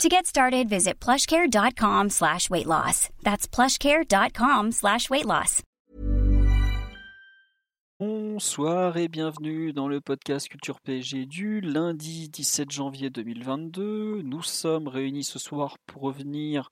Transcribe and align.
To 0.00 0.08
get 0.08 0.26
started, 0.26 0.68
visit 0.68 0.98
plushcare.com 1.00 2.10
slash 2.10 2.50
weight 2.50 2.66
loss. 2.66 3.08
That's 3.22 3.46
plushcare.com 3.46 4.72
slash 4.72 5.08
weight 5.10 5.26
loss. 5.26 5.62
Bonsoir 8.00 8.96
et 8.96 9.06
bienvenue 9.06 9.72
dans 9.72 9.86
le 9.86 10.00
podcast 10.00 10.48
Culture 10.48 10.80
PSG 10.80 11.24
du 11.26 11.60
lundi 11.60 12.28
17 12.30 12.72
janvier 12.72 13.10
2022. 13.10 14.22
Nous 14.24 14.42
sommes 14.42 14.88
réunis 14.88 15.22
ce 15.22 15.38
soir 15.38 15.76
pour 15.86 16.02
revenir 16.02 16.70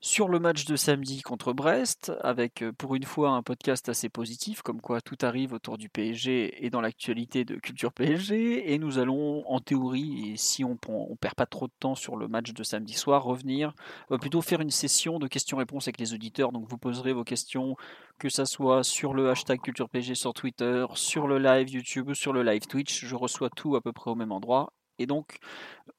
sur 0.00 0.28
le 0.28 0.38
match 0.38 0.64
de 0.64 0.76
samedi 0.76 1.22
contre 1.22 1.52
Brest, 1.52 2.12
avec 2.20 2.62
euh, 2.62 2.72
pour 2.72 2.94
une 2.94 3.02
fois 3.04 3.30
un 3.30 3.42
podcast 3.42 3.88
assez 3.88 4.08
positif, 4.08 4.62
comme 4.62 4.80
quoi 4.80 5.00
tout 5.00 5.16
arrive 5.22 5.52
autour 5.52 5.76
du 5.76 5.88
PSG 5.88 6.64
et 6.64 6.70
dans 6.70 6.80
l'actualité 6.80 7.44
de 7.44 7.56
Culture 7.56 7.92
PSG. 7.92 8.72
Et 8.72 8.78
nous 8.78 8.98
allons, 8.98 9.42
en 9.48 9.58
théorie, 9.58 10.30
et 10.30 10.36
si 10.36 10.62
on 10.64 10.78
ne 10.78 11.16
perd 11.16 11.34
pas 11.34 11.46
trop 11.46 11.66
de 11.66 11.72
temps 11.80 11.96
sur 11.96 12.16
le 12.16 12.28
match 12.28 12.52
de 12.52 12.62
samedi 12.62 12.94
soir, 12.94 13.24
revenir, 13.24 13.74
euh, 14.12 14.18
plutôt 14.18 14.40
faire 14.40 14.60
une 14.60 14.70
session 14.70 15.18
de 15.18 15.26
questions-réponses 15.26 15.88
avec 15.88 15.98
les 15.98 16.14
auditeurs. 16.14 16.52
Donc 16.52 16.68
vous 16.68 16.78
poserez 16.78 17.12
vos 17.12 17.24
questions, 17.24 17.76
que 18.20 18.28
ce 18.28 18.44
soit 18.44 18.84
sur 18.84 19.14
le 19.14 19.30
hashtag 19.30 19.60
Culture 19.60 19.88
PSG 19.88 20.14
sur 20.14 20.32
Twitter, 20.32 20.86
sur 20.94 21.26
le 21.26 21.38
live 21.38 21.70
YouTube 21.70 22.10
ou 22.10 22.14
sur 22.14 22.32
le 22.32 22.44
live 22.44 22.66
Twitch. 22.68 23.04
Je 23.04 23.16
reçois 23.16 23.50
tout 23.50 23.74
à 23.74 23.80
peu 23.80 23.92
près 23.92 24.12
au 24.12 24.14
même 24.14 24.32
endroit. 24.32 24.72
Et 24.98 25.06
donc, 25.06 25.38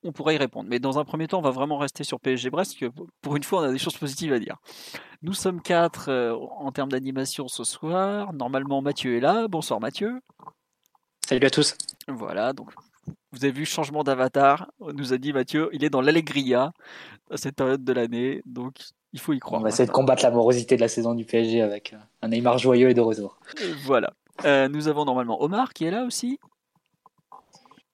on 0.03 0.11
pourrait 0.11 0.35
y 0.35 0.37
répondre. 0.37 0.69
Mais 0.69 0.79
dans 0.79 0.99
un 0.99 1.05
premier 1.05 1.27
temps, 1.27 1.39
on 1.39 1.43
va 1.43 1.51
vraiment 1.51 1.77
rester 1.77 2.03
sur 2.03 2.19
PSG 2.19 2.49
Brest, 2.49 2.77
parce 2.79 2.93
que 2.93 2.99
pour 3.21 3.35
une 3.35 3.43
fois, 3.43 3.61
on 3.61 3.63
a 3.63 3.71
des 3.71 3.77
choses 3.77 3.97
positives 3.97 4.33
à 4.33 4.39
dire. 4.39 4.57
Nous 5.21 5.33
sommes 5.33 5.61
quatre 5.61 6.09
euh, 6.09 6.33
en 6.33 6.71
termes 6.71 6.89
d'animation 6.89 7.47
ce 7.47 7.63
soir. 7.63 8.33
Normalement, 8.33 8.81
Mathieu 8.81 9.17
est 9.17 9.21
là. 9.21 9.47
Bonsoir 9.47 9.79
Mathieu. 9.79 10.21
Salut 11.25 11.45
à 11.45 11.49
tous. 11.49 11.75
Voilà, 12.07 12.53
donc 12.53 12.71
vous 13.31 13.45
avez 13.45 13.51
vu 13.51 13.65
changement 13.65 14.03
d'avatar. 14.03 14.71
On 14.79 14.93
nous 14.93 15.13
a 15.13 15.17
dit 15.17 15.33
Mathieu, 15.33 15.69
il 15.73 15.83
est 15.83 15.89
dans 15.89 16.01
l'allégria 16.01 16.73
à 17.29 17.37
cette 17.37 17.55
période 17.55 17.83
de 17.83 17.93
l'année. 17.93 18.41
Donc, 18.45 18.77
il 19.13 19.19
faut 19.19 19.33
y 19.33 19.39
croire. 19.39 19.61
On 19.61 19.63
va 19.63 19.69
essayer 19.69 19.85
de 19.85 19.91
combattre 19.91 20.23
la 20.23 20.31
morosité 20.31 20.75
de 20.75 20.81
la 20.81 20.87
saison 20.87 21.13
du 21.13 21.25
PSG 21.25 21.61
avec 21.61 21.95
un 22.21 22.27
Neymar 22.29 22.57
joyeux 22.57 22.89
et 22.89 22.93
de 22.93 23.01
retour. 23.01 23.39
Voilà. 23.85 24.13
Euh, 24.45 24.67
nous 24.69 24.87
avons 24.87 25.05
normalement 25.05 25.41
Omar 25.43 25.73
qui 25.73 25.85
est 25.85 25.91
là 25.91 26.03
aussi. 26.05 26.39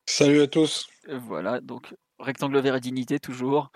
Salut 0.07 0.41
à 0.41 0.47
tous. 0.47 0.87
Voilà, 1.09 1.61
donc 1.61 1.95
rectangle 2.19 2.59
vert 2.59 2.75
et 2.75 2.79
dignité 2.79 3.19
toujours. 3.19 3.71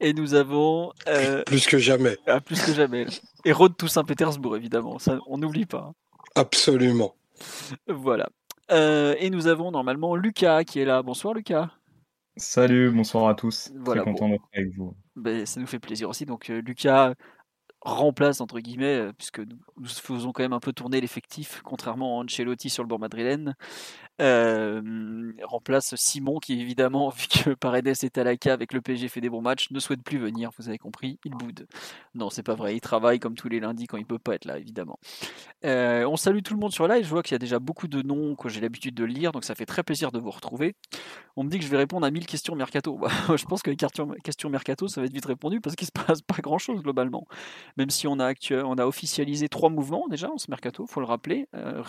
Et 0.00 0.12
nous 0.12 0.34
avons. 0.34 0.92
Euh, 1.06 1.42
plus 1.44 1.66
que 1.66 1.78
jamais. 1.78 2.16
Ah, 2.26 2.40
plus 2.40 2.62
que 2.62 2.72
jamais. 2.72 3.06
Et 3.44 3.52
Road 3.52 3.76
to 3.76 3.86
Saint-Pétersbourg, 3.86 4.56
évidemment. 4.56 4.98
Ça, 4.98 5.18
on 5.26 5.38
n'oublie 5.38 5.66
pas. 5.66 5.92
Absolument. 6.34 7.14
Voilà. 7.86 8.28
Euh, 8.70 9.14
et 9.18 9.30
nous 9.30 9.46
avons 9.46 9.70
normalement 9.70 10.16
Lucas 10.16 10.64
qui 10.64 10.80
est 10.80 10.84
là. 10.84 11.02
Bonsoir 11.02 11.34
Lucas. 11.34 11.70
Salut, 12.36 12.90
bonsoir 12.90 13.28
à 13.28 13.34
tous. 13.34 13.72
Très 13.84 14.00
content 14.00 14.28
d'être 14.28 14.44
avec 14.54 14.74
vous. 14.76 14.94
Ben, 15.14 15.46
ça 15.46 15.60
nous 15.60 15.66
fait 15.66 15.78
plaisir 15.78 16.08
aussi. 16.08 16.26
Donc 16.26 16.50
euh, 16.50 16.60
Lucas 16.60 17.14
remplace 17.80 18.40
entre 18.40 18.58
guillemets, 18.60 19.12
puisque 19.16 19.38
nous, 19.38 19.56
nous, 19.78 19.88
faisons 19.88 20.32
quand 20.32 20.42
même 20.42 20.52
un 20.52 20.60
peu 20.60 20.72
tourner 20.72 21.00
l'effectif, 21.00 21.62
contrairement 21.64 22.18
à 22.18 22.24
Ancelotti 22.24 22.68
sur 22.68 22.82
le 22.82 22.88
bord 22.88 22.98
madrilène. 22.98 23.54
Remplace 24.18 25.94
Simon 25.96 26.38
qui 26.38 26.60
évidemment 26.60 27.08
vu 27.16 27.26
que 27.28 27.50
Paredes 27.50 27.88
est 27.88 28.18
à 28.18 28.24
la 28.24 28.36
cave 28.36 28.54
avec 28.54 28.72
le 28.72 28.80
PSG 28.80 29.08
fait 29.08 29.20
des 29.20 29.30
bons 29.30 29.42
matchs 29.42 29.70
ne 29.70 29.80
souhaite 29.80 30.02
plus 30.02 30.18
venir 30.18 30.50
vous 30.58 30.68
avez 30.68 30.78
compris 30.78 31.18
il 31.24 31.32
boude. 31.32 31.66
Non 32.14 32.30
c'est 32.30 32.42
pas 32.42 32.54
vrai 32.54 32.76
il 32.76 32.80
travaille 32.80 33.18
comme 33.18 33.34
tous 33.34 33.48
les 33.48 33.60
lundis 33.60 33.86
quand 33.86 33.98
il 33.98 34.06
peut 34.06 34.18
pas 34.18 34.34
être 34.34 34.44
là 34.44 34.58
évidemment. 34.58 34.98
On 35.62 36.16
salue 36.16 36.40
tout 36.42 36.54
le 36.54 36.60
monde 36.60 36.72
sur 36.72 36.88
live 36.88 37.04
je 37.04 37.10
vois 37.10 37.22
qu'il 37.22 37.32
y 37.32 37.36
a 37.36 37.38
déjà 37.38 37.58
beaucoup 37.58 37.88
de 37.88 38.02
noms 38.02 38.34
que 38.36 38.48
j'ai 38.48 38.60
l'habitude 38.60 38.94
de 38.94 39.04
lire 39.04 39.32
donc 39.32 39.44
ça 39.44 39.54
fait 39.54 39.66
très 39.66 39.82
plaisir 39.82 40.12
de 40.12 40.18
vous 40.18 40.30
retrouver. 40.30 40.74
On 41.36 41.44
me 41.44 41.50
dit 41.50 41.58
que 41.58 41.64
je 41.64 41.70
vais 41.70 41.76
répondre 41.76 42.06
à 42.06 42.10
1000 42.10 42.26
questions 42.26 42.54
mercato. 42.54 42.98
Je 43.36 43.44
pense 43.44 43.62
que 43.62 43.70
les 43.70 43.76
questions 43.76 44.50
mercato 44.50 44.88
ça 44.88 45.00
va 45.00 45.06
être 45.06 45.12
vite 45.12 45.26
répondu 45.26 45.60
parce 45.60 45.76
qu'il 45.76 45.86
se 45.86 45.92
passe 45.92 46.22
pas 46.22 46.38
grand 46.42 46.58
chose 46.58 46.82
globalement. 46.82 47.26
Même 47.76 47.90
si 47.90 48.06
on 48.06 48.18
a, 48.20 48.32
on 48.64 48.78
a 48.78 48.86
officialisé 48.86 49.48
trois 49.48 49.70
mouvements 49.70 50.08
déjà 50.08 50.30
en 50.30 50.38
ce 50.38 50.50
mercato 50.50 50.86
faut 50.86 51.00
le 51.00 51.06
rappeler. 51.06 51.48
Euh, 51.54 51.82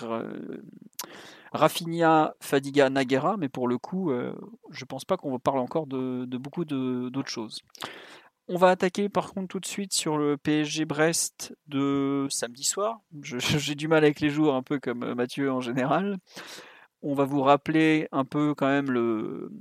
Fadiga, 2.39 2.89
Naguera, 2.89 3.37
mais 3.37 3.49
pour 3.49 3.67
le 3.67 3.77
coup, 3.77 4.11
euh, 4.11 4.33
je 4.71 4.85
pense 4.85 5.05
pas 5.05 5.17
qu'on 5.17 5.39
parle 5.39 5.59
encore 5.59 5.87
de, 5.87 6.25
beaucoup 6.37 6.65
d'autres 6.65 7.29
choses. 7.29 7.61
On 8.47 8.57
va 8.57 8.69
attaquer 8.69 9.09
par 9.09 9.33
contre 9.33 9.49
tout 9.49 9.59
de 9.59 9.65
suite 9.65 9.93
sur 9.93 10.17
le 10.17 10.37
PSG 10.37 10.85
Brest 10.85 11.53
de 11.67 12.27
samedi 12.29 12.63
soir. 12.63 13.01
J'ai 13.21 13.75
du 13.75 13.87
mal 13.87 14.03
avec 14.03 14.21
les 14.21 14.29
jours, 14.29 14.55
un 14.55 14.63
peu 14.63 14.79
comme 14.79 15.13
Mathieu 15.13 15.51
en 15.51 15.59
général. 15.59 16.17
On 17.03 17.13
va 17.13 17.25
vous 17.25 17.43
rappeler 17.43 18.07
un 18.11 18.25
peu 18.25 18.55
quand 18.55 18.67
même 18.67 18.89
le, 18.89 19.51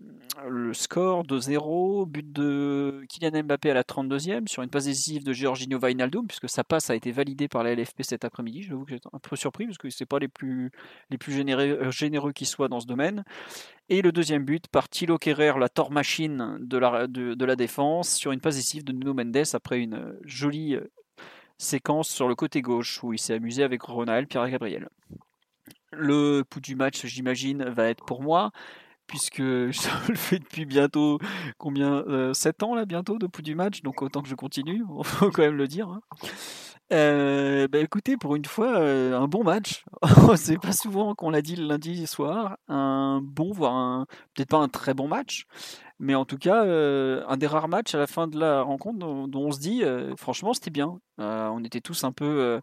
score 0.72 1.22
de 1.22 1.38
0, 1.38 2.06
but 2.06 2.32
de 2.32 3.04
Kylian 3.10 3.42
Mbappé 3.42 3.70
à 3.70 3.74
la 3.74 3.82
32e 3.82 4.48
sur 4.48 4.62
une 4.62 4.70
passe 4.70 4.86
décisive 4.86 5.22
de 5.22 5.34
Georginio 5.34 5.78
Wijnaldum, 5.78 6.26
puisque 6.26 6.48
sa 6.48 6.64
passe 6.64 6.88
a 6.88 6.94
été 6.94 7.12
validée 7.12 7.46
par 7.46 7.62
la 7.62 7.74
LFP 7.74 8.02
cet 8.02 8.24
après-midi. 8.24 8.62
Je 8.62 8.74
vous 8.74 8.84
que 8.84 8.92
j'étais 8.92 9.08
un 9.12 9.18
peu 9.18 9.36
surpris, 9.36 9.66
parce 9.66 9.76
que 9.76 9.90
ce 9.90 10.04
pas 10.04 10.18
les 10.18 10.28
plus, 10.28 10.70
les 11.10 11.18
plus 11.18 11.32
généreux, 11.32 11.78
euh, 11.82 11.90
généreux 11.90 12.32
qui 12.32 12.46
soient 12.46 12.68
dans 12.68 12.80
ce 12.80 12.86
domaine. 12.86 13.22
Et 13.90 14.00
le 14.00 14.12
deuxième 14.12 14.44
but 14.44 14.66
par 14.68 14.88
Thilo 14.88 15.18
Kerrer, 15.18 15.58
la 15.58 15.68
tor 15.68 15.90
machine 15.90 16.56
de 16.60 16.78
la, 16.78 17.56
défense, 17.56 18.14
sur 18.14 18.32
une 18.32 18.40
passe 18.40 18.56
décisive 18.56 18.84
de 18.84 18.92
Nuno 18.92 19.12
Mendes 19.12 19.44
après 19.52 19.80
une 19.80 20.16
jolie 20.24 20.74
euh, 20.74 20.90
séquence 21.58 22.08
sur 22.08 22.28
le 22.28 22.34
côté 22.34 22.62
gauche, 22.62 23.04
où 23.04 23.12
il 23.12 23.18
s'est 23.18 23.34
amusé 23.34 23.62
avec 23.62 23.82
Ronald, 23.82 24.26
Pierre 24.26 24.48
Gabriel. 24.48 24.88
Le 25.98 26.42
pouls 26.42 26.60
du 26.60 26.76
match, 26.76 27.04
j'imagine, 27.06 27.64
va 27.64 27.88
être 27.88 28.04
pour 28.04 28.22
moi, 28.22 28.50
puisque 29.06 29.38
je 29.42 30.08
le 30.08 30.16
fais 30.16 30.38
depuis 30.38 30.66
bientôt 30.66 31.18
combien 31.58 32.04
7 32.32 32.62
euh, 32.62 32.66
ans 32.66 32.74
là 32.74 32.84
bientôt 32.84 33.18
de 33.18 33.26
pouls 33.26 33.42
du 33.42 33.54
match, 33.54 33.82
donc 33.82 34.02
autant 34.02 34.22
que 34.22 34.28
je 34.28 34.34
continue, 34.34 34.82
il 34.98 35.04
faut 35.04 35.30
quand 35.30 35.42
même 35.42 35.56
le 35.56 35.68
dire. 35.68 35.88
Hein. 35.88 36.00
Euh, 36.92 37.66
bah 37.66 37.78
écoutez, 37.78 38.16
pour 38.16 38.36
une 38.36 38.44
fois, 38.44 38.76
euh, 38.78 39.18
un 39.18 39.26
bon 39.26 39.42
match. 39.42 39.84
C'est 40.36 40.58
pas 40.58 40.70
souvent 40.70 41.14
qu'on 41.16 41.30
l'a 41.30 41.42
dit 41.42 41.56
le 41.56 41.66
lundi 41.66 42.06
soir. 42.06 42.58
Un 42.68 43.20
bon, 43.24 43.50
voire 43.52 44.06
peut-être 44.34 44.50
pas 44.50 44.58
un 44.58 44.68
très 44.68 44.94
bon 44.94 45.08
match, 45.08 45.46
mais 45.98 46.14
en 46.14 46.24
tout 46.24 46.38
cas, 46.38 46.62
un 46.62 47.36
des 47.36 47.46
rares 47.48 47.68
matchs 47.68 47.94
à 47.94 47.98
la 47.98 48.06
fin 48.06 48.28
de 48.28 48.38
la 48.38 48.62
rencontre 48.62 48.98
dont, 48.98 49.26
dont 49.26 49.46
on 49.46 49.50
se 49.50 49.58
dit, 49.58 49.82
franchement, 50.16 50.52
c'était 50.54 50.70
bien. 50.70 50.98
on 51.18 51.64
était 51.64 51.80
tous 51.80 52.04
un 52.04 52.12
peu 52.12 52.60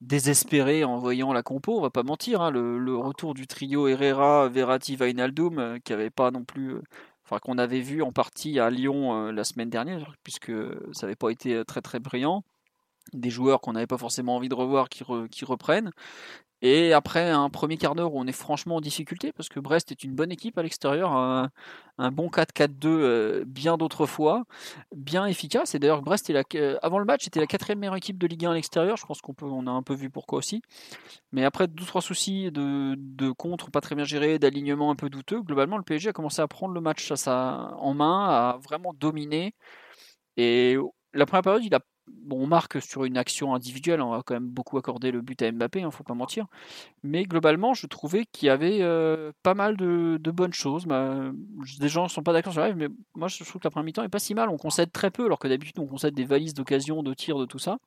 désespéré 0.00 0.84
en 0.84 0.98
voyant 0.98 1.32
la 1.32 1.42
compo, 1.42 1.78
on 1.78 1.80
va 1.80 1.90
pas 1.90 2.02
mentir. 2.02 2.40
Hein, 2.40 2.50
le, 2.50 2.96
retour 2.96 3.34
du 3.34 3.46
trio 3.46 3.88
Herrera, 3.88 4.48
Verratti, 4.48 4.96
Wijnaldum, 4.96 5.58
euh, 5.58 5.78
qui 5.78 5.92
avait 5.92 6.10
pas 6.10 6.30
non 6.30 6.44
plus, 6.44 6.74
euh, 6.74 6.82
enfin 7.24 7.38
qu'on 7.38 7.58
avait 7.58 7.80
vu 7.80 8.02
en 8.02 8.12
partie 8.12 8.58
à 8.60 8.70
Lyon 8.70 9.28
euh, 9.28 9.32
la 9.32 9.44
semaine 9.44 9.70
dernière, 9.70 10.14
puisque 10.22 10.52
ça 10.92 11.06
n'avait 11.06 11.16
pas 11.16 11.30
été 11.30 11.64
très 11.64 11.80
très 11.80 12.00
brillant. 12.00 12.44
Des 13.12 13.30
joueurs 13.30 13.60
qu'on 13.60 13.74
n'avait 13.74 13.86
pas 13.86 13.98
forcément 13.98 14.34
envie 14.36 14.48
de 14.48 14.54
revoir 14.54 14.88
qui, 14.88 15.04
qui 15.30 15.44
reprennent. 15.44 15.92
Et 16.68 16.92
après 16.92 17.30
un 17.30 17.48
premier 17.48 17.76
quart 17.76 17.94
d'heure 17.94 18.12
où 18.12 18.20
on 18.20 18.26
est 18.26 18.32
franchement 18.32 18.74
en 18.74 18.80
difficulté, 18.80 19.30
parce 19.30 19.48
que 19.48 19.60
Brest 19.60 19.92
est 19.92 20.02
une 20.02 20.16
bonne 20.16 20.32
équipe 20.32 20.58
à 20.58 20.64
l'extérieur, 20.64 21.12
un, 21.12 21.52
bon 22.10 22.26
4-4-2 22.26 22.86
euh, 22.86 23.44
bien 23.46 23.76
d'autres 23.76 24.04
fois, 24.06 24.42
bien 24.92 25.26
efficace. 25.26 25.76
Et 25.76 25.78
d'ailleurs, 25.78 26.02
Brest, 26.02 26.28
est 26.28 26.32
la, 26.32 26.42
avant 26.82 26.98
le 26.98 27.04
match, 27.04 27.24
était 27.28 27.38
la 27.38 27.46
quatrième 27.46 27.78
meilleure 27.78 27.94
équipe 27.94 28.18
de 28.18 28.26
Ligue 28.26 28.46
1 28.46 28.50
à 28.50 28.54
l'extérieur. 28.54 28.96
Je 28.96 29.06
pense 29.06 29.20
qu'on 29.20 29.32
peut, 29.32 29.46
on 29.46 29.68
a 29.68 29.70
un 29.70 29.84
peu 29.84 29.94
vu 29.94 30.10
pourquoi 30.10 30.38
aussi. 30.38 30.60
Mais 31.30 31.44
après 31.44 31.68
deux 31.68 31.84
trois 31.84 32.02
soucis 32.02 32.50
de, 32.50 32.96
de 32.98 33.30
contre 33.30 33.70
pas 33.70 33.80
très 33.80 33.94
bien 33.94 34.04
gérés, 34.04 34.40
d'alignement 34.40 34.90
un 34.90 34.96
peu 34.96 35.08
douteux, 35.08 35.42
globalement, 35.42 35.76
le 35.76 35.84
PSG 35.84 36.08
a 36.08 36.12
commencé 36.12 36.42
à 36.42 36.48
prendre 36.48 36.74
le 36.74 36.80
match 36.80 37.12
en 37.28 37.94
main, 37.94 38.26
à 38.28 38.58
vraiment 38.60 38.92
dominer. 38.92 39.54
Et 40.36 40.76
la 41.14 41.26
première 41.26 41.42
période, 41.44 41.64
il 41.64 41.74
a 41.76 41.80
Bon, 42.08 42.42
on 42.42 42.46
marque 42.46 42.80
sur 42.80 43.04
une 43.04 43.16
action 43.16 43.54
individuelle, 43.54 44.00
on 44.00 44.10
va 44.10 44.22
quand 44.24 44.34
même 44.34 44.48
beaucoup 44.48 44.78
accorder 44.78 45.10
le 45.10 45.22
but 45.22 45.40
à 45.42 45.50
Mbappé, 45.50 45.80
il 45.80 45.82
hein, 45.82 45.86
ne 45.86 45.92
faut 45.92 46.04
pas 46.04 46.14
mentir. 46.14 46.46
Mais 47.02 47.24
globalement, 47.24 47.74
je 47.74 47.86
trouvais 47.86 48.26
qu'il 48.26 48.46
y 48.46 48.50
avait 48.50 48.78
euh, 48.82 49.32
pas 49.42 49.54
mal 49.54 49.76
de, 49.76 50.18
bonnes 50.30 50.52
choses. 50.52 50.86
Bah, 50.86 51.30
des 51.80 51.88
gens 51.88 52.04
ne 52.04 52.08
sont 52.08 52.22
pas 52.22 52.32
d'accord 52.32 52.52
sur 52.52 52.62
live, 52.62 52.76
mais 52.76 52.88
moi 53.14 53.28
je 53.28 53.42
trouve 53.44 53.60
que 53.60 53.66
la 53.66 53.70
première 53.70 53.84
mi-temps 53.84 54.02
est 54.04 54.08
pas 54.08 54.18
si 54.18 54.34
mal. 54.34 54.48
On 54.48 54.56
concède 54.56 54.92
très 54.92 55.10
peu, 55.10 55.24
alors 55.26 55.38
que 55.38 55.48
d'habitude 55.48 55.78
on 55.78 55.86
concède 55.86 56.14
des 56.14 56.24
valises 56.24 56.54
d'occasion, 56.54 57.02
de 57.02 57.14
tir, 57.14 57.38
de 57.38 57.44
tout 57.44 57.58
ça. 57.58 57.78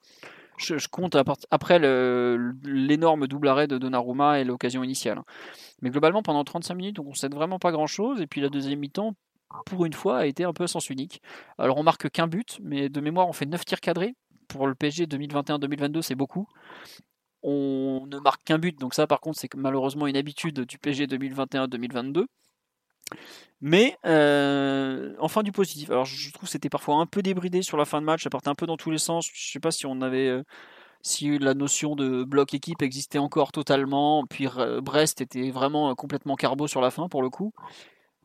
Je, 0.57 0.87
compte 0.89 1.15
après 1.51 1.79
l'énorme 1.79 3.27
double 3.27 3.47
arrêt 3.47 3.67
de 3.67 3.77
Donnarumma 3.77 4.39
et 4.39 4.43
l'occasion 4.43 4.83
initiale. 4.83 5.19
Hein. 5.19 5.25
Mais 5.81 5.89
globalement, 5.89 6.21
pendant 6.21 6.43
35 6.43 6.75
minutes, 6.75 6.99
on 6.99 7.05
concède 7.05 7.33
vraiment 7.33 7.59
pas 7.59 7.71
grand 7.71 7.87
chose. 7.87 8.19
Et 8.19 8.27
puis 8.27 8.41
la 8.41 8.49
deuxième 8.49 8.79
mi-temps, 8.79 9.15
pour 9.65 9.85
une 9.85 9.93
fois, 9.93 10.19
a 10.19 10.25
été 10.25 10.43
un 10.43 10.53
peu 10.53 10.67
sens 10.67 10.89
unique. 10.89 11.21
Alors 11.57 11.77
on 11.77 11.83
marque 11.83 12.09
qu'un 12.09 12.27
but, 12.27 12.59
mais 12.61 12.89
de 12.89 13.01
mémoire, 13.01 13.27
on 13.27 13.33
fait 13.33 13.45
9 13.45 13.65
tirs 13.65 13.81
cadrés. 13.81 14.15
pour 14.47 14.67
le 14.67 14.75
PSG 14.75 15.05
2021-2022, 15.05 16.01
c'est 16.01 16.15
beaucoup. 16.15 16.47
On 17.43 18.05
ne 18.07 18.19
marque 18.19 18.43
qu'un 18.43 18.57
but, 18.59 18.77
donc 18.79 18.93
ça 18.93 19.07
par 19.07 19.21
contre 19.21 19.39
c'est 19.39 19.53
malheureusement 19.55 20.07
une 20.07 20.17
habitude 20.17 20.61
du 20.61 20.77
PSG 20.77 21.07
2021-2022. 21.07 22.25
Mais 23.61 23.97
euh, 24.05 25.15
enfin 25.19 25.43
du 25.43 25.51
positif. 25.51 25.89
Alors 25.89 26.05
je 26.05 26.31
trouve 26.31 26.47
que 26.47 26.51
c'était 26.51 26.69
parfois 26.69 26.95
un 26.97 27.05
peu 27.05 27.21
débridé 27.21 27.61
sur 27.61 27.77
la 27.77 27.85
fin 27.85 28.01
de 28.01 28.05
match, 28.05 28.23
ça 28.23 28.29
partait 28.29 28.49
un 28.49 28.55
peu 28.55 28.65
dans 28.65 28.77
tous 28.77 28.91
les 28.91 28.97
sens. 28.97 29.29
Je 29.33 29.51
sais 29.51 29.59
pas 29.59 29.71
si 29.71 29.85
on 29.85 30.01
avait 30.01 30.27
euh, 30.27 30.43
si 31.01 31.39
la 31.39 31.53
notion 31.53 31.95
de 31.95 32.23
bloc 32.23 32.53
équipe 32.53 32.81
existait 32.81 33.19
encore 33.19 33.51
totalement. 33.51 34.25
Puis 34.29 34.47
Brest 34.81 35.21
était 35.21 35.51
vraiment 35.51 35.93
complètement 35.95 36.35
carbo 36.35 36.67
sur 36.67 36.81
la 36.81 36.91
fin 36.91 37.07
pour 37.09 37.21
le 37.21 37.29
coup. 37.29 37.53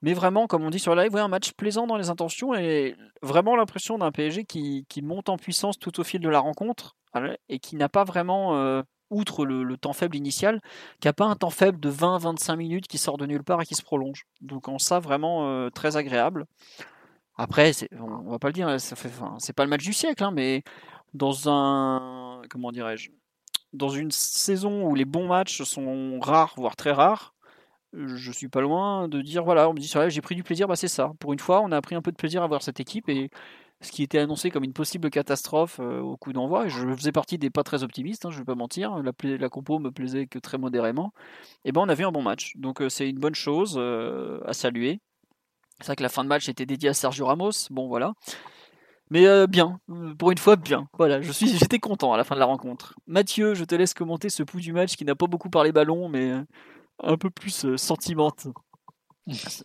Mais 0.05 0.13
vraiment, 0.13 0.47
comme 0.47 0.63
on 0.65 0.69
dit 0.69 0.79
sur 0.79 0.95
live, 0.95 1.17
un 1.17 1.29
match 1.29 1.53
plaisant 1.53 1.87
dans 1.87 1.97
les 1.97 2.11
intentions 2.11 2.55
et 2.55 2.95
vraiment 3.23 3.57
l'impression 3.57 3.97
d'un 3.97 4.13
PSG 4.13 4.45
qui, 4.45 4.85
monte 5.03 5.31
en 5.31 5.39
puissance 5.39 5.79
tout 5.79 5.99
au 5.99 6.05
fil 6.05 6.21
de 6.21 6.29
la 6.29 6.41
rencontre 6.41 6.95
et 7.49 7.59
qui 7.59 7.77
n'a 7.77 7.89
pas 7.89 8.05
vraiment, 8.05 8.55
euh, 8.55 8.83
outre 9.09 9.47
le, 9.47 9.79
temps 9.79 9.95
faible 9.95 10.15
initial, 10.15 10.61
qui 11.01 11.09
n'a 11.09 11.15
pas 11.15 11.25
un 11.25 11.37
temps 11.37 11.49
faible 11.49 11.81
de 11.81 11.91
20-25 11.91 12.57
minutes 12.57 12.87
qui 12.87 12.99
sort 12.99 13.17
de 13.17 13.25
nulle 13.25 13.45
part 13.45 13.63
et 13.63 13.65
qui 13.65 13.75
se 13.75 13.83
prolonge. 13.83 14.27
Donc 14.43 14.69
en 14.69 14.79
ça, 14.79 15.01
vraiment 15.01 15.49
euh, 15.49 15.71
très 15.71 15.97
agréable. 15.97 16.45
Après, 17.37 17.71
on, 17.99 18.31
va 18.31 18.39
pas 18.39 18.49
le 18.49 18.53
dire, 18.53 18.79
c'est 18.79 19.53
pas 19.55 19.65
le 19.65 19.71
match 19.71 19.85
du 19.85 19.95
siècle, 19.95 20.23
hein, 20.23 20.33
mais 20.33 20.65
dans 21.15 21.49
un, 21.49 22.43
comment 22.51 22.73
dirais-je, 22.73 23.09
dans 23.73 23.89
une 23.89 24.11
saison 24.11 24.85
où 24.85 24.95
les 24.95 25.07
bons 25.07 25.29
matchs 25.29 25.63
sont 25.63 26.21
rares, 26.21 26.53
voire 26.59 26.77
très 26.77 26.93
rares, 26.93 27.34
je 27.95 28.33
suis 28.33 28.49
pas 28.49 28.61
loin 28.61 29.09
de 29.09 29.21
dire 29.21 29.45
voilà, 29.45 29.69
on 29.69 29.75
me 29.75 29.79
dit 29.79 29.93
j'ai 30.09 30.21
pris 30.21 30.35
du 30.35 30.43
plaisir, 30.43 30.69
bah 30.69 30.77
c'est 30.77 30.89
ça. 30.89 31.13
Pour 31.21 31.33
une 31.33 31.39
fois, 31.39 31.61
on 31.61 31.73
a 31.73 31.81
pris 31.81 31.95
un 31.95 32.03
peu 32.03 32.11
de 32.11 32.17
plaisir 32.17 32.43
à 32.43 32.47
voir 32.47 32.63
cette 32.63 32.81
équipe 32.81 33.09
et 33.09 33.31
ce 33.81 33.93
qui 33.93 34.03
était 34.03 34.19
annoncé 34.19 34.51
comme 34.51 34.65
une 34.65 34.73
possible 34.73 35.11
catastrophe 35.11 35.79
euh, 35.81 36.01
au 36.01 36.17
coup 36.17 36.33
d'envoi, 36.33 36.69
je 36.69 36.95
faisais 36.95 37.13
partie 37.13 37.39
des 37.39 37.51
pas 37.51 37.63
très 37.63 37.83
optimistes, 37.83 38.25
hein, 38.25 38.31
je 38.31 38.39
vais 38.39 38.45
pas 38.45 38.55
mentir, 38.55 39.03
la, 39.03 39.13
la, 39.23 39.49
compo 39.49 39.79
me 39.79 39.91
plaisait 39.91 40.27
que 40.27 40.39
très 40.39 40.59
modérément. 40.59 41.13
Et 41.65 41.73
ben 41.73 41.83
on 41.83 41.89
a 41.89 41.95
vu 41.95 42.05
un 42.05 42.13
bon 42.13 42.23
match, 42.23 42.53
donc 42.57 42.81
euh, 42.81 42.89
c'est 42.89 43.09
une 43.09 43.19
bonne 43.19 43.35
chose 43.35 43.75
euh, 43.77 44.41
à 44.47 44.53
saluer. 44.53 45.01
C'est 45.81 45.87
vrai 45.87 45.97
que 45.97 46.03
la 46.03 46.09
fin 46.09 46.25
de 46.25 46.29
match 46.29 46.49
était 46.49 46.67
dédiée 46.67 46.91
à 46.91 46.95
Sergio 46.95 47.27
Ramos, 47.27 47.69
bon 47.71 47.89
voilà. 47.89 48.15
Mais 49.11 49.47
bien, 49.47 49.81
pour 50.19 50.31
une 50.31 50.39
fois 50.39 50.57
bien. 50.57 50.89
Voilà, 50.97 51.21
je 51.21 51.31
suis, 51.31 51.49
j'étais 51.59 51.79
content 51.79 52.15
à 52.15 52.17
la 52.17 52.25
fin 52.25 52.35
de 52.35 52.41
la 52.41 52.47
rencontre. 52.47 52.95
Mathieu, 53.07 53.55
je 53.55 53.65
te 53.65 53.75
laisse 53.75 53.93
commenter 53.93 54.31
ce 54.31 54.43
pouls 54.43 54.61
du 54.61 54.73
match 54.73 54.97
qui 54.97 55.05
n'a 55.05 55.15
pas 55.15 55.27
beaucoup 55.27 55.51
parlé 55.51 55.73
ballon, 55.73 56.09
mais 56.09 56.33
un 57.03 57.17
peu 57.17 57.31
plus 57.31 57.65
euh, 57.65 57.77
sentimente. 57.77 58.47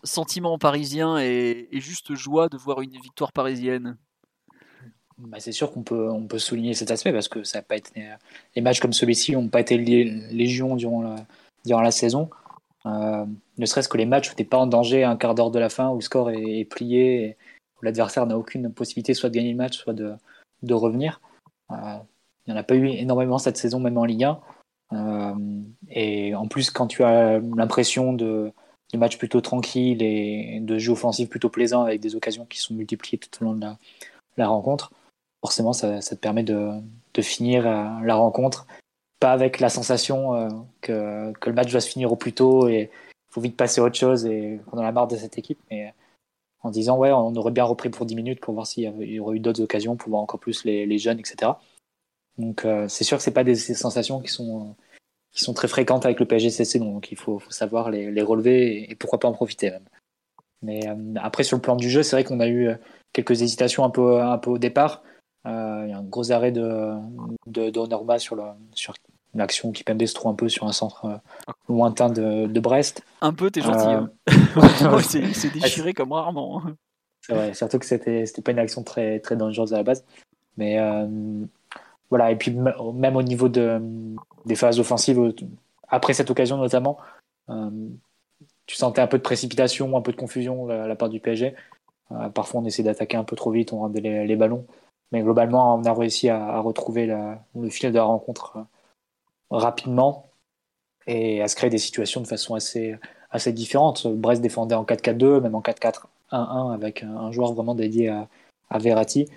Sentiment 0.04 0.58
parisien 0.58 1.18
et, 1.20 1.68
juste 1.74 2.16
joie 2.16 2.48
de 2.48 2.56
voir 2.56 2.81
une 2.81 2.92
victoire 2.92 3.34
parisienne. 3.34 3.98
Bah 5.18 5.42
c'est 5.42 5.52
sûr 5.52 5.74
qu'on 5.74 5.84
peut, 5.84 6.10
on 6.10 6.26
peut 6.28 6.40
souligner 6.40 6.74
cet 6.74 6.92
aspect 6.92 7.12
parce 7.12 7.28
que 7.28 7.44
ça 7.44 7.60
a 7.60 7.62
pas 7.62 7.76
été, 7.76 8.08
les 8.56 8.62
matchs 8.62 8.80
comme 8.80 8.94
celui-ci 8.94 9.34
n'ont 9.34 9.50
pas 9.50 9.60
été 9.60 9.78
légion 9.78 10.78
durant 10.78 11.02
la, 11.02 11.16
durant 11.66 11.81
la 11.81 11.92
saison. 11.92 12.30
Euh, 12.86 13.26
ne 13.58 13.66
serait-ce 13.66 13.90
que 13.90 13.98
les 13.98 14.06
matchs 14.06 14.34
n'es 14.38 14.46
pas 14.46 14.58
en 14.58 14.68
danger 14.68 15.04
à 15.04 15.10
un 15.10 15.18
quart 15.18 15.36
d'heure 15.36 15.52
de 15.52 15.60
la 15.60 15.70
fin, 15.70 15.90
où 15.90 15.96
le 15.96 16.02
score 16.02 16.31
est, 16.31 16.66
plié, 16.66 17.38
où 17.78 17.86
l'adversaire 17.86 18.26
n'a 18.26 18.38
aucune 18.38 18.72
possibilité 18.72 19.14
soit 19.14 19.30
de 19.30 19.36
gagner 19.36 19.52
le 19.52 19.58
match, 19.58 19.78
soit 19.78 19.94
de, 19.94 20.14
de 20.64 20.74
revenir. 20.74 21.22
Euh, 21.72 21.76
il 22.46 22.54
n'y 22.54 22.58
en 22.58 22.62
a 22.62 22.64
pas 22.64 22.76
eu 22.76 22.88
énormément 22.88 23.38
cette 23.38 23.58
saison, 23.58 23.80
même 23.80 23.98
en 23.98 24.06
Ligue 24.06 24.24
1. 24.24 24.40
Euh, 24.94 25.34
et 25.90 26.36
en 26.36 26.48
plus, 26.48 26.72
quand 26.72 26.88
tu 26.88 27.04
as 27.04 27.40
l'impression 27.40 28.14
de, 28.14 28.52
de 28.94 28.98
matchs 28.98 29.18
plutôt 29.18 29.42
tranquilles 29.42 30.02
et 30.02 30.60
de 30.62 30.78
jeux 30.78 30.94
offensifs 30.94 31.30
plutôt 31.30 31.50
plaisants 31.50 31.84
avec 31.84 32.02
des 32.02 32.16
occasions 32.16 32.46
qui 32.46 32.60
sont 32.60 32.74
multipliées 32.74 33.18
tout 33.18 33.30
au 33.42 33.46
long 33.46 33.56
de 33.56 33.62
la, 33.62 33.78
la 34.38 34.48
rencontre, 34.48 34.92
forcément, 35.42 35.74
ça, 35.74 36.02
ça, 36.02 36.16
te 36.16 36.22
permet 36.22 36.44
de, 36.44 36.72
de 37.14 37.22
finir 37.22 37.68
euh, 37.68 37.86
la 38.04 38.16
rencontre 38.16 38.66
pas 39.20 39.34
avec 39.34 39.60
la 39.60 39.70
sensation 39.70 40.34
euh, 40.36 40.50
que, 40.82 41.34
que, 41.34 41.50
le 41.50 41.56
match 41.56 41.72
va 41.72 41.82
se 41.82 41.90
finir 41.90 42.12
au 42.12 42.16
plus 42.16 42.34
tôt 42.34 42.70
et 42.70 42.90
il 42.90 43.34
faut 43.34 43.42
vite 43.42 43.58
passer 43.58 43.82
à 43.82 43.84
autre 43.84 43.98
chose 43.98 44.26
et 44.26 44.62
qu'on 44.66 44.78
a 44.78 44.84
la 44.84 44.92
marre 44.92 45.08
de 45.08 45.18
cette 45.18 45.38
équipe, 45.38 45.60
mais 45.70 45.94
en 46.62 46.72
disant 46.72 46.98
ouais, 46.98 47.12
on 47.12 47.36
aurait 47.36 47.52
bien 47.52 47.66
repris 47.66 47.90
pour 47.90 48.06
10 48.06 48.16
minutes 48.16 48.40
pour 48.40 48.54
voir 48.54 48.66
s'il 48.66 48.84
y 48.84 49.20
aurait 49.20 49.36
eu 49.36 49.40
d'autres 49.40 49.62
occasions 49.62 49.96
pour 49.98 50.10
voir 50.10 50.22
encore 50.22 50.40
plus 50.40 50.64
les, 50.64 50.86
les 50.86 50.98
jeunes, 50.98 51.20
etc. 51.20 51.52
Donc 52.40 52.64
euh, 52.64 52.88
c'est 52.88 53.04
sûr 53.04 53.18
que 53.18 53.24
c'est 53.24 53.32
pas 53.32 53.44
des, 53.44 53.56
sensations 53.56 54.22
qui 54.22 54.30
sont 54.30 54.76
qui 55.32 55.44
sont 55.44 55.54
très 55.54 55.68
fréquentes 55.68 56.06
avec 56.06 56.20
le 56.20 56.26
PSG 56.26 56.80
donc 56.80 57.12
il 57.12 57.18
faut, 57.18 57.40
savoir 57.50 57.92
les, 57.92 58.22
relever 58.22 58.90
et, 58.90 58.96
pourquoi 58.96 59.20
pas 59.20 59.28
en 59.28 59.34
profiter 59.34 59.70
même. 59.70 59.86
Mais 60.64 60.88
euh, 60.88 60.96
après 61.18 61.44
sur 61.44 61.58
le 61.58 61.62
plan 61.62 61.76
du 61.76 61.90
jeu, 61.90 62.02
c'est 62.02 62.16
vrai 62.16 62.24
qu'on 62.24 62.40
a 62.40 62.48
eu 62.48 62.70
euh, 62.70 62.76
quelques 63.14 63.44
hésitations 63.44 63.84
un 63.84 63.90
peu 63.90 64.22
un 64.22 64.38
peu 64.38 64.50
au 64.50 64.58
départ. 64.58 65.04
il 65.46 65.52
y 65.90 65.94
a 65.94 65.98
un 65.98 66.04
gros 66.04 66.32
arrêt 66.32 66.52
de 66.52 66.94
de, 67.46 67.70
de 67.70 68.18
sur 68.18 68.36
le 68.36 68.44
sur 68.74 68.94
l'action 69.36 69.72
qui 69.72 69.84
Pembe 69.84 70.06
se 70.06 70.14
trouve 70.14 70.32
un 70.32 70.36
peu 70.36 70.50
sur 70.50 70.66
un 70.66 70.72
centre 70.72 71.22
lointain 71.68 72.10
de, 72.10 72.48
de, 72.48 72.60
Brest. 72.60 73.04
Un 73.22 73.32
peu, 73.32 73.52
t'es 73.52 73.62
gentil. 73.62 73.86
Hein. 73.86 74.10
c'est 75.04 75.54
déchiré 75.54 75.94
comme 75.94 76.14
rarement. 76.14 76.64
Hein. 76.66 76.76
C'est 77.22 77.36
vrai, 77.36 77.54
surtout 77.54 77.78
que 77.78 77.86
c'était 77.86 78.26
c'était 78.26 78.42
pas 78.42 78.54
une 78.54 78.60
action 78.60 78.82
très 78.82 79.20
très 79.20 79.36
dangereuse 79.36 79.74
à 79.74 79.78
la 79.78 79.84
base. 79.84 80.06
Mais 80.58 80.80
voilà, 82.10 82.32
et 82.32 82.36
puis 82.36 82.52
même 82.52 83.16
au 83.16 83.24
niveau 83.24 83.50
de, 83.50 83.82
des 84.46 84.56
phases 84.56 84.80
offensives, 84.80 85.34
après 85.88 86.14
cette 86.14 86.32
occasion 86.32 86.58
notamment, 86.58 86.98
euh, 87.50 87.70
tu 88.66 88.76
sentais 88.76 89.02
un 89.02 89.08
peu 89.08 89.18
de 89.18 89.24
précipitation, 89.24 89.96
un 89.98 90.02
peu 90.02 90.12
de 90.12 90.18
confusion 90.18 90.70
à 90.70 90.88
la 90.88 90.96
part 90.96 91.10
du 91.10 91.20
PSG. 91.20 91.56
Euh, 92.12 92.30
parfois, 92.30 92.62
on 92.62 92.66
essaie 92.66 92.84
d'attaquer 92.84 93.18
un 93.18 93.24
peu 93.24 93.36
trop 93.36 93.52
vite, 93.52 93.74
on 93.74 93.80
rendait 93.80 94.02
les, 94.02 94.36
ballons. 94.36 94.66
Mais 95.12 95.22
globalement, 95.22 95.76
on 95.76 95.84
a 95.84 95.94
réussi 95.94 96.30
à, 96.30 96.60
retrouver 96.60 97.08
le 97.08 97.70
fil 97.70 97.92
de 97.92 97.96
la 97.96 98.04
rencontre 98.04 98.58
euh, 98.58 98.62
rapidement 99.50 100.28
et 101.08 101.42
à 101.42 101.48
se 101.48 101.56
créer 101.56 101.70
des 101.72 101.80
situations 101.80 102.22
de 102.22 102.28
façon 102.28 102.56
assez, 102.56 102.96
assez 103.32 103.54
différente. 103.54 104.08
Brest 104.08 104.42
défendait 104.42 104.76
en 104.76 104.84
4-4-2, 104.84 105.42
même 105.42 105.56
en 105.56 105.62
4-4-1-1 105.62 106.74
avec 106.74 107.04
un, 107.04 107.32
joueur 107.32 107.54
vraiment 107.54 107.74
dédié 107.74 108.10
à, 108.10 108.28
à 108.70 108.78
Verratti 108.78 109.28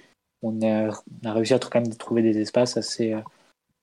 on 0.43 0.61
a, 0.62 1.33
réussi 1.33 1.55
à 1.55 1.59
trouver 1.59 2.23
des 2.23 2.39
espaces 2.39 2.77
assez, 2.77 3.15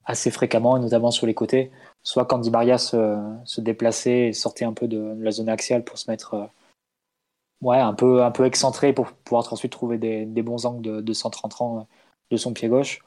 assez 0.09 0.31
fréquemment, 0.31 0.75
et 0.75 0.79
notamment 0.79 1.11
sur 1.11 1.27
les 1.27 1.35
côtés. 1.35 1.71
Soit 2.01 2.25
quand 2.25 2.39
Di 2.39 2.49
Maria 2.49 2.79
se, 2.79 3.61
déplaçait 3.61 4.29
et 4.29 4.33
sortait 4.33 4.65
un 4.65 4.73
peu 4.73 4.87
de, 4.87 5.15
la 5.19 5.29
zone 5.29 5.49
axiale 5.49 5.83
pour 5.83 5.99
se 5.99 6.09
mettre 6.09 6.33
euh, 6.33 7.71
un, 7.71 7.93
peu, 7.93 8.23
un 8.23 8.31
peu 8.31 8.45
excentré 8.45 8.91
pour 8.91 9.11
pouvoir 9.11 9.51
ensuite 9.53 9.71
trouver 9.71 9.99
des, 9.99 10.25
bons 10.41 10.65
angles 10.65 10.81
de, 10.81 11.01
de 11.01 11.13
centre 11.13 11.45
entrant 11.45 11.79
euh, 11.79 11.83
de 12.31 12.37
son 12.37 12.53
pied 12.53 12.69
gauche. 12.69 13.03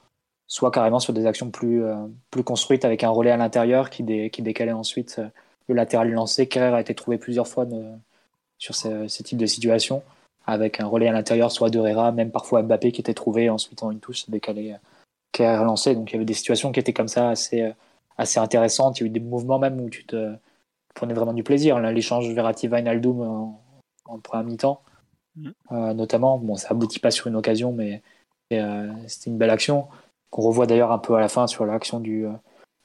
Soit 0.46 0.70
carrément 0.70 1.00
sur 1.00 1.12
des 1.12 1.26
actions 1.26 1.50
plus, 1.50 1.82
euh, 1.84 1.96
construites 2.44 2.84
avec 2.84 3.02
un 3.02 3.10
relais 3.10 3.32
à 3.32 3.37
l'intérieur 3.37 3.90
qui, 3.90 4.04
décalait 4.04 4.71
ensuite 4.71 5.21
le 5.66 5.75
latéral 5.75 6.09
lancé. 6.12 6.47
Kerrer 6.47 6.76
a 6.76 6.80
été 6.80 6.94
trouvé 6.94 7.18
plusieurs 7.18 7.49
fois 7.49 7.66
sur 8.59 8.76
ce 8.76 9.23
type 9.25 9.38
de 9.38 9.47
situation 9.47 10.04
avec 10.46 10.80
un 10.80 10.87
relais 10.87 11.08
à 11.08 11.12
l'intérieur, 11.12 11.52
soit 11.52 11.70
de 11.70 11.78
Herrera, 11.78 12.12
même 12.12 12.30
parfois 12.30 12.62
Mbappé 12.62 12.92
qui 12.92 13.00
était 13.00 13.14
trouvé 13.14 13.49
ensuite 13.50 13.82
en 13.82 13.90
une 13.90 14.00
touche 14.00 14.28
décalé, 14.28 14.76
qui 15.32 15.42
a 15.42 15.61
relancé. 15.61 15.94
Donc 15.94 16.11
il 16.11 16.14
y 16.14 16.16
avait 16.16 16.25
des 16.25 16.34
situations 16.34 16.72
qui 16.72 16.80
étaient 16.80 16.92
comme 16.92 17.08
ça 17.08 17.30
assez, 17.30 17.62
euh, 17.62 17.72
assez 18.16 18.38
intéressantes. 18.38 19.00
Il 19.00 19.02
y 19.02 19.04
a 19.04 19.06
eu 19.06 19.11
des 19.11 19.20
mouvements 19.20 19.58
même 19.58 19.80
où 19.80 19.88
tu 19.88 20.04
te 20.04 20.34
prenais 20.94 21.14
vraiment 21.14 21.32
du 21.32 21.42
plaisir. 21.42 21.78
L'échange 21.80 22.28
Verratti-Wijnaldum 22.32 23.20
en, 23.20 23.61
en 24.04 24.18
première 24.18 24.44
mi-temps, 24.44 24.82
mm. 25.37 25.50
euh, 25.72 25.94
notamment. 25.94 26.38
Bon, 26.38 26.56
ça 26.56 26.68
aboutit 26.70 27.00
pas 27.00 27.11
sur 27.11 27.28
une 27.28 27.37
occasion, 27.37 27.72
mais 27.72 28.02
euh, 28.52 28.92
c'était 29.06 29.30
une 29.30 29.38
belle 29.38 29.50
action 29.50 29.88
qu'on 30.30 30.42
revoit 30.42 30.66
d'ailleurs 30.66 30.92
un 30.92 30.99
peu 30.99 31.14
à 31.14 31.20
la 31.20 31.28
fin 31.28 31.46
sur 31.46 31.66
l'action 31.66 32.00
du, 32.00 32.26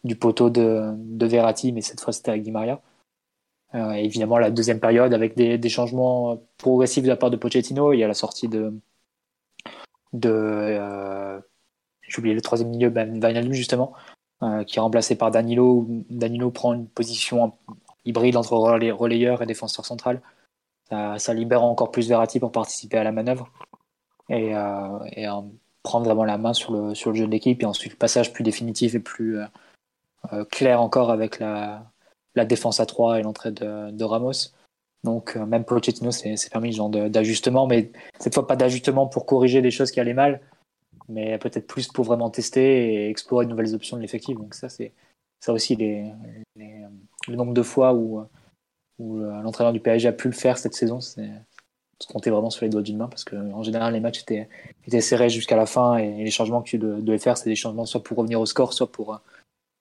du 0.04 0.16
poteau 0.16 0.50
de, 0.50 0.94
de 0.96 1.26
Verratti, 1.26 1.72
mais 1.72 1.82
cette 1.82 2.02
fois 2.02 2.12
c'était 2.12 2.32
avec 2.32 2.44
Di 2.44 2.52
Maria. 2.52 2.82
Euh, 3.76 3.92
évidemment, 3.92 4.38
la 4.38 4.50
deuxième 4.50 4.80
période 4.80 5.14
avec 5.14 5.36
des, 5.36 5.70
changements 5.70 6.42
progressifs 6.58 7.04
de 7.04 7.10
la 7.10 7.18
part 7.18 7.30
de 7.30 7.38
Pochettino. 7.38 7.94
Il 7.94 8.00
y 8.00 8.04
a 8.04 8.08
la 8.08 8.14
sortie 8.14 8.48
de. 8.48 8.74
de 10.14 10.30
euh, 10.32 11.40
J'ai 12.02 12.20
oublié 12.20 12.36
le 12.36 12.42
troisième 12.42 12.70
milieu, 12.70 12.90
Ben 12.90 13.14
Wijnaldum, 13.14 13.54
justement, 13.54 13.94
euh, 14.44 14.64
qui 14.64 14.78
est 14.78 14.82
remplacé 14.82 15.16
par 15.16 15.32
Danilo. 15.32 15.86
Danilo 16.10 16.52
prend 16.52 16.74
une 16.74 16.88
position 16.88 17.54
hybride 18.06 18.38
entre 18.38 18.54
relayeur 18.54 19.42
et 19.42 19.46
défenseur 19.46 19.86
central. 19.86 20.22
Ça, 20.90 21.34
libère 21.34 21.64
encore 21.64 21.92
plus 21.92 22.08
Verratti 22.08 22.40
pour 22.40 22.54
participer 22.54 22.98
à 22.98 23.04
la 23.04 23.12
manœuvre 23.12 23.52
et, 24.30 24.54
et 25.12 25.28
prendre 25.84 26.06
vraiment 26.06 26.24
la 26.24 26.38
main 26.38 26.54
sur 26.54 26.72
le, 26.72 26.96
sur 26.96 27.12
le 27.12 27.18
jeu 27.18 27.26
de 27.26 27.32
l'équipe. 27.32 27.62
Et 27.62 27.66
ensuite, 27.66 27.92
le 27.92 27.98
passage 27.98 28.32
plus 28.32 28.46
définitif 28.46 28.96
et 28.96 29.02
plus 29.02 29.38
clair 30.50 30.82
encore 30.82 31.12
avec 31.12 31.40
la, 31.40 31.92
la 32.38 32.46
défense 32.46 32.80
à 32.80 32.86
3 32.86 33.20
et 33.20 33.24
l'entrée 33.24 33.52
de, 33.52 34.04
Ramos. 34.04 34.54
Donc 35.04 35.36
euh, 35.36 35.46
même 35.46 35.64
Pochettino 35.64 36.12
s'est 36.12 36.36
permis 36.52 36.74
ce 36.74 36.78
genre 36.78 36.90
d'ajustement, 36.90 37.68
mais 37.68 37.92
cette 38.20 38.34
fois 38.34 38.48
pas 38.48 38.56
d'ajustement 38.56 39.08
pour 39.08 39.26
corriger 39.26 39.62
des 39.62 39.72
choses 39.72 39.92
qui 39.92 40.00
allaient 40.00 40.14
mal, 40.14 40.42
mais 41.08 41.38
peut-être 41.38 41.68
plus 41.68 41.88
pour 41.88 42.06
vraiment 42.06 42.30
tester 42.30 42.94
et 42.94 43.10
explorer 43.10 43.46
de 43.46 43.52
nouvelles 43.52 43.76
options 43.76 43.98
de 43.98 44.02
l'effectif. 44.02 44.38
Donc 44.38 44.54
ça 44.54 44.70
c'est 44.70 44.94
ça 45.40 45.54
aussi 45.54 45.76
les, 45.76 46.12
le 46.56 47.36
nombre 47.36 47.54
de 47.54 47.62
fois 47.62 47.94
où, 47.94 48.24
où 48.98 49.20
l'entraîneur 49.20 49.72
du 49.72 49.80
PSG 49.80 50.08
a 50.08 50.14
pu 50.14 50.28
le 50.28 50.34
faire 50.34 50.58
cette 50.58 50.74
saison, 50.74 51.00
c'est 51.00 51.30
se 52.00 52.08
compter 52.08 52.30
vraiment 52.30 52.50
sur 52.50 52.66
les 52.66 52.70
doigts 52.70 52.82
d'une 52.82 52.98
main 52.98 53.08
parce 53.08 53.24
qu'en 53.24 53.64
général, 53.64 53.94
les 53.94 54.00
matchs 54.00 54.22
étaient, 54.22 54.50
étaient 54.86 55.02
serrés 55.02 55.30
jusqu'à 55.30 55.56
la 55.56 55.66
fin 55.66 55.98
et, 55.98 56.24
les 56.24 56.32
changements 56.32 56.62
que 56.62 56.70
tu 56.70 56.78
devais 56.78 57.18
faire, 57.18 57.38
c'est 57.38 57.50
des 57.50 57.56
changements 57.56 57.86
soit 57.86 58.04
pour 58.04 58.18
revenir 58.18 58.40
au 58.40 58.46
score, 58.46 58.74
soit 58.74 58.92
pour 58.92 59.16
euh, 59.16 59.18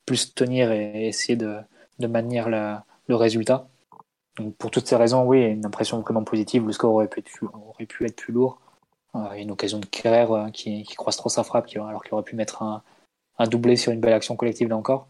plus 0.07 0.35
tenir 0.35 0.73
et 0.73 1.09
essayer 1.09 1.37
de, 1.37 1.59
de 1.99 2.07
maintenir 2.07 2.49
le 2.49 3.15
résultat. 3.15 3.69
Donc 4.37 4.55
pour 4.57 4.71
toutes 4.71 4.87
ces 4.87 4.97
raisons, 4.97 5.25
oui, 5.25 5.43
une 5.43 5.65
impression 5.65 6.01
vraiment 6.01 6.25
positive. 6.25 6.67
Le 6.67 6.73
score 6.73 6.93
aurait 6.93 7.09
pu 7.09 7.21
être, 7.21 7.31
aurait 7.55 7.87
pu 7.87 8.05
être 8.05 8.17
plus 8.17 8.33
lourd. 8.33 8.61
Euh, 9.17 9.33
une 9.35 9.51
occasion 9.51 9.79
de 9.79 9.87
Kerrer 9.87 10.27
euh, 10.31 10.51
qui, 10.51 10.83
qui, 10.83 10.95
croise 10.95 11.17
trop 11.17 11.29
sa 11.29 11.43
frappe, 11.43 11.69
alors 11.75 12.03
qu'il 12.03 12.13
aurait 12.15 12.23
pu 12.23 12.37
mettre 12.37 12.63
un, 12.63 12.83
doublé 13.47 13.77
sur 13.77 13.93
une 13.93 14.01
belle 14.01 14.13
action 14.13 14.37
collective 14.37 14.69
là 14.69 14.77
encore. 14.77 15.07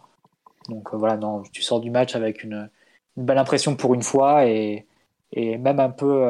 Donc 0.68 0.92
euh, 0.94 0.96
voilà, 0.96 1.16
non, 1.16 1.42
tu 1.52 1.62
sors 1.62 1.80
du 1.80 1.90
match 1.90 2.14
avec 2.14 2.44
une, 2.44 2.70
belle 3.16 3.38
impression 3.38 3.76
pour 3.76 3.94
une 3.94 4.02
fois 4.02 4.46
et, 4.46 4.86
et 5.32 5.56
même 5.58 5.80
un 5.80 5.90
peu, 5.90 6.26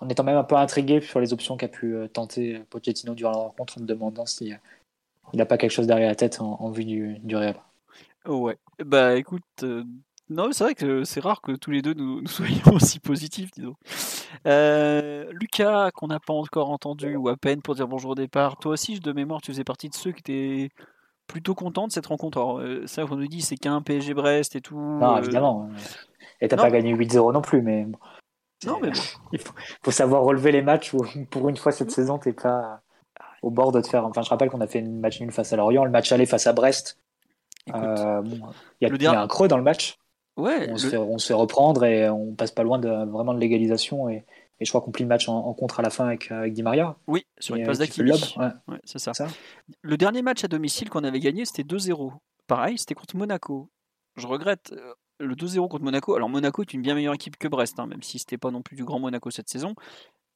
en 0.00 0.08
étant 0.08 0.24
même 0.24 0.38
un 0.38 0.44
peu 0.44 0.56
intrigué 0.56 1.02
sur 1.02 1.20
les 1.20 1.34
options 1.34 1.58
qu'a 1.58 1.68
pu 1.68 1.94
tenter 2.14 2.60
Pochettino 2.70 3.14
durant 3.14 3.32
la 3.32 3.38
rencontre 3.38 3.76
en 3.76 3.82
me 3.82 3.86
demandant 3.86 4.24
s'il 4.24 4.58
n'a 5.34 5.46
pas 5.46 5.58
quelque 5.58 5.72
chose 5.72 5.86
derrière 5.86 6.08
la 6.08 6.14
tête 6.14 6.40
en, 6.40 6.70
vue 6.70 6.86
du, 6.86 7.18
du. 7.18 7.36
Ouais, 8.26 8.58
bah 8.84 9.16
écoute, 9.16 9.64
non, 10.30 10.52
c'est 10.52 10.62
vrai 10.62 10.74
que 10.76 11.02
c'est 11.02 11.18
rare 11.18 11.42
que 11.42 11.52
tous 11.52 11.72
les 11.72 11.82
deux 11.82 11.92
nous, 11.92 12.24
soyons 12.26 12.74
aussi 12.74 13.00
positifs, 13.00 13.50
disons. 13.50 13.74
Euh, 14.46 15.28
Lucas, 15.32 15.90
qu'on 15.90 16.06
n'a 16.06 16.20
pas 16.20 16.32
encore 16.32 16.70
entendu 16.70 17.16
ou 17.16 17.28
à 17.28 17.36
peine 17.36 17.60
pour 17.60 17.74
dire 17.74 17.88
bonjour 17.88 18.12
au 18.12 18.14
départ, 18.14 18.56
toi 18.56 18.72
aussi, 18.72 19.00
de 19.00 19.12
mémoire, 19.12 19.40
tu 19.42 19.50
faisais 19.50 19.64
partie 19.64 19.88
de 19.88 19.94
ceux 19.94 20.12
qui 20.12 20.20
étaient 20.20 20.70
plutôt 21.26 21.56
contents 21.56 21.88
de 21.88 21.92
cette 21.92 22.06
rencontre. 22.06 22.38
Alors, 22.38 22.60
euh, 22.60 22.86
ça, 22.86 23.04
on 23.10 23.16
nous 23.16 23.26
dit 23.26 23.42
c'est 23.42 23.56
qu'un 23.56 23.82
PSG 23.82 24.14
Brest 24.14 24.54
et 24.54 24.60
tout. 24.60 24.78
Non, 24.78 25.16
euh, 25.16 25.18
évidemment. 25.18 25.68
Et 26.40 26.46
t'as 26.46 26.56
pas 26.56 26.70
gagné 26.70 26.94
8-0 26.94 27.32
non 27.32 27.42
plus, 27.42 27.60
mais. 27.60 27.88
Non, 28.64 28.78
mais 28.80 28.90
Il 29.32 29.40
faut, 29.40 29.90
savoir 29.90 30.22
relever 30.22 30.52
les 30.52 30.62
matchs 30.62 30.94
où, 30.94 31.04
pour 31.30 31.48
une 31.48 31.56
fois 31.56 31.72
cette 31.72 31.90
saison, 31.90 32.18
t'es 32.18 32.32
pas 32.32 32.82
au 33.42 33.50
bord 33.50 33.72
de 33.72 33.80
te 33.80 33.88
faire. 33.88 34.06
Enfin, 34.06 34.22
je 34.22 34.30
rappelle 34.30 34.48
qu'on 34.48 34.60
a 34.60 34.68
fait 34.68 34.78
une 34.78 35.00
match 35.00 35.20
nul 35.20 35.32
face 35.32 35.52
à 35.52 35.56
Lorient, 35.56 35.84
le 35.84 35.90
match 35.90 36.12
aller 36.12 36.26
face 36.26 36.46
à 36.46 36.52
Brest. 36.52 37.00
Il 37.74 39.02
y, 39.02 39.06
a 39.06 39.20
un 39.20 39.26
creux 39.28 39.48
dans 39.48 39.56
le 39.56 39.62
match 39.62 39.98
on, 40.40 40.76
se 41.18 41.26
fait, 41.26 41.34
reprendre 41.34 41.84
et 41.84 42.08
on 42.08 42.34
passe 42.34 42.50
pas 42.50 42.62
loin 42.62 42.78
de, 42.78 42.88
vraiment 42.88 43.34
de 43.34 43.40
l'égalisation. 43.40 44.08
Et, 44.08 44.24
je 44.60 44.68
crois 44.68 44.82
qu'on 44.82 44.90
plie 44.90 45.04
le 45.04 45.08
match 45.08 45.26
en, 45.26 45.54
contre 45.54 45.80
à 45.80 45.82
la 45.82 45.88
fin 45.88 46.06
avec, 46.06 46.30
avec 46.30 46.52
Di 46.52 46.62
Maria. 46.62 46.96
Oui, 47.06 47.24
sur 47.38 47.56
une 47.56 47.64
passe 47.64 47.78
d'Akimi. 47.78 48.12
Ouais. 48.36 48.78
c'est 48.84 48.98
ça. 48.98 49.12
Le 49.80 49.96
dernier 49.96 50.20
match 50.20 50.44
à 50.44 50.48
domicile 50.48 50.90
qu'on 50.90 51.04
avait 51.04 51.20
gagné, 51.20 51.46
c'était 51.46 51.62
2-0. 51.62 52.12
Pareil, 52.46 52.76
c'était 52.76 52.94
contre 52.94 53.16
Monaco. 53.16 53.70
Je 54.16 54.26
regrette 54.26 54.72
euh, 54.72 54.92
le 55.18 55.34
2-0 55.34 55.68
contre 55.68 55.84
Monaco. 55.84 56.14
Alors 56.14 56.28
Monaco 56.28 56.60
est 56.60 56.74
une 56.74 56.82
bien 56.82 56.94
meilleure 56.94 57.14
équipe 57.14 57.38
que 57.38 57.48
Brest, 57.48 57.80
hein, 57.80 57.86
même 57.86 58.02
si 58.02 58.18
c'était 58.18 58.36
pas 58.36 58.50
non 58.50 58.60
plus 58.60 58.76
du 58.76 58.84
grand 58.84 59.00
Monaco 59.00 59.30
cette 59.30 59.48
saison. 59.48 59.74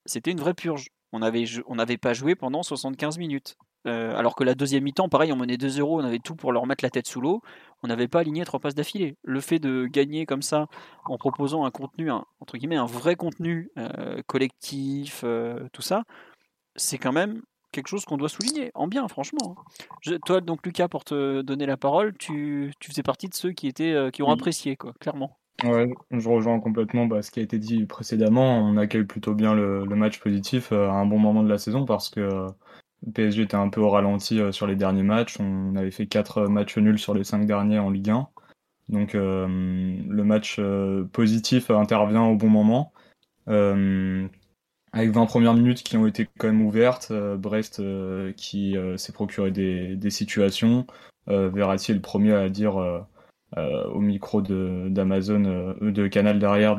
C'était 0.06 0.30
une 0.30 0.40
vraie 0.40 0.54
purge. 0.54 0.88
On 1.12 1.18
n'avait 1.18 1.44
on 1.66 1.76
pas 2.00 2.14
joué 2.14 2.34
pendant 2.34 2.62
75 2.62 3.18
minutes. 3.18 3.56
Euh, 3.86 4.16
alors 4.16 4.34
que 4.34 4.44
la 4.44 4.54
deuxième 4.54 4.84
mi-temps, 4.84 5.08
pareil, 5.08 5.32
on 5.32 5.36
menait 5.36 5.56
2-0, 5.56 5.82
on 5.82 6.04
avait 6.04 6.18
tout 6.18 6.34
pour 6.34 6.52
leur 6.52 6.66
mettre 6.66 6.84
la 6.84 6.90
tête 6.90 7.06
sous 7.06 7.20
l'eau. 7.20 7.42
On 7.82 7.88
n'avait 7.88 8.08
pas 8.08 8.20
aligné 8.20 8.44
trois 8.44 8.60
passes 8.60 8.74
d'affilée. 8.74 9.16
Le 9.22 9.40
fait 9.40 9.58
de 9.58 9.86
gagner 9.86 10.24
comme 10.26 10.42
ça, 10.42 10.66
en 11.04 11.18
proposant 11.18 11.64
un 11.64 11.70
contenu, 11.70 12.10
entre 12.10 12.56
guillemets, 12.56 12.76
un 12.76 12.86
vrai 12.86 13.14
contenu 13.14 13.70
euh, 13.76 14.22
collectif, 14.26 15.20
euh, 15.24 15.68
tout 15.72 15.82
ça, 15.82 16.04
c'est 16.76 16.98
quand 16.98 17.12
même 17.12 17.42
quelque 17.72 17.88
chose 17.88 18.04
qu'on 18.04 18.16
doit 18.16 18.28
souligner, 18.28 18.70
en 18.74 18.86
bien, 18.86 19.06
franchement. 19.08 19.56
toi, 20.24 20.40
donc 20.40 20.64
Lucas, 20.64 20.88
pour 20.88 21.04
te 21.04 21.42
donner 21.42 21.66
la 21.66 21.76
parole, 21.76 22.16
tu, 22.16 22.72
faisais 22.80 23.02
partie 23.02 23.28
de 23.28 23.34
ceux 23.34 23.50
qui 23.50 23.66
étaient, 23.66 24.10
qui 24.12 24.22
ont 24.22 24.30
apprécié, 24.30 24.76
quoi, 24.76 24.92
clairement. 25.00 25.36
Ouais, 25.64 25.88
je 26.10 26.28
rejoins 26.28 26.60
complètement 26.60 27.06
bah, 27.06 27.22
ce 27.22 27.30
qui 27.30 27.40
a 27.40 27.42
été 27.42 27.58
dit 27.58 27.84
précédemment. 27.86 28.58
On 28.58 28.76
accueille 28.76 29.04
plutôt 29.04 29.34
bien 29.34 29.54
le, 29.54 29.84
le 29.84 29.96
match 29.96 30.20
positif 30.20 30.72
à 30.72 30.92
un 30.92 31.06
bon 31.06 31.18
moment 31.18 31.42
de 31.42 31.48
la 31.48 31.58
saison 31.58 31.84
parce 31.84 32.10
que 32.10 32.46
PSG 33.12 33.42
était 33.42 33.56
un 33.56 33.68
peu 33.68 33.80
au 33.80 33.90
ralenti 33.90 34.40
euh, 34.40 34.52
sur 34.52 34.66
les 34.66 34.76
derniers 34.76 35.02
matchs. 35.02 35.38
On 35.40 35.76
avait 35.76 35.90
fait 35.90 36.06
4 36.06 36.46
matchs 36.46 36.78
nuls 36.78 36.98
sur 36.98 37.14
les 37.14 37.24
5 37.24 37.46
derniers 37.46 37.78
en 37.78 37.90
Ligue 37.90 38.10
1. 38.10 38.28
Donc 38.88 39.14
euh, 39.14 39.46
le 39.46 40.24
match 40.24 40.56
euh, 40.58 41.04
positif 41.12 41.70
intervient 41.70 42.24
au 42.24 42.36
bon 42.36 42.48
moment. 42.48 42.92
avec 43.46 45.10
20 45.10 45.26
premières 45.26 45.54
minutes 45.54 45.82
qui 45.82 45.96
ont 45.96 46.06
été 46.06 46.28
quand 46.38 46.46
même 46.46 46.62
ouvertes, 46.62 47.12
Brest 47.12 47.82
qui 48.36 48.76
s'est 48.96 49.12
procuré 49.12 49.50
des, 49.50 50.10
situations. 50.10 50.86
Verratti 51.26 51.90
est 51.90 51.94
le 51.94 52.00
premier 52.00 52.32
à 52.32 52.48
dire 52.48 52.76
au 53.56 54.00
micro 54.00 54.40
d'Amazon, 54.40 55.74
de, 55.80 56.06
Canal 56.06 56.38
derrière, 56.38 56.78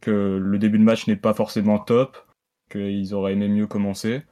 que 0.00 0.38
le 0.38 0.58
début 0.58 0.78
de 0.78 0.84
match 0.84 1.06
n'est 1.06 1.16
pas 1.16 1.34
forcément 1.34 1.78
top, 1.78 2.18
qu'ils 2.70 3.14
auraient 3.14 3.32
aimé 3.32 3.48
mieux 3.48 3.66
commencer. 3.66 4.22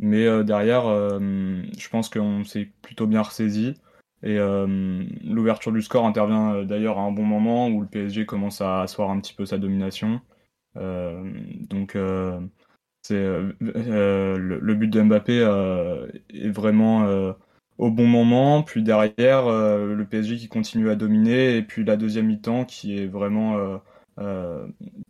Mais 0.00 0.26
euh, 0.26 0.42
derrière, 0.42 0.86
euh, 0.86 1.62
je 1.76 1.88
pense 1.90 2.08
qu'on 2.08 2.44
s'est 2.44 2.70
plutôt 2.82 3.06
bien 3.06 3.22
ressaisi. 3.22 3.74
Et 4.22 4.38
euh, 4.38 5.04
l'ouverture 5.24 5.72
du 5.72 5.82
score 5.82 6.06
intervient 6.06 6.64
d'ailleurs 6.64 6.98
à 6.98 7.02
un 7.02 7.12
bon 7.12 7.24
moment 7.24 7.68
où 7.68 7.80
le 7.82 7.86
PSG 7.86 8.26
commence 8.26 8.60
à 8.60 8.82
asseoir 8.82 9.10
un 9.10 9.20
petit 9.20 9.34
peu 9.34 9.46
sa 9.46 9.58
domination. 9.58 10.20
donc 10.74 11.96
c'est 13.02 13.14
le, 13.14 14.74
but 14.74 14.88
de 14.88 15.02
Mbappé 15.02 15.38
est 16.34 16.50
vraiment 16.50 17.34
au 17.78 17.90
bon 17.90 18.06
moment. 18.06 18.62
Puis 18.62 18.82
derrière, 18.82 19.46
le 19.46 20.04
PSG 20.04 20.36
qui 20.36 20.48
continue 20.48 20.90
à 20.90 20.96
dominer. 20.96 21.56
Et 21.56 21.62
puis 21.62 21.84
la 21.84 21.96
deuxième 21.96 22.26
mi-temps 22.26 22.66
qui 22.66 22.98
est 22.98 23.06
vraiment 23.06 23.80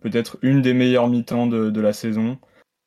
peut-être 0.00 0.38
une 0.42 0.62
des 0.62 0.74
meilleures 0.74 1.08
mi-temps 1.08 1.48
de, 1.48 1.80
la 1.80 1.92
saison. 1.92 2.38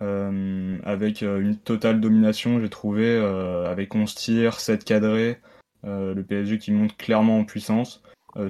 Euh, 0.04 0.78
avec 0.84 1.24
euh, 1.24 1.40
une 1.40 1.58
totale 1.58 2.02
domination, 2.02 2.60
j'ai 2.60 2.70
trouvé, 2.70 3.06
euh, 3.06 3.72
avec 3.72 3.96
11 3.96 4.14
tirs, 4.14 4.60
7 4.60 4.84
cadrés, 4.84 5.40
le 5.84 6.22
PSG 6.22 6.58
qui 6.60 6.72
monte 6.72 6.98
clairement 6.98 7.40
en 7.40 7.46
puissance. 7.46 8.04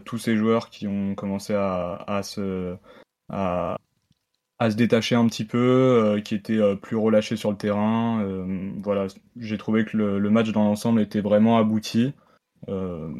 tous 0.05 0.17
ces 0.17 0.35
joueurs 0.35 0.69
qui 0.69 0.87
ont 0.87 1.15
commencé 1.15 1.53
à, 1.55 2.21
se, 2.23 2.75
détacher 4.75 5.15
un 5.15 5.27
petit 5.27 5.45
peu, 5.45 6.21
qui 6.23 6.35
étaient 6.35 6.61
plus 6.77 6.95
relâchés 6.95 7.35
sur 7.35 7.49
le 7.49 7.57
terrain. 7.57 8.23
voilà, 8.83 9.07
j'ai 9.37 9.57
trouvé 9.57 9.83
que 9.83 9.97
le, 9.97 10.29
match 10.29 10.51
dans 10.51 10.63
l'ensemble 10.63 11.01
était 11.01 11.21
vraiment 11.21 11.57
abouti. 11.57 12.13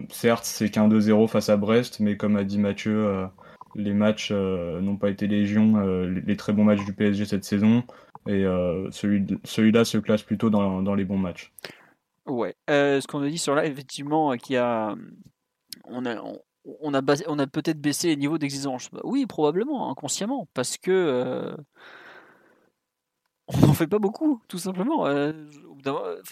certes, 0.09 0.45
c'est 0.45 0.69
qu'un 0.69 0.87
2-0 0.87 1.27
face 1.27 1.49
à 1.49 1.57
Brest, 1.57 1.99
mais 1.99 2.15
comme 2.15 2.35
a 2.35 2.43
dit 2.43 2.59
Mathieu, 2.59 3.27
les 3.73 3.93
matchs 3.93 4.31
n'ont 4.31 4.97
pas 4.97 5.09
été 5.09 5.25
légion, 5.25 5.79
les, 6.05 6.37
très 6.37 6.53
bons 6.53 6.65
matchs 6.65 6.85
du 6.85 6.93
PSG 6.93 7.25
cette 7.25 7.45
saison. 7.45 7.83
Et 8.27 8.45
euh, 8.45 8.89
celui, 8.91 9.25
celui-là 9.43 9.85
se 9.85 9.97
classe 9.97 10.23
plutôt 10.23 10.49
dans, 10.49 10.81
dans 10.81 10.95
les 10.95 11.05
bons 11.05 11.17
matchs. 11.17 11.51
Ouais. 12.25 12.55
Euh, 12.69 13.01
ce 13.01 13.07
qu'on 13.07 13.21
a 13.21 13.29
dit 13.29 13.37
sur 13.37 13.55
là, 13.55 13.65
effectivement, 13.65 14.31
euh, 14.31 14.35
qu'il 14.37 14.55
y 14.55 14.57
a, 14.57 14.95
on 15.85 16.05
a, 16.05 16.21
on 16.79 16.93
a, 16.93 16.99
a 16.99 17.47
peut-être 17.47 17.81
baissé 17.81 18.07
les 18.07 18.15
niveaux 18.15 18.37
d'exigence. 18.37 18.89
Bah 18.91 19.01
oui, 19.03 19.25
probablement, 19.25 19.91
inconsciemment, 19.91 20.47
parce 20.53 20.77
que 20.77 21.53
on 23.47 23.57
n'en 23.57 23.73
fait 23.73 23.87
pas 23.87 23.99
beaucoup, 23.99 24.41
tout 24.47 24.57
simplement. 24.57 25.05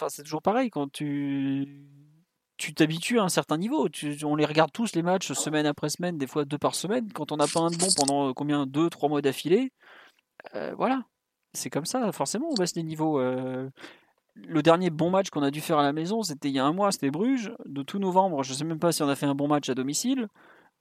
c'est 0.08 0.22
toujours 0.22 0.42
pareil 0.42 0.70
quand 0.70 0.90
tu 0.90 1.86
tu 2.56 2.74
t'habitues 2.74 3.18
à 3.18 3.24
un 3.24 3.28
certain 3.28 3.58
niveau. 3.58 3.88
on 4.22 4.36
les 4.36 4.46
regarde 4.46 4.70
tous 4.72 4.94
les 4.94 5.02
matchs 5.02 5.32
semaine 5.32 5.66
après 5.66 5.90
semaine, 5.90 6.16
des 6.16 6.26
fois 6.28 6.44
deux 6.46 6.58
par 6.58 6.74
semaine. 6.74 7.12
Quand 7.12 7.32
on 7.32 7.36
n'a 7.36 7.48
pas 7.48 7.60
un 7.60 7.70
de 7.70 7.76
bon 7.76 7.88
pendant 7.96 8.32
combien 8.32 8.66
deux, 8.66 8.88
trois 8.88 9.10
mois 9.10 9.20
d'affilée, 9.20 9.72
voilà 10.76 11.04
c'est 11.54 11.70
comme 11.70 11.84
ça, 11.84 12.10
forcément, 12.12 12.48
on 12.50 12.54
baisse 12.54 12.74
les 12.76 12.82
niveaux. 12.82 13.18
Euh. 13.20 13.68
Le 14.34 14.62
dernier 14.62 14.88
bon 14.88 15.10
match 15.10 15.28
qu'on 15.28 15.42
a 15.42 15.50
dû 15.50 15.60
faire 15.60 15.78
à 15.78 15.82
la 15.82 15.92
maison, 15.92 16.22
c'était 16.22 16.48
il 16.48 16.54
y 16.54 16.58
a 16.58 16.64
un 16.64 16.72
mois, 16.72 16.90
c'était 16.90 17.10
Bruges. 17.10 17.52
De 17.66 17.82
tout 17.82 17.98
novembre, 17.98 18.42
je 18.42 18.52
ne 18.52 18.56
sais 18.56 18.64
même 18.64 18.78
pas 18.78 18.90
si 18.90 19.02
on 19.02 19.08
a 19.08 19.14
fait 19.14 19.26
un 19.26 19.34
bon 19.34 19.46
match 19.46 19.68
à 19.68 19.74
domicile. 19.74 20.28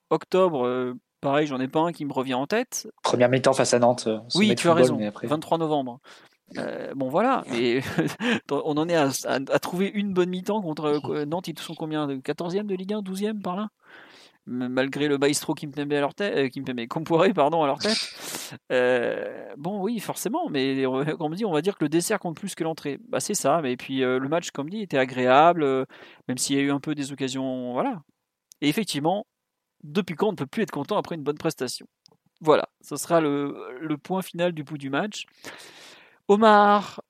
Octobre, 0.09 0.65
euh, 0.65 0.93
pareil, 1.19 1.47
j'en 1.47 1.59
ai 1.59 1.67
pas 1.67 1.81
un 1.81 1.91
qui 1.91 2.05
me 2.05 2.13
revient 2.13 2.33
en 2.33 2.47
tête. 2.47 2.87
Première 3.03 3.27
mi-temps 3.27 3.53
face 3.53 3.73
à 3.73 3.79
Nantes. 3.79 4.05
Euh, 4.07 4.19
oui, 4.35 4.55
tu 4.55 4.69
as 4.69 4.73
raison. 4.73 4.97
23 5.21 5.57
novembre. 5.57 5.99
bon 6.95 7.09
voilà, 7.09 7.43
mais 7.51 7.81
on 8.51 8.77
en 8.77 8.87
est 8.87 8.95
à, 8.95 9.09
à 9.25 9.59
trouver 9.59 9.91
une 9.93 10.13
bonne 10.13 10.29
mi-temps 10.29 10.61
contre 10.61 11.23
Nantes. 11.25 11.49
Ils 11.49 11.59
sont 11.59 11.75
combien 11.75 12.07
14e 12.07 12.65
de 12.67 12.75
Ligue 12.75 12.93
1, 12.93 13.01
12e 13.01 13.41
par 13.41 13.57
là? 13.57 13.67
Malgré 14.45 15.07
le 15.07 15.17
maestro 15.17 15.53
Kimpembe 15.53 15.93
à 15.93 15.99
leur 15.99 16.13
tête, 16.13 16.35
euh, 16.35 16.49
Kimpembe, 16.49 16.87
Compoiré, 16.87 17.33
pardon, 17.33 17.63
à 17.63 17.67
leur 17.67 17.79
tête. 17.79 17.97
Euh, 18.69 19.53
bon, 19.55 19.81
oui, 19.81 20.01
forcément, 20.01 20.49
mais 20.49 20.83
comme 20.83 21.15
on 21.21 21.29
dit, 21.29 21.45
on 21.45 21.53
va 21.53 21.61
dire 21.61 21.77
que 21.77 21.85
le 21.85 21.89
dessert 21.89 22.19
compte 22.19 22.35
plus 22.35 22.53
que 22.53 22.65
l'entrée. 22.65 22.99
Bah, 23.07 23.21
c'est 23.21 23.33
ça, 23.33 23.61
mais 23.61 23.77
puis 23.77 24.03
euh, 24.03 24.19
le 24.19 24.27
match, 24.27 24.51
comme 24.51 24.69
dit, 24.69 24.81
était 24.81 24.97
agréable, 24.97 25.85
même 26.27 26.37
s'il 26.37 26.57
y 26.57 26.59
a 26.59 26.61
eu 26.61 26.69
un 26.69 26.81
peu 26.81 26.93
des 26.93 27.13
occasions, 27.13 27.71
voilà. 27.71 28.01
Et 28.59 28.67
effectivement, 28.67 29.25
depuis 29.85 30.15
quand 30.15 30.27
on 30.27 30.31
ne 30.31 30.35
peut 30.35 30.47
plus 30.47 30.63
être 30.63 30.71
content 30.71 30.97
après 30.97 31.15
une 31.15 31.23
bonne 31.23 31.37
prestation? 31.37 31.87
Voilà, 32.41 32.67
ce 32.81 32.97
sera 32.97 33.21
le, 33.21 33.55
le 33.79 33.97
point 33.97 34.21
final 34.21 34.51
du 34.51 34.65
bout 34.65 34.77
du 34.77 34.89
match. 34.89 35.27
Omar, 36.27 37.01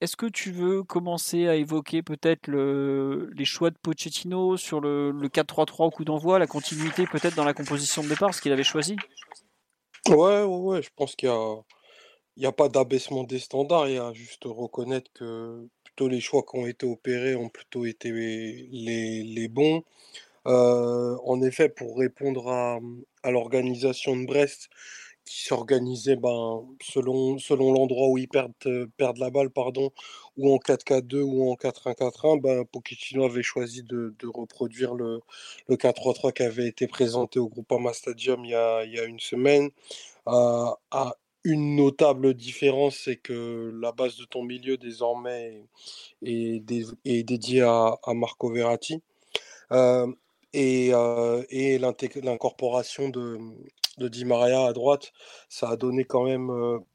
est-ce 0.00 0.16
que 0.16 0.26
tu 0.26 0.50
veux 0.50 0.82
commencer 0.82 1.46
à 1.46 1.56
évoquer 1.56 2.02
peut-être 2.02 2.46
le, 2.46 3.30
les 3.34 3.44
choix 3.44 3.70
de 3.70 3.76
Pochettino 3.76 4.56
sur 4.56 4.80
le, 4.80 5.10
le 5.10 5.28
4-3-3 5.28 5.86
au 5.86 5.90
coup 5.90 6.04
d'envoi, 6.04 6.38
la 6.38 6.46
continuité 6.46 7.06
peut-être 7.06 7.34
dans 7.34 7.44
la 7.44 7.52
composition 7.52 8.02
de 8.02 8.08
départ, 8.08 8.34
ce 8.34 8.40
qu'il 8.40 8.52
avait 8.52 8.62
choisi? 8.62 8.96
Ouais, 10.08 10.42
ouais, 10.42 10.44
ouais, 10.44 10.82
je 10.82 10.88
pense 10.96 11.14
qu'il 11.14 11.28
y 11.28 11.32
a, 11.32 11.56
il 12.36 12.42
y 12.42 12.46
a 12.46 12.52
pas 12.52 12.70
d'abaissement 12.70 13.24
des 13.24 13.38
standards, 13.38 13.88
il 13.88 13.96
y 13.96 13.98
a 13.98 14.12
juste 14.14 14.44
reconnaître 14.46 15.10
que 15.12 15.68
plutôt 15.84 16.08
les 16.08 16.20
choix 16.20 16.42
qui 16.42 16.58
ont 16.58 16.66
été 16.66 16.86
opérés 16.86 17.36
ont 17.36 17.50
plutôt 17.50 17.84
été 17.84 18.10
les, 18.10 19.48
bons. 19.48 19.82
Euh, 20.46 21.18
en 21.26 21.42
effet, 21.42 21.68
pour 21.68 21.98
répondre 21.98 22.48
à 22.48 23.30
l'organisation 23.30 24.16
de 24.16 24.24
Brest, 24.24 24.70
qui 25.24 25.44
s'organisait 25.44 26.16
ben, 26.16 26.64
selon, 26.82 27.38
selon 27.38 27.72
l'endroit 27.72 28.08
où 28.08 28.18
ils 28.18 28.28
perdent, 28.28 28.52
euh, 28.66 28.86
perdent 28.96 29.18
la 29.18 29.30
balle, 29.30 29.50
pardon, 29.50 29.90
ou 30.36 30.52
en 30.52 30.58
4-4-2 30.58 31.20
ou 31.22 31.50
en 31.50 31.54
4-1-4-1, 31.54 32.40
ben, 32.40 32.64
Pochettino 32.64 33.24
avait 33.24 33.42
choisi 33.42 33.82
de, 33.82 34.14
reproduire 34.24 34.94
le, 34.94 35.20
le 35.68 35.76
4-3-3 35.76 36.32
qui 36.32 36.42
avait 36.42 36.66
été 36.66 36.86
présenté 36.86 37.38
au 37.38 37.48
Groupama 37.48 37.92
Stadium 37.92 38.44
il 38.44 38.50
y 38.50 38.54
a, 38.54 38.84
il 38.84 38.92
y 38.94 38.98
a 38.98 39.04
une 39.04 39.20
semaine. 39.20 39.70
Euh, 40.28 40.66
à 40.90 41.16
une 41.44 41.76
notable 41.76 42.34
différence, 42.34 42.96
c'est 43.04 43.16
que 43.16 43.72
la 43.80 43.92
base 43.92 44.16
de 44.16 44.24
ton 44.24 44.42
milieu 44.42 44.76
désormais 44.76 45.62
est, 46.22 46.62
est, 47.04 47.22
dédiée 47.22 47.62
à, 47.62 47.96
Marco 48.14 48.50
Verratti. 48.50 49.02
Euh, 49.72 50.06
et, 50.52 50.90
et 51.50 51.78
l'incorporation 51.78 53.08
de, 53.08 53.38
de 54.00 54.08
Di 54.08 54.24
Maria 54.24 54.64
à 54.66 54.72
droite, 54.72 55.12
ça 55.48 55.68
a 55.70 55.76
donné 55.76 56.04
quand 56.04 56.24
même 56.24 56.50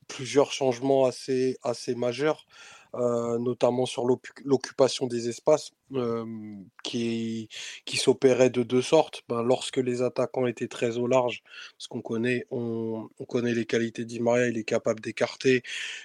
plusieurs 0.08 0.52
changements 0.52 1.06
assez, 1.06 1.58
assez 1.64 1.96
majeurs. 1.96 2.46
Euh, 2.98 3.38
notamment 3.40 3.86
sur 3.86 4.06
l'occupation 4.46 5.06
des 5.08 5.28
espaces, 5.28 5.74
qui, 6.84 7.50
qui 7.86 7.98
s'opérait 7.98 8.50
de 8.50 8.64
deux 8.64 8.82
sortes. 8.82 9.24
Ben, 9.28 9.44
lorsque 9.44 9.78
les 9.78 10.02
attaquants 10.02 10.48
étaient 10.48 10.68
très 10.68 10.98
au 10.98 11.06
large, 11.06 11.44
parce 11.78 11.88
qu'on 11.88 12.02
connaît, 12.02 12.46
on, 12.52 13.10
on, 13.20 13.26
connaît 13.26 13.54
les 13.54 13.66
qualités 13.66 14.06
d'Imaria, 14.06 14.48
il 14.48 14.58
est 14.58 14.64
capable 14.64 15.02
d'écarter, 15.02 15.62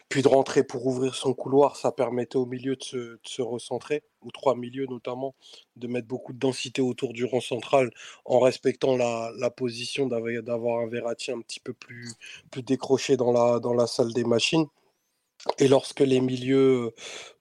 puis 0.09 0.23
de 0.23 0.29
rentrer 0.29 0.65
pour 0.65 0.87
ouvrir 0.87 1.15
son 1.15 1.33
couloir, 1.33 1.77
ça 1.77 1.93
permettait 1.93 2.37
au 2.37 2.47
milieu 2.47 2.77
de 2.77 3.19
se, 3.23 3.43
recentrer, 3.43 4.03
ou 4.23 4.33
trois 4.33 4.57
milieux 4.57 4.87
notamment, 4.87 5.35
de 5.77 5.87
mettre 5.87 6.09
beaucoup 6.09 6.33
de 6.33 6.39
densité 6.39 6.83
autour 6.83 7.13
du 7.13 7.25
rang 7.25 7.41
central 7.41 7.91
en 8.25 8.41
respectant 8.41 8.97
la, 8.97 9.31
la 9.39 9.51
position 9.51 10.07
d'avoir 10.09 10.81
un 10.81 10.89
Verratti 10.89 11.31
un 11.31 11.41
petit 11.41 11.61
peu 11.61 11.73
plus, 11.73 12.15
plus 12.51 12.63
décroché 12.63 13.17
dans 13.17 13.33
la, 13.33 13.61
dans 13.61 13.75
la 13.75 13.87
salle 13.87 14.13
des 14.13 14.25
machines. 14.25 14.67
Et 15.59 15.69
lorsque 15.69 16.01
les 16.01 16.21
milieux, 16.21 16.93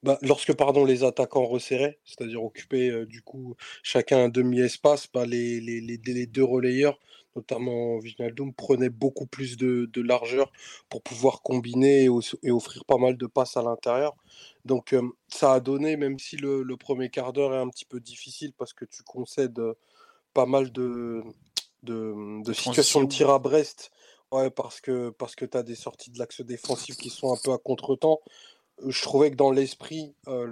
bah, 0.04 0.18
lorsque 0.22 0.54
pardon, 0.54 0.86
les 0.86 1.04
attaquants 1.04 1.46
resserraient, 1.46 2.00
c'est-à-dire 2.06 2.44
occupaient 2.44 2.90
euh, 2.90 3.06
du 3.06 3.22
coup 3.22 3.56
chacun 3.84 4.26
un 4.26 4.30
demi-espace, 4.30 5.08
bah, 5.14 5.26
les, 5.26 5.60
les, 5.60 5.82
les, 5.82 6.00
les, 6.06 6.26
deux 6.26 6.44
relayeurs, 6.44 7.00
notamment 7.36 8.00
Vignaldum, 8.00 8.54
prenaient 8.54 8.90
beaucoup 8.90 9.26
plus 9.26 9.58
de, 9.58 9.90
de 9.92 10.02
largeur 10.02 10.52
pour 10.88 11.02
pouvoir 11.02 11.42
combiner 11.42 12.06
et, 12.06 12.10
et, 12.44 12.52
offrir 12.52 12.86
pas 12.86 12.98
mal 12.98 13.18
de 13.18 13.28
passes 13.28 13.58
à 13.58 13.62
l'intérieur. 13.64 14.16
Donc 14.64 14.94
euh, 14.94 15.02
ça 15.28 15.54
a 15.54 15.60
donné, 15.60 15.98
même 15.98 16.20
si 16.20 16.38
le, 16.38 16.64
le 16.64 16.78
premier 16.78 17.10
quart 17.10 17.34
d'heure 17.34 17.54
est 17.54 17.60
un 17.60 17.70
petit 17.70 17.86
peu 17.86 18.00
difficile 18.00 18.54
parce 18.58 18.74
que 18.74 18.86
tu 18.86 19.04
concèdes 19.04 19.62
pas 20.34 20.46
mal 20.46 20.72
de, 20.72 21.22
de, 21.84 22.44
de 22.44 22.54
situations 22.54 23.04
de 23.04 23.10
tir 23.10 23.30
à 23.30 23.40
Brest 23.40 23.92
Ouais, 24.32 24.52
parce 24.52 24.80
que, 24.80 25.10
parce 25.10 25.36
que 25.36 25.46
tu 25.46 25.58
as 25.58 25.64
des 25.64 25.76
sorties 25.76 26.12
de 26.12 26.20
l'axe 26.20 26.42
défensif 26.42 26.98
qui 26.98 27.10
sont 27.10 27.34
un 27.34 27.38
peu 27.44 27.52
à 27.52 27.58
contre-temps. 27.58 28.22
Je 28.86 29.02
trouvais 29.02 29.32
que 29.32 29.36
dans 29.36 29.52
l'esprit, 29.52 30.16
euh, 30.28 30.46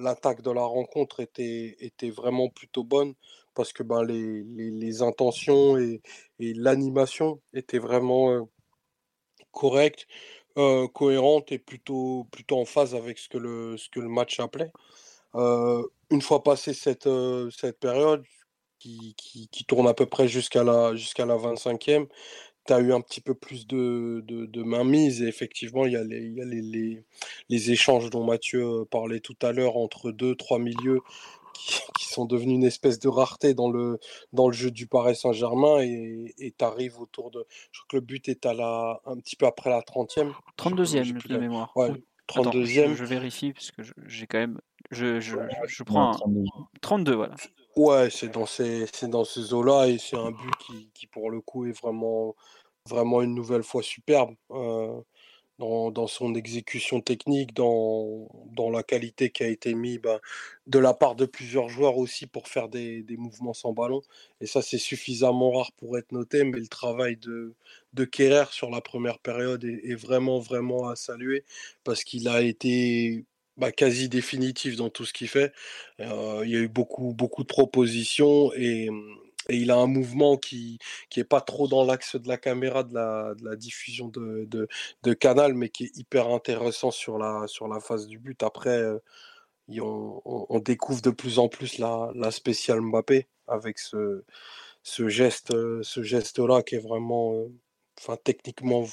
l'attaque 0.00 0.42
de 0.42 0.50
la 0.50 0.62
rencontre 0.62 1.20
était, 1.20 1.76
était 1.80 2.10
vraiment 2.10 2.48
plutôt 2.48 2.82
bonne 2.84 3.14
parce 3.54 3.72
que 3.72 3.82
ben, 3.82 4.02
les, 4.04 5.02
intentions 5.02 5.76
et, 5.78 6.00
l'animation 6.38 7.40
étaient 7.52 7.78
vraiment 7.78 8.30
euh, 8.32 8.42
correctes, 9.52 10.06
euh, 10.58 10.88
cohérentes 10.88 11.52
et 11.52 11.58
plutôt, 11.58 12.26
plutôt 12.32 12.58
en 12.60 12.64
phase 12.64 12.94
avec 12.94 13.18
ce 13.18 13.28
que 13.28 13.38
le, 13.38 13.76
ce 13.76 13.88
que 13.90 14.00
le 14.00 14.08
match 14.08 14.40
appelait. 14.40 14.72
une 16.10 16.22
fois 16.22 16.42
passée 16.42 16.74
cette, 16.74 17.08
cette 17.50 17.78
période, 17.80 18.24
qui, 18.78 19.14
qui, 19.16 19.48
qui, 19.48 19.64
tourne 19.64 19.88
à 19.88 19.94
peu 19.94 20.06
près 20.06 20.28
jusqu'à 20.28 20.62
la, 20.64 20.94
jusqu'à 20.94 21.26
la 21.26 21.36
25e, 21.36 22.06
tu 22.66 22.72
as 22.72 22.80
eu 22.80 22.92
un 22.92 23.00
petit 23.00 23.20
peu 23.20 23.34
plus 23.34 23.66
de, 23.66 24.22
de, 24.26 24.46
de 24.46 24.62
mainmise 24.62 25.22
et 25.22 25.28
effectivement, 25.28 25.86
il 25.86 25.92
y 25.92 25.96
a, 25.96 26.04
les, 26.04 26.18
il 26.18 26.34
y 26.34 26.40
a 26.40 26.44
les, 26.44 26.62
les, 26.62 27.02
les, 27.48 27.70
échanges 27.70 28.10
dont 28.10 28.24
Mathieu 28.24 28.84
parlait 28.90 29.20
tout 29.20 29.36
à 29.42 29.52
l'heure 29.52 29.76
entre 29.76 30.10
deux, 30.10 30.34
trois 30.34 30.58
milieux 30.58 31.00
qui, 31.54 31.80
qui, 31.98 32.06
sont 32.06 32.24
devenus 32.24 32.56
une 32.56 32.64
espèce 32.64 32.98
de 32.98 33.08
rareté 33.08 33.54
dans 33.54 33.70
le, 33.70 33.98
dans 34.32 34.48
le 34.48 34.54
jeu 34.54 34.70
du 34.70 34.86
Paris 34.86 35.16
Saint-Germain 35.16 35.80
et 35.80 36.54
tu 36.56 36.64
arrives 36.64 37.00
autour 37.00 37.30
de. 37.30 37.44
Je 37.72 37.80
crois 37.80 37.86
que 37.88 37.96
le 37.96 38.02
but 38.02 38.28
est 38.28 38.46
à 38.46 38.54
la, 38.54 39.00
un 39.04 39.16
petit 39.18 39.36
peu 39.36 39.46
après 39.46 39.70
la 39.70 39.80
30e. 39.80 40.32
32e 40.58 41.26
de 41.26 41.32
la... 41.32 41.38
mémoire. 41.38 41.72
Ouais, 41.76 41.90
32e. 42.28 42.40
Attends, 42.40 42.52
je, 42.52 42.94
je, 42.94 43.04
vérifie 43.04 43.52
parce 43.52 43.70
que 43.70 43.82
j'ai 44.06 44.26
quand 44.26 44.38
même. 44.38 44.60
Je, 44.90 45.20
je, 45.20 45.36
je 45.66 45.82
prends 45.82 46.10
un... 46.10 46.14
32. 46.14 46.44
32, 46.80 47.14
voilà. 47.14 47.34
Ouais, 47.76 48.08
c'est 48.10 48.28
dans 48.30 48.46
ces, 48.46 49.52
eaux-là 49.52 49.88
et 49.88 49.98
c'est 49.98 50.16
un 50.16 50.30
but 50.30 50.54
qui, 50.94 51.06
pour 51.08 51.30
le 51.30 51.40
coup, 51.40 51.66
est 51.66 51.72
vraiment, 51.72 52.36
vraiment 52.88 53.20
une 53.22 53.34
nouvelle 53.34 53.64
fois 53.64 53.82
superbe 53.82 54.36
euh, 54.52 55.00
dans, 55.58 56.06
son 56.06 56.34
exécution 56.34 57.00
technique, 57.00 57.54
dans, 57.54 58.28
la 58.72 58.82
qualité 58.84 59.30
qui 59.30 59.42
a 59.44 59.48
été 59.48 59.74
mise 59.74 59.98
bah, 59.98 60.20
de 60.68 60.78
la 60.78 60.94
part 60.94 61.16
de 61.16 61.26
plusieurs 61.26 61.68
joueurs 61.68 61.98
aussi 61.98 62.26
pour 62.26 62.48
faire 62.48 62.68
des, 62.68 63.04
mouvements 63.18 63.54
sans 63.54 63.72
ballon. 63.72 64.02
Et 64.40 64.46
ça, 64.46 64.62
c'est 64.62 64.78
suffisamment 64.78 65.50
rare 65.52 65.72
pour 65.72 65.98
être 65.98 66.12
noté, 66.12 66.44
mais 66.44 66.60
le 66.60 66.68
travail 66.68 67.16
de, 67.16 67.54
de 67.92 68.04
Kerrer 68.04 68.46
sur 68.52 68.70
la 68.70 68.80
première 68.80 69.18
période 69.18 69.64
est 69.64 69.96
vraiment, 69.96 70.38
vraiment 70.38 70.88
à 70.88 70.96
saluer 70.96 71.44
parce 71.84 72.04
qu'il 72.04 72.28
a 72.28 72.42
été 72.42 73.24
bah, 73.56 73.72
quasi 73.72 74.08
définitif 74.08 74.76
dans 74.76 74.90
tout 74.90 75.04
ce 75.04 75.12
qu'il 75.12 75.28
fait. 75.28 75.52
Euh, 76.00 76.42
il 76.44 76.50
y 76.50 76.56
a 76.56 76.60
eu 76.60 76.68
beaucoup, 76.68 77.14
beaucoup 77.14 77.42
de 77.42 77.48
propositions 77.48 78.52
et, 78.54 78.88
et 79.48 79.56
il 79.56 79.70
a 79.70 79.76
un 79.76 79.86
mouvement 79.86 80.36
qui 80.36 80.78
qui 81.10 81.22
pas 81.24 81.40
trop 81.40 81.68
dans 81.68 81.84
l'axe 81.84 82.16
de 82.16 82.28
la 82.28 82.38
caméra 82.38 82.82
de 82.84 82.94
la, 82.94 83.34
de 83.34 83.44
la 83.44 83.56
diffusion 83.56 84.08
de, 84.08 84.48
de, 85.02 85.14
Canal, 85.14 85.54
mais 85.54 85.68
qui 85.68 85.84
est 85.84 85.96
hyper 85.96 86.28
intéressant 86.30 86.90
sur 86.90 87.18
la, 87.18 87.46
sur 87.46 87.68
la 87.68 87.80
phase 87.80 88.06
du 88.06 88.18
but. 88.18 88.42
Après, 88.42 88.70
euh, 88.70 88.98
on, 89.68 90.60
découvre 90.60 91.02
de 91.02 91.10
plus 91.10 91.38
en 91.38 91.48
plus 91.48 91.78
la, 91.78 92.10
la 92.14 92.30
spéciale 92.30 92.80
Mbappé 92.80 93.28
avec 93.46 93.78
ce, 93.78 94.24
ce 94.82 95.08
geste, 95.08 95.52
ce 95.82 96.02
geste-là 96.02 96.62
qui 96.62 96.76
est 96.76 96.78
vraiment, 96.78 97.34
euh, 97.34 97.48
enfin 97.98 98.16
techniquement 98.22 98.84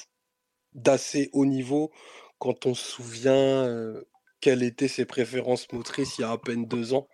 d'assez 0.73 1.29
haut 1.33 1.45
niveau 1.45 1.91
quand 2.39 2.65
on 2.65 2.73
se 2.73 2.85
souvient 2.91 3.33
euh, 3.65 4.03
quelles 4.41 4.63
étaient 4.63 4.87
ses 4.87 5.05
préférences 5.05 5.71
motrices 5.71 6.17
il 6.17 6.21
y 6.21 6.23
a 6.25 6.31
à 6.31 6.37
peine 6.37 6.65
deux 6.65 6.93
ans? 6.93 7.07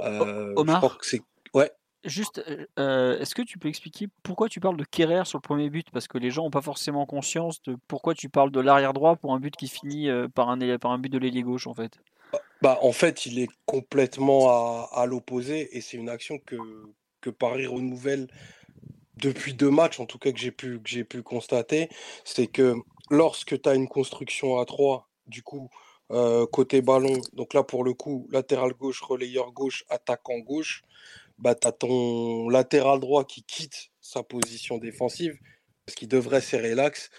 Euh, 0.00 0.54
Omar, 0.56 0.80
je 0.80 0.86
crois 0.86 0.98
que 0.98 1.06
c'est 1.06 1.20
ouais. 1.54 1.70
Juste, 2.04 2.42
euh, 2.78 3.18
est-ce 3.18 3.34
que 3.34 3.42
tu 3.42 3.58
peux 3.58 3.68
expliquer 3.68 4.06
pourquoi 4.22 4.48
tu 4.48 4.60
parles 4.60 4.76
de 4.76 4.84
Kerrer 4.84 5.24
sur 5.24 5.38
le 5.38 5.42
premier 5.42 5.68
but? 5.68 5.90
Parce 5.90 6.06
que 6.06 6.16
les 6.16 6.30
gens 6.30 6.44
n'ont 6.44 6.50
pas 6.50 6.62
forcément 6.62 7.04
conscience 7.06 7.60
de 7.62 7.76
pourquoi 7.88 8.14
tu 8.14 8.28
parles 8.28 8.52
de 8.52 8.60
l'arrière 8.60 8.92
droit 8.92 9.16
pour 9.16 9.34
un 9.34 9.40
but 9.40 9.54
qui 9.56 9.66
finit 9.66 10.08
euh, 10.08 10.28
par 10.28 10.48
un, 10.48 10.78
par 10.78 10.92
un 10.92 10.98
but 10.98 11.08
de 11.08 11.18
l'ailier 11.18 11.42
gauche, 11.42 11.66
en 11.66 11.74
fait. 11.74 11.98
Bah, 12.62 12.78
en 12.82 12.92
fait, 12.92 13.26
il 13.26 13.40
est 13.40 13.48
complètement 13.66 14.48
à, 14.48 14.88
à 14.92 15.06
l'opposé 15.06 15.76
et 15.76 15.80
c'est 15.80 15.96
une 15.96 16.08
action 16.08 16.38
que, 16.38 16.56
que 17.20 17.30
Paris 17.30 17.66
renouvelle 17.66 18.28
depuis 19.16 19.54
deux 19.54 19.70
matchs, 19.70 19.98
en 19.98 20.06
tout 20.06 20.18
cas 20.18 20.30
que 20.30 20.38
j'ai 20.38 20.52
pu, 20.52 20.80
que 20.80 20.88
j'ai 20.88 21.04
pu 21.04 21.22
constater. 21.22 21.88
C'est 22.24 22.46
que 22.46 22.76
lorsque 23.10 23.60
tu 23.60 23.68
as 23.68 23.74
une 23.74 23.88
construction 23.88 24.58
à 24.58 24.64
trois, 24.64 25.08
du 25.26 25.42
coup, 25.42 25.68
euh, 26.10 26.46
côté 26.46 26.82
ballon, 26.82 27.20
donc 27.34 27.54
là 27.54 27.62
pour 27.62 27.84
le 27.84 27.94
coup, 27.94 28.26
latéral 28.30 28.72
gauche, 28.72 29.00
relayeur 29.00 29.52
gauche, 29.52 29.84
attaquant 29.88 30.38
gauche, 30.38 30.82
bah, 31.38 31.54
tu 31.54 31.68
as 31.68 31.72
ton 31.72 32.48
latéral 32.48 33.00
droit 33.00 33.24
qui 33.24 33.42
quitte 33.42 33.90
sa 34.00 34.22
position 34.22 34.78
défensive, 34.78 35.38
parce 35.84 35.96
qu'il 35.96 36.08
devrait 36.08 36.40
serrer 36.40 36.74
l'axe, 36.74 37.10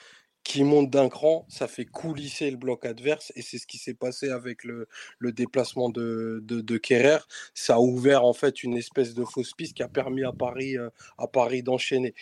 qui 0.44 0.64
monte 0.64 0.90
d'un 0.90 1.10
cran, 1.10 1.46
ça 1.50 1.68
fait 1.68 1.86
coulisser 1.86 2.50
le 2.50 2.58
bloc 2.58 2.86
adverse, 2.86 3.32
et 3.36 3.42
c'est 3.42 3.58
ce 3.58 3.68
qui 3.68 3.78
s'est 3.78 3.94
passé 3.94 4.30
avec 4.30 4.64
le, 4.64 4.88
le 5.20 5.32
déplacement 5.32 5.90
de, 5.90 6.40
de, 6.44 6.62
de, 6.62 6.78
Kerrer. 6.78 7.20
Ça 7.54 7.76
a 7.76 7.80
ouvert 7.80 8.24
en 8.24 8.34
fait 8.34 8.64
une 8.64 8.76
espèce 8.76 9.14
de 9.14 9.24
fausse 9.26 9.54
piste 9.54 9.76
qui 9.76 9.84
a 9.84 9.88
permis 9.88 10.24
à 10.24 10.32
Paris, 10.32 10.78
euh, 10.78 10.90
à 11.18 11.28
Paris 11.28 11.62
d'enchaîner. 11.62 12.16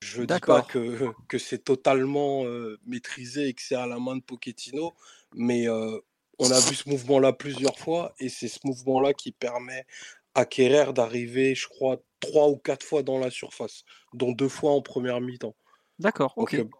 Je 0.00 0.22
ne 0.22 0.26
dis 0.26 0.40
pas 0.40 0.62
que, 0.62 1.12
que 1.28 1.38
c'est 1.38 1.64
totalement 1.64 2.44
euh, 2.44 2.78
maîtrisé 2.86 3.48
et 3.48 3.54
que 3.54 3.62
c'est 3.62 3.74
à 3.74 3.86
la 3.86 3.98
main 3.98 4.16
de 4.16 4.22
Pochettino, 4.22 4.92
mais 5.34 5.68
euh, 5.68 5.98
on 6.38 6.50
a 6.50 6.60
vu 6.60 6.74
ce 6.74 6.88
mouvement-là 6.88 7.32
plusieurs 7.32 7.78
fois 7.78 8.14
et 8.18 8.28
c'est 8.28 8.48
ce 8.48 8.60
mouvement-là 8.64 9.12
qui 9.14 9.32
permet 9.32 9.86
à 10.34 10.44
Kerrer 10.44 10.92
d'arriver, 10.92 11.54
je 11.54 11.68
crois, 11.68 11.98
trois 12.20 12.48
ou 12.48 12.56
quatre 12.56 12.84
fois 12.84 13.02
dans 13.02 13.18
la 13.18 13.30
surface, 13.30 13.84
dont 14.12 14.32
deux 14.32 14.48
fois 14.48 14.72
en 14.72 14.82
première 14.82 15.20
mi-temps. 15.20 15.54
D'accord, 15.98 16.34
ok. 16.36 16.56
Donc, 16.56 16.70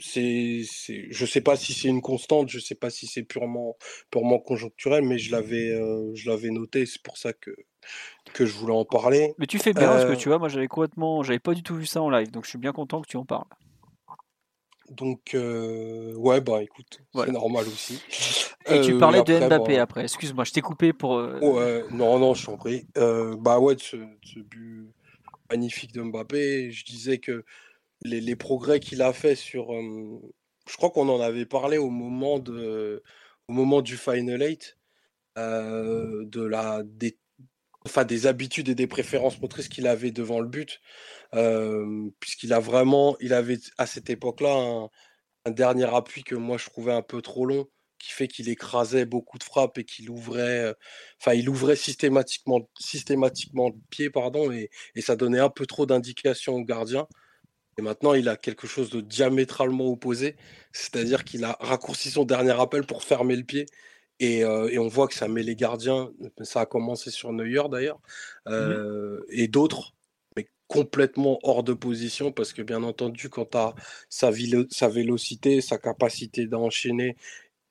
c'est, 0.00 0.62
c'est, 0.70 1.06
je 1.10 1.26
sais 1.26 1.40
pas 1.40 1.56
si 1.56 1.74
c'est 1.74 1.88
une 1.88 2.00
constante, 2.00 2.48
je 2.48 2.58
sais 2.58 2.74
pas 2.74 2.90
si 2.90 3.06
c'est 3.06 3.22
purement, 3.22 3.76
purement 4.10 4.38
conjoncturel, 4.38 5.04
mais 5.04 5.18
je 5.18 5.30
l'avais, 5.30 5.70
euh, 5.70 6.10
je 6.14 6.30
l'avais 6.30 6.50
noté, 6.50 6.86
c'est 6.86 7.02
pour 7.02 7.18
ça 7.18 7.32
que, 7.32 7.50
que 8.32 8.46
je 8.46 8.52
voulais 8.54 8.74
en 8.74 8.84
parler. 8.84 9.34
Mais 9.38 9.46
tu 9.46 9.58
fais 9.58 9.72
bien, 9.72 9.90
euh... 9.90 9.92
parce 9.92 10.10
que 10.10 10.18
tu 10.18 10.28
vois, 10.28 10.38
moi 10.38 10.48
j'avais 10.48 10.68
complètement, 10.68 11.22
j'avais 11.22 11.38
pas 11.38 11.54
du 11.54 11.62
tout 11.62 11.76
vu 11.76 11.86
ça 11.86 12.02
en 12.02 12.10
live, 12.10 12.30
donc 12.30 12.44
je 12.44 12.50
suis 12.50 12.58
bien 12.58 12.72
content 12.72 13.02
que 13.02 13.08
tu 13.08 13.16
en 13.16 13.24
parles. 13.24 13.48
Donc, 14.90 15.34
ouais, 15.34 16.40
bah 16.40 16.62
écoute, 16.62 17.00
c'est 17.14 17.32
normal 17.32 17.66
aussi. 17.66 18.02
Et 18.66 18.80
tu 18.80 18.98
parlais 18.98 19.22
de 19.22 19.46
Mbappé 19.46 19.78
après, 19.78 20.02
excuse-moi, 20.02 20.44
je 20.44 20.52
t'ai 20.52 20.60
coupé 20.60 20.92
pour. 20.92 21.12
Ouais, 21.12 21.84
non, 21.90 22.18
non, 22.18 22.34
je 22.34 22.46
t'en 22.46 22.56
prie. 22.56 22.86
bah 22.94 23.58
ouais, 23.58 23.76
ce, 23.78 23.96
ce, 24.22 24.40
but 24.40 24.92
magnifique 25.50 25.92
de 25.92 26.02
Mbappé, 26.02 26.70
je 26.70 26.84
disais 26.84 27.18
que 27.18 27.44
les, 28.02 28.20
les 28.20 28.36
progrès 28.36 28.80
qu'il 28.80 29.02
a 29.02 29.12
fait 29.12 29.34
sur. 29.34 29.72
je 29.72 30.76
crois 30.76 30.90
qu'on 30.90 31.08
en 31.08 31.20
avait 31.20 31.46
parlé 31.46 31.78
au 31.78 31.90
moment, 31.90 32.38
de, 32.38 33.02
au 33.48 33.52
moment 33.52 33.82
du 33.82 33.96
Final 33.96 34.42
8, 34.42 34.76
de 35.36 36.42
la, 36.42 36.82
des, 36.84 37.16
enfin, 37.88 38.04
des 38.04 38.26
habitudes 38.26 38.68
et 38.68 38.74
des 38.74 38.86
préférences 38.86 39.40
motrices 39.40 39.68
qu'il 39.68 39.86
avait 39.86 40.10
devant 40.10 40.40
le 40.40 40.48
but 40.48 40.80
puisqu'il 41.32 42.52
a 42.52 42.60
vraiment, 42.60 43.16
il 43.20 43.32
avait 43.32 43.58
à 43.76 43.86
cette 43.86 44.10
époque-là 44.10 44.88
un, 45.44 45.50
dernier 45.50 45.84
appui 45.84 46.24
que 46.24 46.34
moi 46.34 46.58
je 46.58 46.66
trouvais 46.66 46.92
un 46.92 47.02
peu 47.02 47.22
trop 47.22 47.46
long, 47.46 47.68
qui 47.98 48.12
fait 48.12 48.28
qu'il 48.28 48.48
écrasait 48.48 49.06
beaucoup 49.06 49.38
de 49.38 49.44
frappes 49.44 49.78
et 49.78 49.84
qu'il 49.84 50.10
ouvrait, 50.10 50.74
enfin 51.20 51.32
il 51.34 51.48
ouvrait 51.48 51.76
systématiquement, 51.76 52.68
systématiquement 52.78 53.68
le 53.70 53.76
pied, 53.90 54.10
pardon, 54.10 54.50
et, 54.52 54.70
ça 55.00 55.16
donnait 55.16 55.40
un 55.40 55.48
peu 55.50 55.66
trop 55.66 55.86
d'indications 55.86 56.56
au 56.56 56.64
gardien. 56.64 57.06
Et 57.78 57.82
maintenant, 57.82 58.14
il 58.14 58.28
a 58.28 58.36
quelque 58.36 58.66
chose 58.66 58.90
de 58.90 59.00
diamétralement 59.00 59.86
opposé, 59.86 60.36
c'est-à-dire 60.72 61.24
qu'il 61.24 61.44
a 61.44 61.56
raccourci 61.60 62.10
son 62.10 62.24
dernier 62.24 62.60
appel 62.60 62.84
pour 62.84 63.04
fermer 63.04 63.36
le 63.36 63.44
pied. 63.44 63.66
Et, 64.20 64.44
on 64.44 64.88
voit 64.88 65.08
que 65.08 65.14
ça 65.14 65.28
met 65.28 65.42
les 65.42 65.56
gardiens, 65.56 66.10
ça 66.42 66.62
a 66.62 66.66
commencé 66.66 67.10
sur 67.10 67.32
Neuer 67.32 67.62
d'ailleurs, 67.70 68.00
mmh 68.46 69.18
et 69.30 69.48
d'autres 69.48 69.94
complètement 70.68 71.38
hors 71.42 71.62
de 71.64 71.72
position 71.72 72.32
parce 72.32 72.52
que 72.52 72.62
bien 72.62 72.82
entendu 72.82 73.28
quand 73.28 73.46
tu 73.46 73.58
as 73.58 73.74
sa, 74.08 74.30
sa, 74.70 74.88
vélocité, 74.88 75.60
sa 75.60 75.78
capacité 75.78 76.46
d'enchaîner 76.46 77.16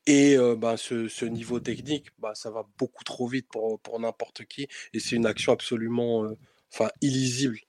et 0.08 0.38
bah, 0.58 0.78
ce, 0.78 1.26
niveau 1.26 1.60
technique, 1.60 2.08
bah, 2.20 2.34
ça 2.34 2.50
va 2.50 2.66
beaucoup 2.78 3.04
trop 3.04 3.28
vite 3.28 3.48
pour, 3.50 3.80
pour 3.82 4.00
n'importe 4.00 4.46
qui 4.46 4.68
et 4.94 5.00
c'est 5.00 5.16
une 5.16 5.26
action 5.26 5.54
absolument 5.54 6.26
illisible 7.02 7.60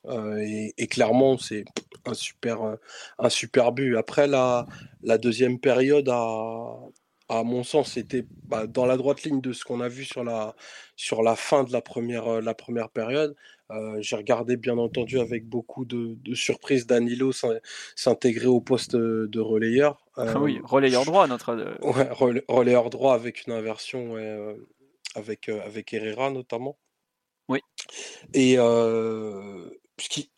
et, 0.41 0.87
clairement 0.89 1.39
c'est 1.39 1.65
un 2.07 2.15
super 2.15 2.77
un 3.19 3.29
super 3.29 3.73
but. 3.73 3.97
Après 3.97 4.27
la, 4.27 4.67
la 5.03 5.19
deuxième 5.19 5.61
période 5.61 6.09
a 6.09 6.77
à 7.29 7.43
mon 7.43 7.63
sens, 7.63 7.93
c'était 7.93 8.25
bah, 8.45 8.67
dans 8.67 8.87
la 8.87 8.97
droite 8.97 9.23
ligne 9.23 9.41
de 9.41 9.53
ce 9.53 9.65
qu'on 9.65 9.81
a 9.81 9.89
vu 9.89 10.05
sur 10.05 10.25
la, 10.25 10.55
sur 10.97 11.23
la 11.23 11.37
fin 11.37 11.63
de 11.65 11.73
la 11.73 11.83
première, 11.83 12.27
euh, 12.27 12.41
la 12.41 12.55
première 12.55 12.89
période. 12.89 13.37
Euh, 13.71 13.99
j'ai 14.01 14.17
regardé, 14.17 14.57
bien 14.57 14.79
entendu, 14.79 15.19
avec 15.21 15.47
beaucoup 15.47 15.85
de, 15.85 16.17
de 16.23 16.35
surprise, 16.35 16.87
Danilo 16.87 17.33
s'intégrer 17.95 18.47
au 18.47 18.63
poste 18.63 18.97
de 18.97 19.41
relayeur. 19.41 20.07
ah 20.17 20.39
oui, 20.41 20.57
euh, 20.57 20.67
relayeur 20.67 21.05
droit, 21.05 21.27
notre. 21.27 21.55
Ouais, 21.83 22.09
relayeur 22.49 22.89
droit 22.89 23.15
avec 23.15 23.47
une 23.47 23.53
inversion 23.53 24.17
avec, 25.15 25.51
avec 25.51 25.93
Herrera, 25.93 26.31
notamment. 26.31 26.79
Oui. 27.49 27.61
Et 28.33 28.53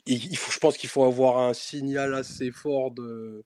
il 0.07 0.37
faut, 0.37 0.51
je 0.51 0.59
pense 0.59 0.77
qu'il 0.77 0.89
faut 0.89 1.05
avoir 1.05 1.39
un 1.39 1.55
signal 1.55 2.15
assez 2.15 2.51
fort 2.51 2.91
de 2.91 3.45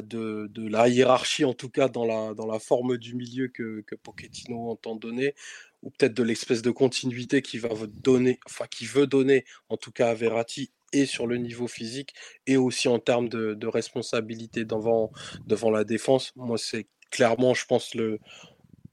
de, 0.00 0.48
la 0.68 0.88
hiérarchie, 0.88 1.44
en 1.44 1.52
tout 1.52 1.68
cas 1.68 1.88
dans 1.88 2.06
la, 2.06 2.32
dans 2.32 2.46
la 2.46 2.58
forme 2.58 2.96
du 2.96 3.14
milieu 3.14 3.48
que, 3.48 3.82
que 3.82 3.94
Pochettino 3.94 4.70
entend 4.70 4.96
donner, 4.96 5.34
ou 5.82 5.90
peut-être 5.90 6.14
de 6.14 6.22
l'espèce 6.22 6.62
de 6.62 6.70
continuité 6.70 7.42
qui 7.42 7.58
va 7.58 7.68
donner, 8.02 8.38
enfin 8.46 8.66
qui 8.70 8.86
veut 8.86 9.06
donner, 9.06 9.44
en 9.68 9.76
tout 9.76 9.92
cas 9.92 10.08
à 10.08 10.14
Verratti, 10.14 10.70
et 10.94 11.04
sur 11.04 11.26
le 11.26 11.36
niveau 11.36 11.68
physique, 11.68 12.14
et 12.46 12.56
aussi 12.56 12.88
en 12.88 12.98
termes 12.98 13.28
de, 13.28 13.54
de 13.54 13.66
responsabilité 13.66 14.64
devant, 14.64 15.10
devant 15.46 15.70
la 15.70 15.84
défense. 15.84 16.32
Moi, 16.36 16.58
c'est 16.58 16.86
clairement, 17.10 17.54
je 17.54 17.66
pense, 17.66 17.94
le, 17.94 18.18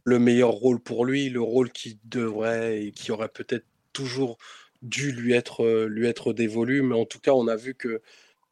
le 0.03 0.19
meilleur 0.19 0.51
rôle 0.51 0.81
pour 0.81 1.05
lui, 1.05 1.29
le 1.29 1.41
rôle 1.41 1.71
qui 1.71 1.99
devrait 2.05 2.83
et 2.83 2.91
qui 2.91 3.11
aurait 3.11 3.29
peut-être 3.29 3.65
toujours 3.93 4.37
dû 4.81 5.11
lui 5.11 5.33
être, 5.33 5.85
lui 5.87 6.07
être 6.07 6.33
dévolu, 6.33 6.81
mais 6.81 6.95
en 6.95 7.05
tout 7.05 7.19
cas, 7.19 7.31
on 7.31 7.47
a 7.47 7.55
vu 7.55 7.75
que 7.75 8.01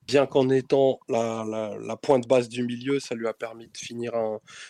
bien 0.07 0.25
qu'en 0.25 0.49
étant 0.49 0.99
la, 1.09 1.97
pointe 2.01 2.27
basse 2.27 2.49
du 2.49 2.63
milieu, 2.63 2.99
ça 2.99 3.15
lui 3.15 3.27
a 3.27 3.33
permis 3.33 3.67
de 3.67 3.77
finir 3.77 4.13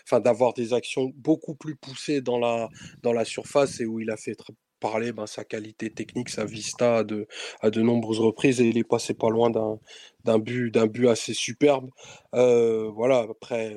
enfin 0.04 0.20
d'avoir 0.20 0.54
des 0.54 0.74
actions 0.74 1.12
beaucoup 1.16 1.56
plus 1.56 1.76
poussées 1.76 2.22
dans 2.22 2.40
la, 2.40 2.70
dans 3.04 3.14
la 3.14 3.26
surface 3.26 3.80
et 3.80 3.86
où 3.86 4.00
il 4.00 4.10
a 4.10 4.18
fait 4.18 4.36
parler 4.80 5.12
ben, 5.12 5.28
sa 5.28 5.44
qualité 5.44 5.90
technique, 5.90 6.30
sa 6.30 6.46
vista 6.46 6.98
à 6.98 7.04
de, 7.04 7.82
nombreuses 7.82 8.20
reprises 8.20 8.62
et 8.62 8.68
il 8.68 8.78
est 8.78 8.84
passé 8.84 9.14
pas 9.14 9.30
loin 9.30 9.50
d'un, 9.50 10.40
but, 10.40 10.72
but 10.72 11.08
assez 11.08 11.34
superbe. 11.34 11.90
Euh, 12.36 12.90
voilà, 12.90 13.26
après, 13.30 13.76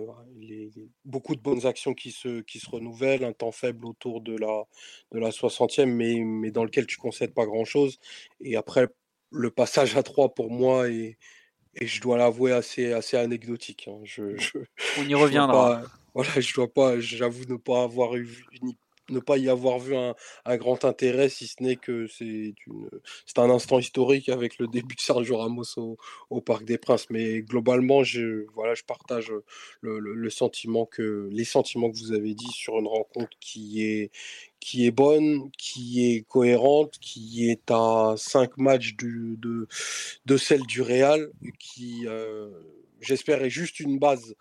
beaucoup 1.04 1.34
de 1.34 1.40
bonnes 1.40 1.66
actions 1.66 1.94
qui 1.94 2.10
se, 2.10 2.40
qui 2.42 2.58
se 2.58 2.68
renouvellent, 2.70 3.24
un 3.24 3.32
temps 3.32 3.52
faible 3.52 3.86
autour 3.86 4.20
de 4.20 4.36
la, 4.36 4.64
de 5.12 5.18
la 5.18 5.30
60e, 5.30 5.86
mais, 5.86 6.20
mais 6.24 6.50
dans 6.50 6.64
lequel 6.64 6.86
tu 6.86 6.96
concèdes 6.96 7.34
pas 7.34 7.46
grand-chose. 7.46 7.98
Et 8.40 8.56
après, 8.56 8.88
le 9.30 9.50
passage 9.50 9.96
à 9.96 10.02
3 10.02 10.34
pour 10.34 10.50
moi 10.50 10.88
est, 10.88 11.16
et 11.74 11.87
je 11.87 12.00
dois 12.00 12.18
l'avouer 12.18 12.52
assez, 12.52 12.92
assez 12.92 13.16
anecdotique. 13.16 13.88
Hein. 13.88 14.00
Je, 14.04 14.22
On 14.98 15.04
y 15.04 15.14
reviendra. 15.14 15.83
voilà, 16.14 16.40
je 16.40 16.54
dois 16.54 16.72
pas, 16.72 17.00
j'avoue 17.00 17.44
ne 17.48 17.56
pas 17.56 17.83
avoir 17.83 18.16
eu 18.16 18.44
ne 19.10 19.20
pas 19.20 19.36
y 19.38 19.48
avoir 19.48 19.78
vu 19.78 19.94
un, 19.96 20.56
grand 20.56 20.84
intérêt, 20.84 21.28
si 21.28 21.46
ce 21.46 21.62
n'est 21.62 21.76
que 21.76 22.06
c'est 22.08 23.38
un 23.38 23.50
instant 23.50 23.78
historique 23.78 24.28
avec 24.28 24.58
le 24.58 24.66
début 24.68 24.94
de 24.94 25.00
Sergio 25.00 25.36
Ramos 25.36 25.96
au, 26.30 26.40
Parc 26.40 26.64
des 26.64 26.78
Princes. 26.78 27.06
Mais 27.10 27.42
globalement, 27.42 28.02
je, 28.02 28.46
voilà, 28.54 28.74
je 28.74 28.84
partage 28.84 29.32
le, 29.82 30.30
sentiment 30.30 30.86
que 30.86 31.28
les 31.32 31.44
sentiments 31.44 31.90
que 31.90 31.98
vous 31.98 32.12
avez 32.12 32.34
dit 32.34 32.52
sur 32.52 32.78
une 32.78 32.86
rencontre 32.86 33.36
qui 33.40 33.82
est 33.82 34.10
qui 34.60 34.86
est 34.86 34.90
bonne, 34.90 35.50
qui 35.56 36.04
est 36.06 36.20
cohérente, 36.28 36.98
qui 37.00 37.48
est 37.48 37.70
à 37.70 38.14
cinq 38.18 38.58
matchs 38.58 38.94
de, 38.96 39.66
de 40.26 40.36
celle 40.36 40.62
du 40.66 40.82
Real, 40.82 41.30
qui, 41.58 42.06
euh, 42.06 42.50
j'espère, 43.00 43.42
est 43.42 43.50
juste 43.50 43.80
une 43.80 43.98
base 43.98 44.34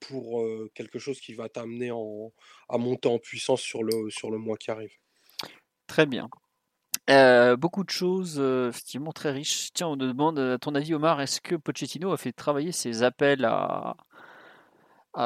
pour 0.00 0.42
euh, 0.42 0.70
quelque 0.74 0.98
chose 0.98 1.20
qui 1.20 1.34
va 1.34 1.48
t'amener 1.48 1.90
à 1.90 2.78
monter 2.78 3.08
en 3.08 3.18
puissance 3.18 3.60
sur 3.60 3.82
le, 3.82 4.10
sur 4.10 4.30
le 4.30 4.38
mois 4.38 4.56
qui 4.56 4.70
arrive. 4.70 4.92
Très 5.86 6.06
bien. 6.06 6.28
beaucoup 7.56 7.84
de 7.84 7.90
choses 7.90 8.38
effectivement 8.68 9.12
très 9.12 9.30
riches. 9.30 9.70
Tiens, 9.72 9.88
on 9.88 9.96
nous 9.96 10.06
demande 10.06 10.38
à 10.38 10.58
ton 10.58 10.74
avis, 10.74 10.94
Omar, 10.94 11.20
est-ce 11.20 11.40
que 11.40 11.56
Pochettino 11.56 12.12
a 12.12 12.16
fait 12.16 12.32
travailler 12.32 12.72
ses 12.72 13.02
appels 13.02 13.44
à, 13.44 13.96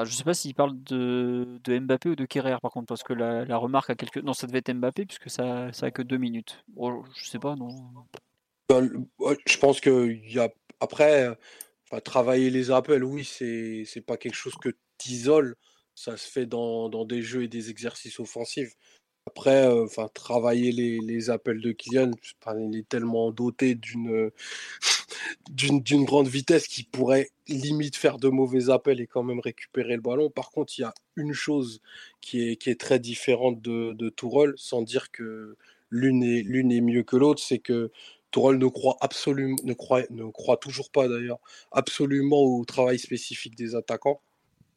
je 0.05 0.11
sais 0.13 0.25
pas 0.25 0.35
s'il 0.35 0.55
parle 0.55 0.83
de, 0.85 1.61
de, 1.65 1.79
Mbappé 1.79 2.11
ou 2.11 2.17
de 2.17 2.25
Kerrer 2.25 2.57
par 2.63 2.71
contre, 2.71 2.87
parce 2.87 3.03
que 3.03 3.13
la, 3.13 3.57
remarque 3.57 3.91
a 3.91 3.95
quelques. 3.95 4.19
Non, 4.19 4.33
ça 4.33 4.47
devait 4.47 4.59
être 4.59 4.73
Mbappé 4.73 5.07
puisque 5.07 5.31
ça, 5.31 5.73
ça 5.73 5.87
a 5.87 5.91
que 5.91 6.03
deux 6.03 6.19
minutes. 6.19 6.65
Oh, 6.77 7.05
je 7.15 7.29
sais 7.29 7.39
pas, 7.39 7.57
non. 7.57 7.69
Bah, 8.69 8.81
je 9.47 9.59
pense 9.59 9.81
que 9.81 10.13
y 10.13 10.39
a 10.39 10.49
après 10.81 11.37
travailler 12.01 12.51
les 12.51 12.71
appels, 12.71 13.05
oui, 13.05 13.25
c'est 13.25 13.85
c'est 13.87 14.01
pas 14.01 14.17
quelque 14.17 14.35
chose 14.35 14.55
que 14.61 14.71
tu 14.99 15.11
isoles. 15.11 15.57
Ça 15.95 16.17
se 16.17 16.29
fait 16.31 16.47
dans, 16.47 16.89
dans, 16.89 17.05
des 17.05 17.23
jeux 17.23 17.43
et 17.45 17.49
des 17.49 17.71
exercices 17.71 18.19
offensifs. 18.19 18.75
Après, 19.27 19.67
enfin, 19.69 20.09
travailler 20.15 20.73
les, 20.73 20.99
les, 21.01 21.31
appels 21.31 21.61
de 21.61 21.73
Kylian, 21.73 22.13
il 22.59 22.77
est 22.77 22.89
tellement 22.89 23.31
doté 23.31 23.75
d'une 25.51 25.83
d'une 25.83 26.05
grande 26.05 26.29
vitesse 26.29 26.67
qui 26.67 26.85
pourrait 26.85 27.31
limite 27.49 27.97
faire 27.97 28.19
de 28.19 28.29
mauvais 28.29 28.71
appels 28.71 29.01
et 29.01 29.07
quand 29.07 29.23
même 29.23 29.41
récupérer 29.41 29.97
le 29.97 30.03
ballon. 30.03 30.31
Par 30.31 30.51
contre, 30.51 30.73
il 30.79 30.83
y 30.83 30.85
a 30.85 30.95
une 31.17 31.33
chose 31.33 31.81
qui 32.21 32.49
est, 32.49 32.57
qui 32.57 32.71
est 32.71 32.81
très 32.81 32.99
différente 32.99 33.61
de, 33.61 33.93
de 33.93 34.09
Tourelle, 34.09 34.55
sans 34.57 34.83
dire 34.83 35.11
que 35.11 35.57
l'une 35.91 36.23
est, 36.23 36.43
l'une 36.43 36.73
est 36.73 36.81
mieux 36.81 37.03
que 37.03 37.17
l'autre, 37.17 37.43
c'est 37.43 37.59
que 37.59 37.91
Tourelle 38.33 38.59
ne 38.59 38.67
croit 38.67 38.97
absolument, 39.01 39.57
ne 39.63 39.75
croit, 39.75 40.03
ne 40.11 40.25
croit 40.31 40.57
toujours 40.57 40.91
pas 40.91 41.07
d'ailleurs, 41.07 41.39
absolument 41.71 42.41
au 42.41 42.65
travail 42.65 42.99
spécifique 42.99 43.55
des 43.55 43.77
attaquants. 43.77 44.21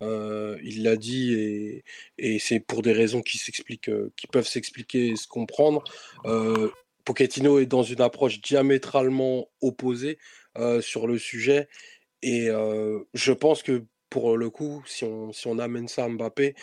Euh, 0.01 0.57
il 0.61 0.83
l'a 0.83 0.97
dit 0.97 1.81
et, 2.17 2.39
c'est 2.39 2.59
pour 2.59 2.81
des 2.81 2.91
raisons 2.91 3.21
qui 3.21 3.37
s'expliquent, 3.37 3.89
euh, 3.89 4.11
qui 4.17 4.27
peuvent 4.27 4.47
s'expliquer 4.47 5.07
et 5.07 5.15
se 5.15 5.27
comprendre. 5.27 5.83
Euh, 6.25 6.69
Pochettino 7.05 7.59
est 7.59 7.65
dans 7.65 7.83
une 7.83 8.01
approche 8.01 8.41
diamétralement 8.41 9.47
opposée 9.61 10.17
sur 10.79 11.05
le 11.05 11.19
sujet. 11.19 11.67
Et 12.23 12.47
je 13.13 13.31
pense 13.31 13.61
que 13.61 13.85
pour 14.09 14.37
le 14.37 14.49
coup, 14.49 14.81
si 14.87 15.03
on, 15.03 15.31
si 15.31 15.45
on 15.45 15.59
amène 15.59 15.87
ça 15.87 16.05
à 16.05 16.09
Mbappé, 16.09 16.55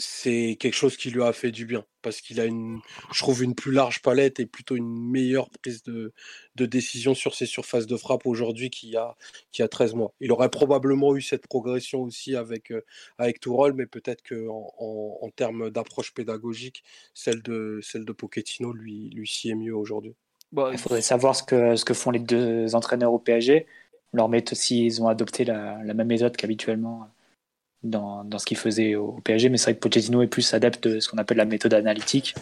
c'est 0.00 0.56
quelque 0.58 0.74
chose 0.74 0.96
qui 0.96 1.10
lui 1.10 1.22
a 1.22 1.32
fait 1.32 1.50
du 1.50 1.66
bien 1.66 1.84
parce 2.02 2.20
qu'il 2.20 2.40
a 2.40 2.46
une, 2.46 2.80
je 3.12 3.18
trouve, 3.18 3.42
une 3.42 3.54
plus 3.54 3.72
large 3.72 4.02
palette 4.02 4.40
et 4.40 4.46
plutôt 4.46 4.74
une 4.74 5.10
meilleure 5.10 5.50
prise 5.50 5.82
de, 5.82 6.12
de 6.56 6.66
décision 6.66 7.14
sur 7.14 7.34
ses 7.34 7.46
surfaces 7.46 7.86
de 7.86 7.96
frappe 7.96 8.26
aujourd'hui 8.26 8.70
qu'il 8.70 8.88
y, 8.88 8.96
a, 8.96 9.16
qui 9.52 9.62
a 9.62 9.68
13 9.68 9.94
mois. 9.94 10.14
Il 10.20 10.32
aurait 10.32 10.48
probablement 10.48 11.14
eu 11.14 11.20
cette 11.20 11.46
progression 11.46 12.02
aussi 12.02 12.36
avec, 12.36 12.72
euh, 12.72 12.84
avec 13.18 13.40
Tourol, 13.40 13.74
mais 13.74 13.86
peut-être 13.86 14.22
qu'en 14.26 14.72
en, 14.78 15.18
en, 15.20 15.30
termes 15.30 15.70
d'approche 15.70 16.14
pédagogique, 16.14 16.82
celle 17.14 17.42
de, 17.42 17.80
celle 17.82 18.04
de 18.04 18.12
Pochettino 18.12 18.72
lui, 18.72 19.10
lui 19.10 19.30
est 19.44 19.54
mieux 19.54 19.76
aujourd'hui. 19.76 20.14
Bon, 20.52 20.72
il 20.72 20.78
faudrait 20.78 21.02
savoir 21.02 21.36
ce 21.36 21.42
que, 21.42 21.76
ce 21.76 21.84
que 21.84 21.94
font 21.94 22.10
les 22.10 22.18
deux 22.18 22.74
entraîneurs 22.74 23.12
au 23.12 23.18
PSG. 23.18 23.66
leur 24.12 24.28
méthode, 24.28 24.58
s'ils 24.58 25.00
ont 25.02 25.08
adopté 25.08 25.44
la, 25.44 25.78
même 25.94 26.08
méthode 26.08 26.36
qu'habituellement 26.36 27.06
dans, 27.82 28.26
ce 28.38 28.44
qu'ils 28.44 28.56
faisaient 28.56 28.94
au, 28.94 29.12
PSG. 29.24 29.48
Mais 29.48 29.56
c'est 29.56 29.64
vrai 29.64 29.74
que 29.74 29.80
Pochettino 29.80 30.22
est 30.22 30.26
plus 30.26 30.54
adepte 30.54 30.86
de 30.86 31.00
ce 31.00 31.08
qu'on 31.08 31.18
appelle 31.18 31.38
la 31.38 31.44
méthode 31.44 31.74
analytique, 31.74 32.34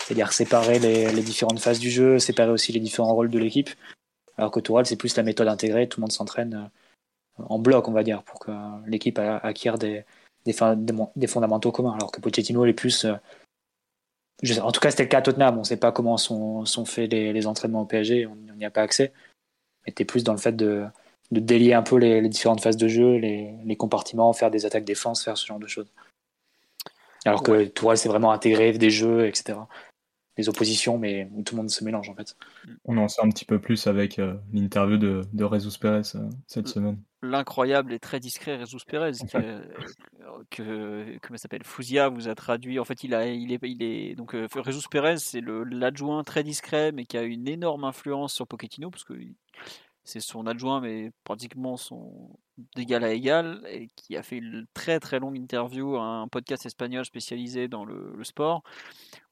c'est-à-dire 0.00 0.32
séparer 0.32 0.78
les, 0.78 1.22
différentes 1.22 1.60
phases 1.60 1.78
du 1.78 1.90
jeu, 1.90 2.18
séparer 2.18 2.50
aussi 2.50 2.72
les 2.72 2.80
différents 2.80 3.14
rôles 3.14 3.30
de 3.30 3.38
l'équipe. 3.38 3.70
Alors 4.36 4.50
que 4.50 4.60
Tourelle, 4.60 4.86
c'est 4.86 4.96
plus 4.96 5.16
la 5.16 5.22
méthode 5.22 5.48
intégrée, 5.48 5.88
tout 5.88 6.00
le 6.00 6.02
monde 6.02 6.12
s'entraîne 6.12 6.70
en 7.38 7.58
bloc, 7.58 7.88
on 7.88 7.92
va 7.92 8.02
dire, 8.02 8.22
pour 8.22 8.38
que 8.38 8.50
l'équipe 8.86 9.18
acquiert 9.18 9.78
des, 9.78 10.04
fondamentaux 10.52 11.72
communs. 11.72 11.94
Alors 11.94 12.12
que 12.12 12.20
Pochettino 12.20 12.64
est 12.66 12.72
plus 12.72 13.06
en 14.60 14.72
tout 14.72 14.80
cas, 14.80 14.90
c'était 14.90 15.04
le 15.04 15.08
cas 15.08 15.18
à 15.18 15.22
Tottenham. 15.22 15.56
On 15.56 15.60
ne 15.60 15.64
sait 15.64 15.76
pas 15.76 15.92
comment 15.92 16.16
sont, 16.16 16.64
sont 16.64 16.84
faits 16.84 17.12
les, 17.12 17.46
entraînements 17.46 17.82
au 17.82 17.86
PSG. 17.86 18.26
On 18.26 18.36
n'y 18.56 18.64
a 18.64 18.70
pas 18.70 18.82
accès. 18.82 19.12
Mais 19.86 19.92
tu 19.92 20.04
plus 20.04 20.24
dans 20.24 20.32
le 20.32 20.38
fait 20.38 20.52
de, 20.52 20.84
de 21.30 21.40
délier 21.40 21.74
un 21.74 21.82
peu 21.82 21.96
les, 21.96 22.28
différentes 22.28 22.60
phases 22.60 22.76
de 22.76 22.88
jeu, 22.88 23.16
les, 23.16 23.76
compartiments, 23.76 24.32
faire 24.32 24.50
des 24.50 24.66
attaques 24.66 24.84
défense, 24.84 25.24
faire 25.24 25.36
ce 25.36 25.46
genre 25.46 25.58
de 25.58 25.66
choses. 25.66 25.90
Alors 27.24 27.42
que 27.42 27.66
Tourelle, 27.66 27.98
c'est 27.98 28.08
vraiment 28.08 28.32
intégrer 28.32 28.72
des 28.72 28.90
jeux, 28.90 29.26
etc 29.26 29.54
les 30.38 30.48
oppositions, 30.48 30.98
mais 30.98 31.28
où 31.32 31.42
tout 31.42 31.54
le 31.54 31.62
monde 31.62 31.70
se 31.70 31.84
mélange 31.84 32.08
en 32.08 32.14
fait. 32.14 32.36
On 32.84 32.96
en 32.96 33.08
sait 33.08 33.22
un 33.22 33.28
petit 33.28 33.44
peu 33.44 33.60
plus 33.60 33.86
avec 33.86 34.18
euh, 34.18 34.34
l'interview 34.52 34.96
de, 34.96 35.22
de 35.32 35.44
Rezus 35.44 35.78
Pérez 35.78 36.02
euh, 36.14 36.28
cette 36.46 36.68
semaine. 36.68 36.98
L'incroyable 37.22 37.92
et 37.92 37.98
très 37.98 38.18
discret 38.18 38.56
Rezus 38.56 38.84
Pérez, 38.86 39.12
que, 39.30 39.62
que 40.50 41.18
comment 41.20 41.36
s'appelle 41.36 41.64
Fouzia 41.64 42.08
vous 42.08 42.28
a 42.28 42.34
traduit. 42.34 42.78
En 42.78 42.84
fait, 42.84 43.04
il 43.04 43.14
a, 43.14 43.26
il 43.26 43.52
est, 43.52 43.58
il 43.62 43.82
est 43.82 44.14
donc 44.14 44.34
euh, 44.34 44.48
Rezus 44.54 44.88
Pérez, 44.90 45.18
c'est 45.18 45.42
l'adjoint 45.42 46.24
très 46.24 46.42
discret, 46.42 46.92
mais 46.92 47.04
qui 47.04 47.18
a 47.18 47.22
une 47.22 47.46
énorme 47.46 47.84
influence 47.84 48.32
sur 48.32 48.46
Pochettino 48.46 48.90
parce 48.90 49.04
que 49.04 49.14
c'est 50.04 50.20
son 50.20 50.46
adjoint, 50.46 50.80
mais 50.80 51.12
pratiquement 51.24 51.76
son 51.76 52.30
d'égal 52.76 53.02
à 53.04 53.12
égal, 53.12 53.62
et 53.68 53.88
qui 53.96 54.16
a 54.16 54.22
fait 54.22 54.36
une 54.36 54.66
très 54.74 55.00
très 55.00 55.18
longue 55.18 55.36
interview 55.36 55.96
à 55.96 56.02
un 56.02 56.28
podcast 56.28 56.66
espagnol 56.66 57.04
spécialisé 57.04 57.68
dans 57.68 57.84
le, 57.84 58.12
le 58.14 58.24
sport, 58.24 58.62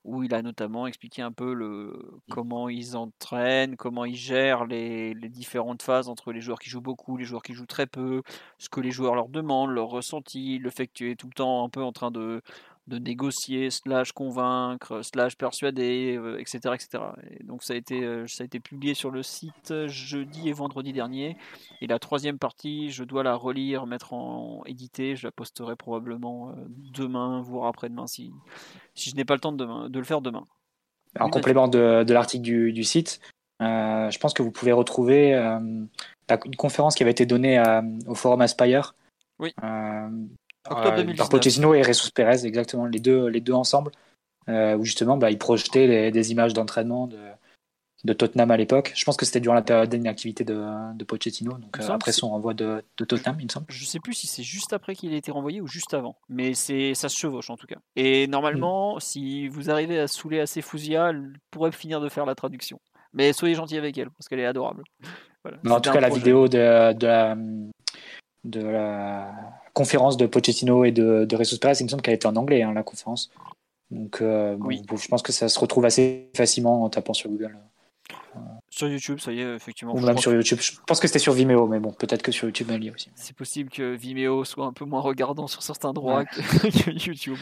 où 0.04 0.22
il 0.22 0.34
a 0.34 0.42
notamment 0.42 0.86
expliqué 0.86 1.20
un 1.22 1.32
peu 1.32 1.52
le, 1.52 2.20
comment 2.30 2.68
ils 2.68 2.96
entraînent, 2.96 3.76
comment 3.76 4.04
ils 4.04 4.16
gèrent 4.16 4.64
les, 4.64 5.12
les, 5.14 5.28
différentes 5.28 5.82
phases 5.82 6.08
entre 6.08 6.32
les 6.32 6.40
joueurs 6.40 6.58
qui 6.58 6.70
jouent 6.70 6.80
beaucoup, 6.80 7.16
les 7.16 7.24
joueurs 7.24 7.42
qui 7.42 7.52
jouent 7.52 7.66
très 7.66 7.86
peu, 7.86 8.22
ce 8.58 8.68
que 8.68 8.80
les 8.80 8.90
joueurs 8.90 9.14
leur 9.14 9.28
demandent, 9.28 9.70
leur 9.70 9.88
ressenti, 9.88 10.58
le 10.58 10.70
fait 10.70 10.86
que 10.86 10.92
tu 10.94 11.10
es 11.10 11.16
tout 11.16 11.26
le 11.26 11.34
temps 11.34 11.64
un 11.64 11.68
peu 11.68 11.82
en 11.82 11.92
train 11.92 12.10
de, 12.10 12.42
de 12.90 12.98
négocier, 12.98 13.70
slash 13.70 14.12
convaincre, 14.12 15.00
slash 15.02 15.36
persuader, 15.36 16.18
etc., 16.38 16.60
euh, 16.66 16.74
etc. 16.74 16.88
Et 17.30 17.44
donc 17.44 17.62
ça 17.62 17.72
a, 17.72 17.76
été, 17.76 18.02
euh, 18.02 18.26
ça 18.26 18.42
a 18.42 18.44
été 18.44 18.60
publié 18.60 18.94
sur 18.94 19.10
le 19.10 19.22
site 19.22 19.86
jeudi 19.86 20.48
et 20.48 20.52
vendredi 20.52 20.92
dernier. 20.92 21.36
Et 21.80 21.86
la 21.86 21.98
troisième 21.98 22.38
partie, 22.38 22.90
je 22.90 23.04
dois 23.04 23.22
la 23.22 23.36
relire, 23.36 23.86
mettre 23.86 24.12
en 24.12 24.62
édité. 24.66 25.16
Je 25.16 25.28
la 25.28 25.30
posterai 25.30 25.76
probablement 25.76 26.50
euh, 26.50 26.54
demain, 26.68 27.40
voire 27.40 27.68
après-demain, 27.68 28.06
si, 28.06 28.32
si 28.94 29.10
je 29.10 29.16
n'ai 29.16 29.24
pas 29.24 29.34
le 29.34 29.40
temps 29.40 29.52
de, 29.52 29.88
de 29.88 29.98
le 29.98 30.04
faire 30.04 30.20
demain. 30.20 30.44
En 31.18 31.30
complément 31.30 31.68
de, 31.68 32.04
de 32.04 32.12
l'article 32.12 32.42
du, 32.42 32.72
du, 32.72 32.84
site, 32.84 33.20
je 33.60 34.18
pense 34.18 34.32
que 34.32 34.42
vous 34.42 34.52
pouvez 34.52 34.72
retrouver 34.72 35.34
une 35.34 35.88
conférence 36.56 36.94
qui 36.94 37.02
avait 37.02 37.10
été 37.10 37.26
donnée 37.26 37.60
au 38.06 38.14
forum 38.14 38.40
Aspire. 38.40 38.94
Oui. 39.40 39.52
Euh, 40.70 41.14
par 41.16 41.28
Pochettino 41.28 41.74
et 41.74 41.82
Jesus 41.82 42.10
Perez, 42.14 42.44
exactement, 42.44 42.84
les 42.84 43.00
deux, 43.00 43.26
les 43.26 43.40
deux 43.40 43.54
ensemble, 43.54 43.92
euh, 44.48 44.76
où 44.76 44.84
justement 44.84 45.16
bah, 45.16 45.30
ils 45.30 45.38
projetaient 45.38 46.10
des 46.10 46.32
images 46.32 46.52
d'entraînement 46.52 47.06
de, 47.06 47.18
de, 48.04 48.12
Tottenham 48.12 48.50
à 48.50 48.58
l'époque. 48.58 48.92
Je 48.94 49.04
pense 49.04 49.16
que 49.16 49.24
c'était 49.24 49.40
durant 49.40 49.54
la 49.54 49.62
période 49.62 49.88
d'inactivité 49.88 50.44
de, 50.44 50.94
de, 50.94 51.04
Pochettino, 51.04 51.52
donc 51.52 51.80
euh, 51.80 51.88
après 51.88 52.12
son 52.12 52.28
renvoi 52.28 52.52
de, 52.52 52.84
de, 52.98 53.04
Tottenham, 53.06 53.36
il 53.40 53.44
me 53.44 53.48
semble. 53.48 53.66
Je 53.70 53.84
sais 53.86 54.00
plus 54.00 54.12
si 54.12 54.26
c'est 54.26 54.42
juste 54.42 54.74
après 54.74 54.94
qu'il 54.94 55.14
a 55.14 55.16
été 55.16 55.30
renvoyé 55.30 55.62
ou 55.62 55.66
juste 55.66 55.94
avant, 55.94 56.16
mais 56.28 56.52
c'est 56.52 56.92
ça 56.94 57.08
se 57.08 57.16
chevauche 57.16 57.48
en 57.48 57.56
tout 57.56 57.66
cas. 57.66 57.78
Et 57.96 58.26
normalement, 58.26 58.96
mm. 58.96 59.00
si 59.00 59.48
vous 59.48 59.70
arrivez 59.70 59.98
à 59.98 60.08
saouler 60.08 60.40
assez 60.40 60.60
Fouzia, 60.60 61.08
elle 61.08 61.32
pourrait 61.50 61.72
finir 61.72 62.02
de 62.02 62.10
faire 62.10 62.26
la 62.26 62.34
traduction. 62.34 62.80
Mais 63.14 63.32
soyez 63.32 63.54
gentil 63.54 63.78
avec 63.78 63.96
elle, 63.96 64.10
parce 64.10 64.28
qu'elle 64.28 64.40
est 64.40 64.46
adorable. 64.46 64.84
en 65.66 65.80
tout 65.80 65.90
cas, 65.90 66.00
la 66.00 66.10
vidéo 66.10 66.48
de, 66.48 66.92
de 66.92 67.06
la, 67.06 67.34
de 68.44 68.62
la 68.62 69.32
conférence 69.74 70.16
de 70.16 70.26
Pochettino 70.26 70.84
et 70.84 70.92
de, 70.92 71.24
de 71.24 71.36
Jesus 71.36 71.58
Perez, 71.58 71.74
il 71.80 71.84
me 71.84 71.88
semble 71.88 72.02
qu'elle 72.02 72.14
était 72.14 72.26
en 72.26 72.36
anglais, 72.36 72.62
hein, 72.62 72.72
la 72.72 72.82
conférence. 72.82 73.30
Donc, 73.90 74.20
euh, 74.22 74.56
oui. 74.60 74.82
je 74.96 75.08
pense 75.08 75.22
que 75.22 75.32
ça 75.32 75.48
se 75.48 75.58
retrouve 75.58 75.84
assez 75.84 76.30
facilement 76.36 76.84
en 76.84 76.90
tapant 76.90 77.12
sur 77.12 77.28
Google. 77.28 77.56
Sur 78.68 78.88
YouTube, 78.88 79.18
ça 79.18 79.32
y 79.32 79.40
est, 79.40 79.54
effectivement. 79.54 79.94
Ou 79.94 80.00
même 80.00 80.18
sur 80.18 80.32
YouTube. 80.32 80.60
Je 80.60 80.72
pense 80.86 81.00
que 81.00 81.08
c'était 81.08 81.18
sur 81.18 81.32
Vimeo, 81.32 81.66
mais 81.66 81.80
bon, 81.80 81.92
peut-être 81.92 82.22
que 82.22 82.30
sur 82.30 82.46
YouTube, 82.46 82.68
elle 82.70 82.84
y 82.84 82.90
aussi. 82.90 83.10
C'est 83.16 83.34
possible 83.34 83.68
que 83.68 83.94
Vimeo 83.94 84.44
soit 84.44 84.64
un 84.64 84.72
peu 84.72 84.84
moins 84.84 85.00
regardant 85.00 85.48
sur 85.48 85.62
certains 85.62 85.92
droits 85.92 86.24
que, 86.26 86.90
YouTube. 86.90 87.38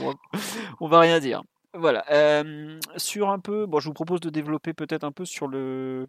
On 0.80 0.88
va 0.88 1.00
rien 1.00 1.20
dire. 1.20 1.42
Voilà. 1.74 2.04
Euh, 2.10 2.80
sur 2.96 3.28
un 3.28 3.38
peu, 3.38 3.66
bon, 3.66 3.78
je 3.78 3.88
vous 3.88 3.94
propose 3.94 4.20
de 4.20 4.30
développer 4.30 4.72
peut-être 4.72 5.04
un 5.04 5.12
peu 5.12 5.26
sur 5.26 5.48
le 5.48 6.08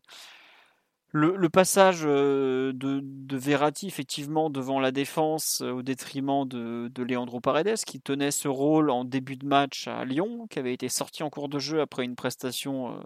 le, 1.11 1.49
passage 1.49 2.01
euh, 2.03 2.71
de, 2.73 3.01
de, 3.03 3.37
Verratti, 3.37 3.87
effectivement, 3.87 4.49
devant 4.49 4.79
la 4.79 4.91
défense 4.91 5.61
euh, 5.61 5.71
au 5.71 5.81
détriment 5.81 6.47
de, 6.47 6.91
Leandro 7.01 7.39
Paredes, 7.39 7.83
qui 7.85 7.99
tenait 7.99 8.31
ce 8.31 8.47
rôle 8.47 8.89
en 8.91 9.05
début 9.05 9.35
de 9.35 9.45
match 9.45 9.87
à 9.87 10.05
Lyon, 10.05 10.47
qui 10.49 10.59
avait 10.59 10.73
été 10.73 10.87
sorti 10.87 11.23
en 11.23 11.29
cours 11.29 11.49
de 11.49 11.57
jeu 11.57 11.81
après 11.81 12.03
une 12.03 12.15
prestation, 12.15 12.95
euh, 12.95 12.99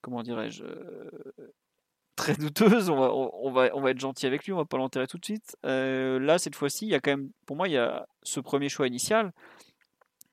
comment 0.00 0.22
dirais-je, 0.22 0.64
très 2.16 2.34
douteuse. 2.34 2.90
On 2.90 2.96
va, 2.96 3.14
on, 3.14 3.52
va, 3.52 3.70
on 3.74 3.80
va 3.80 3.90
être 3.92 4.00
gentil 4.00 4.26
avec 4.26 4.44
lui, 4.44 4.52
on 4.52 4.56
va 4.56 4.64
pas 4.64 4.78
l'enterrer 4.78 5.06
tout 5.06 5.18
de 5.18 5.24
suite. 5.24 5.56
là, 5.62 6.38
cette 6.38 6.56
fois-ci, 6.56 6.86
il 6.86 6.90
y 6.90 6.94
a 6.94 7.00
quand 7.00 7.12
même, 7.12 7.30
pour 7.46 7.56
moi, 7.56 7.68
il 7.68 7.74
y 7.74 7.78
a 7.78 8.06
ce 8.24 8.40
premier 8.40 8.68
choix 8.68 8.88
initial, 8.88 9.32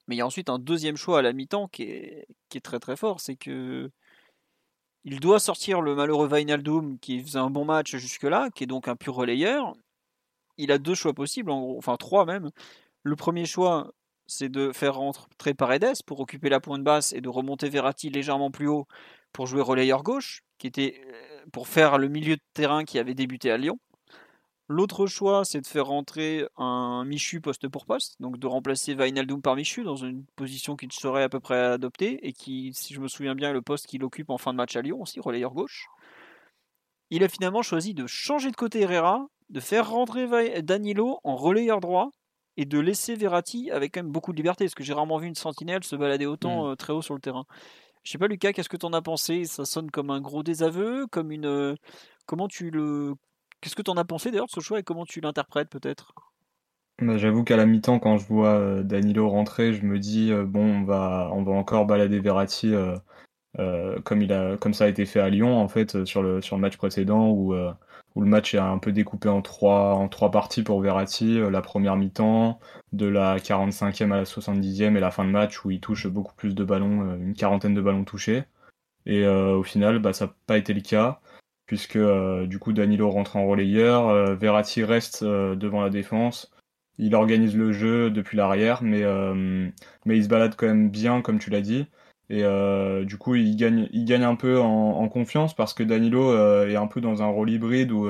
mais 0.07 0.15
il 0.15 0.17
y 0.19 0.21
a 0.21 0.25
ensuite 0.25 0.49
un 0.49 0.59
deuxième 0.59 0.97
choix 0.97 1.19
à 1.19 1.21
la 1.21 1.33
mi-temps 1.33 1.67
qui 1.67 1.83
est, 1.83 2.27
qui 2.49 2.57
est 2.57 2.61
très 2.61 2.79
très 2.79 2.95
fort, 2.95 3.19
c'est 3.19 3.35
que 3.35 3.91
il 5.05 5.19
doit 5.19 5.39
sortir 5.39 5.81
le 5.81 5.95
malheureux 5.95 6.27
Vainaldum 6.27 6.97
qui 6.99 7.21
faisait 7.21 7.39
un 7.39 7.51
bon 7.51 7.63
match 7.63 7.95
jusque-là, 7.95 8.49
qui 8.55 8.63
est 8.63 8.67
donc 8.67 8.87
un 8.87 8.95
pur 8.95 9.15
relayeur. 9.15 9.75
Il 10.57 10.71
a 10.71 10.79
deux 10.79 10.95
choix 10.95 11.13
possibles, 11.13 11.51
en 11.51 11.61
gros, 11.61 11.77
enfin 11.77 11.95
trois 11.97 12.25
même. 12.25 12.49
Le 13.03 13.15
premier 13.15 13.45
choix, 13.45 13.93
c'est 14.27 14.49
de 14.49 14.71
faire 14.73 14.95
rentrer 14.95 15.53
Paredes 15.53 16.01
pour 16.07 16.19
occuper 16.19 16.49
la 16.49 16.59
pointe 16.59 16.83
basse 16.83 17.13
et 17.13 17.21
de 17.21 17.29
remonter 17.29 17.69
Verratti 17.69 18.09
légèrement 18.09 18.49
plus 18.51 18.67
haut 18.67 18.87
pour 19.31 19.47
jouer 19.47 19.61
relayeur 19.61 20.01
gauche, 20.01 20.41
qui 20.57 20.67
était 20.67 21.01
euh, 21.07 21.45
pour 21.53 21.67
faire 21.67 21.97
le 21.99 22.07
milieu 22.07 22.35
de 22.35 22.41
terrain 22.53 22.83
qui 22.83 22.97
avait 22.99 23.13
débuté 23.13 23.51
à 23.51 23.57
Lyon. 23.57 23.77
L'autre 24.67 25.05
choix, 25.05 25.45
c'est 25.45 25.61
de 25.61 25.67
faire 25.67 25.85
rentrer 25.85 26.47
un 26.57 27.05
Michu 27.05 27.39
poste 27.39 27.67
pour 27.67 27.85
poste, 27.85 28.19
donc 28.19 28.39
de 28.39 28.47
remplacer 28.47 28.95
Vainaldum 28.95 29.41
par 29.41 29.55
Michu 29.55 29.83
dans 29.83 29.95
une 29.95 30.25
position 30.35 30.75
qui 30.75 30.87
serait 30.91 31.21
à 31.21 31.29
peu 31.29 31.39
près 31.39 31.59
adoptée 31.59 32.25
et 32.27 32.33
qui, 32.33 32.71
si 32.73 32.95
je 32.95 32.99
me 32.99 33.07
souviens 33.07 33.35
bien, 33.35 33.51
est 33.51 33.53
le 33.53 33.61
poste 33.61 33.85
qu'il 33.85 34.03
occupe 34.03 34.31
en 34.31 34.39
fin 34.39 34.53
de 34.53 34.57
match 34.57 34.75
à 34.75 34.81
Lyon 34.81 35.01
aussi, 35.01 35.19
relayeur 35.19 35.53
gauche. 35.53 35.87
Il 37.11 37.23
a 37.23 37.29
finalement 37.29 37.61
choisi 37.61 37.93
de 37.93 38.07
changer 38.07 38.49
de 38.49 38.55
côté 38.55 38.81
Herrera, 38.81 39.27
de 39.49 39.59
faire 39.59 39.91
rentrer 39.91 40.63
Danilo 40.63 41.19
en 41.23 41.35
relayeur 41.35 41.79
droit 41.79 42.09
et 42.57 42.65
de 42.65 42.79
laisser 42.79 43.15
Verratti 43.15 43.69
avec 43.69 43.93
quand 43.93 44.01
même 44.01 44.11
beaucoup 44.11 44.31
de 44.31 44.37
liberté, 44.37 44.65
parce 44.65 44.73
que 44.73 44.83
j'ai 44.83 44.93
rarement 44.93 45.19
vu 45.19 45.27
une 45.27 45.35
sentinelle 45.35 45.83
se 45.83 45.95
balader 45.95 46.25
autant 46.25 46.65
mm. 46.65 46.71
euh, 46.71 46.75
très 46.75 46.93
haut 46.93 47.03
sur 47.03 47.13
le 47.13 47.19
terrain. 47.19 47.45
Je 48.03 48.11
sais 48.11 48.17
pas 48.17 48.27
Lucas, 48.27 48.53
qu'est-ce 48.53 48.69
que 48.69 48.77
tu 48.77 48.85
en 48.85 48.93
as 48.93 49.01
pensé? 49.01 49.45
Ça 49.45 49.65
sonne 49.65 49.91
comme 49.91 50.09
un 50.09 50.21
gros 50.21 50.41
désaveu, 50.41 51.05
comme 51.07 51.31
une 51.31 51.45
euh, 51.45 51.75
comment 52.25 52.47
tu 52.47 52.71
le 52.71 53.15
Qu'est-ce 53.65 53.75
que 53.75 53.81
tu 53.81 53.89
en 53.89 53.97
as 53.97 54.05
pensé 54.05 54.29
d'ailleurs 54.29 54.45
de 54.45 54.51
ce 54.51 54.59
choix 54.59 54.77
et 54.77 54.83
comment 54.83 55.05
tu 55.05 55.21
l'interprètes 55.21 55.71
peut-être? 55.71 56.13
Bah, 57.01 57.17
J'avoue 57.17 57.43
qu'à 57.43 57.57
la 57.57 57.65
mi-temps, 57.65 57.97
quand 57.97 58.19
je 58.19 58.27
vois 58.27 58.59
euh, 58.59 58.83
Danilo 58.83 59.27
rentrer, 59.27 59.73
je 59.73 59.83
me 59.83 59.97
dis 59.97 60.31
euh, 60.31 60.45
bon, 60.45 60.81
on 60.81 60.83
va, 60.83 61.31
on 61.33 61.41
va 61.41 61.53
encore 61.53 61.87
balader 61.87 62.19
Verratti 62.19 62.75
euh, 62.75 63.99
comme, 64.03 64.21
il 64.21 64.31
a, 64.33 64.55
comme 64.57 64.75
ça 64.75 64.83
a 64.83 64.87
été 64.87 65.07
fait 65.07 65.19
à 65.19 65.31
Lyon 65.31 65.57
en 65.57 65.67
fait 65.67 66.05
sur 66.05 66.21
le, 66.21 66.43
sur 66.43 66.57
le 66.57 66.61
match 66.61 66.77
précédent 66.77 67.31
où, 67.31 67.55
où 67.55 68.21
le 68.21 68.27
match 68.27 68.53
est 68.53 68.59
un 68.59 68.77
peu 68.77 68.91
découpé 68.91 69.29
en 69.29 69.41
trois, 69.41 69.95
en 69.95 70.09
trois 70.09 70.29
parties 70.29 70.61
pour 70.61 70.79
Verratti. 70.79 71.39
la 71.39 71.61
première 71.63 71.95
mi-temps, 71.95 72.59
de 72.93 73.07
la 73.07 73.37
45e 73.37 74.11
à 74.11 74.17
la 74.17 74.25
70e 74.25 74.95
et 74.95 74.99
la 74.99 75.09
fin 75.09 75.25
de 75.25 75.31
match 75.31 75.65
où 75.65 75.71
il 75.71 75.79
touche 75.79 76.05
beaucoup 76.05 76.35
plus 76.35 76.53
de 76.53 76.63
ballons, 76.63 77.15
une 77.15 77.33
quarantaine 77.33 77.73
de 77.73 77.81
ballons 77.81 78.03
touchés. 78.03 78.43
Et 79.07 79.25
au 79.25 79.63
final, 79.63 79.97
bah, 79.97 80.13
ça 80.13 80.27
n'a 80.27 80.33
pas 80.45 80.59
été 80.59 80.71
le 80.75 80.81
cas 80.81 81.19
puisque 81.65 81.95
euh, 81.95 82.45
du 82.45 82.59
coup 82.59 82.73
Danilo 82.73 83.09
rentre 83.09 83.35
en 83.35 83.45
relayeur, 83.45 84.09
euh, 84.09 84.35
Verratti 84.35 84.83
reste 84.83 85.23
euh, 85.23 85.55
devant 85.55 85.81
la 85.81 85.89
défense, 85.89 86.51
il 86.97 87.15
organise 87.15 87.55
le 87.55 87.71
jeu 87.73 88.09
depuis 88.09 88.37
l'arrière, 88.37 88.81
mais, 88.81 89.03
mais 90.05 90.17
il 90.17 90.23
se 90.23 90.29
balade 90.29 90.55
quand 90.55 90.67
même 90.67 90.89
bien, 90.89 91.21
comme 91.21 91.39
tu 91.39 91.49
l'as 91.49 91.59
dit. 91.59 91.87
Et 92.29 92.43
du 93.03 93.17
coup, 93.17 93.35
il 93.35 93.57
gagne, 93.57 93.89
il 93.91 94.05
gagne 94.05 94.23
un 94.23 94.35
peu 94.35 94.61
en, 94.61 95.05
confiance 95.09 95.53
parce 95.53 95.73
que 95.73 95.83
Danilo 95.83 96.33
est 96.65 96.77
un 96.77 96.87
peu 96.87 97.01
dans 97.01 97.21
un 97.21 97.25
rôle 97.25 97.49
hybride 97.49 97.91
où 97.91 98.07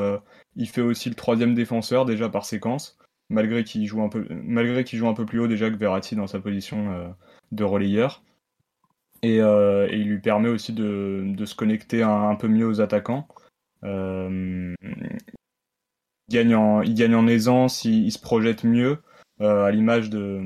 il 0.55 0.69
fait 0.69 0.81
aussi 0.81 1.09
le 1.09 1.15
troisième 1.15 1.55
défenseur 1.55 2.05
déjà 2.05 2.29
par 2.29 2.45
séquence, 2.45 2.99
malgré 3.29 3.63
qu'il 3.63 3.87
joue 3.87 4.03
un 4.03 4.09
peu, 4.09 4.27
malgré 4.29 4.83
qu'il 4.83 4.99
joue 4.99 5.07
un 5.07 5.15
peu 5.15 5.25
plus 5.25 5.39
haut 5.39 5.47
déjà 5.47 5.71
que 5.71 5.77
Verratti 5.77 6.15
dans 6.15 6.27
sa 6.27 6.39
position 6.39 7.11
de 7.51 7.63
relayeur. 7.63 8.21
Et, 9.23 9.37
il 9.37 10.07
lui 10.07 10.19
permet 10.19 10.49
aussi 10.49 10.73
de, 10.73 11.33
se 11.43 11.55
connecter 11.55 12.03
un, 12.03 12.35
peu 12.35 12.47
mieux 12.47 12.67
aux 12.67 12.81
attaquants. 12.81 13.27
Il, 13.85 14.75
gagne 16.29 16.55
en, 16.55 16.81
il 16.81 16.93
gagne 16.95 17.15
en 17.15 17.27
aisance, 17.27 17.85
il, 17.85 18.11
se 18.11 18.19
projette 18.19 18.63
mieux. 18.63 18.97
à 19.39 19.69
l'image 19.71 20.09
de, 20.09 20.41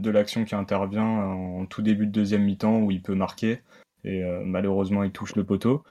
de 0.00 0.10
l'action 0.10 0.44
qui 0.44 0.54
intervient 0.54 1.04
en 1.04 1.66
tout 1.66 1.82
début 1.82 2.06
de 2.06 2.12
deuxième 2.12 2.44
mi-temps 2.44 2.78
où 2.80 2.90
il 2.90 3.02
peut 3.02 3.14
marquer 3.14 3.60
et 4.04 4.22
malheureusement 4.44 5.02
il 5.02 5.12
touche 5.12 5.34
le 5.36 5.44
poteau. 5.44 5.82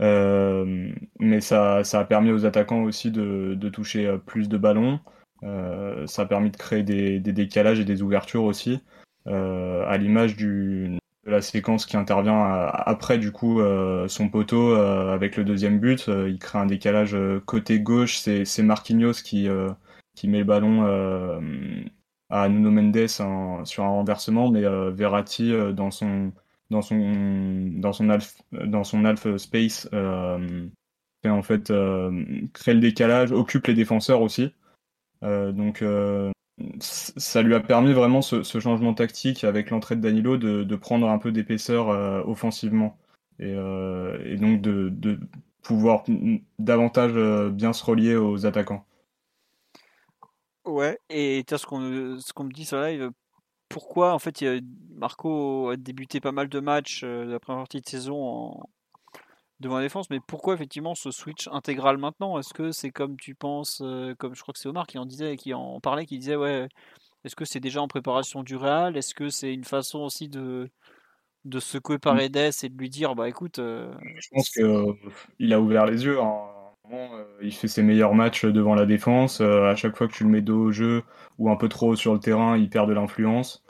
Euh, 0.00 0.92
mais 1.18 1.40
ça, 1.40 1.84
ça 1.84 2.00
a 2.00 2.04
permis 2.04 2.32
aux 2.32 2.46
attaquants 2.46 2.82
aussi 2.82 3.10
de, 3.10 3.54
de 3.54 3.68
toucher 3.68 4.06
euh, 4.06 4.18
plus 4.18 4.48
de 4.48 4.58
ballons. 4.58 5.00
Euh, 5.42 6.06
ça 6.06 6.22
a 6.22 6.26
permis 6.26 6.50
de 6.50 6.56
créer 6.56 6.82
des, 6.82 7.20
des, 7.20 7.32
décalages 7.32 7.80
et 7.80 7.84
des 7.84 8.02
ouvertures 8.02 8.44
aussi, 8.44 8.80
euh, 9.26 9.84
à 9.86 9.98
l'image 9.98 10.36
du 10.36 10.98
la 11.26 11.40
séquence 11.40 11.86
qui 11.86 11.96
intervient 11.96 12.42
après 12.42 13.18
du 13.18 13.32
coup 13.32 13.60
euh, 13.60 14.08
son 14.08 14.28
poteau 14.28 14.74
avec 14.74 15.36
le 15.36 15.44
deuxième 15.44 15.78
but. 15.78 16.08
il 16.08 16.38
crée 16.38 16.58
un 16.58 16.66
décalage 16.66 17.16
côté 17.46 17.80
gauche, 17.80 18.18
c'est 18.18 18.62
Marquinhos 18.62 19.22
qui 19.24 19.48
qui 20.14 20.28
met 20.28 20.38
le 20.38 20.44
ballon 20.44 20.84
à 22.30 22.48
Nuno 22.48 22.70
Mendes 22.70 23.08
sur 23.08 23.84
un 23.84 23.88
renversement, 23.88 24.50
mais 24.50 24.62
Verratti 24.92 25.52
dans 25.74 25.90
son 25.90 26.32
dans 26.70 26.82
son 26.82 27.70
dans 27.76 27.92
son 27.92 28.18
dans 28.52 28.84
son 28.84 29.04
alpha 29.04 29.38
space 29.38 29.88
euh, 29.92 30.68
en 31.30 31.42
fait 31.42 31.70
euh, 31.70 32.24
crée 32.52 32.74
le 32.74 32.80
décalage, 32.80 33.32
occupe 33.32 33.66
les 33.66 33.74
défenseurs 33.74 34.20
aussi. 34.20 34.52
Euh, 35.22 35.52
donc 35.52 35.82
euh, 35.82 36.30
ça 36.78 37.42
lui 37.42 37.54
a 37.54 37.60
permis 37.60 37.92
vraiment 37.92 38.22
ce, 38.22 38.42
changement 38.42 38.94
tactique 38.94 39.44
avec 39.44 39.70
l'entrée 39.70 39.96
de 39.96 40.00
Danilo 40.00 40.36
de, 40.36 40.76
prendre 40.76 41.08
un 41.08 41.18
peu 41.18 41.32
d'épaisseur 41.32 41.88
offensivement 42.28 42.96
et, 43.40 43.50
et, 43.50 44.36
donc 44.36 44.60
de, 44.60 45.18
pouvoir 45.62 46.04
davantage 46.58 47.12
bien 47.50 47.72
se 47.72 47.84
relier 47.84 48.16
aux 48.16 48.46
attaquants. 48.46 48.86
Ouais, 50.64 50.98
et 51.10 51.44
ce 51.48 51.66
qu'on 51.66 52.18
ce 52.18 52.32
qu'on 52.32 52.44
me 52.44 52.52
dit 52.52 52.64
sur 52.64 52.80
live, 52.80 53.10
pourquoi 53.68 54.14
en 54.14 54.18
fait 54.18 54.44
Marco 54.94 55.70
a 55.70 55.76
débuté 55.76 56.20
pas 56.20 56.32
mal 56.32 56.48
de 56.48 56.60
matchs 56.60 57.02
euh, 57.04 57.24
la 57.24 57.40
première 57.40 57.62
partie 57.62 57.80
de 57.80 57.88
saison 57.88 58.54
devant 59.64 59.76
la 59.76 59.82
défense, 59.82 60.10
mais 60.10 60.20
pourquoi 60.20 60.54
effectivement 60.54 60.94
ce 60.94 61.10
switch 61.10 61.48
intégral 61.48 61.98
maintenant? 61.98 62.38
Est-ce 62.38 62.54
que 62.54 62.70
c'est 62.70 62.90
comme 62.90 63.16
tu 63.16 63.34
penses, 63.34 63.80
euh, 63.82 64.14
comme 64.16 64.34
je 64.34 64.42
crois 64.42 64.52
que 64.52 64.60
c'est 64.60 64.68
Omar 64.68 64.86
qui 64.86 64.98
en 64.98 65.06
disait, 65.06 65.36
qui 65.36 65.54
en 65.54 65.80
parlait, 65.80 66.06
qui 66.06 66.18
disait 66.18 66.36
ouais, 66.36 66.68
est-ce 67.24 67.34
que 67.34 67.44
c'est 67.44 67.60
déjà 67.60 67.80
en 67.82 67.88
préparation 67.88 68.42
du 68.42 68.56
Real? 68.56 68.96
Est-ce 68.96 69.14
que 69.14 69.30
c'est 69.30 69.52
une 69.52 69.64
façon 69.64 70.00
aussi 70.00 70.28
de 70.28 70.70
de 71.44 71.58
secouer 71.60 71.98
Paredes 71.98 72.36
et 72.36 72.68
de 72.70 72.78
lui 72.78 72.88
dire 72.88 73.14
bah 73.14 73.28
écoute 73.28 73.58
euh, 73.58 73.92
je 74.18 74.28
pense 74.32 74.48
qu'il 74.48 75.52
a 75.52 75.60
ouvert 75.60 75.84
les 75.84 76.06
yeux 76.06 76.18
hein. 76.18 76.46
il 77.42 77.52
fait 77.52 77.68
ses 77.68 77.82
meilleurs 77.82 78.14
matchs 78.14 78.46
devant 78.46 78.74
la 78.74 78.86
défense 78.86 79.42
à 79.42 79.76
chaque 79.76 79.94
fois 79.94 80.08
que 80.08 80.14
tu 80.14 80.24
le 80.24 80.30
mets 80.30 80.40
dos 80.40 80.68
au 80.68 80.72
jeu 80.72 81.02
ou 81.36 81.50
un 81.50 81.56
peu 81.56 81.68
trop 81.68 81.96
sur 81.96 82.14
le 82.14 82.18
terrain 82.18 82.56
il 82.56 82.70
perd 82.70 82.88
de 82.88 82.94
l'influence 82.94 83.63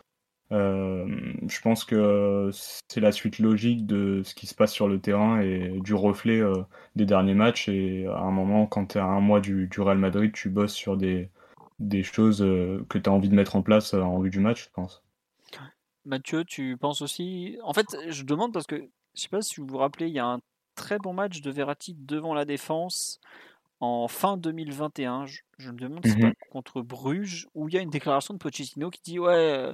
euh, 0.53 1.07
je 1.49 1.61
pense 1.61 1.85
que 1.85 2.51
c'est 2.89 3.01
la 3.01 3.13
suite 3.13 3.39
logique 3.39 3.87
de 3.87 4.23
ce 4.25 4.35
qui 4.35 4.47
se 4.47 4.55
passe 4.55 4.73
sur 4.73 4.89
le 4.89 5.01
terrain 5.01 5.41
et 5.41 5.81
du 5.81 5.95
reflet 5.95 6.41
euh, 6.41 6.63
des 6.97 7.07
derniers 7.07 7.35
matchs. 7.35 7.69
Et 7.69 8.07
à 8.07 8.21
un 8.21 8.31
moment, 8.31 8.67
quand 8.67 8.87
tu 8.87 8.99
es 8.99 9.01
à 9.01 9.07
un 9.07 9.21
mois 9.21 9.41
du, 9.41 9.69
du, 9.69 9.81
Real 9.81 9.99
Madrid, 9.99 10.33
tu 10.33 10.51
bosses 10.51 10.75
sur 10.75 10.97
des, 10.97 11.31
des 11.79 12.03
choses 12.03 12.43
euh, 12.43 12.85
que 12.89 12.99
tu 12.99 13.09
as 13.09 13.13
envie 13.13 13.29
de 13.29 13.35
mettre 13.35 13.57
en 13.57 13.63
place 13.63 13.95
en 13.95 14.21
vue 14.21 14.31
du 14.31 14.41
match, 14.41 14.65
je 14.65 14.71
pense. 14.71 15.03
Mathieu, 16.05 16.45
tu 16.45 16.77
penses 16.77 17.01
aussi. 17.01 17.59
En 17.63 17.73
fait, 17.73 17.87
je 18.09 18.25
demande 18.25 18.53
parce 18.53 18.67
que 18.67 18.77
je 19.15 19.21
sais 19.23 19.29
pas 19.29 19.41
si 19.41 19.61
vous 19.61 19.67
vous 19.67 19.79
rappelez, 19.79 20.09
il 20.09 20.13
y 20.13 20.19
a 20.19 20.27
un 20.27 20.41
très 20.75 20.99
bon 20.99 21.15
match 21.15 21.41
de 21.41 21.51
Verratti 21.51 21.97
devant 21.99 22.35
la 22.35 22.45
défense 22.45 23.21
en 23.81 24.07
fin 24.07 24.37
2021. 24.37 25.25
Je, 25.57 25.71
me 25.71 25.79
demande 25.79 26.05
si 26.05 26.13
c'est 26.13 26.19
mhm. 26.19 26.35
pas 26.35 26.47
contre 26.51 26.83
Bruges 26.83 27.47
où 27.55 27.69
il 27.69 27.75
y 27.75 27.79
a 27.79 27.81
une 27.81 27.89
déclaration 27.89 28.35
de 28.35 28.39
Pochettino 28.39 28.91
qui 28.91 29.01
dit 29.03 29.19
ouais 29.19 29.73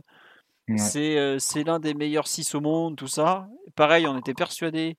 euh, 0.78 1.38
c'est 1.38 1.64
l'un 1.64 1.78
des 1.78 1.94
meilleurs 1.94 2.26
6 2.26 2.54
au 2.54 2.61
monde, 2.61 2.96
tout 2.96 3.06
ça. 3.06 3.48
Pareil, 3.74 4.06
on 4.06 4.18
était 4.18 4.35
persuadé 4.35 4.96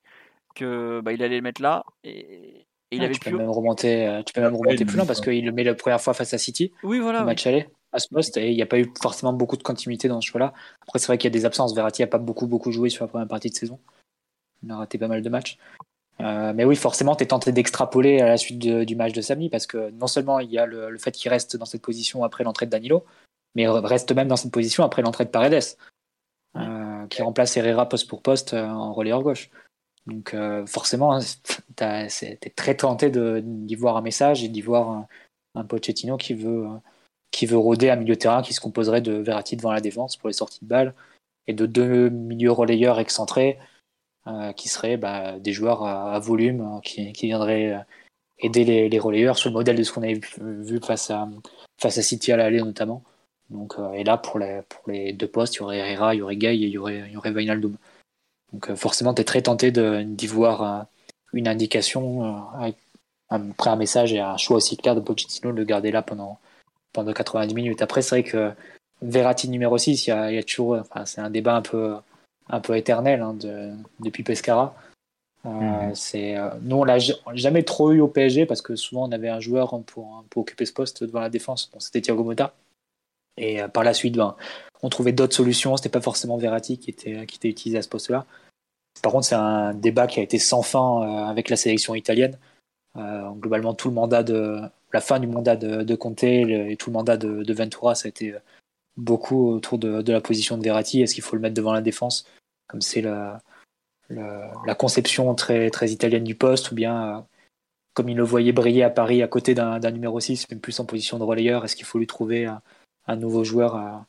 que 0.54 1.00
bah, 1.02 1.12
il 1.12 1.22
allait 1.22 1.36
le 1.36 1.42
mettre 1.42 1.62
là. 1.62 1.84
Et, 2.04 2.66
il 2.90 3.02
avait 3.02 3.14
tu, 3.14 3.20
peux 3.20 3.36
même 3.36 3.48
remonter, 3.48 4.06
euh, 4.06 4.22
tu 4.22 4.34
peux 4.34 4.42
même 4.42 4.54
remonter 4.54 4.84
plus 4.84 4.96
loin 4.96 5.06
parce 5.06 5.22
qu'il 5.22 5.44
le 5.46 5.52
met 5.52 5.64
la 5.64 5.74
première 5.74 6.00
fois 6.00 6.12
face 6.12 6.34
à 6.34 6.38
City. 6.38 6.72
Oui, 6.82 6.98
voilà. 6.98 7.22
Au 7.22 7.24
match 7.24 7.46
aller 7.46 7.68
à 7.92 7.98
ce 7.98 8.08
poste 8.08 8.36
et 8.36 8.50
il 8.50 8.56
n'y 8.56 8.62
a 8.62 8.66
pas 8.66 8.78
eu 8.78 8.92
forcément 9.00 9.32
beaucoup 9.32 9.56
de 9.56 9.62
continuité 9.62 10.08
dans 10.08 10.20
ce 10.20 10.26
choix-là. 10.26 10.52
Après, 10.82 10.98
c'est 10.98 11.06
vrai 11.06 11.16
qu'il 11.16 11.28
y 11.28 11.32
a 11.32 11.38
des 11.38 11.46
absences. 11.46 11.74
Verratti 11.74 12.02
n'a 12.02 12.06
pas 12.06 12.18
beaucoup, 12.18 12.46
beaucoup 12.46 12.70
joué 12.70 12.90
sur 12.90 13.04
la 13.04 13.08
première 13.08 13.28
partie 13.28 13.50
de 13.50 13.54
saison. 13.54 13.78
Il 14.62 14.70
a 14.70 14.76
raté 14.76 14.98
pas 14.98 15.08
mal 15.08 15.22
de 15.22 15.28
matchs. 15.28 15.58
Euh, 16.20 16.52
mais 16.54 16.64
oui, 16.64 16.76
forcément, 16.76 17.16
tu 17.16 17.24
es 17.24 17.26
tenté 17.26 17.50
d'extrapoler 17.52 18.20
à 18.20 18.26
la 18.26 18.36
suite 18.36 18.58
du 18.58 18.96
match 18.96 19.12
de 19.12 19.22
samedi 19.22 19.48
parce 19.48 19.66
que 19.66 19.90
non 19.90 20.06
seulement 20.06 20.38
il 20.40 20.50
y 20.50 20.58
a 20.58 20.66
le, 20.66 20.90
le 20.90 20.98
fait 20.98 21.12
qu'il 21.12 21.30
reste 21.30 21.56
dans 21.56 21.64
cette 21.64 21.82
position 21.82 22.24
après 22.24 22.44
l'entrée 22.44 22.66
de 22.66 22.70
Danilo, 22.70 23.04
mais 23.54 23.68
reste 23.68 24.12
même 24.12 24.28
dans 24.28 24.36
cette 24.36 24.52
position 24.52 24.84
après 24.84 25.02
l'entrée 25.02 25.24
de 25.24 25.30
Paredes, 25.30 25.76
euh, 26.56 27.06
qui 27.06 27.22
remplace 27.22 27.56
Herrera 27.56 27.88
poste 27.88 28.08
pour 28.08 28.20
poste 28.20 28.52
euh, 28.52 28.66
en 28.66 28.92
relayeur 28.92 29.22
gauche. 29.22 29.50
Donc 30.06 30.34
euh, 30.34 30.66
forcément, 30.66 31.14
hein, 31.14 31.20
t'es 31.76 32.36
très 32.54 32.76
tenté 32.76 33.10
d'y 33.10 33.74
voir 33.74 33.96
un 33.96 34.02
message 34.02 34.44
et 34.44 34.48
d'y 34.48 34.60
voir 34.60 34.90
un, 34.90 35.08
un, 35.54 35.64
Pochettino 35.64 36.18
qui 36.18 36.34
veut, 36.34 36.66
qui 37.30 37.46
veut 37.46 37.56
rôder 37.56 37.88
un 37.88 37.96
milieu 37.96 38.14
de 38.14 38.18
terrain 38.18 38.42
qui 38.42 38.52
se 38.52 38.60
composerait 38.60 39.00
de 39.00 39.12
Verratti 39.12 39.56
devant 39.56 39.72
la 39.72 39.80
défense 39.80 40.16
pour 40.16 40.28
les 40.28 40.34
sorties 40.34 40.60
de 40.62 40.68
balles 40.68 40.94
et 41.46 41.54
de 41.54 41.64
deux 41.64 42.10
milieux 42.10 42.52
relayeurs 42.52 43.00
excentrés 43.00 43.58
qui 44.56 44.68
seraient 44.68 44.96
bah, 44.98 45.38
des 45.40 45.52
joueurs 45.52 45.84
à, 45.84 46.18
volume 46.20 46.60
hein, 46.60 46.80
qui, 46.84 47.12
qui, 47.12 47.26
viendraient 47.26 47.84
aider 48.38 48.64
les, 48.64 48.88
les, 48.88 48.98
relayeurs 49.00 49.36
sur 49.36 49.50
le 49.50 49.54
modèle 49.54 49.74
de 49.74 49.82
ce 49.82 49.92
qu'on 49.92 50.02
avait 50.02 50.20
vu 50.38 50.78
face 50.80 51.10
à, 51.10 51.28
face 51.80 51.98
à 51.98 52.02
City 52.02 52.30
à 52.30 52.36
l'aller 52.36 52.60
notamment. 52.60 53.02
Donc, 53.52 53.74
euh, 53.78 53.92
et 53.92 54.02
là, 54.02 54.16
pour 54.16 54.38
les, 54.38 54.62
pour 54.68 54.90
les 54.90 55.12
deux 55.12 55.28
postes, 55.28 55.56
il 55.56 55.58
y 55.58 55.62
aurait 55.62 55.78
Herrera, 55.78 56.14
il 56.14 56.18
y 56.18 56.22
aurait 56.22 56.36
Gay 56.36 56.54
et 56.54 56.58
il 56.58 56.70
y 56.70 56.78
aurait, 56.78 57.04
il 57.06 57.12
y 57.12 57.16
aurait. 57.16 57.32
Donc 57.32 58.70
euh, 58.70 58.76
forcément, 58.76 59.14
tu 59.14 59.22
es 59.22 59.24
très 59.24 59.42
tenté 59.42 59.70
d'y 59.70 60.26
voir 60.26 60.62
euh, 60.62 60.82
une 61.32 61.48
indication, 61.48 62.46
après 63.28 63.70
un 63.70 63.76
message 63.76 64.12
et 64.12 64.20
un 64.20 64.36
choix 64.36 64.56
aussi 64.56 64.76
clair 64.76 64.94
de 64.94 65.00
Pochettino 65.00 65.52
de 65.52 65.56
le 65.56 65.64
garder 65.64 65.90
là 65.90 66.02
pendant, 66.02 66.38
pendant 66.92 67.12
90 67.12 67.54
minutes. 67.54 67.82
Après, 67.82 68.02
c'est 68.02 68.20
vrai 68.20 68.22
que 68.22 68.52
Verratti 69.02 69.48
numéro 69.48 69.76
6, 69.78 70.06
il 70.06 70.10
y 70.10 70.12
a, 70.12 70.30
il 70.30 70.34
y 70.34 70.38
a 70.38 70.42
toujours, 70.42 70.76
enfin, 70.76 71.06
c'est 71.06 71.20
un 71.20 71.30
débat 71.30 71.56
un 71.56 71.62
peu, 71.62 71.94
un 72.48 72.60
peu 72.60 72.76
éternel 72.76 73.22
hein, 73.22 73.34
de, 73.34 73.70
depuis 74.00 74.22
Pescara. 74.22 74.74
Mhm. 75.44 75.94
c'est, 75.96 76.36
nous, 76.60 76.76
on 76.76 76.84
l'a 76.84 76.98
jamais 77.34 77.64
trop 77.64 77.90
eu 77.90 78.00
au 78.00 78.06
PSG 78.06 78.46
parce 78.46 78.62
que 78.62 78.76
souvent 78.76 79.08
on 79.08 79.12
avait 79.12 79.28
un 79.28 79.40
joueur 79.40 79.82
pour, 79.86 80.24
pour 80.30 80.42
occuper 80.42 80.66
ce 80.66 80.72
poste 80.72 81.02
devant 81.02 81.20
la 81.20 81.30
défense. 81.30 81.68
Bon, 81.72 81.80
C'était 81.80 82.00
Thiago 82.00 82.22
Motta. 82.22 82.54
Et 83.36 83.62
euh, 83.62 83.68
par 83.68 83.84
la 83.84 83.94
suite, 83.94 84.16
ben, 84.16 84.36
on 84.82 84.88
trouvait 84.88 85.12
d'autres 85.12 85.34
solutions. 85.34 85.76
C'était 85.76 85.88
pas 85.88 86.00
forcément 86.00 86.36
Verratti 86.36 86.78
qui 86.78 86.90
était, 86.90 87.26
qui 87.26 87.36
était 87.36 87.48
utilisé 87.48 87.78
à 87.78 87.82
ce 87.82 87.88
poste-là. 87.88 88.26
Par 89.02 89.12
contre, 89.12 89.26
c'est 89.26 89.34
un 89.34 89.74
débat 89.74 90.06
qui 90.06 90.20
a 90.20 90.22
été 90.22 90.38
sans 90.38 90.62
fin 90.62 91.02
euh, 91.02 91.24
avec 91.30 91.48
la 91.48 91.56
sélection 91.56 91.94
italienne. 91.94 92.38
Euh, 92.96 93.30
globalement, 93.30 93.74
tout 93.74 93.88
le 93.88 93.94
mandat 93.94 94.22
de 94.22 94.60
la 94.92 95.00
fin 95.00 95.18
du 95.18 95.26
mandat 95.26 95.56
de, 95.56 95.82
de 95.82 95.94
Conte 95.94 96.24
et 96.24 96.76
tout 96.78 96.90
le 96.90 96.94
mandat 96.94 97.16
de, 97.16 97.52
Ventura, 97.54 97.94
ça 97.94 98.06
a 98.06 98.10
été 98.10 98.34
beaucoup 98.98 99.48
autour 99.48 99.78
de, 99.78 100.12
la 100.12 100.20
position 100.20 100.58
de 100.58 100.62
Verratti. 100.62 101.00
Est-ce 101.00 101.14
qu'il 101.14 101.22
faut 101.22 101.34
le 101.34 101.40
mettre 101.40 101.54
devant 101.54 101.72
la 101.72 101.80
défense, 101.80 102.26
comme 102.66 102.82
c'est 102.82 103.00
la, 103.00 103.40
la, 104.10 104.74
conception 104.74 105.34
très, 105.34 105.70
très 105.70 105.90
italienne 105.90 106.24
du 106.24 106.34
poste, 106.34 106.70
ou 106.70 106.74
bien 106.74 107.26
comme 107.94 108.10
il 108.10 108.16
le 108.18 108.22
voyait 108.22 108.52
briller 108.52 108.82
à 108.82 108.90
Paris 108.90 109.22
à 109.22 109.28
côté 109.28 109.54
d'un 109.54 109.90
numéro 109.90 110.20
6, 110.20 110.50
même 110.50 110.60
plus 110.60 110.78
en 110.78 110.84
position 110.84 111.18
de 111.18 111.24
relayeur, 111.24 111.64
est-ce 111.64 111.76
qu'il 111.76 111.86
faut 111.86 111.98
lui 111.98 112.06
trouver 112.06 112.46
nouveau 113.16 113.44
joueur 113.44 113.76
à, 113.76 114.06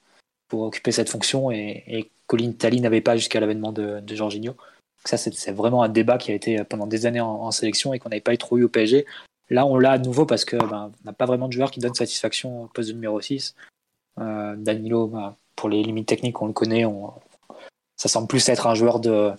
pour 0.48 0.62
occuper 0.62 0.92
cette 0.92 1.10
fonction 1.10 1.52
et, 1.52 1.84
et 1.88 2.12
Colin 2.28 2.52
Tali 2.52 2.82
n'avait 2.82 3.02
pas 3.02 3.18
jusqu'à 3.18 3.40
l'avènement 3.40 3.72
de, 3.72 4.00
de 4.00 4.16
Jorginho. 4.16 4.56
ça, 5.06 5.18
c'est 5.18 5.52
vraiment 5.52 5.84
un 5.84 5.90
débat 5.90 6.18
qui 6.18 6.32
a 6.32 6.36
été 6.36 6.64
pendant 6.64 6.88
des 6.88 7.06
années 7.06 7.22
en, 7.22 7.52
sélection 7.52 7.94
et 7.94 8.00
qu'on 8.00 8.10
n'avait 8.10 8.22
pas 8.22 8.36
trop 8.38 8.58
eu 8.58 8.64
au 8.64 8.70
PSG. 8.70 9.06
Là, 9.50 9.66
on 9.66 9.78
l'a 9.78 9.92
à 9.92 9.98
nouveau 9.98 10.26
parce 10.26 10.46
que 10.46 10.56
ben, 10.56 10.92
n'a 11.04 11.14
pas 11.14 11.26
vraiment 11.26 11.48
de 11.48 11.54
joueur 11.54 11.72
qui 11.72 11.80
donne 11.80 11.94
satisfaction 11.94 12.64
au 12.64 12.68
poste 12.68 12.90
de 12.90 12.94
numéro 12.94 13.20
6. 13.20 13.56
Euh, 14.20 14.56
Danilo, 14.56 15.08
ben, 15.08 15.36
pour 15.56 15.70
les 15.70 15.84
limites 15.84 16.08
techniques, 16.08 16.42
on 16.42 16.48
le 16.48 16.54
connaît. 16.54 16.86
On, 16.86 17.14
ça 17.98 18.08
semble 18.08 18.28
plus 18.28 18.48
être 18.50 18.68
un 18.68 18.76
joueur 18.76 19.00
de, 19.00 19.34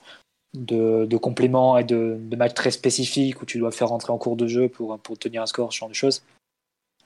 de, 0.54 1.16
complément 1.16 1.78
et 1.78 1.84
de, 1.84 2.18
de 2.20 2.36
match 2.36 2.54
très 2.54 2.70
spécifique 2.70 3.40
où 3.42 3.46
tu 3.46 3.58
dois 3.58 3.72
faire 3.72 3.88
rentrer 3.88 4.12
en 4.12 4.18
cours 4.18 4.36
de 4.36 4.46
jeu 4.46 4.68
pour, 4.68 4.98
pour 4.98 5.18
tenir 5.18 5.42
un 5.42 5.46
score, 5.46 5.72
ce 5.72 5.78
genre 5.78 5.88
de 5.88 5.94
choses. 5.94 6.22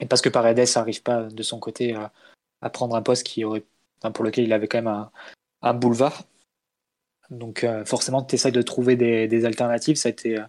Et 0.00 0.06
parce 0.06 0.22
que 0.22 0.28
Paredes 0.28 0.68
n'arrive 0.76 1.02
pas 1.02 1.24
de 1.24 1.42
son 1.42 1.58
côté 1.58 1.94
à, 1.94 2.12
à 2.62 2.70
prendre 2.70 2.96
un 2.96 3.02
poste 3.02 3.24
qui 3.24 3.44
aurait, 3.44 3.64
pour 4.14 4.24
lequel 4.24 4.44
il 4.44 4.52
avait 4.52 4.68
quand 4.68 4.82
même 4.82 5.08
un, 5.62 5.74
boulevard. 5.74 6.24
Donc 7.30 7.64
euh, 7.64 7.84
forcément, 7.84 8.22
tu 8.22 8.34
essaies 8.34 8.52
de 8.52 8.62
trouver 8.62 8.96
des, 8.96 9.44
alternatives. 9.44 9.96
Ça 9.96 10.08
a 10.08 10.12
été 10.12 10.38
euh, 10.38 10.44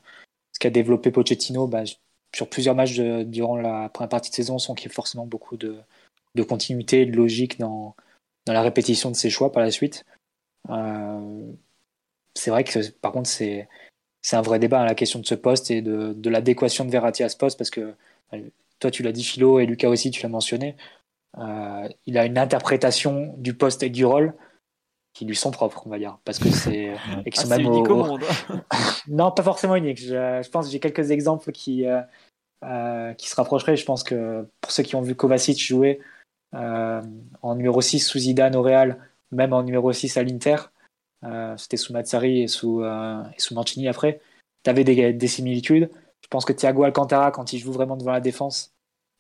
ce 0.54 0.60
qu'a 0.60 0.70
développé 0.70 1.12
Pochettino 1.12 1.68
bah, 1.68 1.84
sur 2.34 2.50
plusieurs 2.50 2.76
matchs 2.76 3.00
durant 3.00 3.58
la 3.58 3.90
première 3.90 4.10
partie 4.10 4.30
de 4.30 4.36
saison, 4.36 4.60
sans 4.60 4.76
qu'il 4.76 4.90
y 4.90 4.92
ait 4.92 4.94
forcément 4.94 5.26
beaucoup 5.26 5.58
de, 5.58 5.82
continuité, 6.48 7.06
de 7.06 7.16
logique 7.16 7.60
dans, 7.60 7.96
la 8.48 8.62
répétition 8.62 9.12
de 9.12 9.16
ses 9.16 9.30
choix 9.30 9.52
par 9.52 9.62
la 9.62 9.72
suite. 9.72 10.06
Euh, 10.70 11.52
c'est 12.34 12.50
vrai 12.50 12.64
que 12.64 12.90
par 13.02 13.12
contre, 13.12 13.30
c'est 13.30 13.68
c'est 14.22 14.36
un 14.36 14.42
vrai 14.42 14.60
débat, 14.60 14.82
hein, 14.82 14.86
la 14.86 14.96
question 14.96 15.20
de 15.20 15.26
ce 15.26 15.36
poste 15.36 15.72
et 15.72 15.82
de, 15.82 16.14
de 16.14 16.30
l'adéquation 16.30 16.84
de 16.84 16.92
Verratti 16.92 17.24
à 17.24 17.30
ce 17.30 17.38
poste, 17.38 17.58
parce 17.58 17.70
que 17.70 17.96
toi, 18.80 18.92
tu 18.92 19.04
l'as 19.04 19.12
dit, 19.12 19.24
Philo, 19.24 19.60
et 19.60 19.66
Lucas 19.66 19.90
aussi, 19.90 20.12
tu 20.12 20.24
l'as 20.24 20.30
mentionné. 20.30 20.76
Il 21.38 22.18
a 22.18 22.26
une 22.26 22.38
interprétation 22.38 23.36
du 23.38 23.54
poste 23.54 23.84
et 23.84 23.90
du 23.90 24.06
rôle 24.06 24.34
qui 25.14 25.26
lui 25.26 25.36
sont 25.36 25.52
propres, 25.52 25.84
on 25.86 25.90
va 25.90 25.98
dire, 25.98 26.18
parce 26.24 26.40
que 26.40 26.50
c'est 26.50 26.94
et 27.26 27.30
qui 27.30 27.40
sont 27.40 27.52
ah, 27.52 27.58
même 27.58 27.66
unique 27.66 27.90
au, 27.90 27.96
monde. 27.96 28.24
non, 29.08 29.32
pas 29.32 29.44
forcément 29.44 29.76
unique. 29.76 30.00
Je, 30.00 30.50
pense 30.50 30.68
que 30.68 30.72
j'ai 30.72 30.80
quelques 30.80 31.12
exemples 31.12 31.52
qui 31.52 31.86
euh, 32.66 33.14
qui 33.14 33.30
se 33.30 33.36
rapprocherait. 33.36 33.78
Je 33.78 33.86
pense 33.86 34.04
que 34.04 34.46
pour 34.60 34.72
ceux 34.72 34.84
qui 34.84 34.98
ont 34.98 35.02
vu 35.02 35.16
Kovacic 35.16 35.58
jouer 35.58 36.02
euh, 36.54 37.02
en 37.42 37.56
numéro 37.56 37.80
6 37.80 38.02
sous 38.02 38.20
Zidane 38.20 38.54
au 38.58 38.62
Real, 38.62 39.00
même 39.32 39.54
en 39.54 39.64
numéro 39.64 39.94
6 39.94 40.18
à 40.18 40.24
l'Inter, 40.24 40.58
euh, 41.24 41.56
c'était 41.56 41.78
sous 41.78 41.94
Mazzari 41.94 42.42
et 42.42 42.48
sous, 42.50 42.84
et 42.84 43.40
sous 43.40 43.54
Mancini 43.54 43.88
après, 43.88 44.20
tu 44.66 44.70
avais 44.70 44.84
des, 44.84 45.14
des, 45.14 45.28
similitudes. 45.28 45.90
Je 46.22 46.28
pense 46.28 46.44
que 46.44 46.52
Thiago 46.52 46.84
Alcantara, 46.84 47.32
quand 47.32 47.54
il 47.54 47.60
joue 47.60 47.72
vraiment 47.72 47.96
devant 47.96 48.12
la 48.12 48.20
défense, 48.20 48.74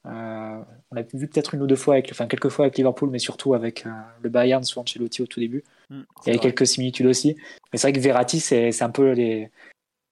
on 0.05 0.95
l'a 0.95 1.01
vu 1.13 1.27
peut-être 1.27 1.53
une 1.53 1.61
ou 1.61 1.67
deux 1.67 1.75
fois, 1.75 1.95
avec, 1.95 2.09
enfin 2.11 2.27
quelques 2.27 2.49
fois 2.49 2.65
avec 2.65 2.77
Liverpool, 2.77 3.09
mais 3.09 3.19
surtout 3.19 3.53
avec 3.53 3.85
le 4.21 4.29
Bayern 4.29 4.63
sous 4.63 4.79
Ancelotti 4.79 5.21
au 5.21 5.27
tout 5.27 5.39
début. 5.39 5.63
Mm, 5.89 6.01
il 6.25 6.27
y 6.27 6.29
avait 6.31 6.39
quelques 6.39 6.65
similitudes 6.65 7.05
aussi. 7.05 7.35
Mais 7.71 7.77
c'est 7.77 7.87
vrai 7.87 7.93
que 7.93 7.99
Verratti, 7.99 8.39
c'est 8.39 8.81
un 8.81 8.89
peu 8.89 9.11
les, 9.11 9.51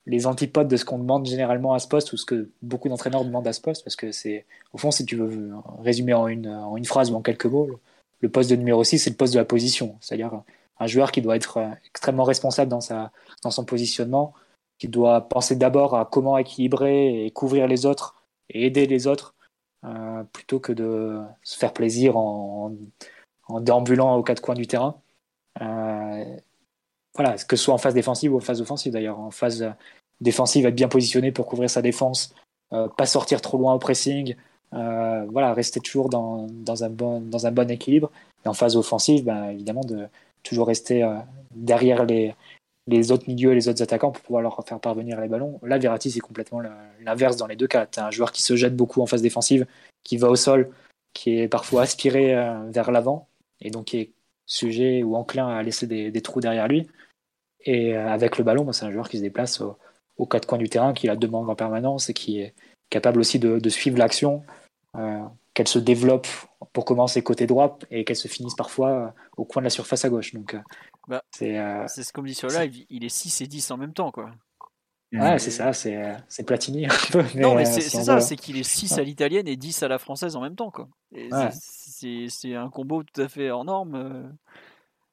les 0.07 0.25
antipodes 0.25 0.69
de 0.69 0.77
ce 0.77 0.85
qu'on 0.85 0.97
demande 0.97 1.27
généralement 1.27 1.73
à 1.73 1.79
ce 1.79 1.87
poste 1.87 2.13
ou 2.13 2.17
ce 2.17 2.25
que 2.25 2.49
beaucoup 2.61 2.87
d'entraîneurs 2.87 3.25
demandent 3.25 3.47
à 3.47 3.53
ce 3.53 3.61
poste 3.61 3.83
parce 3.83 3.97
que 3.97 4.11
c'est 4.11 4.45
au 4.73 4.77
fond 4.77 4.89
si 4.89 5.05
tu 5.05 5.17
veux 5.17 5.51
résumer 5.79 6.13
en 6.13 6.27
une, 6.27 6.47
en 6.47 6.77
une 6.77 6.85
phrase 6.85 7.11
ou 7.11 7.15
en 7.15 7.21
quelques 7.21 7.45
mots 7.45 7.79
le 8.21 8.29
poste 8.29 8.49
de 8.49 8.55
numéro 8.55 8.83
6 8.83 8.99
c'est 8.99 9.09
le 9.09 9.17
poste 9.17 9.33
de 9.33 9.39
la 9.39 9.45
position 9.45 9.97
c'est-à-dire 9.99 10.41
un 10.79 10.87
joueur 10.87 11.11
qui 11.11 11.21
doit 11.21 11.35
être 11.35 11.57
euh, 11.57 11.69
extrêmement 11.85 12.23
responsable 12.23 12.71
dans 12.71 12.79
sa 12.79 13.11
dans 13.43 13.51
son 13.51 13.65
positionnement 13.65 14.33
qui 14.79 14.87
doit 14.87 15.27
penser 15.27 15.57
d'abord 15.57 15.95
à 15.97 16.05
comment 16.09 16.37
équilibrer 16.37 17.25
et 17.25 17.31
couvrir 17.31 17.67
les 17.67 17.85
autres 17.85 18.15
et 18.49 18.65
aider 18.65 18.87
les 18.87 19.07
autres 19.07 19.35
euh, 19.83 20.23
plutôt 20.33 20.59
que 20.59 20.73
de 20.73 21.21
se 21.43 21.57
faire 21.57 21.73
plaisir 21.73 22.17
en, 22.17 22.73
en 23.47 23.59
déambulant 23.61 24.15
aux 24.15 24.23
quatre 24.23 24.41
coins 24.41 24.55
du 24.55 24.67
terrain 24.67 24.95
euh, 25.61 26.23
voilà, 27.15 27.35
que 27.35 27.55
ce 27.55 27.63
soit 27.63 27.73
en 27.73 27.77
phase 27.77 27.93
défensive 27.93 28.33
ou 28.33 28.37
en 28.37 28.41
phase 28.41 28.61
offensive 28.61 28.93
d'ailleurs. 28.93 29.19
En 29.19 29.31
phase 29.31 29.71
défensive, 30.21 30.65
être 30.65 30.75
bien 30.75 30.87
positionné 30.87 31.31
pour 31.31 31.47
couvrir 31.47 31.69
sa 31.69 31.81
défense, 31.81 32.33
euh, 32.73 32.87
pas 32.87 33.05
sortir 33.07 33.41
trop 33.41 33.57
loin 33.57 33.73
au 33.73 33.79
pressing, 33.79 34.35
voilà, 34.71 35.53
rester 35.53 35.79
toujours 35.79 36.09
dans, 36.09 36.47
dans, 36.49 36.83
un 36.83 36.89
bon, 36.89 37.21
dans 37.21 37.47
un 37.47 37.51
bon 37.51 37.71
équilibre. 37.71 38.11
Et 38.45 38.49
en 38.49 38.53
phase 38.53 38.75
offensive, 38.75 39.23
ben, 39.25 39.49
évidemment, 39.49 39.81
de 39.81 40.07
toujours 40.43 40.67
rester 40.67 41.07
derrière 41.55 42.05
les, 42.05 42.35
les 42.87 43.11
autres 43.11 43.25
milieux 43.27 43.51
et 43.51 43.55
les 43.55 43.67
autres 43.67 43.81
attaquants 43.81 44.11
pour 44.11 44.23
pouvoir 44.23 44.41
leur 44.41 44.63
faire 44.65 44.79
parvenir 44.79 45.19
les 45.19 45.27
ballons. 45.27 45.59
Là, 45.63 45.77
Verratti, 45.77 46.09
c'est 46.09 46.19
complètement 46.19 46.61
l'inverse 47.03 47.35
dans 47.37 47.47
les 47.47 47.55
deux 47.55 47.67
cas. 47.67 47.85
Tu 47.85 47.99
as 47.99 48.07
un 48.07 48.11
joueur 48.11 48.31
qui 48.31 48.41
se 48.41 48.55
jette 48.55 48.75
beaucoup 48.75 49.01
en 49.01 49.05
phase 49.05 49.21
défensive, 49.21 49.65
qui 50.03 50.17
va 50.17 50.29
au 50.29 50.35
sol, 50.35 50.69
qui 51.13 51.39
est 51.39 51.47
parfois 51.47 51.81
aspiré 51.81 52.33
vers 52.69 52.91
l'avant, 52.91 53.27
et 53.59 53.69
donc 53.69 53.85
qui 53.85 53.97
est 53.97 54.11
sujet 54.47 55.03
ou 55.03 55.15
enclin 55.15 55.47
à 55.49 55.61
laisser 55.61 55.85
des, 55.85 56.21
trous 56.21 56.39
derrière 56.39 56.67
lui. 56.67 56.87
Et 57.61 57.95
euh, 57.95 58.09
avec 58.09 58.37
le 58.37 58.43
ballon, 58.43 58.71
c'est 58.71 58.85
un 58.85 58.91
joueur 58.91 59.09
qui 59.09 59.17
se 59.17 59.21
déplace 59.21 59.61
aux 60.17 60.25
quatre 60.25 60.47
coins 60.47 60.57
du 60.57 60.69
terrain, 60.69 60.93
qui 60.93 61.05
la 61.05 61.15
demande 61.15 61.49
en 61.49 61.55
permanence 61.55 62.09
et 62.09 62.13
qui 62.13 62.39
est 62.39 62.55
capable 62.89 63.19
aussi 63.19 63.37
de, 63.37 63.69
suivre 63.69 63.97
l'action, 63.97 64.43
euh, 64.95 65.21
qu'elle 65.53 65.67
se 65.67 65.79
développe 65.79 66.27
pour 66.73 66.85
commencer 66.85 67.21
côté 67.21 67.45
droit 67.45 67.77
et 67.91 68.05
qu'elle 68.05 68.15
se 68.15 68.29
finisse 68.29 68.55
parfois 68.55 68.89
euh, 68.89 69.07
au 69.35 69.45
coin 69.45 69.61
de 69.61 69.65
la 69.65 69.69
surface 69.69 70.05
à 70.05 70.09
gauche. 70.09 70.33
Donc, 70.33 70.55
bah, 71.07 71.23
c'est 71.31 72.03
ce 72.03 72.11
qu'on 72.13 72.23
dit 72.23 72.35
sur 72.35 72.49
live, 72.49 72.85
il 72.89 73.03
est 73.03 73.09
6 73.09 73.41
et 73.41 73.47
10 73.47 73.71
en 73.71 73.77
même 73.77 73.93
temps. 73.93 74.11
quoi. 74.11 74.31
Ouais, 75.13 75.39
c'est 75.39 75.51
ça, 75.51 75.71
c'est 75.73 76.43
Platini 76.45 76.85
un 76.85 77.11
peu. 77.11 77.23
non, 77.35 77.55
mais 77.55 77.65
c'est 77.65 77.81
ça, 77.81 78.19
c'est 78.19 78.35
qu'il 78.35 78.57
est 78.57 78.63
6 78.63 78.97
à 78.97 79.03
l'italienne 79.03 79.47
et 79.47 79.55
10 79.55 79.83
à 79.83 79.87
la 79.87 79.99
française 79.99 80.35
en 80.35 80.41
même 80.41 80.55
temps. 80.55 80.71
quoi. 80.71 80.89
C'est 81.51 82.55
un 82.55 82.69
combo 82.69 83.03
tout 83.03 83.21
à 83.21 83.27
fait 83.27 83.51
en 83.51 83.65
norme. 83.65 84.35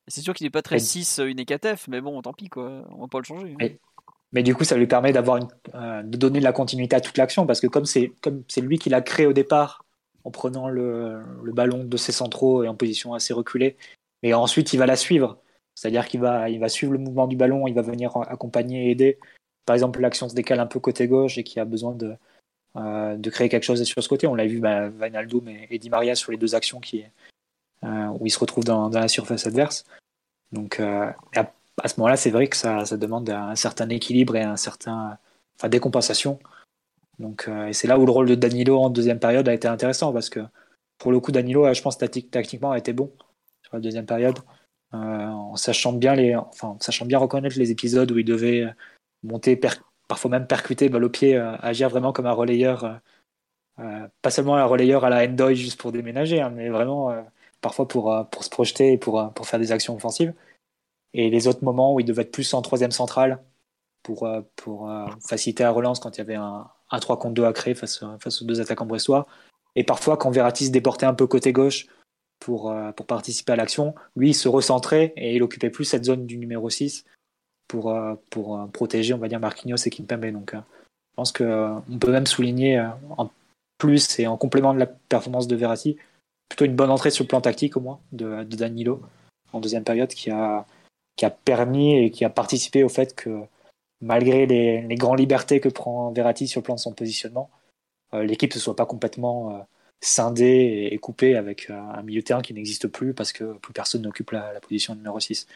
C'est 0.07 0.21
sûr 0.21 0.35
qu'il 0.35 0.45
n'est 0.45 0.51
pas 0.51 0.63
très 0.63 0.79
6 0.79 1.21
une 1.25 1.41
EKTF, 1.41 1.89
mais 1.89 2.01
bon, 2.01 2.21
tant 2.21 2.33
pis, 2.33 2.49
quoi. 2.49 2.85
On 2.91 3.03
va 3.03 3.09
pas 3.09 3.19
le 3.19 3.25
changer. 3.25 3.57
Hein. 3.61 3.69
Mais, 4.33 4.43
du 4.43 4.55
coup, 4.55 4.65
ça 4.65 4.77
lui 4.77 4.89
permet 4.89 5.13
d'avoir 5.13 5.39
euh, 5.75 6.03
de 6.03 6.17
donner 6.17 6.41
de 6.41 6.45
la 6.45 6.53
continuité 6.53 6.97
à 6.97 7.01
toute 7.01 7.17
l'action, 7.17 7.47
parce 7.47 7.61
que 7.61 7.69
comme 7.69 7.85
c'est 7.85 8.13
comme 8.21 8.43
c'est 8.49 8.61
lui 8.61 8.79
qui 8.79 8.91
l'a 8.91 9.01
créé 9.01 9.27
au 9.27 9.33
départ, 9.33 9.85
en 10.25 10.33
prenant 10.33 10.69
le, 10.69 11.23
le, 11.45 11.53
ballon 11.53 11.85
de 11.85 11.97
ses 11.97 12.11
centraux 12.11 12.65
et 12.65 12.69
en 12.69 12.75
position 12.75 13.15
assez 13.15 13.33
reculée, 13.33 13.77
et 14.25 14.35
ensuite 14.35 14.73
il 14.73 14.79
va 14.79 14.87
la 14.87 14.97
suivre. 14.97 15.39
C'est-à-dire 15.75 16.07
qu'il 16.07 16.21
va, 16.21 16.49
il 16.51 16.61
va 16.61 16.69
suivre 16.69 16.93
le 16.93 16.99
mouvement 16.99 17.27
du 17.27 17.37
ballon, 17.37 17.67
il 17.67 17.75
va 17.75 17.83
venir 17.83 18.17
accompagner 18.17 18.87
et 18.87 18.91
aider. 18.91 19.19
Par 19.67 19.75
exemple, 19.75 20.01
l'action 20.01 20.29
se 20.29 20.35
décale 20.35 20.61
un 20.61 20.67
peu 20.67 20.79
côté 20.81 21.09
gauche 21.09 21.39
et 21.39 21.45
qui 21.45 21.59
a 21.59 21.65
besoin 21.65 21.95
de, 21.95 22.15
euh, 22.77 23.17
de 23.17 23.31
créer 23.31 23.49
quelque 23.49 23.65
chose 23.65 23.83
sur 23.85 24.03
ce 24.03 24.09
côté. 24.09 24.27
On 24.27 24.35
l'a 24.35 24.47
vu, 24.47 24.61
bah, 24.61 24.91
et, 25.71 25.79
Di 25.79 25.91
Maria 25.91 26.15
sur 26.15 26.33
les 26.33 26.39
deux 26.39 26.55
actions 26.55 26.81
euh, 27.85 28.07
où 28.19 28.27
il 28.27 28.31
se 28.31 28.39
retrouve 28.39 28.65
dans, 28.65 28.89
la 28.89 29.09
surface 29.09 29.47
adverse. 29.47 29.85
Donc 30.53 30.81
euh, 30.81 31.11
à, 31.37 31.89
ce 31.89 31.99
moment-là, 31.99 32.17
c'est 32.17 32.31
vrai 32.31 32.47
que 32.49 32.57
ça, 32.57 32.85
demande 32.97 33.29
un 33.31 33.57
certain 33.57 33.89
équilibre 33.89 34.37
et 34.37 34.43
un 34.43 34.57
certain, 34.57 35.19
enfin, 35.57 35.69
décompensation. 35.69 36.39
Donc, 37.19 37.47
euh, 37.49 37.69
et 37.69 37.73
c'est 37.73 37.87
là 37.87 37.99
où 37.99 38.07
le 38.07 38.13
rôle 38.13 38.29
de 38.29 38.35
Danilo 38.35 38.79
en 38.79 38.91
deuxième 38.91 39.21
période 39.21 39.49
a 39.49 39.55
été 39.55 39.69
intéressant 39.69 40.13
parce 40.13 40.31
que 40.31 40.41
pour 40.99 41.13
le 41.13 41.21
coup, 41.21 41.33
Danilo, 41.33 41.73
je 41.73 41.83
pense 41.83 41.99
tactiquement, 41.99 42.73
a 42.73 42.79
été 42.79 42.93
bon 42.93 43.13
sur 43.63 43.75
la 43.75 43.81
deuxième 43.81 44.07
période, 44.07 44.39
en 44.95 45.57
sachant 45.57 45.93
bien 45.93 46.15
les, 46.15 46.37
enfin, 46.37 46.77
sachant 46.81 47.07
bien 47.07 47.19
reconnaître 47.19 47.59
les 47.59 47.71
épisodes 47.71 48.11
où 48.11 48.19
il 48.19 48.25
devait 48.25 48.65
monter, 49.23 49.61
parfois 50.09 50.31
même 50.31 50.47
percuter 50.47 50.89
balle 50.89 51.05
au 51.05 51.11
pied, 51.11 51.37
agir 51.37 51.89
vraiment 51.89 52.13
comme 52.13 52.27
un 52.27 52.33
relayeur, 52.33 53.01
pas 53.77 54.31
seulement 54.31 54.57
un 54.57 54.65
relayeur 54.65 55.05
à 55.05 55.11
la 55.11 55.25
Endoy 55.25 55.57
juste 55.57 55.81
pour 55.81 55.93
déménager, 55.93 56.41
hein, 56.41 56.51
mais 56.51 56.69
vraiment 56.69 57.25
parfois 57.65 57.89
pour, 57.89 58.13
euh, 58.13 58.25
pour 58.25 58.45
se 58.45 58.51
projeter 58.51 58.93
et 58.93 58.99
pour, 58.99 59.19
euh, 59.19 59.29
pour 59.29 59.49
faire 59.49 59.59
des 59.59 59.73
actions 59.73 59.97
offensives. 59.97 60.35
Et 61.15 61.31
les 61.31 61.49
autres 61.49 61.65
moments 61.65 61.95
où 61.95 62.01
il 62.01 62.07
devait 62.07 62.23
être 62.23 62.33
plus 62.33 62.53
en 62.53 62.61
troisième 62.61 62.91
centrale 62.93 63.43
pour, 64.03 64.27
euh, 64.27 64.43
pour 64.57 64.91
faciliter 65.27 65.63
la 65.63 65.71
relance 65.71 65.99
quand 65.99 66.17
il 66.17 66.19
y 66.19 66.21
avait 66.21 66.35
un, 66.35 66.69
un 66.91 66.99
3 66.99 67.19
contre 67.19 67.35
2 67.35 67.45
à 67.45 67.53
créer 67.53 67.75
face, 67.75 68.05
face 68.21 68.43
aux 68.43 68.45
deux 68.45 68.61
attaquants 68.61 68.87
brestois. 68.87 69.27
Et 69.77 69.85
parfois, 69.85 70.17
quand 70.17 70.31
Verratti 70.31 70.67
se 70.67 70.71
déportait 70.71 71.07
un 71.07 71.15
peu 71.15 71.27
côté 71.27 71.53
gauche 71.53 71.87
pour, 72.39 72.75
pour 72.97 73.07
participer 73.07 73.53
à 73.53 73.57
l'action, 73.57 73.95
lui, 74.17 74.31
il 74.31 74.35
se 74.35 74.49
recentrait 74.49 75.13
et 75.17 75.35
il 75.35 75.43
occupait 75.43 75.71
plus 75.71 75.85
cette 75.85 76.05
zone 76.05 76.27
du 76.27 76.37
numéro 76.37 76.69
6 76.69 77.05
pour, 77.69 77.97
pour 78.31 78.69
protéger, 78.73 79.15
on 79.15 79.19
va 79.19 79.29
dire, 79.29 79.41
Marquinhos 79.41 79.77
et 79.77 79.91
Kimpembe. 79.91 80.31
Donc, 80.31 80.53
je 80.55 81.15
pense 81.17 81.33
qu'on 81.33 81.83
peut 81.99 82.13
même 82.13 82.27
souligner 82.27 82.87
en 83.17 83.31
plus 83.79 84.19
et 84.19 84.27
en 84.27 84.37
complément 84.37 84.75
de 84.75 84.79
la 84.79 84.87
performance 84.87 85.47
de 85.47 85.57
Verratti, 85.57 85.97
plutôt 86.49 86.65
une 86.65 86.77
bonne 86.77 86.91
entrée 86.91 87.11
sur 87.11 87.25
le 87.25 87.29
plan 87.29 87.41
tactique 87.41 87.77
au 87.77 87.81
moins 87.81 88.01
de, 88.13 88.43
Danilo 88.45 89.01
en 89.53 89.61
deuxième 89.61 89.85
période 89.85 90.09
qui 90.09 90.31
a, 90.31 90.67
qui 91.17 91.25
a 91.25 91.31
permis 91.31 91.97
et 91.97 92.11
qui 92.11 92.25
a 92.25 92.31
participé 92.31 92.83
au 92.85 92.89
fait 92.89 93.15
que 93.15 93.41
malgré 94.01 94.47
les, 94.47 94.95
grandes 94.97 95.19
libertés 95.19 95.61
que 95.61 95.69
prend 95.69 96.13
Verratti 96.13 96.47
sur 96.49 96.61
le 96.61 96.65
plan 96.65 96.75
de 96.75 96.81
son 96.81 96.93
positionnement, 96.93 97.51
euh, 98.15 98.25
l'équipe 98.25 98.55
ne 98.55 98.61
soit 98.61 98.77
pas 98.77 98.87
complètement 98.87 99.67
euh, 100.05 100.07
scindée 100.07 100.89
et, 100.91 100.99
coupée 100.99 101.37
avec 101.37 101.71
euh, 101.71 101.75
un 101.75 102.03
milieu 102.03 102.21
de 102.21 102.25
terrain 102.25 102.43
qui 102.43 102.55
n'existe 102.55 102.89
plus 102.89 103.15
parce 103.15 103.33
que 103.33 103.55
plus 103.55 103.73
personne 103.73 104.03
n'occupe 104.03 104.31
la, 104.31 104.61
position 104.61 104.95
numéro 104.95 105.19
6. 105.19 105.47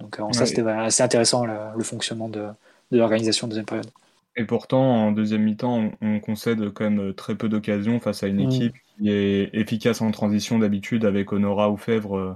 Donc 0.00 0.18
ça 0.32 0.46
c'était 0.46 0.62
assez 0.62 1.02
intéressant 1.02 1.44
le, 1.44 1.82
fonctionnement 1.82 2.28
de, 2.28 2.46
de 2.92 2.98
l'organisation 2.98 3.46
de 3.48 3.52
deuxième 3.52 3.66
période. 3.66 3.90
Et 4.38 4.44
pourtant, 4.44 5.06
en 5.06 5.12
deuxième 5.12 5.42
mi-temps, 5.42 5.90
on, 6.00 6.20
concède 6.20 6.70
quand 6.70 6.88
même 6.88 7.12
très 7.12 7.34
peu 7.34 7.48
d'occasions 7.48 7.98
face 7.98 8.22
à 8.22 8.28
une 8.28 8.38
équipe 8.38 8.76
qui 8.96 9.10
est 9.10 9.50
efficace 9.52 10.00
en 10.00 10.12
transition 10.12 10.60
d'habitude 10.60 11.04
avec 11.04 11.32
Honora 11.32 11.70
ou 11.70 11.76
Fèvre. 11.76 12.16
Euh, 12.16 12.34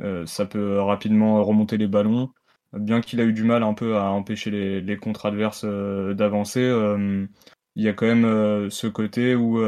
euh, 0.00 0.26
ça 0.26 0.44
peut 0.44 0.80
rapidement 0.80 1.42
remonter 1.44 1.76
les 1.76 1.86
ballons. 1.86 2.30
Bien 2.72 3.00
qu'il 3.00 3.20
a 3.20 3.24
eu 3.24 3.32
du 3.32 3.44
mal 3.44 3.62
un 3.62 3.74
peu 3.74 3.96
à 3.96 4.10
empêcher 4.10 4.50
les, 4.50 4.80
les 4.80 4.96
contre 4.96 5.26
adverses 5.26 5.62
euh, 5.64 6.14
d'avancer, 6.14 6.68
il 7.76 7.84
y 7.84 7.88
a 7.88 7.92
quand 7.92 8.06
même 8.06 8.70
ce 8.70 8.86
côté 8.86 9.34
où 9.34 9.58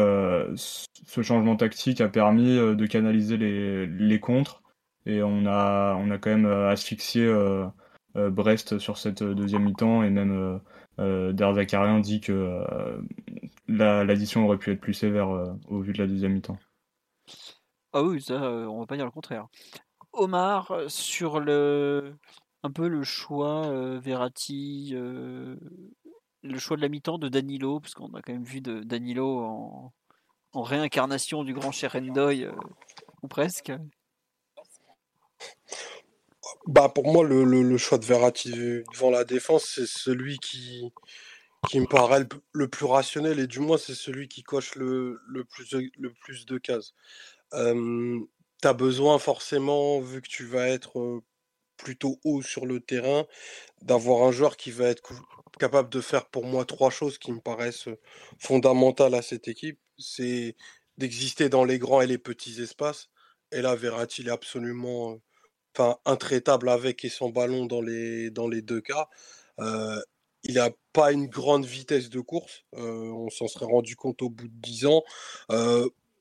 ce 0.57 1.23
changement 1.23 1.57
tactique 1.57 2.01
a 2.01 2.09
permis 2.09 2.57
de 2.57 2.87
canaliser 2.87 3.37
les, 3.37 4.21
contres 4.21 4.63
et 5.07 5.23
on 5.23 5.47
a, 5.47 5.95
on 5.99 6.11
a 6.11 6.19
quand 6.19 6.31
même 6.31 6.47
asphyxié 6.47 7.31
Brest 8.15 8.79
sur 8.79 8.99
cette 8.99 9.23
deuxième 9.23 9.65
mi-temps 9.65 10.03
et 10.03 10.11
même 10.11 10.61
euh, 10.99 11.33
dit 12.01 12.21
que 12.21 12.33
euh, 12.33 13.01
l'addition 13.69 14.45
aurait 14.45 14.59
pu 14.59 14.73
être 14.73 14.81
plus 14.81 14.95
sévère 14.95 15.31
euh, 15.31 15.53
au 15.69 15.81
vu 15.81 15.93
de 15.93 15.99
la 15.99 16.07
deuxième 16.07 16.33
mi-temps. 16.33 16.59
Ah 17.93 18.03
oui, 18.03 18.21
ça, 18.21 18.43
euh, 18.43 18.67
on 18.67 18.81
va 18.81 18.87
pas 18.87 18.97
dire 18.97 19.05
le 19.05 19.11
contraire. 19.11 19.47
Omar, 20.13 20.73
sur 20.89 21.41
le 21.41 22.15
un 22.65 22.73
peu 22.73 22.89
le 22.89 23.05
choix 23.05 23.99
Verratti, 24.01 24.97
le 26.43 26.59
choix 26.59 26.77
de 26.77 26.83
la 26.83 26.89
mi-temps 26.89 27.19
de 27.19 27.29
Danilo, 27.29 27.81
parce 27.81 27.95
qu'on 27.95 28.13
a 28.15 28.23
quand 28.23 28.33
même 28.33 28.45
vu 28.45 28.61
de 28.61 28.83
Danilo 28.83 29.41
en, 29.41 29.93
réincarnation 30.55 31.45
du 31.45 31.55
grand 31.55 31.71
cher 31.71 31.95
Endoy, 31.95 32.49
ou 33.23 33.29
presque. 33.29 33.73
Bah 36.67 36.89
pour 36.89 37.07
moi, 37.13 37.25
le, 37.25 37.77
choix 37.79 37.99
de 37.99 38.05
Verratti 38.05 38.51
devant 38.51 39.11
la 39.11 39.25
défense, 39.25 39.65
c'est 39.75 39.87
celui 39.87 40.39
qui, 40.39 40.93
me 41.75 41.87
paraît 41.87 42.27
le, 42.53 42.69
plus 42.69 42.87
rationnel 42.87 43.39
et 43.39 43.47
du 43.47 43.61
moins 43.61 43.79
c'est 43.79 43.95
celui 43.95 44.29
qui 44.29 44.43
coche 44.43 44.75
le, 44.75 45.21
plus, 45.51 46.47
de 46.47 46.59
cases. 46.59 46.95
tu 47.53 48.29
as 48.65 48.73
besoin 48.73 49.19
forcément, 49.19 50.01
vu 50.01 50.21
que 50.21 50.29
tu 50.29 50.45
vas 50.45 50.69
être 50.69 51.23
plutôt 51.79 52.21
haut 52.25 52.43
sur 52.43 52.67
le 52.67 52.81
terrain, 52.81 53.27
d'avoir 53.83 54.29
un 54.29 54.33
joueur 54.33 54.57
qui 54.57 54.71
va 54.71 54.89
être 54.89 55.13
capable 55.59 55.89
de 55.89 56.01
faire 56.01 56.27
pour 56.27 56.45
moi 56.45 56.65
trois 56.65 56.91
choses 56.91 57.19
qui 57.19 57.33
me 57.33 57.41
paraissent 57.41 57.89
fondamentales 58.39 59.15
à 59.15 59.23
cette 59.23 59.49
équipe. 59.49 59.79
C'est 59.97 60.57
d'exister 60.99 61.49
dans 61.49 61.65
les 61.65 61.79
grands 61.79 62.03
et 62.03 62.07
les 62.07 62.19
petits 62.19 62.61
espaces. 62.61 63.09
Et 63.53 63.63
là, 63.63 63.75
Verratti, 63.75 64.23
il 64.23 64.29
est 64.29 64.33
absolument 64.33 65.19
enfin, 65.75 65.97
intraitable 66.05 66.69
avec 66.69 67.05
et 67.05 67.09
sans 67.09 67.31
ballon 67.31 67.67
dans 67.67 67.81
les, 67.81 68.31
dans 68.31 68.49
les 68.49 68.63
deux 68.63 68.81
cas. 68.81 69.09
il 70.45 70.55
n'a 70.55 70.71
pas 70.93 71.13
une 71.13 71.27
grande 71.27 71.65
vitesse 71.65 72.11
de 72.11 72.21
course. 72.21 72.65
on 72.73 73.31
s'en 73.31 73.49
serait 73.49 73.67
rendu 73.67 73.97
compte 73.97 74.23
au 74.23 74.31
bout 74.31 74.49
de 74.49 74.61
10 74.61 74.87
ans. 74.87 75.03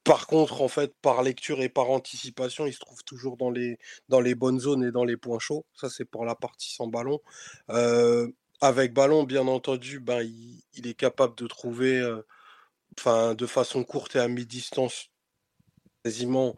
Par 0.08 0.26
contre, 0.26 0.62
en 0.62 0.70
fait, 0.70 0.93
par 1.01 1.22
lecture 1.22 1.62
et 1.62 1.68
par 1.68 1.89
anticipation, 1.89 2.66
il 2.66 2.72
se 2.72 2.80
trouve 2.80 3.03
toujours 3.03 3.36
dans 3.36 3.51
les, 3.51 3.78
dans 4.08 4.22
les 4.22 4.36
bonnes 4.36 4.58
zones 4.58 4.86
et 4.86 4.91
dans 4.91 5.03
les 5.03 5.18
points 5.18 5.38
chauds. 5.38 5.66
Ça, 5.74 5.89
c'est 5.89 6.05
pour 6.05 6.24
la 6.24 6.34
partie 6.34 6.74
sans 6.74 6.88
ballon. 6.88 7.20
Avec 8.62 8.93
ballon, 8.93 9.26
bien 9.26 9.47
entendu, 9.47 9.99
ben, 9.99 10.22
il, 10.22 10.88
est 10.88 10.93
capable 10.93 11.36
de 11.36 11.45
trouver, 11.45 11.99
de 13.05 13.45
façon 13.45 13.84
courte 13.84 14.16
et 14.16 14.20
à 14.20 14.30
mi-distance, 14.30 15.10
quasiment 16.05 16.55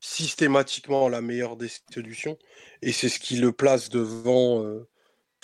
systématiquement 0.00 1.08
la 1.08 1.20
meilleure 1.20 1.56
des 1.56 1.70
solutions. 1.94 2.36
Et 2.82 2.90
c'est 2.90 3.08
ce 3.08 3.20
qui 3.20 3.36
le 3.36 3.52
place 3.52 3.88
devant 3.88 4.64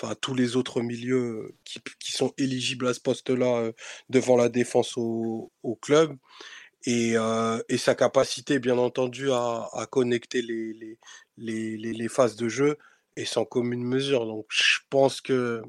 enfin, 0.00 0.16
tous 0.20 0.34
les 0.34 0.56
autres 0.56 0.80
milieux 0.80 1.54
qui, 1.62 2.10
sont 2.10 2.34
éligibles 2.38 2.88
à 2.88 2.94
ce 2.94 3.00
poste-là 3.00 3.70
devant 4.08 4.36
la 4.36 4.48
défense 4.48 4.96
au 4.96 5.78
club 5.80 6.18
et, 6.86 7.78
sa 7.78 7.94
capacité, 7.94 8.58
bien 8.58 8.78
entendu, 8.78 9.30
à, 9.32 9.86
connecter 9.90 10.42
les, 11.36 12.08
phases 12.08 12.36
de 12.36 12.48
jeu 12.48 12.78
est 13.16 13.24
sans 13.24 13.44
commune 13.44 13.82
mesure. 13.84 14.26
Donc, 14.26 14.46
je 14.50 14.78
pense 14.90 15.20
que, 15.20 15.62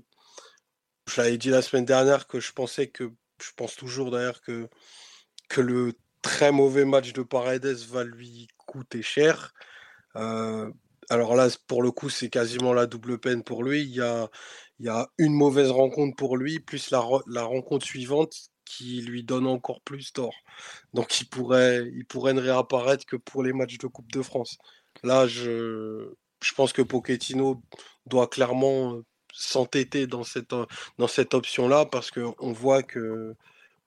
je 1.10 1.22
l'avais 1.22 1.38
dit 1.38 1.50
la 1.50 1.62
semaine 1.62 1.86
dernière, 1.86 2.28
que 2.28 2.40
je 2.40 2.52
pensais 2.54 2.88
que, 2.88 3.12
je 3.42 3.52
pense 3.56 3.76
toujours 3.76 4.12
d'ailleurs 4.12 4.42
que, 4.42 4.68
que 5.50 5.62
le 5.62 5.94
très 6.22 6.52
mauvais 6.52 6.86
match 6.86 7.14
de 7.14 7.24
Paredes 7.24 7.66
va 7.90 8.04
lui 8.04 8.48
coûter 8.58 9.02
cher. 9.02 9.54
alors 10.16 11.36
là, 11.36 11.48
pour 11.68 11.82
le 11.84 11.92
coup, 11.92 12.10
c'est 12.10 12.30
quasiment 12.30 12.74
la 12.74 12.86
double 12.86 13.18
peine 13.20 13.44
pour 13.44 13.64
lui. 13.64 13.82
Il 13.84 13.96
y 13.96 14.02
a, 14.90 15.10
une 15.18 15.34
mauvaise 15.34 15.72
rencontre 15.72 16.16
pour 16.16 16.38
lui, 16.38 16.60
plus 16.60 16.92
la 16.92 17.44
rencontre 17.44 17.86
suivante 17.86 18.52
qui 18.68 19.02
lui 19.02 19.24
donne 19.24 19.48
encore 19.48 19.82
plus 19.82 20.14
tort. 20.14 20.36
Donc 20.94 21.20
il 21.22 21.28
pourrait, 21.28 21.90
il 21.96 22.06
pourrait 22.06 22.34
ne 22.34 22.42
réapparaître 22.42 23.06
que 23.06 23.16
pour 23.16 23.44
les 23.44 23.54
matchs 23.54 23.78
de 23.78 23.88
Coupe 23.88 24.12
de 24.12 24.22
France. 24.22 24.58
Là, 25.04 25.28
je, 25.28 26.14
je 26.44 26.54
pense 26.54 26.74
que 26.74 26.82
Pochettino 26.82 27.62
doit 28.06 28.28
clairement 28.28 28.96
euh, 28.96 29.06
s'entêter 29.34 30.08
dans 30.08 30.24
cette, 30.24 30.54
euh, 30.54 30.66
dans 30.98 31.08
cette 31.08 31.34
option-là 31.34 31.86
parce 31.86 32.12
qu'on 32.12 32.54
voit 32.54 32.84
que 32.84 33.36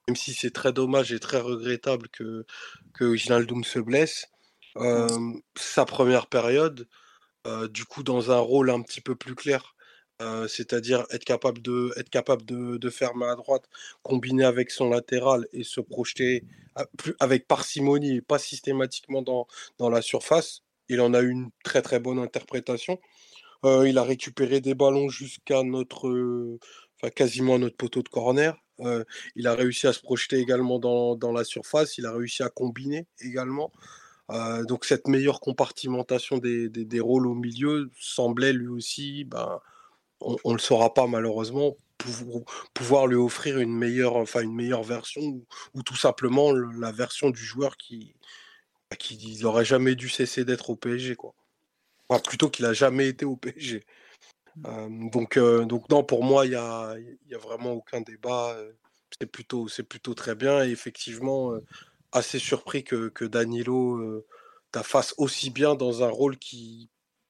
même 0.07 0.15
si 0.15 0.33
c'est 0.33 0.51
très 0.51 0.73
dommage 0.73 1.13
et 1.13 1.19
très 1.19 1.39
regrettable 1.39 2.09
que, 2.09 2.45
que 2.93 3.15
Ginaldoum 3.15 3.63
se 3.63 3.79
blesse, 3.79 4.27
euh, 4.77 5.07
sa 5.55 5.85
première 5.85 6.27
période, 6.27 6.87
du 7.71 7.85
coup 7.85 8.03
dans 8.03 8.29
un 8.29 8.37
rôle 8.37 8.69
un 8.69 8.81
petit 8.83 9.01
peu 9.01 9.15
plus 9.15 9.33
clair, 9.33 9.75
euh, 10.21 10.47
c'est-à-dire 10.47 11.05
être 11.09 11.25
capable 11.25 11.61
de 11.61 11.91
être 11.97 12.09
capable 12.09 12.45
de, 12.45 12.89
faire 12.89 13.15
main 13.15 13.33
à 13.33 13.35
droite, 13.35 13.63
combiner 14.03 14.43
avec 14.43 14.69
son 14.69 14.89
latéral 14.89 15.47
et 15.51 15.63
se 15.63 15.81
projeter 15.81 16.43
avec 17.19 17.47
parcimonie 17.47 18.17
et 18.17 18.21
pas 18.21 18.37
systématiquement 18.37 19.21
dans, 19.21 19.47
dans 19.79 19.89
la 19.89 20.01
surface. 20.01 20.61
Il 20.89 21.01
en 21.01 21.13
a 21.13 21.21
eu 21.21 21.29
une 21.29 21.49
très 21.63 21.81
très 21.81 21.99
bonne 21.99 22.19
interprétation. 22.19 22.99
Euh, 23.65 23.87
il 23.87 23.97
a 23.97 24.03
récupéré 24.03 24.61
des 24.61 24.75
ballons 24.75 25.09
jusqu'à 25.09 25.63
notre, 25.63 26.09
enfin 26.97 27.09
quasiment 27.11 27.55
à 27.55 27.57
notre 27.57 27.77
poteau 27.77 28.03
de 28.03 28.09
corner. 28.09 28.55
Euh, 28.81 29.03
il 29.35 29.47
a 29.47 29.55
réussi 29.55 29.87
à 29.87 29.93
se 29.93 30.01
projeter 30.01 30.37
également 30.37 30.79
dans, 30.79 31.31
la 31.31 31.43
surface. 31.43 31.97
Il 31.97 32.05
a 32.05 32.11
réussi 32.13 32.43
à 32.43 32.49
combiner 32.49 33.07
également. 33.21 33.71
donc 34.67 34.85
cette 34.85 35.07
meilleure 35.07 35.39
compartimentation 35.41 36.37
des, 36.37 36.69
des, 36.69 36.99
rôles 36.99 37.27
au 37.27 37.35
milieu 37.35 37.91
semblait 37.99 38.53
lui 38.53 38.67
aussi 38.67 39.25
ben, 39.25 39.59
on 40.21 40.49
ne 40.49 40.53
le 40.53 40.59
saura 40.59 40.93
pas 40.93 41.07
malheureusement, 41.07 41.75
pour 41.97 42.45
pouvoir 42.73 43.07
lui 43.07 43.15
offrir 43.15 43.59
une 43.59 43.75
meilleure, 43.75 44.15
enfin 44.15 44.41
une 44.41 44.53
meilleure 44.55 44.83
version 44.83 45.21
ou, 45.73 45.83
tout 45.83 45.95
simplement 45.95 46.51
la 46.51 46.91
version 46.91 47.29
du 47.29 47.43
joueur 47.43 47.77
qui 47.77 48.15
bah, 48.89 48.97
qui 48.97 49.39
n'aurait 49.41 49.65
jamais 49.65 49.95
dû 49.95 50.09
cesser 50.09 50.45
d'être 50.45 50.69
au 50.69 50.75
PSG 50.75 51.15
quoi. 51.15 51.33
plutôt 52.25 52.49
qu'il 52.49 52.65
a 52.65 52.73
jamais 52.73 53.07
été 53.07 53.25
au 53.25 53.35
PSG. 53.35 53.85
Mmh. 54.57 55.09
donc 55.11 55.39
donc 55.39 55.89
non 55.89 56.03
pour 56.03 56.25
moi 56.25 56.45
il 56.45 56.51
y 56.51 56.55
a, 56.55 56.95
y 57.29 57.35
a 57.35 57.37
vraiment 57.37 57.71
aucun 57.71 58.01
débat. 58.01 58.57
c'est 59.19 59.25
plutôt 59.25 59.67
c'est 59.69 59.83
plutôt 59.83 60.13
très 60.13 60.35
bien 60.35 60.63
et 60.65 60.71
effectivement 60.71 61.53
assez 62.11 62.39
surpris 62.39 62.83
que, 62.83 63.09
que 63.09 63.25
Danilo 63.25 64.25
ta 64.71 64.83
fasse 64.83 65.13
aussi 65.17 65.49
bien 65.51 65.75
dans 65.75 66.03
un 66.03 66.09
rôle 66.09 66.37
qui 66.37 66.89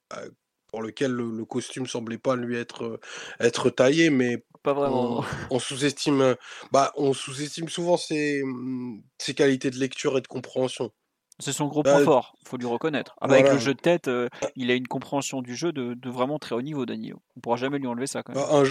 bah, 0.09 0.23
pour 0.71 0.81
lequel 0.81 1.11
le, 1.11 1.45
costume 1.45 1.85
semblait 1.85 2.17
pas 2.17 2.35
lui 2.35 2.57
être, 2.57 2.83
euh, 2.85 2.99
être 3.39 3.69
taillé, 3.69 4.09
mais 4.09 4.43
pas 4.63 4.73
vraiment. 4.73 5.23
On, 5.49 5.59
sous-estime, 5.59 6.21
euh, 6.21 6.35
bah, 6.71 6.93
on 6.95 7.13
sous-estime 7.13 7.67
souvent 7.67 7.97
ses, 7.97 8.41
mmh, 8.43 9.01
ses, 9.17 9.33
qualités 9.33 9.69
de 9.69 9.77
lecture 9.77 10.17
et 10.17 10.21
de 10.21 10.27
compréhension. 10.27 10.91
C'est 11.39 11.53
son 11.53 11.67
gros 11.67 11.83
bah, 11.83 11.95
point 11.95 12.03
fort, 12.03 12.35
il 12.41 12.47
faut 12.47 12.57
lui 12.57 12.67
reconnaître. 12.67 13.15
Avec 13.19 13.51
le 13.51 13.57
jeu 13.57 13.73
de 13.73 13.79
tête, 13.79 14.07
euh, 14.07 14.29
il 14.55 14.69
a 14.71 14.75
une 14.75 14.87
compréhension 14.87 15.41
du 15.41 15.55
jeu 15.55 15.71
de, 15.71 15.95
de 15.95 16.09
vraiment 16.09 16.39
très 16.39 16.55
haut 16.55 16.61
niveau, 16.61 16.85
Danilo. 16.85 17.21
On 17.35 17.39
pourra 17.39 17.57
jamais 17.57 17.79
lui 17.79 17.87
enlever 17.87 18.07
ça. 18.07 18.23
Quand 18.23 18.33
même. 18.33 18.43
Bah, 18.43 18.63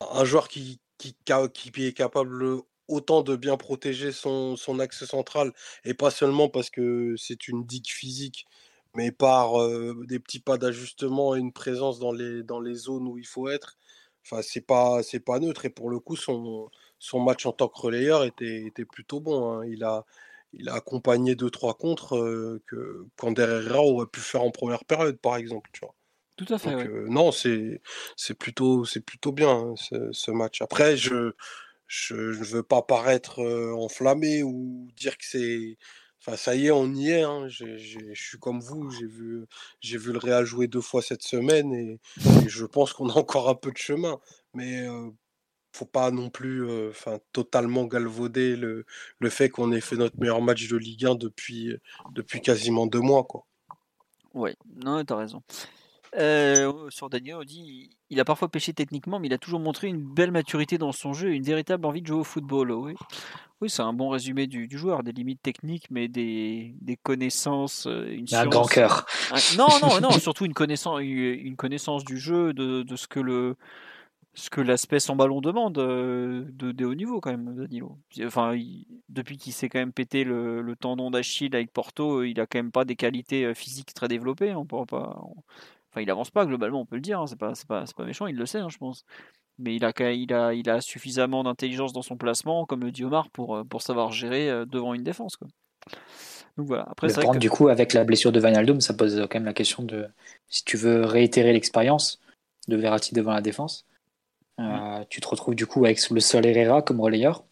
un, 0.00 0.20
un, 0.20 0.24
joueur 0.24 0.48
qui, 0.48 0.80
qui, 0.98 1.16
qui, 1.54 1.86
est 1.86 1.92
capable 1.92 2.62
autant 2.88 3.22
de 3.22 3.36
bien 3.36 3.56
protéger 3.56 4.12
son, 4.12 4.56
son 4.56 4.80
axe 4.80 5.04
central, 5.04 5.52
et 5.84 5.94
pas 5.94 6.10
seulement 6.10 6.48
parce 6.48 6.70
que 6.70 7.14
c'est 7.16 7.46
une 7.46 7.64
digue 7.64 7.88
physique, 7.88 8.46
mais 8.98 9.12
par 9.12 9.52
des 10.08 10.18
petits 10.18 10.40
pas 10.40 10.58
d'ajustement 10.58 11.36
et 11.36 11.38
une 11.38 11.52
présence 11.52 12.00
dans 12.00 12.10
les, 12.10 12.42
dans 12.42 12.58
les 12.58 12.74
zones 12.74 13.06
où 13.06 13.16
il 13.16 13.26
faut 13.26 13.48
être, 13.48 13.76
enfin, 14.24 14.42
c'est 14.42 14.60
pas, 14.60 15.04
c'est 15.04 15.20
pas 15.20 15.38
neutre. 15.38 15.64
Et 15.66 15.70
pour 15.70 15.88
le 15.88 16.00
coup, 16.00 16.16
son, 16.16 16.68
son 16.98 17.20
match 17.20 17.46
en 17.46 17.52
tant 17.52 17.68
que 17.68 17.80
relayeur 17.80 18.24
était, 18.24 18.64
était 18.66 18.84
plutôt 18.84 19.20
bon. 19.20 19.52
Hein. 19.52 19.66
Il, 19.68 19.84
a, 19.84 20.04
il 20.52 20.68
a 20.68 20.74
accompagné 20.74 21.36
2-3 21.36 21.76
contre 21.76 22.60
que 22.66 23.06
quand 23.14 23.38
Herrera 23.38 23.82
aurait 23.82 24.06
pu 24.06 24.18
faire 24.18 24.42
en 24.42 24.50
première 24.50 24.84
période, 24.84 25.18
par 25.18 25.36
exemple. 25.36 25.70
Tu 25.72 25.78
vois. 25.82 25.94
Tout 26.34 26.52
à 26.52 26.58
fait. 26.58 26.88
non, 27.06 27.30
c'est, 27.30 27.80
c'est, 28.16 28.34
plutôt, 28.34 28.84
c'est 28.84 29.00
plutôt 29.00 29.30
bien 29.30 29.50
hein, 29.50 29.74
ce, 29.76 30.10
ce, 30.10 30.32
match. 30.32 30.60
Après, 30.60 30.96
je 30.96 31.34
je 31.86 32.14
ne 32.16 32.44
veux 32.44 32.64
pas 32.64 32.82
paraître 32.82 33.40
enflammé 33.74 34.42
ou 34.42 34.88
dire 34.96 35.16
que 35.16 35.24
c'est 35.24 35.78
Enfin, 36.20 36.36
ça 36.36 36.54
y 36.54 36.66
est, 36.66 36.70
on 36.70 36.92
y 36.92 37.10
est. 37.10 37.22
Hein. 37.22 37.48
Je 37.48 38.12
suis 38.14 38.38
comme 38.38 38.60
vous. 38.60 38.90
J'ai 39.80 39.96
vu, 39.96 40.12
le 40.12 40.18
Real 40.18 40.44
jouer 40.44 40.66
deux 40.66 40.80
fois 40.80 41.02
cette 41.02 41.22
semaine 41.22 41.72
et, 41.72 42.00
je 42.46 42.64
pense 42.64 42.92
qu'on 42.92 43.08
a 43.08 43.14
encore 43.14 43.48
un 43.48 43.54
peu 43.54 43.70
de 43.70 43.78
chemin. 43.78 44.18
Mais 44.54 44.82
ne 44.82 45.10
faut 45.72 45.84
pas 45.84 46.10
non 46.10 46.30
plus, 46.30 46.88
enfin, 46.88 47.18
totalement 47.32 47.84
galvauder 47.84 48.56
le, 48.56 48.84
fait 49.28 49.48
qu'on 49.48 49.72
ait 49.72 49.80
fait 49.80 49.96
notre 49.96 50.18
meilleur 50.18 50.42
match 50.42 50.68
de 50.68 50.76
Ligue 50.76 51.06
1 51.06 51.14
depuis, 51.14 51.76
depuis 52.12 52.40
quasiment 52.40 52.86
deux 52.86 53.00
mois, 53.00 53.24
quoi. 53.24 53.44
Oui, 54.34 54.50
non, 54.76 55.02
as 55.08 55.16
raison. 55.16 55.42
Euh, 56.16 56.88
sur 56.90 57.10
Daniel, 57.10 57.36
on 57.36 57.44
dit 57.44 57.90
il 58.10 58.20
a 58.20 58.24
parfois 58.24 58.48
pêché 58.48 58.72
techniquement, 58.72 59.18
mais 59.18 59.28
il 59.28 59.34
a 59.34 59.38
toujours 59.38 59.60
montré 59.60 59.88
une 59.88 60.02
belle 60.02 60.30
maturité 60.30 60.78
dans 60.78 60.92
son 60.92 61.12
jeu 61.12 61.32
et 61.32 61.36
une 61.36 61.42
véritable 61.42 61.84
envie 61.86 62.02
de 62.02 62.06
jouer 62.06 62.20
au 62.20 62.24
football. 62.24 62.72
Oui, 62.72 62.94
oui 63.60 63.68
c'est 63.68 63.82
un 63.82 63.92
bon 63.92 64.08
résumé 64.08 64.46
du, 64.46 64.68
joueur, 64.70 65.02
des 65.02 65.12
limites 65.12 65.42
techniques, 65.42 65.90
mais 65.90 66.08
des, 66.08 66.74
des 66.80 66.96
connaissances. 66.96 67.86
Euh, 67.86 68.10
une 68.10 68.26
un 68.32 68.46
grand 68.46 68.66
cœur. 68.66 69.06
non, 69.56 69.66
non, 69.82 70.00
non, 70.00 70.10
surtout 70.18 70.46
une 70.46 70.54
connaissance, 70.54 71.00
une 71.02 71.56
connaissance 71.56 72.04
du 72.04 72.18
jeu, 72.18 72.52
de, 72.52 72.82
de 72.82 72.96
ce 72.96 73.06
que 73.06 73.20
le 73.20 73.56
ce 74.34 74.50
que 74.50 74.60
l'aspect 74.60 75.00
sans 75.00 75.16
ballon 75.16 75.40
demande 75.40 75.78
euh, 75.78 76.44
de, 76.52 76.70
de 76.70 76.84
haut 76.84 76.94
niveau 76.94 77.20
quand 77.20 77.32
même 77.32 77.56
Danilo. 77.56 77.98
Enfin, 78.24 78.56
depuis 79.08 79.36
qu'il 79.36 79.52
s'est 79.52 79.68
quand 79.68 79.80
même 79.80 79.92
pété 79.92 80.22
le, 80.22 80.62
le 80.62 80.76
tendon 80.76 81.10
d'Achille 81.10 81.52
avec 81.56 81.72
Porto, 81.72 82.22
il 82.22 82.38
a 82.38 82.46
quand 82.46 82.60
même 82.60 82.70
pas 82.70 82.84
des 82.84 82.94
qualités 82.94 83.52
physiques 83.52 83.92
très 83.94 84.06
développées. 84.06 84.54
On 84.54 84.64
peut 84.64 84.86
pas, 84.86 85.20
Enfin, 85.90 86.02
il 86.02 86.10
avance 86.10 86.30
pas 86.30 86.46
globalement, 86.46 86.80
on 86.80 86.86
peut 86.86 86.96
le 86.96 87.02
dire. 87.02 87.20
Hein, 87.20 87.26
c'est 87.26 87.38
pas, 87.38 87.52
pas, 87.66 87.84
pas, 87.96 88.04
méchant, 88.04 88.26
il 88.26 88.36
le 88.36 88.46
sait, 88.46 88.58
hein, 88.58 88.68
je 88.68 88.78
pense. 88.78 89.04
Mais 89.58 89.74
il 89.74 89.84
a, 89.84 89.92
il 90.12 90.32
a, 90.32 90.54
il 90.54 90.70
a 90.70 90.80
suffisamment 90.80 91.42
d'intelligence 91.42 91.92
dans 91.92 92.02
son 92.02 92.16
placement, 92.16 92.64
comme 92.64 92.80
le 92.80 92.92
dit 92.92 93.04
Omar, 93.04 93.30
pour, 93.30 93.56
euh, 93.56 93.64
pour 93.64 93.82
savoir 93.82 94.12
gérer 94.12 94.48
euh, 94.48 94.66
devant 94.66 94.94
une 94.94 95.02
défense. 95.02 95.36
Quoi. 95.36 95.48
Donc 96.56 96.66
voilà. 96.66 96.86
Après, 96.90 97.08
vrai 97.08 97.26
que- 97.32 97.38
du 97.38 97.50
coup, 97.50 97.68
avec 97.68 97.92
la 97.92 98.04
blessure 98.04 98.32
de 98.32 98.40
Wijnaldum, 98.40 98.80
ça 98.80 98.94
pose 98.94 99.16
quand 99.30 99.34
même 99.34 99.44
la 99.46 99.54
question 99.54 99.82
de 99.82 100.06
si 100.48 100.64
tu 100.64 100.76
veux 100.76 101.04
réitérer 101.04 101.52
l'expérience 101.52 102.20
de 102.68 102.76
Verratti 102.76 103.14
devant 103.14 103.32
la 103.32 103.40
défense, 103.40 103.86
euh, 104.60 105.04
tu 105.08 105.20
te 105.20 105.28
retrouves 105.28 105.54
du 105.54 105.66
coup 105.66 105.84
avec 105.84 106.10
le 106.10 106.20
seul 106.20 106.44
Herrera 106.46 106.82
comme 106.82 107.00
relayeur, 107.00 107.44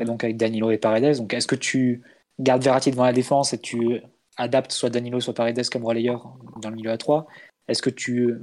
et 0.00 0.04
donc 0.04 0.24
avec 0.24 0.36
Danilo 0.36 0.70
et 0.70 0.78
Paredes. 0.78 1.18
Donc 1.18 1.32
est-ce 1.34 1.46
que 1.46 1.54
tu 1.54 2.02
gardes 2.38 2.62
Verratti 2.62 2.90
devant 2.90 3.04
la 3.04 3.12
défense 3.12 3.52
et 3.52 3.58
tu 3.58 4.00
adaptes 4.36 4.72
soit 4.72 4.90
Danilo 4.90 5.20
soit 5.20 5.34
Paredes 5.34 5.68
comme 5.70 5.84
relayeur 5.84 6.36
dans 6.60 6.70
le 6.70 6.76
milieu 6.76 6.90
à 6.90 6.98
3 6.98 7.26
Est-ce 7.68 7.82
que 7.82 7.90
tu 7.90 8.34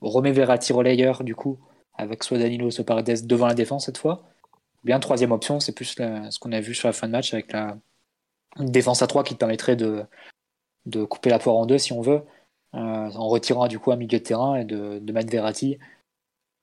remets 0.00 0.32
Verratti 0.32 0.72
relayeur 0.72 1.24
du 1.24 1.34
coup 1.34 1.58
avec 1.94 2.24
soit 2.24 2.38
Danilo 2.38 2.70
soit 2.70 2.84
Paredes 2.84 3.26
devant 3.26 3.46
la 3.46 3.54
défense 3.54 3.86
cette 3.86 3.98
fois? 3.98 4.24
Ou 4.82 4.86
Bien 4.86 5.00
troisième 5.00 5.32
option, 5.32 5.60
c'est 5.60 5.72
plus 5.72 5.96
ce 5.96 6.38
qu'on 6.38 6.52
a 6.52 6.60
vu 6.60 6.74
sur 6.74 6.88
la 6.88 6.92
fin 6.92 7.06
de 7.06 7.12
match 7.12 7.34
avec 7.34 7.52
la 7.52 7.76
une 8.58 8.70
défense 8.70 9.02
à 9.02 9.06
3 9.06 9.24
qui 9.24 9.34
te 9.34 9.38
permettrait 9.38 9.76
de, 9.76 10.04
de 10.86 11.04
couper 11.04 11.30
la 11.30 11.38
poire 11.38 11.56
en 11.56 11.66
deux 11.66 11.78
si 11.78 11.92
on 11.92 12.00
veut, 12.00 12.22
euh, 12.74 12.78
en 12.78 13.28
retirant 13.28 13.68
du 13.68 13.78
coup 13.78 13.92
un 13.92 13.96
milieu 13.96 14.18
de 14.18 14.24
terrain 14.24 14.56
et 14.56 14.64
de, 14.64 14.98
de 14.98 15.12
mettre 15.12 15.30
Verratti 15.30 15.78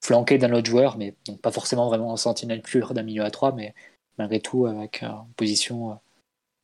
flanqué 0.01 0.37
d'un 0.37 0.53
autre 0.53 0.69
joueur, 0.69 0.97
mais 0.97 1.15
pas 1.41 1.51
forcément 1.51 1.87
vraiment 1.87 2.11
en 2.11 2.17
sentinelle 2.17 2.61
pure 2.61 2.93
d'un 2.93 3.03
milieu 3.03 3.23
à 3.23 3.31
3, 3.31 3.53
mais 3.53 3.73
malgré 4.17 4.39
tout 4.39 4.65
avec 4.65 5.03
euh, 5.03 5.07
une 5.07 5.33
position 5.35 5.91
euh, 5.91 5.95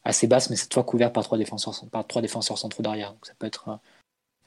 assez 0.06 0.28
basse, 0.28 0.50
mais 0.50 0.56
cette 0.56 0.74
fois 0.74 0.84
couverte 0.84 1.14
par 1.14 1.24
trois 1.24 1.38
défenseurs, 1.38 1.74
par 1.92 2.06
trois 2.08 2.22
défenseurs 2.22 2.58
centraux 2.58 2.84
derrière. 2.84 3.12
Donc 3.12 3.26
ça 3.26 3.34
peut 3.38 3.48
être 3.48 3.70
euh, 3.70 3.76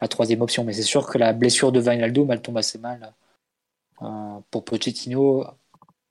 la 0.00 0.09
troisième 0.09 0.40
option, 0.40 0.64
mais 0.64 0.72
c'est 0.72 0.82
sûr 0.82 1.06
que 1.06 1.18
la 1.18 1.32
blessure 1.32 1.72
de 1.72 1.80
Wijnaldum, 1.80 2.30
elle 2.30 2.40
tombe 2.40 2.56
assez 2.56 2.78
mal 2.78 3.12
euh, 4.02 4.38
pour 4.50 4.64
Pochettino. 4.64 5.44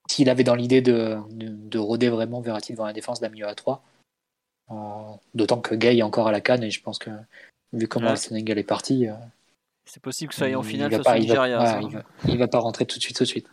S'il 0.09 0.29
avait 0.29 0.43
dans 0.43 0.55
l'idée 0.55 0.81
de, 0.81 1.17
de, 1.31 1.47
de 1.49 1.79
rôder 1.79 2.09
vraiment 2.09 2.41
Verratti 2.41 2.73
devant 2.73 2.85
la 2.85 2.93
défense 2.93 3.19
d'un 3.19 3.29
milieu 3.29 3.47
à 3.47 3.55
3, 3.55 3.83
euh, 4.71 4.75
D'autant 5.33 5.61
que 5.61 5.75
Gay 5.75 5.97
est 5.97 6.03
encore 6.03 6.27
à 6.27 6.31
la 6.31 6.41
canne 6.41 6.63
et 6.63 6.71
je 6.71 6.81
pense 6.81 6.99
que 6.99 7.09
vu 7.73 7.87
comment 7.87 8.07
Ouais. 8.07 8.11
le 8.11 8.17
Sénégal 8.17 8.57
est 8.57 8.63
parti, 8.63 9.07
C'est 9.89 10.01
possible 10.01 10.29
que 10.29 10.35
ça 10.35 10.45
aille 10.45 10.55
en 10.55 10.63
finale 10.63 10.91
face 10.91 10.99
au 10.99 11.03
va- 11.09 11.19
Nigeria. 11.19 11.59
ouais, 11.59 11.65
ça. 11.65 11.79
il, 11.81 11.89
va, 11.89 12.03
il 12.27 12.37
va 12.37 12.47
pas 12.47 12.59
rentrer 12.59 12.85
tout 12.85 12.97
de 12.97 13.03
suite, 13.03 13.15
tout 13.17 13.23
de 13.23 13.27
suite. 13.29 13.47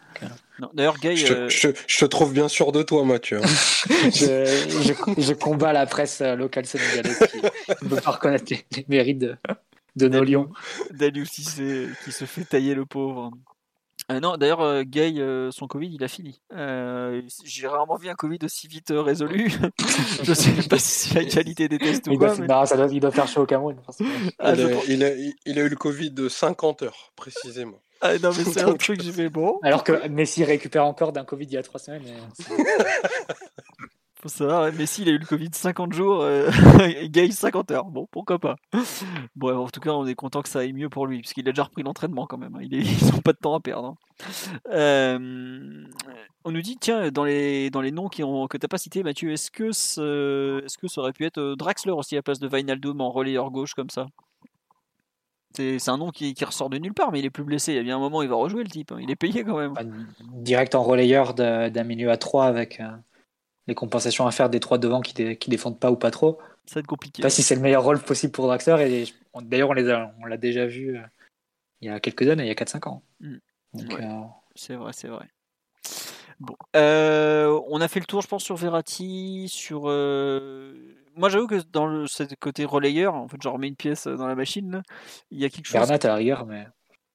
Non, 0.60 0.70
D'ailleurs, 0.74 0.98
Gay, 0.98 1.16
Je 1.16 1.26
te, 1.26 1.32
euh, 1.32 1.48
je 1.48 1.68
te- 1.68 1.78
je 1.88 1.98
te 1.98 2.04
trouve 2.04 2.32
bien 2.32 2.48
sûr 2.48 2.70
de 2.72 2.82
toi, 2.82 3.04
Mathieu. 3.04 3.38
hein. 3.42 3.46
je, 4.14 4.92
je, 5.16 5.20
je 5.22 5.32
combats 5.32 5.72
la 5.72 5.86
presse 5.86 6.20
euh, 6.20 6.36
locale 6.36 6.66
sénégalaise 6.66 7.18
qui 7.30 7.38
ne 7.84 7.88
veut 7.88 8.00
pas 8.00 8.12
reconnaître 8.12 8.44
les, 8.50 8.64
les 8.76 8.84
mérites 8.88 9.18
de, 9.18 9.36
de 9.96 10.08
nos 10.08 10.22
lions. 10.22 10.50
Daniel 10.92 11.26
Cissé 11.26 11.88
qui 12.04 12.12
se 12.12 12.24
fait 12.24 12.44
tailler 12.44 12.74
le 12.74 12.84
pauvre. 12.86 13.30
Euh, 14.12 14.20
non, 14.20 14.36
d'ailleurs, 14.36 14.60
euh, 14.60 14.82
Gay, 14.84 15.14
euh, 15.18 15.50
son 15.50 15.66
Covid, 15.66 15.88
il 15.94 16.04
a 16.04 16.08
fini. 16.08 16.42
Euh, 16.52 17.22
J'ai 17.44 17.66
rarement 17.66 17.96
vu 17.96 18.08
un 18.10 18.14
Covid 18.14 18.38
aussi 18.44 18.68
vite 18.68 18.90
euh, 18.90 19.00
résolu. 19.00 19.50
je 20.22 20.34
sais 20.34 20.50
pas 20.68 20.78
si 20.78 21.08
c'est 21.08 21.14
la 21.14 21.24
qualité 21.24 21.68
des 21.68 21.78
tests 21.78 22.06
ou 22.08 22.12
Il 22.12 22.18
doit, 22.18 22.28
quoi. 22.28 22.38
mais- 22.40 22.46
non, 22.46 22.66
ça 22.66 22.76
doit, 22.76 22.88
il 22.90 23.00
doit 23.00 23.10
faire 23.10 23.26
chaud 23.28 23.42
au 23.42 23.46
Cameroun. 23.46 23.76
forcément. 23.84 24.10
Ah, 24.38 24.52
il, 24.52 24.60
je 24.60 24.66
a, 24.66 24.70
il 24.88 25.04
a- 25.04 25.32
il 25.46 25.58
a 25.58 25.62
eu 25.62 25.68
le 25.70 25.76
Covid 25.76 26.10
de 26.10 26.28
50 26.28 26.82
heures, 26.82 27.12
précisément. 27.16 27.80
ah, 28.02 28.18
non, 28.18 28.30
mais 28.36 28.44
c'est 28.44 28.60
un 28.62 28.74
truc, 28.74 29.00
j'ai 29.00 29.12
fait 29.12 29.30
bon. 29.30 29.58
Alors 29.62 29.82
que 29.84 30.06
Messi 30.08 30.44
récupère 30.44 30.84
encore 30.84 31.12
d'un 31.12 31.24
Covid 31.24 31.46
il 31.46 31.52
y 31.52 31.56
a 31.56 31.62
trois 31.62 31.80
semaines. 31.80 32.02
c'est- 34.28 34.38
Faut 34.38 34.48
savoir, 34.50 34.72
Messi, 34.72 35.02
il 35.02 35.08
a 35.08 35.12
eu 35.12 35.18
le 35.18 35.26
Covid 35.26 35.50
50 35.52 35.92
jours, 35.92 36.22
euh, 36.22 36.50
et 36.86 37.08
Gay 37.10 37.30
50 37.30 37.70
heures. 37.70 37.84
Bon, 37.86 38.06
pourquoi 38.10 38.38
pas. 38.38 38.56
Bon, 39.36 39.56
en 39.56 39.68
tout 39.68 39.80
cas, 39.80 39.90
on 39.90 40.06
est 40.06 40.14
content 40.14 40.42
que 40.42 40.48
ça 40.48 40.60
aille 40.60 40.72
mieux 40.72 40.88
pour 40.88 41.06
lui, 41.06 41.20
parce 41.20 41.32
qu'il 41.32 41.46
a 41.48 41.52
déjà 41.52 41.64
repris 41.64 41.82
l'entraînement 41.82 42.26
quand 42.26 42.38
même. 42.38 42.54
hein. 42.56 42.60
Il 42.62 42.74
est- 42.74 42.78
Ils 43.02 43.12
n'ont 43.12 43.20
pas 43.20 43.32
de 43.32 43.38
temps 43.38 43.54
à 43.54 43.60
perdre. 43.60 43.88
hein. 43.88 43.96
Euh, 44.72 45.84
on 46.44 46.50
nous 46.50 46.62
dit, 46.62 46.76
tiens, 46.80 47.10
dans 47.10 47.24
les, 47.24 47.70
dans 47.70 47.80
les 47.80 47.90
noms 47.92 48.08
que 48.08 48.16
tu 48.16 48.22
n'as 48.64 48.68
pas 48.68 48.78
cités, 48.78 49.02
Mathieu, 49.02 49.30
est-ce 49.32 49.50
que, 49.50 49.72
ce, 49.72 50.64
est-ce 50.64 50.78
que 50.78 50.88
ça 50.88 51.00
aurait 51.00 51.12
pu 51.12 51.24
être 51.24 51.38
euh, 51.38 51.56
Draxler 51.56 51.92
aussi 51.92 52.14
à 52.14 52.18
la 52.18 52.22
place 52.22 52.38
de 52.38 52.48
Wijnaldum 52.48 53.00
en 53.00 53.10
relayeur 53.10 53.50
gauche 53.50 53.74
comme 53.74 53.90
ça? 53.90 54.06
C'est, 55.56 55.88
un 55.88 55.98
nom 55.98 56.10
qui, 56.10 56.34
qui 56.34 56.44
ressort 56.44 56.68
de 56.68 56.78
nulle 56.78 56.94
part, 56.94 57.12
mais 57.12 57.20
il 57.20 57.24
est 57.24 57.30
plus 57.30 57.44
blessé. 57.44 57.72
Il 57.72 57.76
y 57.76 57.78
a 57.78 57.82
bien 57.84 57.96
un 57.96 58.00
moment, 58.00 58.22
il 58.22 58.28
va 58.28 58.34
rejouer 58.34 58.64
le 58.64 58.70
type. 58.70 58.90
hein. 58.90 58.98
Il 59.00 59.08
est 59.10 59.16
payé 59.16 59.44
quand 59.44 59.56
même. 59.56 59.74
direct 60.32 60.74
en 60.74 60.82
relayeur 60.82 61.32
d'un 61.34 61.84
milieu 61.84 62.10
à 62.10 62.16
3 62.16 62.46
avec 62.46 62.80
euh, 62.80 62.88
les 63.66 63.74
compensations 63.74 64.26
à 64.26 64.30
faire 64.30 64.50
des 64.50 64.60
trois 64.60 64.78
devant 64.78 65.00
qui, 65.00 65.14
dé- 65.14 65.36
qui 65.36 65.50
défendent 65.50 65.78
pas 65.80 65.90
ou 65.90 65.96
pas 65.96 66.10
trop. 66.10 66.38
Ça 66.66 66.74
va 66.76 66.80
être 66.80 66.86
compliqué. 66.86 67.16
Je 67.18 67.22
sais 67.22 67.26
pas 67.26 67.30
si 67.30 67.42
c'est 67.42 67.54
le 67.54 67.60
meilleur 67.60 67.82
rôle 67.84 67.98
possible 68.00 68.32
pour 68.32 68.46
Draxler. 68.46 68.90
Et 68.90 69.04
d'ailleurs, 69.42 69.70
on 69.70 69.74
les 69.74 69.88
a- 69.90 70.12
on 70.20 70.26
l'a 70.26 70.36
déjà 70.36 70.66
vu 70.66 70.96
euh, 70.96 71.02
il 71.80 71.88
y 71.88 71.90
a 71.90 72.00
quelques 72.00 72.28
années, 72.28 72.44
il 72.44 72.48
y 72.48 72.50
a 72.50 72.54
4-5 72.54 72.86
ans. 72.88 73.02
Mm. 73.20 73.36
Ouais. 73.74 73.82
euh, 74.04 74.20
C'est 74.54 74.74
vrai, 74.76 74.92
c'est 74.94 75.08
vrai. 75.08 75.28
Bon, 76.40 76.54
Euh, 76.76 77.60
on 77.68 77.80
a 77.80 77.88
fait 77.88 78.00
le 78.00 78.06
tour, 78.06 78.20
je 78.22 78.26
pense, 78.28 78.42
sur 78.42 78.56
Verratti, 78.56 79.48
sur. 79.48 79.82
euh, 79.86 80.74
Moi, 81.16 81.28
j'avoue 81.28 81.46
que 81.46 81.60
dans 81.70 81.86
le 81.86 82.06
ce 82.08 82.24
côté 82.40 82.64
relayeur, 82.64 83.14
en 83.14 83.28
fait, 83.28 83.36
je 83.42 83.48
remets 83.48 83.68
une 83.68 83.76
pièce 83.76 84.06
dans 84.08 84.26
la 84.26 84.34
machine. 84.34 84.70
là, 84.72 84.82
Il 85.30 85.38
y 85.38 85.44
a 85.44 85.48
quelque 85.48 85.66
chose. 85.66 85.74
Bernat 85.74 85.98
à 86.02 86.08
la 86.08 86.14
rigueur, 86.16 86.44
mais 86.46 86.66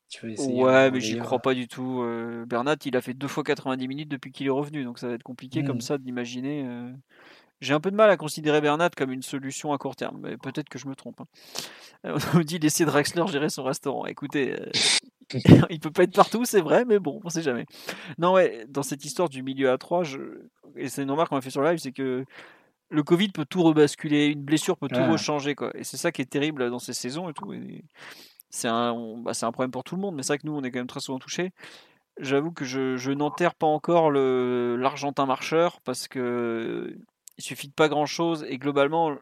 tu 0.10 0.26
veux 0.26 0.32
essayer 0.34 0.64
Ouais, 0.64 0.92
mais 0.92 1.00
j'y 1.02 1.18
crois 1.18 1.40
pas 1.40 1.54
du 1.54 1.68
tout. 1.68 2.02
euh, 2.02 2.46
Bernat, 2.46 2.76
il 2.86 2.96
a 2.98 3.02
fait 3.02 3.14
deux 3.14 3.28
fois 3.28 3.44
90 3.44 3.88
minutes 3.88 4.10
depuis 4.10 4.32
qu'il 4.32 4.48
est 4.48 4.52
revenu, 4.52 4.84
donc 4.84 5.00
ça 5.00 5.08
va 5.08 5.14
être 5.14 5.24
compliqué 5.24 5.64
comme 5.64 5.78
Mm. 5.78 5.82
ça 5.82 5.98
d'imaginer. 5.98 6.64
euh, 6.66 6.92
J'ai 7.62 7.74
un 7.74 7.80
peu 7.80 7.92
de 7.92 7.96
mal 7.96 8.10
à 8.10 8.18
considérer 8.18 8.62
Bernat 8.62 8.90
comme 8.98 9.12
une 9.12 9.22
solution 9.22 9.74
à 9.74 9.78
court 9.78 9.96
terme, 9.96 10.20
mais 10.22 10.38
peut-être 10.38 10.70
que 10.70 10.80
je 10.80 10.88
me 10.88 10.96
trompe. 10.96 11.22
hein. 11.22 11.26
On 12.34 12.38
nous 12.38 12.44
dit 12.44 12.60
laisser 12.60 12.86
Drexler 12.86 13.28
gérer 13.28 13.50
son 13.50 13.64
restaurant. 13.64 14.06
Écoutez, 14.06 14.54
euh, 14.60 14.66
il 15.70 15.80
peut 15.80 15.92
pas 15.92 16.04
être 16.04 16.16
partout, 16.16 16.46
c'est 16.46 16.62
vrai, 16.62 16.86
mais 16.86 17.00
bon, 17.00 17.20
on 17.24 17.30
sait 17.30 17.42
jamais. 17.44 17.66
Non, 18.18 18.34
ouais, 18.34 18.66
dans 18.70 18.84
cette 18.84 19.06
histoire 19.06 19.30
du 19.30 19.44
milieu 19.44 19.70
à 19.72 19.78
3, 19.78 20.04
je... 20.04 20.18
et 20.76 20.90
c'est 20.90 21.04
une 21.04 21.12
remarque 21.12 21.30
qu'on 21.30 21.38
a 21.38 21.42
fait 21.42 21.50
sur 21.52 21.62
live, 21.64 21.78
c'est 21.80 21.92
que 21.92 22.26
le 22.90 23.04
Covid 23.04 23.30
peut 23.30 23.46
tout 23.46 23.62
rebasculer, 23.62 24.28
une 24.28 24.42
blessure 24.44 24.78
peut 24.78 24.88
tout 24.88 25.02
Ouais. 25.02 25.08
rechanger, 25.12 25.54
quoi. 25.56 25.72
Et 25.78 25.84
c'est 25.84 25.98
ça 25.98 26.12
qui 26.12 26.22
est 26.24 26.26
terrible 26.30 26.70
dans 26.72 26.80
ces 26.80 26.94
saisons 26.94 27.30
et 27.30 27.34
tout. 27.34 27.54
et 27.54 27.84
C'est 28.50 28.68
un, 28.68 28.92
on- 28.92 29.18
bah, 29.18 29.32
un 29.42 29.52
problème 29.52 29.72
pour 29.72 29.84
tout 29.84 29.96
le 29.96 30.02
monde, 30.02 30.16
mais 30.16 30.24
c'est 30.24 30.34
vrai 30.34 30.38
que 30.40 30.48
nous, 30.48 30.56
on 30.56 30.64
est 30.64 30.72
quand 30.72 30.80
même 30.80 30.88
très 30.88 31.00
souvent 31.00 31.20
touchés. 31.20 31.52
J'avoue 32.20 32.52
que 32.52 32.66
je, 32.66 32.98
je 32.98 33.12
n'enterre 33.12 33.56
pas 33.56 33.68
encore 33.68 34.12
l'Argentin 34.12 35.26
marcheur 35.26 35.80
parce 35.82 36.08
que 36.08 36.98
il 37.38 37.44
suffit 37.44 37.70
de 37.70 37.74
pas 37.74 37.88
grand 37.88 38.06
chose 38.06 38.46
et 38.50 38.58
globalement, 38.58 39.16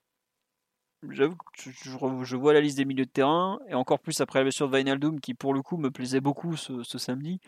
j'avoue 1.08 1.36
que 1.36 1.72
je, 2.24 2.36
vois 2.36 2.54
la 2.54 2.62
liste 2.62 2.78
des 2.78 2.86
milieux 2.86 3.06
de 3.06 3.12
terrain 3.12 3.60
et 3.70 3.76
encore 3.76 4.00
plus 4.00 4.20
après 4.22 4.40
la 4.40 4.46
blessure 4.46 4.68
de 4.68 4.76
Wijnaldum 4.76 5.20
qui 5.20 5.36
pour 5.36 5.54
le 5.54 5.62
coup 5.62 5.78
me 5.78 5.92
plaisait 5.92 6.22
beaucoup 6.22 6.56
ce, 6.56 6.82
ce 6.82 6.98
samedi. 6.98 7.40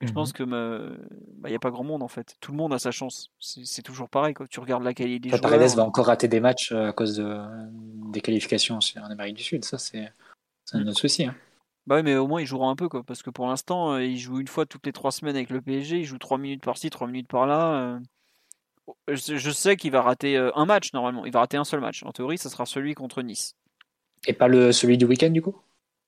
Je 0.00 0.12
pense 0.12 0.32
que 0.32 0.42
bah, 0.42 1.48
il 1.48 1.50
n'y 1.50 1.56
a 1.56 1.60
pas 1.60 1.70
grand 1.70 1.84
monde 1.84 2.02
en 2.02 2.08
fait. 2.08 2.36
Tout 2.40 2.52
le 2.52 2.58
monde 2.58 2.72
a 2.72 2.78
sa 2.78 2.90
chance. 2.90 3.30
C'est 3.38 3.82
toujours 3.82 4.08
pareil 4.08 4.34
quand 4.34 4.48
tu 4.48 4.60
regardes 4.60 4.82
la 4.82 4.92
qualité 4.92 5.18
des 5.18 5.28
joueurs. 5.30 5.40
Paredes 5.40 5.76
va 5.76 5.84
encore 5.84 6.06
rater 6.06 6.28
des 6.28 6.40
matchs 6.40 6.72
euh, 6.72 6.88
à 6.88 6.92
cause 6.92 7.16
de, 7.16 7.38
des 8.12 8.20
qualifications 8.20 8.78
en 8.96 9.10
Amérique 9.10 9.36
du 9.36 9.42
Sud. 9.42 9.64
Ça, 9.64 9.78
c'est 9.78 10.12
c'est 10.64 10.76
un 10.78 10.86
autre 10.86 10.98
souci. 10.98 11.24
hein. 11.24 11.34
Bah 11.86 11.96
ouais, 11.96 12.02
mais 12.02 12.16
au 12.16 12.26
moins 12.26 12.40
il 12.40 12.46
jouera 12.46 12.68
un 12.68 12.76
peu 12.76 12.88
quoi, 12.88 13.02
parce 13.04 13.22
que 13.22 13.30
pour 13.30 13.46
l'instant 13.46 13.92
euh, 13.92 14.04
il 14.04 14.18
joue 14.18 14.40
une 14.40 14.48
fois 14.48 14.64
toutes 14.64 14.86
les 14.86 14.92
trois 14.92 15.12
semaines 15.12 15.36
avec 15.36 15.50
le 15.50 15.60
PSG, 15.60 15.98
il 15.98 16.04
joue 16.04 16.18
trois 16.18 16.38
minutes 16.38 16.64
par-ci, 16.64 16.88
trois 16.90 17.06
minutes 17.06 17.28
par-là. 17.28 17.74
euh. 17.74 18.00
Je, 19.08 19.36
je 19.36 19.50
sais 19.50 19.76
qu'il 19.76 19.90
va 19.92 20.02
rater 20.02 20.36
euh, 20.36 20.50
un 20.56 20.64
match 20.66 20.92
normalement, 20.92 21.26
il 21.26 21.32
va 21.32 21.40
rater 21.40 21.56
un 21.56 21.64
seul 21.64 21.80
match. 21.80 22.02
En 22.04 22.12
théorie, 22.12 22.38
ça 22.38 22.50
sera 22.50 22.64
celui 22.66 22.94
contre 22.94 23.22
Nice. 23.22 23.54
Et 24.26 24.32
pas 24.32 24.48
le, 24.48 24.72
celui 24.72 24.96
du 24.96 25.04
week-end, 25.04 25.30
du 25.30 25.42
coup? 25.42 25.56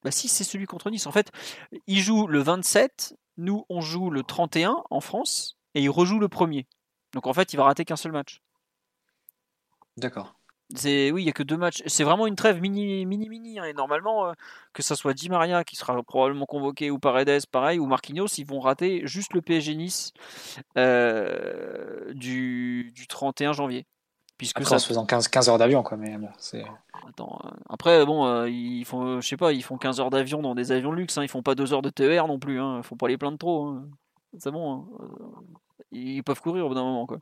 Bah 0.02 0.10
si, 0.10 0.28
c'est 0.28 0.44
celui 0.44 0.66
contre 0.66 0.90
Nice. 0.90 1.06
En 1.06 1.12
fait, 1.12 1.30
il 1.86 2.00
joue 2.00 2.26
le 2.26 2.38
27, 2.40 3.14
nous 3.36 3.64
on 3.68 3.80
joue 3.82 4.10
le 4.10 4.22
31 4.22 4.82
en 4.90 5.00
France, 5.00 5.58
et 5.74 5.82
il 5.82 5.90
rejoue 5.90 6.18
le 6.18 6.28
premier. 6.28 6.66
Donc 7.12 7.26
en 7.26 7.34
fait, 7.34 7.52
il 7.52 7.56
va 7.56 7.64
rater 7.64 7.84
qu'un 7.84 7.96
seul 7.96 8.12
match. 8.12 8.40
D'accord. 9.96 10.35
C'est 10.74 11.12
oui, 11.12 11.22
il 11.22 11.26
y 11.26 11.28
a 11.28 11.32
que 11.32 11.44
deux 11.44 11.56
matchs. 11.56 11.82
C'est 11.86 12.02
vraiment 12.02 12.26
une 12.26 12.34
trêve 12.34 12.60
mini 12.60 13.06
mini 13.06 13.28
mini. 13.28 13.58
hein. 13.60 13.64
Et 13.64 13.72
normalement, 13.72 14.26
euh, 14.28 14.32
que 14.72 14.82
ça 14.82 14.96
soit 14.96 15.14
Di 15.14 15.28
Maria 15.28 15.62
qui 15.62 15.76
sera 15.76 16.02
probablement 16.02 16.46
convoqué 16.46 16.90
ou 16.90 16.98
Paredes, 16.98 17.46
pareil, 17.52 17.78
ou 17.78 17.86
Marquinhos, 17.86 18.26
ils 18.38 18.46
vont 18.46 18.58
rater 18.60 19.02
juste 19.06 19.32
le 19.32 19.42
PSG 19.42 19.74
Nice 19.76 20.12
euh, 20.76 22.12
du, 22.14 22.92
du 22.94 23.06
31 23.06 23.52
janvier. 23.52 23.86
Puisque 24.38 24.58
Après, 24.58 24.68
ça 24.68 24.76
en 24.76 24.78
se 24.78 24.86
faisant 24.88 25.06
15, 25.06 25.28
15 25.28 25.48
heures 25.48 25.58
d'avion, 25.58 25.82
quoi. 25.82 25.96
Mais 25.96 26.18
bon, 26.18 26.28
c'est. 26.38 26.64
Attends, 27.08 27.40
euh, 27.44 27.50
après, 27.70 28.04
bon, 28.04 28.26
euh, 28.26 28.50
ils 28.50 28.84
font, 28.84 29.20
je 29.20 29.26
sais 29.26 29.36
pas, 29.36 29.52
ils 29.52 29.62
font 29.62 29.78
15 29.78 30.00
heures 30.00 30.10
d'avion 30.10 30.42
dans 30.42 30.54
des 30.54 30.72
avions 30.72 30.90
de 30.90 30.96
luxe, 30.96 31.16
hein, 31.16 31.22
ils 31.22 31.28
font 31.28 31.42
pas 31.42 31.54
2 31.54 31.72
heures 31.72 31.80
de 31.82 31.90
TER 31.90 32.26
non 32.26 32.38
plus, 32.38 32.60
hein, 32.60 32.82
faut 32.82 32.96
pas 32.96 33.08
les 33.08 33.16
plaindre 33.16 33.38
trop. 33.38 33.66
hein. 33.68 33.88
C'est 34.38 34.50
bon, 34.50 34.74
hein, 34.74 34.84
euh, 35.00 35.06
ils 35.92 36.22
peuvent 36.22 36.40
courir 36.40 36.66
au 36.66 36.68
bout 36.68 36.74
d'un 36.74 36.82
moment, 36.82 37.06
quoi. 37.06 37.18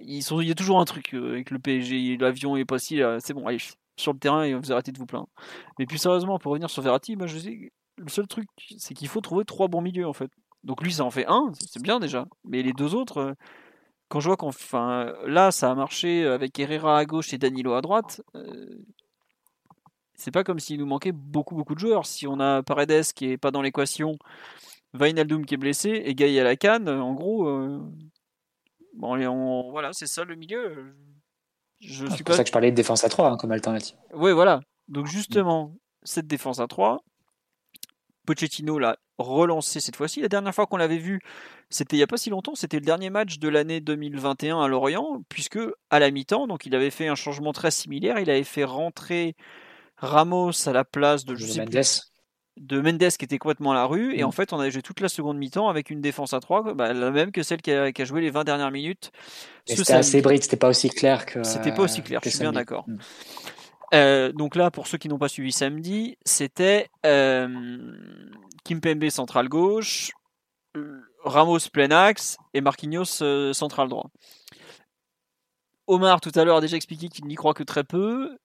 Il 0.00 0.48
y 0.48 0.50
a 0.50 0.54
toujours 0.54 0.80
un 0.80 0.84
truc 0.84 1.14
euh, 1.14 1.32
avec 1.32 1.50
le 1.50 1.58
PSG, 1.58 2.16
l'avion 2.18 2.56
est 2.56 2.64
pas 2.64 2.78
si, 2.78 2.96
là, 2.96 3.18
c'est 3.20 3.32
bon, 3.34 3.46
allez, 3.46 3.58
sur 3.96 4.12
le 4.12 4.18
terrain 4.18 4.58
vous 4.58 4.72
arrêtez 4.72 4.92
de 4.92 4.98
vous 4.98 5.06
plaindre. 5.06 5.28
Mais 5.78 5.86
plus 5.86 5.98
sérieusement, 5.98 6.38
pour 6.38 6.52
revenir 6.52 6.70
sur 6.70 6.82
Verratti, 6.82 7.16
je 7.26 7.68
le 7.96 8.08
seul 8.08 8.26
truc, 8.26 8.48
c'est 8.76 8.94
qu'il 8.94 9.08
faut 9.08 9.20
trouver 9.20 9.44
trois 9.44 9.68
bons 9.68 9.80
milieux 9.80 10.06
en 10.06 10.12
fait. 10.12 10.30
Donc 10.64 10.82
lui, 10.82 10.92
ça 10.92 11.04
en 11.04 11.10
fait 11.10 11.26
un, 11.28 11.52
c'est 11.60 11.82
bien 11.82 12.00
déjà. 12.00 12.26
Mais 12.44 12.62
les 12.62 12.72
deux 12.72 12.94
autres, 12.94 13.18
euh, 13.18 13.32
quand 14.08 14.20
je 14.20 14.28
vois 14.28 14.36
qu'on, 14.36 14.50
là, 15.26 15.50
ça 15.52 15.70
a 15.70 15.74
marché 15.74 16.26
avec 16.26 16.58
Herrera 16.58 16.98
à 16.98 17.04
gauche 17.04 17.32
et 17.32 17.38
Danilo 17.38 17.74
à 17.74 17.82
droite. 17.82 18.20
euh, 18.34 18.84
c'est 20.14 20.30
pas 20.30 20.44
comme 20.44 20.60
s'il 20.60 20.78
nous 20.78 20.86
manquait 20.86 21.12
beaucoup 21.12 21.54
beaucoup 21.54 21.74
de 21.74 21.80
joueurs. 21.80 22.06
Si 22.06 22.26
on 22.26 22.40
a 22.40 22.62
Paredes 22.62 23.04
qui 23.14 23.26
est 23.26 23.36
pas 23.36 23.50
dans 23.50 23.62
l'équation, 23.62 24.16
Wijnaldum 24.94 25.44
qui 25.46 25.54
est 25.54 25.58
blessé 25.58 25.90
et 26.04 26.14
Gaï 26.14 26.38
à 26.40 26.44
la 26.44 26.56
canne, 26.56 26.88
en 26.88 27.14
gros, 27.14 27.48
euh, 27.48 27.80
bon, 28.94 29.16
et 29.16 29.26
on- 29.26 29.70
voilà, 29.70 29.92
c'est 29.92 30.06
ça 30.06 30.24
le 30.24 30.34
milieu. 30.34 30.94
Je 31.80 32.06
ah, 32.06 32.14
c'est 32.16 32.24
pour 32.24 32.34
ça 32.34 32.42
que 32.42 32.48
je 32.48 32.52
parlais 32.52 32.70
de 32.70 32.76
défense 32.76 33.04
à 33.04 33.08
3 33.08 33.30
hein, 33.30 33.36
comme 33.36 33.52
alternative. 33.52 33.96
Oui, 34.14 34.32
voilà. 34.32 34.60
Donc 34.88 35.06
justement, 35.06 35.74
cette 36.02 36.26
défense 36.26 36.60
à 36.60 36.66
3, 36.66 37.02
Pochettino 38.26 38.78
l'a 38.78 38.96
relancé 39.18 39.80
cette 39.80 39.96
fois-ci. 39.96 40.20
La 40.20 40.28
dernière 40.28 40.54
fois 40.54 40.66
qu'on 40.66 40.76
l'avait 40.76 40.98
vu, 40.98 41.20
c'était 41.68 41.96
il 41.96 41.98
n'y 41.98 42.04
a 42.04 42.06
pas 42.06 42.16
si 42.16 42.30
longtemps, 42.30 42.54
c'était 42.54 42.78
le 42.78 42.84
dernier 42.84 43.10
match 43.10 43.38
de 43.38 43.48
l'année 43.48 43.80
2021 43.80 44.60
à 44.60 44.68
Lorient, 44.68 45.22
puisque 45.28 45.58
à 45.90 45.98
la 45.98 46.10
mi-temps, 46.10 46.46
donc 46.46 46.66
il 46.66 46.74
avait 46.74 46.90
fait 46.90 47.08
un 47.08 47.14
changement 47.14 47.52
très 47.52 47.70
similaire. 47.70 48.18
Il 48.18 48.30
avait 48.30 48.44
fait 48.44 48.64
rentrer 48.64 49.36
Ramos 49.96 50.66
à 50.66 50.72
la 50.72 50.84
place 50.84 51.24
de, 51.24 51.34
Mendes. 51.34 51.84
De 52.56 52.80
Mendes 52.80 52.98
qui 52.98 53.24
était 53.24 53.38
complètement 53.38 53.72
à 53.72 53.74
la 53.74 53.84
rue. 53.84 54.14
Et 54.14 54.22
mm. 54.22 54.26
en 54.26 54.30
fait, 54.30 54.52
on 54.52 54.60
avait 54.60 54.70
joué 54.70 54.82
toute 54.82 55.00
la 55.00 55.08
seconde 55.08 55.38
mi-temps 55.38 55.68
avec 55.68 55.90
une 55.90 56.00
défense 56.00 56.32
à 56.32 56.40
3, 56.40 56.74
bah, 56.74 56.92
la 56.92 57.10
même 57.10 57.32
que 57.32 57.42
celle 57.42 57.62
qui 57.62 57.72
a, 57.72 57.92
joué 58.04 58.20
les 58.20 58.30
20 58.30 58.44
dernières 58.44 58.70
minutes. 58.70 59.10
C'était 59.66 59.92
assez 59.92 60.22
bride, 60.22 60.42
c'était 60.42 60.56
pas 60.56 60.68
aussi 60.68 60.90
clair 60.90 61.26
que. 61.26 61.42
C'était 61.42 61.72
pas 61.72 61.82
aussi 61.82 62.02
clair, 62.02 62.20
je 62.22 62.30
suis 62.30 62.40
bien 62.40 62.52
d'accord. 62.52 62.84
Mm. 62.88 62.98
Euh, 63.94 64.32
donc 64.32 64.56
là, 64.56 64.70
pour 64.70 64.86
ceux 64.86 64.98
qui 64.98 65.08
n'ont 65.08 65.18
pas 65.18 65.28
suivi 65.28 65.52
samedi, 65.52 66.16
c'était 66.24 66.88
euh, 67.06 67.48
Kimpembe 68.64 69.08
central 69.08 69.48
gauche, 69.48 70.12
Ramos 71.24 71.60
plein 71.72 71.90
axe 71.90 72.36
et 72.52 72.60
Marquinhos 72.60 73.22
euh, 73.22 73.52
central 73.52 73.88
droit. 73.88 74.10
Omar 75.86 76.20
tout 76.20 76.32
à 76.34 76.44
l'heure 76.44 76.56
a 76.56 76.60
déjà 76.60 76.76
expliqué 76.76 77.08
qu'il 77.08 77.26
n'y 77.26 77.34
croit 77.34 77.54
que 77.54 77.62
très 77.62 77.84
peu. 77.84 78.36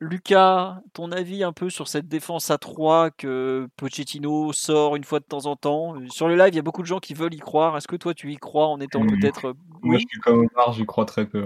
Lucas, 0.00 0.80
ton 0.92 1.12
avis 1.12 1.44
un 1.44 1.52
peu 1.52 1.70
sur 1.70 1.88
cette 1.88 2.08
défense 2.08 2.50
à 2.50 2.58
3 2.58 3.10
que 3.10 3.68
Pochettino 3.76 4.52
sort 4.52 4.96
une 4.96 5.04
fois 5.04 5.20
de 5.20 5.24
temps 5.24 5.46
en 5.46 5.56
temps? 5.56 5.94
Sur 6.10 6.28
le 6.28 6.36
live, 6.36 6.52
il 6.52 6.56
y 6.56 6.58
a 6.58 6.62
beaucoup 6.62 6.82
de 6.82 6.86
gens 6.86 6.98
qui 6.98 7.14
veulent 7.14 7.34
y 7.34 7.38
croire. 7.38 7.76
Est-ce 7.76 7.88
que 7.88 7.96
toi, 7.96 8.12
tu 8.12 8.32
y 8.32 8.36
crois 8.36 8.66
en 8.68 8.80
étant 8.80 9.02
mmh. 9.02 9.18
peut-être. 9.20 9.54
Moi, 9.82 9.96
je 9.96 10.04
suis 10.08 10.20
comme 10.20 10.46
Omar, 10.52 10.72
j'y 10.72 10.84
crois 10.84 11.04
très 11.04 11.26
peu. 11.26 11.44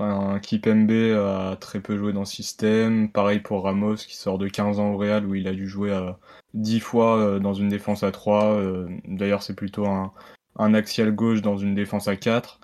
Enfin, 0.00 0.38
Kipembe 0.40 0.90
a 0.90 1.56
très 1.56 1.80
peu 1.80 1.98
joué 1.98 2.12
dans 2.12 2.20
le 2.20 2.26
système. 2.26 3.10
Pareil 3.10 3.40
pour 3.40 3.64
Ramos 3.64 3.96
qui 3.96 4.16
sort 4.16 4.38
de 4.38 4.48
15 4.48 4.80
ans 4.80 4.92
au 4.92 4.96
Real 4.96 5.26
où 5.26 5.34
il 5.34 5.46
a 5.46 5.52
dû 5.52 5.68
jouer 5.68 5.92
à 5.92 6.18
10 6.54 6.80
fois 6.80 7.18
euh, 7.18 7.38
dans 7.38 7.52
une 7.52 7.68
défense 7.68 8.02
à 8.02 8.10
3. 8.10 8.54
Euh, 8.54 8.88
d'ailleurs, 9.04 9.42
c'est 9.42 9.54
plutôt 9.54 9.86
un, 9.86 10.12
axial 10.74 11.14
gauche 11.14 11.42
dans 11.42 11.58
une 11.58 11.74
défense 11.74 12.08
à 12.08 12.16
4. 12.16 12.60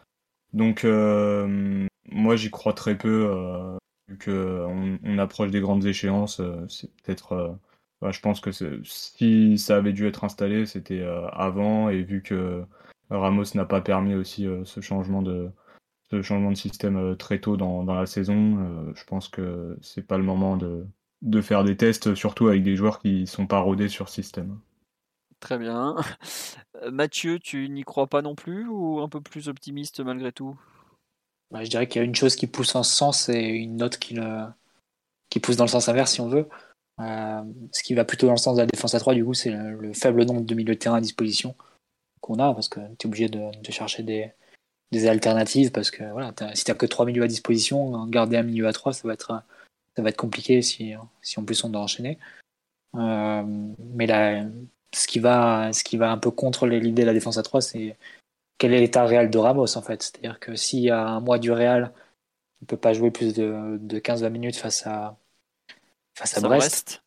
Donc, 0.55 0.85
euh, 0.85 1.87
moi, 2.07 2.37
j'y 2.37 2.51
crois 2.51 2.73
très 2.73 2.97
peu. 2.97 3.31
Vu 4.09 4.19
qu'on 4.19 4.99
on 5.03 5.19
approche 5.19 5.51
des 5.51 5.61
grandes 5.61 5.85
échéances, 5.87 6.41
c'est 6.69 6.91
peut-être. 7.03 7.59
je 8.03 8.21
pense 8.21 8.41
que 8.41 8.51
si 8.85 9.59
ça 9.59 9.77
avait 9.77 9.93
dû 9.93 10.07
être 10.07 10.25
installé, 10.25 10.67
c'était 10.67 11.05
avant. 11.33 11.89
Et 11.89 12.03
vu 12.03 12.23
que 12.23 12.65
Ramos 13.11 13.45
n'a 13.55 13.65
pas 13.65 13.81
permis 13.81 14.15
aussi 14.15 14.47
ce 14.65 14.81
changement 14.81 15.23
de 15.23 15.51
système 16.55 16.97
euh, 16.97 17.15
très 17.15 17.41
tôt 17.41 17.57
dans, 17.57 17.85
la 17.85 18.07
saison. 18.07 18.59
Euh, 18.59 18.93
je 18.95 19.05
pense 19.05 19.29
que 19.29 19.77
c'est 19.83 20.07
pas 20.07 20.19
le 20.19 20.25
moment 20.25 20.57
de, 20.57 20.87
faire 21.41 21.65
des 21.65 21.77
tests, 21.77 22.15
surtout 22.15 22.49
avec 22.49 22.63
des 22.63 22.77
joueurs 22.77 22.99
qui 22.99 23.27
sont 23.27 23.47
pas 23.47 23.61
rodés 23.61 23.89
sur 23.89 24.09
système. 24.09 24.59
Très 25.41 25.59
bien. 25.59 25.97
Euh, 26.83 26.91
Mathieu, 26.91 27.39
tu 27.39 27.71
n'y 27.71 27.85
crois 27.85 28.07
pas 28.07 28.21
non 28.21 28.35
plus 28.35 28.69
ou 28.69 29.01
un 29.01 29.09
peu 29.09 29.23
plus 29.23 29.49
optimiste 29.49 30.01
malgré 30.01 30.31
tout? 30.31 30.61
Bah, 31.51 31.65
Je 31.65 31.71
dirais 31.71 31.89
qu'il 31.89 32.01
y 32.01 32.05
a 32.05 32.07
une 32.07 32.15
chose 32.15 32.37
qui 32.37 32.47
pousse 32.47 32.75
en 32.75 32.83
ce 32.83 32.95
sens 32.95 33.29
et 33.29 33.41
une 33.41 33.83
autre 33.83 33.99
qui, 33.99 34.17
qui 35.31 35.41
pousse 35.41 35.57
dans 35.57 35.65
le 35.65 35.71
sens 35.71 35.89
inverse 35.89 36.13
si 36.13 36.21
on 36.21 36.29
veut. 36.29 36.49
ce 36.99 37.83
qui 37.83 37.95
va 37.95 38.05
plutôt 38.05 38.27
dans 38.27 38.35
le 38.35 38.39
sens 38.39 38.57
de 38.57 38.63
la 38.63 38.67
défense 38.67 38.95
à 38.95 39.01
3, 39.01 39.15
du 39.15 39.25
coup, 39.25 39.35
c'est 39.35 39.51
le, 39.51 39.93
faible 39.93 40.25
nombre 40.25 40.43
de 40.43 40.55
milieux 40.55 40.75
de 40.75 40.79
terrain 40.79 40.97
à 40.97 41.01
disposition 41.01 41.55
qu'on 42.21 42.39
a 42.39 42.53
parce 42.55 42.69
que 42.69 42.81
tu 42.99 43.07
es 43.07 43.07
obligé 43.07 43.29
de, 43.29 43.51
de 43.63 43.73
chercher 43.73 44.03
des, 44.03 44.33
alternatives 45.07 45.73
parce 45.73 45.91
que 45.91 46.05
voilà, 46.11 46.33
si 46.55 46.65
tu 46.65 46.75
que 46.75 46.87
trois 46.87 47.05
milieux 47.05 47.23
à 47.23 47.29
disposition, 47.29 48.07
garder 48.07 48.39
un 48.39 48.43
milieu 48.43 48.67
à 48.67 48.73
3, 48.73 48.95
ça 48.95 49.07
va 49.07 49.15
être, 49.15 49.43
ça 49.95 50.03
va 50.03 50.09
être 50.09 50.17
compliqué 50.17 50.63
si, 50.63 50.95
si 51.21 51.39
en 51.39 51.45
plus 51.45 51.63
on 51.65 51.69
doit 51.69 51.83
enchaîner. 51.83 52.19
Euh, 52.95 53.43
mais 53.95 54.07
là, 54.07 54.45
ce 54.95 55.07
qui, 55.07 55.19
va, 55.19 55.73
ce 55.73 55.85
qui 55.85 55.97
va 55.97 56.11
un 56.11 56.19
peu 56.19 56.31
contre 56.31 56.67
l'idée 56.67 57.03
de 57.03 57.07
la 57.07 57.13
défense 57.13 57.39
à 57.39 57.43
3, 57.43 57.61
c'est 57.61 57.97
quel 58.59 58.73
est 58.73 58.81
l'état 58.81 59.05
réel 59.05 59.31
de 59.31 59.39
Ramos 59.39 59.77
en 59.77 59.83
fait. 59.83 60.03
C'est-à-dire 60.03 60.41
que 60.41 60.55
s'il 60.57 60.81
y 60.81 60.91
a 60.91 61.07
un 61.07 61.21
mois 61.21 61.39
du 61.39 61.53
Real, 61.53 61.93
il 62.61 62.65
ne 62.65 62.67
peut 62.67 62.77
pas 62.77 62.93
jouer 62.93 63.11
plus 63.11 63.35
de, 63.35 63.79
de 63.81 63.99
15-20 63.99 64.31
minutes 64.31 64.57
face 64.57 64.87
à, 64.87 65.17
face 66.15 66.37
à 66.37 66.41
Brest. 66.41 67.03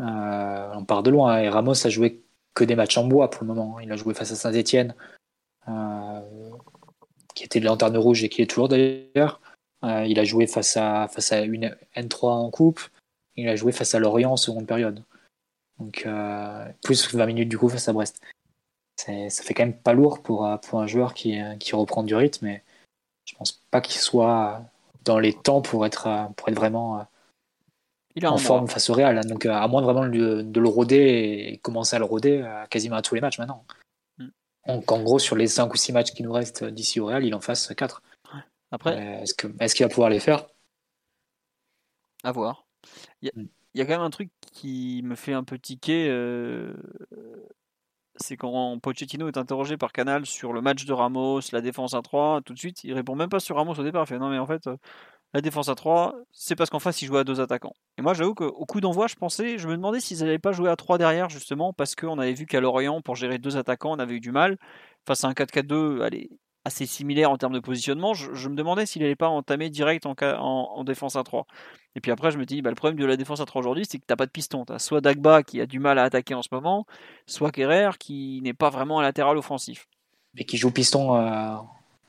Euh, 0.00 0.70
on 0.74 0.84
part 0.84 1.02
de 1.02 1.10
loin. 1.10 1.38
Et 1.38 1.48
Ramos 1.48 1.86
a 1.86 1.90
joué 1.90 2.22
que 2.54 2.64
des 2.64 2.76
matchs 2.76 2.98
en 2.98 3.06
bois 3.06 3.30
pour 3.30 3.42
le 3.42 3.48
moment. 3.48 3.80
Il 3.80 3.90
a 3.92 3.96
joué 3.96 4.14
face 4.14 4.32
à 4.32 4.36
Saint-Etienne. 4.36 4.94
Euh, 5.68 6.20
qui 7.34 7.44
était 7.44 7.60
de 7.60 7.66
lanterne 7.66 7.96
rouge 7.96 8.24
et 8.24 8.28
qui 8.28 8.42
est 8.42 8.46
toujours 8.46 8.68
d'ailleurs. 8.68 9.40
Euh, 9.84 10.04
il 10.06 10.18
a 10.18 10.24
joué 10.24 10.46
face 10.46 10.76
à, 10.76 11.06
face 11.08 11.32
à 11.32 11.42
une 11.42 11.76
N3 11.94 12.28
en 12.30 12.50
coupe. 12.50 12.80
Il 13.36 13.48
a 13.48 13.56
joué 13.56 13.72
face 13.72 13.94
à 13.94 13.98
Lorient 13.98 14.32
en 14.32 14.36
seconde 14.36 14.66
période. 14.66 15.04
Donc, 15.78 16.04
euh, 16.06 16.66
plus 16.82 17.14
20 17.14 17.26
minutes 17.26 17.48
du 17.50 17.58
coup 17.58 17.68
face 17.68 17.88
à 17.88 17.92
Brest. 17.92 18.20
Ça 18.96 19.42
fait 19.42 19.54
quand 19.54 19.64
même 19.64 19.76
pas 19.76 19.92
lourd 19.92 20.22
pour, 20.22 20.46
euh, 20.46 20.56
pour 20.56 20.80
un 20.80 20.86
joueur 20.86 21.14
qui, 21.14 21.38
qui 21.60 21.74
reprend 21.74 22.02
du 22.02 22.14
rythme, 22.14 22.46
mais 22.46 22.62
je 23.24 23.34
pense 23.34 23.52
pas 23.70 23.80
qu'il 23.80 24.00
soit 24.00 24.62
dans 25.04 25.18
les 25.18 25.32
temps 25.32 25.60
pour 25.60 25.86
être, 25.86 26.30
pour 26.36 26.48
être 26.48 26.56
vraiment 26.56 27.06
en 28.22 28.38
forme 28.38 28.68
face 28.68 28.88
au 28.90 28.94
Real. 28.94 29.24
Donc, 29.26 29.46
à 29.46 29.66
moins 29.68 29.82
vraiment 29.82 30.06
de, 30.06 30.42
de, 30.42 30.60
le 30.60 30.68
roder 30.68 31.50
et 31.52 31.58
commencer 31.58 31.96
à 31.96 31.98
le 31.98 32.04
roder 32.04 32.44
quasiment 32.70 32.96
à 32.96 33.02
tous 33.02 33.14
les 33.14 33.20
matchs 33.20 33.38
maintenant. 33.38 33.64
Donc 34.66 34.90
en 34.90 35.02
gros, 35.02 35.18
sur 35.18 35.36
les 35.36 35.46
5 35.46 35.72
ou 35.72 35.76
6 35.76 35.92
matchs 35.92 36.12
qui 36.12 36.22
nous 36.22 36.32
restent 36.32 36.64
d'ici 36.64 36.98
au 37.00 37.06
Real, 37.06 37.24
il 37.24 37.34
en 37.34 37.40
fasse 37.40 37.72
4. 37.74 38.02
Après, 38.72 38.96
euh, 38.96 39.22
est-ce 39.22 39.34
qu'il 39.74 39.84
est 39.84 39.88
va 39.88 39.88
pouvoir 39.88 40.10
les 40.10 40.20
faire? 40.20 40.46
À 42.24 42.32
voir. 42.32 42.66
Il 43.22 43.26
y, 43.26 43.30
a, 43.30 43.40
mm. 43.40 43.48
y, 43.74 43.80
a 43.80 43.84
quand 43.84 43.92
même 43.92 44.00
un 44.00 44.10
truc 44.10 44.30
qui 44.52 45.02
me 45.04 45.14
fait 45.14 45.32
un 45.32 45.44
peu 45.44 45.58
tiquer. 45.58 46.08
Euh, 46.08 46.74
c'est 48.18 48.36
quand 48.36 48.78
Pochettino 48.78 49.28
est 49.28 49.38
interrogé 49.38 49.76
par 49.76 49.92
Canal 49.92 50.26
sur 50.26 50.52
le 50.52 50.60
match 50.60 50.84
de 50.84 50.92
Ramos, 50.92 51.40
la 51.52 51.60
défense 51.60 51.94
à 51.94 52.02
3, 52.02 52.42
tout 52.44 52.54
de 52.54 52.58
suite, 52.58 52.84
il 52.84 52.92
répond 52.94 53.14
même 53.14 53.28
pas 53.28 53.40
sur 53.40 53.56
Ramos 53.56 53.74
au 53.74 53.82
départ. 53.82 54.04
Il 54.04 54.08
fait 54.08 54.18
non, 54.18 54.28
mais 54.28 54.38
en 54.38 54.46
fait, 54.46 54.66
euh, 54.66 54.76
la 55.34 55.40
défense 55.40 55.68
à 55.68 55.74
3, 55.74 56.14
c'est 56.32 56.56
parce 56.56 56.70
qu'en 56.70 56.78
face, 56.78 57.02
ils 57.02 57.06
jouaient 57.06 57.20
à 57.20 57.24
deux 57.24 57.40
attaquants. 57.40 57.74
Et 57.98 58.02
moi, 58.02 58.14
j'avoue 58.14 58.34
qu'au 58.34 58.66
coup 58.66 58.80
d'envoi, 58.80 59.06
je 59.06 59.16
pensais, 59.16 59.58
je 59.58 59.68
me 59.68 59.76
demandais 59.76 60.00
s'ils 60.00 60.20
n'allaient 60.20 60.38
pas 60.38 60.52
jouer 60.52 60.70
à 60.70 60.76
3 60.76 60.98
derrière, 60.98 61.28
justement, 61.28 61.72
parce 61.72 61.94
qu'on 61.94 62.18
avait 62.18 62.34
vu 62.34 62.46
qu'à 62.46 62.60
Lorient, 62.60 63.02
pour 63.02 63.16
gérer 63.16 63.38
deux 63.38 63.56
attaquants, 63.56 63.92
on 63.92 63.98
avait 63.98 64.14
eu 64.14 64.20
du 64.20 64.32
mal. 64.32 64.56
Face 65.06 65.24
à 65.24 65.28
un 65.28 65.32
4-4-2, 65.32 66.02
allez, 66.02 66.30
assez 66.66 66.84
similaire 66.84 67.30
en 67.30 67.38
termes 67.38 67.52
de 67.52 67.60
positionnement, 67.60 68.12
je, 68.12 68.48
me 68.48 68.56
demandais 68.56 68.86
s'il 68.86 69.02
n'allait 69.02 69.14
pas 69.14 69.28
entamer 69.28 69.70
direct 69.70 70.04
en, 70.04 70.14
en, 70.20 70.84
défense 70.84 71.14
à 71.14 71.22
3. 71.22 71.46
Et 71.94 72.00
puis 72.00 72.10
après, 72.10 72.32
je 72.32 72.38
me 72.38 72.44
dis, 72.44 72.60
bah, 72.60 72.70
le 72.70 72.74
problème 72.74 72.98
de 72.98 73.06
la 73.06 73.16
défense 73.16 73.40
à 73.40 73.46
3 73.46 73.60
aujourd'hui, 73.60 73.84
c'est 73.88 73.98
que 73.98 74.02
tu 74.02 74.12
n'as 74.12 74.16
pas 74.16 74.26
de 74.26 74.32
piston. 74.32 74.64
Tu 74.64 74.72
as 74.72 74.80
soit 74.80 75.00
Dagba 75.00 75.44
qui 75.44 75.60
a 75.60 75.66
du 75.66 75.78
mal 75.78 75.96
à 76.00 76.02
attaquer 76.02 76.34
en 76.34 76.42
ce 76.42 76.48
moment, 76.50 76.84
soit 77.26 77.52
Kerrer 77.52 77.90
qui 78.00 78.40
n'est 78.42 78.52
pas 78.52 78.70
vraiment 78.70 78.98
un 78.98 79.02
latéral 79.02 79.38
offensif. 79.38 79.86
Et 80.36 80.44
qui 80.44 80.56
joue 80.56 80.72
piston 80.72 81.14
euh, 81.14 81.56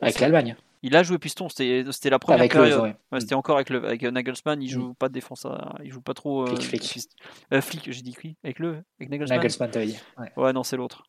avec 0.01 0.19
l'Allemagne. 0.19 0.55
Il 0.81 0.95
a 0.95 1.03
joué 1.03 1.19
piston, 1.19 1.49
c'était 1.49 2.09
la 2.09 2.19
première 2.19 2.49
période. 2.49 2.95
c'était 3.19 3.35
encore 3.35 3.57
avec, 3.57 3.69
le, 3.69 3.85
avec 3.85 4.01
Nagelsmann, 4.03 4.61
il 4.61 4.69
joue 4.69 4.89
mm. 4.89 4.95
pas 4.95 5.07
de 5.07 5.13
défense, 5.13 5.45
à, 5.45 5.75
il 5.83 5.91
joue 5.91 6.01
pas 6.01 6.13
trop. 6.13 6.47
Euh, 6.47 6.55
flic, 6.55 7.09
euh, 7.53 7.61
flic. 7.61 7.91
j'ai 7.91 8.01
dit 8.01 8.15
qui? 8.15 8.35
Avec 8.43 8.59
le 8.59 8.83
avec 8.99 9.09
Nagelsmann? 9.09 9.37
Nagelsmann, 9.37 9.71
t'as 9.71 9.85
dit. 9.85 9.99
Ouais. 10.37 10.53
non, 10.53 10.63
c'est 10.63 10.77
l'autre. 10.77 11.03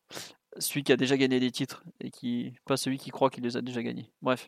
Celui 0.57 0.83
qui 0.83 0.91
a 0.91 0.97
déjà 0.97 1.17
gagné 1.17 1.39
des 1.39 1.51
titres 1.51 1.83
et 1.99 2.09
qui 2.09 2.55
pas 2.65 2.77
celui 2.77 2.97
qui 2.97 3.11
croit 3.11 3.29
qu'il 3.29 3.43
les 3.43 3.57
a 3.57 3.61
déjà 3.61 3.83
gagnés. 3.83 4.11
Bref. 4.21 4.47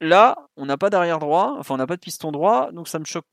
Là, 0.00 0.36
on 0.56 0.66
n'a 0.66 0.76
pas 0.76 0.90
d'arrière 0.90 1.18
droit, 1.18 1.56
enfin 1.58 1.74
on 1.74 1.78
n'a 1.78 1.86
pas 1.86 1.96
de 1.96 2.00
piston 2.00 2.30
droit, 2.30 2.70
donc 2.72 2.86
ça 2.88 2.98
me 2.98 3.04
choque. 3.04 3.26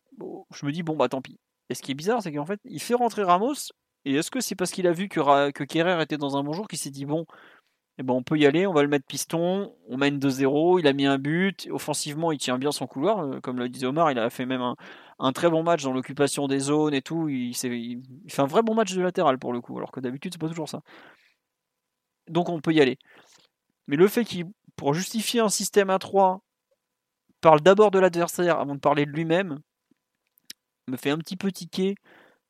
Je 0.53 0.65
me 0.65 0.71
dis 0.71 0.83
bon 0.83 0.95
bah 0.95 1.09
tant 1.09 1.21
pis. 1.21 1.39
Et 1.69 1.75
ce 1.75 1.81
qui 1.81 1.91
est 1.91 1.95
bizarre, 1.95 2.21
c'est 2.21 2.31
qu'en 2.33 2.45
fait, 2.45 2.59
il 2.65 2.81
fait 2.81 2.93
rentrer 2.93 3.23
Ramos. 3.23 3.71
Et 4.05 4.15
est-ce 4.15 4.31
que 4.31 4.41
c'est 4.41 4.55
parce 4.55 4.71
qu'il 4.71 4.87
a 4.87 4.91
vu 4.91 5.07
que, 5.07 5.51
que 5.51 5.63
Kerrer 5.63 6.01
était 6.01 6.17
dans 6.17 6.35
un 6.37 6.43
bon 6.43 6.53
jour 6.53 6.67
qu'il 6.67 6.77
s'est 6.79 6.89
dit 6.89 7.05
bon, 7.05 7.25
eh 7.97 8.03
ben 8.03 8.13
on 8.13 8.23
peut 8.23 8.37
y 8.37 8.45
aller, 8.45 8.65
on 8.65 8.73
va 8.73 8.81
le 8.81 8.87
mettre 8.87 9.05
piston, 9.05 9.73
on 9.87 9.97
mène 9.97 10.19
2-0, 10.19 10.79
il 10.79 10.87
a 10.87 10.93
mis 10.93 11.05
un 11.05 11.19
but, 11.19 11.67
offensivement 11.71 12.31
il 12.31 12.39
tient 12.39 12.57
bien 12.57 12.71
son 12.71 12.87
couloir, 12.87 13.19
euh, 13.19 13.39
comme 13.39 13.59
le 13.59 13.69
disait 13.69 13.85
Omar, 13.85 14.11
il 14.11 14.17
a 14.19 14.29
fait 14.29 14.45
même 14.45 14.61
un, 14.61 14.75
très 15.33 15.49
bon 15.49 15.63
match 15.63 15.83
dans 15.83 15.93
l'occupation 15.93 16.47
des 16.47 16.59
zones 16.59 16.93
et 16.93 17.01
tout, 17.01 17.29
il, 17.29 17.55
fait 17.55 18.41
un 18.41 18.45
vrai 18.45 18.61
bon 18.61 18.75
match 18.75 18.93
de 18.93 19.01
latéral 19.01 19.37
pour 19.39 19.53
le 19.53 19.61
coup, 19.61 19.77
alors 19.77 19.91
que 19.91 19.99
d'habitude 19.99 20.33
c'est 20.33 20.39
pas 20.41 20.47
toujours 20.47 20.69
ça. 20.69 20.81
Donc 22.27 22.49
on 22.49 22.61
peut 22.61 22.73
y 22.73 22.81
aller. 22.81 22.97
Mais 23.87 23.95
le 23.95 24.07
fait 24.07 24.25
qu'il, 24.25 24.45
pour 24.75 24.93
justifier 24.93 25.39
un 25.41 25.49
système 25.49 25.89
à 25.89 25.99
3, 25.99 26.41
parle 27.41 27.61
d'abord 27.61 27.91
de 27.91 27.99
l'adversaire 27.99 28.59
avant 28.59 28.75
de 28.75 28.79
parler 28.79 29.05
de 29.05 29.11
lui-même, 29.11 29.59
me 30.87 30.97
fait 30.97 31.11
un 31.11 31.17
petit 31.17 31.37
peu 31.37 31.51
tiquer 31.51 31.95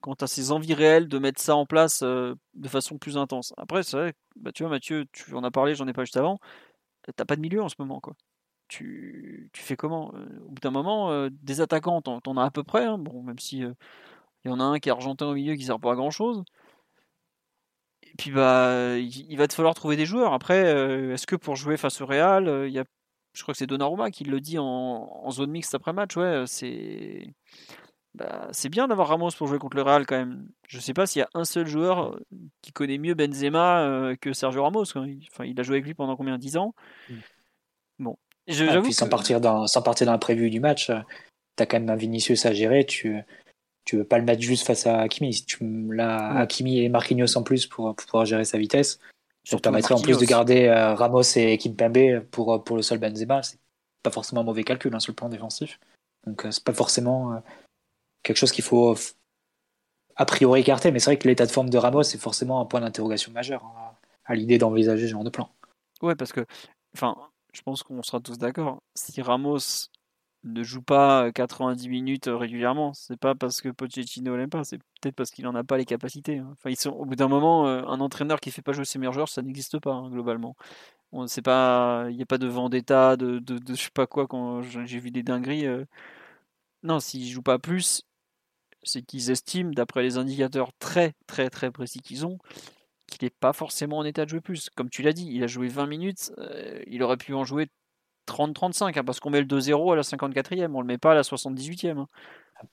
quant 0.02 0.14
à 0.14 0.28
ses 0.28 0.52
envies 0.52 0.74
réelles 0.74 1.08
de 1.08 1.18
mettre 1.18 1.42
ça 1.42 1.56
en 1.56 1.66
place 1.66 2.02
euh, 2.04 2.36
de 2.56 2.68
façon 2.68 2.98
plus 2.98 3.18
intense. 3.18 3.54
Après, 3.58 3.84
c'est 3.84 3.98
vrai, 3.98 4.14
bah, 4.36 4.52
tu 4.52 4.64
vois, 4.64 4.70
Mathieu, 4.70 5.06
tu 5.14 5.34
en 5.34 5.44
as 5.44 5.52
parlé, 5.52 5.76
j'en 5.76 5.88
ai 5.88 5.94
pas 5.94 6.04
juste 6.04 6.18
avant. 6.18 6.40
T'as 7.16 7.26
pas 7.26 7.36
de 7.36 7.42
milieu 7.42 7.62
en 7.64 7.70
ce 7.70 7.76
moment, 7.80 8.00
quoi. 8.02 8.14
Tu, 8.74 9.52
tu 9.54 9.62
fais 9.62 9.76
comment? 9.76 10.12
Euh, 10.16 10.26
Au 10.48 10.50
bout 10.50 10.60
d'un 10.60 10.72
moment, 10.72 11.12
euh, 11.12 11.30
des 11.44 11.62
attaquants, 11.62 12.02
t'en, 12.02 12.20
en 12.26 12.38
as 12.38 12.46
à 12.46 12.50
peu 12.50 12.64
près. 12.64 12.86
Hein. 12.86 12.98
bon, 12.98 13.22
même 13.22 13.38
si 13.38 13.60
il 13.60 13.76
y 14.46 14.50
en 14.50 14.60
a 14.60 14.64
un 14.64 14.80
qui 14.80 14.90
est 14.90 14.92
argentin 14.92 15.28
au 15.28 15.36
milieu 15.36 15.54
qui 15.56 15.64
sert 15.64 15.80
pas 15.80 15.92
à 15.92 15.96
grand 15.96 16.10
chose. 16.10 16.44
Et 18.02 18.16
puis 18.18 18.32
bah, 18.32 18.98
il, 18.98 19.38
va 19.38 19.48
te 19.48 19.54
falloir 19.54 19.76
trouver 19.76 19.96
des 19.96 20.08
joueurs. 20.08 20.34
Après, 20.34 20.58
est-ce 21.14 21.28
que 21.28 21.36
pour 21.36 21.56
jouer 21.56 21.78
face 21.78 22.02
au 22.02 22.08
Real, 22.08 22.66
il 22.68 22.74
y 22.74 22.80
a 22.80 22.86
je 23.34 23.42
crois 23.44 23.54
que 23.54 23.58
c'est 23.60 23.68
Donnarumma 23.68 24.12
qui 24.12 24.24
le 24.24 24.40
dit 24.42 24.58
en, 24.60 25.30
zone 25.32 25.52
mixte 25.52 25.76
après 25.76 25.94
match. 25.94 26.16
Ouais, 26.18 26.44
c'est 26.48 27.28
bah, 28.16 28.48
c'est 28.52 28.70
bien 28.70 28.88
d'avoir 28.88 29.08
Ramos 29.10 29.32
pour 29.38 29.48
jouer 29.48 29.60
contre 29.60 29.78
le 29.78 29.84
Real 29.84 30.06
quand 30.08 30.18
même. 30.18 30.48
Je 30.68 30.80
sais 30.80 30.94
pas 30.94 31.06
s'il 31.06 31.20
y 31.20 31.24
a 31.24 31.30
un 31.36 31.46
seul 31.46 31.68
joueur 31.68 32.20
qui 32.62 32.72
connaît 32.72 32.98
mieux 32.98 33.14
Benzema 33.14 34.16
que 34.20 34.34
Sergio 34.34 34.64
Ramos. 34.64 34.84
Enfin, 34.98 35.46
il 35.46 35.60
a 35.60 35.64
joué 35.64 35.76
avec 35.76 35.86
lui 35.86 35.94
pendant 35.94 36.16
combien? 36.16 36.38
10 36.40 36.58
ans? 36.58 36.74
Mm. 37.10 37.16
Bon. 38.00 38.18
Je, 38.48 38.92
sans, 38.92 39.08
partir 39.08 39.40
dans, 39.40 39.68
sans 39.68 39.82
partir 39.82 40.06
dans 40.06 40.12
la 40.12 40.18
prévue 40.18 40.50
du 40.50 40.60
match, 40.60 40.88
tu 40.88 41.64
as 41.64 41.66
quand 41.66 41.80
même 41.80 41.90
un 41.90 41.96
Vinicius 41.96 42.46
à 42.46 42.54
gérer. 42.54 42.86
Tu 42.86 43.24
tu 43.86 43.98
veux 43.98 44.06
pas 44.06 44.18
le 44.18 44.24
mettre 44.24 44.42
juste 44.42 44.66
face 44.66 44.88
à 44.88 45.02
Hakimi. 45.02 45.34
Si 45.34 45.46
tu 45.46 45.66
l'as 45.92 46.38
Hakimi 46.38 46.80
et 46.80 46.90
Marquinhos 46.90 47.38
en 47.38 47.44
plus 47.44 47.68
pour, 47.68 47.96
pouvoir 47.96 48.26
gérer 48.26 48.46
sa 48.46 48.58
vitesse, 48.58 49.00
ça 49.44 49.58
permettrait 49.58 49.96
en 49.96 50.02
plus 50.02 50.18
de 50.18 50.26
garder 50.26 50.68
euh, 50.68 50.96
Ramos 50.96 51.24
et 51.36 51.58
Kimpembe 51.58 52.22
pour, 52.32 52.64
pour 52.64 52.78
le 52.78 52.82
seul 52.82 52.98
Benzema. 52.98 53.44
C'est 53.44 53.60
pas 54.02 54.12
forcément 54.12 54.42
un 54.42 54.46
mauvais 54.46 54.64
calcul 54.64 54.94
hein, 54.96 55.00
sur 55.00 55.12
le 55.12 55.16
plan 55.16 55.30
défensif. 55.30 55.80
Donc 56.26 56.46
euh, 56.46 56.52
c'est 56.52 56.64
pas 56.64 56.74
forcément 56.74 57.34
euh, 57.34 57.40
quelque 58.24 58.38
chose 58.38 58.52
qu'il 58.52 58.64
faut 58.64 58.96
a 60.16 60.26
priori 60.26 60.62
écarter. 60.62 60.92
Mais 60.92 61.00
c'est 61.00 61.10
vrai 61.10 61.18
que 61.18 61.28
l'état 61.28 61.46
de 61.46 61.52
forme 61.52 61.70
de 61.70 61.78
Ramos 61.78 62.02
est 62.02 62.22
forcément 62.22 62.62
un 62.62 62.66
point 62.66 62.80
d'interrogation 62.80 63.34
majeur 63.34 63.66
hein, 63.66 63.92
à 64.26 64.36
l'idée 64.36 64.58
d'envisager 64.58 65.08
ce 65.08 65.12
genre 65.12 65.26
de 65.26 65.30
plan. 65.30 65.50
Ouais, 66.02 66.16
parce 66.16 66.32
que, 66.32 66.46
enfin, 66.96 67.18
je 67.54 67.62
pense 67.62 67.84
qu'on 67.84 68.02
sera 68.04 68.20
tous 68.20 68.38
d'accord. 68.38 68.82
Si 68.96 69.22
Ramos 69.22 69.90
ne 70.44 70.64
joue 70.64 70.82
pas 70.82 71.32
90 71.32 71.88
minutes 71.90 72.30
régulièrement. 72.32 72.94
C'est 72.94 73.18
pas 73.18 73.36
parce 73.36 73.62
que 73.62 73.70
Pochettino 73.70 74.36
l'aime 74.36 74.50
pas, 74.50 74.64
c'est 74.64 74.78
peut-être 75.02 75.16
parce 75.16 75.32
qu'il 75.32 75.48
en 75.48 75.56
a 75.56 75.64
pas 75.64 75.78
les 75.78 75.86
capacités. 75.86 76.40
Hein. 76.40 76.56
Au 76.88 77.06
bout 77.06 77.16
d'un 77.16 77.28
moment, 77.30 77.66
un 77.68 78.00
entraîneur 78.00 78.40
qui 78.40 78.52
fait 78.52 78.62
pas 78.62 78.74
jouer 78.74 78.86
ses 78.86 79.00
meilleurs 79.00 79.14
joueurs, 79.14 79.30
ça 79.30 79.42
n'existe 79.42 79.80
pas 79.80 79.94
hein, 79.94 80.10
globalement. 80.10 80.56
On 81.12 81.28
sait 81.28 81.42
pas, 81.42 82.08
il 82.10 82.18
n'y 82.18 82.24
a 82.24 82.26
pas 82.26 82.38
de 82.40 82.48
vendetta, 82.48 83.16
de, 83.16 83.40
de, 83.40 83.58
de, 83.60 83.76
je 83.76 83.84
sais 83.84 83.90
pas 83.94 84.08
quoi 84.08 84.28
quand 84.28 84.62
j'ai 84.62 85.00
vu 85.00 85.12
des 85.12 85.24
dingueries. 85.24 85.68
Non, 86.84 87.00
s'ils 87.00 87.30
jouent 87.30 87.42
pas 87.42 87.60
plus, 87.60 88.04
c'est 88.84 89.04
qu'ils 89.04 89.32
estiment, 89.32 89.72
d'après 89.72 90.04
les 90.04 90.18
indicateurs 90.18 90.72
très 90.80 91.14
très 91.28 91.50
très 91.50 91.72
précis 91.72 92.02
qu'ils 92.02 92.26
ont, 92.26 92.40
qu'il 93.08 93.26
n'est 93.26 93.32
pas 93.32 93.54
forcément 93.54 93.98
en 94.00 94.06
état 94.06 94.26
de 94.26 94.30
jouer 94.30 94.42
plus. 94.42 94.70
Comme 94.70 94.90
tu 94.90 95.02
l'as 95.02 95.14
dit, 95.14 95.28
il 95.32 95.44
a 95.44 95.48
joué 95.48 95.68
20 95.68 95.88
minutes, 95.88 96.32
il 96.88 97.04
aurait 97.04 97.18
pu 97.18 97.34
en 97.34 97.44
jouer 97.44 97.68
30-35, 98.28 98.98
hein, 98.98 99.04
parce 99.04 99.20
qu'on 99.20 99.30
met 99.30 99.42
le 99.42 99.48
2-0 99.48 99.94
à 99.94 99.96
la 99.96 100.02
54e, 100.02 100.72
on 100.74 100.82
le 100.82 100.88
met 100.88 100.98
pas 100.98 101.12
à 101.12 101.16
la 101.16 101.22
78e. 101.22 101.98
Hein. 101.98 102.08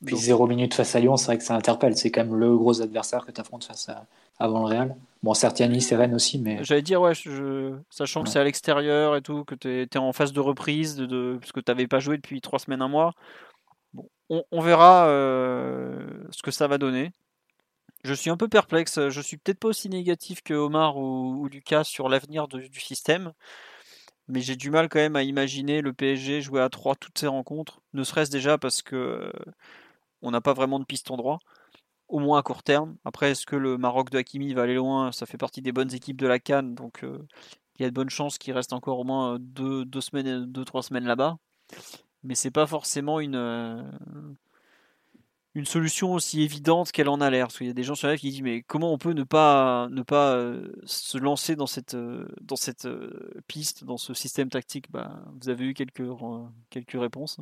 Puis 0.04 0.16
0 0.16 0.46
minutes 0.46 0.74
face 0.74 0.94
à 0.94 1.00
Lyon, 1.00 1.16
c'est 1.16 1.26
vrai 1.26 1.38
que 1.38 1.44
ça 1.44 1.54
interpelle. 1.54 1.96
C'est 1.96 2.10
quand 2.10 2.24
même 2.24 2.36
le 2.36 2.56
gros 2.56 2.80
adversaire 2.80 3.26
que 3.26 3.32
tu 3.32 3.40
affrontes 3.40 3.64
face 3.64 3.88
à, 3.88 4.06
avant 4.38 4.60
le 4.60 4.66
Real. 4.66 4.96
Bon, 5.22 5.34
certes, 5.34 5.58
Yannis 5.58 5.82
c'est 5.82 5.96
Rennes 5.96 6.14
aussi, 6.14 6.38
mais. 6.38 6.62
J'allais 6.62 6.82
dire, 6.82 7.00
ouais, 7.00 7.14
je, 7.14 7.74
sachant 7.90 8.22
que 8.22 8.28
c'est 8.28 8.38
à 8.38 8.44
l'extérieur 8.44 9.16
et 9.16 9.22
tout, 9.22 9.44
que 9.44 9.54
tu 9.54 9.68
es, 9.68 9.96
en 9.96 10.12
phase 10.12 10.32
de 10.32 10.40
reprise, 10.40 10.96
de, 10.96 11.38
parce 11.40 11.52
que 11.52 11.60
tu 11.60 11.70
n'avais 11.70 11.88
pas 11.88 11.98
joué 11.98 12.16
depuis 12.16 12.40
3 12.40 12.60
semaines, 12.60 12.82
un 12.82 12.88
mois. 12.88 13.14
Bon, 13.92 14.08
on, 14.28 14.60
verra 14.60 15.08
euh, 15.08 15.98
ce 16.30 16.42
que 16.42 16.50
ça 16.50 16.68
va 16.68 16.78
donner. 16.78 17.12
Je 18.04 18.14
suis 18.14 18.30
un 18.30 18.36
peu 18.36 18.48
perplexe. 18.48 19.08
Je 19.08 19.20
suis 19.20 19.36
peut-être 19.36 19.58
pas 19.58 19.68
aussi 19.68 19.88
négatif 19.88 20.42
que 20.42 20.54
Omar 20.54 20.96
ou, 20.96 21.48
Lucas 21.48 21.84
sur 21.84 22.08
l'avenir 22.08 22.48
du 22.48 22.80
système 22.80 23.32
mais 24.30 24.40
j'ai 24.40 24.56
du 24.56 24.70
mal 24.70 24.88
quand 24.88 24.98
même 25.00 25.16
à 25.16 25.22
imaginer 25.22 25.80
le 25.82 25.92
PSG 25.92 26.40
jouer 26.40 26.60
à 26.60 26.68
3 26.68 26.94
toutes 26.96 27.18
ces 27.18 27.26
rencontres, 27.26 27.82
ne 27.94 28.04
serait-ce 28.04 28.30
déjà 28.30 28.58
parce 28.58 28.82
que 28.82 28.96
euh, 28.96 29.32
on 30.22 30.30
n'a 30.30 30.40
pas 30.40 30.54
vraiment 30.54 30.78
de 30.78 30.84
piston 30.84 31.16
droit, 31.16 31.40
au 32.08 32.20
moins 32.20 32.38
à 32.38 32.42
court 32.42 32.62
terme. 32.62 32.96
Après, 33.04 33.32
est-ce 33.32 33.46
que 33.46 33.56
le 33.56 33.78
Maroc 33.78 34.10
de 34.10 34.18
Hakimi 34.18 34.54
va 34.54 34.62
aller 34.62 34.74
loin? 34.74 35.12
Ça 35.12 35.26
fait 35.26 35.38
partie 35.38 35.62
des 35.62 35.72
bonnes 35.72 35.94
équipes 35.94 36.18
de 36.18 36.26
la 36.26 36.38
Cannes, 36.38 36.74
donc 36.74 37.04
euh, 37.04 37.26
il 37.78 37.82
y 37.82 37.84
a 37.86 37.90
de 37.90 37.94
bonnes 37.94 38.10
chances 38.10 38.38
qu'il 38.38 38.54
reste 38.54 38.72
encore 38.72 39.00
au 39.00 39.04
moins 39.04 39.38
2 39.40 39.84
deux, 39.84 40.00
semaines, 40.00 40.46
deux, 40.46 40.64
trois 40.64 40.82
semaines 40.82 41.06
là-bas. 41.06 41.38
Mais 42.24 42.34
c'est 42.34 42.50
pas 42.50 42.66
forcément 42.66 43.20
une, 43.20 43.36
euh, 43.36 43.82
une 45.54 45.64
solution 45.64 46.12
aussi 46.12 46.42
évidente 46.42 46.92
qu'elle 46.92 47.08
en 47.08 47.20
a 47.20 47.30
l'air? 47.30 47.46
Parce 47.46 47.58
qu'il 47.58 47.66
y 47.66 47.70
a 47.70 47.74
des 47.74 47.82
gens 47.82 47.94
sur 47.94 48.08
la 48.08 48.16
qui 48.16 48.30
disent 48.30 48.42
mais 48.42 48.62
comment 48.62 48.92
on 48.92 48.98
peut 48.98 49.12
ne 49.12 49.24
pas, 49.24 49.88
ne 49.90 50.02
pas 50.02 50.34
euh, 50.34 50.72
se 50.84 51.18
lancer 51.18 51.56
dans 51.56 51.66
cette, 51.66 51.94
euh, 51.94 52.28
dans 52.40 52.56
cette 52.56 52.86
euh, 52.86 53.42
piste, 53.48 53.84
dans 53.84 53.96
ce 53.96 54.14
système 54.14 54.48
tactique? 54.48 54.90
Bah, 54.90 55.22
Vous 55.40 55.48
avez 55.48 55.66
eu 55.66 55.74
quelques, 55.74 56.04
quelques 56.70 57.00
réponses. 57.00 57.38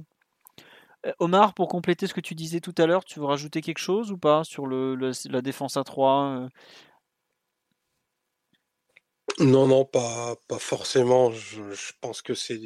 Omar, 1.20 1.54
pour 1.54 1.68
compléter 1.68 2.06
ce 2.06 2.14
que 2.14 2.20
tu 2.20 2.34
disais 2.34 2.60
tout 2.60 2.74
à 2.76 2.86
l'heure, 2.86 3.04
tu 3.04 3.20
veux 3.20 3.24
rajouter 3.24 3.60
quelque 3.60 3.78
chose 3.78 4.10
ou 4.10 4.18
pas 4.18 4.42
sur 4.42 4.66
la 4.66 5.42
défense 5.42 5.76
à 5.76 5.84
3 5.84 6.48
non, 9.40 9.68
non, 9.68 9.84
pas, 9.84 10.36
pas 10.48 10.58
forcément. 10.58 11.30
Je, 11.30 11.92
pense 12.00 12.22
que 12.22 12.34
c'est, 12.34 12.60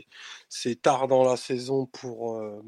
tard 0.81 1.07
dans 1.07 1.23
la 1.25 1.37
saison 1.37 1.87
pour, 1.87 2.39
euh, 2.39 2.63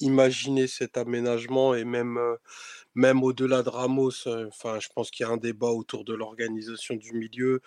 imaginer 0.00 0.66
cet 0.66 0.96
aménagement 0.96 1.74
et 1.74 1.84
même, 1.84 2.18
euh, 2.18 3.14
au-delà 3.22 3.62
de 3.62 3.68
Ramos, 3.68 4.26
euh, 4.26 4.50
je 4.80 4.88
pense 4.94 5.10
qu'il 5.12 5.24
y 5.26 5.28
a 5.28 5.32
un 5.32 5.36
débat 5.36 5.68
autour 5.68 6.04
de 6.04 6.14
l'organisation 6.14 6.96
du 6.96 7.12
milieu. 7.12 7.60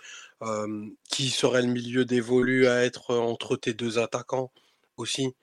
qui 1.09 1.29
serait 1.29 1.61
le 1.61 1.69
milieu 1.69 2.05
dévolu 2.05 2.67
à 2.67 2.83
être 2.83 3.15
entre 3.15 3.55
tes 3.55 3.73
deux 3.73 3.99
attaquants 3.99 4.51
aussi, 4.97 5.33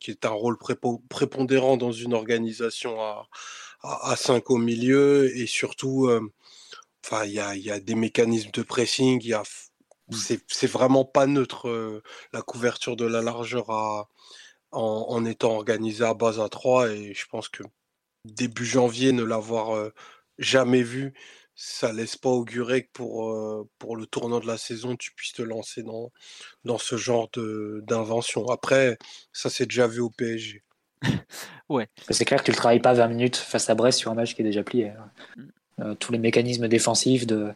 qui 0.00 0.10
est 0.12 0.24
un 0.24 0.30
rôle 0.30 0.56
prépondérant 1.08 1.76
dans 1.76 1.92
une 1.92 2.14
organisation 2.14 3.00
à, 3.00 3.28
à, 3.82 4.12
à 4.12 4.16
5 4.16 4.50
au 4.50 4.58
milieu 4.58 5.36
et 5.36 5.46
surtout 5.46 6.08
Enfin, 7.10 7.24
il 7.24 7.32
y 7.32 7.40
a, 7.40 7.56
y 7.56 7.70
a, 7.70 7.80
des 7.80 7.94
mécanismes 7.94 8.50
de 8.50 8.62
pressing, 8.62 9.18
il 9.22 9.28
y 9.28 9.34
a 9.34 9.42
mmh. 10.10 10.36
c'est 10.46 10.70
vraiment 10.70 11.04
pas 11.06 11.26
neutre 11.26 12.02
la 12.32 12.42
couverture 12.42 12.96
de 12.96 13.06
la 13.06 13.22
largeur 13.22 13.70
à, 13.70 14.08
en, 14.72 15.24
étant 15.24 15.52
organisée 15.54 16.04
à 16.04 16.14
base 16.14 16.38
à 16.40 16.48
3 16.48 16.90
et 16.90 17.14
je 17.14 17.26
pense 17.30 17.48
que 17.48 17.62
début 18.24 18.66
janvier 18.66 19.12
ne 19.12 19.22
l'avoir 19.22 19.90
jamais 20.38 20.82
vu 20.82 21.14
ça 21.54 21.92
laisse 21.92 22.16
pas 22.16 22.28
augurer 22.28 22.84
que 22.84 22.90
pour, 22.92 23.66
pour 23.78 23.96
le 23.96 24.06
tournant 24.06 24.40
de 24.40 24.46
la 24.46 24.58
saison 24.58 24.94
tu 24.96 25.12
puisses 25.12 25.32
te 25.32 25.42
lancer 25.42 25.82
dans, 25.82 26.12
dans 26.64 26.78
ce 26.78 26.96
genre 26.96 27.28
d'invention 27.34 28.46
après 28.48 28.98
ça 29.32 29.50
c'est 29.50 29.66
déjà 29.66 29.86
vu 29.86 30.00
au 30.00 30.10
PSG 30.10 30.62
ouais 31.68 31.88
c'est 32.10 32.24
clair 32.24 32.40
que 32.40 32.44
tu 32.44 32.50
ne 32.50 32.56
travailles 32.56 32.80
pas 32.80 32.94
20 32.94 33.08
minutes 33.08 33.36
face 33.36 33.70
à 33.70 33.74
Brest 33.74 33.98
sur 33.98 34.10
un 34.10 34.14
match 34.14 34.34
qui 34.34 34.42
est 34.42 34.44
déjà 34.44 34.62
plié 34.62 34.90
hein. 34.90 35.10
mmh. 35.36 35.42
Euh, 35.42 35.57
tous 35.98 36.12
les 36.12 36.18
mécanismes 36.18 36.68
défensifs 36.68 37.26
de 37.26 37.52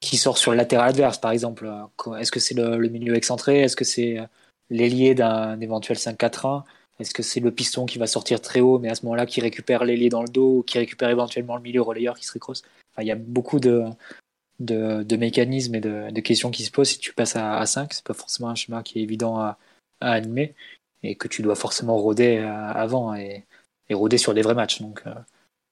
qui 0.00 0.16
sort 0.16 0.38
sur 0.38 0.52
le 0.52 0.56
latéral 0.56 0.90
adverse, 0.90 1.18
par 1.18 1.32
exemple. 1.32 1.66
Euh, 1.66 2.16
est-ce 2.16 2.32
que 2.32 2.40
c'est 2.40 2.54
le, 2.54 2.88
milieu 2.88 3.16
excentré? 3.16 3.60
Est-ce 3.60 3.76
que 3.76 3.84
c'est 3.84 4.18
euh, 4.18 4.26
l'ailier 4.70 5.14
d'un 5.14 5.60
éventuel 5.60 5.98
5-4-1 5.98 6.64
Est-ce 7.00 7.12
que 7.12 7.22
c'est 7.22 7.40
le 7.40 7.50
piston 7.50 7.86
qui 7.86 7.98
va 7.98 8.06
sortir 8.06 8.40
très 8.40 8.60
haut, 8.60 8.78
mais 8.78 8.90
à 8.90 8.94
ce 8.94 9.04
moment-là 9.04 9.26
qui 9.26 9.40
récupère 9.40 9.84
l'ailier 9.84 10.08
dans 10.08 10.22
le 10.22 10.28
dos 10.28 10.58
ou 10.58 10.62
qui 10.62 10.78
récupère 10.78 11.10
éventuellement 11.10 11.56
le 11.56 11.62
milieu 11.62 11.82
relayeur 11.82 12.16
qui 12.18 12.26
serait 12.26 12.38
cross 12.38 12.62
enfin, 12.92 13.02
Il 13.02 13.08
y 13.08 13.12
a 13.12 13.16
beaucoup 13.16 13.58
de, 13.58 13.84
de, 14.60 15.16
mécanismes 15.16 15.74
et 15.74 15.80
de, 15.80 16.20
questions 16.20 16.50
qui 16.50 16.64
se 16.64 16.70
posent 16.70 16.90
si 16.90 16.98
tu 16.98 17.12
passes 17.12 17.36
à, 17.36 17.64
5. 17.64 17.92
C'est 17.92 18.04
pas 18.04 18.14
forcément 18.14 18.50
un 18.50 18.54
schéma 18.54 18.82
qui 18.82 19.00
est 19.00 19.02
évident 19.02 19.38
à, 19.38 19.58
animer 20.00 20.54
et 21.02 21.16
que 21.16 21.26
tu 21.26 21.42
dois 21.42 21.56
forcément 21.56 21.96
rôder 21.96 22.38
avant 22.38 23.14
et, 23.14 23.44
rôder 23.90 24.18
sur 24.18 24.32
des 24.34 24.42
vrais 24.42 24.54
matchs. 24.54 24.80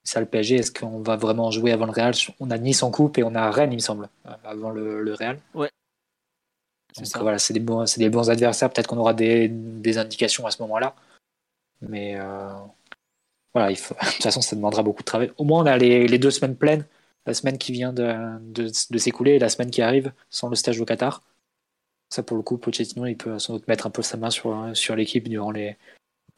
Ça 0.07 0.21
le 0.21 0.27
PSG, 0.27 0.57
est-ce 0.57 0.71
qu'on 0.71 1.01
va 1.01 1.17
vraiment 1.17 1.51
jouer 1.51 1.73
avant 1.73 1.87
le 1.87 1.91
Real? 1.91 2.15
On 2.39 2.51
a 2.51 2.59
Nice 2.59 2.83
en 2.85 2.93
coupe 2.93 3.19
et 3.19 3.25
on 3.25 3.35
a 3.35 3.51
Rennes, 3.51 3.73
il 3.73 3.77
me 3.77 3.81
semble, 3.81 4.09
avant 4.45 4.71
le, 4.71 5.13
Real. 5.15 5.41
Ouais. 5.53 5.69
Donc 6.97 7.07
voilà, 7.17 7.39
c'est 7.39 7.53
des, 7.53 7.61
bons, 7.61 7.85
des 7.99 8.09
bons 8.09 8.31
adversaires. 8.31 8.71
Peut-être 8.71 8.87
qu'on 8.87 8.99
aura 8.99 9.15
des, 9.15 9.49
des, 9.49 9.99
indications 9.99 10.47
à 10.47 10.53
ce 10.53 10.63
moment-là. 10.63 10.95
Mais 11.83 12.15
euh, 12.17 12.49
voilà, 13.53 13.73
il 13.73 13.77
faut... 13.77 13.95
de 14.01 14.11
toute 14.13 14.23
façon, 14.23 14.41
ça 14.41 14.55
demandera 14.55 14.85
beaucoup 14.85 15.03
de 15.03 15.07
travail. 15.07 15.33
Au 15.39 15.45
moins, 15.45 15.65
on 15.65 15.67
a 15.67 15.77
les, 15.77 16.07
les 16.07 16.19
deux 16.19 16.31
semaines 16.31 16.57
pleines. 16.57 16.87
La 17.27 17.35
semaine 17.35 17.59
qui 17.59 17.73
vient 17.73 17.93
de, 17.93 18.15
de, 18.41 18.71
de 18.91 18.99
s'écouler 18.99 19.33
et 19.33 19.39
la 19.41 19.49
semaine 19.49 19.73
qui 19.73 19.83
arrive 19.83 20.13
sans 20.31 20.49
le 20.49 20.55
stage 20.55 20.81
au 20.81 20.85
Qatar. 20.85 21.23
Ça, 22.11 22.23
pour 22.23 22.37
le 22.37 22.45
coup, 22.45 22.57
Pochettino, 22.57 23.07
il 23.07 23.17
peut 23.17 23.41
sans 23.41 23.55
doute 23.55 23.67
mettre 23.67 23.89
un 23.89 23.91
peu 23.91 24.03
sa 24.03 24.17
main 24.17 24.31
sur, 24.31 24.71
sur 24.75 24.95
l'équipe 24.95 25.29
durant 25.29 25.51
les, 25.51 25.77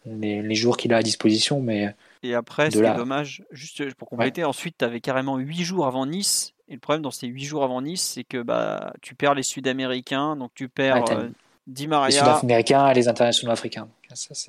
les, 0.06 0.40
les 0.40 0.54
jours 0.54 0.78
qu'il 0.78 0.94
a 0.94 0.96
à 0.96 1.02
disposition. 1.02 1.60
Mais 1.60 1.94
et 2.22 2.34
après, 2.34 2.70
c'est 2.70 2.94
dommage, 2.94 3.42
juste 3.50 3.94
pour 3.94 4.08
compléter, 4.08 4.44
ensuite, 4.44 4.76
tu 4.78 4.84
avais 4.84 5.00
carrément 5.00 5.36
8 5.36 5.62
jours 5.62 5.86
avant 5.86 6.06
Nice. 6.06 6.54
Et 6.68 6.74
le 6.74 6.80
problème 6.80 7.02
dans 7.02 7.10
ces 7.10 7.26
8 7.26 7.44
jours 7.44 7.64
avant 7.64 7.80
Nice, 7.80 8.02
c'est 8.02 8.24
que 8.24 8.42
bah, 8.42 8.92
tu 9.00 9.14
perds 9.14 9.34
les 9.34 9.42
Sud-Américains, 9.42 10.36
donc 10.36 10.50
tu 10.54 10.68
perds 10.68 11.04
euh, 11.10 11.28
Di 11.66 11.86
Maria. 11.86 12.08
Les 12.08 12.34
Sud-Américains 12.34 12.88
et 12.90 12.94
les 12.94 13.08
internationaux 13.08 13.52
africains. 13.52 13.88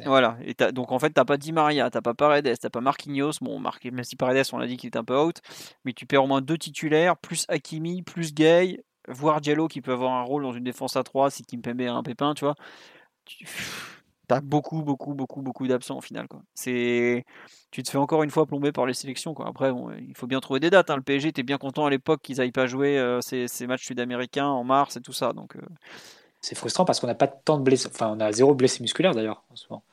voilà, 0.05 0.37
et 0.43 0.55
donc 0.71 0.91
en 0.91 0.99
fait, 0.99 1.13
tu 1.13 1.23
pas 1.23 1.37
Di 1.37 1.51
Maria, 1.51 1.89
tu 1.89 2.01
pas 2.01 2.13
Paredes, 2.13 2.57
tu 2.59 2.69
pas 2.69 2.81
Marquinhos. 2.81 3.33
Bon, 3.41 3.59
Mar 3.59 3.77
même 3.83 4.03
si 4.03 4.15
Paredes, 4.15 4.45
on 4.51 4.59
a 4.59 4.67
dit 4.67 4.77
qu'il 4.77 4.87
était 4.87 4.99
un 4.99 5.03
peu 5.03 5.17
out, 5.17 5.37
mais 5.85 5.93
tu 5.93 6.05
perds 6.05 6.23
au 6.23 6.27
moins 6.27 6.41
deux 6.41 6.57
titulaires, 6.57 7.17
plus 7.17 7.45
Hakimi, 7.49 8.01
plus 8.01 8.33
Gay, 8.33 8.83
voire 9.07 9.41
Diallo 9.41 9.67
qui 9.67 9.81
peut 9.81 9.93
avoir 9.93 10.13
un 10.13 10.23
rôle 10.23 10.43
dans 10.43 10.53
une 10.53 10.63
défense 10.63 10.95
à 10.95 11.03
3 11.03 11.29
si 11.29 11.43
Kimpembe 11.43 11.81
a 11.81 11.93
un 11.93 12.03
pépin, 12.03 12.33
tu 12.33 12.45
vois. 12.45 12.55
Tu 13.25 13.45
t'as 14.29 14.41
beaucoup, 14.41 14.83
beaucoup, 14.83 15.15
beaucoup, 15.15 15.41
beaucoup 15.41 15.67
d'absents 15.67 15.97
au 15.97 16.01
final. 16.01 16.27
Quoi. 16.27 16.41
C'est, 16.53 17.25
tu 17.71 17.81
te 17.81 17.89
fais 17.89 17.97
encore 17.97 18.21
une 18.21 18.29
fois 18.29 18.45
plomber 18.45 18.71
par 18.71 18.85
les 18.85 18.93
sélections. 18.93 19.33
Quoi. 19.33 19.47
Après, 19.47 19.71
il 20.07 20.15
faut 20.15 20.27
bien 20.27 20.39
trouver 20.39 20.59
des 20.59 20.69
dates. 20.69 20.91
Hein. 20.91 20.97
Le 20.97 21.01
PSG 21.01 21.29
était 21.29 21.41
bien 21.41 21.57
content 21.57 21.87
à 21.87 21.89
l'époque 21.89 22.21
qu'ils 22.21 22.37
n'aillent 22.37 22.51
pas 22.51 22.67
jouer 22.67 22.99
euh, 22.99 23.21
ces, 23.21 23.47
matchs 23.65 23.87
sud-américains 23.87 24.45
en 24.45 24.63
mars 24.63 24.97
et 24.97 25.01
tout 25.01 25.13
ça. 25.13 25.33
Donc, 25.33 25.55
euh, 25.55 25.61
c'est 26.41 26.55
frustrant 26.55 26.85
parce 26.85 26.99
qu'on 26.99 27.07
n'a 27.07 27.15
pas 27.15 27.25
tant 27.25 27.57
de 27.57 27.63
blessés. 27.63 27.89
Enfin, 27.91 28.13
on 28.15 28.19
a 28.19 28.31
zéro 28.31 28.53
blessé 28.53 28.83
musculaire 28.83 29.15
d'ailleurs 29.15 29.43
en 29.49 29.55
ce 29.55 29.65
moment. 29.67 29.83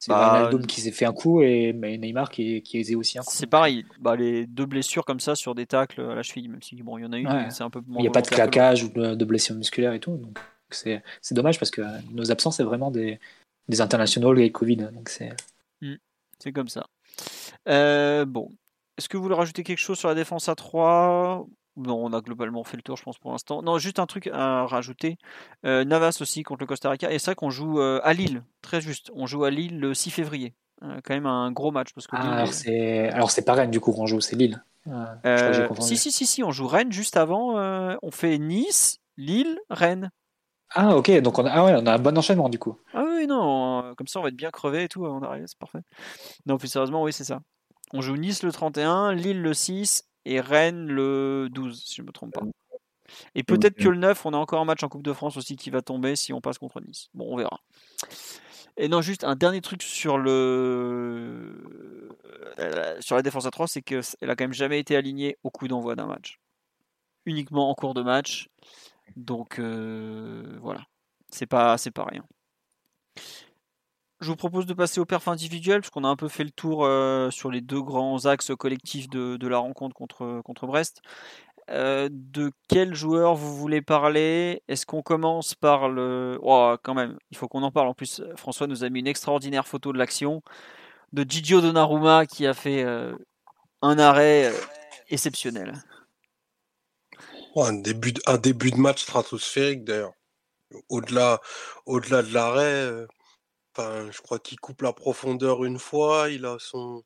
C'est 0.00 0.10
Bah, 0.10 0.32
Wijnaldum 0.32 0.66
qui 0.66 0.80
s'est 0.80 0.90
fait 0.90 1.06
un 1.06 1.12
coup 1.12 1.40
et 1.40 1.72
Neymar 1.72 2.30
qui, 2.30 2.62
qui 2.62 2.78
a 2.78 2.98
aussi 2.98 3.20
un 3.20 3.22
coup. 3.22 3.32
C'est 3.32 3.46
pareil, 3.46 3.86
bah, 4.00 4.16
les 4.16 4.46
deux 4.48 4.66
blessures 4.66 5.04
comme 5.04 5.20
ça 5.20 5.36
sur 5.36 5.54
des 5.54 5.66
tacles 5.66 6.00
à 6.00 6.16
la 6.16 6.22
cheville, 6.24 6.48
même 6.48 6.60
si 6.60 6.74
bon, 6.82 6.98
il 6.98 7.02
y 7.02 7.04
en 7.06 7.12
a 7.12 7.18
une, 7.18 7.28
Ouais. 7.28 7.50
c'est 7.50 7.62
un 7.62 7.70
peu 7.70 7.80
moins 7.86 8.00
Il 8.00 8.02
n'y 8.02 8.08
a 8.08 8.10
pas 8.10 8.20
de 8.20 8.26
claquage 8.26 8.82
ou 8.82 8.88
de, 8.88 9.14
de 9.14 9.24
blessures 9.24 9.54
musculaires 9.54 9.94
et 9.94 10.00
tout. 10.00 10.16
Donc 10.16 10.38
c'est 10.70 11.02
dommage 11.30 11.58
parce 11.60 11.70
que 11.70 11.82
nos 12.12 12.32
absences, 12.32 12.56
c'est 12.56 12.64
vraiment 12.64 12.90
des, 12.90 13.20
des 13.68 13.80
internationaux 13.80 14.34
et 14.36 14.50
Covid. 14.52 14.76
Donc 14.92 15.08
c'est 15.08 15.30
l'autre. 15.80 16.00
C'est 16.38 16.52
comme 16.52 16.68
ça. 16.68 16.86
Euh, 17.68 18.24
bon, 18.26 18.50
est-ce 18.98 19.08
que 19.08 19.16
vous 19.16 19.22
voulez 19.22 19.34
rajouter 19.34 19.62
quelque 19.62 19.78
chose 19.78 19.98
sur 19.98 20.08
la 20.08 20.14
défense 20.14 20.48
à 20.50 20.54
3 20.54 21.46
Non, 21.76 22.04
on 22.04 22.12
a 22.12 22.20
globalement 22.20 22.62
fait 22.62 22.76
le 22.76 22.82
tour, 22.82 22.96
je 22.96 23.02
pense, 23.02 23.18
pour 23.18 23.32
l'instant. 23.32 23.62
Non, 23.62 23.78
juste 23.78 23.98
un 23.98 24.06
truc 24.06 24.28
à 24.32 24.66
rajouter. 24.66 25.16
Euh, 25.64 25.84
Navas 25.84 26.18
aussi 26.20 26.42
contre 26.42 26.60
le 26.60 26.66
Costa 26.66 26.90
Rica. 26.90 27.10
Et 27.10 27.18
c'est 27.18 27.26
vrai 27.26 27.34
qu'on 27.34 27.50
joue 27.50 27.80
euh, 27.80 28.00
à 28.04 28.12
Lille, 28.12 28.42
très 28.60 28.80
juste. 28.82 29.10
On 29.14 29.26
joue 29.26 29.44
à 29.44 29.50
Lille 29.50 29.80
le 29.80 29.94
6 29.94 30.10
février. 30.10 30.54
Euh, 30.82 31.00
quand 31.02 31.14
même 31.14 31.24
un 31.26 31.50
gros 31.52 31.70
match. 31.70 31.94
Parce 31.94 32.06
que 32.06 32.16
Ah, 32.16 32.34
alors 32.34 32.48
est- 32.48 32.52
c'est 32.52 33.08
alors 33.08 33.30
c'est 33.30 33.42
pas 33.46 33.54
Rennes 33.54 33.70
du 33.70 33.80
coup 33.80 33.92
qu'on 33.92 34.06
joue, 34.06 34.20
c'est 34.20 34.36
Lille. 34.36 34.62
Si, 35.80 35.96
si, 35.96 36.12
si, 36.12 36.26
si, 36.26 36.42
on 36.44 36.52
joue 36.52 36.66
Rennes 36.66 36.92
juste 36.92 37.16
avant. 37.16 37.54
on 38.02 38.10
fait 38.10 38.36
Nice, 38.38 38.98
Lille, 39.16 39.58
Rennes. 39.70 40.10
Ah 40.74 40.96
ok, 40.96 41.10
donc 41.20 41.38
on 41.38 41.46
a, 41.46 41.50
ah 41.50 41.64
ouais, 41.64 41.74
on 41.76 41.86
a 41.86 41.94
un 41.94 41.98
bon 41.98 42.16
enchaînement 42.18 42.48
du 42.48 42.58
coup. 42.58 42.78
Ah 42.92 43.04
oui, 43.06 43.26
non, 43.26 43.94
comme 43.96 44.06
ça 44.06 44.18
on 44.18 44.22
va 44.22 44.28
être 44.28 44.36
bien 44.36 44.50
crevé 44.50 44.84
et 44.84 44.88
tout 44.88 45.06
avant 45.06 45.20
d'arriver, 45.20 45.46
c'est 45.46 45.58
parfait. 45.58 45.80
Non, 46.44 46.58
plus 46.58 46.68
sérieusement, 46.68 47.02
oui, 47.02 47.12
c'est 47.12 47.24
ça. 47.24 47.40
On 47.92 48.00
joue 48.00 48.16
Nice 48.16 48.42
le 48.42 48.52
31, 48.52 49.12
Lille 49.12 49.40
le 49.40 49.54
6 49.54 50.08
et 50.24 50.40
Rennes 50.40 50.88
le 50.88 51.48
12, 51.52 51.84
si 51.84 51.96
je 51.96 52.02
ne 52.02 52.08
me 52.08 52.12
trompe 52.12 52.34
pas. 52.34 52.42
Et 53.36 53.44
peut-être 53.44 53.76
que 53.76 53.88
le 53.88 53.96
9, 53.96 54.26
on 54.26 54.32
a 54.32 54.36
encore 54.36 54.60
un 54.60 54.64
match 54.64 54.82
en 54.82 54.88
Coupe 54.88 55.04
de 55.04 55.12
France 55.12 55.36
aussi 55.36 55.54
qui 55.54 55.70
va 55.70 55.82
tomber 55.82 56.16
si 56.16 56.32
on 56.32 56.40
passe 56.40 56.58
contre 56.58 56.80
Nice. 56.80 57.08
Bon, 57.14 57.26
on 57.32 57.36
verra. 57.36 57.60
Et 58.76 58.88
non, 58.88 59.00
juste 59.00 59.24
un 59.24 59.36
dernier 59.36 59.60
truc 59.60 59.82
sur 59.82 60.18
le 60.18 62.08
sur 63.00 63.16
la 63.16 63.22
défense 63.22 63.46
à 63.46 63.50
3, 63.50 63.68
c'est 63.68 63.82
qu'elle 63.82 64.02
a 64.22 64.34
quand 64.34 64.44
même 64.44 64.52
jamais 64.52 64.80
été 64.80 64.96
alignée 64.96 65.38
au 65.44 65.50
coup 65.50 65.68
d'envoi 65.68 65.94
d'un 65.94 66.06
match. 66.06 66.40
Uniquement 67.24 67.70
en 67.70 67.74
cours 67.74 67.94
de 67.94 68.02
match. 68.02 68.48
Donc 69.14 69.58
euh, 69.58 70.58
voilà. 70.60 70.82
C'est 71.30 71.46
pas 71.46 71.78
c'est 71.78 71.90
pas 71.90 72.04
rien. 72.04 72.24
Je 74.20 74.28
vous 74.28 74.36
propose 74.36 74.64
de 74.64 74.72
passer 74.72 74.98
au 74.98 75.04
perf 75.04 75.28
individuel, 75.28 75.82
parce 75.82 75.90
qu'on 75.90 76.04
a 76.04 76.08
un 76.08 76.16
peu 76.16 76.28
fait 76.28 76.44
le 76.44 76.50
tour 76.50 76.86
euh, 76.86 77.30
sur 77.30 77.50
les 77.50 77.60
deux 77.60 77.82
grands 77.82 78.24
axes 78.24 78.52
collectifs 78.58 79.08
de, 79.10 79.46
la 79.46 79.58
rencontre 79.58 79.94
contre, 79.94 80.66
Brest. 80.66 81.02
Euh, 81.68 82.08
de 82.10 82.50
quel 82.68 82.94
joueur 82.94 83.34
vous 83.34 83.54
voulez 83.56 83.82
parler? 83.82 84.62
Est-ce 84.68 84.86
qu'on 84.86 85.02
commence 85.02 85.54
par 85.54 85.90
le... 85.90 86.38
Oh, 86.40 86.76
quand 86.82 86.94
même, 86.94 87.18
il 87.30 87.36
faut 87.36 87.46
qu'on 87.46 87.62
en 87.62 87.70
parle. 87.70 87.88
En 87.88 87.94
plus, 87.94 88.22
François 88.36 88.66
nous 88.66 88.84
a 88.84 88.88
mis 88.88 89.00
une 89.00 89.06
extraordinaire 89.06 89.66
photo 89.66 89.92
de 89.92 89.98
l'action 89.98 90.42
de 91.12 91.24
Gigio 91.28 91.60
Donnarumma 91.60 92.24
qui 92.24 92.46
a 92.46 92.54
fait 92.54 92.86
un 93.82 93.98
arrêt 93.98 94.50
exceptionnel. 95.10 95.74
Ouais, 97.56 97.64
un, 97.68 97.72
début 97.74 98.12
de, 98.12 98.22
un 98.26 98.38
début 98.38 98.70
de 98.70 98.76
match 98.76 99.02
stratosphérique 99.02 99.84
d'ailleurs. 99.84 100.12
Au-delà 100.90 101.40
au-delà 101.86 102.22
de 102.22 102.32
l'arrêt, 102.34 102.62
euh, 102.86 103.06
enfin, 103.76 104.10
je 104.12 104.20
crois 104.22 104.38
qu'il 104.40 104.60
coupe 104.60 104.82
la 104.82 104.92
profondeur 104.94 105.64
une 105.64 105.78
fois, 105.80 106.30
il 106.30 106.46
a 106.46 106.56
son 106.60 107.04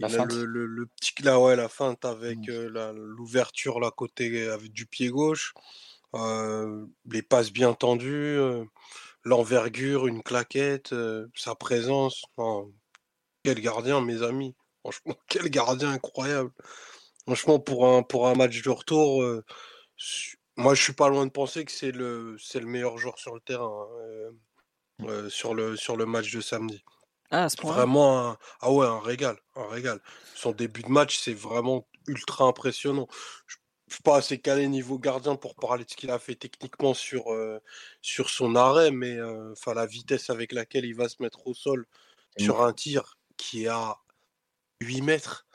La 0.00 0.08
il 0.08 0.16
a 0.16 0.24
le, 0.24 0.44
le- 0.46 0.66
le 0.66 0.86
petit 0.86 1.12
là 1.24 1.40
ouais 1.40 1.56
la 1.56 1.68
feinte 1.68 2.04
avec 2.06 2.38
Mm. 2.38 2.52
euh, 2.52 2.92
l'ouverture 2.94 3.80
là 3.80 3.90
côté 3.92 4.48
avec 4.48 4.72
du 4.72 4.86
pied 4.86 5.10
gauche, 5.10 5.54
euh, 6.16 6.86
les 7.10 7.22
passes 7.22 7.52
bien 7.52 7.74
tendues, 7.74 8.38
euh, 8.38 8.64
l'envergure, 9.24 10.06
une 10.08 10.22
claquette, 10.22 10.92
euh, 10.94 11.28
sa 11.36 11.54
présence. 11.56 12.24
Quel 13.42 13.60
gardien 13.60 14.00
mes 14.00 14.22
amis. 14.22 14.54
Franchement, 14.82 15.14
quel 15.28 15.48
gardien 15.50 15.90
incroyable. 15.90 16.50
Franchement 17.26 17.60
pour 17.60 17.86
un 17.86 18.02
pour 18.02 18.28
un 18.28 18.34
match 18.34 18.62
de 18.62 18.70
retour 18.70 19.22
euh, 19.22 19.44
moi, 20.56 20.74
je 20.74 20.82
suis 20.82 20.92
pas 20.92 21.08
loin 21.08 21.26
de 21.26 21.30
penser 21.30 21.64
que 21.64 21.72
c'est 21.72 21.92
le, 21.92 22.36
c'est 22.38 22.60
le 22.60 22.66
meilleur 22.66 22.98
joueur 22.98 23.18
sur 23.18 23.34
le 23.34 23.40
terrain 23.40 23.66
hein, 23.66 23.96
euh, 24.00 24.30
euh, 25.04 25.30
sur 25.30 25.54
le, 25.54 25.76
sur 25.76 25.96
le 25.96 26.06
match 26.06 26.32
de 26.32 26.40
samedi. 26.40 26.82
Ah, 27.30 27.44
à 27.44 27.48
ce 27.48 27.56
point 27.56 27.72
Vraiment, 27.72 28.30
un, 28.30 28.38
ah 28.60 28.72
ouais, 28.72 28.86
un 28.86 29.00
régal, 29.00 29.38
un 29.54 29.68
régal. 29.68 30.00
Son 30.34 30.52
début 30.52 30.82
de 30.82 30.90
match, 30.90 31.18
c'est 31.18 31.34
vraiment 31.34 31.86
ultra 32.06 32.44
impressionnant. 32.44 33.08
Je, 33.46 33.56
suis 33.92 34.02
pas 34.04 34.18
assez 34.18 34.38
calé 34.38 34.68
niveau 34.68 35.00
gardien 35.00 35.34
pour 35.34 35.56
parler 35.56 35.84
de 35.84 35.90
ce 35.90 35.96
qu'il 35.96 36.12
a 36.12 36.20
fait 36.20 36.36
techniquement 36.36 36.94
sur, 36.94 37.32
euh, 37.32 37.58
sur 38.02 38.30
son 38.30 38.54
arrêt, 38.54 38.92
mais 38.92 39.20
enfin 39.50 39.74
la 39.74 39.84
vitesse 39.84 40.30
avec 40.30 40.52
laquelle 40.52 40.84
il 40.84 40.94
va 40.94 41.08
se 41.08 41.20
mettre 41.20 41.44
au 41.48 41.54
sol 41.54 41.86
sur 42.38 42.62
un 42.62 42.72
tir 42.72 43.18
qui 43.36 43.64
est 43.64 43.68
à 43.68 43.96
8 44.80 45.02
mètres, 45.02 45.46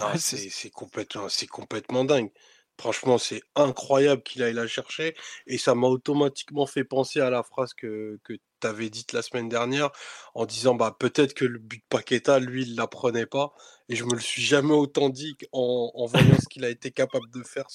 ah, 0.00 0.12
Ouais, 0.12 0.18
c'est 0.18 0.50
c'est 0.50 0.70
complètement, 0.70 1.28
c'est 1.28 1.46
complètement 1.46 2.04
dingue. 2.04 2.30
Franchement, 2.78 3.16
c'est 3.16 3.42
incroyable 3.54 4.22
qu'il 4.22 4.42
aille 4.42 4.52
la 4.52 4.66
chercher. 4.66 5.14
Et 5.46 5.56
ça 5.56 5.74
m'a 5.74 5.86
automatiquement 5.86 6.66
fait 6.66 6.84
penser 6.84 7.20
à 7.20 7.30
la 7.30 7.42
phrase 7.42 7.72
que, 7.72 8.18
que 8.22 8.34
tu 8.60 8.66
avais 8.66 8.90
dite 8.90 9.12
la 9.12 9.22
semaine 9.22 9.48
dernière 9.48 9.90
en 10.34 10.44
disant 10.44 10.74
bah, 10.74 10.94
peut-être 10.98 11.32
que 11.32 11.46
le 11.46 11.58
but 11.58 11.78
de 11.78 11.84
Paqueta, 11.88 12.38
lui, 12.38 12.64
il 12.64 12.72
ne 12.72 12.76
la 12.76 12.86
prenait 12.86 13.26
pas. 13.26 13.54
Et 13.88 13.96
je 13.96 14.04
me 14.04 14.14
le 14.14 14.20
suis 14.20 14.42
jamais 14.42 14.74
autant 14.74 15.08
dit 15.08 15.36
en, 15.52 16.06
voyant 16.06 16.36
ce 16.40 16.48
qu'il 16.48 16.64
a 16.64 16.68
été 16.70 16.90
capable 16.90 17.30
de 17.30 17.42
faire 17.42 17.66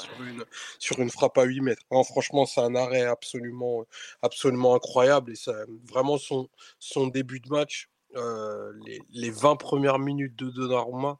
sur 0.77 0.99
une, 0.99 1.09
frappe 1.09 1.37
à 1.37 1.43
8 1.43 1.61
mètres. 1.61 1.83
Non, 1.91 2.03
franchement, 2.03 2.45
c'est 2.45 2.61
un 2.61 2.75
arrêt 2.75 3.03
absolument, 3.03 3.85
absolument 4.21 4.75
incroyable. 4.75 5.31
Et 5.31 5.35
ça, 5.35 5.53
vraiment, 5.89 6.17
son, 6.17 7.07
début 7.07 7.39
de 7.39 7.49
match, 7.49 7.89
euh, 8.15 8.73
les, 8.85 9.01
les 9.11 9.31
20 9.31 9.55
premières 9.55 9.99
minutes 9.99 10.35
de 10.35 10.49
Donnarumma, 10.49 11.17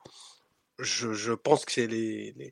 je, 0.80 1.14
je 1.14 1.34
pense 1.34 1.66
que 1.66 1.72
c'est 1.72 1.88
les- 1.88 2.52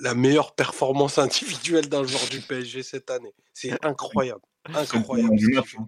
la 0.00 0.14
meilleure 0.14 0.54
performance 0.54 1.18
individuelle 1.18 1.88
d'un 1.88 2.04
joueur 2.04 2.26
du 2.28 2.40
PSG 2.40 2.82
cette 2.82 3.10
année. 3.10 3.32
C'est 3.52 3.72
incroyable. 3.84 4.40
Incroyable. 4.66 5.36
hein. 5.78 5.86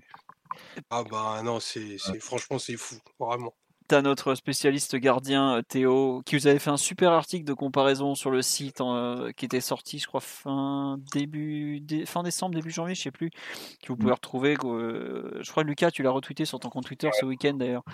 Ah 0.90 1.04
bah 1.04 1.40
non, 1.42 1.58
c'est, 1.60 1.96
c'est- 1.98 2.20
franchement, 2.20 2.58
c'est 2.58 2.76
fou, 2.76 2.96
vraiment. 3.18 3.54
T'as 3.89 4.03
notre 4.03 4.34
spécialiste 4.34 4.97
gardien 4.97 5.59
euh, 5.59 5.62
Théo 5.62 6.22
qui 6.26 6.37
vous 6.37 6.47
avait 6.49 6.59
fait 6.59 6.70
un 6.70 6.76
super 6.76 7.12
article 7.12 7.45
de 7.45 7.53
comparaison 7.53 8.14
sur 8.16 8.30
le 8.30 8.43
site 8.43 8.80
euh, 8.80 9.30
qui 9.32 9.45
était 9.45 9.61
sorti, 9.61 9.99
je 9.99 10.07
crois, 10.07 10.20
fin 10.20 10.99
début 11.12 11.80
dé- 11.80 12.05
fin 12.05 12.22
décembre, 12.22 12.57
début 12.57 12.70
janvier, 12.70 12.95
je 12.97 13.03
sais 13.03 13.11
plus, 13.11 13.30
que 13.30 13.89
vous 13.89 13.97
pouvez 13.97 14.12
retrouver. 14.12 14.57
euh, 14.64 15.39
je 15.41 15.51
crois 15.51 15.62
que 15.62 15.68
Lucas, 15.68 15.91
tu 15.93 16.03
l'as 16.03 16.11
retweeté 16.11 16.45
sur 16.45 16.59
ton 16.59 16.68
compte 16.68 16.87
Twitter 16.87 17.09
ce 17.20 17.24
week-end 17.24 17.55
d'ailleurs, 17.55 17.84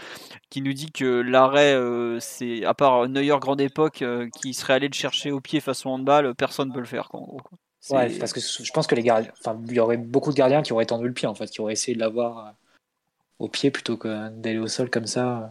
qui 0.48 0.62
nous 0.62 0.72
dit 0.72 0.90
que 0.90 1.04
l'arrêt, 1.04 1.74
euh, 1.74 2.18
c'est 2.20 2.64
à 2.64 2.72
part 2.74 3.08
Neuer 3.08 3.38
grande 3.38 3.60
époque, 3.60 4.02
euh, 4.02 4.28
qui 4.40 4.54
serait 4.54 4.74
allé 4.74 4.88
le 4.88 4.94
chercher 4.94 5.30
au 5.30 5.40
pied 5.40 5.60
façon 5.60 5.90
handball, 5.90 6.34
personne 6.34 6.68
ne 6.68 6.74
peut 6.74 6.80
le 6.80 6.86
faire. 6.86 7.08
Quoi, 7.08 7.20
en 7.20 7.24
gros, 7.24 7.40
quoi. 7.40 7.58
Ouais, 7.90 8.08
parce 8.18 8.32
que 8.32 8.40
je 8.40 8.72
pense 8.72 8.86
que 8.86 8.94
les 8.94 9.02
gardiens, 9.02 9.32
enfin, 9.40 9.60
il 9.66 9.72
y 9.74 9.80
aurait 9.80 9.96
beaucoup 9.96 10.30
de 10.30 10.36
gardiens 10.36 10.62
qui 10.62 10.72
auraient 10.72 10.86
tendu 10.86 11.06
le 11.06 11.12
pied 11.12 11.26
en 11.28 11.34
fait, 11.34 11.50
qui 11.50 11.60
auraient 11.60 11.72
essayé 11.72 11.94
de 11.94 12.00
l'avoir 12.00 12.54
au 13.40 13.48
pied 13.48 13.70
plutôt 13.72 13.96
que 13.96 14.28
d'aller 14.28 14.58
au 14.58 14.68
sol 14.68 14.88
comme 14.88 15.06
ça, 15.08 15.38
euh, 15.38 15.46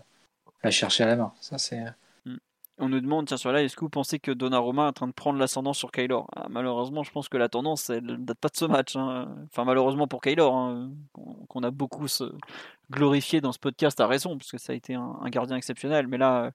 la 0.64 0.72
chercher 0.72 1.04
à 1.04 1.08
la 1.08 1.16
main. 1.16 1.34
Ça 1.42 1.58
c'est. 1.58 1.84
On 2.84 2.90
nous 2.90 3.00
demande, 3.00 3.28
tiens, 3.28 3.38
sur 3.38 3.52
là, 3.52 3.62
est-ce 3.62 3.76
que 3.76 3.82
vous 3.82 3.90
pensez 3.90 4.18
que 4.18 4.32
Donnarumma 4.32 4.86
est 4.86 4.88
en 4.88 4.94
train 4.94 5.08
de 5.08 5.14
prendre 5.14 5.38
l'ascendant 5.38 5.74
sur 5.74 5.92
Kaylor 5.92 6.28
Ah, 6.36 6.48
Malheureusement, 6.50 7.04
je 7.04 7.12
pense 7.12 7.30
que 7.30 7.38
la 7.38 7.48
tendance, 7.48 7.92
elle 7.92 8.04
ne 8.04 8.16
date 8.16 8.40
pas 8.40 8.50
de 8.50 8.58
ce 8.58 8.66
match. 8.66 8.96
hein. 8.96 9.28
Enfin, 9.46 9.66
malheureusement 9.66 10.08
pour 10.08 10.20
Kaylor, 10.20 10.56
hein, 10.56 10.90
qu'on 11.48 11.62
a 11.62 11.70
beaucoup 11.70 12.08
glorifié 12.90 13.40
dans 13.40 13.52
ce 13.52 13.60
podcast, 13.60 14.00
à 14.00 14.08
raison, 14.08 14.36
parce 14.36 14.52
que 14.52 14.58
ça 14.58 14.74
a 14.74 14.76
été 14.76 14.96
un, 14.96 15.30
gardien 15.30 15.58
exceptionnel. 15.58 16.08
Mais 16.08 16.18
là, 16.18 16.54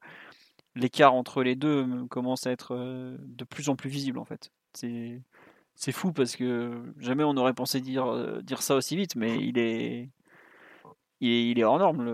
l'écart 0.74 1.14
entre 1.14 1.44
les 1.44 1.54
deux 1.54 1.86
euh, 1.86 2.06
commence 2.08 2.46
à 2.46 2.50
être 2.50 2.74
euh, 2.74 3.16
de 3.20 3.44
plus 3.44 3.68
en 3.68 3.76
plus 3.76 3.90
visible, 3.90 4.18
en 4.18 4.24
fait. 4.24 4.50
C'est 4.74 5.22
c'est 5.76 5.92
fou 5.92 6.12
parce 6.12 6.36
que 6.36 6.72
jamais 6.98 7.22
on 7.24 7.36
aurait 7.36 7.54
pensé 7.54 7.80
dire, 7.80 8.06
euh, 8.06 8.42
dire 8.42 8.62
ça 8.62 8.74
aussi 8.76 8.96
vite, 8.96 9.14
mais 9.16 9.38
il 9.38 9.58
est, 9.58 10.10
il 11.20 11.58
est, 11.58 11.64
hors 11.64 11.78
norme, 11.78 12.04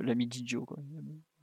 l'ami 0.00 0.28
Gigio. 0.30 0.66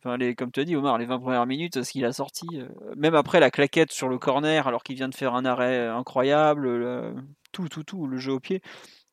Enfin, 0.07 0.15
les, 0.15 0.35
comme 0.35 0.53
tu 0.53 0.61
as 0.61 0.63
dit, 0.63 0.73
Omar, 0.77 0.97
les 0.97 1.05
20 1.05 1.19
premières 1.19 1.45
minutes, 1.45 1.83
ce 1.83 1.91
qu'il 1.91 2.05
a 2.05 2.13
sorti, 2.13 2.47
euh, 2.53 2.69
même 2.95 3.13
après 3.13 3.41
la 3.41 3.51
claquette 3.51 3.91
sur 3.91 4.07
le 4.07 4.17
corner, 4.17 4.65
alors 4.65 4.81
qu'il 4.83 4.95
vient 4.95 5.09
de 5.09 5.15
faire 5.15 5.35
un 5.35 5.43
arrêt 5.43 5.79
euh, 5.79 5.95
incroyable, 5.97 6.77
le- 6.77 7.13
tout, 7.51 7.67
tout, 7.67 7.83
tout, 7.83 8.07
le 8.07 8.17
jeu 8.17 8.31
au 8.31 8.39
pied. 8.39 8.61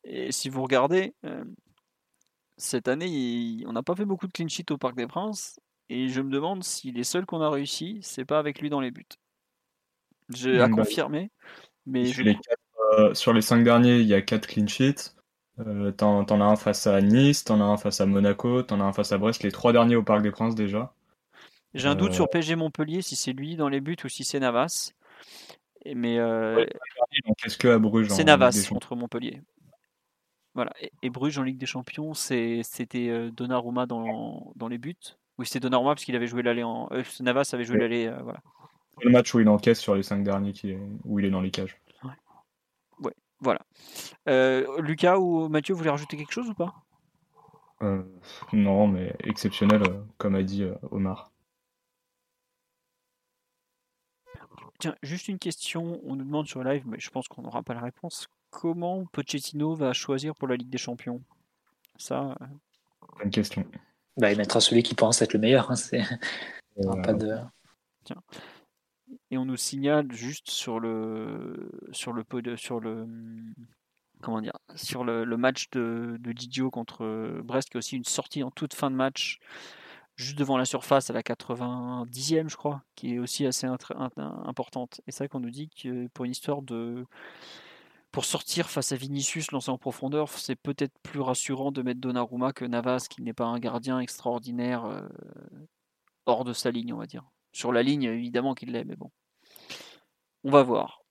Et 0.05 0.30
si 0.30 0.49
vous 0.49 0.62
regardez, 0.62 1.12
euh, 1.24 1.45
cette 2.59 2.86
année, 2.86 3.09
il- 3.09 3.66
on 3.66 3.72
n'a 3.72 3.82
pas 3.82 3.97
fait 3.97 4.05
beaucoup 4.05 4.28
de 4.28 4.32
clean 4.32 4.47
sheet 4.47 4.70
au 4.70 4.78
Parc 4.78 4.95
des 4.95 5.09
Princes, 5.09 5.59
et 5.88 6.07
je 6.07 6.20
me 6.20 6.30
demande 6.30 6.62
si 6.62 6.92
les 6.92 7.03
seuls 7.03 7.26
qu'on 7.26 7.40
a 7.40 7.51
réussi, 7.51 7.99
c'est 8.03 8.24
pas 8.24 8.38
avec 8.38 8.61
lui 8.61 8.70
dans 8.70 8.80
les 8.80 8.92
buts. 8.92 9.05
J'ai 10.28 10.61
à 10.61 10.68
Mm, 10.68 10.70
bah, 10.70 10.76
confirmer, 10.76 11.30
mais 11.86 12.03
Il 12.05 12.12
je 12.12 12.18
fait 12.18 12.22
les 12.22 12.34
quatre, 12.36 13.01
euh, 13.01 13.14
sur 13.14 13.32
les 13.32 13.42
cinq 13.42 13.64
derniers, 13.64 13.99
il 13.99 14.07
y 14.07 14.14
a 14.14 14.22
4 14.22 14.47
clean 14.47 14.68
sheets. 14.68 15.16
Euh, 15.61 15.92
t'en, 15.92 16.24
as 16.24 16.44
un 16.44 16.57
face 16.57 16.86
à 16.86 17.00
Nice, 17.00 17.44
t'en 17.44 17.61
as 17.61 17.64
un 17.64 17.76
face 17.76 18.00
à 18.00 18.07
Monaco, 18.07 18.62
t'en 18.62 18.80
as 18.80 18.84
un 18.84 18.92
face 18.92 19.12
à 19.12 19.18
Brest. 19.18 19.42
Les 19.42 19.52
trois 19.52 19.72
derniers 19.72 19.96
au 19.96 20.02
Parc 20.02 20.22
des 20.22 20.30
Princes 20.30 20.55
déjà. 20.55 20.92
J'ai 21.74 21.88
un 21.88 21.94
doute 21.94 22.12
Euh, 22.12 22.14
sur 22.14 22.28
PSG 22.28 22.57
Montpellier, 22.57 23.02
si 23.02 23.16
c'est 23.16 23.32
lui 23.32 23.57
dans 23.57 23.68
les 23.68 23.80
buts 23.80 23.96
ou 24.05 24.09
si 24.09 24.24
c'est 24.24 24.40
Navas. 24.40 24.92
Mais 25.94 26.18
euh, 26.18 26.57
Ouais, 26.57 26.68
Donc 27.26 27.36
qu'est-ce 27.36 27.59
que 27.59 27.68
à 27.68 27.78
Bruges 27.78 28.09
c'est 28.09 28.24
Navas 28.24 28.66
contre 28.68 28.96
Montpellier. 28.96 29.42
Voilà. 30.55 30.72
Et, 31.02 31.11
Bruges 31.11 31.38
en 31.38 31.42
Ligue 31.42 31.59
des 31.59 31.66
Champions, 31.66 32.14
c'était 32.14 33.30
Donnarumma 33.32 33.86
dans, 33.86 34.52
dans 34.57 34.68
les 34.68 34.78
buts? 34.78 34.96
Oui, 35.36 35.46
c'était 35.46 35.61
Donnarumma 35.61 35.94
parce 35.94 36.05
qu'il 36.05 36.14
avait 36.16 36.28
joué 36.28 36.42
l'aller 36.42 36.62
en. 36.62 36.88
Navas 37.20 37.50
avait 37.52 37.64
joué 37.64 37.78
l'aller. 37.78 38.12
voilà. 38.22 38.40
Le 39.02 39.11
match 39.11 39.34
où 39.34 39.40
il 39.40 39.48
encaisse 39.48 39.80
sur 39.80 39.96
les 39.96 40.05
cinq 40.05 40.22
derniers 40.22 40.52
qui 40.52 40.76
où 41.05 41.18
il 41.18 41.24
est 41.24 41.30
dans 41.30 41.40
les 41.40 41.50
cages. 41.50 41.76
Voilà. 43.45 43.61
Lucas 44.78 45.18
ou 45.18 45.49
Mathieu, 45.49 45.74
vous 45.74 45.78
voulez 45.78 45.90
rajouter 45.90 46.16
quelque 46.16 46.32
chose 46.32 46.49
ou 46.49 46.55
pas? 46.55 46.74
Non, 48.53 48.88
mais 48.88 49.14
exceptionnel, 49.20 49.82
comme 50.16 50.34
a 50.34 50.42
dit 50.42 50.64
Omar. 50.90 51.30
Tiens, 54.80 54.97
juste 55.03 55.28
une 55.28 55.38
question, 55.38 56.01
on 56.05 56.16
nous 56.16 56.24
demande 56.24 56.49
sur 56.49 56.64
live, 56.64 56.84
mais 56.86 56.99
je 56.99 57.11
pense 57.11 57.28
qu'on 57.28 57.42
n'aura 57.42 57.62
pas 57.62 57.74
la 57.74 57.80
réponse. 57.80 58.26
Comment 58.51 59.05
Pochettino 59.07 59.74
va 59.74 59.92
choisir 59.92 60.34
pour 60.34 60.49
la 60.49 60.57
Ligue 60.57 60.70
des 60.70 60.78
Champions? 60.78 61.22
Ça. 61.97 62.34
Bonne 63.18 63.30
question. 63.30 63.64
Bah, 64.16 64.32
il 64.32 64.38
mettra 64.38 64.61
celui 64.61 64.82
qui 64.82 64.95
pense 64.95 65.20
être 65.22 65.32
le 65.32 65.40
meilleur. 65.40 65.70
Hein, 65.70 65.76
c'est... 65.76 66.03
pas 67.03 67.12
de... 67.12 67.36
Tiens. 68.05 68.22
Et 69.31 69.39
on 69.39 69.45
nous 69.45 69.57
signale 69.57 70.11
juste 70.12 70.51
sur 70.51 70.81
le 70.81 71.71
sur 71.93 72.12
le 72.12 72.25
sur 72.57 72.81
le 72.81 73.07
comment 74.23 74.41
dire 74.41 74.59
sur 74.75 75.05
le, 75.05 75.25
match 75.37 75.69
de, 75.71 76.19
Didio 76.19 76.71
contre 76.71 77.41
Brest 77.43 77.71
qui 77.71 77.77
est 77.77 77.79
aussi 77.79 77.97
une 77.97 78.05
sortie 78.05 78.43
en 78.43 78.51
toute 78.51 78.75
fin 78.75 78.91
de 78.91 78.97
match 78.97 79.41
juste 80.17 80.39
devant 80.39 80.57
la 80.57 80.65
surface 80.65 81.11
à 81.11 81.12
la 81.12 81.23
90e, 81.23 82.49
je 82.49 82.57
crois, 82.57 82.83
qui 82.95 83.15
est 83.15 83.19
aussi 83.19 83.47
assez 83.47 83.67
importante. 83.67 85.01
Et 85.07 85.12
c'est 85.12 85.25
vrai 85.25 85.29
qu'on 85.29 85.41
nous 85.41 85.51
dit 85.51 85.69
que 85.71 86.07
pour 86.09 86.25
une 86.25 86.33
histoire 86.33 86.62
de. 86.62 87.07
Pour 88.12 88.25
sortir 88.25 88.71
face 88.71 88.93
à 88.93 88.97
Vinicius 88.97 89.51
lancé 89.51 89.73
en 89.73 89.79
profondeur, 89.79 90.29
c'est 90.29 90.55
peut-être 90.55 90.97
plus 91.03 91.21
rassurant 91.21 91.73
de 91.73 91.83
mettre 91.83 92.01
Donnarumma 92.01 92.53
que 92.53 92.65
Navas, 92.65 93.09
qui 93.11 93.23
n'est 93.23 93.33
pas 93.33 93.47
un 93.47 93.59
gardien 93.59 93.99
extraordinaire 93.99 94.85
euh, 94.85 95.01
hors 96.25 96.45
de 96.45 96.53
sa 96.53 96.71
ligne, 96.71 96.93
on 96.93 96.99
va 96.99 97.07
dire. 97.07 97.25
Sur 97.55 97.72
la 97.72 97.82
ligne, 97.82 98.02
évidemment 98.02 98.55
qu'il 98.55 98.72
l'est, 98.72 98.84
mais 98.84 98.96
bon. 98.96 99.11
On 100.42 100.50
va 100.50 100.62
voir. 100.62 101.05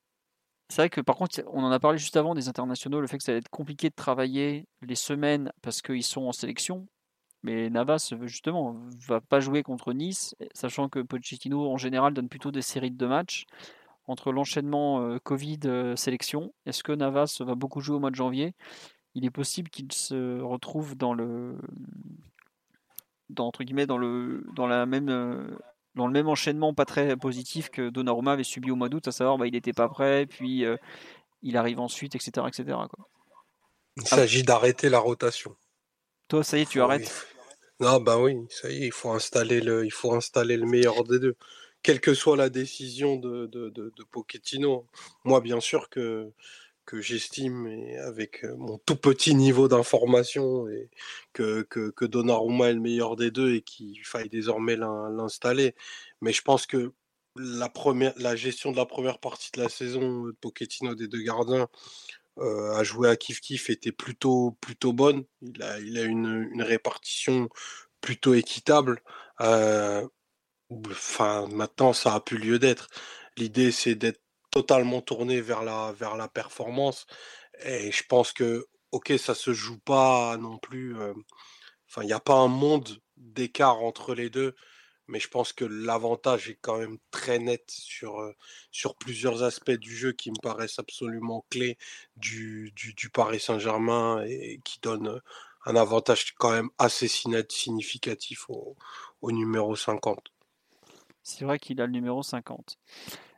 C'est 0.70 0.82
vrai 0.82 0.90
que 0.90 1.02
par 1.02 1.16
contre, 1.16 1.42
on 1.48 1.64
en 1.64 1.72
a 1.72 1.80
parlé 1.80 1.98
juste 1.98 2.18
avant 2.18 2.36
des 2.36 2.50
internationaux, 2.50 3.00
le 3.00 3.08
fait 3.08 3.18
que 3.18 3.24
ça 3.24 3.32
va 3.32 3.38
être 3.38 3.50
compliqué 3.50 3.90
de 3.90 3.96
travailler 3.96 4.68
les 4.82 4.96
semaines 4.96 5.52
parce 5.62 5.82
qu'ils 5.82 6.04
sont 6.04 6.24
en 6.24 6.34
sélection. 6.34 6.88
Mais 7.44 7.70
Navas, 7.70 8.14
justement, 8.24 8.76
va 9.08 9.22
pas 9.22 9.40
jouer 9.40 9.64
contre 9.64 9.94
Nice, 9.94 10.36
sachant 10.54 10.90
que 10.90 11.00
Pochettino, 11.00 11.70
en 11.72 11.78
général, 11.78 12.14
donne 12.14 12.30
plutôt 12.30 12.52
des 12.52 12.62
séries 12.62 12.92
de 12.92 12.98
deux 12.98 13.08
matchs. 13.08 13.46
Entre 14.06 14.34
l'enchaînement 14.34 15.02
euh, 15.02 15.18
Covid-sélection, 15.20 16.44
euh, 16.44 16.70
est-ce 16.70 16.84
que 16.84 16.92
Navas 16.92 17.38
va 17.40 17.56
beaucoup 17.56 17.80
jouer 17.80 17.96
au 17.96 18.00
mois 18.00 18.12
de 18.12 18.16
janvier? 18.16 18.54
Il 19.16 19.26
est 19.26 19.32
possible 19.32 19.70
qu'il 19.70 19.92
se 19.94 20.42
retrouve 20.42 20.96
dans 20.98 21.14
le. 21.14 21.58
Dans, 23.30 23.48
entre 23.48 23.64
guillemets, 23.64 23.88
dans 23.88 23.98
le, 23.98 24.46
dans, 24.56 24.68
la 24.68 24.86
même, 24.86 25.10
euh, 25.10 25.58
dans 25.96 26.08
le 26.08 26.14
même 26.14 26.28
enchaînement 26.28 26.74
pas 26.74 26.86
très 26.86 27.16
positif 27.18 27.70
que 27.70 27.90
Donnarumma 27.90 28.34
avait 28.34 28.44
subi 28.44 28.72
au 28.72 28.76
mois 28.76 28.90
d'août, 28.90 29.08
à 29.08 29.12
savoir 29.12 29.38
bah, 29.38 29.48
il 29.48 29.54
n'était 29.54 29.74
pas 29.74 29.90
prêt, 29.90 30.26
puis 30.26 30.66
il 31.42 31.58
arrive 31.58 31.80
ensuite, 31.80 32.16
etc. 32.16 32.48
etc. 32.48 32.78
Quoi. 32.90 33.08
Il 33.98 34.08
s'agit 34.08 34.44
d'arrêter 34.44 34.90
la 34.90 35.00
rotation. 35.00 35.56
Toi, 36.28 36.44
ça 36.44 36.58
y 36.58 36.62
est, 36.62 36.70
tu 36.70 36.82
arrêtes? 36.82 37.28
Non, 37.80 38.00
bah 38.00 38.18
oui, 38.18 38.38
ça 38.50 38.70
y 38.70 38.84
est, 38.84 38.88
il 38.88 38.92
faut 38.92 39.12
installer 39.12 39.62
le, 39.62 39.86
il 39.86 39.92
faut 39.92 40.14
installer 40.14 40.58
le 40.58 40.66
meilleur 40.66 41.04
des 41.04 41.20
deux. 41.20 41.36
Quelle 41.82 42.00
que 42.00 42.14
soit 42.14 42.38
la 42.38 42.50
décision 42.50 43.18
de, 43.18 43.46
de, 43.48 43.70
de, 43.70 44.04
Pochettino. 44.10 44.88
Moi, 45.26 45.42
bien 45.42 45.60
sûr 45.60 45.90
que, 45.90 46.32
que 46.86 47.02
j'estime, 47.02 47.68
avec 48.06 48.44
euh, 48.46 48.56
mon 48.58 48.78
tout 48.80 48.96
petit 48.96 49.36
niveau 49.36 49.68
d'information, 49.68 50.68
et 50.70 50.90
que, 51.34 51.62
que, 51.64 51.92
que 51.92 52.06
Donnarumma 52.06 52.70
est 52.70 52.74
le 52.74 52.80
meilleur 52.82 53.16
des 53.16 53.32
deux 53.32 53.56
et 53.56 53.62
qu'il 53.62 54.04
faille 54.06 54.30
désormais 54.30 54.76
l'installer. 54.76 55.76
Mais 56.22 56.34
je 56.34 56.42
pense 56.42 56.66
que 56.68 56.94
la, 57.36 57.70
première, 57.70 58.14
la 58.18 58.36
gestion 58.36 58.72
de 58.72 58.78
la 58.78 58.86
première 58.86 59.20
partie 59.20 59.52
de 59.54 59.62
la 59.62 59.70
saison 59.70 60.24
de 60.26 60.32
Pochettino 60.32 60.96
des 60.96 61.08
deux 61.08 61.22
gardiens, 61.22 61.68
euh, 62.40 62.74
à 62.74 62.84
jouer 62.84 63.10
à 63.10 63.16
kiff 63.16 63.42
kiff 63.42 63.70
était 63.70 63.92
plutôt 63.92 64.58
plutôt 64.62 64.94
bonne. 64.94 65.26
Il 65.42 65.62
a 65.64 65.80
il 65.80 65.98
a 65.98 66.04
une, 66.04 66.50
une 66.52 66.64
répartition 66.64 67.50
plutôt 68.02 68.34
équitable. 68.34 69.02
Euh, 69.42 70.08
enfin 70.92 71.48
maintenant 71.52 71.94
ça 71.94 72.16
a 72.16 72.20
plus 72.22 72.38
lieu 72.38 72.60
d'être. 72.60 72.88
L'idée 73.38 73.72
c'est 73.72 73.96
d'être 73.96 74.23
totalement 74.54 75.02
tourné 75.02 75.42
vers 75.42 75.64
la 75.64 75.94
vers 75.94 76.16
la 76.16 76.28
performance 76.28 77.08
et 77.66 77.92
je 77.92 78.04
pense 78.08 78.34
que 78.34 78.68
ok 78.92 79.14
ça 79.18 79.36
se 79.36 79.54
joue 79.54 79.80
pas 79.80 80.38
non 80.38 80.58
plus. 80.58 80.98
Euh, 80.98 81.14
enfin 81.90 82.04
il 82.04 82.08
n'y 82.08 82.14
a 82.14 82.20
pas 82.20 82.36
un 82.36 82.48
monde 82.48 83.00
d'écart 83.18 83.82
entre 83.84 84.14
les 84.14 84.30
deux 84.30 84.56
mais 85.08 85.20
je 85.20 85.28
pense 85.28 85.54
que 85.54 85.66
l'avantage 85.66 86.50
est 86.50 86.58
quand 86.62 86.78
même 86.78 86.98
très 87.12 87.40
net 87.40 87.64
sur, 87.70 88.20
euh, 88.20 88.34
sur 88.72 88.96
plusieurs 88.96 89.44
aspects 89.44 89.72
du 89.72 89.96
jeu 89.96 90.14
qui 90.14 90.32
me 90.32 90.42
paraissent 90.42 90.80
absolument 90.80 91.46
clés 91.50 91.78
du, 92.16 92.72
du, 92.76 93.10
Paris 93.10 93.40
Saint-Germain 93.40 94.24
et 94.26 94.62
qui 94.64 94.80
donnent 94.82 95.10
euh, 95.10 95.20
un 95.66 95.76
avantage 95.76 96.34
quand 96.36 96.52
même 96.52 96.70
assez 96.78 97.08
significatif 97.08 98.50
au, 98.50 98.76
au 99.22 99.32
numéro 99.32 99.76
50. 99.76 100.32
C'est 101.22 101.46
vrai 101.46 101.60
qu'il 101.60 101.80
a 101.82 101.86
le 101.86 101.92
numéro 101.92 102.22
50. 102.22 102.78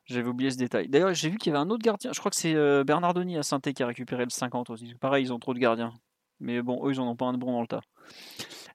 J'avais 0.05 0.27
oublié 0.27 0.51
ce 0.51 0.57
détail. 0.57 0.87
D'ailleurs, 0.87 1.13
j'ai 1.13 1.29
vu 1.29 1.37
qu'il 1.37 1.51
y 1.51 1.55
avait 1.55 1.63
un 1.63 1.69
autre 1.69 1.83
gardien. 1.83 2.11
Je 2.13 2.19
crois 2.19 2.29
que 2.29 2.37
c'est 2.37 2.53
euh, 2.53 2.83
Bernardoni 2.83 3.37
à 3.37 3.43
saint 3.43 3.59
qui 3.59 3.81
a 3.81 3.87
récupéré 3.87 4.23
le 4.23 4.29
50 4.29 4.69
aussi. 4.69 4.93
Pareil, 4.95 5.25
ils 5.25 5.33
ont 5.33 5.39
trop 5.39 5.53
de 5.53 5.59
gardiens. 5.59 5.93
Mais 6.39 6.61
bon, 6.61 6.85
eux, 6.85 6.91
ils 6.91 6.99
en 6.99 7.07
ont 7.07 7.15
pas 7.15 7.25
un 7.25 7.33
de 7.33 7.37
bon 7.37 7.51
dans 7.51 7.61
le 7.61 7.67
tas. 7.67 7.81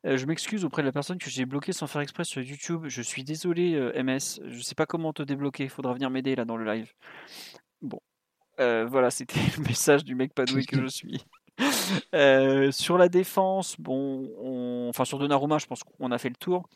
Euh, 0.06 0.16
je 0.16 0.26
m'excuse 0.26 0.64
auprès 0.64 0.82
de 0.82 0.86
la 0.86 0.92
personne 0.92 1.18
que 1.18 1.28
j'ai 1.28 1.44
bloquée 1.44 1.72
sans 1.72 1.86
faire 1.86 2.00
exprès 2.00 2.24
sur 2.24 2.40
YouTube. 2.40 2.84
Je 2.86 3.02
suis 3.02 3.22
désolé, 3.22 3.74
euh, 3.74 4.02
MS. 4.02 4.40
Je 4.46 4.60
sais 4.60 4.74
pas 4.74 4.86
comment 4.86 5.12
te 5.12 5.22
débloquer. 5.22 5.64
Il 5.64 5.70
faudra 5.70 5.92
venir 5.92 6.10
m'aider 6.10 6.34
là 6.34 6.44
dans 6.44 6.56
le 6.56 6.64
live. 6.64 6.92
Bon. 7.82 8.00
Euh, 8.60 8.86
voilà, 8.86 9.10
c'était 9.10 9.40
le 9.56 9.62
message 9.62 10.04
du 10.04 10.14
mec 10.14 10.34
pas 10.34 10.46
doué 10.46 10.64
que 10.64 10.80
je 10.80 10.86
suis. 10.88 11.24
sur 12.72 12.98
la 12.98 13.08
défense, 13.08 13.76
bon, 13.78 14.88
enfin 14.88 15.04
sur 15.04 15.18
Donnarumma, 15.18 15.58
je 15.58 15.66
pense 15.66 15.82
qu'on 15.84 16.10
a 16.10 16.18
fait 16.18 16.30
le 16.30 16.36
tour. 16.36 16.68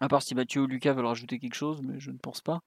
À 0.00 0.08
part 0.08 0.22
si 0.22 0.34
Mathieu 0.34 0.62
ou 0.62 0.66
Lucas 0.66 0.92
veulent 0.92 1.06
rajouter 1.06 1.38
quelque 1.38 1.54
chose, 1.54 1.80
mais 1.82 1.98
je 1.98 2.10
ne 2.10 2.18
pense 2.18 2.42
pas 2.42 2.60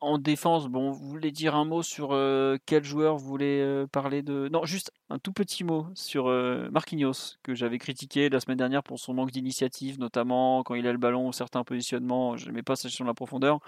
en 0.00 0.18
défense, 0.18 0.68
bon, 0.68 0.90
vous 0.90 1.08
voulez 1.08 1.30
dire 1.30 1.54
un 1.54 1.66
mot 1.66 1.82
sur 1.82 2.12
euh, 2.12 2.56
quel 2.64 2.84
joueur 2.84 3.16
vous 3.16 3.26
voulez 3.26 3.60
euh, 3.60 3.86
parler 3.86 4.22
de. 4.22 4.48
Non, 4.48 4.64
juste 4.64 4.92
un 5.10 5.18
tout 5.18 5.32
petit 5.32 5.62
mot 5.62 5.86
sur 5.94 6.28
euh, 6.28 6.70
Marquinhos, 6.70 7.36
que 7.42 7.54
j'avais 7.54 7.78
critiqué 7.78 8.30
la 8.30 8.40
semaine 8.40 8.56
dernière 8.56 8.82
pour 8.82 8.98
son 8.98 9.12
manque 9.12 9.30
d'initiative, 9.30 10.00
notamment 10.00 10.62
quand 10.62 10.74
il 10.74 10.86
a 10.86 10.92
le 10.92 10.98
ballon 10.98 11.28
ou 11.28 11.32
certains 11.32 11.64
positionnements. 11.64 12.36
Je 12.36 12.46
n'aimais 12.46 12.62
pas 12.62 12.76
sa 12.76 12.88
gestion 12.88 13.04
de 13.04 13.10
la 13.10 13.14
profondeur. 13.14 13.60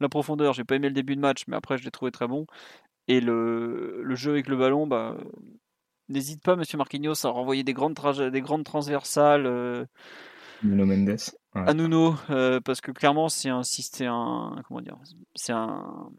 La 0.00 0.08
profondeur, 0.08 0.52
j'ai 0.52 0.64
pas 0.64 0.76
aimé 0.76 0.88
le 0.88 0.94
début 0.94 1.16
de 1.16 1.20
match, 1.20 1.44
mais 1.48 1.56
après, 1.56 1.78
je 1.78 1.84
l'ai 1.84 1.90
trouvé 1.90 2.12
très 2.12 2.28
bon. 2.28 2.46
Et 3.08 3.20
le, 3.20 4.02
le, 4.04 4.14
jeu 4.14 4.30
avec 4.30 4.48
le 4.48 4.56
ballon, 4.56 4.86
bah, 4.86 5.16
n'hésite 6.08 6.42
pas, 6.42 6.54
monsieur 6.54 6.78
Marquinhos, 6.78 7.26
à 7.26 7.30
renvoyer 7.30 7.64
des 7.64 7.72
grandes, 7.72 7.98
des 8.30 8.40
grandes 8.40 8.64
transversales. 8.64 9.88
Nuno 10.62 10.86
Mendes. 10.86 11.18
À 11.54 11.74
Nuno, 11.74 12.14
euh, 12.30 12.60
parce 12.60 12.80
que 12.80 12.92
clairement, 12.92 13.28
c'est 13.28 13.50
un, 13.50 13.62
comment 14.66 14.80
dire, 14.80 14.96
c'est 15.34 15.52
un, 15.52 16.10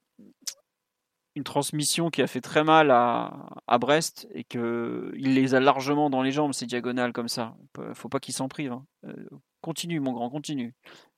une 1.36 1.44
transmission 1.44 2.12
qui 2.12 2.22
a 2.22 2.28
fait 2.28 2.40
très 2.42 2.64
mal 2.64 2.92
à, 2.92 3.50
à 3.66 3.80
Brest 3.80 4.28
et 4.36 4.44
que 4.44 5.12
il 5.16 5.34
les 5.34 5.56
a 5.56 5.60
largement 5.60 6.12
dans 6.12 6.22
les 6.22 6.32
jambes 6.32 6.54
ces 6.54 6.68
diagonales 6.68 7.14
comme 7.14 7.30
ça. 7.30 7.56
Faut 7.96 8.10
pas 8.10 8.20
qu'il 8.20 8.36
s'en 8.36 8.48
prive. 8.48 8.74
Hein. 8.74 8.86
Euh, 9.06 9.28
continue, 9.62 10.00
mon 10.00 10.12
grand, 10.12 10.30
continue. 10.30 10.76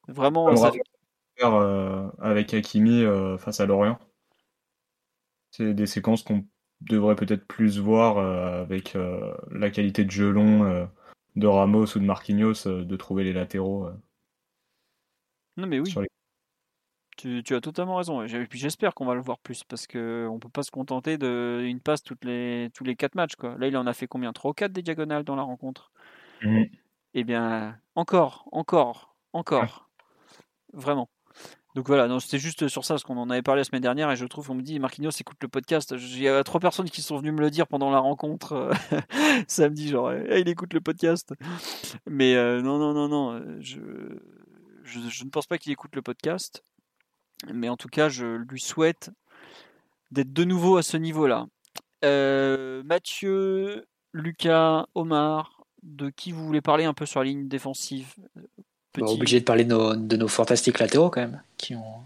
Vraiment. 0.08 0.56
Ça... 0.56 0.72
Euh, 1.44 2.10
avec 2.20 2.54
Hakimi 2.54 3.04
face 3.38 3.60
à 3.60 3.66
Lorient. 3.66 4.00
C'est 5.52 5.74
des 5.74 5.88
séquences 5.88 6.24
qu'on 6.24 6.46
devrait 6.80 7.16
peut-être 7.16 7.46
plus 7.48 7.80
voir 7.80 8.18
avec 8.18 8.98
la 9.52 9.70
qualité 9.72 10.06
de 10.06 10.12
jeu 10.12 10.32
long 10.32 10.88
de 11.36 11.48
Ramos 11.48 11.96
ou 11.96 12.00
de 12.00 12.06
Marquinhos 12.06 12.68
euh, 12.68 12.84
de 12.84 12.96
trouver 12.96 13.24
les 13.24 13.34
latéraux. 13.34 13.88
Euh, 13.88 13.94
non 15.58 15.68
mais 15.68 15.80
oui. 15.80 15.94
Tu, 17.18 17.56
as 17.56 17.62
totalement 17.62 17.96
raison. 17.96 18.22
Et 18.24 18.46
puis 18.46 18.60
j'espère 18.60 18.94
qu'on 18.94 19.06
va 19.06 19.16
le 19.16 19.22
voir 19.22 19.40
plus 19.40 19.64
parce 19.64 19.88
qu'on 19.88 20.34
ne 20.34 20.38
peut 20.38 20.50
pas 20.50 20.64
se 20.64 20.70
contenter 20.70 21.18
d'une 21.18 21.80
passe 21.80 22.04
toutes 22.04 22.26
les, 22.26 22.70
tous 22.74 22.84
les 22.84 22.96
4 22.96 23.16
matchs. 23.16 23.36
Quoi. 23.36 23.58
Là, 23.58 23.68
il 23.68 23.78
en 23.78 23.88
a 23.88 23.94
fait 23.94 24.06
combien? 24.06 24.34
3 24.34 24.52
ou 24.52 24.54
4 24.54 24.74
des 24.74 24.82
diagonales 24.82 25.24
dans 25.24 25.38
la 25.38 25.42
rencontre? 25.42 25.92
Mmh. 26.42 26.64
Eh 27.14 27.24
bien, 27.24 27.80
encore, 27.96 28.50
encore, 28.52 29.16
encore. 29.32 29.90
Vraiment. 30.74 31.10
Donc 31.76 31.88
voilà, 31.88 32.08
c'était 32.22 32.40
juste 32.40 32.70
sur 32.70 32.86
ça, 32.86 32.94
parce 32.94 33.04
qu'on 33.04 33.18
en 33.18 33.30
avait 33.30 33.42
parlé 33.42 33.60
la 33.60 33.66
semaine 33.66 33.82
dernière, 33.82 34.10
et 34.10 34.16
je 34.16 34.26
trouve, 34.26 34.50
on 34.50 34.56
me 34.56 34.62
dit, 34.62 34.80
Marquinhos 34.80 35.12
écoute 35.20 35.36
le 35.42 35.50
podcast. 35.50 35.94
Il 35.98 36.22
y 36.22 36.30
a 36.30 36.42
trois 36.46 36.62
personnes 36.62 36.90
qui 36.90 37.02
sont 37.02 37.18
venues 37.18 37.34
me 37.34 37.42
le 37.42 37.50
dire 37.52 37.68
pendant 37.68 37.92
la 37.92 38.00
rencontre 38.00 38.54
euh, 38.54 38.74
samedi, 39.50 39.90
genre, 39.90 40.14
eh, 40.14 40.40
il 40.40 40.48
écoute 40.48 40.74
le 40.74 40.80
podcast. 40.80 41.34
Mais 42.10 42.34
euh, 42.36 42.62
non, 42.62 42.80
non, 42.80 42.94
non, 42.94 43.10
non, 43.10 43.34
euh, 43.34 43.58
je, 43.60 43.82
je, 44.84 45.26
ne 45.26 45.30
pense 45.30 45.48
pas 45.48 45.58
qu'il 45.58 45.74
écoute 45.74 45.94
le 45.98 46.02
podcast. 46.02 46.64
Mais 47.54 47.68
en 47.68 47.76
tout 47.76 47.90
cas, 47.90 48.08
je 48.08 48.26
lui 48.26 48.62
souhaite 48.62 49.12
d'être 50.12 50.32
de 50.32 50.46
nouveau 50.46 50.78
à 50.78 50.82
ce 50.82 50.96
niveau-là. 50.96 51.46
Mathieu 52.86 53.86
Lucas, 54.14 54.86
Omar, 54.96 55.66
de 55.84 56.10
qui 56.10 56.32
vous 56.32 56.46
voulez 56.46 56.62
parler 56.62 56.86
un 56.86 56.94
peu 56.94 57.06
sur 57.06 57.20
la 57.20 57.26
ligne 57.26 57.50
défensive? 57.50 58.14
Petit... 58.96 59.14
Obligé 59.14 59.40
de 59.40 59.46
parler 59.46 59.66
de 59.66 59.70
nos, 59.70 59.96
de 59.96 60.16
nos, 60.16 60.28
fantastiques 60.28 60.80
latéraux 60.80 61.10
quand 61.10 61.22
même, 61.22 61.42
qui 61.58 61.76
ont, 61.76 62.02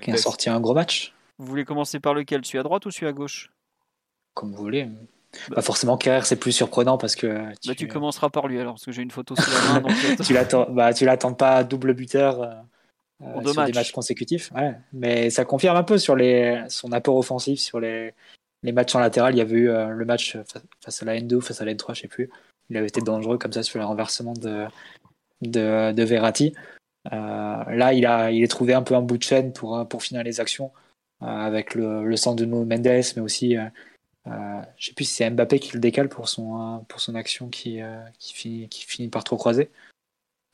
qui 0.00 0.12
ont 0.12 0.16
sorti 0.16 0.48
un 0.48 0.60
gros 0.60 0.74
match. 0.74 1.12
Vous 1.38 1.46
voulez 1.46 1.64
commencer 1.64 2.00
par 2.00 2.14
lequel? 2.14 2.44
Celui 2.44 2.58
à 2.58 2.62
droite 2.62 2.86
ou 2.86 2.90
celui 2.90 3.06
à 3.06 3.12
gauche? 3.12 3.50
Comme 4.34 4.52
vous 4.52 4.62
voulez. 4.62 4.88
Bah, 5.50 5.62
forcément, 5.62 5.96
Kerrer, 5.96 6.24
c'est 6.24 6.36
plus 6.36 6.52
surprenant 6.52 6.96
parce 6.96 7.16
que. 7.16 7.52
Tu... 7.60 7.68
Bah, 7.68 7.74
tu 7.74 7.88
commenceras 7.88 8.30
par 8.30 8.46
lui 8.48 8.58
alors, 8.58 8.74
parce 8.74 8.84
que 8.84 8.92
j'ai 8.92 9.02
une 9.02 9.10
photo 9.10 9.34
sous 9.36 9.50
la 9.50 9.80
main. 9.80 9.88
tu 10.24 10.32
l'attends 10.32 10.70
bah, 10.70 10.94
tu 10.94 11.04
l'attends 11.04 11.34
pas 11.34 11.64
double 11.64 11.94
buteur 11.94 12.40
euh, 12.40 12.54
euh 13.22 13.42
sur 13.44 13.54
matchs. 13.54 13.72
des 13.72 13.78
matchs 13.78 13.92
consécutifs. 13.92 14.52
Ouais. 14.52 14.74
Mais 14.92 15.30
ça 15.30 15.44
confirme 15.44 15.76
un 15.76 15.82
peu 15.82 15.98
sur 15.98 16.16
les... 16.16 16.62
son 16.68 16.92
apport 16.92 17.16
offensif 17.16 17.60
sur 17.60 17.80
les, 17.80 18.14
les 18.62 18.72
matchs 18.72 18.94
en 18.94 19.00
latéral. 19.00 19.34
Il 19.34 19.38
y 19.38 19.42
avait 19.42 19.56
eu 19.56 19.68
euh, 19.68 19.88
le 19.88 20.04
match 20.04 20.36
face 20.80 21.02
à 21.02 21.04
la 21.04 21.18
N2 21.18 21.40
face 21.40 21.60
à 21.60 21.64
la 21.64 21.74
N3, 21.74 21.94
je 21.94 22.02
sais 22.02 22.08
plus. 22.08 22.30
Il 22.70 22.76
avait 22.76 22.86
été 22.86 23.00
dangereux 23.00 23.38
comme 23.38 23.52
ça 23.52 23.62
sur 23.62 23.78
le 23.78 23.84
renversement 23.84 24.32
de, 24.32 24.66
de, 25.50 25.92
de 25.92 26.02
Verratti. 26.02 26.54
Euh, 27.12 27.16
là, 27.16 27.92
il 27.92 28.06
a, 28.06 28.30
il 28.30 28.42
est 28.42 28.48
trouvé 28.48 28.74
un 28.74 28.82
peu 28.82 28.94
un 28.94 29.02
bout 29.02 29.18
de 29.18 29.22
chaîne 29.22 29.52
pour, 29.52 29.86
pour 29.88 30.02
finir 30.02 30.22
les 30.22 30.40
actions 30.40 30.72
avec 31.20 31.74
le, 31.74 32.04
le 32.04 32.16
centre 32.16 32.36
de 32.36 32.46
Mendes, 32.46 32.66
mais 33.16 33.20
aussi 33.20 33.56
euh, 34.26 34.62
je 34.78 34.86
sais 34.86 34.94
plus 34.94 35.04
si 35.04 35.14
c'est 35.14 35.30
Mbappé 35.30 35.58
qui 35.58 35.72
le 35.74 35.80
décale 35.80 36.08
pour 36.08 36.28
son, 36.28 36.76
euh, 36.76 36.78
pour 36.88 37.00
son 37.00 37.14
action 37.14 37.48
qui, 37.48 37.82
euh, 37.82 38.02
qui, 38.18 38.32
finit, 38.34 38.68
qui 38.68 38.84
finit 38.84 39.08
par 39.08 39.24
trop 39.24 39.36
croiser. 39.36 39.70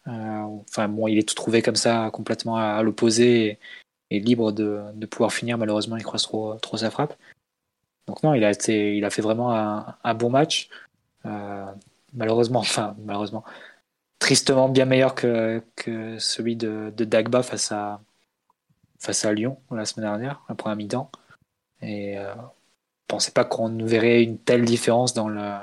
enfin 0.06 0.88
bon, 0.88 1.06
il 1.08 1.18
est 1.18 1.28
tout 1.28 1.34
trouvé 1.34 1.62
comme 1.62 1.76
ça, 1.76 2.10
complètement 2.12 2.56
à, 2.56 2.82
l'opposé 2.82 3.58
et, 4.10 4.20
libre 4.20 4.52
de, 4.52 4.82
de, 4.94 5.06
pouvoir 5.06 5.32
finir. 5.32 5.58
Malheureusement, 5.58 5.96
il 5.96 6.02
croise 6.04 6.22
trop, 6.22 6.54
trop 6.56 6.76
sa 6.76 6.90
frappe. 6.90 7.14
Donc 8.08 8.22
non, 8.22 8.34
il 8.34 8.44
a, 8.44 8.50
été, 8.50 8.96
il 8.96 9.04
a 9.04 9.10
fait 9.10 9.22
vraiment 9.22 9.54
un, 9.56 9.96
un 10.02 10.14
bon 10.14 10.30
match. 10.30 10.68
malheureusement, 12.12 12.60
enfin 12.60 12.96
malheureusement, 13.04 13.44
tristement 14.20 14.68
bien 14.68 14.84
meilleur 14.84 15.16
que, 15.16 15.60
que 15.74 16.18
celui 16.20 16.54
de, 16.54 16.92
Dagba 16.96 17.42
face 17.42 17.72
à, 17.72 18.00
face 19.00 19.24
à 19.24 19.32
Lyon 19.32 19.58
la 19.72 19.84
semaine 19.84 20.08
dernière, 20.08 20.42
la 20.48 20.54
première 20.54 20.76
mi-temps. 20.76 21.10
Et 21.82 22.16
pensais 23.10 23.32
pas 23.32 23.44
qu'on 23.44 23.76
verrait 23.84 24.22
une 24.22 24.38
telle 24.38 24.64
différence 24.64 25.12
dans, 25.12 25.28
le, 25.28 25.58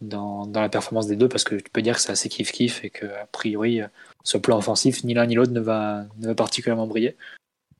dans, 0.00 0.46
dans, 0.46 0.60
la 0.60 0.68
performance 0.68 1.06
des 1.06 1.16
deux 1.16 1.28
parce 1.28 1.44
que 1.44 1.56
tu 1.56 1.70
peux 1.70 1.82
dire 1.82 1.96
que 1.96 2.00
c'est 2.00 2.12
assez 2.12 2.28
kiff-kiff 2.28 2.84
et 2.84 2.90
que 2.90 3.06
a 3.06 3.26
priori, 3.26 3.80
le 3.80 4.40
plan 4.40 4.58
offensif, 4.58 5.04
ni 5.04 5.12
l'un 5.12 5.26
ni 5.26 5.34
l'autre 5.34 5.52
ne 5.52 5.60
va, 5.60 6.06
ne 6.18 6.28
va 6.28 6.34
particulièrement 6.34 6.86
briller. 6.86 7.16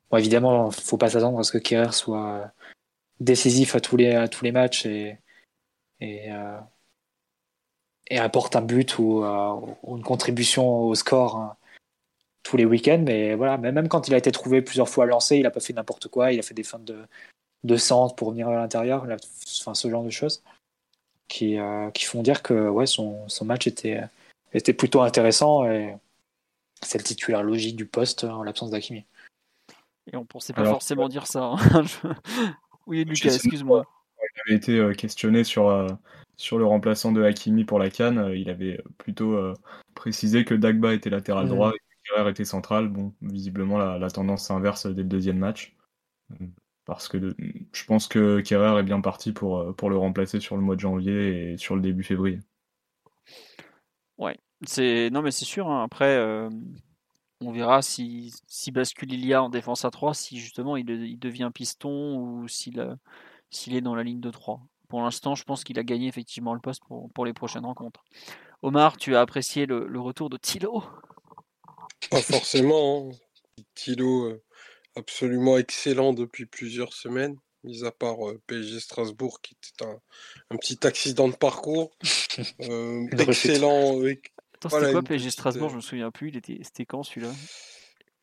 Bon, 0.09 0.17
évidemment, 0.17 0.69
faut 0.71 0.97
pas 0.97 1.09
s'attendre 1.09 1.39
à 1.39 1.43
ce 1.43 1.53
que 1.53 1.57
Kerrer 1.57 1.93
soit 1.93 2.51
décisif 3.19 3.75
à 3.75 3.79
tous 3.79 3.97
les, 3.97 4.13
à 4.13 4.27
tous 4.27 4.43
les 4.43 4.51
matchs 4.51 4.85
et, 4.85 5.17
et, 6.01 6.31
euh, 6.31 6.59
et 8.11 8.19
apporte 8.19 8.55
un 8.55 8.61
but 8.61 8.99
ou, 8.99 9.23
euh, 9.23 9.55
ou, 9.83 9.97
une 9.97 10.03
contribution 10.03 10.81
au 10.81 10.95
score 10.95 11.37
hein, 11.37 11.55
tous 12.43 12.57
les 12.57 12.65
week-ends. 12.65 13.03
Mais 13.05 13.35
voilà, 13.35 13.57
même 13.57 13.87
quand 13.87 14.07
il 14.07 14.13
a 14.13 14.17
été 14.17 14.31
trouvé 14.31 14.61
plusieurs 14.61 14.89
fois 14.89 15.05
lancé, 15.05 15.37
il 15.37 15.45
a 15.45 15.51
pas 15.51 15.61
fait 15.61 15.73
n'importe 15.73 16.09
quoi. 16.09 16.33
Il 16.33 16.39
a 16.39 16.43
fait 16.43 16.53
des 16.53 16.63
fins 16.63 16.79
de, 16.79 16.99
de 17.63 17.75
centre 17.77 18.15
pour 18.15 18.31
venir 18.31 18.49
à 18.49 18.53
l'intérieur, 18.53 19.07
enfin, 19.59 19.73
ce 19.73 19.89
genre 19.89 20.03
de 20.03 20.09
choses 20.09 20.43
qui, 21.29 21.57
euh, 21.57 21.89
qui 21.91 22.03
font 22.03 22.21
dire 22.21 22.43
que 22.43 22.67
ouais, 22.67 22.85
son, 22.85 23.27
son, 23.29 23.45
match 23.45 23.65
était, 23.65 24.01
était 24.53 24.73
plutôt 24.73 25.01
intéressant 25.01 25.65
et 25.65 25.95
c'est 26.81 26.97
le 26.97 27.05
titulaire 27.05 27.43
logique 27.43 27.77
du 27.77 27.85
poste 27.85 28.25
en 28.25 28.43
l'absence 28.43 28.71
d'Akimi. 28.71 29.05
Et 30.11 30.17
on 30.17 30.25
pensait 30.25 30.51
pas 30.51 30.65
forcément 30.65 31.07
dire 31.07 31.27
ça. 31.27 31.43
Hein. 31.43 31.85
oui, 32.87 33.05
Lucas, 33.05 33.29
excuse-moi. 33.29 33.85
Il 34.19 34.41
avait 34.45 34.57
été 34.57 34.77
euh, 34.77 34.93
questionné 34.93 35.45
sur, 35.45 35.69
euh, 35.69 35.87
sur 36.41 36.57
le 36.57 36.65
remplaçant 36.65 37.11
de 37.11 37.23
Hakimi 37.23 37.65
pour 37.65 37.79
la 37.79 37.89
Cannes. 37.89 38.31
Il 38.35 38.49
avait 38.49 38.81
plutôt 38.97 39.37
précisé 39.95 40.43
que 40.45 40.53
Dagba 40.53 40.93
était 40.93 41.09
latéral 41.09 41.47
droit 41.47 41.69
et 41.69 41.79
que 41.79 42.13
Kerrer 42.15 42.31
était 42.31 42.45
central. 42.45 42.89
Bon, 42.89 43.13
visiblement, 43.21 43.77
la, 43.77 43.97
la 43.97 44.09
tendance 44.09 44.47
s'inverse 44.47 44.87
dès 44.87 45.03
le 45.03 45.07
deuxième 45.07 45.37
match 45.37 45.75
parce 46.85 47.07
que 47.07 47.35
je 47.71 47.85
pense 47.85 48.07
que 48.07 48.41
Kerrer 48.41 48.79
est 48.79 48.83
bien 48.83 49.01
parti 49.01 49.31
pour, 49.31 49.59
euh, 49.59 49.73
pour 49.73 49.89
le 49.89 49.97
remplacer 49.97 50.39
sur 50.39 50.55
le 50.55 50.61
mois 50.61 50.75
de 50.75 50.81
janvier 50.81 51.53
et 51.53 51.57
sur 51.57 51.75
le 51.75 51.81
début 51.81 52.03
février. 52.03 52.39
Ouais, 54.17 54.37
c'est 54.65 55.09
non 55.11 55.21
mais 55.21 55.31
c'est 55.31 55.45
sûr. 55.45 55.69
Hein. 55.69 55.83
Après, 55.83 56.17
euh, 56.17 56.49
on 57.39 57.51
verra 57.51 57.81
si, 57.81 58.33
si 58.47 58.71
bascule 58.71 59.13
il 59.13 59.25
y 59.25 59.33
a 59.33 59.43
en 59.43 59.49
défense 59.49 59.85
à 59.85 59.91
3, 59.91 60.13
si 60.13 60.39
justement 60.39 60.75
il, 60.75 60.89
il 60.89 61.19
devient 61.19 61.49
piston 61.53 62.17
ou 62.17 62.47
s'il 62.47 62.97
s'il 63.49 63.75
est 63.75 63.81
dans 63.81 63.95
la 63.95 64.03
ligne 64.03 64.21
de 64.21 64.31
3. 64.31 64.61
Pour 64.91 65.01
l'instant, 65.01 65.35
je 65.35 65.45
pense 65.45 65.63
qu'il 65.63 65.79
a 65.79 65.83
gagné 65.83 66.09
effectivement 66.09 66.53
le 66.53 66.59
poste 66.59 66.83
pour, 66.85 67.09
pour, 67.13 67.25
les 67.25 67.31
prochaines 67.31 67.63
rencontres. 67.63 68.03
Omar, 68.61 68.97
tu 68.97 69.15
as 69.15 69.21
apprécié 69.21 69.65
le, 69.65 69.87
le 69.87 70.01
retour 70.01 70.29
de 70.29 70.35
Thilo? 70.35 70.83
Pas 72.09 72.21
forcément. 72.21 73.09
Hein. 73.09 73.63
Thilo, 73.73 74.25
euh, 74.25 74.43
absolument 74.97 75.57
excellent 75.57 76.11
depuis 76.11 76.45
plusieurs 76.45 76.91
semaines, 76.91 77.37
mis 77.63 77.85
à 77.85 77.91
part 77.91 78.27
euh, 78.27 78.41
PSG 78.47 78.81
Strasbourg 78.81 79.39
qui 79.41 79.55
était 79.55 79.85
un, 79.85 79.97
un, 80.49 80.57
petit 80.57 80.85
accident 80.85 81.29
de 81.29 81.37
parcours. 81.37 81.91
Euh, 82.61 83.07
excellent. 83.11 84.01
c'était 84.01 84.91
quoi 84.91 85.01
PSG 85.03 85.29
Strasbourg? 85.29 85.69
Je 85.69 85.75
me 85.77 85.81
souviens 85.81 86.11
plus. 86.11 86.29
Il 86.29 86.37
était, 86.37 86.59
c'était 86.63 86.85
quand 86.85 87.03
celui-là? 87.03 87.31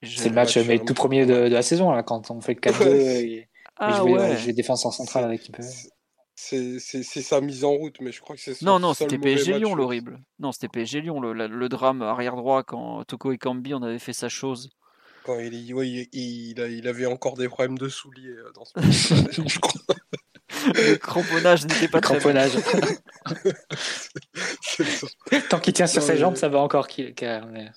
C'est 0.03 0.29
le 0.29 0.35
match, 0.35 0.59
mais 0.59 0.79
tout 0.79 0.95
premier 0.95 1.25
de, 1.25 1.49
de, 1.49 1.55
la 1.55 1.63
saison 1.63 1.93
là, 1.93 2.03
quand 2.03 2.31
on 2.31 2.41
fait 2.41 2.55
4-2 2.55 2.89
et, 2.89 3.49
ah, 3.77 4.03
et 4.07 4.11
ouais. 4.11 4.37
je 4.37 4.51
défense 4.51 4.85
en 4.85 4.91
centrale 4.91 5.25
avec 5.25 5.41
l'équipe. 5.41 5.57
C'est 6.41 6.79
sa 6.79 7.41
mise 7.41 7.65
en 7.65 7.73
route, 7.73 7.97
mais 8.01 8.13
je 8.13 8.21
crois 8.21 8.37
que 8.37 8.43
c'est 8.43 8.63
Non, 8.63 8.79
non, 8.79 8.95
c'était 8.95 9.19
PSG 9.19 9.59
Lyon 9.59 9.75
l'horrible. 9.75 10.21
Non, 10.39 10.53
c'était 10.53 10.69
PSG 10.69 11.01
Lyon, 11.01 11.21
le, 11.21 11.33
le, 11.33 11.49
le, 11.49 11.69
drame 11.69 12.03
arrière 12.03 12.37
droit 12.37 12.63
quand 12.63 13.03
Toko 13.05 13.33
et 13.33 13.39
Kambi 13.39 13.75
on 13.75 13.83
avait 13.83 13.99
fait 13.99 14.13
sa 14.13 14.29
chose 14.29 14.71
il, 15.41 16.09
il, 16.13 16.89
avait 16.89 17.07
encore 17.07 17.37
des 17.37 17.49
problèmes 17.49 17.79
de 17.79 17.89
souliers 17.89 18.29
euh, 18.29 18.53
dans 18.55 18.65
ce 18.65 19.15
match, 19.15 19.41
je 19.47 19.59
crois. 19.59 19.81
Le 20.75 20.97
cramponnage 20.97 21.67
n'était 21.67 21.89
pas 21.89 22.01
très 22.01 22.19
cramponnage. 22.19 22.53
Tant 25.51 25.61
qu'il 25.61 25.75
tient 25.75 25.87
sur 25.87 26.03
ses 26.03 26.17
jambes, 26.17 26.37
ça 26.37 26.49
va 26.49 26.59
encore. 26.59 26.89
Mais... 26.99 27.71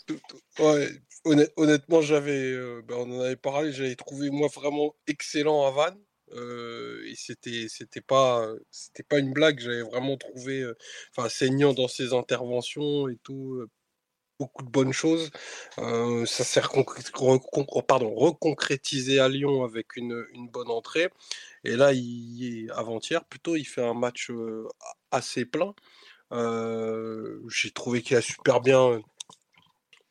Ouais, 0.57 0.87
honnêtement, 1.57 2.01
j'avais, 2.01 2.53
euh, 2.53 2.81
bah, 2.87 2.95
on 2.97 3.11
en 3.11 3.19
avait 3.19 3.35
parlé, 3.35 3.73
j'avais 3.73 3.95
trouvé 3.95 4.29
moi 4.29 4.47
vraiment 4.53 4.95
excellent 5.05 5.67
à 5.67 5.71
Vannes. 5.71 5.99
Et 6.33 7.15
c'était 7.15 7.67
c'était 7.69 8.01
pas 8.01 8.47
c'était 8.69 9.03
pas 9.03 9.19
une 9.19 9.33
blague 9.33 9.59
j'avais 9.59 9.81
vraiment 9.81 10.17
trouvé 10.17 10.65
saignant 11.29 11.73
dans 11.73 11.87
ses 11.87 12.13
interventions 12.13 13.09
et 13.09 13.17
tout 13.23 13.65
beaucoup 14.39 14.63
de 14.63 14.69
bonnes 14.69 14.93
choses. 14.93 15.29
Ça 15.77 16.43
s'est 16.43 16.61
pardon, 17.87 18.13
reconcrétisé 18.15 19.19
à 19.19 19.29
Lyon 19.29 19.63
avec 19.63 19.95
une, 19.95 20.25
une 20.33 20.47
bonne 20.49 20.69
entrée. 20.69 21.09
Et 21.63 21.75
là, 21.75 21.93
il, 21.93 22.71
avant-hier, 22.75 23.23
plutôt, 23.25 23.55
il 23.55 23.65
fait 23.65 23.83
un 23.83 23.93
match 23.93 24.31
assez 25.11 25.45
plein. 25.45 25.75
J'ai 27.49 27.71
trouvé 27.71 28.01
qu'il 28.01 28.17
a 28.17 28.21
super 28.21 28.61
bien 28.61 29.01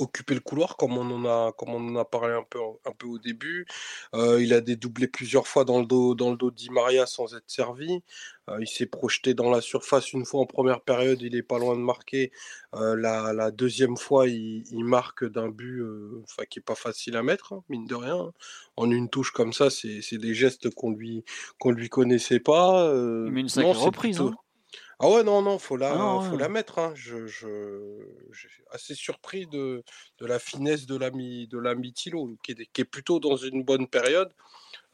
occuper 0.01 0.35
le 0.35 0.41
couloir 0.41 0.77
comme 0.77 0.97
on 0.97 1.11
en 1.11 1.25
a 1.25 1.53
comme 1.53 1.71
on 1.71 1.89
en 1.91 1.97
a 1.97 2.05
parlé 2.05 2.35
un 2.35 2.43
peu 2.49 2.59
un 2.85 2.93
peu 2.93 3.07
au 3.07 3.19
début. 3.19 3.67
Euh, 4.15 4.43
il 4.43 4.53
a 4.55 4.61
dédoublé 4.61 5.07
plusieurs 5.07 5.47
fois 5.47 5.65
dans 5.65 5.79
le 5.81 5.87
dos 5.87 6.15
dans 6.15 6.31
le 6.31 6.37
dos 6.37 6.51
Di 6.51 6.71
Maria 6.71 7.07
sans 7.07 7.35
être 7.35 7.49
servi. 7.49 8.03
Euh, 8.49 8.59
il 8.61 8.69
s'est 8.69 8.87
projeté 8.87 9.35
dans 9.35 9.51
la 9.51 9.61
surface 9.61 10.13
une 10.13 10.25
fois 10.25 10.41
en 10.41 10.47
première 10.47 10.81
période, 10.81 11.21
il 11.23 11.37
est 11.37 11.43
pas 11.43 11.59
loin 11.59 11.77
de 11.77 11.81
marquer. 11.81 12.33
Euh, 12.75 12.97
la, 12.97 13.33
la, 13.33 13.51
deuxième 13.51 13.97
fois, 13.97 14.29
il, 14.29 14.65
il 14.73 14.85
marque 14.85 15.25
d'un 15.25 15.49
but 15.49 15.83
qui 16.49 16.59
est 16.61 16.63
pas 16.63 16.75
facile 16.75 17.17
à 17.17 17.23
mettre 17.23 17.53
hein, 17.53 17.63
mine 17.69 17.87
de 17.87 17.95
rien. 17.95 18.33
En 18.77 18.91
une 18.91 19.09
touche 19.09 19.33
comme 19.33 19.53
ça, 19.53 19.69
c'est 19.71 20.19
des 20.19 20.35
gestes 20.35 20.71
qu'on 20.71 20.91
lui 20.91 21.25
qu'on 21.59 21.71
lui 21.71 21.89
connaissait 21.89 22.41
pas. 22.41 22.93
Mais 23.31 23.41
une 23.41 23.49
sacrée 23.49 23.73
reprise. 23.73 24.21
Hein. 24.21 24.35
Ah 25.03 25.09
ouais, 25.09 25.23
non, 25.25 25.41
non, 25.41 25.59
faut 25.59 25.79
la, 25.79 25.93
ah 25.95 26.21
faut 26.29 26.37
la 26.37 26.51
mettre. 26.51 26.79
Hein. 26.79 26.93
Je, 26.95 27.27
je, 27.27 27.49
suis 28.33 28.63
assez 28.71 28.95
surpris 28.95 29.47
de, 29.47 29.83
de 30.19 30.27
la 30.27 30.39
finesse 30.39 30.85
de 30.85 30.95
l'ami, 30.95 31.49
de 31.49 31.57
l'ami 31.59 31.95
Thilo, 31.95 32.37
qui 32.43 32.53
est, 32.53 32.67
qui 32.71 32.83
est, 32.83 32.85
plutôt 32.85 33.19
dans 33.19 33.37
une 33.37 33.65
bonne 33.65 33.89
période. 33.89 34.31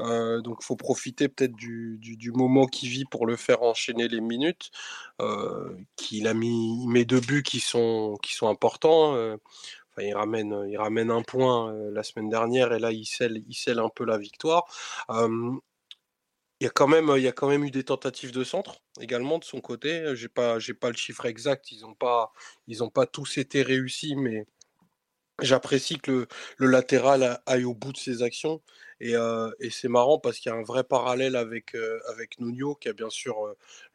Euh, 0.01 0.41
donc, 0.43 0.63
faut 0.63 0.77
profiter 0.77 1.29
peut-être 1.29 1.57
du, 1.57 1.99
du, 1.99 2.17
du, 2.17 2.31
moment 2.31 2.67
qu'il 2.67 2.89
vit 2.89 3.05
pour 3.05 3.27
le 3.27 3.35
faire 3.35 3.63
enchaîner 3.63 4.07
les 4.07 4.21
minutes. 4.21 4.71
Euh, 5.21 5.77
qu'il 5.97 6.29
a 6.29 6.35
mis, 6.35 6.85
il 6.85 6.89
met 6.89 7.05
deux 7.05 7.21
buts 7.21 7.43
qui 7.43 7.59
sont, 7.59 8.17
qui 8.23 8.33
sont 8.33 8.49
importants. 8.49 9.17
Euh, 9.17 9.37
enfin, 9.91 10.07
il 10.07 10.15
ramène, 10.15 10.67
il 10.69 10.77
ramène 10.77 11.11
un 11.11 11.23
point 11.23 11.73
euh, 11.73 11.91
la 11.91 12.05
semaine 12.05 12.29
dernière 12.29 12.73
et 12.73 12.79
là, 12.79 12.93
il 12.93 13.07
scelle, 13.07 13.43
il 13.49 13.55
scelle 13.55 13.81
un 13.81 13.89
peu 13.89 14.05
la 14.05 14.19
victoire. 14.19 14.67
Euh, 15.11 15.53
il 16.61 16.65
y 16.65 16.67
a 16.67 16.71
quand 16.71 16.89
même, 16.89 17.13
il 17.17 17.23
y 17.23 17.29
a 17.29 17.33
quand 17.33 17.49
même 17.49 17.65
eu 17.65 17.71
des 17.71 17.85
tentatives 17.85 18.33
de 18.33 18.45
centre 18.45 18.81
également 19.01 19.39
de 19.39 19.45
son 19.45 19.61
côté. 19.61 20.15
J'ai 20.15 20.29
pas, 20.29 20.59
pas 20.81 20.91
le 20.91 20.97
chiffre 20.97 21.27
exact. 21.27 21.71
Ils 21.73 21.85
ont 21.85 21.95
pas, 21.95 22.33
pas 22.95 23.07
tous 23.07 23.39
été 23.39 23.63
réussis, 23.63 24.17
mais 24.17 24.47
j'apprécie 25.43 25.99
que 25.99 26.27
le, 26.57 26.67
latéral 26.67 27.41
aille 27.47 27.65
au 27.65 27.75
bout 27.75 27.93
de 27.93 27.99
ses 27.99 28.23
actions. 28.23 28.63
Et, 29.01 29.15
c'est 29.71 29.89
marrant 29.89 30.19
parce 30.19 30.39
qu'il 30.39 30.51
y 30.51 30.55
a 30.55 30.59
un 30.59 30.63
vrai 30.63 30.85
parallèle 30.85 31.37
avec, 31.37 31.77
avec 32.09 32.41
Nuno, 32.41 32.75
qui 32.75 32.89
a 32.89 32.95
bien 32.95 33.11
sûr, 33.11 33.37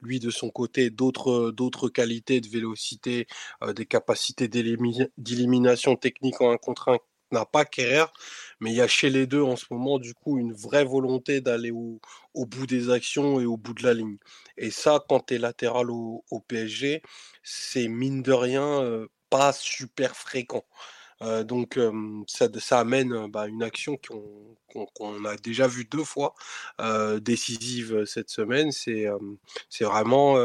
lui, 0.01 0.19
de 0.19 0.29
son 0.29 0.51
côté, 0.51 0.91
d'autres, 0.91 1.51
d'autres 1.51 1.89
qualités 1.89 2.41
de 2.41 2.47
vélocité, 2.47 3.27
des 3.75 3.85
capacités 3.87 4.47
d'élimination 4.47 5.95
technique 5.95 6.41
en 6.41 6.51
un 6.51 6.57
contre 6.57 6.89
un 6.89 6.99
n'a 7.31 7.45
pas 7.45 7.65
Kerrer, 7.65 8.05
mais 8.61 8.71
il 8.71 8.75
y 8.75 8.81
a 8.81 8.87
chez 8.87 9.09
les 9.09 9.27
deux 9.27 9.41
en 9.41 9.55
ce 9.55 9.65
moment, 9.71 9.99
du 9.99 10.13
coup, 10.13 10.37
une 10.37 10.53
vraie 10.53 10.85
volonté 10.85 11.41
d'aller 11.41 11.71
au, 11.71 11.99
bout 12.35 12.67
des 12.67 12.89
actions 12.89 13.39
et 13.41 13.45
au 13.45 13.57
bout 13.57 13.73
de 13.73 13.83
la 13.83 13.93
ligne. 13.93 14.17
Et 14.57 14.71
ça, 14.71 15.03
quand 15.09 15.27
tu 15.27 15.35
es 15.35 15.37
latéral 15.39 15.89
au, 15.91 16.23
PSG, 16.47 17.01
c'est 17.43 17.87
mine 17.87 18.21
de 18.21 18.31
rien 18.31 19.07
pas 19.29 19.53
super 19.53 20.15
fréquent 20.15 20.63
donc 21.45 21.79
ça, 22.27 22.47
ça, 22.59 22.79
amène 22.79 23.27
bah, 23.29 23.47
une 23.47 23.61
action 23.61 23.95
qu'on 24.65 25.25
a 25.25 25.35
déjà 25.37 25.67
vue 25.67 25.85
deux 25.85 26.03
fois 26.03 26.33
décisive 27.21 28.05
cette 28.05 28.29
semaine. 28.29 28.71
C'est 28.71 29.07
vraiment 29.81 30.37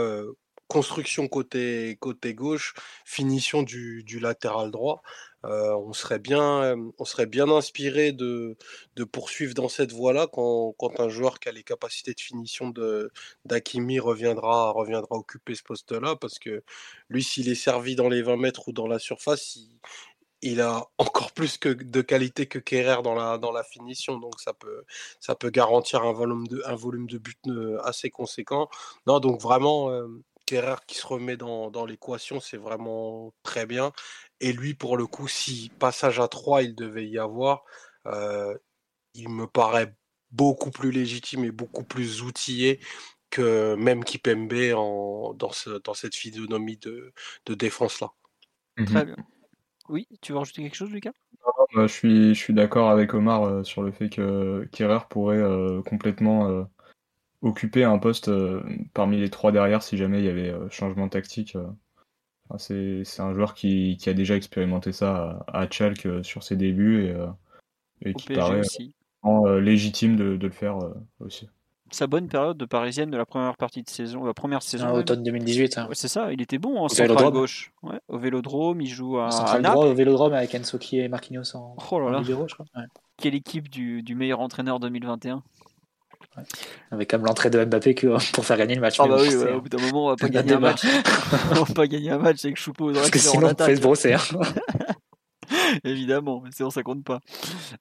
construction 0.68 1.28
côté, 1.28 1.98
gauche, 2.34 2.74
finition 3.05 3.62
du 3.62 4.18
latéral 4.20 4.70
droit. 4.70 5.02
On, 5.48 5.93
serait 5.93 6.18
bien, 6.18 6.77
on 6.98 7.05
serait 7.05 7.27
bien 7.27 7.48
inspiré 7.48 8.12
de, 8.12 8.56
de 8.97 9.05
poursuivre 9.05 9.55
dans 9.55 9.68
cette 9.68 9.93
voie-là 9.93 10.27
quand, 10.32 10.74
quand, 10.78 11.01
un 11.01 11.09
joueur 11.09 11.39
qui 11.40 11.48
a 11.48 11.52
les 11.52 11.62
capacités 11.62 12.14
de 12.14 12.20
finition 12.20 12.73
d'Akimi 13.44 14.01
reviendra, 14.01 14.70
reviendra 14.73 15.16
occuper 15.16 15.55
ce 15.55 15.62
poste-là, 15.62 16.16
parce 16.16 16.39
que 16.39 16.62
lui, 17.09 17.23
s'il 17.23 17.48
est 17.48 17.55
servi 17.55 17.97
dans 17.97 18.09
les 18.09 18.23
20 18.23 18.36
mètres 18.36 18.68
ou 18.68 18.73
dans 18.73 18.86
la 18.86 18.98
surface, 18.98 19.56
il, 19.56 19.78
il 20.43 20.60
a 20.60 20.86
encore 20.98 21.32
plus 21.32 21.59
que 21.59 21.68
de 21.68 22.01
qualité 22.02 22.47
que 22.47 22.59
Kerrer 22.59 23.02
dans 23.02 23.14
la, 23.14 23.39
dans 23.39 23.52
la 23.52 23.64
finition, 23.64 24.18
donc 24.18 24.40
ça 24.40 24.52
peut, 24.55 24.85
ça 25.20 25.35
peut 25.35 25.51
garantir 25.51 26.02
un 26.02 26.12
volume 26.12 26.47
de, 26.48 26.62
un 26.66 26.74
volume 26.74 27.06
de 27.09 27.18
but 27.18 27.39
euh, 27.48 27.78
assez 27.85 28.10
conséquent. 28.10 28.68
Non, 29.06 29.20
donc 29.20 29.40
vraiment, 29.40 29.90
euh, 29.90 30.09
Kerrer 30.47 30.77
qui 30.86 30.97
se 30.97 31.06
remet 31.06 31.36
dans, 31.36 31.70
dans 31.70 31.85
l'équation, 31.85 32.40
c'est 32.40 32.56
vraiment 32.56 33.32
très 33.43 33.66
bien. 33.66 33.93
Et 34.40 34.52
lui, 34.52 34.74
pour 34.74 34.96
le 34.96 35.06
coup, 35.06 35.28
si 35.28 35.70
passage 35.78 36.20
à 36.20 36.28
3 36.28 36.62
il 36.62 36.74
devait 36.74 37.06
y 37.06 37.18
avoir, 37.18 37.64
euh, 38.06 38.56
il 39.14 39.28
me 39.28 39.46
paraît 39.46 39.94
beaucoup 40.30 40.70
plus 40.70 40.90
légitime 40.90 41.44
et 41.44 41.50
beaucoup 41.50 41.84
plus 41.84 42.22
outillé 42.22 42.80
que 43.30 43.74
même 43.76 44.04
Kipembe 44.04 44.52
en, 44.74 45.34
dans, 45.34 45.52
ce, 45.52 45.70
dans 45.70 45.94
cette 45.94 46.14
physionomie 46.14 46.76
de, 46.76 47.12
de 47.46 47.54
défense-là. 47.54 48.12
Très 48.76 49.04
mmh 49.04 49.06
bien. 49.06 49.16
Oui, 49.88 50.08
tu 50.20 50.32
veux 50.32 50.38
rajouter 50.38 50.62
quelque 50.62 50.74
chose, 50.74 50.90
Lucas? 50.90 51.12
Je 51.74 51.86
suis, 51.86 52.34
je 52.34 52.38
suis 52.38 52.54
d'accord 52.54 52.90
avec 52.90 53.14
Omar 53.14 53.44
euh, 53.44 53.62
sur 53.62 53.82
le 53.82 53.92
fait 53.92 54.08
que 54.08 54.68
Kerrer 54.72 55.06
pourrait 55.08 55.36
euh, 55.36 55.82
complètement 55.82 56.48
euh, 56.48 56.64
occuper 57.42 57.84
un 57.84 57.98
poste 57.98 58.30
parmi 58.94 59.18
les 59.18 59.30
trois 59.30 59.52
derrière 59.52 59.82
si 59.82 59.96
jamais 59.96 60.18
il 60.20 60.24
y 60.24 60.28
avait 60.28 60.54
changement 60.70 61.08
tactique. 61.08 61.56
C'est, 62.59 63.02
un 63.18 63.32
joueur 63.35 63.55
qui, 63.55 63.98
a 64.06 64.12
déjà 64.12 64.36
expérimenté 64.36 64.93
ça 64.93 65.44
à, 65.47 65.62
à 65.62 65.70
Chalk 65.70 66.06
sur 66.23 66.43
ses 66.43 66.56
débuts 66.56 67.12
et, 68.02 68.14
qui 68.14 68.35
paraît 68.35 68.62
légitime 69.60 70.16
de, 70.16 70.36
de, 70.36 70.47
le 70.47 70.52
faire 70.52 70.78
aussi 71.20 71.48
sa 71.90 72.06
bonne 72.06 72.28
période 72.28 72.56
de 72.56 72.64
parisienne 72.64 73.10
de 73.10 73.16
la 73.16 73.24
première 73.24 73.56
partie 73.56 73.82
de 73.82 73.89
saison, 73.89 74.24
la 74.24 74.35
première 74.35 74.62
saison. 74.62 74.86
Ah, 74.89 74.94
automne 74.94 75.23
2018. 75.23 75.78
Hein. 75.78 75.89
c'est 75.93 76.09
ça, 76.09 76.32
il 76.32 76.43
était 76.43 76.59
bon 76.59 76.78
en 76.78 76.89
central 76.89 77.31
gauche. 77.31 77.73
au 78.09 78.18
Vélodrome, 78.18 78.81
il 78.81 78.89
joue 78.89 79.18
à, 79.18 79.31
central 79.31 79.62
droit 79.62 79.86
au 79.86 79.94
Vélodrome 79.94 80.32
avec 80.32 80.55
Ensoki 80.55 80.98
et 80.98 81.09
Marquinhos 81.09 81.55
en, 81.55 81.77
oh 81.90 82.01
là 82.01 82.10
là. 82.10 82.18
Libéro, 82.20 82.47
je 82.48 82.55
crois. 82.55 82.66
Quelle 83.16 83.35
équipe 83.35 83.68
du, 83.70 84.02
du, 84.02 84.14
meilleur 84.14 84.40
entraîneur 84.40 84.81
2021 84.81 85.43
Avec 86.90 87.10
comme 87.10 87.24
l'entrée 87.24 87.51
de 87.51 87.64
Mbappé 87.64 87.94
pour 88.32 88.44
faire 88.44 88.56
gagner 88.56 88.74
le 88.74 88.80
match. 88.80 88.97
Ah 88.98 89.06
bah 89.09 89.16
oui, 89.20 89.34
au 89.34 89.60
bout 89.60 89.68
d'un 89.68 89.80
moment, 89.80 90.06
on 90.06 90.09
va 90.10 90.16
pas 90.16 90.28
gagner 90.28 90.52
un 90.52 90.60
match. 90.60 90.84
on 91.51 91.62
va 91.62 91.74
pas 91.74 91.86
gagner 91.86 92.10
un 92.10 92.18
match 92.18 92.44
avec 92.44 92.56
Choupeau. 92.56 92.93
Parce 92.93 93.10
que 93.10 93.18
sinon, 93.18 93.52
on 93.59 93.64
fait 93.64 93.76
se 93.76 93.80
brosser. 93.80 94.14
Hein. 94.14 94.20
Évidemment, 95.84 96.43
sinon 96.51 96.70
ça 96.70 96.82
compte 96.82 97.05
pas. 97.05 97.20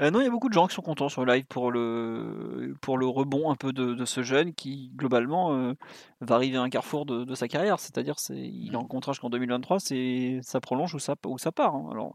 Euh, 0.02 0.12
non, 0.12 0.20
il 0.20 0.26
y 0.26 0.28
a 0.28 0.32
beaucoup 0.32 0.50
de 0.50 0.54
gens 0.54 0.68
qui 0.68 0.76
sont 0.76 0.82
contents 0.82 1.10
sur 1.10 1.26
live 1.26 1.46
pour 1.46 1.72
le, 1.72 2.76
pour 2.82 2.98
le 2.98 3.08
rebond 3.08 3.52
un 3.52 3.56
peu 3.56 3.74
de, 3.74 4.06
ce 4.06 4.22
jeune 4.22 4.54
qui, 4.54 4.92
globalement, 4.96 5.56
euh, 5.56 5.74
va 6.22 6.36
arriver 6.36 6.58
à 6.58 6.62
un 6.62 6.70
carrefour 6.70 7.06
de, 7.06 7.34
sa 7.36 7.48
carrière. 7.48 7.80
C'est-à-dire, 7.80 8.20
c'est, 8.20 8.38
il 8.38 8.74
est 8.74 8.78
en 8.78 8.86
contrat 8.86 9.14
jusqu'en 9.14 9.30
2023, 9.30 9.80
c'est, 9.80 10.40
ça 10.44 10.60
prolonge 10.60 10.94
ou 10.94 11.00
ça, 11.00 11.16
ou 11.26 11.38
ça 11.38 11.52
part. 11.52 11.76
Hein. 11.76 11.90
Alors, 11.92 12.14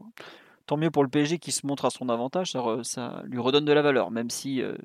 tant 0.65 0.77
mieux 0.77 0.91
pour 0.91 1.03
le 1.03 1.09
PSG 1.09 1.39
qui 1.39 1.51
se 1.51 1.65
montre 1.65 1.85
à 1.85 1.89
son 1.89 2.09
avantage, 2.09 2.51
ça, 2.51 2.63
ça 2.83 3.23
lui 3.25 3.39
redonne 3.39 3.65
de 3.65 3.73
la 3.73 3.81
valeur, 3.81 4.11
même 4.11 4.29
si 4.29 4.61
euh, 4.61 4.75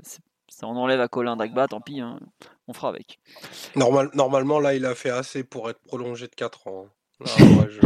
ça 0.49 0.67
en 0.67 0.77
enlève 0.77 1.01
à 1.01 1.09
Colin 1.09 1.37
Dagba, 1.37 1.69
tant 1.69 1.81
pis, 1.81 2.01
hein, 2.01 2.19
on 2.69 2.73
fera 2.73 2.89
avec. 2.89 3.19
Normal, 3.75 4.11
normalement, 4.15 4.61
là, 4.61 4.75
il 4.75 4.87
a 4.87 4.95
fait 4.95 5.11
assez 5.11 5.45
pour 5.45 5.71
être 5.71 5.81
prolongé 5.81 6.27
de 6.27 6.35
4 6.35 6.69
ans. 6.69 6.87
Là, 7.21 7.27
je... 7.71 7.81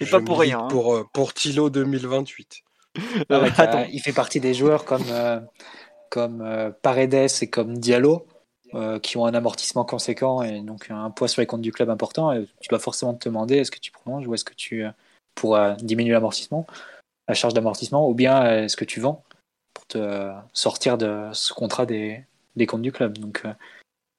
Et 0.00 0.06
pas 0.06 0.20
pour 0.20 0.40
rien. 0.40 0.60
Hein. 0.60 0.68
Pour, 0.68 0.94
euh, 0.94 1.06
pour 1.12 1.34
Tilo 1.34 1.70
2028. 1.70 2.62
Ah 3.28 3.86
il 3.92 4.00
fait 4.00 4.12
partie 4.12 4.40
des 4.40 4.54
joueurs 4.54 4.84
comme, 4.84 5.04
euh, 5.10 5.40
comme 6.10 6.40
euh, 6.40 6.70
Paredes 6.70 7.30
et 7.40 7.50
comme 7.50 7.78
Diallo 7.78 8.26
qui 9.02 9.16
ont 9.16 9.26
un 9.26 9.34
amortissement 9.34 9.84
conséquent 9.84 10.42
et 10.42 10.60
donc 10.60 10.92
un 10.92 11.10
poids 11.10 11.26
sur 11.26 11.40
les 11.40 11.46
comptes 11.46 11.60
du 11.60 11.72
club 11.72 11.90
important. 11.90 12.32
Et 12.32 12.46
tu 12.60 12.68
dois 12.68 12.78
forcément 12.78 13.14
te 13.14 13.28
demander 13.28 13.56
est-ce 13.56 13.72
que 13.72 13.80
tu 13.80 13.90
prolonges 13.90 14.28
ou 14.28 14.34
est-ce 14.34 14.44
que 14.44 14.54
tu 14.54 14.84
pour 15.34 15.58
diminuer 15.80 16.12
l'amortissement, 16.12 16.68
la 17.26 17.34
charge 17.34 17.52
d'amortissement, 17.52 18.08
ou 18.08 18.14
bien 18.14 18.62
est-ce 18.62 18.76
que 18.76 18.84
tu 18.84 19.00
vends? 19.00 19.24
Te 19.90 20.32
sortir 20.52 20.98
de 20.98 21.28
ce 21.32 21.52
contrat 21.52 21.86
des, 21.86 22.24
des 22.56 22.66
comptes 22.66 22.82
du 22.82 22.92
club. 22.92 23.18
Donc 23.18 23.44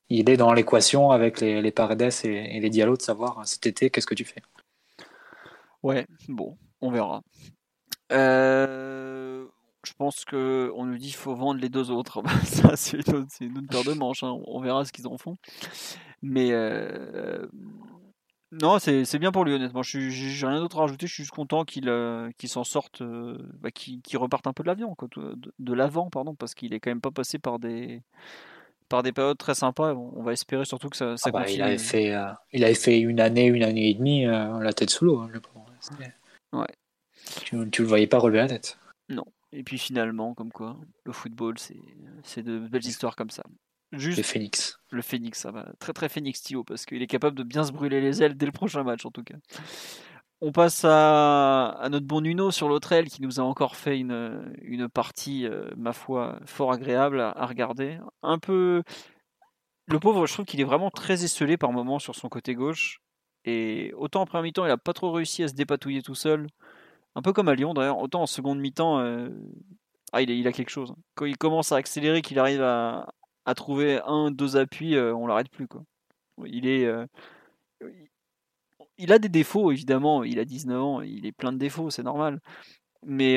il 0.09 0.29
est 0.29 0.37
dans 0.37 0.53
l'équation 0.53 1.11
avec 1.11 1.39
les, 1.39 1.61
les 1.61 1.71
Paredes 1.71 2.11
et, 2.25 2.59
les 2.59 2.69
Diallo 2.69 2.97
de 2.97 3.01
savoir 3.01 3.47
cet 3.47 3.65
été 3.65 3.89
qu'est-ce 3.89 4.07
que 4.07 4.15
tu 4.15 4.25
fais. 4.25 4.41
Ouais, 5.83 6.05
bon, 6.27 6.57
on 6.81 6.91
verra. 6.91 7.23
Euh, 8.11 9.45
je 9.85 9.93
pense 9.93 10.25
que 10.25 10.71
on 10.75 10.85
nous 10.85 10.97
dit 10.97 11.07
qu'il 11.07 11.15
faut 11.15 11.33
vendre 11.33 11.61
les 11.61 11.69
deux 11.69 11.91
autres. 11.91 12.21
Ça, 12.43 12.75
c'est 12.75 13.07
une, 13.07 13.57
autre 13.57 13.67
paire 13.69 13.83
de 13.85 13.93
manches. 13.93 14.23
Hein. 14.23 14.37
On 14.45 14.59
verra 14.59 14.83
ce 14.83 14.91
qu'ils 14.91 15.07
en 15.07 15.17
font. 15.17 15.37
Mais 16.21 16.49
euh, 16.51 17.47
non, 18.51 18.79
c'est 18.79 19.17
bien 19.19 19.31
pour 19.31 19.45
lui, 19.45 19.53
honnêtement. 19.53 19.81
Je 19.81 20.09
J'ai 20.09 20.47
rien 20.47 20.59
d'autre 20.59 20.77
à 20.77 20.81
rajouter. 20.81 21.07
Je 21.07 21.13
suis 21.13 21.23
juste 21.23 21.33
content 21.33 21.63
qu'il 21.63 21.87
euh, 21.87 22.29
s'en 22.45 22.63
sorte, 22.63 23.01
bah, 23.61 23.71
qu'il 23.71 24.01
reparte 24.17 24.47
un 24.47 24.53
peu 24.53 24.63
de 24.63 24.67
l'avion, 24.67 24.95
de, 25.59 25.73
l'avant, 25.73 26.09
pardon, 26.09 26.35
parce 26.35 26.53
qu'il 26.53 26.73
est 26.73 26.79
quand 26.79 26.91
même 26.91 27.01
pas 27.01 27.11
passé 27.11 27.39
par 27.39 27.59
des 27.59 28.01
par 28.89 29.03
des 29.03 29.13
périodes 29.13 29.37
très 29.37 29.55
sympas. 29.55 29.93
On 29.93 30.21
va 30.21 30.33
espérer 30.33 30.65
surtout 30.65 30.89
que 30.89 30.97
ça, 30.97 31.15
ça 31.15 31.29
ah 31.29 31.31
bah, 31.31 31.39
continue. 31.43 31.59
Il 31.59 31.63
avait, 31.63 31.77
fait, 31.77 32.13
il 32.51 32.63
avait 32.65 32.73
fait 32.73 32.99
une 32.99 33.21
année, 33.21 33.45
une 33.45 33.63
année 33.63 33.89
et 33.89 33.93
demie 33.93 34.25
la 34.25 34.73
tête 34.73 34.89
sous 34.89 35.05
l'eau. 35.05 35.19
Hein, 35.19 35.29
Ouais. 36.51 36.67
Tu, 37.45 37.69
tu 37.69 37.81
le 37.83 37.87
voyais 37.87 38.07
pas 38.07 38.19
relever 38.19 38.39
la 38.39 38.47
tête. 38.47 38.77
Non. 39.07 39.25
Et 39.53 39.63
puis 39.63 39.77
finalement, 39.77 40.33
comme 40.33 40.51
quoi, 40.51 40.77
le 41.03 41.11
football, 41.11 41.55
c'est 42.23 42.43
de 42.43 42.59
belles 42.59 42.85
histoires 42.85 43.15
comme 43.15 43.29
ça. 43.29 43.43
Juste 43.91 44.17
le 44.17 44.23
Phoenix. 44.23 44.79
Le 44.89 45.01
Phoenix, 45.01 45.39
ça 45.39 45.51
va. 45.51 45.67
Très 45.79 45.93
très 45.93 46.07
Phoenix 46.07 46.41
Tio, 46.41 46.63
parce 46.63 46.85
qu'il 46.85 47.01
est 47.01 47.07
capable 47.07 47.37
de 47.37 47.43
bien 47.43 47.63
se 47.63 47.71
brûler 47.71 47.99
les 47.99 48.23
ailes 48.23 48.37
dès 48.37 48.45
le 48.45 48.51
prochain 48.51 48.83
match 48.83 49.05
en 49.05 49.11
tout 49.11 49.23
cas. 49.23 49.35
On 50.39 50.51
passe 50.51 50.85
à, 50.85 51.69
à 51.69 51.89
notre 51.89 52.07
bon 52.07 52.21
Nuno 52.21 52.49
sur 52.49 52.67
l'autre 52.67 52.91
aile 52.93 53.09
qui 53.09 53.21
nous 53.21 53.39
a 53.39 53.43
encore 53.43 53.75
fait 53.75 53.99
une, 53.99 54.55
une 54.61 54.89
partie, 54.89 55.45
euh, 55.45 55.69
ma 55.77 55.93
foi, 55.93 56.39
fort 56.45 56.71
agréable 56.71 57.19
à, 57.19 57.29
à, 57.29 57.45
regarder. 57.45 57.99
Un 58.23 58.39
peu. 58.39 58.81
Le 59.87 59.99
pauvre, 59.99 60.25
je 60.25 60.33
trouve 60.33 60.45
qu'il 60.45 60.59
est 60.61 60.65
vraiment 60.65 60.89
très 60.89 61.23
esselé 61.23 61.57
par 61.57 61.71
moments 61.71 61.99
sur 61.99 62.15
son 62.15 62.29
côté 62.29 62.55
gauche. 62.55 63.01
Et 63.45 63.93
autant 63.97 64.21
en 64.21 64.25
première 64.25 64.43
mi-temps, 64.43 64.65
il 64.65 64.69
n'a 64.69 64.77
pas 64.77 64.93
trop 64.93 65.11
réussi 65.11 65.43
à 65.43 65.47
se 65.47 65.53
dépatouiller 65.53 66.01
tout 66.01 66.15
seul. 66.15 66.47
Un 67.15 67.21
peu 67.21 67.33
comme 67.33 67.49
à 67.49 67.55
Lyon 67.55 67.73
d'ailleurs. 67.73 67.99
Autant 67.99 68.23
en 68.23 68.27
seconde 68.27 68.59
mi-temps, 68.59 68.99
euh, 68.99 69.29
ah, 70.13 70.21
il, 70.21 70.29
il, 70.29 70.47
a 70.47 70.53
quelque 70.53 70.69
chose. 70.69 70.95
Quand 71.13 71.25
il 71.25 71.37
commence 71.37 71.71
à 71.71 71.75
accélérer, 71.75 72.21
qu'il 72.21 72.39
arrive 72.39 72.63
à, 72.63 73.13
à, 73.45 73.55
trouver 73.55 73.99
un, 74.05 74.31
deux 74.31 74.57
appuis, 74.57 74.95
euh, 74.95 75.13
on 75.13 75.27
l'arrête 75.27 75.49
plus. 75.49 75.67
Quoi. 75.67 75.83
Il 76.45 76.67
est. 76.67 76.85
Euh, 76.85 77.05
il 78.97 79.11
a 79.11 79.19
des 79.19 79.29
défauts, 79.29 79.71
évidemment. 79.71 80.23
Il 80.23 80.39
a 80.39 80.45
19 80.45 80.81
ans, 80.81 81.01
il 81.01 81.25
est 81.25 81.31
plein 81.31 81.51
de 81.51 81.57
défauts, 81.57 81.89
c'est 81.89 82.03
normal. 82.03 82.39
Mais 83.03 83.35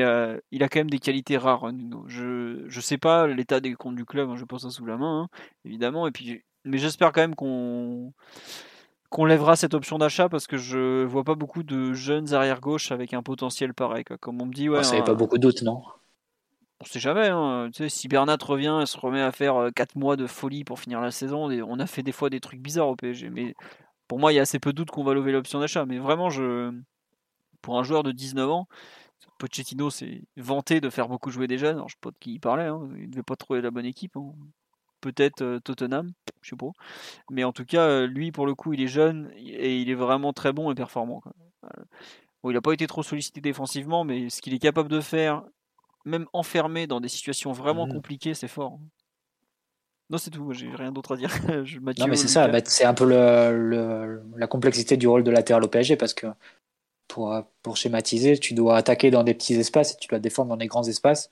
il 0.50 0.62
a 0.62 0.68
quand 0.68 0.80
même 0.80 0.90
des 0.90 0.98
qualités 0.98 1.38
rares, 1.38 1.72
Nuno. 1.72 2.04
Je 2.06 2.66
ne 2.66 2.80
sais 2.80 2.98
pas 2.98 3.26
l'état 3.26 3.60
des 3.60 3.72
comptes 3.74 3.96
du 3.96 4.04
club, 4.04 4.28
hein, 4.28 4.36
je 4.36 4.44
pense 4.44 4.62
ça 4.62 4.70
sous 4.70 4.84
la 4.84 4.98
main, 4.98 5.22
hein, 5.22 5.28
évidemment. 5.64 6.06
Et 6.06 6.10
puis, 6.10 6.42
mais 6.64 6.76
j'espère 6.76 7.12
quand 7.12 7.22
même 7.22 7.34
qu'on 7.34 8.12
qu'on 9.14 9.26
lèvera 9.26 9.54
cette 9.54 9.74
option 9.74 9.96
d'achat 9.96 10.28
parce 10.28 10.48
que 10.48 10.56
je 10.56 11.04
vois 11.04 11.22
pas 11.22 11.36
beaucoup 11.36 11.62
de 11.62 11.94
jeunes 11.94 12.34
arrière 12.34 12.60
gauche 12.60 12.90
avec 12.90 13.14
un 13.14 13.22
potentiel 13.22 13.72
pareil. 13.72 14.02
Comme 14.20 14.42
on 14.42 14.46
me 14.46 14.52
dit, 14.52 14.68
ouais. 14.68 14.82
ça 14.82 15.00
pas 15.02 15.14
beaucoup 15.14 15.38
d'autres, 15.38 15.62
non? 15.64 15.82
On 16.80 16.84
sait 16.84 17.00
jamais. 17.00 17.28
Hein. 17.28 17.70
Sais, 17.72 17.88
si 17.88 18.08
Bernat 18.08 18.38
revient 18.42 18.80
et 18.82 18.86
se 18.86 18.98
remet 18.98 19.22
à 19.22 19.32
faire 19.32 19.70
4 19.74 19.96
euh, 19.96 20.00
mois 20.00 20.16
de 20.16 20.26
folie 20.26 20.64
pour 20.64 20.80
finir 20.80 21.00
la 21.00 21.10
saison, 21.10 21.48
on 21.48 21.78
a 21.78 21.86
fait 21.86 22.02
des 22.02 22.12
fois 22.12 22.30
des 22.30 22.40
trucs 22.40 22.60
bizarres 22.60 22.88
au 22.88 22.96
PSG. 22.96 23.30
Mais 23.30 23.54
pour 24.08 24.18
moi, 24.18 24.32
il 24.32 24.36
y 24.36 24.38
a 24.38 24.42
assez 24.42 24.58
peu 24.58 24.72
de 24.72 24.76
doute 24.76 24.90
qu'on 24.90 25.04
va 25.04 25.14
lever 25.14 25.32
l'option 25.32 25.60
d'achat. 25.60 25.86
Mais 25.86 25.98
vraiment, 25.98 26.28
pour 27.62 27.78
un 27.78 27.82
joueur 27.82 28.02
de 28.02 28.12
19 28.12 28.50
ans, 28.50 28.68
Pochettino 29.38 29.90
s'est 29.90 30.22
vanté 30.36 30.80
de 30.80 30.90
faire 30.90 31.08
beaucoup 31.08 31.30
jouer 31.30 31.46
des 31.46 31.58
jeunes. 31.58 31.76
Alors, 31.76 31.88
je 31.88 31.94
sais 31.94 32.00
pas 32.00 32.10
de 32.10 32.18
qui 32.18 32.34
il 32.34 32.40
parlait. 32.40 32.66
Hein. 32.66 32.88
Il 32.98 33.10
devait 33.10 33.22
pas 33.22 33.36
trouver 33.36 33.60
la 33.60 33.70
bonne 33.70 33.86
équipe. 33.86 34.16
Hein. 34.16 34.32
Peut-être 35.00 35.42
euh, 35.42 35.60
Tottenham, 35.60 36.12
je 36.40 36.50
sais 36.50 36.56
pas. 36.56 36.70
Mais 37.30 37.44
en 37.44 37.52
tout 37.52 37.64
cas, 37.64 37.82
euh, 37.82 38.06
lui, 38.06 38.32
pour 38.32 38.46
le 38.46 38.54
coup, 38.54 38.72
il 38.72 38.80
est 38.80 38.88
jeune 38.88 39.30
et 39.36 39.80
il 39.80 39.90
est 39.90 39.94
vraiment 39.94 40.32
très 40.32 40.52
bon 40.52 40.70
et 40.70 40.74
performant. 40.74 41.22
Il 42.44 42.52
n'a 42.52 42.60
pas 42.60 42.72
été 42.72 42.86
trop 42.86 43.02
sollicité 43.02 43.40
défensivement, 43.40 44.04
mais 44.04 44.28
ce 44.28 44.42
qu'il 44.42 44.52
est 44.52 44.58
capable 44.58 44.90
de 44.90 45.00
faire, 45.00 45.42
même 46.04 46.26
enfermé 46.32 46.86
dans 46.86 47.00
des 47.00 47.08
situations 47.08 47.52
vraiment 47.52 47.86
mmh. 47.86 47.92
compliquées, 47.92 48.34
c'est 48.34 48.48
fort. 48.48 48.78
Hein. 48.80 48.86
Non, 50.10 50.18
c'est 50.18 50.30
tout, 50.30 50.52
j'ai 50.52 50.68
rien 50.68 50.92
d'autre 50.92 51.14
à 51.14 51.16
dire. 51.16 51.30
non, 51.48 52.06
mais 52.06 52.16
c'est 52.16 52.28
ça, 52.28 52.46
bah, 52.48 52.60
c'est 52.64 52.84
un 52.84 52.94
peu 52.94 53.06
le, 53.06 54.22
la 54.36 54.46
complexité 54.46 54.96
du 54.96 55.08
rôle 55.08 55.24
de 55.24 55.30
latéral 55.30 55.64
au 55.64 55.68
PSG 55.68 55.96
parce 55.96 56.12
que 56.12 56.26
pour, 57.08 57.34
pour 57.62 57.76
schématiser, 57.76 58.38
tu 58.38 58.54
dois 58.54 58.76
attaquer 58.76 59.10
dans 59.10 59.24
des 59.24 59.34
petits 59.34 59.54
espaces 59.54 59.94
et 59.94 59.96
tu 59.96 60.08
dois 60.08 60.18
défendre 60.18 60.50
dans 60.50 60.56
des 60.56 60.66
grands 60.66 60.84
espaces. 60.84 61.30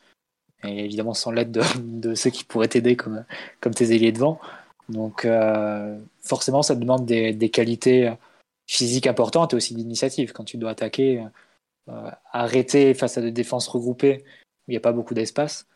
Et 0.64 0.84
évidemment, 0.84 1.12
sans 1.12 1.32
l'aide 1.32 1.50
de, 1.50 1.62
de, 1.80 2.14
ceux 2.14 2.30
qui 2.30 2.44
pourraient 2.44 2.68
t'aider 2.68 2.96
comme, 2.96 3.24
comme 3.60 3.74
tes 3.74 3.92
ailiers 3.94 4.12
devant. 4.12 4.40
Donc, 4.88 5.24
euh, 5.24 5.98
forcément, 6.20 6.62
ça 6.62 6.74
demande 6.74 7.04
des, 7.04 7.32
des, 7.32 7.50
qualités 7.50 8.12
physiques 8.66 9.06
importantes 9.06 9.52
et 9.52 9.56
aussi 9.56 9.74
d'initiative. 9.74 10.32
Quand 10.32 10.44
tu 10.44 10.56
dois 10.56 10.70
attaquer, 10.70 11.24
euh, 11.88 12.10
arrêter 12.32 12.94
face 12.94 13.18
à 13.18 13.20
des 13.20 13.32
défenses 13.32 13.66
regroupées 13.66 14.24
où 14.66 14.70
il 14.70 14.72
n'y 14.72 14.76
a 14.76 14.80
pas 14.80 14.92
beaucoup 14.92 15.14
d'espace, 15.14 15.66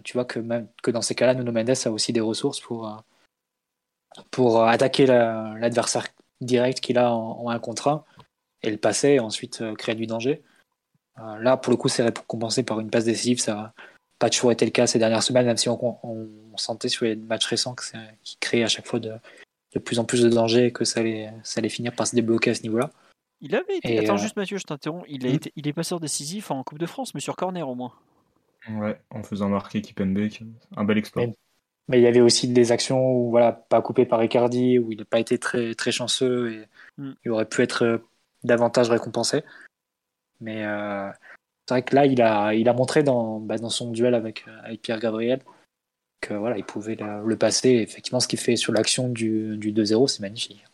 tu 0.00 0.14
vois 0.14 0.24
que, 0.24 0.38
même, 0.38 0.68
que 0.82 0.90
dans 0.90 1.02
ces 1.02 1.14
cas-là, 1.14 1.34
Nuno 1.34 1.52
Mendes 1.52 1.70
a 1.84 1.90
aussi 1.90 2.12
des 2.12 2.20
ressources 2.20 2.60
pour, 2.60 2.88
euh, 2.88 2.96
pour 4.30 4.64
attaquer 4.64 5.06
l'adversaire 5.06 6.06
direct 6.40 6.80
qu'il 6.80 6.98
a 6.98 7.12
en, 7.12 7.48
un 7.50 7.58
contre 7.58 7.88
1 7.88 8.04
et 8.62 8.70
le 8.70 8.76
passer 8.76 9.10
et 9.10 9.20
ensuite 9.20 9.60
euh, 9.60 9.74
créer 9.74 9.94
du 9.94 10.06
danger. 10.06 10.42
Euh, 11.18 11.38
là, 11.38 11.56
pour 11.56 11.72
le 11.72 11.76
coup, 11.76 11.88
c'est 11.88 12.02
récompensé 12.02 12.62
par 12.62 12.80
une 12.80 12.90
passe 12.90 13.04
décisive. 13.04 13.40
Ça 13.40 13.54
n'a 13.54 13.74
pas 14.18 14.30
toujours 14.30 14.52
été 14.52 14.64
le 14.64 14.70
cas 14.70 14.86
ces 14.86 14.98
dernières 14.98 15.22
semaines, 15.22 15.46
même 15.46 15.56
si 15.56 15.68
on, 15.68 15.98
sentait 16.56 16.88
sur 16.88 17.06
les 17.06 17.16
matchs 17.16 17.46
récents 17.46 17.74
que 17.74 17.84
qui 18.22 18.36
créait 18.38 18.62
à 18.62 18.68
chaque 18.68 18.86
fois 18.86 19.00
de, 19.00 19.14
de, 19.74 19.78
plus 19.78 19.98
en 19.98 20.04
plus 20.04 20.22
de 20.22 20.28
danger 20.28 20.66
et 20.66 20.72
que 20.72 20.84
ça 20.84 21.00
allait, 21.00 21.32
ça 21.42 21.58
allait 21.60 21.70
finir 21.70 21.94
par 21.94 22.06
se 22.06 22.14
débloquer 22.14 22.50
à 22.50 22.54
ce 22.54 22.62
niveau-là. 22.62 22.90
Il 23.40 23.56
avait 23.56 23.78
été. 23.78 23.98
Attends, 23.98 24.18
juste 24.18 24.36
Mathieu, 24.36 24.58
je 24.58 24.64
t'interromps. 24.64 25.04
Il, 25.08 25.26
a 25.26 25.30
hmm. 25.30 25.34
été... 25.34 25.52
il 25.56 25.66
est 25.66 25.72
passeur 25.72 25.98
décisif 25.98 26.50
en 26.50 26.62
Coupe 26.62 26.78
de 26.78 26.86
France, 26.86 27.14
mais 27.14 27.20
sur 27.20 27.36
corner 27.36 27.68
au 27.68 27.74
moins. 27.74 27.92
Ouais, 28.68 29.00
en 29.10 29.22
faisant 29.22 29.48
marquer 29.48 29.82
Kipenbeck, 29.82 30.44
un 30.76 30.84
bel 30.84 30.98
exploit. 30.98 31.26
Mais, 31.88 31.98
il 31.98 32.02
y 32.02 32.06
avait 32.06 32.20
aussi 32.20 32.48
des 32.48 32.70
actions 32.70 33.12
où, 33.12 33.30
voilà, 33.30 33.52
pas 33.52 33.82
coupé 33.82 34.06
par 34.06 34.22
Icardi, 34.22 34.78
où 34.78 34.92
il 34.92 34.98
n'a 34.98 35.04
pas 35.04 35.18
été 35.18 35.38
très, 35.38 35.74
très 35.74 35.90
chanceux 35.90 36.52
et 36.52 36.68
mm. 36.98 37.12
il 37.24 37.30
aurait 37.30 37.48
pu 37.48 37.62
être 37.62 37.84
euh, 37.84 37.98
davantage 38.44 38.88
récompensé. 38.88 39.42
Mais 40.40 40.64
euh, 40.64 41.10
c'est 41.66 41.74
vrai 41.74 41.82
que 41.82 41.94
là, 41.94 42.06
il 42.06 42.22
a, 42.22 42.54
il 42.54 42.68
a 42.68 42.72
montré 42.72 43.02
dans, 43.02 43.40
bah, 43.40 43.58
dans 43.58 43.68
son 43.68 43.90
duel 43.90 44.14
avec, 44.14 44.46
euh, 44.46 44.60
avec 44.62 44.82
Pierre 44.82 45.00
Gabriel 45.00 45.40
que 46.20 46.34
voilà, 46.34 46.56
il 46.56 46.64
pouvait 46.64 46.96
le, 46.96 47.36
passer. 47.36 47.70
effectivement, 47.70 48.20
ce 48.20 48.28
qu'il 48.28 48.38
fait 48.38 48.54
sur 48.54 48.72
l'action 48.72 49.08
du, 49.08 49.56
du 49.56 49.72
2-0, 49.72 50.06
c'est 50.06 50.20
magnifique. 50.20 50.64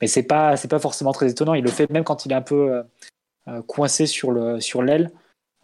Mais 0.00 0.08
c'est 0.08 0.24
pas, 0.24 0.56
c'est 0.56 0.66
pas 0.66 0.80
forcément 0.80 1.12
très 1.12 1.30
étonnant. 1.30 1.54
Il 1.54 1.62
le 1.62 1.70
fait 1.70 1.88
même 1.90 2.02
quand 2.02 2.26
il 2.26 2.32
est 2.32 2.34
un 2.34 2.42
peu 2.42 2.82
coincé 3.68 4.06
sur 4.06 4.32
le, 4.32 4.58
sur 4.58 4.82
l'aile. 4.82 5.12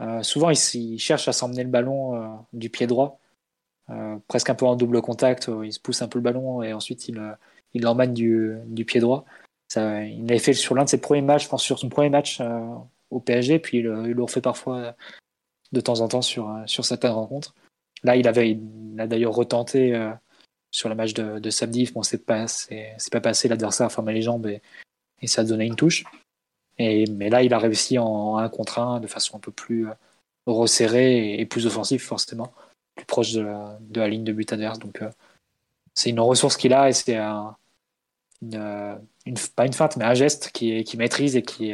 Euh, 0.00 0.22
souvent, 0.22 0.50
il, 0.50 0.98
cherche 0.98 1.28
à 1.28 1.32
s'emmener 1.32 1.62
le 1.62 1.70
ballon 1.70 2.16
euh, 2.16 2.28
du 2.52 2.70
pied 2.70 2.86
droit, 2.86 3.20
euh, 3.90 4.16
presque 4.28 4.50
un 4.50 4.54
peu 4.54 4.66
en 4.66 4.76
double 4.76 5.02
contact. 5.02 5.50
il 5.62 5.72
se 5.72 5.80
pousse 5.80 6.02
un 6.02 6.08
peu 6.08 6.18
le 6.18 6.22
ballon 6.22 6.62
et 6.62 6.72
ensuite 6.72 7.08
il 7.08 7.36
l'emmène 7.74 8.12
du, 8.12 8.84
pied 8.86 9.00
droit. 9.00 9.24
Ça, 9.68 10.04
il 10.04 10.26
l'avait 10.26 10.38
fait 10.38 10.52
sur 10.52 10.74
l'un 10.74 10.84
de 10.84 10.88
ses 10.88 11.00
premiers 11.00 11.22
matchs, 11.22 11.44
je 11.44 11.48
pense 11.48 11.62
sur 11.62 11.78
son 11.78 11.88
premier 11.88 12.10
match 12.10 12.40
au 13.10 13.20
PSG, 13.20 13.58
puis 13.58 13.78
il, 13.78 13.84
le 13.84 14.22
refait 14.22 14.40
parfois 14.40 14.94
de 15.72 15.80
temps 15.80 16.00
en 16.00 16.08
temps 16.08 16.22
sur, 16.22 16.64
certaines 16.66 17.12
rencontres. 17.12 17.54
Là, 18.02 18.16
il 18.16 18.28
avait, 18.28 18.50
il 18.50 19.00
a 19.00 19.06
d'ailleurs 19.06 19.34
retenté 19.34 19.98
sur 20.70 20.88
le 20.88 20.94
match 20.94 21.14
de, 21.14 21.50
samedi. 21.50 21.90
Bon, 21.94 22.02
c'est 22.02 22.24
pas, 22.24 22.46
c'est, 22.48 22.96
pas 23.10 23.20
passé, 23.20 23.48
l'adversaire 23.48 23.86
a 23.86 23.90
fermé 23.90 24.12
les 24.12 24.22
jambes 24.22 24.46
et, 24.46 24.60
et, 25.22 25.26
ça 25.26 25.42
a 25.42 25.44
donné 25.44 25.66
une 25.66 25.76
touche. 25.76 26.04
Et, 26.78 27.06
mais 27.06 27.30
là, 27.30 27.42
il 27.42 27.54
a 27.54 27.58
réussi 27.58 27.98
en 27.98 28.36
un 28.36 28.48
contre 28.48 28.78
un 28.78 29.00
de 29.00 29.06
façon 29.06 29.36
un 29.36 29.40
peu 29.40 29.52
plus 29.52 29.88
euh, 29.88 29.92
resserrée 30.46 31.38
et, 31.38 31.46
plus 31.46 31.66
offensive, 31.66 32.00
forcément, 32.00 32.52
plus 32.96 33.06
proche 33.06 33.32
de 33.32 33.46
la, 33.94 34.08
ligne 34.08 34.24
de 34.24 34.32
but 34.32 34.52
adverse. 34.52 34.78
Donc, 34.78 35.02
euh, 35.02 35.10
c'est 35.94 36.10
une 36.10 36.20
ressource 36.20 36.56
qu'il 36.56 36.74
a 36.74 36.88
et 36.88 36.92
c'est 36.92 37.16
euh, 37.16 38.96
pas 39.56 39.66
une 39.66 39.72
feinte, 39.72 39.96
mais 39.96 40.04
un 40.04 40.14
geste 40.14 40.50
qui, 40.52 40.82
qui 40.84 40.96
maîtrise 40.96 41.36
et 41.36 41.42
qui 41.42 41.72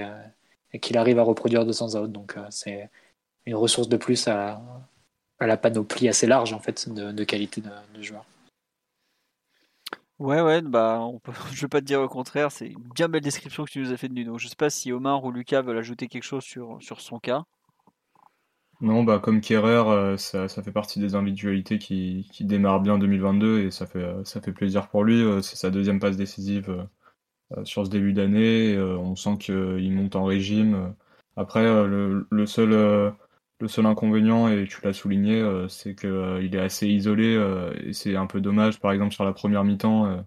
et 0.72 0.78
qu'il 0.78 0.96
arrive 0.98 1.18
à 1.18 1.24
reproduire 1.24 1.64
de 1.64 1.72
temps 1.72 1.94
à 1.94 2.00
autre. 2.00 2.12
Donc, 2.12 2.36
c'est 2.50 2.88
une 3.46 3.56
ressource 3.56 3.88
de 3.88 3.96
plus 3.96 4.28
à, 4.28 4.60
la 5.40 5.56
panoplie 5.56 6.08
assez 6.08 6.26
large 6.26 6.52
en 6.52 6.60
fait 6.60 6.88
de, 6.88 7.12
de 7.12 7.24
qualité 7.24 7.60
de, 7.62 7.70
de 7.94 8.02
joueur. 8.02 8.24
Ouais, 10.20 10.42
ouais, 10.42 10.60
bah, 10.60 10.98
on 11.00 11.18
peut... 11.18 11.32
je 11.52 11.62
vais 11.62 11.68
pas 11.68 11.80
te 11.80 11.86
dire 11.86 12.00
au 12.02 12.08
contraire, 12.08 12.52
c'est 12.52 12.66
une 12.68 12.90
bien 12.94 13.08
belle 13.08 13.22
description 13.22 13.64
que 13.64 13.70
tu 13.70 13.80
nous 13.80 13.90
as 13.90 13.96
fait 13.96 14.08
de 14.08 14.12
Nuno. 14.12 14.36
Je 14.36 14.48
sais 14.48 14.56
pas 14.56 14.68
si 14.68 14.92
Omar 14.92 15.24
ou 15.24 15.32
Lucas 15.32 15.62
veulent 15.62 15.78
ajouter 15.78 16.08
quelque 16.08 16.24
chose 16.24 16.44
sur, 16.44 16.76
sur 16.80 17.00
son 17.00 17.18
cas. 17.18 17.44
Non, 18.82 19.02
bah, 19.02 19.18
comme 19.18 19.40
Kerrer, 19.40 19.88
euh, 19.88 20.16
ça, 20.18 20.48
ça, 20.48 20.62
fait 20.62 20.72
partie 20.72 21.00
des 21.00 21.14
individualités 21.14 21.78
qui, 21.78 22.28
qui 22.32 22.44
démarrent 22.44 22.80
bien 22.80 22.98
2022 22.98 23.60
et 23.60 23.70
ça 23.70 23.86
fait, 23.86 24.02
euh, 24.02 24.22
ça 24.24 24.42
fait 24.42 24.52
plaisir 24.52 24.88
pour 24.88 25.04
lui. 25.04 25.22
Euh, 25.22 25.40
c'est 25.40 25.56
sa 25.56 25.70
deuxième 25.70 26.00
passe 26.00 26.16
décisive 26.18 26.86
sur 27.64 27.84
ce 27.84 27.90
début 27.90 28.12
d'année. 28.12 28.78
On 28.78 29.16
sent 29.16 29.38
qu'il 29.38 29.92
monte 29.92 30.16
en 30.16 30.24
régime. 30.24 30.94
Après, 31.36 31.64
le, 31.64 32.26
le 32.30 32.46
seul 32.46 33.12
le 33.60 33.68
seul 33.68 33.86
inconvénient, 33.86 34.48
et 34.48 34.66
tu 34.66 34.80
l'as 34.82 34.92
souligné, 34.92 35.40
euh, 35.40 35.68
c'est 35.68 35.94
qu'il 35.94 36.08
euh, 36.08 36.42
est 36.42 36.56
assez 36.56 36.88
isolé 36.88 37.34
euh, 37.36 37.72
et 37.84 37.92
c'est 37.92 38.16
un 38.16 38.26
peu 38.26 38.40
dommage, 38.40 38.80
par 38.80 38.92
exemple 38.92 39.14
sur 39.14 39.24
la 39.24 39.32
première 39.32 39.64
mi-temps, 39.64 40.24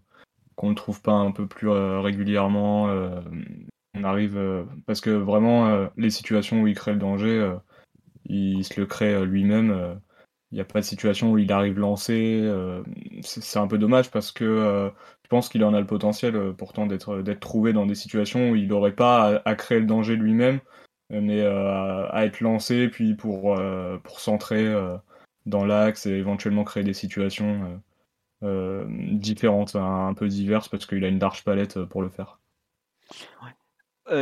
qu'on 0.56 0.70
ne 0.70 0.76
trouve 0.76 1.02
pas 1.02 1.14
un 1.14 1.32
peu 1.32 1.48
plus 1.48 1.70
régulièrement. 1.70 2.86
on 3.96 4.04
arrive 4.04 4.40
parce 4.86 5.02
que 5.02 5.10
vraiment 5.10 5.90
les 5.98 6.10
situations 6.12 6.62
où 6.62 6.68
il 6.68 6.76
crée 6.76 6.94
le 6.94 7.00
danger, 7.00 7.56
il 8.26 8.64
se 8.64 8.80
le 8.80 8.86
crée 8.86 9.26
lui-même. 9.26 10.00
Il 10.52 10.56
n'y 10.56 10.62
a 10.62 10.66
pas 10.66 10.82
de 10.82 10.86
situation 10.86 11.32
où 11.32 11.40
il 11.40 11.52
arrive 11.52 11.80
lancé. 11.80 12.48
c'est 13.24 13.60
un 13.60 13.68
peu 13.68 13.80
dommage 13.80 14.12
parce 14.12 14.32
que 14.32 14.92
je 15.24 15.28
pense 15.28 15.50
qu'il 15.50 15.64
en 15.64 15.74
a 15.74 15.80
le 15.80 15.88
potentiel 15.88 16.54
pourtant 16.56 16.86
d'être 16.86 17.40
trouvé 17.40 17.74
dans 17.74 17.88
des 17.88 17.96
situations 17.96 18.52
où 18.52 18.56
il 18.56 18.68
n'aurait 18.68 18.96
pas 18.96 19.42
à, 19.46 19.56
créer 19.56 19.80
le 19.80 19.88
danger 19.88 20.16
lui-même 20.16 20.60
mais 21.10 21.42
euh, 21.42 22.08
à 22.10 22.26
être 22.26 22.42
lancé, 22.42 22.88
puis 22.88 23.14
pour, 23.14 23.58
euh, 23.58 23.98
pour 23.98 24.20
centrer 24.20 24.66
euh, 24.66 24.98
dans 25.46 25.66
l'axe 25.66 26.06
et 26.06 26.12
éventuellement 26.12 26.64
créer 26.64 26.84
des 26.84 26.94
situations 26.94 27.82
différentes, 28.42 29.78
un, 29.78 30.14
peu 30.14 30.28
diverses, 30.28 30.68
parce 30.68 30.86
qu'il 30.86 31.06
a 31.06 31.08
une 31.08 31.20
large 31.20 31.46
palette 31.46 31.82
pour 31.86 32.02
le 32.02 32.10
faire. 32.10 32.40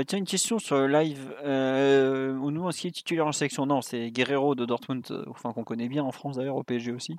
tiens, 0.06 0.20
une 0.20 0.26
question 0.26 0.60
sur 0.60 0.78
le 0.78 0.88
live. 0.88 1.34
Euh, 1.44 2.34
nous, 2.34 2.70
est-ce 2.70 2.88
est 2.88 2.92
titulaire 2.92 3.26
en 3.26 3.32
sélection 3.32 3.66
Non, 3.66 3.82
c'est 3.82 4.12
Guerrero 4.12 4.54
de 4.54 4.66
Dortmund, 4.66 5.26
enfin 5.28 5.54
qu'on 5.54 5.64
connaît 5.64 5.90
bien 5.90 6.04
en 6.04 6.12
France 6.12 6.38
d'ailleurs, 6.38 6.56
au 6.56 6.64
PSG 6.64 6.92
aussi, 6.92 7.16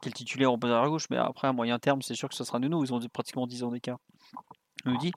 qui 0.00 0.08
est 0.08 0.12
le 0.12 0.16
titulaire 0.16 0.50
au 0.50 0.58
à 0.64 0.88
gauche, 0.88 1.10
mais 1.10 1.18
après, 1.18 1.46
à 1.46 1.52
moyen 1.52 1.78
terme, 1.78 2.00
c'est 2.00 2.14
sûr 2.14 2.30
que 2.30 2.34
ce 2.34 2.44
sera 2.44 2.58
Nuno, 2.58 2.82
ils 2.82 2.94
ont 2.94 3.00
pratiquement 3.12 3.46
10 3.46 3.64
ans 3.64 3.70
d'écart 3.70 3.98
nous 4.84 4.96
dit 4.98 5.12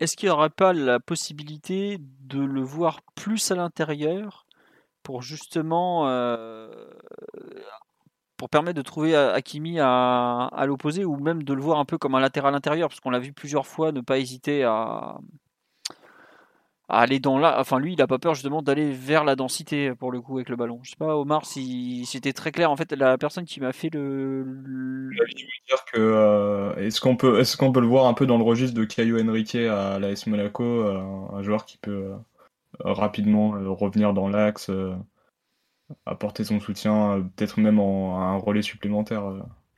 est-ce 0.00 0.16
qu'il 0.16 0.28
n'y 0.28 0.32
aurait 0.32 0.50
pas 0.50 0.72
la 0.72 1.00
possibilité 1.00 1.98
de 2.20 2.40
le 2.40 2.62
voir 2.62 3.00
plus 3.14 3.50
à 3.50 3.54
l'intérieur 3.54 4.46
pour 5.02 5.22
justement 5.22 6.08
euh, 6.08 6.68
pour 8.36 8.50
permettre 8.50 8.76
de 8.76 8.82
trouver 8.82 9.16
Hakimi 9.16 9.80
à, 9.80 10.46
à 10.46 10.66
l'opposé 10.66 11.04
ou 11.04 11.16
même 11.16 11.42
de 11.42 11.54
le 11.54 11.62
voir 11.62 11.78
un 11.78 11.84
peu 11.84 11.96
comme 11.96 12.14
un 12.14 12.20
latéral 12.20 12.54
intérieur? 12.54 12.88
Parce 12.88 13.00
qu'on 13.00 13.10
l'a 13.10 13.18
vu 13.18 13.32
plusieurs 13.32 13.66
fois 13.66 13.92
ne 13.92 14.02
pas 14.02 14.18
hésiter 14.18 14.64
à, 14.64 15.18
aller 16.88 17.18
dans 17.18 17.38
là. 17.38 17.56
Enfin, 17.58 17.78
lui, 17.78 17.94
il 17.94 18.02
a 18.02 18.06
pas 18.06 18.18
peur 18.18 18.34
justement 18.34 18.62
d'aller 18.62 18.92
vers 18.92 19.24
la 19.24 19.36
densité 19.36 19.94
pour 19.94 20.12
le 20.12 20.20
coup 20.20 20.36
avec 20.36 20.48
le 20.48 20.56
ballon. 20.56 20.80
Je 20.82 20.90
sais 20.90 20.96
pas, 20.96 21.16
Omar, 21.16 21.44
si 21.44 22.04
c'était 22.06 22.32
très 22.32 22.52
clair. 22.52 22.70
En 22.70 22.76
fait, 22.76 22.92
la 22.92 23.18
personne 23.18 23.44
qui 23.44 23.60
m'a 23.60 23.72
fait 23.72 23.90
le. 23.92 25.10
dire 25.66 25.84
que 25.92 25.98
euh, 25.98 26.74
est-ce 26.76 27.00
qu'on 27.00 27.16
peut, 27.16 27.40
est-ce 27.40 27.56
qu'on 27.56 27.72
peut 27.72 27.80
le 27.80 27.86
voir 27.86 28.06
un 28.06 28.14
peu 28.14 28.26
dans 28.26 28.38
le 28.38 28.44
registre 28.44 28.76
de 28.76 28.84
Caio 28.84 29.20
Henrique 29.20 29.54
à 29.54 29.98
l'AS 29.98 30.26
Monaco, 30.26 30.64
euh, 30.64 31.00
un 31.32 31.42
joueur 31.42 31.64
qui 31.64 31.78
peut 31.78 32.12
euh, 32.12 32.16
rapidement 32.92 33.50
revenir 33.74 34.12
dans 34.14 34.28
l'axe, 34.28 34.70
apporter 36.04 36.44
son 36.44 36.60
soutien, 36.60 37.28
peut-être 37.36 37.58
même 37.60 37.80
en 37.80 38.20
un 38.20 38.36
relais 38.36 38.62
supplémentaire. 38.62 39.24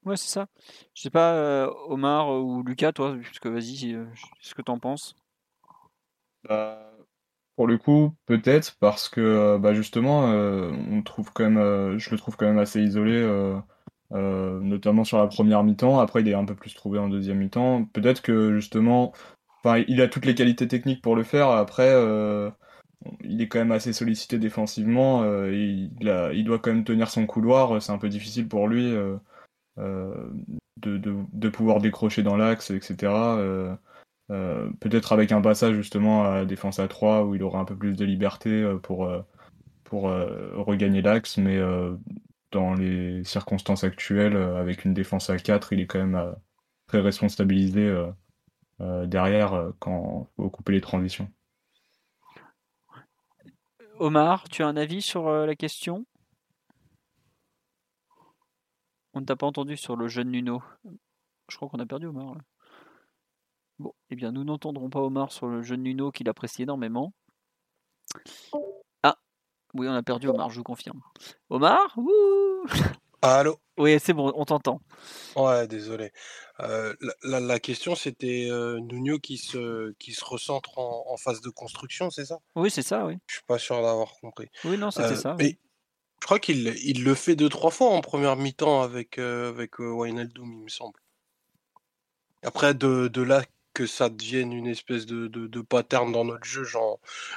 Ouais, 0.05 0.16
c'est 0.16 0.30
ça. 0.30 0.47
Je 0.94 1.02
sais 1.02 1.10
pas, 1.10 1.70
Omar 1.89 2.30
ou 2.30 2.62
Lucas, 2.62 2.93
toi, 2.93 3.16
puisque 3.20 3.47
vas-y, 3.47 3.97
ce 4.40 4.55
que 4.55 4.62
t'en 4.62 4.78
penses? 4.78 5.16
Bah, 6.48 6.88
pour 7.59 7.66
le 7.66 7.76
coup, 7.76 8.14
peut-être 8.26 8.76
parce 8.78 9.09
que 9.09 9.20
euh, 9.20 9.59
bah, 9.59 9.74
justement, 9.74 10.30
euh, 10.30 10.70
on 10.93 11.02
trouve 11.02 11.32
quand 11.32 11.56
euh, 11.56 11.98
je 11.98 12.10
le 12.12 12.16
trouve 12.16 12.36
quand 12.36 12.47
même 12.47 12.60
assez 12.60 12.80
isolé, 12.80 13.20
notamment 14.12 15.02
sur 15.02 15.18
la 15.18 15.26
première 15.26 15.64
mi-temps. 15.64 15.98
Après, 15.98 16.20
il 16.20 16.28
est 16.28 16.35
un 16.35 16.44
peu 16.44 16.55
plus 16.55 16.72
trouvé 16.72 17.01
en 17.01 17.09
deuxième 17.09 17.39
mi-temps. 17.39 17.86
Peut-être 17.86 18.22
que 18.22 18.55
justement, 18.55 19.12
il 19.89 20.01
a 20.01 20.06
toutes 20.06 20.24
les 20.24 20.36
qualités 20.36 20.68
techniques 20.68 21.02
pour 21.02 21.16
le 21.16 21.24
faire. 21.24 21.51
Après, 21.51 21.93
il 23.24 23.43
est 23.43 23.48
quand 23.48 23.59
même 23.59 23.72
assez 23.72 23.93
sollicité 23.93 24.39
défensivement. 24.39 25.24
il, 25.48 25.90
doit 26.44 26.60
quand 26.60 26.72
même 26.72 26.85
tenir 26.85 27.10
son 27.10 27.26
couloir. 27.26 27.82
C'est 27.82 27.90
un 27.90 27.98
peu 27.98 28.09
difficile 28.09 28.47
pour 28.47 28.68
lui 28.68 28.94
de, 29.76 31.48
pouvoir 31.48 31.80
décrocher 31.80 32.22
dans 32.22 32.36
l'axe, 32.36 32.70
etc. 32.70 33.12
Peut-être 34.28 35.12
avec 35.12 35.32
un 35.32 35.40
passage 35.40 35.74
justement 35.74 36.24
à 36.24 36.44
défense 36.44 36.78
à 36.78 36.88
3 36.88 37.24
où 37.24 37.34
il 37.34 37.42
aura 37.42 37.60
un 37.60 37.64
peu 37.64 37.76
plus 37.76 37.96
de 37.96 38.05
liberté 38.05 38.76
pour, 38.82 39.10
pour 39.84 40.02
regagner 40.02 41.00
l'axe, 41.00 41.38
mais 41.38 41.59
dans 42.50 42.74
les 42.74 43.24
circonstances 43.24 43.84
actuelles, 43.84 44.36
avec 44.36 44.84
une 44.84 44.92
défense 44.92 45.30
à 45.30 45.38
4, 45.38 45.72
il 45.72 45.80
est 45.80 45.86
quand 45.86 46.05
même 46.05 46.34
très 46.88 47.00
responsabilisé 47.00 47.90
derrière 48.80 49.72
quand 49.78 50.28
il 50.38 50.42
faut 50.42 50.50
couper 50.50 50.72
les 50.72 50.82
transitions. 50.82 51.30
Omar, 54.00 54.48
tu 54.48 54.62
as 54.62 54.68
un 54.68 54.76
avis 54.76 55.02
sur 55.02 55.26
euh, 55.26 55.44
la 55.44 55.56
question? 55.56 56.06
On 59.12 59.20
ne 59.20 59.24
t'a 59.24 59.34
pas 59.34 59.46
entendu 59.46 59.76
sur 59.76 59.96
le 59.96 60.06
jeune 60.06 60.30
Nuno. 60.30 60.62
Je 61.48 61.56
crois 61.56 61.68
qu'on 61.68 61.80
a 61.80 61.86
perdu 61.86 62.06
Omar. 62.06 62.36
Bon, 63.78 63.94
eh 64.10 64.16
bien, 64.16 64.32
nous 64.32 64.44
n'entendrons 64.44 64.90
pas 64.90 65.00
Omar 65.00 65.30
sur 65.30 65.46
le 65.46 65.62
jeune 65.62 65.82
Nuno 65.82 66.10
qu'il 66.10 66.28
apprécie 66.28 66.62
énormément. 66.62 67.12
Ah, 69.02 69.16
oui, 69.74 69.86
on 69.88 69.94
a 69.94 70.02
perdu 70.02 70.28
Omar, 70.28 70.50
je 70.50 70.56
vous 70.56 70.64
confirme. 70.64 71.00
Omar 71.48 71.96
Allô 73.22 73.60
Oui, 73.78 73.96
c'est 74.00 74.12
bon, 74.12 74.32
on 74.34 74.44
t'entend. 74.44 74.80
Ouais, 75.36 75.68
désolé. 75.68 76.10
Euh, 76.59 76.92
la, 77.22 77.60
question, 77.60 77.94
c'était 77.94 78.48
euh, 78.50 78.80
Nuno 78.80 79.20
qui 79.20 79.38
se, 79.38 79.92
qui 80.00 80.12
se 80.12 80.24
recentre 80.24 80.78
en, 80.78 81.16
phase 81.16 81.40
de 81.40 81.50
construction, 81.50 82.10
c'est 82.10 82.24
ça? 82.24 82.40
Oui, 82.56 82.72
c'est 82.72 82.82
ça, 82.82 83.06
oui. 83.06 83.14
Je 83.28 83.34
suis 83.34 83.44
pas 83.44 83.59
sûr 83.59 83.80
d'avoir 83.80 84.16
compris. 84.20 84.48
Oui, 84.64 84.76
non, 84.76 84.90
c'était 84.90 85.12
euh, 85.12 85.16
ça. 85.16 85.36
Mais 85.38 85.56
je 86.20 86.26
crois 86.26 86.40
qu'il 86.40 86.74
il 86.82 87.05
le 87.05 87.14
fait 87.14 87.36
deux, 87.36 87.48
trois 87.48 87.70
fois 87.70 87.90
en 87.90 88.00
première 88.00 88.34
mi-temps 88.34 88.82
avec, 88.82 89.18
avec 89.18 89.78
Wijnaldum, 89.78 90.52
il 90.52 90.64
me 90.64 90.68
semble. 90.68 90.98
Après, 92.42 92.74
de, 92.74 93.06
de 93.06 93.22
là 93.22 93.44
que 93.78 93.86
ça 93.86 94.09
devienne 94.09 94.52
une 94.52 94.66
espèce 94.66 95.06
de, 95.06 95.28
de, 95.28 95.60
pattern 95.60 96.10
dans 96.10 96.24
notre 96.24 96.44
jeu, 96.44 96.64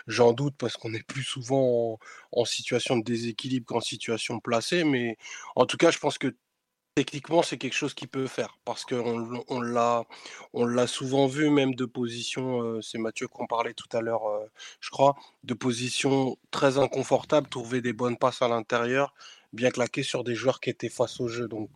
j'en 0.07 0.34
doute 0.34 0.55
parce 0.57 0.76
qu'on 0.76 0.91
est 0.95 1.05
plus 1.05 1.22
souvent 1.22 1.99
en, 2.31 2.45
situation 2.45 2.97
de 2.97 3.03
déséquilibre 3.03 3.68
qu'en 3.68 3.80
situation 3.80 4.39
placée. 4.39 4.84
Mais 4.84 5.18
en 5.55 5.68
tout 5.68 5.77
cas, 5.77 5.91
je 5.91 5.99
pense 5.99 6.18
que 6.18 6.35
techniquement, 6.95 7.43
c'est 7.43 7.59
quelque 7.59 7.76
chose 7.76 7.93
qui 7.93 8.07
peut 8.07 8.26
faire 8.26 8.57
parce 8.65 8.85
qu'on 8.85 9.43
on, 9.49 9.61
l'a 9.61 10.05
on 10.53 10.65
l'a 10.65 10.88
souvent 10.88 11.27
vu 11.27 11.51
même 11.51 11.76
de 11.76 11.85
position, 11.85 12.63
euh, 12.63 12.81
c'est 12.81 12.97
Mathieu 12.97 13.27
qu'on 13.27 13.45
parlait 13.45 13.76
tout 13.76 13.95
à 13.95 14.01
l'heure, 14.01 14.27
euh, 14.27 14.47
je 14.80 14.89
crois, 14.89 15.15
de 15.43 15.53
position 15.53 16.39
très 16.49 16.80
inconfortable, 16.80 17.49
trouver 17.49 17.81
des 17.81 17.93
bonnes 17.93 18.18
passes 18.18 18.41
à 18.41 18.47
l'intérieur, 18.47 19.13
bien 19.53 19.69
claquer 19.69 20.01
sur 20.01 20.23
des 20.23 20.34
joueurs 20.34 20.59
qui 20.59 20.72
étaient 20.72 20.89
face 20.89 21.19
au 21.19 21.27
jeu. 21.27 21.47
Donc 21.47 21.69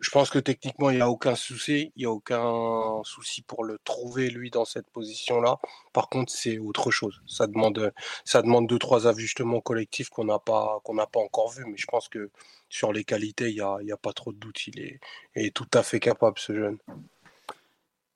je 0.00 0.10
pense 0.10 0.30
que 0.30 0.38
techniquement, 0.38 0.90
il 0.90 0.96
n'y 0.96 1.02
a 1.02 1.10
aucun 1.10 1.34
souci. 1.34 1.92
Il 1.94 2.00
n'y 2.00 2.06
a 2.06 2.10
aucun 2.10 3.02
souci 3.04 3.42
pour 3.42 3.64
le 3.64 3.78
trouver, 3.84 4.30
lui, 4.30 4.50
dans 4.50 4.64
cette 4.64 4.88
position-là. 4.90 5.58
Par 5.92 6.08
contre, 6.08 6.32
c'est 6.32 6.58
autre 6.58 6.90
chose. 6.90 7.20
Ça 7.26 7.46
demande, 7.46 7.92
ça 8.24 8.42
demande 8.42 8.66
deux, 8.66 8.78
trois 8.78 9.06
ajustements 9.06 9.60
collectifs 9.60 10.08
qu'on 10.08 10.24
n'a 10.24 10.38
pas, 10.38 10.80
qu'on 10.84 10.96
pas 10.96 11.20
encore 11.20 11.50
vu. 11.50 11.64
Mais 11.66 11.76
je 11.76 11.86
pense 11.86 12.08
que 12.08 12.30
sur 12.70 12.92
les 12.92 13.04
qualités, 13.04 13.50
il 13.50 13.54
n'y 13.56 13.60
a, 13.60 13.74
a, 13.74 13.96
pas 13.98 14.12
trop 14.12 14.32
de 14.32 14.38
doute. 14.38 14.66
Il 14.68 14.80
est, 14.80 15.00
est 15.34 15.54
tout 15.54 15.68
à 15.74 15.82
fait 15.82 16.00
capable, 16.00 16.38
ce 16.38 16.54
jeune. 16.54 16.78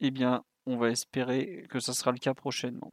Eh 0.00 0.10
bien, 0.10 0.42
on 0.66 0.78
va 0.78 0.88
espérer 0.90 1.66
que 1.68 1.80
ça 1.80 1.92
sera 1.92 2.12
le 2.12 2.18
cas 2.18 2.34
prochainement. 2.34 2.92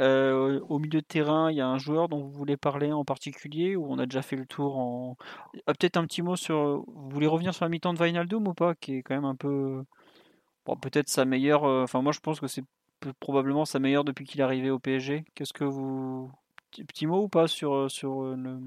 Euh, 0.00 0.60
au 0.68 0.78
milieu 0.78 1.00
de 1.00 1.06
terrain, 1.06 1.50
il 1.50 1.56
y 1.56 1.60
a 1.60 1.68
un 1.68 1.78
joueur 1.78 2.08
dont 2.08 2.20
vous 2.20 2.30
voulez 2.30 2.56
parler 2.56 2.92
en 2.92 3.04
particulier 3.04 3.76
ou 3.76 3.86
on 3.88 3.98
a 3.98 4.06
déjà 4.06 4.22
fait 4.22 4.36
le 4.36 4.46
tour 4.46 4.76
en. 4.78 5.16
Ah, 5.66 5.74
peut-être 5.74 5.96
un 5.96 6.04
petit 6.06 6.22
mot 6.22 6.36
sur. 6.36 6.84
Vous 6.86 7.10
voulez 7.10 7.26
revenir 7.26 7.54
sur 7.54 7.64
la 7.64 7.68
mi-temps 7.68 7.94
de 7.94 8.02
Vinaldoom 8.04 8.48
ou 8.48 8.54
pas 8.54 8.74
Qui 8.74 8.96
est 8.96 9.02
quand 9.02 9.14
même 9.14 9.24
un 9.24 9.36
peu. 9.36 9.84
Bon, 10.66 10.76
peut-être 10.76 11.08
sa 11.08 11.24
meilleure. 11.24 11.64
Enfin, 11.64 12.02
moi 12.02 12.12
je 12.12 12.20
pense 12.20 12.40
que 12.40 12.48
c'est 12.48 12.64
probablement 13.20 13.64
sa 13.64 13.78
meilleure 13.78 14.04
depuis 14.04 14.24
qu'il 14.24 14.40
est 14.40 14.44
arrivé 14.44 14.70
au 14.70 14.78
PSG. 14.78 15.24
Qu'est-ce 15.34 15.52
que 15.52 15.64
vous. 15.64 16.30
Petit 16.88 17.06
mot 17.06 17.22
ou 17.24 17.28
pas 17.28 17.46
sur, 17.46 17.88
sur 17.90 18.22
le, 18.36 18.58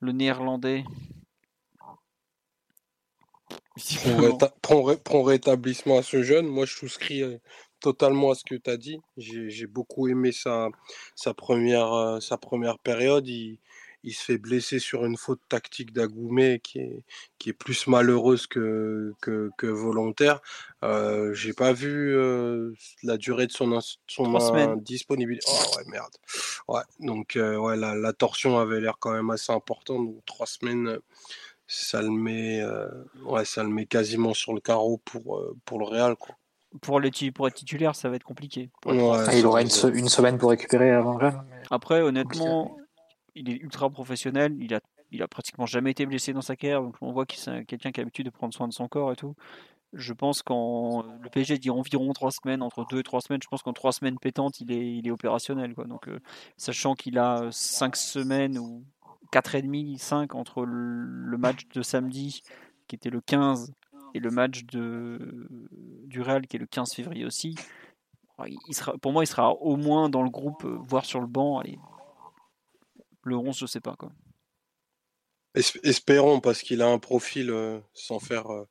le 0.00 0.12
néerlandais? 0.12 0.84
Prends 4.62 5.22
rétablissement 5.22 5.98
à 5.98 6.02
ce 6.02 6.22
jeune. 6.22 6.46
Moi, 6.46 6.66
je 6.66 6.74
souscris 6.74 7.22
totalement 7.80 8.30
à 8.30 8.34
ce 8.34 8.44
que 8.44 8.54
tu 8.54 8.70
as 8.70 8.76
dit. 8.76 9.00
J'ai 9.16 9.66
beaucoup 9.66 10.08
aimé 10.08 10.32
sa, 10.32 10.68
sa, 11.14 11.34
première, 11.34 11.92
euh, 11.92 12.20
sa 12.20 12.36
première 12.36 12.78
période. 12.78 13.26
Il, 13.28 13.58
il, 14.04 14.14
se 14.14 14.24
fait 14.24 14.38
blesser 14.38 14.78
sur 14.78 15.04
une 15.04 15.16
faute 15.16 15.40
tactique 15.48 15.92
d'Agoumé 15.92 16.60
qui 16.62 16.78
est, 16.78 17.02
qui 17.38 17.50
est 17.50 17.52
plus 17.52 17.86
malheureuse 17.86 18.46
que, 18.46 19.12
que, 19.20 19.50
que 19.58 19.66
volontaire. 19.66 20.40
Euh, 20.84 21.34
J'ai 21.34 21.52
pas 21.52 21.72
vu 21.72 22.16
euh, 22.16 22.72
la 23.02 23.16
durée 23.16 23.46
de 23.46 23.52
son, 23.52 23.78
son 24.06 24.76
disponibilité. 24.76 25.46
Oh 25.48 25.76
ouais, 25.76 25.84
merde. 25.88 26.12
Ouais, 26.68 26.82
donc 27.00 27.36
euh, 27.36 27.56
ouais, 27.56 27.76
la, 27.76 27.94
la, 27.94 28.12
torsion 28.12 28.58
avait 28.58 28.80
l'air 28.80 28.96
quand 28.98 29.12
même 29.12 29.30
assez 29.30 29.52
importante. 29.52 30.06
Donc 30.06 30.24
trois 30.24 30.46
semaines 30.46 30.98
ça 31.68 32.00
le 32.00 32.10
met 32.10 32.64
ouais, 33.24 33.44
ça 33.44 33.64
le 33.64 33.68
met 33.68 33.86
quasiment 33.86 34.34
sur 34.34 34.54
le 34.54 34.60
carreau 34.60 34.98
pour, 34.98 35.42
pour 35.64 35.80
le 35.80 35.84
Real 35.84 36.14
quoi 36.14 36.35
pour, 36.80 37.00
pour 37.34 37.48
être 37.48 37.54
titulaire, 37.54 37.94
ça 37.94 38.08
va 38.08 38.16
être 38.16 38.24
compliqué. 38.24 38.70
Ah, 38.86 39.34
il 39.34 39.46
aura 39.46 39.62
une, 39.62 39.68
semaine 39.68 40.38
pour 40.38 40.50
récupérer 40.50 40.90
avant 40.90 41.18
Après, 41.70 42.00
honnêtement, 42.00 42.76
il 43.34 43.50
est 43.50 43.56
ultra 43.56 43.90
professionnel. 43.90 44.56
Il 44.60 44.74
a, 44.74 44.80
il 45.10 45.22
a 45.22 45.28
pratiquement 45.28 45.66
jamais 45.66 45.90
été 45.90 46.06
blessé 46.06 46.32
dans 46.32 46.42
sa 46.42 46.56
carrière. 46.56 46.82
Donc 46.82 46.96
on 47.00 47.12
voit 47.12 47.26
qu'il 47.26 47.38
c'est 47.38 47.64
quelqu'un 47.64 47.92
qui 47.92 48.00
a 48.00 48.02
l'habitude 48.02 48.26
de 48.26 48.30
prendre 48.30 48.54
soin 48.54 48.68
de 48.68 48.72
son 48.72 48.88
corps 48.88 49.12
et 49.12 49.16
tout. 49.16 49.34
Je 49.92 50.12
pense 50.12 50.42
qu'en 50.42 51.04
le 51.22 51.30
PSG 51.30 51.58
dit 51.58 51.70
environ 51.70 52.12
trois 52.12 52.32
semaines, 52.32 52.62
entre 52.62 52.84
deux 52.90 52.98
et 52.98 53.02
trois 53.02 53.20
semaines, 53.20 53.40
je 53.42 53.48
pense 53.48 53.62
qu'en 53.62 53.72
trois 53.72 53.92
semaines 53.92 54.18
pétantes, 54.18 54.60
il 54.60 54.72
est, 54.72 54.96
il 54.96 55.06
est 55.06 55.10
opérationnel. 55.10 55.74
Quoi. 55.74 55.84
Donc, 55.84 56.08
euh, 56.08 56.18
sachant 56.56 56.94
qu'il 56.94 57.18
a 57.18 57.48
cinq 57.52 57.96
semaines 57.96 58.58
ou 58.58 58.84
quatre 59.30 59.54
et 59.54 59.62
demi, 59.62 59.96
cinq 59.98 60.34
entre 60.34 60.64
le 60.66 61.38
match 61.38 61.66
de 61.72 61.82
samedi, 61.82 62.42
qui 62.88 62.96
était 62.96 63.10
le 63.10 63.20
15, 63.20 63.72
et 64.16 64.18
le 64.18 64.30
match 64.30 64.64
du 64.64 66.20
Real 66.20 66.46
qui 66.46 66.56
est 66.56 66.60
le 66.60 66.66
15 66.66 66.92
février 66.94 67.24
aussi, 67.24 67.54
pour 69.00 69.12
moi, 69.12 69.24
il 69.24 69.26
sera 69.26 69.52
au 69.52 69.76
moins 69.76 70.08
dans 70.08 70.22
le 70.22 70.30
groupe, 70.30 70.64
euh, 70.64 70.78
voire 70.80 71.04
sur 71.04 71.20
le 71.20 71.26
banc. 71.26 71.58
Allez, 71.58 71.78
le 73.22 73.36
11, 73.36 73.56
je 73.56 73.66
sais 73.66 73.80
pas. 73.80 73.96
Quoi. 73.96 74.12
Espérons, 75.54 76.40
parce 76.40 76.62
qu'il 76.62 76.82
a 76.82 76.88
un 76.88 76.98
profil, 76.98 77.50
euh, 77.50 77.80
sans 77.94 78.18
faire. 78.18 78.52
Euh, 78.52 78.68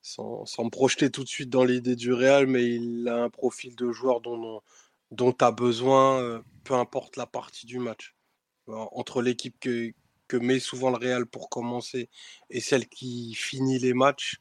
sans, 0.00 0.44
me 0.64 0.70
projeter 0.70 1.10
tout 1.10 1.22
de 1.22 1.28
suite 1.28 1.48
dans 1.48 1.62
l'idée 1.62 1.94
du 1.94 2.12
Real, 2.12 2.48
mais 2.48 2.64
il 2.64 3.06
a 3.06 3.22
un 3.22 3.30
profil 3.30 3.76
de 3.76 3.92
joueur 3.92 4.20
dont, 4.20 4.60
dont 5.12 5.32
tu 5.32 5.44
as 5.44 5.52
besoin, 5.52 6.42
peu 6.64 6.74
importe 6.74 7.16
la 7.16 7.26
partie 7.26 7.66
du 7.66 7.78
match. 7.78 8.16
Entre 8.66 9.22
l'équipe 9.22 9.54
que, 9.60 9.92
que 10.26 10.36
met 10.36 10.58
souvent 10.58 10.90
le 10.90 10.96
Real 10.96 11.24
pour 11.24 11.48
commencer 11.48 12.08
et 12.50 12.58
celle 12.58 12.88
qui 12.88 13.34
finit 13.34 13.78
les 13.78 13.94
matchs, 13.94 14.40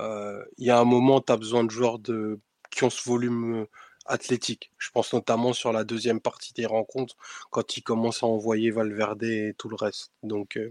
il 0.00 0.64
y 0.64 0.70
a 0.70 0.78
un 0.78 0.84
moment, 0.84 1.20
tu 1.20 1.32
as 1.32 1.36
besoin 1.36 1.64
de 1.64 1.70
joueurs 1.70 1.98
de, 1.98 2.40
qui 2.70 2.84
ont 2.84 2.90
ce 2.90 3.08
volume 3.08 3.62
euh, 3.62 3.64
athlétique. 4.06 4.70
Je 4.78 4.90
pense 4.90 5.12
notamment 5.12 5.52
sur 5.52 5.72
la 5.72 5.84
deuxième 5.84 6.20
partie 6.20 6.52
des 6.54 6.66
rencontres, 6.66 7.16
quand 7.50 7.76
il 7.76 7.82
commence 7.82 8.22
à 8.22 8.26
envoyer 8.26 8.70
Valverde 8.70 9.22
et 9.22 9.54
tout 9.58 9.68
le 9.68 9.76
reste. 9.76 10.12
Donc, 10.22 10.56
euh, 10.56 10.70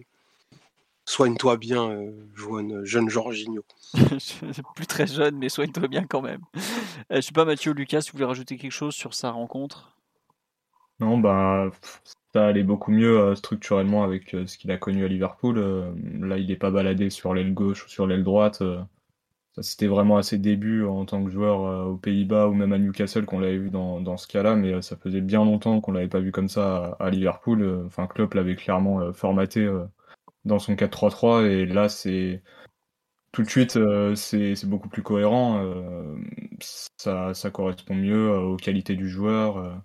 soigne-toi 1.06 1.58
bien, 1.58 2.04
jeune, 2.36 2.84
jeune 2.84 3.10
Jorginho. 3.10 3.64
plus 4.76 4.88
très 4.88 5.08
jeune, 5.08 5.38
mais 5.38 5.50
soigne-toi 5.50 5.88
bien 5.88 6.06
quand 6.06 6.22
même. 6.22 6.42
je 7.10 7.22
sais 7.22 7.32
pas, 7.32 7.46
Mathieu, 7.46 7.74
Lucas, 7.74 8.02
si 8.02 8.12
vous 8.12 8.18
voulez 8.18 8.26
rajouter 8.26 8.58
quelque 8.58 8.72
chose 8.72 8.96
sur 8.96 9.14
sa 9.14 9.32
rencontre 9.32 9.98
Non, 11.00 11.18
bah, 11.18 11.70
ça 12.34 12.48
allait 12.48 12.64
beaucoup 12.64 12.92
mieux 12.92 13.36
structurellement 13.36 14.04
avec 14.04 14.32
ce 14.32 14.58
qu'il 14.58 14.72
a 14.72 14.78
connu 14.78 15.06
à 15.06 15.08
Liverpool. 15.08 15.60
là, 16.22 16.38
il 16.38 16.48
n'est 16.48 16.56
pas 16.56 16.72
baladé 16.72 17.10
sur 17.10 17.34
l'aile 17.34 17.54
gauche 17.54 17.86
ou 17.86 17.90
sur 17.90 18.08
l'aile 18.08 18.24
droite 18.24 18.64
c'était 19.62 19.88
vraiment 19.88 20.18
à 20.18 20.24
ses 20.24 20.38
débuts 20.38 20.86
en 20.86 21.06
tant 21.06 21.24
que 21.24 21.30
joueur 21.32 21.66
euh, 21.66 21.84
aux 21.86 21.98
Pays-Bas 21.98 22.48
ou 22.48 22.54
même 22.54 22.74
à 22.74 22.78
Newcastle 22.78 23.26
qu'on 23.26 23.40
l'avait 23.40 23.58
vu 23.58 23.70
dans, 23.70 24.00
dans 24.02 24.18
ce 24.18 24.28
cas-là, 24.28 24.56
mais 24.56 24.74
euh, 24.74 24.82
ça 24.82 24.96
faisait 24.98 25.22
bien 25.22 25.44
longtemps 25.44 25.82
qu'on 25.82 25.92
l'avait 25.92 26.08
pas 26.08 26.20
vu 26.20 26.32
comme 26.32 26.50
ça 26.50 26.96
à, 27.00 27.10
Liverpool. 27.10 27.62
Euh, 27.64 27.86
enfin, 27.88 28.08
Klopp 28.08 28.34
l'avait 28.36 28.56
clairement 28.56 29.12
formaté 29.14 29.70
dans 30.46 30.60
son 30.60 30.76
4-3-3 30.76 31.46
et 31.46 31.66
là, 31.66 31.90
c'est 31.90 32.44
tout 33.32 33.44
de 33.44 33.50
suite, 33.50 33.78
c'est 34.16 34.66
beaucoup 34.66 34.90
plus 34.90 35.04
cohérent. 35.04 35.62
ça, 36.98 37.34
ça 37.34 37.52
correspond 37.52 37.96
mieux 37.96 38.32
aux 38.32 38.58
qualités 38.58 38.96
du 38.96 39.10
joueur. 39.10 39.84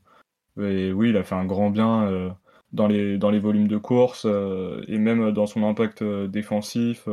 et 0.59 0.93
oui, 0.93 1.11
il 1.11 1.16
a 1.16 1.24
fait 1.24 1.35
un 1.35 1.44
grand 1.44 1.70
bien 1.70 2.35
dans 2.73 2.86
les, 2.86 3.19
dans 3.19 3.31
les 3.31 3.40
volumes 3.40 3.69
de 3.69 3.78
course 3.78 4.24
et 4.27 4.99
même 4.99 5.32
dans 5.32 5.47
son 5.47 5.65
impact 5.65 6.03
défensif 6.05 7.09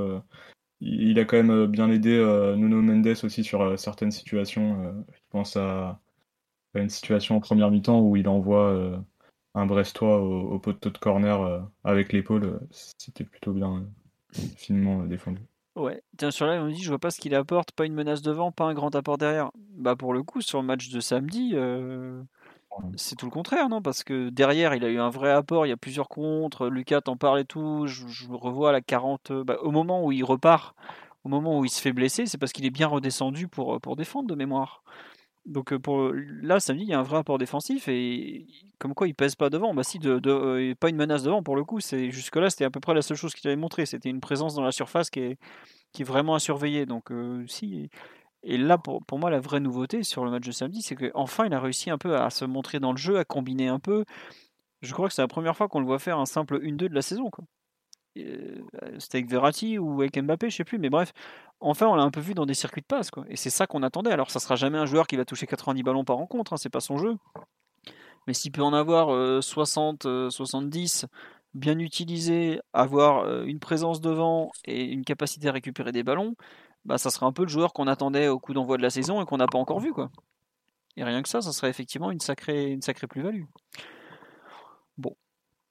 il 0.82 1.20
a 1.20 1.26
quand 1.26 1.38
même 1.38 1.52
euh, 1.52 1.68
bien 1.68 1.90
aidé 1.90 2.12
euh, 2.12 2.56
Nuno 2.56 2.82
Mendes 2.82 3.16
aussi 3.24 3.44
sur 3.44 3.62
euh, 3.62 3.78
certaines 3.78 4.12
situations. 4.12 5.06
je 5.14 5.20
pense 5.30 5.58
à, 5.58 6.00
une 6.76 6.90
situation 6.90 7.36
en 7.36 7.40
première 7.40 7.72
mi-temps 7.72 8.00
où 8.00 8.16
il 8.16 8.28
envoie 8.28 9.02
un 9.56 9.66
Brestois 9.66 10.22
au, 10.22 10.52
au 10.52 10.60
poteau 10.60 10.92
de 10.92 10.98
corner 10.98 11.68
avec 11.84 12.14
l'épaule, 12.14 12.60
c'était 12.70 13.24
plutôt 13.24 13.54
bien 13.54 13.88
finement 14.56 15.04
défendu. 15.04 15.42
Ouais, 15.76 16.04
tiens, 16.18 16.30
sur 16.30 16.46
là, 16.46 16.62
on 16.62 16.68
dit, 16.68 16.84
je 16.84 16.90
vois 16.90 17.00
pas 17.00 17.10
ce 17.10 17.20
qu'il 17.20 17.34
apporte, 17.34 17.72
pas 17.72 17.86
une 17.86 17.96
menace 17.96 18.22
devant, 18.22 18.52
pas 18.52 18.66
un 18.66 18.76
grand 18.76 18.94
apport 18.96 19.18
derrière. 19.18 19.52
Bah, 19.78 19.96
pour 19.96 20.14
le 20.14 20.22
coup, 20.22 20.42
sur 20.42 20.62
le 20.62 20.68
match 20.68 20.90
de 20.90 21.00
samedi, 21.00 21.56
c'est 22.96 23.16
tout 23.16 23.26
le 23.26 23.32
contraire, 23.32 23.70
non? 23.70 23.82
Parce 23.82 24.04
que 24.04 24.30
derrière, 24.30 24.76
il 24.76 24.84
a 24.86 24.90
eu 24.90 25.00
un 25.00 25.10
vrai 25.10 25.32
apport, 25.32 25.66
il 25.66 25.70
y 25.70 25.74
a 25.74 25.78
plusieurs 25.78 26.10
contres, 26.10 26.70
Lucas 26.70 27.02
t'en 27.02 27.18
parle 27.18 27.40
et 27.40 27.46
tout, 27.46 27.88
je, 27.88 28.06
revois 28.30 28.72
la 28.72 28.82
40, 28.82 29.32
bah, 29.32 29.58
au 29.62 29.72
moment 29.72 30.06
où 30.06 30.12
il 30.12 30.24
repart, 30.24 30.76
au 31.24 31.30
moment 31.30 31.60
où 31.60 31.66
il 31.66 31.70
se 31.70 31.82
fait 31.82 31.94
blesser, 31.94 32.26
c'est 32.26 32.38
parce 32.38 32.52
qu'il 32.52 32.66
est 32.66 32.72
bien 32.72 32.88
redescendu 32.88 33.48
pour, 33.48 33.80
pour 33.82 33.96
défendre 33.96 34.28
de 34.28 34.36
mémoire. 34.36 34.84
Donc 35.46 35.74
euh, 35.74 35.80
pour 35.80 36.12
là, 36.14 36.60
samedi, 36.60 36.84
il 36.84 36.90
y 36.90 36.94
a 36.94 37.00
un 37.00 37.04
vrai 37.04 37.18
apport 37.18 37.38
défensif 37.38 37.88
et 37.88 38.46
comme 38.78 38.94
quoi 38.94 39.08
il 39.08 39.16
pèse 39.16 39.36
pas 39.36 39.50
devant. 39.50 39.74
Bah 39.74 39.84
si, 39.84 39.98
de, 39.98 40.22
euh, 40.28 40.76
pas 40.76 40.90
une 40.90 40.96
menace 40.96 41.24
devant 41.24 41.42
pour 41.44 41.56
le 41.56 41.64
coup. 41.64 41.80
C'est 41.80 42.12
jusque 42.12 42.36
là, 42.36 42.50
c'était 42.50 42.66
à 42.66 42.70
peu 42.70 42.80
près 42.80 42.94
la 42.94 43.02
seule 43.02 43.18
chose 43.18 43.34
qu'il 43.34 43.48
avait 43.50 43.60
montré. 43.60 43.86
C'était 43.86 44.10
une 44.10 44.20
présence 44.20 44.54
dans 44.54 44.62
la 44.62 44.72
surface 44.72 45.10
qui 45.10 45.22
est, 45.22 45.38
qui 45.92 46.04
vraiment 46.04 46.36
à 46.36 46.40
surveiller. 46.40 46.86
Donc 46.86 47.12
euh, 47.12 47.44
si. 47.48 47.90
Et 48.44 48.58
là, 48.58 48.78
pour, 48.78 49.04
pour, 49.06 49.20
moi, 49.20 49.30
la 49.30 49.40
vraie 49.40 49.60
nouveauté 49.60 50.04
sur 50.04 50.26
le 50.26 50.32
match 50.32 50.46
de 50.46 50.52
samedi, 50.52 50.82
c'est 50.82 50.96
qu'enfin, 50.96 51.46
il 51.46 51.54
a 51.54 51.60
réussi 51.60 51.90
un 51.90 51.98
peu 51.98 52.16
à 52.18 52.30
se 52.30 52.46
montrer 52.46 52.80
dans 52.80 52.92
le 52.92 52.98
jeu, 52.98 53.18
à 53.18 53.26
combiner 53.26 53.68
un 53.68 53.80
peu. 53.80 54.06
Je 54.82 54.94
crois 54.94 55.08
que 55.10 55.14
c'est 55.14 55.22
la 55.22 55.28
première 55.28 55.58
fois 55.58 55.68
qu'on 55.68 55.80
le 55.80 55.86
voit 55.86 56.00
faire 56.00 56.20
un 56.20 56.26
simple 56.26 56.60
1-2 56.60 56.76
de 56.90 56.96
la 56.96 57.02
saison. 57.02 57.30
Quoi. 57.30 57.44
C'était 58.98 59.18
avec 59.20 59.30
Verratti 59.30 59.78
ou 59.78 60.02
avec 60.02 60.18
Mbappé, 60.18 60.50
je 60.50 60.58
sais 60.58 60.64
plus, 60.64 60.80
mais 60.80 60.90
bref, 60.90 61.14
enfin 61.60 61.88
on 61.88 61.96
l'a 61.96 62.04
un 62.04 62.12
peu 62.12 62.20
vu 62.20 62.34
dans 62.34 62.46
des 62.46 62.54
circuits 62.54 62.82
de 62.82 62.88
passe, 62.88 63.12
quoi. 63.12 63.24
Et 63.30 63.36
c'est 63.36 63.50
ça 63.50 63.68
qu'on 63.68 63.84
attendait. 63.84 64.12
Alors 64.12 64.32
ça 64.32 64.40
sera 64.40 64.56
jamais 64.56 64.78
un 64.78 64.86
joueur 64.86 65.08
qui 65.08 65.16
va 65.16 65.26
toucher 65.26 65.48
90 65.48 65.84
ballons 65.84 66.04
par 66.04 66.18
rencontre, 66.18 66.54
hein, 66.54 66.58
c'est 66.58 66.70
pas 66.70 66.80
son 66.80 66.98
jeu. 66.98 67.16
Mais 68.28 68.34
s'il 68.34 68.52
peut 68.52 68.64
en 68.64 68.74
avoir 68.74 69.42
60, 69.42 70.06
euh, 70.06 70.30
70, 70.30 71.04
euh, 71.04 71.08
bien 71.54 71.80
utilisé, 71.80 72.60
avoir 72.74 73.24
euh, 73.24 73.44
une 73.46 73.60
présence 73.60 74.02
devant 74.02 74.52
et 74.66 74.86
une 74.86 75.04
capacité 75.04 75.48
à 75.48 75.52
récupérer 75.52 75.92
des 75.92 76.04
ballons, 76.04 76.36
bah 76.86 76.98
ça 76.98 77.10
sera 77.10 77.26
un 77.26 77.32
peu 77.32 77.44
le 77.44 77.50
joueur 77.50 77.74
qu'on 77.74 77.88
attendait 77.88 78.28
au 78.28 78.40
coup 78.40 78.54
d'envoi 78.54 78.78
de 78.78 78.82
la 78.82 78.90
saison 78.90 79.22
et 79.22 79.26
qu'on 79.26 79.38
n'a 79.38 79.48
pas 79.48 79.58
encore 79.58 79.80
vu, 79.80 79.94
quoi. 79.94 80.10
Et 80.98 81.04
rien 81.04 81.22
que 81.22 81.30
ça, 81.30 81.42
ça 81.42 81.52
serait 81.52 81.70
effectivement 81.70 82.12
une 82.12 82.20
sacrée, 82.20 82.72
une 82.72 82.82
sacrée 82.82 83.08
plus-value. 83.08 83.44
Bon, 84.98 85.16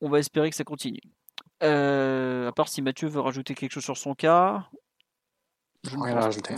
on 0.01 0.09
va 0.09 0.19
espérer 0.19 0.51
que 0.51 0.57
ça 0.57 0.65
continue. 0.65 1.01
à 1.61 2.53
part 2.55 2.69
si 2.69 2.83
Mathieu 2.83 3.09
veut 3.09 3.21
rajouter 3.21 3.55
quelque 3.55 3.73
chose 3.73 3.85
sur 3.85 3.97
son 3.97 4.15
cas, 4.15 4.69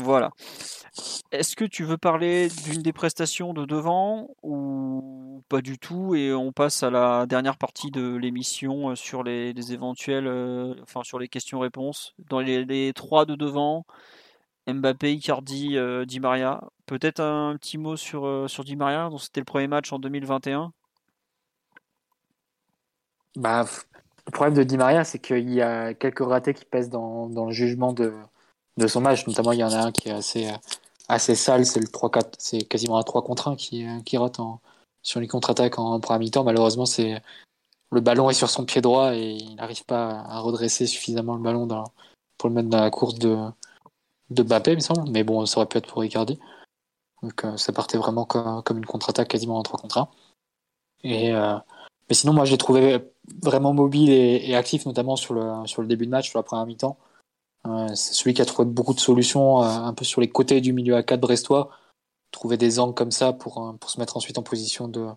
voilà. 0.00 0.30
Est-ce 1.30 1.54
que 1.54 1.64
tu 1.64 1.84
veux 1.84 1.98
parler 1.98 2.48
d'une 2.64 2.82
des 2.82 2.92
prestations 2.92 3.52
de 3.52 3.64
devant 3.64 4.28
ou 4.42 5.44
pas 5.48 5.60
du 5.60 5.78
tout 5.78 6.14
et 6.14 6.32
on 6.32 6.52
passe 6.52 6.82
à 6.82 6.90
la 6.90 7.26
dernière 7.26 7.56
partie 7.56 7.90
de 7.90 8.16
l'émission 8.16 8.90
euh, 8.90 8.94
sur 8.94 9.22
les, 9.22 9.72
éventuels, 9.72 10.26
euh, 10.26 10.74
enfin 10.82 11.02
sur 11.02 11.18
les 11.18 11.28
questions-réponses 11.28 12.14
dans 12.30 12.40
les, 12.40 12.92
trois 12.94 13.26
de 13.26 13.34
devant, 13.34 13.84
Mbappé, 14.66 15.14
Icardi, 15.14 15.76
euh, 15.76 16.04
Di 16.04 16.20
Maria. 16.20 16.60
Peut-être 16.86 17.20
un 17.20 17.56
petit 17.56 17.78
mot 17.78 17.96
sur 17.96 18.48
sur 18.48 18.64
Di 18.64 18.76
Maria 18.76 19.08
dont 19.10 19.18
c'était 19.18 19.40
le 19.40 19.44
premier 19.44 19.68
match 19.68 19.92
en 19.92 19.98
2021. 19.98 20.72
Bah, 23.36 23.64
le 24.26 24.32
problème 24.32 24.54
de 24.54 24.62
Di 24.62 24.76
Maria, 24.76 25.04
c'est 25.04 25.18
qu'il 25.18 25.50
y 25.50 25.62
a 25.62 25.94
quelques 25.94 26.20
ratés 26.20 26.54
qui 26.54 26.64
pèsent 26.64 26.90
dans, 26.90 27.28
dans 27.28 27.46
le 27.46 27.52
jugement 27.52 27.92
de, 27.92 28.12
de 28.76 28.86
son 28.86 29.00
match. 29.00 29.26
Notamment, 29.26 29.52
il 29.52 29.60
y 29.60 29.64
en 29.64 29.72
a 29.72 29.78
un 29.86 29.92
qui 29.92 30.08
est 30.08 30.12
assez, 30.12 30.48
euh, 30.48 30.56
assez 31.08 31.34
sale, 31.34 31.66
c'est 31.66 31.80
le 31.80 31.86
3-4, 31.86 32.34
c'est 32.38 32.62
quasiment 32.62 32.98
un 32.98 33.02
3 33.02 33.22
contre 33.22 33.48
1 33.48 33.56
qui, 33.56 33.86
euh, 33.86 34.00
qui 34.02 34.18
rate 34.18 34.40
en, 34.40 34.60
sur 35.02 35.20
les 35.20 35.28
contre-attaques 35.28 35.78
en, 35.78 36.00
première 36.00 36.20
mi-temps. 36.20 36.44
Malheureusement, 36.44 36.86
c'est 36.86 37.22
le 37.92 38.00
ballon 38.00 38.30
est 38.30 38.34
sur 38.34 38.50
son 38.50 38.64
pied 38.64 38.80
droit 38.80 39.14
et 39.16 39.32
il 39.32 39.56
n'arrive 39.56 39.84
pas 39.84 40.10
à 40.28 40.40
redresser 40.40 40.86
suffisamment 40.86 41.36
le 41.36 41.42
ballon 41.42 41.66
pour 42.38 42.48
le 42.48 42.54
mettre 42.54 42.68
dans 42.68 42.80
la 42.80 42.90
course 42.90 43.16
de, 43.16 43.36
de 44.30 44.42
Bappé, 44.42 44.72
il 44.72 44.76
me 44.76 44.80
semble. 44.80 45.10
Mais 45.10 45.24
bon, 45.24 45.44
ça 45.46 45.58
aurait 45.58 45.66
pu 45.66 45.78
être 45.78 45.86
pour 45.86 46.04
Icardi. 46.04 46.38
Donc 47.22 47.44
euh, 47.44 47.56
ça 47.56 47.72
partait 47.72 47.98
vraiment 47.98 48.24
comme, 48.24 48.78
une 48.78 48.86
contre-attaque 48.86 49.28
quasiment 49.28 49.58
en 49.58 49.62
3 49.62 49.80
contre 49.80 49.98
1. 49.98 50.08
Et, 51.02 51.32
mais 51.32 52.14
sinon, 52.14 52.32
moi, 52.32 52.44
je 52.44 52.52
l'ai 52.52 52.58
trouvé 52.58 52.98
vraiment 53.42 53.72
mobile 53.72 54.10
et, 54.10 54.54
actif, 54.54 54.84
notamment 54.86 55.16
sur 55.16 55.34
le, 55.34 55.66
sur 55.66 55.82
le 55.82 55.88
début 55.88 56.06
de 56.06 56.10
match, 56.10 56.28
sur 56.28 56.38
la 56.38 56.42
première 56.42 56.66
mi-temps 56.66 56.98
c'est 57.94 58.14
celui 58.14 58.34
qui 58.34 58.42
a 58.42 58.44
trouvé 58.44 58.68
beaucoup 58.68 58.94
de 58.94 59.00
solutions 59.00 59.62
euh, 59.62 59.66
un 59.66 59.94
peu 59.94 60.04
sur 60.04 60.20
les 60.20 60.28
côtés 60.28 60.60
du 60.60 60.72
milieu 60.72 60.96
à 60.96 61.02
4 61.02 61.20
brestois. 61.20 61.70
Trouver 62.30 62.56
des 62.56 62.78
angles 62.78 62.94
comme 62.94 63.10
ça 63.10 63.32
pour, 63.32 63.62
euh, 63.62 63.72
pour 63.74 63.90
se 63.90 63.98
mettre 63.98 64.16
ensuite 64.16 64.38
en 64.38 64.42
position 64.42 64.88
de, 64.88 65.08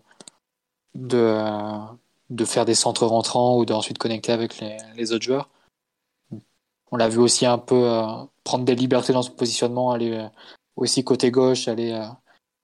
de, 0.94 1.16
euh, 1.16 1.78
de 2.30 2.44
faire 2.44 2.64
des 2.64 2.74
centres 2.74 3.06
rentrants 3.06 3.58
ou 3.58 3.64
d'ensuite 3.64 3.98
connecter 3.98 4.32
avec 4.32 4.58
les, 4.58 4.76
les, 4.96 5.12
autres 5.12 5.24
joueurs. 5.24 5.48
On 6.94 6.96
l'a 6.96 7.08
vu 7.08 7.18
aussi 7.18 7.44
un 7.44 7.58
peu 7.58 7.88
prendre 8.44 8.64
des 8.64 8.76
libertés 8.76 9.12
dans 9.12 9.22
son 9.22 9.32
positionnement, 9.32 9.90
aller 9.90 10.28
aussi 10.76 11.02
côté 11.02 11.32
gauche, 11.32 11.66
aller 11.66 12.00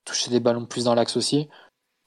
toucher 0.04 0.30
des 0.30 0.38
ballons 0.38 0.66
plus 0.66 0.84
dans 0.84 0.94
l'axe 0.94 1.16
aussi, 1.16 1.48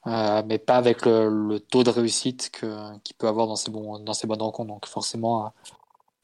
mais 0.06 0.58
pas 0.58 0.76
avec 0.76 1.04
le, 1.04 1.28
le 1.28 1.60
taux 1.60 1.82
de 1.82 1.90
réussite 1.90 2.50
qu'il 2.50 3.16
peut 3.18 3.28
avoir 3.28 3.46
dans 3.46 3.56
ses, 3.56 3.70
bons, 3.70 3.98
dans 3.98 4.14
ses 4.14 4.26
bonnes 4.26 4.40
rencontres. 4.40 4.68
Donc 4.68 4.86
forcément, 4.86 5.52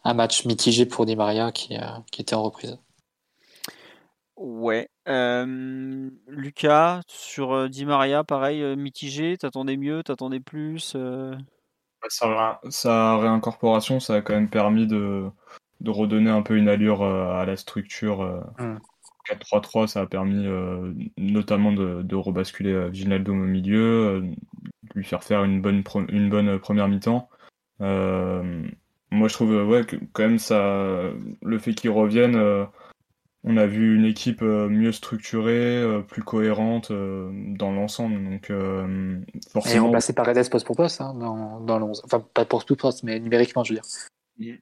un 0.05 0.15
match 0.15 0.45
mitigé 0.47 0.87
pour 0.87 1.07
Di 1.07 1.17
Maria 1.17 1.53
qui, 1.53 1.77
euh, 1.77 1.83
qui 2.11 2.23
était 2.23 2.35
en 2.35 2.43
reprise. 2.43 2.79
Ouais. 4.37 4.89
Euh, 5.09 6.11
Lucas, 6.27 7.03
sur 7.07 7.53
euh, 7.53 7.69
Di 7.69 7.85
Maria, 7.85 8.25
pareil, 8.25 8.77
mitigé, 8.77 9.37
t'attendais 9.37 9.77
mieux, 9.77 10.03
t'attendais 10.03 10.41
plus 10.41 10.97
sa, 12.09 12.61
sa, 12.71 13.19
réincorporation, 13.19 14.01
ça 14.01 14.15
a 14.15 14.23
quand 14.23 14.33
même 14.33 14.49
permis 14.49 14.87
de, 14.87 15.31
de 15.81 15.91
redonner 15.91 16.31
un 16.31 16.43
peu 16.43 16.57
une 16.57 16.69
allure 16.69 17.03
à 17.03 17.45
la 17.47 17.57
structure. 17.57 18.45
4-3-3, 19.29 19.81
hum. 19.81 19.87
ça 19.87 20.01
a 20.01 20.07
permis 20.07 20.47
notamment 21.17 21.73
de, 21.73 22.03
de 22.03 22.17
rebasculer 22.17 22.89
Ginaldo 22.93 23.33
au 23.33 23.37
milieu, 23.37 24.23
de 24.23 24.95
lui 24.95 25.05
faire 25.05 25.23
faire 25.23 25.45
une 25.45 25.61
bonne, 25.61 25.83
une 26.09 26.31
bonne 26.31 26.59
première 26.59 26.89
mi-temps. 26.89 27.29
Moi, 29.13 29.29
je 29.29 29.35
trouve 29.35 29.51
ouais, 29.69 29.85
que 29.85 29.97
quand 30.13 30.23
même 30.23 30.39
ça, 30.39 31.11
le 31.43 31.59
fait 31.59 31.75
qu'ils 31.75 31.91
reviennent, 31.91 32.37
euh, 32.37 32.65
on 33.43 33.57
a 33.57 33.67
vu 33.67 33.97
une 33.97 34.05
équipe 34.05 34.43
euh, 34.43 34.69
mieux 34.69 34.93
structurée, 34.93 35.77
euh, 35.83 36.01
plus 36.01 36.23
cohérente 36.23 36.93
dans 36.93 37.73
l'ensemble. 37.73 38.23
Donc, 38.23 38.53
forcément. 39.51 39.75
Et 39.75 39.79
remplacé 39.81 40.13
par 40.13 40.27
Redes 40.27 40.49
poste 40.49 40.67
pour 40.67 40.77
poste 40.77 41.01
hein, 41.01 41.15
dans, 41.15 41.61
dans 41.61 41.79
le 41.79 41.87
Enfin, 42.05 42.25
pas 42.35 42.45
poste 42.45 42.69
pour 42.69 42.77
poste, 42.77 43.03
mais 43.03 43.19
numériquement, 43.19 43.65
je 43.65 43.75
veux 43.75 43.81
dire. 43.81 44.61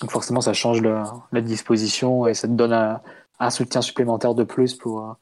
Donc, 0.00 0.10
forcément, 0.10 0.40
ça 0.40 0.52
change 0.52 0.82
la 0.82 1.40
disposition 1.40 2.26
et 2.26 2.34
ça 2.34 2.48
te 2.48 2.52
donne 2.52 2.72
un, 3.38 3.50
soutien 3.50 3.82
supplémentaire 3.82 4.34
de 4.34 4.44
plus 4.44 4.74
pour, 4.74 5.16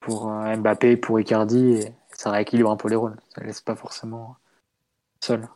pour 0.00 0.30
Mbappé, 0.30 0.96
pour 0.96 1.18
Icardi, 1.18 1.72
et 1.72 1.92
ça 2.12 2.30
rééquilibre 2.30 2.70
un 2.70 2.76
peu 2.76 2.88
les 2.88 2.96
rôles. 2.96 3.16
Ça 3.34 3.40
ne 3.40 3.46
laisse 3.46 3.60
pas 3.60 3.76
forcément 3.76 4.36
seul. 5.22 5.48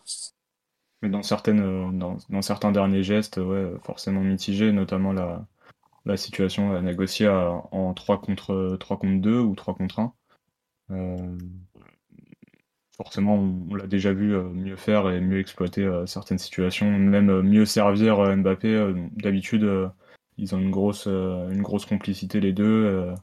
Mais 1.02 1.09
dans, 1.09 1.20
euh, 1.20 2.43
certains 2.43 2.72
derniers 2.72 3.02
gestes, 3.02 3.40
forcément 3.82 4.20
mitigés, 4.20 4.72
notamment 4.72 5.12
la, 5.12 5.47
situation 6.16 6.74
à 6.74 6.81
négocier 6.81 7.28
en 7.28 7.94
3 7.94 8.20
contre, 8.20 8.77
3 8.81 8.98
contre 8.98 9.20
2 9.20 9.39
ou 9.39 9.55
3 9.55 9.74
contre 9.74 10.01
1. 10.01 10.12
Euh, 10.90 11.39
forcément, 13.02 13.35
on, 13.35 13.74
l'a 13.74 13.86
déjà 13.86 14.12
vu 14.12 14.35
euh, 14.35 14.43
mieux 14.43 14.77
faire 14.77 15.09
et 15.09 15.22
mieux 15.22 15.40
exploiter 15.40 15.85
euh, 15.85 16.05
certaines 16.05 16.39
situations, 16.39 16.90
même 16.90 17.40
mieux 17.40 17.64
servir 17.64 18.36
Mbappé. 18.36 18.93
D'habitude, 19.16 19.66
ils 20.36 20.55
ont 20.55 20.59
une 20.59 20.70
grosse, 20.70 21.06
une 21.06 21.62
grosse 21.62 21.86
complicité 21.86 22.40
les 22.40 22.52
deux. 22.52 23.14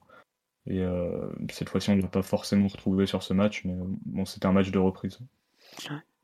et 0.68 0.84
cette 1.52 1.70
fois-ci, 1.70 1.92
on 1.92 1.96
ne 1.96 2.02
l'a 2.02 2.08
pas 2.08 2.24
forcément 2.24 2.68
retrouvé 2.68 3.06
sur 3.06 3.22
ce 3.22 3.34
match, 3.34 3.64
mais 3.66 3.76
bon, 4.06 4.26
c'était 4.26 4.48
un 4.48 4.52
match 4.52 4.72
de 4.72 4.80
reprise. 4.80 5.20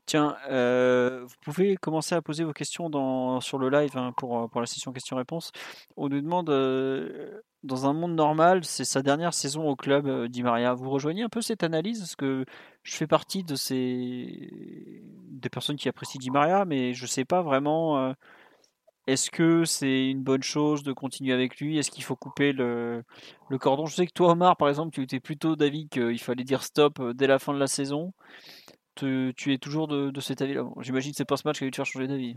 Tiens, 0.06 0.36
euh, 0.50 1.24
vous 1.24 1.34
pouvez 1.40 1.76
commencer 1.76 2.14
à 2.14 2.20
poser 2.20 2.44
vos 2.44 2.52
questions 2.52 2.90
dans, 2.90 3.40
sur 3.40 3.58
le 3.58 3.70
live 3.70 3.96
hein, 3.96 4.12
pour, 4.16 4.50
pour 4.50 4.60
la 4.60 4.66
session 4.66 4.92
questions-réponses. 4.92 5.50
On 5.96 6.10
nous 6.10 6.20
demande, 6.20 6.50
euh, 6.50 7.40
dans 7.64 7.86
un 7.86 7.92
monde 7.92 8.14
normal, 8.14 8.64
c'est 8.64 8.84
sa 8.84 9.02
dernière 9.02 9.34
saison 9.34 9.68
au 9.68 9.76
club, 9.76 10.06
euh, 10.06 10.28
dit 10.28 10.42
Maria. 10.42 10.74
Vous 10.74 10.90
rejoignez 10.90 11.22
un 11.22 11.28
peu 11.28 11.40
cette 11.42 11.62
analyse? 11.64 12.00
Parce 12.00 12.16
que 12.16 12.44
je 12.82 12.96
fais 12.96 13.06
partie 13.06 13.44
de 13.44 13.56
ces 13.56 15.02
des 15.30 15.48
personnes 15.48 15.76
qui 15.76 15.88
apprécient 15.88 16.20
Di 16.20 16.30
Maria, 16.30 16.64
mais 16.64 16.94
je 16.94 17.04
ne 17.04 17.08
sais 17.08 17.24
pas 17.24 17.42
vraiment. 17.42 18.14
est-ce 19.06 19.30
que 19.30 19.64
c'est 19.64 20.10
une 20.10 20.22
bonne 20.22 20.42
chose 20.42 20.82
de 20.82 20.92
continuer 20.92 21.32
avec 21.32 21.58
lui? 21.60 21.78
Est-ce 21.78 21.90
qu'il 21.90 22.04
faut 22.04 22.16
couper 22.16 22.52
le, 22.52 23.04
le 23.50 23.58
cordon? 23.58 23.86
Je 23.86 23.94
sais 23.96 24.06
que 24.06 24.12
toi, 24.12 24.32
Omar, 24.32 24.56
par 24.56 24.68
exemple, 24.68 24.92
tu 24.94 25.02
étais 25.02 25.20
plutôt 25.20 25.56
d'avis 25.56 25.88
qu'il 25.88 26.20
fallait 26.20 26.44
dire 26.44 26.62
stop 26.62 27.02
dès 27.14 27.26
la 27.26 27.38
fin 27.38 27.52
de 27.52 27.58
la 27.58 27.66
saison 27.66 28.12
tu, 28.94 29.52
es 29.52 29.58
toujours 29.58 29.88
de, 29.88 30.20
cet 30.20 30.42
avis-là? 30.42 30.64
J'imagine 30.80 31.12
que 31.12 31.16
c'est 31.16 31.24
pas 31.24 31.36
ce 31.36 31.46
match 31.46 31.58
qui 31.58 31.64
va 31.64 31.70
te 31.70 31.76
faire 31.76 31.86
changer 31.86 32.06
d'avis. 32.06 32.36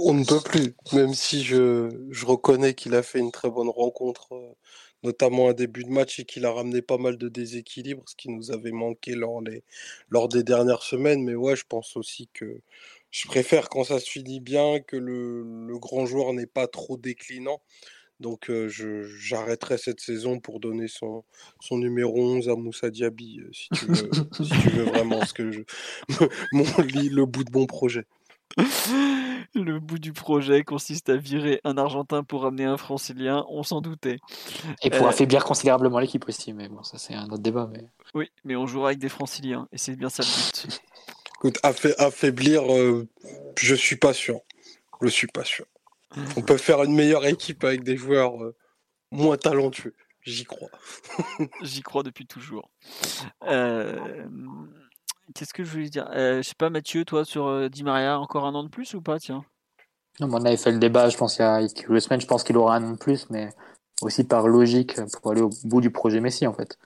On 0.00 0.14
ne 0.14 0.24
peut 0.24 0.40
plus, 0.40 0.74
même 0.92 1.12
si 1.12 1.42
je, 1.42 1.90
je 2.10 2.24
reconnais 2.24 2.74
qu'il 2.74 2.94
a 2.94 3.02
fait 3.02 3.18
une 3.18 3.32
très 3.32 3.50
bonne 3.50 3.68
rencontre 3.68 4.32
euh, 4.32 4.54
notamment 5.02 5.48
un 5.48 5.54
début 5.54 5.82
de 5.82 5.90
match 5.90 6.20
et 6.20 6.24
qu'il 6.24 6.46
a 6.46 6.52
ramené 6.52 6.82
pas 6.82 6.98
mal 6.98 7.18
de 7.18 7.28
déséquilibre, 7.28 8.04
ce 8.06 8.14
qui 8.14 8.30
nous 8.30 8.52
avait 8.52 8.70
manqué 8.70 9.16
lors, 9.16 9.40
les, 9.42 9.64
lors 10.08 10.28
des 10.28 10.44
dernières 10.44 10.82
semaines. 10.82 11.24
Mais 11.24 11.34
ouais, 11.34 11.56
je 11.56 11.64
pense 11.68 11.96
aussi 11.96 12.28
que 12.32 12.60
je 13.10 13.26
préfère 13.26 13.68
quand 13.68 13.82
ça 13.84 13.98
se 13.98 14.08
finit 14.08 14.38
bien, 14.40 14.78
que 14.80 14.96
le, 14.96 15.42
le 15.66 15.78
grand 15.80 16.06
joueur 16.06 16.32
n'est 16.32 16.46
pas 16.46 16.68
trop 16.68 16.96
déclinant. 16.96 17.60
Donc 18.20 18.46
je 18.50 19.02
j'arrêterai 19.02 19.78
cette 19.78 20.00
saison 20.00 20.40
pour 20.40 20.60
donner 20.60 20.88
son, 20.88 21.24
son 21.60 21.78
numéro 21.78 22.20
11 22.20 22.48
à 22.48 22.56
Moussa 22.56 22.90
Diaby, 22.90 23.40
si 23.52 23.68
tu 23.70 23.86
veux, 23.86 24.10
si 24.32 24.50
tu 24.62 24.70
veux 24.70 24.84
vraiment 24.84 25.24
ce 25.24 25.32
que 25.34 25.52
je, 25.52 25.62
mon, 26.52 26.64
le 26.64 27.24
bout 27.26 27.44
de 27.44 27.52
mon 27.52 27.66
projet. 27.66 28.06
Le 29.54 29.78
bout 29.78 29.98
du 29.98 30.12
projet 30.12 30.62
consiste 30.64 31.08
à 31.08 31.16
virer 31.16 31.60
un 31.64 31.78
Argentin 31.78 32.22
pour 32.22 32.42
ramener 32.42 32.64
un 32.64 32.76
Francilien, 32.76 33.44
on 33.48 33.62
s'en 33.62 33.80
doutait. 33.80 34.18
Et 34.82 34.90
pour 34.90 35.08
affaiblir 35.08 35.44
considérablement 35.44 35.98
l'équipe 35.98 36.26
aussi, 36.28 36.52
mais 36.52 36.68
bon, 36.68 36.82
ça 36.82 36.98
c'est 36.98 37.14
un 37.14 37.26
autre 37.26 37.42
débat. 37.42 37.68
Mais... 37.72 37.84
Oui, 38.14 38.30
mais 38.44 38.56
on 38.56 38.66
jouera 38.66 38.88
avec 38.88 38.98
des 38.98 39.08
Franciliens, 39.08 39.68
et 39.72 39.78
c'est 39.78 39.96
bien 39.96 40.08
ça 40.08 40.22
le 40.22 40.28
but. 40.28 40.80
Écoute, 41.38 41.58
affaiblir, 41.62 42.62
je 43.56 43.74
suis 43.74 43.96
pas 43.96 44.12
sûr. 44.12 44.40
Je 45.00 45.08
suis 45.08 45.28
pas 45.28 45.44
sûr. 45.44 45.66
On 46.36 46.42
peut 46.42 46.56
faire 46.56 46.82
une 46.82 46.94
meilleure 46.94 47.26
équipe 47.26 47.62
avec 47.62 47.84
des 47.84 47.96
joueurs 47.96 48.34
moins 49.12 49.36
talentueux. 49.36 49.94
J'y 50.22 50.44
crois. 50.44 50.70
J'y 51.62 51.82
crois 51.82 52.02
depuis 52.02 52.26
toujours. 52.26 52.70
Qu'est-ce 55.34 55.52
que 55.52 55.64
je 55.64 55.70
voulais 55.70 55.88
dire? 55.88 56.08
Je 56.14 56.42
sais 56.42 56.54
pas, 56.56 56.70
Mathieu, 56.70 57.04
toi, 57.04 57.24
sur 57.24 57.68
Di 57.70 57.82
Maria, 57.84 58.18
encore 58.18 58.46
un 58.46 58.54
an 58.54 58.64
de 58.64 58.68
plus 58.68 58.94
ou 58.94 59.02
pas? 59.02 59.18
Tiens. 59.18 59.44
Non, 60.20 60.28
on 60.32 60.44
avait 60.44 60.56
fait 60.56 60.72
le 60.72 60.78
débat, 60.78 61.08
je 61.08 61.16
pense, 61.16 61.36
il 61.36 61.42
y 61.42 61.44
a 61.44 61.66
quelques 61.68 62.00
semaines, 62.00 62.20
je 62.20 62.26
pense 62.26 62.42
qu'il 62.42 62.56
aura 62.56 62.76
un 62.76 62.84
an 62.84 62.92
de 62.92 62.98
plus, 62.98 63.28
mais 63.30 63.50
aussi 64.02 64.24
par 64.24 64.48
logique 64.48 65.00
pour 65.22 65.30
aller 65.32 65.42
au 65.42 65.50
bout 65.64 65.80
du 65.80 65.90
projet 65.90 66.20
Messi, 66.20 66.46
en 66.46 66.52
fait. 66.52 66.78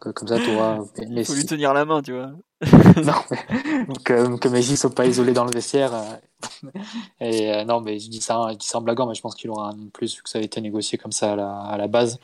Que, 0.00 0.10
comme 0.10 0.28
ça, 0.28 0.38
tu 0.38 0.54
auras 0.54 0.78
Messi. 0.98 1.14
Il 1.16 1.24
faut 1.24 1.34
lui 1.34 1.44
tenir 1.44 1.74
la 1.74 1.84
main, 1.84 2.00
tu 2.00 2.12
vois. 2.12 2.32
non, 3.04 3.12
mais 3.30 3.94
que, 4.02 4.36
que 4.38 4.48
Messi 4.48 4.76
soit 4.76 4.94
pas 4.94 5.06
isolé 5.06 5.32
dans 5.32 5.44
le 5.44 5.50
vestiaire. 5.50 5.92
Euh, 5.94 6.70
et 7.20 7.52
euh, 7.52 7.64
non, 7.64 7.80
mais 7.80 7.98
je 7.98 8.08
dis 8.08 8.22
ça, 8.22 8.48
je 8.52 8.56
dis 8.56 8.66
ça 8.66 8.78
en 8.78 8.80
blaguant, 8.80 9.06
mais 9.06 9.14
je 9.14 9.20
pense 9.20 9.34
qu'il 9.34 9.50
aura 9.50 9.70
un 9.70 9.74
de 9.74 9.90
plus 9.90 10.16
vu 10.16 10.22
que 10.22 10.30
ça 10.30 10.38
a 10.38 10.42
été 10.42 10.60
négocié 10.62 10.96
comme 10.96 11.12
ça 11.12 11.32
à 11.32 11.36
la, 11.36 11.60
à 11.60 11.76
la 11.76 11.86
base 11.86 12.18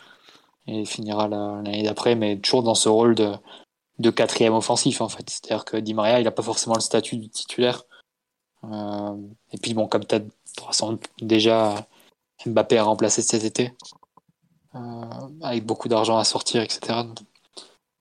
et 0.67 0.81
il 0.81 0.87
finira 0.87 1.29
l'année 1.29 1.83
d'après, 1.83 2.15
mais 2.15 2.39
toujours 2.39 2.63
dans 2.63 2.75
ce 2.75 2.89
rôle 2.89 3.15
de, 3.15 3.33
de 3.99 4.11
quatrième 4.11 4.55
offensif 4.55 5.01
en 5.01 5.09
fait. 5.09 5.29
C'est-à-dire 5.29 5.65
que 5.65 5.77
Di 5.77 5.95
Maria, 5.95 6.21
il 6.21 6.27
a 6.27 6.33
pas 6.33 6.43
forcément 6.43 6.75
le 6.75 6.81
statut 6.81 7.17
du 7.17 7.29
titulaire. 7.29 7.85
Euh, 8.65 9.17
et 9.53 9.59
puis 9.59 9.75
bon, 9.75 9.87
comme 9.87 10.05
tu 10.05 10.15
as 10.17 10.23
déjà 11.21 11.87
Mbappé 12.47 12.79
a 12.79 12.85
remplacé 12.85 13.23
cet 13.23 13.45
été, 13.45 13.73
avec 15.43 15.65
beaucoup 15.65 15.89
d'argent 15.89 16.19
à 16.19 16.25
sortir, 16.25 16.63
etc 16.63 17.05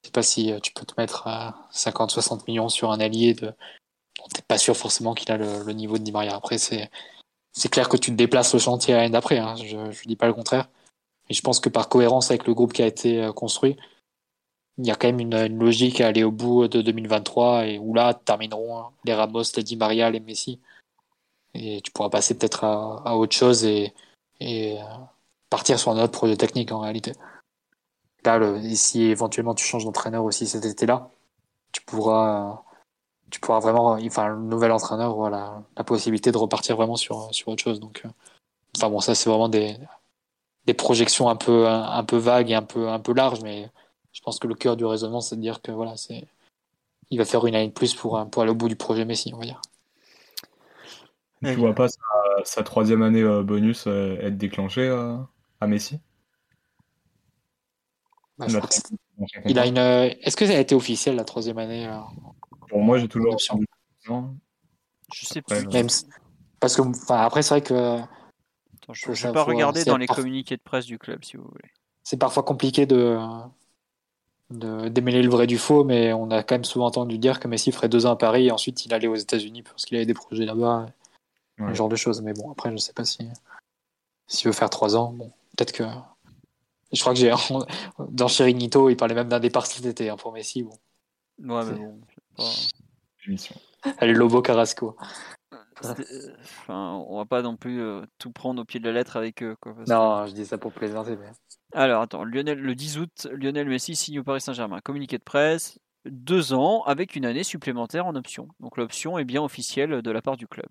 sais 0.03 0.11
pas 0.11 0.22
si 0.22 0.52
euh, 0.52 0.60
tu 0.60 0.74
peux 0.74 0.86
te 0.86 0.94
mettre 0.98 1.28
à 1.28 1.68
50-60 1.74 2.41
millions 2.48 2.70
sur 2.70 2.91
un 2.91 2.99
allié 2.99 3.34
de 3.34 3.48
dont 3.48 4.28
t'es 4.34 4.41
pas 4.41 4.57
sûr 4.57 4.78
forcément 4.78 5.14
qu'il 5.14 5.32
a 5.32 5.38
le, 5.38 5.72
niveau 5.74 5.98
de 5.98 6.03
Di 6.03 6.11
Maria. 6.11 6.36
Après, 6.36 6.57
c'est 6.57 6.90
c'est 7.53 7.70
clair 7.70 7.90
que 7.90 7.98
tu 7.98 8.11
te 8.11 8.15
déplaces 8.15 8.53
le 8.53 8.60
chantier 8.60 8.94
à 8.94 8.98
l'année 8.98 9.11
d'après. 9.11 9.38
Hein. 9.38 9.56
Je, 9.56 9.91
je 9.91 10.07
dis 10.07 10.15
pas 10.15 10.28
le 10.28 10.34
contraire. 10.34 10.70
Mais 11.30 11.36
je 11.36 11.41
pense 11.41 11.60
que 11.60 11.70
par 11.70 11.90
cohérence 11.90 12.32
avec 12.32 12.48
le 12.48 12.53
groupe 12.53 12.74
qui 12.74 12.82
a 12.82 12.88
été 12.88 13.24
euh, 13.24 13.32
construit, 13.32 13.78
il 14.78 14.86
y 14.88 14.91
a 14.91 14.95
quand 14.95 15.08
même 15.08 15.20
une, 15.20 15.60
logique 15.60 16.02
à 16.02 16.08
aller 16.08 16.24
au 16.24 16.32
bout 16.32 16.68
de 16.68 16.82
2023 16.82 17.68
et 17.68 17.80
où 17.80 17.94
là 17.94 18.14
termineront 18.14 18.86
les 19.06 19.14
Ramos, 19.14 19.44
les 19.56 19.64
Di 19.64 19.76
Maria, 19.78 20.10
les 20.10 20.20
Messi. 20.20 20.60
Et 21.54 21.82
tu 21.82 21.91
pourras 21.91 22.10
passer 22.10 22.38
peut-être 22.38 22.64
à, 22.64 23.02
à, 23.06 23.16
autre 23.16 23.36
chose 23.36 23.64
et, 23.66 23.94
et 24.40 24.80
euh, 24.80 24.84
partir 25.50 25.80
sur 25.80 25.91
un 25.91 26.02
autre 26.02 26.12
projet 26.12 26.36
technique 26.38 26.72
en 26.72 26.80
réalité. 26.80 27.14
Là, 28.26 28.40
si 28.76 29.04
éventuellement 29.04 29.54
tu 29.54 29.66
changes 29.66 29.86
d'entraîneur 29.86 30.24
aussi 30.24 30.48
cet 30.48 30.66
été-là, 30.66 31.10
tu 31.72 31.82
pourras, 31.84 32.64
tu 33.30 33.40
pourras 33.40 33.60
vraiment, 33.60 33.98
enfin, 34.06 34.30
le 34.30 34.38
nouvel 34.38 34.72
entraîneur 34.72 35.18
aura 35.18 35.30
la, 35.30 35.84
possibilité 35.84 36.32
de 36.32 36.38
repartir 36.38 36.76
vraiment 36.78 36.95
sur, 36.95 37.34
sur 37.34 37.50
autre 37.50 37.64
chose. 37.64 37.80
Donc, 37.80 38.02
euh, 38.06 38.10
enfin 38.78 38.90
bon, 38.90 39.00
ça 39.02 39.16
c'est 39.16 39.30
vraiment 39.30 39.50
des, 39.50 39.78
des 40.66 40.74
projections 40.74 41.30
un 41.30 41.36
peu, 41.36 41.68
un, 41.68 42.04
peu 42.04 42.18
vagues 42.18 42.52
et 42.52 42.56
un 42.56 42.62
peu, 42.64 42.90
un 42.90 43.00
peu 43.00 43.14
larges, 43.14 43.41
mais 43.41 43.70
je 44.14 44.22
pense 44.22 44.40
que 44.40 44.48
le 44.48 44.56
cœur 44.56 44.77
du 44.77 44.85
raisonnement, 44.85 45.22
c'est 45.22 45.35
de 45.35 45.41
dire 45.41 45.61
que 45.61 45.72
voilà, 45.72 45.98
c'est, 45.98 46.26
il 47.10 47.18
va 47.18 47.26
faire 47.26 47.45
une 47.45 47.56
année 47.56 47.68
de 47.68 47.73
plus 47.73 47.94
pour, 47.94 48.26
pour 48.30 48.41
aller 48.41 48.52
au 48.52 48.56
bout 48.56 48.69
du 48.69 48.76
projet 48.76 49.06
Messi, 49.06 49.31
on 49.34 49.40
va 49.40 49.45
dire. 49.45 49.61
Tu 51.44 51.56
vois 51.56 51.73
pas 51.73 51.88
sa, 52.45 52.64
troisième 52.64 53.02
année 53.02 53.22
euh, 53.22 53.44
bonus 53.44 53.85
euh, 53.88 54.18
être 54.22 54.38
déclenchée 54.38 54.88
à 55.60 55.68
Messi? 55.68 55.99
Bah, 58.38 58.48
il 59.45 59.60
a 59.60 59.68
une. 59.68 59.77
Euh, 59.77 60.10
est-ce 60.22 60.35
que 60.35 60.45
ça 60.45 60.53
a 60.53 60.60
été 60.60 60.73
officiel 60.76 61.15
la 61.15 61.23
troisième 61.23 61.60
année 61.60 61.88
euh, 61.88 61.98
Pour 62.69 62.81
moi, 62.81 62.98
j'ai 62.98 63.07
toujours. 63.07 63.38
Je 63.40 65.26
sais 65.26 65.41
pas. 65.41 65.56
Parce 66.60 66.77
que, 66.77 67.14
après, 67.14 67.44
c'est 67.44 67.49
vrai 67.49 67.61
que. 67.61 67.99
je 68.91 69.11
ne 69.11 69.15
vais 69.15 69.31
pas 69.31 69.44
regarder 69.44 69.84
dans 69.84 69.98
les 69.98 70.07
communiqués 70.07 70.57
de 70.57 70.61
presse 70.61 70.85
du 70.85 70.98
club, 70.98 71.23
si 71.23 71.38
vous 71.38 71.44
voulez. 71.44 71.72
C'est 72.03 72.18
parfois 72.18 72.44
compliqué 72.44 72.85
de, 72.85 73.18
de 74.53 74.88
démêler 74.89 75.21
le 75.21 75.30
vrai 75.30 75.47
du 75.47 75.57
faux, 75.57 75.84
mais 75.84 76.13
on 76.13 76.30
a 76.31 76.43
quand 76.43 76.55
même 76.55 76.63
souvent 76.63 76.85
entendu 76.85 77.17
dire 77.17 77.39
que 77.39 77.47
Messi 77.47 77.71
ferait 77.71 77.89
deux 77.89 78.05
ans 78.05 78.11
à 78.11 78.15
Paris 78.15 78.47
et 78.47 78.51
ensuite 78.51 78.85
il 78.85 78.93
allait 78.93 79.07
aux 79.07 79.15
États-Unis 79.15 79.63
parce 79.63 79.85
qu'il 79.85 79.97
avait 79.97 80.05
des 80.05 80.13
projets 80.13 80.45
là-bas, 80.45 80.88
ce 81.57 81.73
genre 81.73 81.89
de 81.89 81.95
choses. 81.95 82.21
Mais 82.21 82.34
bon, 82.34 82.51
après, 82.51 82.69
je 82.69 82.73
ne 82.73 82.80
sais 82.80 82.93
pas 82.93 83.05
si 83.05 83.27
s'il 84.27 84.47
veut 84.47 84.53
faire 84.53 84.69
trois 84.69 84.95
ans. 84.95 85.13
Bon, 85.13 85.31
peut-être 85.55 85.71
que 85.71 85.84
je 86.91 87.01
crois 87.01 87.13
que 87.13 87.19
j'ai 87.19 87.34
dans 88.09 88.27
Chirinito, 88.27 88.89
il 88.89 88.95
parlait 88.95 89.15
même 89.15 89.30
d'un 89.30 89.39
départ 89.39 89.65
cet 89.65 89.85
été 89.85 90.09
hein, 90.09 90.17
pour 90.17 90.31
Messi. 90.31 90.63
Bon. 90.63 90.77
Ouais, 91.39 91.65
mais 91.65 91.80
bon. 91.80 91.99
Allez, 93.97 94.13
Lobo 94.13 94.41
Carrasco. 94.41 94.95
Enfin, 95.84 97.03
on 97.09 97.17
va 97.17 97.25
pas 97.25 97.41
non 97.41 97.57
plus 97.57 97.81
euh, 97.81 98.01
tout 98.17 98.31
prendre 98.31 98.61
au 98.61 98.65
pied 98.65 98.80
de 98.80 98.85
la 98.85 98.93
lettre 98.93 99.17
avec 99.17 99.43
eux. 99.43 99.55
Quoi, 99.59 99.75
non, 99.88 100.25
je 100.27 100.34
dis 100.34 100.45
ça 100.45 100.57
pour 100.57 100.71
plaisanter. 100.71 101.17
Mais... 101.17 101.31
Alors, 101.74 102.04
attends, 102.04 102.24
Lionel, 102.24 102.60
le 102.60 102.76
10 102.76 103.00
août, 103.00 103.28
Lionel 103.32 103.68
Messi 103.68 103.95
signe 103.95 104.20
au 104.20 104.24
Paris 104.24 104.41
Saint-Germain. 104.41 104.80
Communiqué 104.82 105.18
de 105.18 105.24
presse, 105.24 105.80
deux 106.06 106.54
ans 106.54 106.84
avec 106.84 107.16
une 107.16 107.26
année 107.26 107.44
supplémentaire 107.44 108.06
en 108.06 108.16
option. 108.16 108.48
Donc 108.60 108.78
l'option 108.78 109.18
est 109.18 109.26
bien 109.26 109.41
officielle 109.41 110.02
de 110.02 110.12
la 110.12 110.22
part 110.22 110.38
du 110.38 110.48
club. 110.48 110.68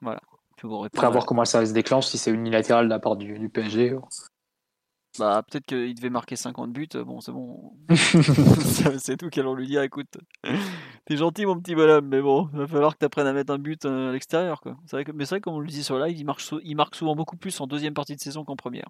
Voilà. 0.00 0.20
Après, 0.58 1.10
voir 1.10 1.26
comment 1.26 1.44
ça 1.44 1.66
se 1.66 1.72
déclenche, 1.72 2.06
si 2.06 2.16
c'est 2.16 2.30
unilatéral 2.30 2.86
de 2.86 2.90
la 2.90 2.98
part 2.98 3.16
du, 3.16 3.38
du 3.38 3.50
PSG. 3.50 3.94
Bah, 5.18 5.42
peut-être 5.48 5.66
qu'il 5.66 5.94
devait 5.94 6.10
marquer 6.10 6.36
50 6.36 6.72
buts. 6.72 6.88
Bon, 6.94 7.20
c'est 7.20 7.32
bon. 7.32 7.72
c'est 8.98 9.16
tout 9.16 9.28
qu'elle 9.28 9.46
lui 9.54 9.66
dire 9.66 9.82
écoute, 9.82 10.18
t'es 11.04 11.16
gentil, 11.16 11.46
mon 11.46 11.58
petit 11.58 11.74
bonhomme, 11.74 12.06
mais 12.06 12.20
bon, 12.20 12.48
il 12.52 12.58
va 12.58 12.66
falloir 12.66 12.94
que 12.94 12.98
tu 12.98 13.04
apprennes 13.04 13.26
à 13.26 13.32
mettre 13.32 13.52
un 13.52 13.58
but 13.58 13.84
euh, 13.84 14.10
à 14.10 14.12
l'extérieur. 14.12 14.60
Quoi. 14.60 14.76
C'est 14.86 14.96
vrai 14.96 15.04
que, 15.04 15.12
mais 15.12 15.24
c'est 15.24 15.36
vrai, 15.36 15.40
comme 15.40 15.54
on 15.54 15.60
le 15.60 15.66
dit 15.66 15.84
sur 15.84 15.98
live, 15.98 16.16
il, 16.18 16.24
marque, 16.24 16.42
il 16.62 16.76
marque 16.76 16.94
souvent 16.94 17.14
beaucoup 17.14 17.36
plus 17.36 17.58
en 17.60 17.66
deuxième 17.66 17.94
partie 17.94 18.16
de 18.16 18.20
saison 18.20 18.44
qu'en 18.44 18.56
première. 18.56 18.88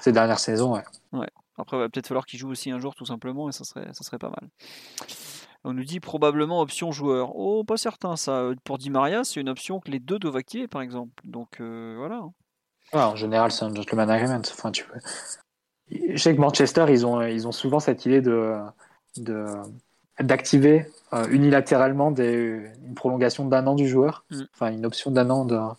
Ces 0.00 0.12
dernières 0.12 0.38
saisons, 0.38 0.74
ouais. 0.74 0.84
Ouais. 1.12 1.28
Après, 1.58 1.76
il 1.76 1.80
va 1.80 1.88
peut-être 1.88 2.06
falloir 2.06 2.24
qu'il 2.24 2.38
joue 2.38 2.48
aussi 2.48 2.70
un 2.70 2.78
jour, 2.78 2.94
tout 2.94 3.04
simplement, 3.04 3.48
et 3.48 3.52
ça 3.52 3.64
serait, 3.64 3.88
ça 3.92 4.04
serait 4.04 4.18
pas 4.18 4.30
mal. 4.30 4.48
On 5.64 5.72
nous 5.72 5.84
dit 5.84 5.98
probablement 5.98 6.60
option 6.60 6.92
joueur. 6.92 7.34
Oh, 7.34 7.64
pas 7.64 7.76
certain, 7.76 8.16
ça. 8.16 8.50
Pour 8.64 8.78
Di 8.78 8.90
Maria, 8.90 9.24
c'est 9.24 9.40
une 9.40 9.48
option 9.48 9.80
que 9.80 9.90
les 9.90 9.98
deux 9.98 10.18
doivent 10.20 10.36
activer, 10.36 10.68
par 10.68 10.82
exemple. 10.82 11.12
Donc, 11.24 11.60
euh, 11.60 11.96
voilà. 11.98 12.22
en 12.92 13.16
général, 13.16 13.50
c'est 13.50 13.64
un 13.64 13.74
gentleman 13.74 14.08
agreement. 14.08 14.38
Enfin, 14.38 14.70
tu 14.70 14.84
peux 14.84 15.00
je 15.90 16.16
sais 16.16 16.34
que 16.34 16.40
Manchester, 16.40 16.86
ils 16.88 17.06
ont, 17.06 17.22
ils 17.22 17.46
ont 17.46 17.52
souvent 17.52 17.80
cette 17.80 18.06
idée 18.06 18.20
de, 18.20 18.56
de 19.16 19.46
d'activer 20.20 20.90
euh, 21.12 21.26
unilatéralement 21.30 22.10
des, 22.10 22.70
une 22.84 22.94
prolongation 22.94 23.46
d'un 23.46 23.66
an 23.66 23.74
du 23.74 23.88
joueur, 23.88 24.24
mm. 24.30 24.42
enfin 24.52 24.72
une 24.72 24.84
option 24.84 25.10
d'un 25.10 25.30
an 25.30 25.44
dans 25.44 25.76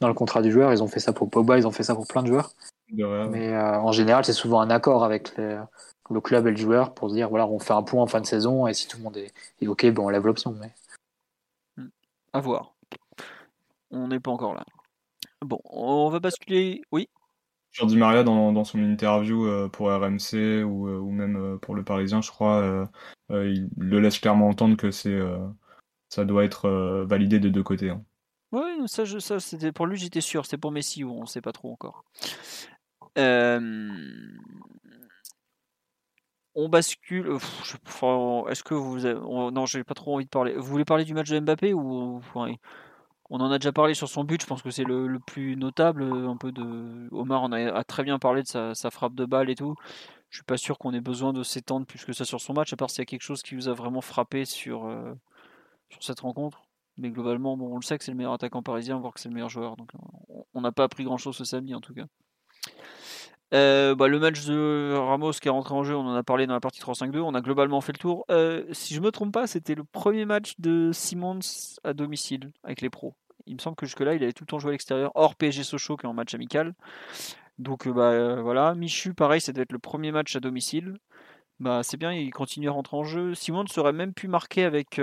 le 0.00 0.14
contrat 0.14 0.42
du 0.42 0.50
joueur. 0.50 0.72
Ils 0.72 0.82
ont 0.82 0.88
fait 0.88 1.00
ça 1.00 1.12
pour 1.12 1.30
Pogba, 1.30 1.58
ils 1.58 1.66
ont 1.66 1.72
fait 1.72 1.82
ça 1.82 1.94
pour 1.94 2.06
plein 2.06 2.22
de 2.22 2.28
joueurs. 2.28 2.52
Mais 2.90 3.54
euh, 3.54 3.78
en 3.78 3.92
général, 3.92 4.24
c'est 4.24 4.32
souvent 4.32 4.60
un 4.60 4.70
accord 4.70 5.04
avec 5.04 5.36
le 5.36 6.20
club 6.20 6.46
et 6.46 6.50
le 6.50 6.56
joueur 6.56 6.94
pour 6.94 7.08
se 7.08 7.14
dire 7.14 7.28
voilà, 7.28 7.46
on 7.46 7.58
fait 7.58 7.72
un 7.72 7.82
point 7.82 8.02
en 8.02 8.06
fin 8.06 8.20
de 8.20 8.26
saison 8.26 8.66
et 8.66 8.74
si 8.74 8.88
tout 8.88 8.98
le 8.98 9.04
monde 9.04 9.16
est, 9.16 9.32
est 9.60 9.66
ok, 9.66 9.86
bon, 9.92 10.06
on 10.06 10.08
lève 10.08 10.26
l'option. 10.26 10.54
Mais... 10.60 10.72
Mm. 11.76 11.88
À 12.32 12.40
voir. 12.40 12.74
On 13.90 14.08
n'est 14.08 14.20
pas 14.20 14.30
encore 14.30 14.54
là. 14.54 14.64
Bon, 15.42 15.60
on 15.64 16.08
va 16.08 16.18
basculer. 16.18 16.82
Oui. 16.92 17.08
Sur 17.72 17.86
Di 17.86 17.96
Maria, 17.96 18.22
dans, 18.22 18.52
dans 18.52 18.64
son 18.64 18.78
interview 18.78 19.46
euh, 19.46 19.66
pour 19.68 19.88
RMC 19.88 20.62
ou, 20.62 20.88
euh, 20.88 20.98
ou 20.98 21.10
même 21.10 21.36
euh, 21.36 21.56
pour 21.56 21.74
Le 21.74 21.82
Parisien, 21.82 22.20
je 22.20 22.30
crois, 22.30 22.88
il 23.30 23.70
le 23.78 24.00
laisse 24.00 24.18
clairement 24.18 24.48
entendre 24.48 24.76
que 24.76 24.90
c'est 24.90 25.18
ça 26.10 26.26
doit 26.26 26.44
être 26.44 26.68
validé 27.08 27.40
de 27.40 27.48
deux 27.48 27.62
côtés. 27.62 27.88
Hein. 27.88 28.04
Oui, 28.52 28.60
ça, 28.86 29.06
ça 29.06 29.40
c'était 29.40 29.72
pour 29.72 29.86
lui, 29.86 29.96
j'étais 29.96 30.20
sûr. 30.20 30.44
C'est 30.44 30.58
pour 30.58 30.70
Messi 30.70 31.02
ou 31.04 31.12
on 31.12 31.22
ne 31.22 31.26
sait 31.26 31.40
pas 31.40 31.52
trop 31.52 31.72
encore. 31.72 32.04
On 36.54 36.68
bascule. 36.68 37.38
Est-ce 38.50 38.62
que 38.62 38.74
vous. 38.74 39.06
Avez... 39.06 39.18
Non, 39.18 39.64
j'ai 39.64 39.82
pas 39.84 39.94
trop 39.94 40.14
envie 40.16 40.26
de 40.26 40.30
parler. 40.30 40.52
Vous 40.54 40.64
voulez 40.64 40.84
parler 40.84 41.04
du 41.04 41.14
match 41.14 41.30
de 41.30 41.40
Mbappé 41.40 41.72
ou 41.72 42.20
On 43.34 43.40
en 43.40 43.50
a 43.50 43.58
déjà 43.58 43.72
parlé 43.72 43.94
sur 43.94 44.10
son 44.10 44.24
but, 44.24 44.42
je 44.42 44.46
pense 44.46 44.60
que 44.60 44.70
c'est 44.70 44.84
le, 44.84 45.18
plus 45.18 45.56
notable. 45.56 46.02
Un 46.02 46.36
peu 46.36 46.52
de 46.52 47.08
Omar 47.12 47.42
en 47.42 47.50
a, 47.52 47.82
très 47.82 48.02
bien 48.02 48.18
parlé 48.18 48.42
de 48.42 48.46
sa, 48.46 48.90
frappe 48.90 49.14
de 49.14 49.24
balle 49.24 49.48
et 49.48 49.54
tout. 49.54 49.74
Je 50.28 50.36
suis 50.36 50.44
pas 50.44 50.58
sûr 50.58 50.76
qu'on 50.78 50.92
ait 50.92 51.00
besoin 51.00 51.32
de 51.32 51.42
s'étendre 51.42 51.86
plus 51.86 52.04
que 52.04 52.12
ça 52.12 52.26
sur 52.26 52.42
son 52.42 52.52
match, 52.52 52.74
à 52.74 52.76
part 52.76 52.90
s'il 52.90 52.98
y 52.98 53.02
a 53.02 53.06
quelque 53.06 53.22
chose 53.22 53.42
qui 53.42 53.54
vous 53.54 53.68
a 53.68 53.72
vraiment 53.72 54.02
frappé 54.02 54.44
sur, 54.44 54.84
euh, 54.84 55.14
cette 55.98 56.20
rencontre. 56.20 56.60
Mais 56.98 57.10
globalement, 57.10 57.56
bon, 57.56 57.72
on 57.72 57.76
le 57.76 57.82
sait 57.82 57.96
que 57.96 58.04
c'est 58.04 58.10
le 58.10 58.18
meilleur 58.18 58.34
attaquant 58.34 58.62
parisien, 58.62 58.98
voire 58.98 59.14
que 59.14 59.20
c'est 59.20 59.30
le 59.30 59.34
meilleur 59.34 59.48
joueur. 59.48 59.76
Donc 59.76 59.92
on 60.52 60.60
n'a 60.60 60.72
pas 60.72 60.84
appris 60.84 61.04
grand 61.04 61.16
chose 61.16 61.34
ce 61.34 61.44
samedi 61.44 61.74
en 61.74 61.80
tout 61.80 61.94
cas. 61.94 62.04
Euh, 63.54 63.94
bah, 63.94 64.08
le 64.08 64.18
match 64.18 64.46
de 64.46 64.94
Ramos 64.96 65.32
qui 65.32 65.48
est 65.48 65.50
rentré 65.50 65.74
en 65.74 65.84
jeu, 65.84 65.94
on 65.94 66.06
en 66.06 66.14
a 66.14 66.22
parlé 66.22 66.46
dans 66.46 66.54
la 66.54 66.60
partie 66.60 66.80
3-5-2, 66.80 67.20
on 67.20 67.34
a 67.34 67.42
globalement 67.42 67.80
fait 67.82 67.92
le 67.92 67.98
tour. 67.98 68.24
Euh, 68.30 68.64
si 68.72 68.94
je 68.94 69.00
me 69.00 69.10
trompe 69.10 69.32
pas, 69.32 69.46
c'était 69.46 69.74
le 69.74 69.84
premier 69.84 70.24
match 70.24 70.54
de 70.58 70.90
Simons 70.92 71.40
à 71.84 71.92
domicile 71.92 72.50
avec 72.64 72.80
les 72.80 72.88
pros. 72.88 73.14
Il 73.46 73.54
me 73.54 73.60
semble 73.60 73.76
que 73.76 73.86
jusque-là, 73.86 74.14
il 74.14 74.22
avait 74.22 74.32
tout 74.32 74.44
le 74.44 74.48
temps 74.48 74.58
joué 74.58 74.70
à 74.70 74.72
l'extérieur, 74.72 75.12
hors 75.14 75.34
PSG 75.34 75.64
Sochaux 75.64 75.96
qui 75.96 76.06
est 76.06 76.08
en 76.08 76.14
match 76.14 76.34
amical. 76.34 76.74
Donc 77.58 77.86
euh, 77.86 77.92
bah, 77.92 78.42
voilà, 78.42 78.74
Michu, 78.74 79.14
pareil, 79.14 79.40
ça 79.40 79.52
devait 79.52 79.64
être 79.64 79.72
le 79.72 79.78
premier 79.78 80.12
match 80.12 80.34
à 80.36 80.40
domicile. 80.40 80.98
Bah, 81.60 81.82
c'est 81.82 81.96
bien, 81.96 82.12
il 82.12 82.30
continue 82.32 82.68
à 82.68 82.72
rentrer 82.72 82.96
en 82.96 83.04
jeu. 83.04 83.34
Simons 83.34 83.66
serait 83.66 83.92
même 83.92 84.14
pu 84.14 84.28
marquer 84.28 84.64
avec 84.64 84.98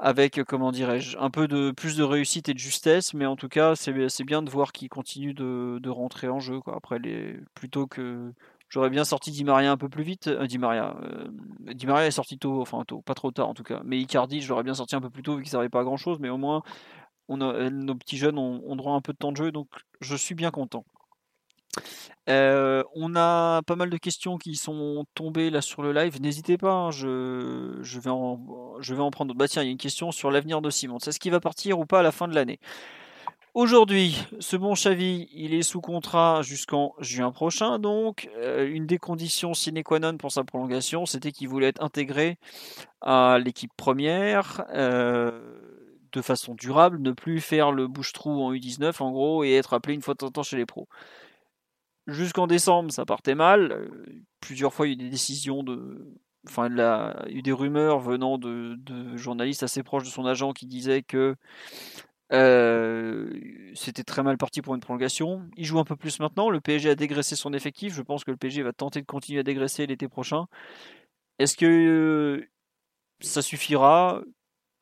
avec, 0.00 0.38
euh, 0.38 0.44
comment 0.44 0.72
dirais-je, 0.72 1.16
un 1.18 1.30
peu 1.30 1.46
de 1.46 1.70
plus 1.70 1.96
de 1.96 2.02
réussite 2.02 2.48
et 2.48 2.54
de 2.54 2.58
justesse, 2.58 3.14
mais 3.14 3.26
en 3.26 3.36
tout 3.36 3.48
cas, 3.48 3.76
c'est 3.76 4.24
bien 4.24 4.42
de 4.42 4.50
voir 4.50 4.72
qu'il 4.72 4.88
continue 4.88 5.34
de, 5.34 5.88
rentrer 5.88 6.28
en 6.28 6.40
jeu. 6.40 6.60
Après, 6.66 6.98
plutôt 7.54 7.86
que. 7.86 8.32
J'aurais 8.70 8.88
bien 8.88 9.04
sorti 9.04 9.32
Di 9.32 9.42
Maria 9.42 9.72
un 9.72 9.76
peu 9.76 9.88
plus 9.88 10.04
vite. 10.04 10.28
Euh. 10.28 10.42
Euh, 10.42 11.74
Di 11.74 11.86
Maria 11.86 12.06
est 12.06 12.12
sorti 12.12 12.38
tôt, 12.38 12.62
enfin 12.62 12.84
tôt, 12.86 13.02
pas 13.02 13.14
trop 13.14 13.32
tard 13.32 13.48
en 13.48 13.54
tout 13.54 13.64
cas. 13.64 13.80
Mais 13.84 13.98
Icardi, 13.98 14.40
je 14.40 14.48
l'aurais 14.48 14.62
bien 14.62 14.74
sorti 14.74 14.94
un 14.94 15.00
peu 15.00 15.10
plus 15.10 15.24
tôt 15.24 15.36
vu 15.36 15.42
qu'il 15.42 15.50
servait 15.50 15.68
pas 15.68 15.80
à 15.80 15.84
grand 15.84 15.96
chose, 15.96 16.18
mais 16.20 16.28
au 16.28 16.36
moins, 16.36 16.62
a, 17.28 17.34
nos 17.70 17.94
petits 17.96 18.16
jeunes 18.16 18.38
ont, 18.38 18.76
droit 18.76 18.94
à 18.94 18.96
un 18.96 19.00
peu 19.00 19.12
de 19.12 19.18
temps 19.18 19.32
de 19.32 19.36
jeu, 19.36 19.50
donc 19.50 19.68
je 20.00 20.14
suis 20.14 20.36
bien 20.36 20.52
content. 20.52 20.84
Euh, 22.28 22.84
on 22.94 23.16
a 23.16 23.62
pas 23.62 23.76
mal 23.76 23.90
de 23.90 23.96
questions 23.96 24.38
qui 24.38 24.54
sont 24.54 25.04
tombées 25.14 25.50
là 25.50 25.60
sur 25.62 25.82
le 25.82 25.92
live. 25.92 26.20
N'hésitez 26.20 26.56
pas, 26.56 26.72
hein, 26.72 26.90
je, 26.92 27.80
vais 27.98 28.10
en, 28.10 29.10
prendre 29.10 29.28
d'autres. 29.28 29.38
Bah 29.38 29.48
tiens, 29.48 29.62
il 29.62 29.66
y 29.66 29.68
a 29.68 29.72
une 29.72 29.78
question 29.78 30.12
sur 30.12 30.30
l'avenir 30.30 30.60
de 30.62 30.70
Simon. 30.70 30.98
Est-ce 30.98 31.18
qu'il 31.18 31.32
va 31.32 31.40
partir 31.40 31.80
ou 31.80 31.86
pas 31.86 32.00
à 32.00 32.02
la 32.02 32.12
fin 32.12 32.28
de 32.28 32.34
l'année? 32.34 32.60
Aujourd'hui, 33.54 34.16
ce 34.38 34.56
bon 34.56 34.74
Xavi, 34.74 35.28
il 35.32 35.54
est 35.54 35.62
sous 35.62 35.80
contrat 35.80 36.40
jusqu'en 36.42 36.94
juin 37.00 37.32
prochain. 37.32 37.80
Donc, 37.80 38.30
euh, 38.36 38.68
une 38.70 38.86
des 38.86 38.98
conditions 38.98 39.54
sine 39.54 39.82
qua 39.82 39.98
non 39.98 40.16
pour 40.18 40.30
sa 40.30 40.44
prolongation, 40.44 41.04
c'était 41.04 41.32
qu'il 41.32 41.48
voulait 41.48 41.66
être 41.66 41.82
intégré 41.82 42.38
à 43.00 43.38
l'équipe 43.42 43.72
première. 43.76 44.64
Euh, 44.72 45.32
de 46.12 46.22
façon 46.22 46.54
durable, 46.54 47.00
ne 47.00 47.12
plus 47.12 47.40
faire 47.40 47.72
le 47.72 47.86
bouche-trou 47.86 48.42
en 48.42 48.52
U19 48.52 49.02
en 49.02 49.10
gros 49.10 49.44
et 49.44 49.52
être 49.54 49.74
appelé 49.74 49.94
une 49.94 50.02
fois 50.02 50.14
de 50.14 50.28
temps 50.28 50.42
chez 50.42 50.56
les 50.56 50.66
pros. 50.66 50.88
Jusqu'en 52.06 52.46
décembre, 52.46 52.92
ça 52.92 53.04
partait 53.04 53.34
mal. 53.34 53.88
Plusieurs 54.40 54.72
fois, 54.72 54.86
il 54.86 54.90
y 54.90 54.92
a 54.92 54.94
eu 54.94 54.96
des 54.96 55.10
décisions 55.10 55.62
de. 55.62 56.16
Enfin, 56.48 56.68
il 56.68 56.76
y 56.76 56.80
a 56.80 57.24
eu 57.28 57.42
des 57.42 57.52
rumeurs 57.52 58.00
venant 58.00 58.38
de, 58.38 58.78
journalistes 59.16 59.62
assez 59.62 59.82
proches 59.82 60.04
de 60.04 60.08
son 60.08 60.24
agent 60.26 60.52
qui 60.52 60.66
disaient 60.66 61.02
que 61.02 61.36
euh, 62.32 63.28
c'était 63.74 64.04
très 64.04 64.22
mal 64.22 64.38
parti 64.38 64.62
pour 64.62 64.74
une 64.74 64.80
prolongation. 64.80 65.48
Il 65.56 65.64
joue 65.64 65.78
un 65.78 65.84
peu 65.84 65.96
plus 65.96 66.20
maintenant. 66.20 66.50
Le 66.50 66.60
PSG 66.60 66.90
a 66.90 66.94
dégraissé 66.94 67.36
son 67.36 67.52
effectif. 67.52 67.94
Je 67.94 68.02
pense 68.02 68.24
que 68.24 68.30
le 68.30 68.36
PSG 68.36 68.62
va 68.62 68.72
tenter 68.72 69.00
de 69.00 69.06
continuer 69.06 69.40
à 69.40 69.42
dégraisser 69.42 69.86
l'été 69.86 70.08
prochain. 70.08 70.46
Est-ce 71.38 71.56
que 71.56 71.66
euh, 71.66 72.48
ça 73.20 73.42
suffira? 73.42 74.22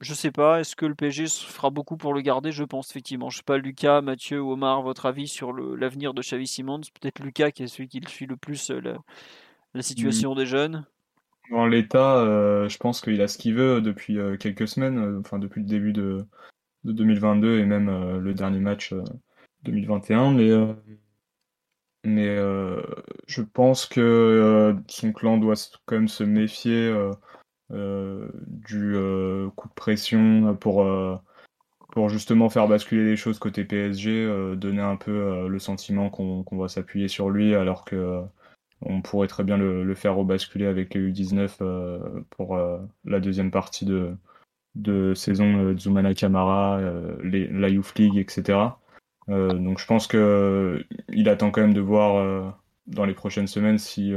Je 0.01 0.15
sais 0.15 0.31
pas, 0.31 0.61
est-ce 0.61 0.77
que 0.77 0.87
le 0.87 0.95
PSG 0.95 1.27
fera 1.27 1.71
beaucoup 1.71 1.97
pour 1.97 2.15
le 2.15 2.21
garder? 2.21 2.53
Je 2.53 2.63
pense 2.63 2.91
effectivement. 2.91 3.31
Je 3.31 3.39
sais 3.39 3.43
pas, 3.43 3.59
Lucas, 3.59 4.01
Mathieu 4.01 4.39
Omar, 4.39 4.83
votre 4.83 5.07
avis 5.07 5.27
sur 5.27 5.53
l'avenir 5.53 6.15
de 6.15 6.23
Xavi 6.23 6.47
Simons 6.47 6.83
Peut-être 7.01 7.19
Lucas 7.21 7.51
qui 7.51 7.65
est 7.65 7.67
celui 7.67 7.89
qui 7.89 8.01
suit 8.07 8.27
le 8.27 8.37
plus 8.37 8.71
euh, 8.71 8.81
la, 9.75 9.83
situation 9.83 10.37
des 10.37 10.47
jeunes. 10.47 10.87
En 11.51 11.67
l'état, 11.67 12.23
je 12.69 12.77
pense 12.77 13.01
qu'il 13.01 13.21
a 13.23 13.27
ce 13.27 13.39
qu'il 13.39 13.55
veut 13.55 13.81
depuis 13.81 14.19
quelques 14.39 14.69
semaines, 14.69 15.19
enfin 15.19 15.39
depuis 15.39 15.63
le 15.63 15.67
début 15.67 15.95
de, 15.95 16.27
2022 16.85 17.59
et 17.59 17.65
même 17.65 18.19
le 18.19 18.35
dernier 18.35 18.61
match 18.61 18.95
2021. 19.65 20.33
Mais, 20.33 20.51
mais 22.05 22.37
je 23.27 23.43
pense 23.43 23.87
que 23.87 24.77
son 24.89 25.13
clan 25.13 25.39
doit 25.39 25.55
quand 25.87 25.97
même 25.97 26.09
se 26.09 26.25
méfier 26.25 26.93
euh, 27.71 28.31
du 28.47 28.95
euh, 28.97 29.51
coup 29.51 29.69
de 29.69 29.75
pression 29.75 30.57
pour, 30.57 30.83
euh, 30.85 31.17
pour 31.93 32.09
justement 32.09 32.49
faire 32.49 32.67
basculer 32.67 33.05
les 33.05 33.17
choses 33.17 33.39
côté 33.39 33.65
PSG, 33.65 34.57
donner 34.57 34.81
un 34.81 34.97
peu 34.97 35.47
le 35.49 35.59
sentiment 35.59 36.09
qu'on 36.11 36.45
va 36.53 36.69
s'appuyer 36.69 37.09
sur 37.09 37.31
lui 37.31 37.55
alors 37.55 37.85
que 37.85 38.23
on 38.81 39.03
pourrait 39.03 39.29
très 39.29 39.45
bien 39.45 39.59
le, 39.59 39.95
faire 39.95 40.15
rebasculer 40.15 40.67
avec 40.67 40.95
les 40.95 41.11
U19 41.13 42.25
pour 42.31 42.59
la 43.05 43.21
deuxième 43.21 43.51
partie 43.51 43.85
de, 43.85 44.15
de 44.75 45.15
saison 45.15 45.73
de 45.73 45.79
Zumana 45.79 46.15
Camara, 46.15 46.81
la 47.23 47.69
Youth 47.69 47.99
League, 47.99 48.17
etc. 48.17 48.59
donc 49.29 49.79
je 49.79 49.87
pense 49.87 50.07
que 50.07 50.85
il 51.09 51.29
attend 51.29 51.51
quand 51.51 51.61
même 51.61 51.75
de 51.75 51.81
voir 51.81 52.55
dans 52.87 53.05
les 53.05 53.15
prochaines 53.15 53.47
semaines 53.47 53.79
si 53.79 54.15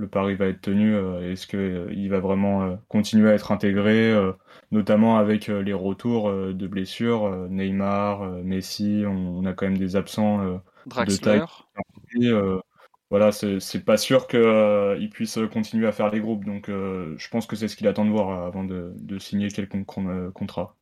le 0.00 0.08
pari 0.08 0.34
va 0.34 0.46
être 0.46 0.60
tenu 0.60 0.94
euh, 0.94 1.32
Est-ce 1.32 1.46
qu'il 1.46 1.58
euh, 1.58 2.08
va 2.08 2.20
vraiment 2.20 2.62
euh, 2.62 2.76
continuer 2.88 3.30
à 3.30 3.34
être 3.34 3.52
intégré, 3.52 4.14
notamment 4.72 5.18
avec 5.18 5.48
les 5.48 5.72
retours 5.72 6.30
de 6.32 6.66
blessures 6.66 7.48
Neymar, 7.50 8.22
Messi, 8.44 9.04
on, 9.06 9.44
a 9.44 9.52
quand 9.52 9.66
même 9.66 9.78
des 9.78 9.96
absents 9.96 10.60
de 10.86 11.16
taille. 11.16 11.42
Voilà, 13.10 13.32
c'est 13.32 13.84
pas 13.84 13.96
sûr 13.96 14.26
qu'il 14.28 15.10
puisse 15.10 15.38
continuer 15.52 15.86
à 15.86 15.92
faire 15.92 16.10
les 16.10 16.20
groupes. 16.20 16.44
Donc 16.44 16.68
je 16.68 17.28
pense 17.28 17.46
que 17.46 17.56
c'est 17.56 17.68
ce 17.68 17.76
qu'il 17.76 17.88
attend 17.88 18.04
de 18.04 18.10
voir 18.10 18.44
avant 18.44 18.64
de, 18.64 19.18
signer 19.18 19.48
quelconque 19.48 19.86
contrat. 20.32 20.76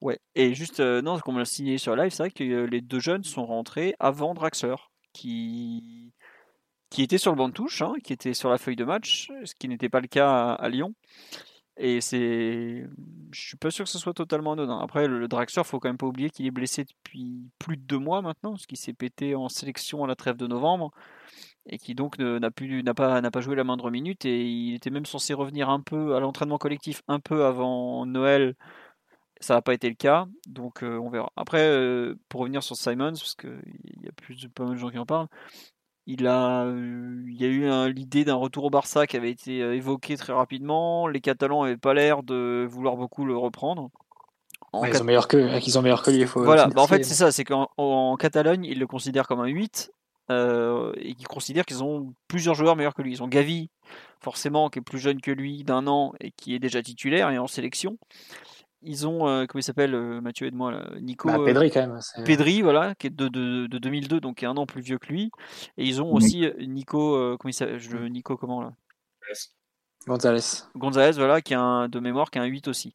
Ouais, 0.00 0.18
et 0.34 0.54
juste, 0.54 0.80
non, 0.80 1.18
comme 1.18 1.36
on 1.36 1.38
l'a 1.38 1.44
signé 1.44 1.76
sur 1.76 1.94
live, 1.94 2.10
c'est 2.10 2.22
vrai 2.22 2.30
que 2.30 2.64
les 2.64 2.80
deux 2.80 3.00
jeunes 3.00 3.24
sont 3.24 3.44
rentrés 3.44 3.94
avant 3.98 4.32
Draxler, 4.32 4.76
qui 6.90 7.02
était 7.02 7.18
sur 7.18 7.30
le 7.30 7.36
banc 7.36 7.48
de 7.48 7.54
touche, 7.54 7.82
hein, 7.82 7.94
qui 8.02 8.12
était 8.12 8.34
sur 8.34 8.50
la 8.50 8.58
feuille 8.58 8.76
de 8.76 8.84
match, 8.84 9.30
ce 9.44 9.54
qui 9.54 9.68
n'était 9.68 9.88
pas 9.88 10.00
le 10.00 10.08
cas 10.08 10.52
à, 10.54 10.68
Lyon. 10.68 10.94
Et 11.76 12.00
c'est, 12.00 12.84
je 13.32 13.40
suis 13.40 13.56
pas 13.56 13.70
sûr 13.70 13.84
que 13.84 13.90
ce 13.90 13.98
soit 13.98 14.12
totalement 14.12 14.52
anodin. 14.52 14.78
Après, 14.80 15.08
le, 15.08 15.28
Draxler, 15.28 15.64
faut 15.64 15.80
quand 15.80 15.88
même 15.88 15.96
pas 15.96 16.06
oublier 16.06 16.30
qu'il 16.30 16.46
est 16.46 16.50
blessé 16.50 16.84
depuis 16.84 17.48
plus 17.58 17.76
de 17.76 17.82
deux 17.82 17.98
mois 17.98 18.22
maintenant, 18.22 18.56
ce 18.56 18.66
qui 18.66 18.76
s'est 18.76 18.92
pété 18.92 19.34
en 19.34 19.48
sélection 19.48 20.04
à 20.04 20.06
la 20.06 20.16
trêve 20.16 20.36
de 20.36 20.46
novembre, 20.46 20.92
et 21.70 21.78
qui 21.78 21.94
donc 21.94 22.18
n'a 22.18 22.50
plus, 22.50 22.82
n'a 22.82 22.94
pas, 22.94 23.20
n'a 23.20 23.30
pas 23.30 23.40
joué 23.40 23.54
la 23.56 23.64
moindre 23.64 23.90
minute. 23.90 24.24
Et 24.24 24.44
il 24.44 24.74
était 24.74 24.90
même 24.90 25.06
censé 25.06 25.32
revenir 25.32 25.70
un 25.70 25.80
peu 25.80 26.14
à 26.16 26.20
l'entraînement 26.20 26.58
collectif 26.58 27.02
un 27.08 27.20
peu 27.20 27.44
avant 27.44 28.04
Noël. 28.04 28.54
Ça 29.40 29.54
n'a 29.54 29.62
pas 29.62 29.72
été 29.72 29.88
le 29.88 29.94
cas, 29.94 30.26
donc 30.46 30.82
euh, 30.82 30.98
on 30.98 31.08
verra. 31.08 31.32
Après, 31.34 31.62
euh, 31.62 32.14
pour 32.28 32.42
revenir 32.42 32.62
sur 32.62 32.76
Simons, 32.76 33.12
parce 33.12 33.34
qu'il 33.34 34.02
y 34.02 34.08
a 34.08 34.12
plus 34.12 34.42
de, 34.42 34.48
pas 34.48 34.64
mal 34.64 34.74
de 34.74 34.78
gens 34.78 34.90
qui 34.90 34.98
en 34.98 35.06
parlent, 35.06 35.28
il, 36.06 36.26
a, 36.26 36.64
euh, 36.64 37.22
il 37.26 37.40
y 37.40 37.44
a 37.44 37.48
eu 37.48 37.92
l'idée 37.92 38.24
d'un 38.24 38.34
retour 38.34 38.64
au 38.64 38.70
Barça 38.70 39.06
qui 39.06 39.16
avait 39.16 39.30
été 39.30 39.62
euh, 39.62 39.74
évoqué 39.74 40.16
très 40.16 40.32
rapidement. 40.32 41.06
Les 41.06 41.20
Catalans 41.20 41.62
n'avaient 41.62 41.78
pas 41.78 41.94
l'air 41.94 42.22
de 42.22 42.66
vouloir 42.68 42.96
beaucoup 42.96 43.24
le 43.24 43.36
reprendre. 43.36 43.88
ils, 44.74 45.00
ont 45.00 45.04
meilleur 45.04 45.28
que, 45.28 45.58
ils 45.66 45.78
ont 45.78 45.82
meilleur 45.82 46.02
que 46.02 46.10
lui. 46.10 46.26
Faut 46.26 46.44
voilà, 46.44 46.66
bah, 46.66 46.82
en 46.82 46.86
fait, 46.86 47.04
c'est 47.04 47.14
ça 47.14 47.32
c'est 47.32 47.44
qu'en 47.44 48.16
Catalogne, 48.18 48.64
ils 48.64 48.78
le 48.78 48.86
considèrent 48.86 49.26
comme 49.26 49.40
un 49.40 49.46
8 49.46 49.92
euh, 50.30 50.92
et 50.96 51.14
qu'ils 51.14 51.28
considèrent 51.28 51.66
qu'ils 51.66 51.82
ont 51.82 52.14
plusieurs 52.28 52.54
joueurs 52.54 52.76
meilleurs 52.76 52.94
que 52.94 53.02
lui. 53.02 53.12
Ils 53.12 53.22
ont 53.22 53.28
Gavi, 53.28 53.70
forcément, 54.20 54.70
qui 54.70 54.78
est 54.78 54.82
plus 54.82 54.98
jeune 54.98 55.20
que 55.20 55.30
lui 55.30 55.64
d'un 55.64 55.86
an 55.86 56.12
et 56.20 56.30
qui 56.30 56.54
est 56.54 56.58
déjà 56.58 56.82
titulaire 56.82 57.30
et 57.30 57.38
en 57.38 57.46
sélection 57.46 57.98
ils 58.82 59.06
ont, 59.06 59.28
euh, 59.28 59.46
comment 59.46 59.60
il 59.60 59.64
s'appelle, 59.64 59.94
euh, 59.94 60.20
Mathieu 60.20 60.46
aide-moi, 60.46 60.82
Nico. 61.00 61.28
Bah, 61.28 61.38
Pedri 61.44 61.70
quand 61.70 61.86
même. 61.86 62.00
Pedri, 62.24 62.62
voilà, 62.62 62.94
qui 62.94 63.08
est 63.08 63.10
de, 63.10 63.28
de, 63.28 63.66
de, 63.66 63.78
2002, 63.78 64.20
donc 64.20 64.38
qui 64.38 64.44
est 64.44 64.48
un 64.48 64.56
an 64.56 64.66
plus 64.66 64.80
vieux 64.80 64.98
que 64.98 65.08
lui. 65.08 65.30
Et 65.76 65.84
ils 65.84 66.00
ont 66.00 66.12
aussi 66.12 66.46
euh, 66.46 66.54
Nico, 66.60 67.36
comment 67.38 67.50
il 67.50 67.52
s'appelle, 67.52 68.10
Nico 68.10 68.36
comment 68.36 68.62
là 68.62 68.72
Gonzalez. 70.06 70.64
Gonzalez, 70.76 71.12
voilà, 71.12 71.42
qui 71.42 71.52
est 71.52 71.56
un, 71.56 71.88
de 71.88 72.00
mémoire, 72.00 72.30
qui 72.30 72.38
est 72.38 72.40
un 72.40 72.46
8 72.46 72.68
aussi. 72.68 72.94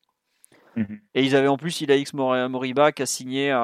Mhm. 0.76 0.99
Et 1.14 1.24
ils 1.24 1.36
avaient 1.36 1.48
en 1.48 1.57
plus 1.57 1.80
Ilaix 1.82 2.03
Moriba 2.14 2.91
qui 2.91 3.03
a 3.03 3.06
signé 3.06 3.52
à, 3.52 3.60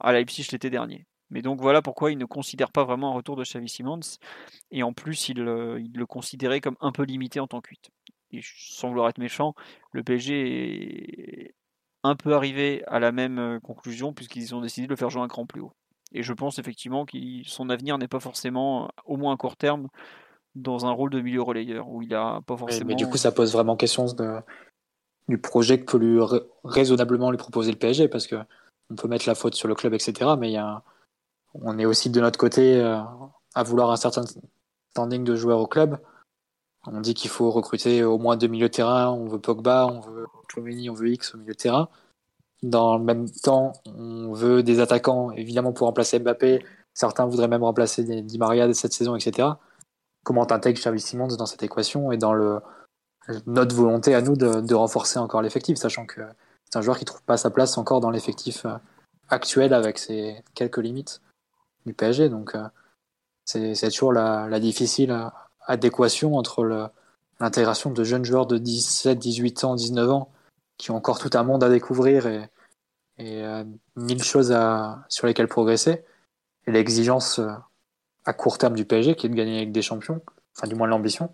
à 0.00 0.12
Leipzig 0.12 0.48
l'été 0.50 0.70
dernier. 0.70 1.06
Mais 1.34 1.42
donc 1.42 1.60
voilà 1.60 1.82
pourquoi 1.82 2.10
ils 2.10 2.18
ne 2.18 2.24
considèrent 2.24 2.72
pas 2.72 2.84
vraiment 2.84 3.10
un 3.10 3.14
retour 3.14 3.36
de 3.36 3.42
Xavi 3.42 3.68
Simons. 3.68 4.00
Et 4.70 4.82
en 4.82 4.94
plus, 4.94 5.28
ils, 5.28 5.38
ils 5.38 5.92
le 5.94 6.06
considéraient 6.06 6.62
comme 6.62 6.76
un 6.80 6.92
peu 6.92 7.02
limité 7.02 7.40
en 7.40 7.46
tant 7.46 7.60
que 7.60 7.68
8 7.68 7.90
sans 8.42 8.88
vouloir 8.88 9.08
être 9.08 9.18
méchant, 9.18 9.54
le 9.92 10.02
PSG 10.02 11.46
est 11.46 11.54
un 12.02 12.16
peu 12.16 12.34
arrivé 12.34 12.82
à 12.86 12.98
la 12.98 13.12
même 13.12 13.38
euh, 13.38 13.60
conclusion 13.60 14.12
puisqu'ils 14.12 14.54
ont 14.54 14.60
décidé 14.60 14.86
de 14.86 14.90
le 14.90 14.96
faire 14.96 15.10
jouer 15.10 15.22
un 15.22 15.28
cran 15.28 15.46
plus 15.46 15.60
haut. 15.60 15.72
Et 16.12 16.22
je 16.22 16.32
pense 16.32 16.58
effectivement 16.58 17.06
que 17.06 17.18
son 17.44 17.70
avenir 17.70 17.98
n'est 17.98 18.08
pas 18.08 18.20
forcément, 18.20 18.90
au 19.04 19.16
moins 19.16 19.34
à 19.34 19.36
court 19.36 19.56
terme, 19.56 19.88
dans 20.54 20.86
un 20.86 20.92
rôle 20.92 21.10
de 21.10 21.20
milieu 21.20 21.42
relayeur 21.42 21.88
où 21.88 22.02
il 22.02 22.14
a 22.14 22.40
pas 22.46 22.56
forcément. 22.56 22.88
Mais, 22.88 22.94
du 22.94 23.08
coup, 23.08 23.16
ça 23.16 23.32
pose 23.32 23.52
vraiment 23.52 23.76
question 23.76 24.06
de 24.06 24.38
du 25.26 25.38
projet 25.38 25.80
que 25.80 25.90
peut 25.90 25.98
lui 25.98 26.20
raisonnablement 26.64 27.30
lui 27.30 27.38
proposer 27.38 27.72
le 27.72 27.78
PSG, 27.78 28.08
parce 28.08 28.26
que 28.26 28.36
on 28.90 28.94
peut 28.94 29.08
mettre 29.08 29.26
la 29.26 29.34
faute 29.34 29.54
sur 29.54 29.66
le 29.66 29.74
club, 29.74 29.94
etc. 29.94 30.32
Mais 30.38 30.50
il 30.50 30.52
y 30.52 30.58
a, 30.58 30.84
on 31.54 31.78
est 31.78 31.86
aussi 31.86 32.10
de 32.10 32.20
notre 32.20 32.38
côté 32.38 32.80
euh, 32.80 32.98
à 33.54 33.62
vouloir 33.62 33.90
un 33.90 33.96
certain 33.96 34.24
standing 34.90 35.24
de 35.24 35.36
joueurs 35.36 35.60
au 35.60 35.66
club. 35.66 35.98
On 36.86 37.00
dit 37.00 37.14
qu'il 37.14 37.30
faut 37.30 37.50
recruter 37.50 38.04
au 38.04 38.18
moins 38.18 38.36
deux 38.36 38.48
milieux 38.48 38.68
de 38.68 38.74
terrain. 38.74 39.10
On 39.10 39.26
veut 39.26 39.38
Pogba, 39.38 39.86
on 39.86 40.00
veut 40.00 40.26
Chouameni, 40.48 40.90
on 40.90 40.94
veut 40.94 41.10
X 41.10 41.34
au 41.34 41.38
milieu 41.38 41.52
de 41.52 41.58
terrain. 41.58 41.88
Dans 42.62 42.98
le 42.98 43.04
même 43.04 43.30
temps, 43.30 43.72
on 43.86 44.32
veut 44.32 44.62
des 44.62 44.80
attaquants, 44.80 45.30
évidemment, 45.32 45.72
pour 45.72 45.86
remplacer 45.86 46.18
Mbappé. 46.18 46.64
Certains 46.92 47.26
voudraient 47.26 47.48
même 47.48 47.64
remplacer 47.64 48.04
Di 48.04 48.38
Maria 48.38 48.72
cette 48.74 48.92
saison, 48.92 49.16
etc. 49.16 49.48
Comment 50.24 50.46
t'intègres 50.46 50.78
Xavi 50.78 51.00
Simons 51.00 51.28
dans 51.28 51.46
cette 51.46 51.62
équation 51.62 52.12
et 52.12 52.18
dans 52.18 52.34
notre 53.46 53.74
volonté 53.74 54.14
à 54.14 54.22
nous 54.22 54.36
de, 54.36 54.74
renforcer 54.74 55.18
encore 55.18 55.42
l'effectif, 55.42 55.78
sachant 55.78 56.06
que 56.06 56.20
c'est 56.64 56.78
un 56.78 56.82
joueur 56.82 56.98
qui 56.98 57.04
trouve 57.04 57.22
pas 57.22 57.36
sa 57.36 57.50
place 57.50 57.78
encore 57.78 58.00
dans 58.00 58.10
l'effectif 58.10 58.64
euh, 58.64 58.76
actuel 59.28 59.72
avec 59.72 59.98
ses 59.98 60.42
quelques 60.54 60.78
limites 60.78 61.20
du 61.86 61.94
PSG. 61.94 62.28
Donc, 62.28 62.54
euh, 62.54 62.68
c'est 63.44 63.90
toujours 63.90 64.12
la, 64.12 64.60
difficile 64.60 65.10
euh, 65.10 65.28
adéquation 65.66 66.36
entre 66.36 66.90
l'intégration 67.40 67.90
de 67.90 68.04
jeunes 68.04 68.24
joueurs 68.24 68.46
de 68.46 68.58
17, 68.58 69.18
18 69.18 69.64
ans, 69.64 69.74
19 69.74 70.10
ans 70.10 70.30
qui 70.76 70.90
ont 70.90 70.96
encore 70.96 71.18
tout 71.18 71.30
un 71.34 71.44
monde 71.44 71.62
à 71.62 71.68
découvrir 71.68 72.26
et, 72.26 72.50
euh, 73.20 73.64
mille 73.96 74.22
choses 74.22 74.56
sur 75.08 75.26
lesquelles 75.26 75.48
progresser. 75.48 76.04
Et 76.66 76.72
l'exigence 76.72 77.40
à 78.24 78.32
court 78.32 78.58
terme 78.58 78.74
du 78.74 78.84
PSG 78.84 79.14
qui 79.14 79.26
est 79.26 79.28
de 79.28 79.34
gagner 79.34 79.58
avec 79.58 79.72
des 79.72 79.82
champions, 79.82 80.22
enfin 80.56 80.66
du 80.66 80.74
moins 80.74 80.88
l'ambition. 80.88 81.32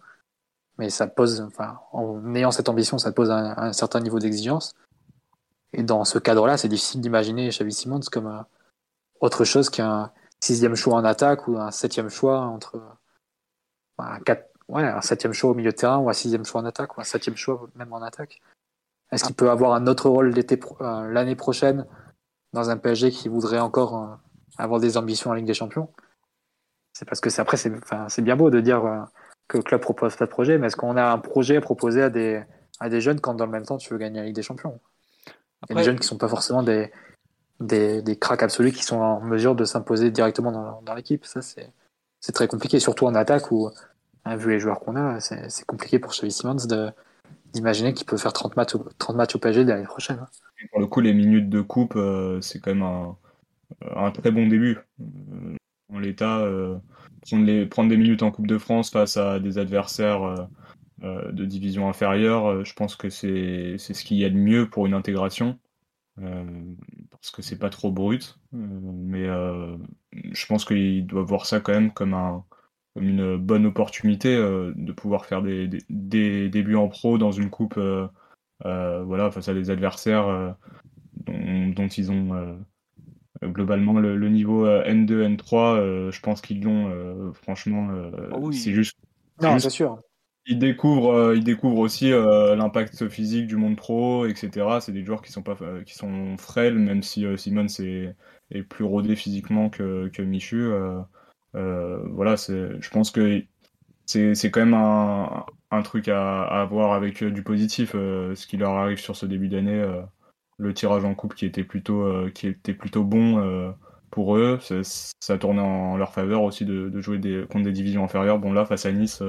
Mais 0.79 0.91
ça 0.91 1.07
pose, 1.07 1.41
enfin, 1.41 1.79
en 1.93 2.35
ayant 2.35 2.51
cette 2.51 2.69
ambition, 2.69 2.99
ça 2.99 3.13
pose 3.13 3.31
un, 3.31 3.73
certain 3.73 4.01
niveau 4.01 4.19
d'exigence. 4.19 4.75
Et 5.73 5.83
dans 5.83 6.05
ce 6.05 6.19
cadre-là, 6.19 6.57
c'est 6.57 6.69
difficile 6.69 7.01
d'imaginer 7.01 7.49
Xavi 7.49 7.73
Simons 7.73 8.01
comme 8.11 8.45
autre 9.21 9.45
chose 9.45 9.71
qu'un 9.71 10.11
sixième 10.41 10.75
choix 10.75 10.95
en 10.95 11.05
attaque 11.05 11.47
ou 11.49 11.59
un 11.59 11.71
septième 11.71 12.09
choix 12.09 12.41
entre 12.41 12.81
un, 13.99 14.19
quatre, 14.21 14.49
ouais, 14.69 14.85
un 14.85 15.03
septième 15.03 15.33
choix 15.33 15.51
au 15.51 15.55
milieu 15.55 15.71
de 15.71 15.77
terrain 15.77 15.99
ou 15.99 16.09
un 16.09 16.15
sixième 16.15 16.45
choix 16.45 16.61
en 16.61 16.65
attaque 16.65 16.97
ou 16.97 17.01
un 17.01 17.05
septième 17.05 17.37
choix 17.37 17.69
même 17.75 17.93
en 17.93 18.03
attaque. 18.03 18.41
Est-ce 19.13 19.25
qu'il 19.25 19.35
peut 19.35 19.51
avoir 19.51 19.75
un 19.75 19.87
autre 19.87 20.09
rôle 20.09 20.33
euh, 20.33 21.11
l'année 21.11 21.37
prochaine 21.37 21.87
dans 22.53 22.71
un 22.71 22.77
PSG 22.77 23.11
qui 23.11 23.29
voudrait 23.29 23.59
encore 23.59 23.97
euh, 23.97 24.15
avoir 24.57 24.81
des 24.81 24.97
ambitions 24.97 25.31
en 25.31 25.35
Ligue 25.35 25.47
des 25.47 25.55
Champions? 25.55 25.91
C'est 26.93 27.05
parce 27.05 27.21
que 27.21 27.31
c'est 27.31 27.43
après 27.43 27.57
c'est 27.57 27.73
enfin, 27.75 28.07
bien 28.19 28.37
beau 28.37 28.51
de 28.51 28.61
dire 28.61 28.85
euh, 28.85 29.01
que 29.49 29.59
le 29.59 29.63
club 29.63 29.81
propose 29.81 30.17
pas 30.17 30.27
de 30.27 30.31
projet, 30.31 30.59
mais 30.59 30.69
est-ce 30.69 30.77
qu'on 30.77 30.97
a 30.97 31.11
un 31.11 31.19
projet 31.19 31.57
à 31.57 31.61
proposer 31.61 32.03
à 32.03 32.11
des 32.11 32.43
à 32.79 32.89
des 32.89 33.01
jeunes 33.01 33.21
quand 33.21 33.35
dans 33.35 33.47
le 33.47 33.53
même 33.53 33.67
temps 33.67 33.79
tu 33.79 33.93
veux 33.93 33.99
gagner 33.99 34.21
la 34.21 34.27
Ligue 34.27 34.37
des 34.37 34.43
Champions? 34.43 34.81
Des 35.69 35.83
jeunes 35.83 35.99
qui 35.99 36.07
sont 36.07 36.17
pas 36.17 36.29
forcément 36.29 36.63
des 36.63 36.91
des, 37.61 38.03
des 38.03 38.17
cracks 38.17 38.43
absolus 38.43 38.73
qui 38.73 38.83
sont 38.83 38.99
en 38.99 39.21
mesure 39.21 39.55
de 39.55 39.65
s'imposer 39.65 40.11
directement 40.11 40.81
dans, 40.83 40.95
l'équipe. 40.95 41.25
Ça 41.25 41.41
c'est 41.43 42.33
très 42.33 42.49
compliqué, 42.49 42.81
surtout 42.81 43.07
en 43.07 43.15
attaque 43.15 43.51
où 43.51 43.71
vu 44.27 44.51
les 44.51 44.61
joueurs 44.61 44.81
qu'on 44.81 44.97
a, 44.97 45.21
c'est 45.21 45.65
compliqué 45.67 45.99
pour 45.99 46.15
Simons 46.15 46.55
de 46.69 46.93
d'imaginer 47.53 47.95
qu'il 47.95 48.07
peut 48.07 48.17
faire 48.17 48.33
30 48.33 48.57
matchs, 48.57 48.75
au, 48.75 48.89
30 48.99 49.17
matchs 49.17 49.35
au 49.35 49.39
PSG 49.39 49.65
l'année 49.65 49.85
prochaine. 49.85 50.19
Hein. 50.21 50.29
pour 50.71 50.81
le 50.81 50.87
coup, 50.87 51.01
les 51.01 51.15
minutes 51.15 51.49
de 51.49 51.61
coupe, 51.61 51.95
euh, 51.97 52.41
c'est 52.41 52.61
quand 52.61 52.75
même 52.75 52.83
un, 52.83 53.17
un, 53.97 54.11
très 54.11 54.31
bon 54.31 54.47
début. 54.47 54.79
Euh, 55.01 55.57
en 55.93 55.99
l'état, 55.99 56.41
euh, 56.41 56.79
prendre, 57.23 57.89
des 57.89 57.97
minutes 57.97 58.23
en 58.23 58.31
Coupe 58.31 58.47
de 58.47 58.59
France 58.59 58.91
face 58.91 59.17
à 59.17 59.41
des 59.41 59.59
adversaires 59.59 60.49
de 61.03 61.45
division 61.45 61.89
inférieure, 61.89 62.65
je 62.65 62.73
pense 62.75 62.95
que 62.95 63.11
c'est 63.11 63.77
ce 63.79 64.05
qu'il 64.05 64.19
y 64.19 64.25
a 64.25 64.31
de 64.31 64.37
mieux 64.37 64.71
pour 64.71 64.87
une 64.87 64.95
intégration. 64.95 65.59
Parce 67.21 67.31
que 67.33 67.43
c'est 67.43 67.59
pas 67.59 67.71
trop 67.71 67.91
brut, 67.93 68.39
mais 68.53 69.27
je 70.13 70.47
pense 70.47 70.65
qu'il 70.65 71.07
doit 71.07 71.23
voir 71.23 71.47
ça 71.47 71.61
quand 71.61 71.73
même 71.73 71.93
comme 71.93 72.15
un, 72.15 72.45
comme 72.95 73.09
une 73.09 73.37
bonne 73.37 73.67
opportunité 73.67 74.35
euh, 74.35 74.73
de 74.77 74.93
pouvoir 74.93 75.27
faire 75.27 75.43
des, 75.43 75.69
des, 75.89 76.49
débuts 76.49 76.77
en 76.77 76.89
pro 76.89 77.19
dans 77.19 77.33
une 77.33 77.51
coupe 77.51 77.77
euh, 77.77 78.07
euh, 78.65 79.03
voilà, 79.05 79.31
face 79.31 79.49
à 79.49 79.55
des 79.55 79.71
adversaires 79.71 80.57
dont, 81.27 81.89
ils 81.89 82.11
ont 82.11 82.59
globalement 83.43 83.99
le, 83.99 84.29
niveau 84.29 84.67
N2, 84.67 85.37
N3. 85.37 86.11
je 86.11 86.21
pense 86.21 86.41
qu'ils 86.41 86.63
l'ont, 86.63 87.33
franchement. 87.33 87.89
Ah 88.33 88.37
oui. 88.39 88.57
C'est 88.57 88.73
juste. 88.73 88.97
Non, 89.41 89.59
c'est 89.59 89.71
sûr. 89.71 90.03
Ils 90.51 90.59
découvrent, 90.59 91.33
ils 91.35 91.45
découvrent 91.45 91.79
aussi 91.79 92.11
l'impact 92.11 93.09
physique 93.09 93.47
du 93.47 93.57
monde 93.57 93.77
pro, 93.77 94.27
etc. 94.27 94.67
C'est 94.81 94.93
des 94.93 95.05
joueurs 95.05 95.23
qui 95.23 95.31
sont 95.33 95.43
pas, 95.43 95.57
qui 95.87 95.95
sont 95.95 96.37
frêles, 96.39 96.79
même 96.79 97.03
si 97.03 97.25
Simon 97.39 97.67
est, 97.67 98.63
plus 98.65 98.85
rodé 98.85 99.15
physiquement 99.15 99.71
que, 99.71 100.23
Michu. 100.23 100.73
Euh, 101.55 101.99
voilà, 102.11 102.37
je 102.37 102.91
pense 102.91 103.11
que 103.11 103.43
c'est 104.07 104.51
quand 104.51 104.61
même 104.61 104.75
un, 104.75 105.45
un 105.71 105.83
truc 105.83 106.09
à, 106.09 106.43
à, 106.43 106.63
avoir 106.63 106.93
avec 106.93 107.23
euh, 107.23 107.31
du 107.31 107.43
positif, 107.43 107.93
euh, 107.95 108.35
ce 108.35 108.47
qui 108.47 108.57
leur 108.57 108.73
arrive 108.73 108.99
sur 108.99 109.17
ce 109.17 109.27
début 109.27 109.49
d'année. 109.49 109.85
le 110.59 110.75
tirage 110.75 111.05
en 111.05 111.15
coupe 111.15 111.35
qui 111.35 111.47
était 111.47 111.65
plutôt, 111.65 112.29
qui 112.35 112.49
était 112.49 112.75
plutôt 112.75 113.05
bon 113.05 113.75
pour 114.11 114.37
eux. 114.37 114.59
Ça 115.21 115.39
tournait 115.39 115.61
en 115.63 115.97
leur 115.97 116.13
faveur 116.13 116.43
aussi 116.43 116.65
de, 116.65 117.01
jouer 117.01 117.19
contre 117.51 117.65
des 117.65 117.73
divisions 117.73 118.05
inférieures. 118.05 118.39
Bon, 118.39 118.53
là, 118.53 118.65
face 118.65 118.87
à 118.87 118.93
Nice, 118.93 119.23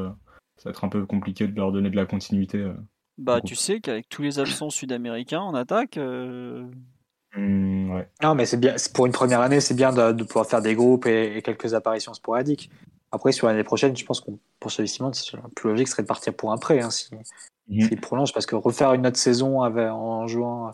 ça 0.61 0.69
va 0.69 0.71
être 0.71 0.83
un 0.83 0.89
peu 0.89 1.05
compliqué 1.05 1.47
de 1.47 1.55
leur 1.55 1.71
donner 1.71 1.89
de 1.89 1.95
la 1.95 2.05
continuité. 2.05 2.71
Bah, 3.17 3.41
tu 3.41 3.55
sais 3.55 3.79
qu'avec 3.79 4.07
tous 4.09 4.21
les 4.21 4.39
absents 4.39 4.69
sud-américains 4.69 5.41
en 5.41 5.55
attaque, 5.55 5.97
Mmh, 7.35 7.91
ouais. 7.91 8.09
Non, 8.21 8.35
mais 8.35 8.45
c'est 8.45 8.57
bien. 8.57 8.75
Pour 8.93 9.05
une 9.05 9.11
première 9.11 9.41
année, 9.41 9.61
c'est 9.61 9.73
bien 9.73 9.93
de, 9.93 10.23
pouvoir 10.23 10.45
faire 10.45 10.61
des 10.61 10.75
groupes 10.75 11.05
et, 11.05 11.41
quelques 11.43 11.73
apparitions 11.73 12.13
sporadiques. 12.13 12.69
Après, 13.11 13.31
sur 13.31 13.47
l'année 13.47 13.63
prochaine, 13.63 13.95
je 13.95 14.05
pense 14.05 14.21
qu'on 14.21 14.39
pour 14.59 14.71
celui 14.71 14.87
Simon, 14.87 15.11
le 15.33 15.49
plus 15.49 15.69
logique 15.69 15.87
serait 15.87 16.03
de 16.03 16.07
partir 16.07 16.33
pour 16.33 16.51
un 16.51 16.57
prêt 16.57 16.81
hein, 16.81 16.89
si, 16.89 17.09
mmh. 17.67 17.95
prolonge, 18.01 18.33
parce 18.33 18.45
que 18.45 18.55
refaire 18.55 18.93
une 18.93 19.05
autre 19.07 19.17
saison 19.17 19.61
avec, 19.61 19.89
en 19.89 20.27
jouant 20.27 20.71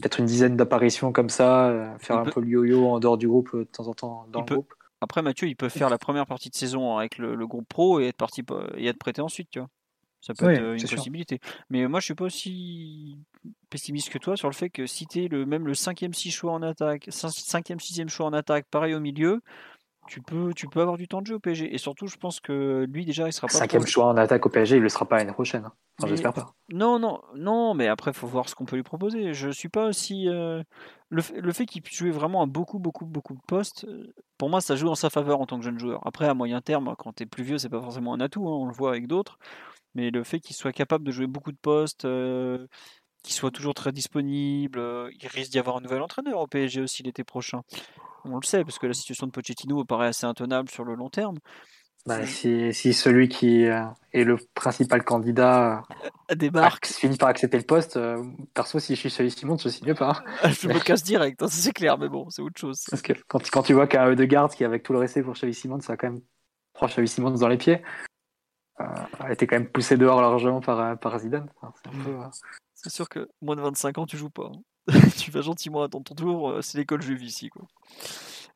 peut-être 0.00 0.20
une 0.20 0.26
dizaine 0.26 0.56
d'apparitions 0.56 1.12
comme 1.12 1.30
ça, 1.30 1.68
euh, 1.68 1.98
faire 1.98 2.18
un 2.18 2.24
peu 2.24 2.40
le 2.40 2.48
yo-yo 2.48 2.86
en 2.86 3.00
dehors 3.00 3.16
du 3.16 3.26
groupe 3.26 3.50
euh, 3.54 3.60
de 3.60 3.64
temps 3.64 3.88
en 3.88 3.94
temps 3.94 4.26
dans 4.30 4.40
le 4.40 4.46
groupe. 4.46 4.74
Après, 5.00 5.22
Mathieu, 5.22 5.48
il 5.48 5.56
peut 5.56 5.68
faire 5.68 5.90
la 5.90 5.98
première 5.98 6.26
partie 6.26 6.50
de 6.50 6.54
saison 6.54 6.96
avec 6.96 7.18
le, 7.18 7.34
le 7.34 7.46
groupe 7.46 7.68
pro 7.68 8.00
et 8.00 8.06
être 8.06 8.16
parti 8.16 8.42
et 8.76 8.86
être 8.86 8.98
prêté 8.98 9.20
ensuite, 9.20 9.50
tu 9.50 9.58
vois. 9.58 9.68
Ça 10.20 10.34
peut 10.34 10.50
être 10.50 10.82
une 10.82 10.88
possibilité. 10.88 11.38
Mais 11.70 11.86
moi, 11.86 12.00
je 12.00 12.06
suis 12.06 12.14
pas 12.14 12.24
aussi 12.24 13.18
pessimiste 13.70 14.08
que 14.08 14.18
toi 14.18 14.36
sur 14.36 14.48
le 14.48 14.54
fait 14.54 14.70
que 14.70 14.86
si 14.86 15.06
tu 15.06 15.24
es 15.24 15.28
le, 15.28 15.46
même 15.46 15.66
le 15.66 15.74
cinquième, 15.74 16.14
six 16.14 16.32
choix 16.32 16.52
en 16.52 16.62
attaque, 16.62 17.06
cinquième, 17.10 17.78
sixième 17.78 18.08
choix 18.08 18.26
en 18.26 18.32
attaque, 18.32 18.66
pareil 18.70 18.94
au 18.94 19.00
milieu, 19.00 19.40
tu 20.06 20.22
peux, 20.22 20.52
tu 20.54 20.68
peux 20.68 20.80
avoir 20.80 20.96
du 20.96 21.08
temps 21.08 21.20
de 21.20 21.26
jeu 21.26 21.34
au 21.36 21.40
PSG. 21.40 21.74
Et 21.74 21.78
surtout, 21.78 22.06
je 22.06 22.16
pense 22.16 22.40
que 22.40 22.86
lui, 22.90 23.04
déjà, 23.04 23.26
il 23.28 23.32
sera 23.32 23.46
pas. 23.46 23.54
Cinquième 23.54 23.86
choix 23.86 24.06
en 24.06 24.16
attaque 24.16 24.46
au 24.46 24.48
PSG, 24.48 24.76
il 24.76 24.82
le 24.82 24.88
sera 24.88 25.06
pas 25.06 25.18
l'année 25.18 25.32
prochaine. 25.32 25.64
Hein. 25.64 26.06
J'espère 26.06 26.32
pas. 26.32 26.54
Non, 26.72 26.98
non, 26.98 27.20
non, 27.34 27.74
mais 27.74 27.88
après, 27.88 28.10
il 28.10 28.16
faut 28.16 28.26
voir 28.26 28.48
ce 28.48 28.54
qu'on 28.54 28.64
peut 28.64 28.76
lui 28.76 28.82
proposer. 28.82 29.34
Je 29.34 29.50
suis 29.50 29.68
pas 29.68 29.86
aussi. 29.86 30.26
Le, 30.26 30.64
le, 31.08 31.52
fait 31.52 31.66
qu'il 31.66 31.82
puisse 31.82 31.98
jouer 31.98 32.10
vraiment 32.10 32.42
à 32.42 32.46
beaucoup, 32.46 32.78
beaucoup, 32.78 33.06
beaucoup 33.06 33.34
de 33.34 33.40
postes, 33.46 33.86
pour 34.38 34.50
moi, 34.50 34.60
ça 34.60 34.76
joue 34.76 34.88
en 34.88 34.94
sa 34.94 35.08
faveur 35.08 35.40
en 35.40 35.46
tant 35.46 35.58
que 35.58 35.64
jeune 35.64 35.78
joueur. 35.78 36.00
Après, 36.06 36.26
à 36.26 36.34
moyen 36.34 36.60
terme, 36.60 36.94
quand 36.98 37.14
tu 37.14 37.22
es 37.22 37.26
plus 37.26 37.44
vieux, 37.44 37.58
c'est 37.58 37.68
pas 37.68 37.80
forcément 37.80 38.12
un 38.12 38.20
atout. 38.20 38.46
Hein, 38.48 38.52
on 38.52 38.66
le 38.66 38.74
voit 38.74 38.90
avec 38.90 39.06
d'autres 39.06 39.38
mais 39.96 40.10
le 40.10 40.22
fait 40.22 40.38
qu'il 40.40 40.54
soit 40.54 40.72
capable 40.72 41.04
de 41.04 41.10
jouer 41.10 41.26
beaucoup 41.26 41.50
de 41.50 41.56
postes, 41.56 42.04
euh, 42.04 42.66
qu'il 43.22 43.34
soit 43.34 43.50
toujours 43.50 43.74
très 43.74 43.92
disponible, 43.92 44.78
euh, 44.78 45.10
il 45.18 45.26
risque 45.26 45.50
d'y 45.50 45.58
avoir 45.58 45.78
un 45.78 45.80
nouvel 45.80 46.02
entraîneur 46.02 46.38
au 46.38 46.46
PSG 46.46 46.82
aussi 46.82 47.02
l'été 47.02 47.24
prochain. 47.24 47.62
On 48.30 48.36
le 48.36 48.46
sait, 48.46 48.64
parce 48.64 48.78
que 48.78 48.86
la 48.86 48.94
situation 48.94 49.26
de 49.26 49.32
Pochettino 49.32 49.84
paraît 49.84 50.08
assez 50.08 50.26
intenable 50.26 50.70
sur 50.70 50.84
le 50.84 50.94
long 50.94 51.08
terme. 51.08 51.38
Bah, 52.06 52.24
si, 52.24 52.72
celui 52.94 53.28
qui 53.28 53.66
euh, 53.66 53.82
est 54.12 54.22
le 54.22 54.36
principal 54.54 55.02
candidat 55.02 55.82
débarque, 56.36 56.86
finit 56.86 57.16
par 57.16 57.28
accepter 57.28 57.58
le 57.58 57.64
poste, 57.64 57.98
perso, 58.54 58.78
si 58.78 58.94
je 58.94 59.00
suis 59.00 59.10
celui 59.10 59.32
Simon, 59.32 59.58
je 59.58 59.68
signe 59.68 59.92
pas. 59.94 60.22
je 60.44 60.68
me 60.68 60.78
casse 60.78 61.02
direct, 61.02 61.42
hein, 61.42 61.48
c'est 61.48 61.72
clair, 61.72 61.98
mais 61.98 62.08
bon, 62.08 62.30
c'est 62.30 62.42
autre 62.42 62.60
chose. 62.60 62.84
Parce 62.88 63.02
que 63.02 63.12
quand, 63.26 63.50
quand 63.50 63.62
tu 63.62 63.72
vois 63.72 63.88
qu'un 63.88 64.14
garde 64.14 64.52
qui, 64.52 64.64
avec 64.64 64.84
tout 64.84 64.92
le 64.92 65.00
respect 65.00 65.22
pour 65.22 65.34
Xavi 65.34 65.52
Simon, 65.52 65.80
ça 65.80 65.94
va 65.94 65.96
quand 65.96 66.10
même 66.10 66.22
prendre 66.74 66.92
Xavi 66.92 67.08
Simon 67.08 67.30
dans 67.32 67.48
les 67.48 67.58
pieds, 67.58 67.82
a 68.78 69.32
été 69.32 69.46
quand 69.46 69.56
même 69.56 69.68
poussé 69.68 69.96
dehors 69.96 70.20
largement 70.20 70.60
par, 70.60 70.80
euh, 70.80 70.94
par 70.96 71.18
Zidane. 71.18 71.50
Euh, 71.64 72.26
c'est 72.74 72.90
sûr 72.90 73.08
que 73.08 73.28
moins 73.40 73.56
de 73.56 73.62
25 73.62 73.98
ans, 73.98 74.06
tu 74.06 74.16
joues 74.16 74.30
pas. 74.30 74.50
Hein. 74.52 74.60
tu 75.18 75.30
vas 75.30 75.40
gentiment 75.40 75.82
attendre 75.82 76.04
ton 76.04 76.14
tour, 76.14 76.50
euh, 76.50 76.62
c'est 76.62 76.78
l'école 76.78 77.02
juive 77.02 77.22
ici. 77.22 77.48
Quoi. 77.48 77.62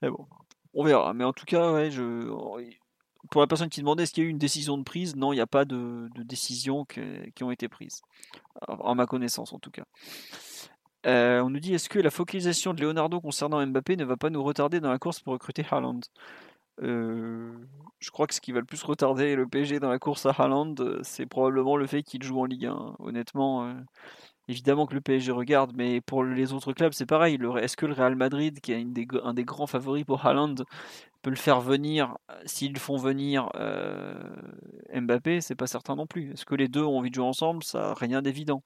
Mais 0.02 0.10
bon, 0.10 0.26
on 0.74 0.84
verra. 0.84 1.12
Mais 1.14 1.24
en 1.24 1.32
tout 1.32 1.44
cas, 1.44 1.72
ouais, 1.72 1.90
je... 1.90 2.28
pour 3.30 3.40
la 3.40 3.46
personne 3.46 3.68
qui 3.68 3.80
demandait 3.80 4.04
est-ce 4.04 4.12
qu'il 4.12 4.22
y 4.22 4.26
a 4.26 4.28
eu 4.28 4.32
une 4.32 4.38
décision 4.38 4.78
de 4.78 4.84
prise, 4.84 5.16
non, 5.16 5.32
il 5.32 5.36
n'y 5.36 5.42
a 5.42 5.46
pas 5.46 5.64
de, 5.64 6.08
décision 6.16 6.84
qui 6.84 7.44
ont 7.44 7.50
été 7.50 7.68
prises. 7.68 8.02
En 8.68 8.94
ma 8.94 9.06
connaissance, 9.06 9.52
en 9.52 9.58
tout 9.58 9.70
cas. 9.70 9.84
on 11.04 11.50
nous 11.50 11.60
dit 11.60 11.74
est-ce 11.74 11.88
que 11.88 11.98
la 11.98 12.10
focalisation 12.10 12.74
de 12.74 12.82
Leonardo 12.82 13.20
concernant 13.20 13.64
Mbappé 13.66 13.96
ne 13.96 14.04
va 14.04 14.16
pas 14.16 14.30
nous 14.30 14.42
retarder 14.42 14.80
dans 14.80 14.90
la 14.90 14.98
course 14.98 15.20
pour 15.20 15.32
recruter 15.32 15.64
Haaland? 15.70 16.00
Euh, 16.82 17.52
je 17.98 18.10
crois 18.10 18.26
que 18.26 18.34
ce 18.34 18.40
qui 18.40 18.52
va 18.52 18.60
le 18.60 18.64
plus 18.64 18.82
retarder 18.82 19.36
le 19.36 19.46
PSG 19.46 19.80
dans 19.80 19.90
la 19.90 19.98
course 19.98 20.24
à 20.26 20.30
Haaland, 20.30 20.74
euh, 20.80 21.00
c'est 21.02 21.26
probablement 21.26 21.76
le 21.76 21.86
fait 21.86 22.02
qu'il 22.02 22.22
joue 22.22 22.40
en 22.40 22.46
Ligue 22.46 22.66
1. 22.66 22.96
Honnêtement, 23.00 23.66
euh, 23.66 23.74
évidemment 24.50 24.86
que 24.86 24.94
le 24.94 25.00
PSG 25.00 25.32
regarde, 25.32 25.72
mais 25.74 26.00
pour 26.00 26.24
les 26.24 26.52
autres 26.52 26.72
clubs, 26.72 26.92
c'est 26.92 27.06
pareil. 27.06 27.38
Est-ce 27.58 27.76
que 27.76 27.86
le 27.86 27.94
Real 27.94 28.16
Madrid, 28.16 28.60
qui 28.60 28.72
est 28.72 28.84
un 29.22 29.34
des 29.34 29.44
grands 29.44 29.66
favoris 29.66 30.04
pour 30.04 30.26
Haaland, 30.26 30.56
peut 31.22 31.30
le 31.30 31.36
faire 31.36 31.60
venir? 31.60 32.16
S'ils 32.46 32.78
font 32.78 32.96
venir 32.96 33.48
euh, 33.54 34.14
Mbappé, 34.92 35.40
c'est 35.40 35.54
pas 35.54 35.66
certain 35.66 35.96
non 35.96 36.06
plus. 36.06 36.32
Est-ce 36.32 36.44
que 36.44 36.54
les 36.54 36.68
deux 36.68 36.82
ont 36.82 36.98
envie 36.98 37.10
de 37.10 37.14
jouer 37.14 37.24
ensemble? 37.24 37.62
Ça, 37.62 37.94
rien 37.94 38.22
d'évident. 38.22 38.62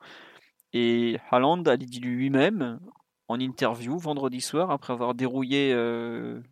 Et 0.73 1.19
Haaland 1.31 1.63
a 1.65 1.77
dit 1.77 2.01
lui-même 2.01 2.81
en 3.29 3.39
interview 3.39 3.99
vendredi 3.99 4.41
soir, 4.41 4.71
après 4.71 4.93
avoir 4.93 5.15
dérouillé 5.15 5.73
euh, 5.73 6.43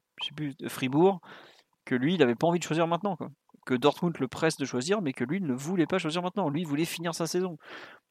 Fribourg, 0.68 1.20
que 1.84 1.94
lui, 1.94 2.14
il 2.14 2.20
n'avait 2.20 2.34
pas 2.34 2.46
envie 2.46 2.58
de 2.58 2.64
choisir 2.64 2.86
maintenant. 2.86 3.16
Que 3.64 3.74
Dortmund 3.74 4.18
le 4.18 4.28
presse 4.28 4.56
de 4.56 4.64
choisir, 4.64 5.02
mais 5.02 5.12
que 5.12 5.24
lui 5.24 5.40
ne 5.40 5.52
voulait 5.52 5.86
pas 5.86 5.98
choisir 5.98 6.22
maintenant. 6.22 6.48
Lui, 6.48 6.62
il 6.62 6.66
voulait 6.66 6.84
finir 6.84 7.14
sa 7.14 7.26
saison. 7.26 7.58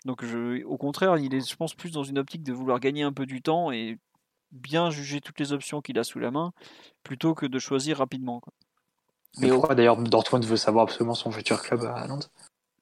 Donc, 0.05 0.23
je, 0.23 0.63
au 0.63 0.77
contraire, 0.77 1.17
il 1.17 1.33
est, 1.33 1.49
je 1.49 1.55
pense, 1.55 1.73
plus 1.75 1.91
dans 1.91 2.03
une 2.03 2.17
optique 2.17 2.43
de 2.43 2.53
vouloir 2.53 2.79
gagner 2.79 3.03
un 3.03 3.11
peu 3.11 3.25
du 3.25 3.41
temps 3.41 3.71
et 3.71 3.97
bien 4.51 4.89
juger 4.89 5.21
toutes 5.21 5.39
les 5.39 5.53
options 5.53 5.81
qu'il 5.81 5.97
a 5.99 6.03
sous 6.03 6.19
la 6.19 6.31
main, 6.31 6.51
plutôt 7.03 7.33
que 7.33 7.45
de 7.45 7.59
choisir 7.59 7.97
rapidement. 7.97 8.39
Quoi. 8.39 8.53
Mais 9.39 9.49
pourquoi 9.49 9.75
d'ailleurs 9.75 9.97
Dortmund 9.97 10.45
veut 10.45 10.57
savoir 10.57 10.83
absolument 10.83 11.13
son 11.13 11.31
futur 11.31 11.61
club 11.61 11.83
à 11.85 12.05
Nantes 12.07 12.31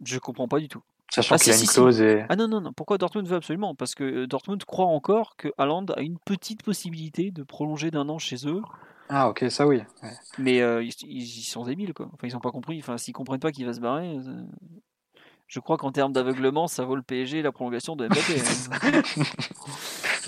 Je 0.03 0.17
comprends 0.17 0.47
pas 0.47 0.59
du 0.59 0.67
tout. 0.67 0.81
Sachant 1.11 1.35
ah, 1.35 1.37
qu'il 1.39 1.51
a 1.51 1.57
une 1.57 1.67
clause 1.67 2.01
et... 2.01 2.25
Ah 2.29 2.35
non, 2.35 2.47
non, 2.47 2.61
non. 2.61 2.73
Pourquoi 2.73 2.97
Dortmund 2.99 3.27
veut 3.27 3.37
absolument? 3.37 3.73
Parce 3.73 3.95
que 3.95 4.03
euh, 4.03 4.27
Dortmund 4.27 4.63
croit 4.63 4.85
encore 4.85 5.35
que 5.37 5.51
Haaland 5.57 5.85
a 5.95 6.01
une 6.01 6.19
petite 6.19 6.61
possibilité 6.61 7.31
de 7.31 7.41
prolonger 7.41 7.89
d'un 7.89 8.09
an 8.09 8.19
chez 8.19 8.47
eux. 8.47 8.61
Ah 9.09 9.29
ok, 9.29 9.45
ça 9.49 9.67
oui. 9.67 9.81
Mais 10.37 10.61
euh, 10.61 10.83
ils, 10.83 10.93
ils, 11.03 11.43
sont 11.43 11.65
débiles, 11.65 11.93
quoi. 11.93 12.09
Enfin, 12.13 12.27
ils 12.27 12.33
n'ont 12.33 12.39
pas 12.39 12.51
compris. 12.51 12.79
Enfin, 12.79 12.97
s'ils 12.97 13.13
comprennent 13.13 13.39
pas 13.39 13.51
qu'il 13.51 13.65
va 13.65 13.73
se 13.73 13.81
barrer... 13.81 14.15
Euh, 14.17 14.43
je 15.47 15.59
crois 15.59 15.77
qu'en 15.77 15.91
termes 15.91 16.13
d'aveuglement, 16.13 16.67
ça 16.67 16.85
vaut 16.85 16.95
le 16.95 17.01
PSG 17.01 17.41
la 17.41 17.51
prolongation 17.51 17.95
de 17.95 18.07
Mbappé. 18.07 18.39
Hein. 18.39 19.01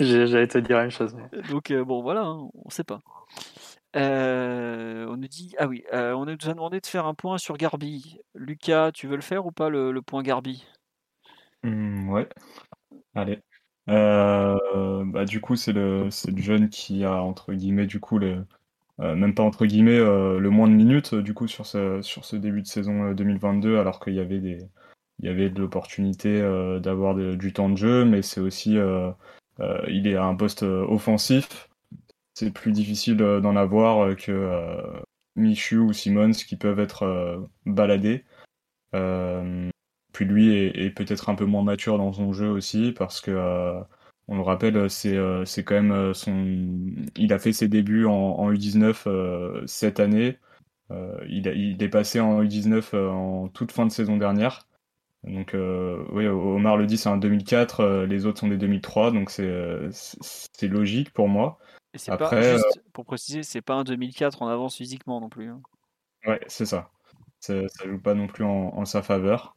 J'allais 0.00 0.48
te 0.48 0.58
dire 0.58 0.76
la 0.76 0.82
même 0.82 0.90
chose. 0.90 1.14
Donc 1.48 1.72
bon, 1.72 2.02
voilà, 2.02 2.22
hein, 2.22 2.48
on 2.54 2.66
ne 2.66 2.72
sait 2.72 2.82
pas. 2.82 2.98
on 3.94 5.16
nous 5.16 5.28
dit, 5.28 5.54
ah 5.58 5.68
oui, 5.68 5.84
on 5.92 6.26
nous 6.26 6.32
a 6.32 6.54
demandé 6.54 6.80
de 6.80 6.86
faire 6.86 7.06
un 7.06 7.14
point 7.14 7.38
sur 7.38 7.56
Garbi. 7.56 8.18
Lucas, 8.34 8.90
tu 8.90 9.06
veux 9.06 9.14
le 9.14 9.22
faire 9.22 9.46
ou 9.46 9.52
pas 9.52 9.68
le 9.68 10.02
point 10.02 10.24
Garbi? 10.24 10.66
Mmh, 11.62 12.10
ouais. 12.10 12.28
Allez. 13.14 13.42
Euh, 13.88 15.04
bah, 15.06 15.24
du 15.24 15.40
coup, 15.40 15.56
c'est 15.56 15.72
le 15.72 16.10
c'est 16.10 16.30
le 16.30 16.42
jeune 16.42 16.68
qui 16.68 17.04
a 17.04 17.22
entre 17.22 17.52
guillemets, 17.52 17.86
du 17.86 18.00
coup, 18.00 18.18
le 18.18 18.32
euh, 18.32 18.44
même 19.02 19.34
pas 19.34 19.42
entre 19.42 19.66
guillemets, 19.66 19.98
euh, 19.98 20.38
le 20.38 20.50
moins 20.50 20.68
de 20.68 20.74
minutes, 20.74 21.14
du 21.14 21.34
coup, 21.34 21.48
sur 21.48 21.66
ce 21.66 22.00
sur 22.02 22.24
ce 22.24 22.36
début 22.36 22.62
de 22.62 22.66
saison, 22.66 23.12
2022 23.12 23.78
alors 23.78 24.00
qu'il 24.00 24.14
y 24.14 24.20
avait 24.20 24.40
des 24.40 24.58
il 25.18 25.26
y 25.26 25.28
avait 25.28 25.50
de 25.50 25.60
l'opportunité, 25.60 26.40
d'avoir 26.80 27.14
du 27.14 27.52
temps 27.52 27.68
de 27.68 27.76
jeu, 27.76 28.04
mais 28.04 28.22
c'est 28.22 28.40
aussi, 28.40 28.76
il 29.88 30.06
est 30.06 30.16
à 30.16 30.24
un 30.24 30.34
poste, 30.34 30.64
offensif. 30.64 31.68
C'est 32.34 32.52
plus 32.52 32.72
difficile, 32.72 33.16
d'en 33.18 33.54
avoir, 33.54 34.16
que, 34.16 34.50
Michu 35.36 35.78
ou 35.78 35.92
Simons 35.92 36.32
qui 36.32 36.56
peuvent 36.56 36.80
être, 36.80 37.46
baladés. 37.66 38.24
Puis 40.12 40.26
lui 40.26 40.54
est, 40.54 40.90
peut-être 40.90 41.28
un 41.30 41.34
peu 41.34 41.46
moins 41.46 41.62
mature 41.62 41.98
dans 41.98 42.12
son 42.12 42.32
jeu 42.32 42.48
aussi 42.50 42.92
parce 42.92 43.20
que 43.20 43.30
euh, 43.30 43.80
on 44.28 44.36
le 44.36 44.42
rappelle, 44.42 44.88
c'est 44.88 45.16
euh, 45.16 45.44
c'est 45.44 45.64
quand 45.64 45.74
même 45.74 45.92
euh, 45.92 46.14
son. 46.14 46.46
Il 47.16 47.32
a 47.32 47.38
fait 47.38 47.52
ses 47.52 47.68
débuts 47.68 48.06
en, 48.06 48.50
U19 48.52 49.66
cette 49.66 50.00
année. 50.00 50.38
il, 51.28 51.46
il 51.46 51.82
est 51.82 51.88
passé 51.88 52.20
en 52.20 52.42
U19 52.42 52.96
en 52.96 53.48
toute 53.48 53.72
fin 53.72 53.86
de 53.86 53.92
saison 53.92 54.16
dernière. 54.16 54.68
Donc 55.24 55.54
oui, 55.54 56.26
Omar 56.26 56.76
le 56.76 56.86
dit, 56.86 56.98
c'est 56.98 57.08
un 57.08 57.16
2004. 57.16 58.04
les 58.04 58.26
autres 58.26 58.40
sont 58.40 58.48
des 58.48 58.56
2003, 58.56 59.12
donc 59.12 59.30
c'est 59.30 59.50
c'est 59.90 60.68
logique 60.68 61.12
pour 61.12 61.28
moi. 61.28 61.58
Et 61.94 62.10
Après, 62.10 62.54
juste, 62.54 62.82
pour 62.94 63.04
préciser, 63.04 63.42
c'est 63.42 63.60
pas 63.60 63.74
un 63.74 63.84
2004 63.84 64.42
en 64.42 64.48
avance 64.48 64.76
physiquement 64.76 65.20
non 65.20 65.28
plus. 65.28 65.50
Hein. 65.50 65.60
Ouais, 66.26 66.40
c'est 66.46 66.64
ça. 66.64 66.90
ça. 67.40 67.54
joue 67.84 68.00
pas 68.00 68.14
non 68.14 68.28
plus 68.28 68.44
en 68.44 68.84
sa 68.84 69.02
faveur. 69.02 69.56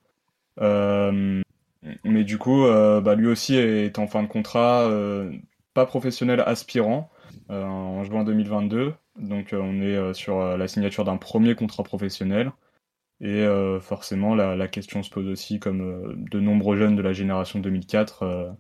Euh, 1.86 1.94
mais 2.04 2.24
du 2.24 2.38
coup, 2.38 2.66
euh, 2.66 3.02
bah, 3.02 3.16
lui 3.16 3.28
aussi 3.28 3.56
est 3.56 4.00
en 4.00 4.08
fin 4.08 4.24
de 4.24 4.28
contrat, 4.28 4.84
euh, 4.84 5.32
pas 5.74 5.86
professionnel 5.86 6.42
aspirant, 6.46 7.10
en 7.50 8.04
juin 8.04 8.24
2022. 8.24 8.94
Donc 9.20 9.54
on 9.54 9.82
est 9.82 10.14
sur 10.14 10.58
la 10.58 10.68
signature 10.68 11.06
d'un 11.06 11.18
premier 11.18 11.56
contrat 11.56 11.84
professionnel. 11.84 12.52
Et 13.22 13.46
forcément, 13.82 14.36
la, 14.36 14.68
question 14.68 15.04
se 15.04 15.10
pose 15.10 15.28
aussi, 15.28 15.60
comme 15.60 16.16
de 16.30 16.40
nombreux 16.40 16.78
jeunes 16.78 16.96
de 16.96 17.02
la 17.02 17.14
génération 17.14 17.60
2004, 17.60 18.56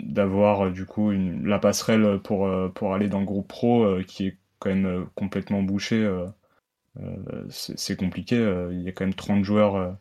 d'avoir 0.00 0.70
du 0.70 0.86
coup 0.86 1.10
la 1.10 1.58
passerelle 1.58 2.20
pour, 2.22 2.48
pour 2.74 2.94
aller 2.94 3.08
dans 3.08 3.20
le 3.20 3.26
groupe 3.26 3.48
pro 3.48 4.00
qui 4.06 4.28
est 4.28 4.38
quand 4.58 4.70
même 4.70 5.06
complètement 5.14 5.62
bouché. 5.62 6.08
c'est 7.48 7.96
compliqué. 7.96 8.36
il 8.70 8.82
y 8.82 8.88
a 8.88 8.92
quand 8.92 9.04
même 9.04 9.14
30 9.14 9.44
joueurs 9.44 9.76
euh, 9.76 9.92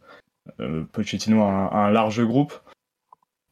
Pochettino 0.91 1.43
a 1.43 1.75
un, 1.75 1.91
large 1.91 2.23
groupe. 2.23 2.53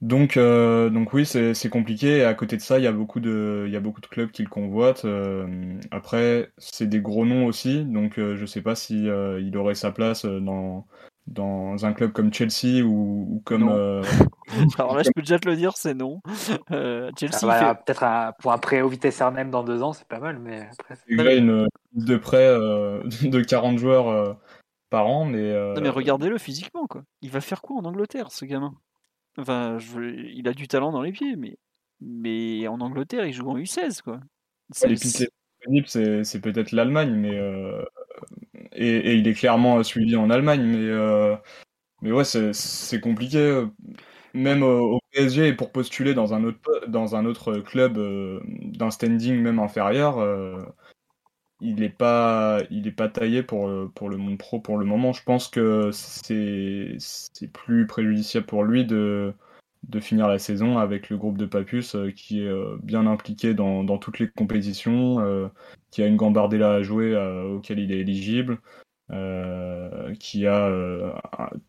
Donc, 0.02 0.38
euh, 0.38 0.90
donc 0.90 1.14
oui, 1.14 1.26
c'est 1.26 1.70
compliqué. 1.70 2.18
Et 2.18 2.24
à 2.24 2.34
côté 2.34 2.56
de 2.56 2.62
ça, 2.62 2.78
il 2.78 2.84
y 2.84 2.88
a 2.88 2.92
beaucoup 2.92 3.20
de, 3.20 3.64
il 3.68 3.74
y 3.74 3.76
a 3.76 3.80
beaucoup 3.80 4.02
de 4.02 4.08
clubs 4.08 4.30
qui 4.30 4.44
le 4.44 4.50
convoitent. 4.50 5.06
Euh, 5.06 5.80
après, 5.92 6.52
c'est 6.58 6.88
des 6.88 7.02
gros 7.02 7.26
noms 7.26 7.46
aussi, 7.46 7.84
donc 7.84 8.18
je 8.18 8.46
sais 8.46 8.62
pas 8.62 8.76
si 8.76 9.06
il 9.06 9.58
aurait 9.58 9.76
sa 9.76 9.92
place 9.92 10.26
dans 10.26 10.86
dans 11.26 11.86
un 11.86 11.92
club 11.92 12.14
comme 12.14 12.32
Chelsea 12.32 12.82
ou, 12.86 13.42
comme. 13.44 13.70
Alors 14.80 14.96
là, 14.96 15.04
je 15.04 15.10
peux 15.14 15.22
déjà 15.22 15.40
te 15.40 15.50
le 15.50 15.56
dire, 15.56 15.76
c'est 15.76 15.96
non. 15.96 16.22
Chelsea. 17.18 17.40
Ah, 17.44 17.76
peut-être 17.76 18.06
pour 18.40 18.54
un 18.54 18.58
prêt 18.60 18.82
au 18.82 18.90
Vitesse 18.90 19.20
Arnhem 19.20 19.50
dans 19.50 19.64
deux 19.64 19.82
ans, 19.82 19.94
c'est 19.94 20.08
pas 20.08 20.20
mal, 20.20 20.38
mais 20.40 20.70
après. 20.80 20.96
Il 21.10 21.18
y 21.18 21.28
a 21.28 21.34
une 21.34 21.68
de 21.94 22.18
prêt 22.18 22.48
de 23.24 23.42
40 23.42 23.80
joueurs 23.80 24.38
par 24.90 25.08
an, 25.08 25.26
mais. 25.26 25.54
Non, 25.54 25.82
mais 25.82 25.88
euh, 25.88 25.92
regardez-le 25.92 26.38
physiquement, 26.38 26.88
quoi. 26.88 27.04
Il 27.22 27.32
va 27.32 27.42
faire 27.42 27.62
quoi 27.62 27.78
en 27.78 27.86
Angleterre, 27.86 28.32
ce 28.32 28.46
gamin? 28.46 28.74
Enfin, 29.38 29.78
il 30.34 30.48
a 30.48 30.54
du 30.54 30.68
talent 30.68 30.92
dans 30.92 31.02
les 31.02 31.12
pieds, 31.12 31.36
mais, 31.36 31.58
mais 32.02 32.68
en 32.68 32.80
Angleterre, 32.82 33.26
il 33.26 33.34
joue 33.34 33.50
en 33.50 33.58
U16, 33.58 34.02
quoi. 34.02 34.20
C'est... 34.72 34.96
c'est, 34.96 36.24
c'est 36.24 36.42
peut-être 36.42 36.72
l'Allemagne, 36.72 37.14
mais. 37.14 37.38
Euh, 37.38 37.84
et, 38.74 39.16
il 39.16 39.28
est 39.28 39.34
clairement 39.34 39.84
suivi 39.84 40.16
en 40.16 40.30
Allemagne, 40.30 40.64
mais. 40.64 40.78
Euh, 40.78 41.36
mais 42.02 42.12
ouais, 42.12 42.24
c'est, 42.24 43.00
compliqué. 43.00 43.64
Même 44.34 44.62
au 44.62 45.00
PSG, 45.12 45.54
pour 45.54 45.72
postuler 45.72 46.14
dans 46.14 46.34
un 46.34 46.44
autre, 46.44 46.88
dans 46.88 47.16
un 47.16 47.26
autre 47.26 47.58
club 47.60 47.98
d'un 48.78 48.92
standing 48.92 49.42
même 49.42 49.58
inférieur 49.58 50.20
il 51.62 51.76
n'est 51.76 51.90
pas, 51.90 52.62
est 52.70 52.92
pas 52.92 53.10
taillé 53.10 53.44
pour, 53.44 53.70
pour 53.94 54.10
le 54.10 54.18
monde 54.18 54.38
pro 54.38 54.60
pour 54.60 54.78
le 54.78 54.86
moment. 54.86 55.14
Je 55.14 55.24
pense 55.24 55.48
que 55.48 55.90
c'est, 55.92 56.98
plus 57.54 57.88
préjudiciable 57.88 58.46
pour 58.46 58.64
lui 58.64 58.86
de, 58.86 59.34
finir 60.00 60.28
la 60.28 60.40
saison 60.40 60.78
avec 60.78 61.10
le 61.10 61.18
groupe 61.18 61.38
de 61.38 61.46
Papus 61.46 61.96
euh, 61.96 62.12
qui 62.12 62.42
est 62.42 62.48
euh, 62.48 62.78
bien 62.84 63.08
impliqué 63.08 63.54
dans, 63.54 63.98
toutes 63.98 64.20
les 64.20 64.28
compétitions, 64.30 65.20
euh, 65.20 65.48
qui 65.92 66.04
a 66.04 66.08
une 66.08 66.18
Gambardella 66.18 66.74
à 66.74 66.82
jouer 66.84 67.16
auquel 67.52 67.80
il 67.80 67.92
est 67.92 68.00
éligible, 68.00 68.60
qui 70.20 70.46
a 70.46 70.70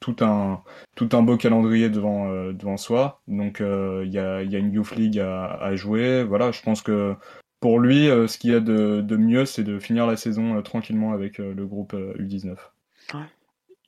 tout, 0.01 0.17
un, 0.21 1.23
beau 1.23 1.37
calendrier 1.39 1.89
devant, 1.89 2.77
soi. 2.77 3.23
Donc 3.27 3.61
il 3.61 4.11
y, 4.13 4.19
a, 4.19 4.43
y 4.43 4.57
a 4.57 4.59
une 4.59 4.73
Youth 4.73 4.97
League 4.97 5.19
à 5.19 5.75
jouer. 5.77 6.25
Voilà, 6.25 6.51
je 6.53 6.61
pense 6.63 6.83
que 6.83 7.17
pour 7.61 7.81
lui, 7.81 8.09
euh, 8.09 8.29
ce 8.29 8.39
qu'il 8.39 8.51
y 8.51 8.55
a 8.55 8.61
de, 8.61 9.17
mieux, 9.17 9.45
c'est 9.45 9.65
de 9.65 9.79
finir 9.79 10.07
la 10.07 10.17
saison 10.17 10.57
euh, 10.57 10.63
tranquillement 10.63 11.13
avec 11.13 11.41
euh, 11.41 11.53
le 11.53 11.67
groupe 11.67 11.95
U19. 11.95 12.57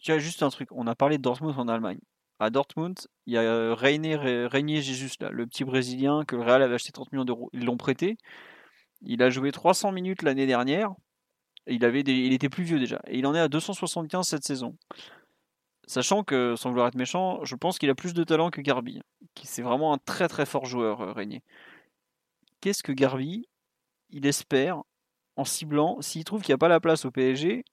Tu 0.00 0.12
as 0.12 0.18
juste 0.18 0.42
un 0.42 0.48
truc, 0.48 0.68
on 0.72 0.86
a 0.86 0.94
parlé 0.94 1.18
de 1.18 1.22
Dortmund 1.22 1.58
en 1.58 1.68
Allemagne. 1.68 1.98
À 2.38 2.48
Dortmund, 2.48 2.98
il 3.26 3.34
y 3.34 3.38
a 3.38 3.74
Régnier 3.74 4.80
Jesus, 4.80 5.16
là, 5.20 5.28
le 5.30 5.46
petit 5.46 5.62
Brésilien 5.62 6.24
que 6.24 6.36
le 6.36 6.42
Real 6.42 6.62
avait 6.62 6.74
acheté 6.74 6.90
30 6.90 7.12
millions 7.12 7.26
d'euros. 7.26 7.50
Ils 7.52 7.66
l'ont 7.66 7.76
prêté. 7.76 8.16
Il 9.02 9.22
a 9.22 9.28
joué 9.28 9.52
300 9.52 9.92
minutes 9.92 10.22
l'année 10.22 10.46
dernière. 10.46 10.94
Il, 11.66 11.84
avait 11.84 12.00
il 12.00 12.32
était 12.32 12.48
plus 12.48 12.64
vieux 12.64 12.78
déjà. 12.78 12.98
Et 13.06 13.18
il 13.18 13.26
en 13.26 13.34
est 13.34 13.40
à 13.40 13.48
275 13.48 14.26
cette 14.26 14.44
saison. 14.44 14.74
Sachant 15.86 16.24
que, 16.24 16.54
sans 16.56 16.70
vouloir 16.70 16.88
être 16.88 16.94
méchant, 16.94 17.44
je 17.44 17.54
pense 17.56 17.78
qu'il 17.78 17.90
a 17.90 17.94
plus 17.94 18.14
de 18.14 18.24
talent 18.24 18.48
que 18.48 18.62
Garbi. 18.62 19.02
C'est 19.42 19.60
vraiment 19.60 19.92
un 19.92 19.98
très 19.98 20.26
très 20.26 20.46
fort 20.46 20.64
joueur, 20.64 21.14
Régnier. 21.14 21.42
Qu'est-ce 22.62 22.82
que 22.82 22.92
Garbi 22.92 23.49
il 24.12 24.26
espère, 24.26 24.82
en 25.36 25.44
ciblant, 25.44 26.00
s'il 26.00 26.24
trouve 26.24 26.42
qu'il 26.42 26.52
n'y 26.52 26.56
a 26.56 26.58
pas 26.58 26.68
la 26.68 26.80
place 26.80 27.04
au 27.04 27.10
PSG, 27.10 27.64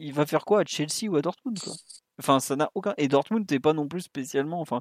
il, 0.00 0.12
va 0.12 0.26
faire 0.26 0.44
quoi 0.44 0.60
à 0.60 0.64
Chelsea 0.64 1.08
ou 1.08 1.16
à 1.16 1.22
Dortmund 1.22 1.58
Enfin, 2.18 2.40
ça 2.40 2.56
n'a 2.56 2.70
aucun. 2.74 2.94
Et 2.98 3.08
Dortmund 3.08 3.50
n'est 3.50 3.60
pas 3.60 3.72
non 3.72 3.88
plus 3.88 4.02
spécialement. 4.02 4.60
Enfin, 4.60 4.80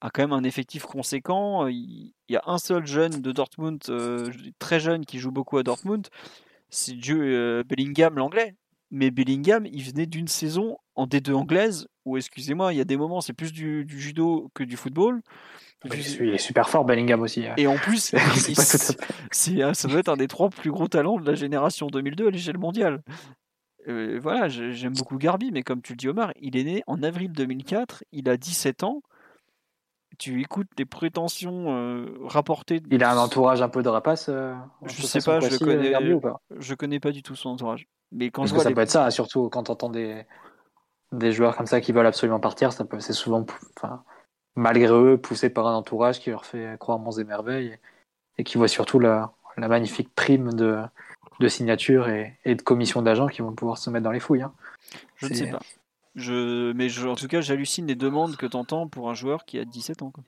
a 0.00 0.10
quand 0.10 0.22
même 0.22 0.32
un 0.32 0.44
effectif 0.44 0.84
conséquent. 0.84 1.66
Il, 1.66 2.12
y 2.28 2.36
a 2.36 2.42
un 2.46 2.58
seul 2.58 2.86
jeune 2.86 3.20
de 3.20 3.32
Dortmund, 3.32 3.80
euh, 3.88 4.30
très 4.58 4.80
jeune, 4.80 5.04
qui 5.04 5.18
joue 5.18 5.32
beaucoup 5.32 5.58
à 5.58 5.62
Dortmund. 5.62 6.08
C'est 6.70 6.94
Dieu 6.94 7.20
euh, 7.20 7.64
Bellingham, 7.64 8.16
l'anglais. 8.16 8.54
Mais 8.90 9.10
Bellingham, 9.10 9.66
il 9.66 9.82
venait 9.82 10.06
d'une 10.06 10.28
saison 10.28 10.78
en 10.98 11.06
D2 11.06 11.32
anglaise 11.32 11.86
où, 12.04 12.16
excusez-moi, 12.16 12.74
il 12.74 12.76
y 12.76 12.80
a 12.80 12.84
des 12.84 12.96
moments, 12.96 13.20
c'est 13.20 13.32
plus 13.32 13.52
du, 13.52 13.86
judo 13.88 14.50
que 14.52 14.64
du 14.64 14.76
football. 14.76 15.22
Il 15.84 16.34
est 16.34 16.38
super 16.38 16.68
fort, 16.68 16.84
Bellingham 16.84 17.22
aussi. 17.22 17.46
Hein. 17.46 17.54
Et 17.56 17.68
en 17.68 17.76
plus, 17.76 18.12
c'est 19.30 19.74
ça 19.74 19.88
doit 19.88 20.00
être 20.00 20.08
un 20.08 20.16
des 20.16 20.26
trois 20.26 20.50
plus 20.50 20.72
gros 20.72 20.88
talents 20.88 21.18
de 21.18 21.24
la 21.24 21.36
génération 21.36 21.86
2002 21.86 22.26
à 22.26 22.30
l'échelle 22.30 22.58
mondiale. 22.58 23.02
Euh, 23.86 24.18
voilà, 24.20 24.48
j'aime 24.48 24.92
beaucoup 24.94 25.18
Garbi, 25.18 25.52
mais 25.52 25.62
comme 25.62 25.80
tu 25.82 25.92
le 25.92 25.96
dis, 25.96 26.08
Omar, 26.08 26.32
il 26.40 26.56
est 26.56 26.64
né 26.64 26.82
en 26.88 27.00
avril 27.04 27.30
2004, 27.30 28.02
il 28.10 28.28
a 28.28 28.36
17 28.36 28.82
ans. 28.82 29.02
Tu 30.18 30.40
écoutes 30.40 30.66
les 30.76 30.84
prétentions 30.84 31.66
euh, 31.68 32.06
rapportées. 32.24 32.82
Il 32.90 33.04
a 33.04 33.12
un 33.12 33.18
entourage 33.18 33.62
un 33.62 33.68
peu 33.68 33.84
de 33.84 33.88
rapace 33.88 34.26
euh, 34.28 34.52
Je 34.84 35.02
sais 35.02 35.20
pas, 35.20 35.38
je 35.38 35.56
connais, 35.58 35.92
je 36.58 36.74
connais 36.74 36.98
pas 36.98 37.12
du 37.12 37.22
tout 37.22 37.36
son 37.36 37.50
entourage. 37.50 37.86
Mais 38.10 38.30
quand 38.30 38.42
Parce 38.42 38.52
que 38.52 38.58
ça 38.58 38.72
peut 38.72 38.80
être 38.80 38.90
ça, 38.90 39.06
hein, 39.06 39.10
surtout 39.10 39.48
quand 39.48 39.64
tu 39.64 39.70
entends 39.70 39.90
des, 39.90 40.24
des 41.12 41.32
joueurs 41.32 41.56
comme 41.56 41.66
ça 41.66 41.80
qui 41.80 41.92
veulent 41.92 42.06
absolument 42.06 42.40
partir, 42.40 42.72
ça 42.72 42.84
peut, 42.84 43.00
c'est 43.00 43.12
souvent, 43.12 43.46
enfin, 43.76 44.04
malgré 44.56 44.92
eux, 44.92 45.18
poussés 45.18 45.50
par 45.50 45.66
un 45.66 45.74
entourage 45.74 46.20
qui 46.20 46.30
leur 46.30 46.44
fait 46.44 46.76
croire 46.78 46.98
monts 46.98 47.12
et 47.12 47.24
merveilles 47.24 47.78
et, 48.36 48.44
qui 48.44 48.58
voit 48.58 48.68
surtout 48.68 48.98
la, 48.98 49.32
la 49.56 49.68
magnifique 49.68 50.14
prime 50.14 50.52
de, 50.52 50.82
de 51.40 51.48
signatures 51.48 52.08
et, 52.08 52.38
et 52.44 52.54
de 52.54 52.62
commissions 52.62 53.02
d'agents 53.02 53.28
qui 53.28 53.42
vont 53.42 53.52
pouvoir 53.52 53.78
se 53.78 53.90
mettre 53.90 54.04
dans 54.04 54.12
les 54.12 54.20
fouilles. 54.20 54.42
Hein. 54.42 54.52
Je 55.16 55.26
ne 55.26 55.34
sais 55.34 55.50
pas. 55.50 55.60
Je, 56.14 56.72
mais 56.72 56.88
je, 56.88 57.06
en 57.06 57.14
tout 57.14 57.28
cas, 57.28 57.40
j'hallucine 57.40 57.86
les 57.86 57.94
demandes 57.94 58.36
que 58.36 58.46
tu 58.46 58.56
entends 58.56 58.88
pour 58.88 59.08
un 59.08 59.14
joueur 59.14 59.44
qui 59.44 59.58
a 59.58 59.64
17 59.64 60.02
ans. 60.02 60.10
Quoi. 60.10 60.24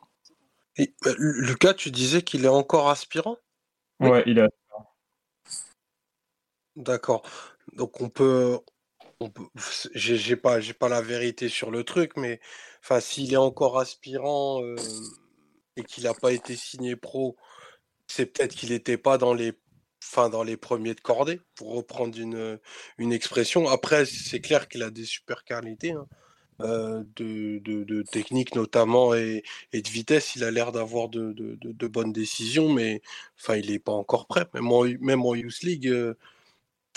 Et, 0.76 0.94
bah, 1.02 1.10
Lucas, 1.18 1.74
tu 1.74 1.90
disais 1.90 2.22
qu'il 2.22 2.44
est 2.44 2.48
encore 2.48 2.88
aspirant? 2.90 3.36
Ouais, 3.98 4.22
il 4.26 4.38
est 4.38 4.48
D'accord. 6.76 7.22
Donc 7.74 8.00
on 8.00 8.08
peut, 8.08 8.60
j'ai 9.94 10.36
pas, 10.36 10.58
pas 10.78 10.88
la 10.88 11.02
vérité 11.02 11.48
sur 11.48 11.70
le 11.70 11.84
truc, 11.84 12.12
mais 12.16 12.40
s'il 13.00 13.32
est 13.32 13.36
encore 13.36 13.78
aspirant 13.78 14.62
et 15.76 15.84
qu'il 15.84 16.04
n'a 16.04 16.14
pas 16.14 16.32
été 16.32 16.56
signé 16.56 16.96
pro, 16.96 17.36
c'est 18.06 18.26
peut-être 18.26 18.54
qu'il 18.54 18.70
n'était 18.70 18.98
pas 18.98 19.18
dans 19.18 19.34
les, 19.34 19.52
enfin, 20.02 20.28
dans 20.28 20.42
les 20.42 20.56
premiers 20.56 20.94
de 20.94 21.00
cordée, 21.00 21.40
pour 21.54 21.74
reprendre 21.74 22.18
une, 22.18 22.58
une 22.98 23.12
expression. 23.12 23.68
Après, 23.68 24.04
c'est 24.06 24.40
clair 24.40 24.68
qu'il 24.68 24.82
a 24.82 24.90
des 24.90 25.04
super 25.04 25.44
qualités. 25.44 25.92
Hein, 25.92 26.06
euh, 26.62 27.04
de, 27.16 27.58
de, 27.58 28.02
technique 28.02 28.54
notamment 28.54 29.14
et, 29.14 29.42
et, 29.72 29.80
de 29.80 29.88
vitesse, 29.88 30.36
il 30.36 30.44
a 30.44 30.50
l'air 30.50 30.72
d'avoir 30.72 31.08
de, 31.08 31.32
de, 31.32 31.86
bonnes 31.86 32.12
décisions, 32.12 32.70
mais 32.70 33.00
il 33.48 33.70
n'est 33.70 33.78
pas 33.78 33.92
encore 33.92 34.26
prêt. 34.26 34.46
Même 34.52 34.70
en, 34.70 34.84
même 35.00 35.24
en 35.24 35.34
Youth 35.34 35.62
League, 35.62 35.88
euh, 35.88 36.14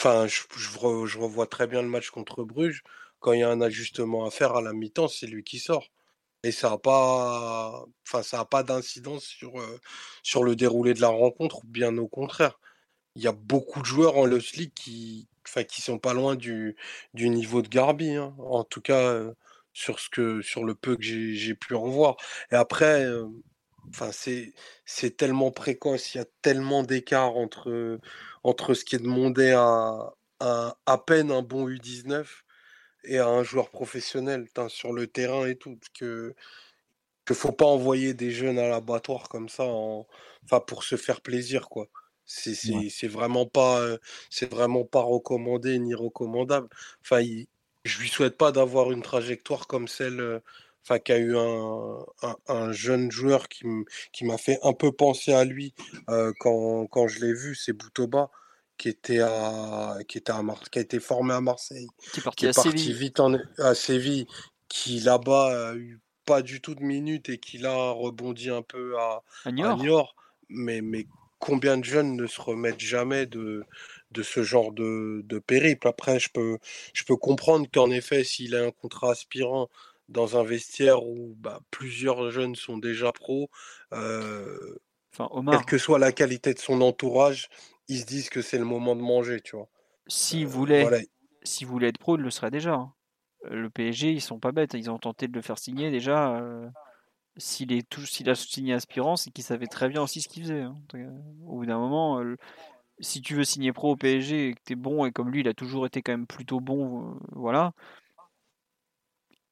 Enfin, 0.05 0.27
je, 0.27 1.17
revois 1.17 1.47
très 1.47 1.65
bien 1.65 1.81
le 1.81 1.87
match 1.87 2.09
contre 2.09 2.43
Bruges. 2.43 2.83
Quand 3.21 3.31
il 3.31 3.39
y 3.39 3.43
a 3.43 3.49
un 3.49 3.61
ajustement 3.61 4.25
à 4.25 4.31
faire 4.31 4.53
à 4.53 4.61
la 4.61 4.73
mi-temps, 4.73 5.07
c'est 5.07 5.27
lui 5.27 5.45
qui 5.45 5.59
sort. 5.59 5.91
Et 6.43 6.51
ça 6.51 6.71
n'a 6.71 6.77
pas, 6.77 7.85
enfin, 8.05 8.45
pas 8.45 8.63
d'incidence 8.63 9.23
sur, 9.23 9.61
euh, 9.61 9.79
sur 10.21 10.43
le 10.43 10.57
déroulé 10.57 10.93
de 10.93 10.99
la 10.99 11.07
rencontre, 11.07 11.61
bien 11.65 11.97
au 11.97 12.09
contraire. 12.09 12.59
Il 13.15 13.23
y 13.23 13.27
a 13.27 13.31
beaucoup 13.31 13.79
de 13.81 13.85
joueurs 13.85 14.17
en 14.17 14.25
Lost 14.25 14.57
League 14.57 14.73
qui, 14.75 15.29
enfin, 15.47 15.63
qui 15.63 15.81
sont 15.81 15.99
pas 15.99 16.13
loin 16.13 16.35
du, 16.35 16.75
du 17.13 17.29
niveau 17.29 17.61
de 17.61 17.69
Garbi. 17.69 18.15
Hein. 18.15 18.35
En 18.39 18.65
tout 18.65 18.81
cas, 18.81 18.99
euh, 19.13 19.33
sur, 19.73 19.99
ce 20.01 20.09
que, 20.09 20.41
sur 20.41 20.65
le 20.65 20.75
peu 20.75 20.97
que 20.97 21.03
j'ai 21.03 21.55
pu 21.55 21.75
en 21.75 21.87
voir. 21.87 22.17
Et 22.51 22.55
après, 22.55 23.05
euh, 23.05 23.25
c'est 24.85 25.17
tellement 25.17 25.51
précoce, 25.51 26.13
il 26.13 26.17
y 26.17 26.21
a 26.21 26.25
tellement 26.41 26.83
d'écart 26.83 27.37
entre 27.37 27.99
entre 28.43 28.73
ce 28.73 28.85
qui 28.85 28.95
est 28.95 28.99
demandé 28.99 29.51
à, 29.51 30.13
à, 30.39 30.97
peine 31.05 31.31
un 31.31 31.41
bon 31.41 31.69
U19 31.69 32.25
et 33.05 33.17
à 33.19 33.27
un 33.27 33.43
joueur 33.43 33.69
professionnel 33.69 34.47
sur 34.69 34.93
le 34.93 35.07
terrain 35.07 35.47
et 35.47 35.55
tout. 35.55 35.77
Que 35.93 36.35
ne 37.29 37.35
faut 37.35 37.51
pas 37.51 37.65
envoyer 37.65 38.13
des 38.13 38.31
jeunes 38.31 38.59
à 38.59 38.67
l'abattoir 38.67 39.29
comme 39.29 39.49
ça 39.49 39.63
enfin, 39.65 40.59
pour 40.59 40.83
se 40.83 40.97
faire 40.97 41.21
plaisir. 41.21 41.69
quoi. 41.69 41.87
C'est 42.25 43.07
vraiment 43.07 43.45
pas 43.45 43.79
euh, 43.81 43.97
c'est 44.29 44.49
vraiment 44.49 44.85
pas 44.85 45.01
recommandé 45.01 45.79
ni 45.79 45.93
recommandable. 45.95 46.67
Enfin, 47.01 47.21
il, 47.21 47.47
je 47.85 47.99
lui 47.99 48.09
souhaite 48.09 48.37
pas 48.37 48.51
d'avoir 48.51 48.91
une 48.91 49.01
trajectoire 49.01 49.67
comme 49.67 49.87
celle 49.87 50.41
enfin 50.83 50.99
qu'a 50.99 51.17
eu 51.17 51.37
un, 51.37 52.05
un, 52.47 52.71
jeune 52.71 53.11
joueur 53.11 53.47
qui 53.47 53.65
m'a 54.25 54.37
fait 54.37 54.59
un 54.63 54.73
peu 54.73 54.91
penser 54.91 55.33
à 55.33 55.45
lui 55.45 55.73
euh, 56.09 56.31
quand, 56.39 56.87
quand, 56.87 57.07
je 57.07 57.19
l'ai 57.21 57.33
vu, 57.33 57.55
c'est 57.55 57.73
Boutoba 57.73 58.29
qui 58.77 58.89
était 58.89 59.19
à 59.19 59.97
qui 60.07 60.17
était 60.17 60.31
à 60.31 60.41
qui 60.71 60.79
a 60.79 60.81
été 60.81 60.99
formé 60.99 61.33
à 61.33 61.41
Marseille, 61.41 61.87
qui 62.11 62.19
est 62.45 62.53
parti, 62.53 62.73
qui 62.73 62.93
vite 62.93 63.19
en, 63.19 63.35
à 63.59 63.75
Séville, 63.75 64.25
qui 64.67 64.99
là-bas 64.99 65.69
a 65.69 65.75
eu 65.75 65.99
pas 66.25 66.41
du 66.41 66.61
tout 66.61 66.75
de 66.75 66.83
minutes 66.83 67.29
et 67.29 67.37
qui 67.37 67.57
là 67.57 67.91
rebondi 67.91 68.49
un 68.49 68.61
peu 68.61 68.97
à, 68.97 69.23
à 69.45 69.51
Niort. 69.51 70.15
Mais, 70.49 70.81
mais 70.81 71.07
combien 71.39 71.77
de 71.77 71.83
jeunes 71.83 72.15
ne 72.15 72.27
se 72.27 72.39
remettent 72.41 72.79
jamais 72.79 73.25
de, 73.25 73.63
de 74.11 74.23
ce 74.23 74.43
genre 74.43 74.71
de, 74.71 75.21
de 75.25 75.39
périple? 75.39 75.87
Après, 75.87 76.19
je 76.19 76.29
peux, 76.29 76.57
je 76.93 77.03
peux 77.03 77.17
comprendre 77.17 77.67
qu'en 77.73 77.89
effet, 77.91 78.23
s'il 78.23 78.55
a 78.55 78.63
un 78.63 78.71
contrat 78.71 79.11
aspirant 79.11 79.69
dans 80.09 80.37
un 80.37 80.43
vestiaire 80.43 81.03
où 81.03 81.35
bah, 81.37 81.59
plusieurs 81.71 82.31
jeunes 82.31 82.55
sont 82.55 82.77
déjà 82.77 83.11
pros, 83.11 83.49
euh, 83.93 84.79
enfin, 85.13 85.27
Omar... 85.31 85.55
quelle 85.55 85.65
que 85.65 85.77
soit 85.77 85.99
la 85.99 86.11
qualité 86.11 86.53
de 86.53 86.59
son 86.59 86.81
entourage, 86.81 87.49
ils 87.87 87.99
se 87.99 88.05
disent 88.05 88.29
que 88.29 88.41
c'est 88.41 88.57
le 88.57 88.65
moment 88.65 88.95
de 88.95 89.01
manger, 89.01 89.41
tu 89.41 89.55
vois? 89.55 89.69
S'il 90.07 90.45
euh, 90.45 90.49
voulait, 90.49 91.07
si 91.43 91.65
voulait 91.65 91.89
être 91.89 91.97
pro, 91.97 92.17
il 92.17 92.23
le 92.23 92.31
serait 92.31 92.51
déjà. 92.51 92.73
Hein. 92.73 92.93
Le 93.49 93.69
PSG, 93.69 94.11
ils 94.11 94.21
sont 94.21 94.39
pas 94.39 94.51
bêtes. 94.51 94.73
Ils 94.73 94.89
ont 94.89 94.99
tenté 94.99 95.27
de 95.27 95.33
le 95.33 95.41
faire 95.41 95.57
signer 95.57 95.91
déjà. 95.91 96.41
s'il 97.37 97.73
est 97.73 97.87
tout, 97.89 98.05
s'il 98.05 98.29
a 98.29 98.35
signé 98.35 98.73
aspirant, 98.73 99.17
c'est 99.17 99.31
qu'il 99.31 99.43
savait 99.43 99.67
très 99.67 99.89
bien 99.89 100.01
aussi 100.01 100.21
ce 100.21 100.29
qu'il 100.29 100.43
faisait. 100.43 100.61
Hein. 100.61 100.75
Au 101.45 101.57
bout 101.57 101.65
d'un 101.65 101.77
moment, 101.77 102.21
si 102.99 103.21
tu 103.21 103.35
veux 103.35 103.43
signer 103.43 103.73
pro 103.73 103.91
au 103.91 103.95
PSG 103.97 104.49
et 104.49 104.53
que 104.53 104.61
tu 104.65 104.73
es 104.73 104.75
bon, 104.75 105.05
et 105.05 105.11
comme 105.11 105.29
lui, 105.29 105.41
il 105.41 105.47
a 105.47 105.53
toujours 105.53 105.85
été 105.85 106.01
quand 106.01 106.13
même 106.13 106.27
plutôt 106.27 106.59
bon, 106.59 107.17
voilà, 107.31 107.73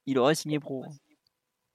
il 0.06 0.19
aurait 0.19 0.36
signé 0.36 0.60
pro. 0.60 0.86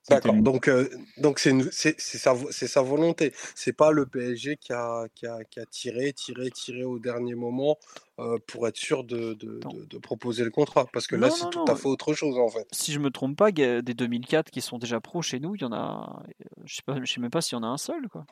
D'accord. 0.08 0.34
Donc, 0.34 0.68
euh, 0.68 0.88
donc 1.18 1.40
c'est, 1.40 1.52
c'est, 1.72 1.98
sa, 1.98 2.34
c'est 2.50 2.68
sa 2.68 2.82
volonté. 2.82 3.32
C'est 3.54 3.72
pas 3.72 3.90
le 3.90 4.06
PSG 4.06 4.56
qui 4.56 4.72
a, 4.72 5.06
qui, 5.14 5.26
a, 5.26 5.42
qui 5.44 5.58
a 5.58 5.66
tiré, 5.66 6.12
tiré, 6.12 6.50
tiré 6.50 6.84
au 6.84 7.00
dernier 7.00 7.34
moment 7.34 7.76
euh, 8.20 8.38
pour 8.46 8.68
être 8.68 8.76
sûr 8.76 9.02
de, 9.02 9.34
de, 9.34 9.60
de, 9.60 9.98
proposer 9.98 10.44
le 10.44 10.50
contrat. 10.50 10.86
Parce 10.92 11.08
que 11.08 11.16
là, 11.16 11.30
c'est 11.30 11.50
tout 11.50 11.64
à 11.66 11.74
fait 11.74 11.88
autre 11.88 12.14
chose 12.14 12.38
en 12.38 12.48
fait. 12.48 12.68
Si 12.70 12.92
je 12.92 13.00
me 13.00 13.10
trompe 13.10 13.36
pas, 13.36 13.50
des 13.50 13.82
2004 13.82 14.50
qui 14.50 14.60
sont 14.60 14.78
déjà 14.78 15.00
pro 15.00 15.22
chez 15.22 15.40
nous, 15.40 15.56
il 15.56 15.62
y 15.62 15.64
en 15.64 15.72
a. 15.72 16.22
Je 16.64 16.76
sais 16.76 16.82
pas, 16.84 16.98
je 17.02 17.12
sais 17.12 17.20
même 17.20 17.30
pas 17.30 17.40
s'il 17.40 17.56
y 17.56 17.58
en 17.58 17.64
a 17.64 17.68
un 17.68 17.78
seul. 17.78 18.08
Quoi. 18.08 18.26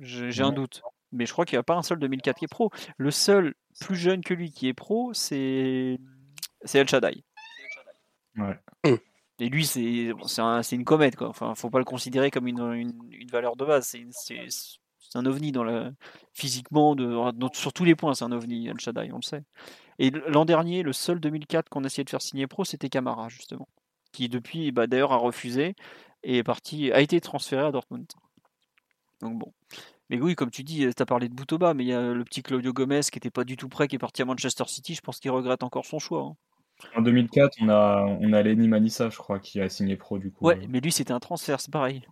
J'ai, 0.00 0.42
un 0.42 0.52
doute. 0.52 0.82
Mais 1.12 1.26
je 1.26 1.32
crois 1.32 1.44
qu'il 1.44 1.56
n'y 1.56 1.60
a 1.60 1.64
pas 1.64 1.76
un 1.76 1.82
seul 1.82 2.00
2004 2.00 2.38
qui 2.38 2.44
est 2.46 2.48
pro. 2.48 2.70
Le 2.96 3.10
seul 3.12 3.54
plus 3.80 3.96
jeune 3.96 4.22
que 4.24 4.34
lui 4.34 4.50
qui 4.50 4.66
est 4.68 4.74
pro, 4.74 5.12
c'est, 5.14 5.98
c'est 6.64 6.78
El 6.78 6.88
Shaddai. 6.88 7.22
Ouais. 8.36 8.58
Et 9.40 9.48
lui, 9.48 9.66
c'est 9.66 10.12
une 10.72 10.84
comète, 10.84 11.16
quoi. 11.16 11.28
Enfin, 11.28 11.54
faut 11.54 11.70
pas 11.70 11.78
le 11.78 11.84
considérer 11.84 12.30
comme 12.30 12.48
une, 12.48 12.92
valeur 13.30 13.56
de 13.56 13.64
base. 13.64 13.86
C'est 13.86 15.18
un 15.18 15.26
ovni 15.26 15.52
dans 15.52 15.64
la, 15.64 15.92
physiquement, 16.34 16.94
de, 16.94 17.16
sur 17.52 17.72
tous 17.72 17.84
les 17.84 17.94
points, 17.94 18.14
c'est 18.14 18.24
un 18.24 18.32
ovni, 18.32 18.68
Al 18.68 18.80
Shaddai, 18.80 19.10
on 19.12 19.16
le 19.16 19.22
sait. 19.22 19.44
Et 19.98 20.10
l'an 20.10 20.44
dernier, 20.44 20.82
le 20.82 20.92
seul 20.92 21.20
2004 21.20 21.68
qu'on 21.68 21.84
a 21.84 21.86
essayé 21.86 22.04
de 22.04 22.10
faire 22.10 22.22
signer 22.22 22.46
pro, 22.46 22.64
c'était 22.64 22.88
Camara, 22.88 23.28
justement. 23.28 23.68
Qui, 24.12 24.28
depuis, 24.28 24.72
bah, 24.72 24.86
d'ailleurs, 24.86 25.12
a 25.12 25.16
refusé 25.16 25.74
et 26.24 26.38
est 26.38 26.42
parti, 26.42 26.92
a 26.92 27.00
été 27.00 27.20
transféré 27.20 27.62
à 27.62 27.72
Dortmund. 27.72 28.06
Donc 29.20 29.38
bon. 29.38 29.52
Mais 30.10 30.20
oui, 30.20 30.34
comme 30.34 30.50
tu 30.50 30.64
dis, 30.64 30.86
tu 30.94 31.02
as 31.02 31.06
parlé 31.06 31.28
de 31.28 31.34
Boutoba, 31.34 31.74
mais 31.74 31.84
il 31.84 31.88
y 31.88 31.92
a 31.92 32.12
le 32.12 32.24
petit 32.24 32.42
Claudio 32.42 32.72
Gomez 32.72 33.00
qui 33.02 33.16
n'était 33.16 33.30
pas 33.30 33.44
du 33.44 33.56
tout 33.56 33.68
prêt, 33.68 33.88
qui 33.88 33.96
est 33.96 33.98
parti 33.98 34.22
à 34.22 34.24
Manchester 34.24 34.64
City. 34.66 34.94
Je 34.94 35.00
pense 35.00 35.20
qu'il 35.20 35.30
regrette 35.30 35.62
encore 35.62 35.84
son 35.84 35.98
choix. 35.98 36.22
Hein. 36.22 36.36
En 36.94 37.02
2004, 37.02 37.58
on 37.60 37.68
a, 37.68 38.04
on 38.20 38.32
a 38.32 38.42
Lenny 38.42 38.68
Manissa, 38.68 39.10
je 39.10 39.16
crois, 39.16 39.38
qui 39.40 39.60
a 39.60 39.68
signé 39.68 39.96
pro 39.96 40.18
du 40.18 40.30
coup. 40.30 40.44
Ouais, 40.44 40.60
mais 40.68 40.80
lui, 40.80 40.92
c'était 40.92 41.12
un 41.12 41.20
transfert, 41.20 41.60
c'est 41.60 41.72
pareil. 41.72 42.02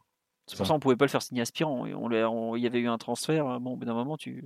C'est 0.46 0.56
pour 0.56 0.66
ça 0.66 0.74
qu'on 0.74 0.80
pouvait 0.80 0.96
pas 0.96 1.06
le 1.06 1.10
faire 1.10 1.22
signer 1.22 1.42
aspirant. 1.42 1.86
On, 1.86 2.56
il 2.56 2.62
y 2.62 2.66
avait 2.66 2.78
eu 2.78 2.88
un 2.88 2.98
transfert. 2.98 3.58
Bon, 3.60 3.76
d'un 3.76 3.94
moment, 3.94 4.16
tu, 4.16 4.44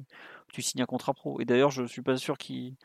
tu 0.53 0.63
signes 0.63 0.81
un 0.81 0.87
contrat 0.87 1.13
pro. 1.13 1.41
Et 1.41 1.45
d'ailleurs, 1.45 1.71
je 1.71 1.85
suis 1.85 2.01
pas 2.01 2.17
sûr 2.17 2.39
qu'il 2.39 2.77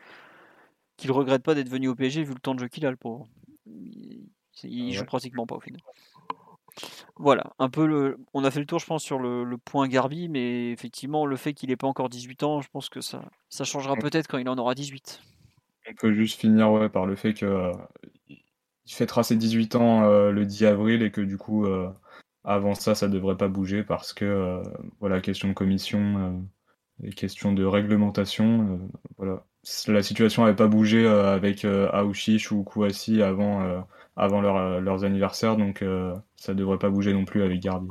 qu'il 0.96 1.12
regrette 1.12 1.42
pas 1.42 1.54
d'être 1.54 1.68
venu 1.68 1.88
au 1.88 1.94
PSG 1.94 2.24
vu 2.24 2.32
le 2.32 2.40
temps 2.40 2.54
de 2.54 2.60
jeu 2.60 2.68
qu'il 2.68 2.86
a, 2.86 2.90
le 2.90 2.96
pauvre. 2.96 3.28
Il, 3.66 4.92
joue 4.92 5.04
pratiquement 5.04 5.46
pas 5.46 5.56
au 5.56 5.60
final. 5.60 5.80
Voilà, 7.16 7.52
un 7.58 7.70
peu 7.70 7.86
le. 7.86 8.18
On 8.34 8.44
a 8.44 8.50
fait 8.50 8.60
le 8.60 8.66
tour, 8.66 8.78
je 8.78 8.86
pense, 8.86 9.02
sur 9.02 9.18
le, 9.18 9.56
point 9.58 9.88
Garbi, 9.88 10.28
mais 10.28 10.70
effectivement, 10.70 11.26
le 11.26 11.36
fait 11.36 11.54
qu'il 11.54 11.70
n'ait 11.70 11.76
pas 11.76 11.86
encore 11.86 12.08
18 12.08 12.42
ans, 12.42 12.60
je 12.60 12.68
pense 12.68 12.88
que 12.88 13.00
ça, 13.00 13.22
ça 13.48 13.64
changera 13.64 13.96
peut-être 13.96 14.28
quand 14.28 14.38
il 14.38 14.48
en 14.48 14.58
aura 14.58 14.74
18. 14.74 15.22
On 15.88 15.94
peut 15.94 16.12
juste 16.12 16.40
finir 16.40 16.70
ouais, 16.72 16.88
par 16.88 17.06
le 17.06 17.16
fait 17.16 17.34
que 17.34 17.46
euh, 17.46 17.72
il 18.28 18.92
fêtera 18.92 19.22
ses 19.22 19.36
18 19.36 19.76
ans 19.76 20.04
euh, 20.04 20.30
le 20.32 20.44
10 20.46 20.64
avril 20.64 21.02
et 21.02 21.10
que 21.10 21.20
du 21.20 21.38
coup, 21.38 21.66
euh, 21.66 21.88
avant 22.44 22.74
ça, 22.74 22.94
ça 22.94 23.08
devrait 23.08 23.36
pas 23.36 23.48
bouger 23.48 23.82
parce 23.84 24.12
que 24.12 24.62
voilà, 25.00 25.20
question 25.20 25.48
de 25.48 25.54
commission, 25.54 26.46
et 27.02 27.10
question 27.10 27.52
de 27.52 27.64
réglementation, 27.64 28.90
voilà, 29.18 29.44
la 29.88 30.02
situation 30.02 30.44
n'avait 30.44 30.56
pas 30.56 30.68
bougé 30.68 31.06
avec 31.06 31.64
Aouchiche 31.64 32.52
ou 32.52 32.62
Kouassi 32.64 33.22
avant, 33.22 33.84
avant 34.16 34.40
leurs 34.40 35.04
anniversaires, 35.04 35.56
donc 35.56 35.84
ça 36.36 36.54
devrait 36.54 36.78
pas 36.78 36.90
bouger 36.90 37.12
non 37.12 37.24
plus 37.24 37.42
avec 37.42 37.60
Garbi. 37.60 37.90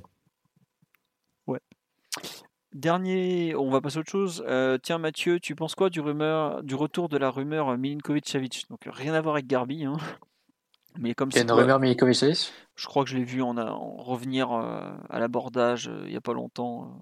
Dernier, 2.76 3.56
on 3.56 3.72
va 3.72 3.81
passer 3.81 3.97
à 3.97 4.02
autre 4.02 4.11
chose. 4.11 4.45
tiens 4.84 4.97
Mathieu, 4.97 5.39
tu 5.39 5.56
penses 5.56 5.76
quoi 5.76 5.89
du 5.89 6.02
rumeur, 6.02 6.61
du 6.61 6.76
retour 6.76 7.10
de 7.10 7.18
la 7.18 7.30
rumeur 7.30 7.77
Milinkovic-Savic? 7.77 8.65
Donc 8.69 8.81
rien 8.85 9.14
à 9.14 9.22
voir 9.22 9.35
avec 9.35 9.47
Garbi, 9.47 9.85
hein. 9.85 9.97
Mais 10.97 11.14
comme 11.14 11.30
a 11.34 11.39
une 11.39 11.52
rumeur 11.52 11.80
Milinkovic-Savic? 11.80 12.52
Je 12.76 12.85
crois 12.85 13.06
que 13.06 13.10
je 13.10 13.18
l'ai 13.18 13.23
vu 13.23 13.41
en, 13.41 13.57
en 13.57 13.95
revenir 13.95 14.52
à 14.52 15.19
l'abordage 15.19 15.89
il 16.06 16.11
y 16.11 16.18
a 16.18 16.22
pas 16.22 16.34
longtemps. 16.34 16.99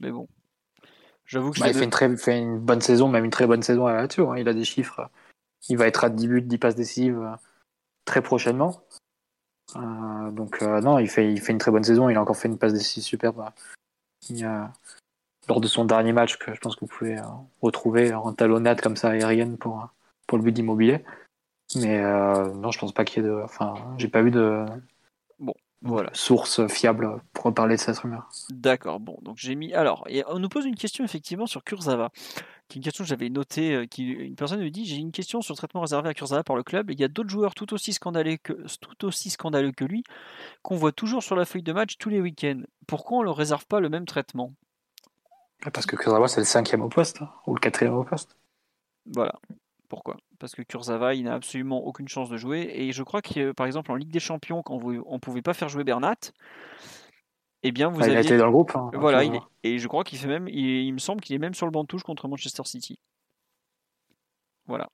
mais 0.00 0.10
bon, 0.10 0.26
j'avoue 1.26 1.50
que 1.50 1.60
bah, 1.60 1.68
il 1.68 1.74
fait 1.74 1.84
une, 1.84 1.90
très, 1.90 2.16
fait 2.16 2.38
une 2.38 2.58
bonne 2.58 2.80
saison, 2.80 3.08
même 3.08 3.24
une 3.24 3.30
très 3.30 3.46
bonne 3.46 3.62
saison 3.62 3.86
à 3.86 3.92
la 3.92 4.02
nature. 4.02 4.32
Hein. 4.32 4.38
Il 4.38 4.48
a 4.48 4.54
des 4.54 4.64
chiffres. 4.64 5.10
Il 5.68 5.76
va 5.76 5.86
être 5.86 6.04
à 6.04 6.10
10 6.10 6.26
buts, 6.26 6.42
10 6.42 6.58
passes 6.58 6.74
décisives 6.74 7.36
très 8.04 8.22
prochainement. 8.22 8.82
Euh, 9.76 10.30
donc 10.32 10.62
euh, 10.62 10.80
non, 10.80 10.98
il 10.98 11.08
fait, 11.08 11.32
il 11.32 11.40
fait 11.40 11.52
une 11.52 11.58
très 11.58 11.70
bonne 11.70 11.84
saison. 11.84 12.08
Il 12.08 12.16
a 12.16 12.20
encore 12.20 12.36
fait 12.36 12.48
une 12.48 12.58
passe 12.58 12.72
décisive 12.72 13.04
superbe 13.04 13.44
lors 15.48 15.60
de 15.60 15.66
son 15.66 15.84
dernier 15.84 16.12
match 16.12 16.36
que 16.38 16.54
je 16.54 16.60
pense 16.60 16.76
que 16.76 16.80
vous 16.80 16.86
pouvez 16.86 17.18
euh, 17.18 17.22
retrouver 17.62 18.14
en 18.14 18.32
talonnade 18.32 18.80
comme 18.80 18.96
ça 18.96 19.10
aérienne 19.10 19.56
pour, 19.58 19.88
pour 20.26 20.38
le 20.38 20.44
but 20.44 20.52
d'immobilier. 20.52 21.04
Mais 21.76 22.02
non, 22.02 22.72
je 22.72 22.78
pense 22.80 22.92
pas 22.92 23.04
qu'il 23.04 23.22
y 23.22 23.26
ait 23.26 23.28
de. 23.28 23.42
Enfin, 23.44 23.74
j'ai 23.96 24.08
pas 24.08 24.22
vu 24.22 24.32
de. 24.32 24.66
Voilà. 25.82 26.10
Source 26.12 26.66
fiable 26.68 27.22
pour 27.32 27.54
parler 27.54 27.76
de 27.76 27.80
cette 27.80 27.98
rumeur. 27.98 28.28
D'accord, 28.50 29.00
bon, 29.00 29.18
donc 29.22 29.38
j'ai 29.38 29.54
mis. 29.54 29.72
Alors, 29.72 30.06
on 30.28 30.38
nous 30.38 30.48
pose 30.48 30.66
une 30.66 30.74
question 30.74 31.04
effectivement 31.04 31.46
sur 31.46 31.64
Kurzawa 31.64 32.10
une 32.76 32.82
question 32.82 33.04
que 33.04 33.08
j'avais 33.08 33.28
notée. 33.28 33.74
Euh, 33.74 33.86
qui, 33.86 34.04
une 34.04 34.36
personne 34.36 34.60
me 34.60 34.70
dit 34.70 34.84
J'ai 34.84 34.96
une 34.96 35.12
question 35.12 35.40
sur 35.40 35.54
le 35.54 35.56
traitement 35.56 35.80
réservé 35.80 36.08
à 36.08 36.14
Kurzawa 36.14 36.44
par 36.44 36.56
le 36.56 36.62
club. 36.62 36.90
Il 36.90 37.00
y 37.00 37.04
a 37.04 37.08
d'autres 37.08 37.30
joueurs 37.30 37.54
tout 37.54 37.72
aussi 37.74 37.92
scandaleux 37.92 38.36
que, 38.36 38.52
tout 38.80 39.06
aussi 39.06 39.30
scandaleux 39.30 39.72
que 39.72 39.84
lui 39.84 40.04
qu'on 40.62 40.76
voit 40.76 40.92
toujours 40.92 41.22
sur 41.22 41.36
la 41.36 41.44
feuille 41.44 41.62
de 41.62 41.72
match 41.72 41.96
tous 41.98 42.08
les 42.08 42.20
week-ends. 42.20 42.62
Pourquoi 42.86 43.18
on 43.18 43.20
ne 43.20 43.26
leur 43.26 43.36
réserve 43.36 43.66
pas 43.66 43.80
le 43.80 43.88
même 43.88 44.06
traitement? 44.06 44.52
Parce 45.72 45.86
que 45.86 45.96
Kurzawa, 45.96 46.28
c'est 46.28 46.40
le 46.40 46.46
cinquième 46.46 46.82
au 46.82 46.88
poste, 46.88 47.20
hein, 47.22 47.30
ou 47.46 47.54
le 47.54 47.60
quatrième 47.60 47.94
au 47.94 48.04
poste. 48.04 48.36
Voilà. 49.06 49.34
Pourquoi? 49.88 50.16
Parce 50.40 50.54
que 50.54 50.62
Kurzawa, 50.62 51.14
il 51.14 51.24
n'a 51.24 51.34
absolument 51.34 51.84
aucune 51.86 52.08
chance 52.08 52.30
de 52.30 52.38
jouer. 52.38 52.70
Et 52.74 52.92
je 52.92 53.02
crois 53.02 53.20
que, 53.20 53.52
par 53.52 53.66
exemple, 53.66 53.92
en 53.92 53.94
Ligue 53.94 54.10
des 54.10 54.20
Champions, 54.20 54.62
quand 54.62 54.80
on 54.82 55.14
ne 55.14 55.18
pouvait 55.18 55.42
pas 55.42 55.52
faire 55.52 55.68
jouer 55.68 55.84
Bernat, 55.84 56.16
eh 57.62 57.72
bien, 57.72 57.88
vous 57.88 58.00
ah, 58.02 58.08
Il 58.08 58.16
a 58.16 58.20
été 58.20 58.38
dans 58.38 58.46
le 58.46 58.52
groupe. 58.52 58.74
Hein, 58.74 58.90
voilà, 58.94 59.22
et 59.62 59.78
je 59.78 59.86
crois 59.86 60.02
qu'il 60.02 60.18
fait 60.18 60.28
même, 60.28 60.48
il, 60.48 60.92
me 60.92 60.98
semble 60.98 61.20
qu'il 61.20 61.36
est 61.36 61.38
même 61.38 61.54
sur 61.54 61.66
le 61.66 61.72
banc 61.72 61.82
de 61.82 61.88
touche 61.88 62.02
contre 62.02 62.26
Manchester 62.26 62.62
City. 62.64 62.98
Voilà. 64.66 64.88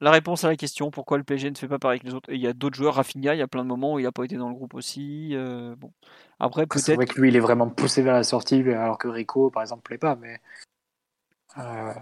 La 0.00 0.10
réponse 0.10 0.44
à 0.44 0.48
la 0.48 0.56
question, 0.56 0.90
pourquoi 0.90 1.16
le 1.16 1.24
PSG 1.24 1.50
ne 1.50 1.56
fait 1.56 1.66
pas 1.66 1.78
pareil 1.78 1.98
que 1.98 2.06
les 2.06 2.14
autres? 2.14 2.30
Il 2.30 2.40
y 2.40 2.46
a 2.46 2.52
d'autres 2.52 2.76
joueurs, 2.76 2.94
Rafinha, 2.94 3.34
il 3.34 3.38
y 3.38 3.42
a 3.42 3.48
plein 3.48 3.62
de 3.62 3.68
moments 3.68 3.94
où 3.94 3.98
il 3.98 4.02
n'a 4.02 4.12
pas 4.12 4.24
été 4.24 4.36
dans 4.36 4.48
le 4.48 4.54
groupe 4.54 4.74
aussi. 4.74 5.30
Euh, 5.32 5.74
bon. 5.76 5.90
Après, 6.38 6.66
peut-être. 6.66 6.84
C'est 6.84 6.94
vrai 6.94 7.06
que 7.06 7.18
lui, 7.18 7.30
il 7.30 7.36
est 7.36 7.40
vraiment 7.40 7.68
poussé 7.68 8.02
vers 8.02 8.14
la 8.14 8.24
sortie, 8.24 8.60
alors 8.60 8.98
que 8.98 9.08
Rico, 9.08 9.50
par 9.50 9.62
exemple, 9.62 9.80
ne 9.80 9.84
plaît 9.84 9.98
pas. 9.98 10.16
Mais, 10.16 10.38
euh, 11.56 11.94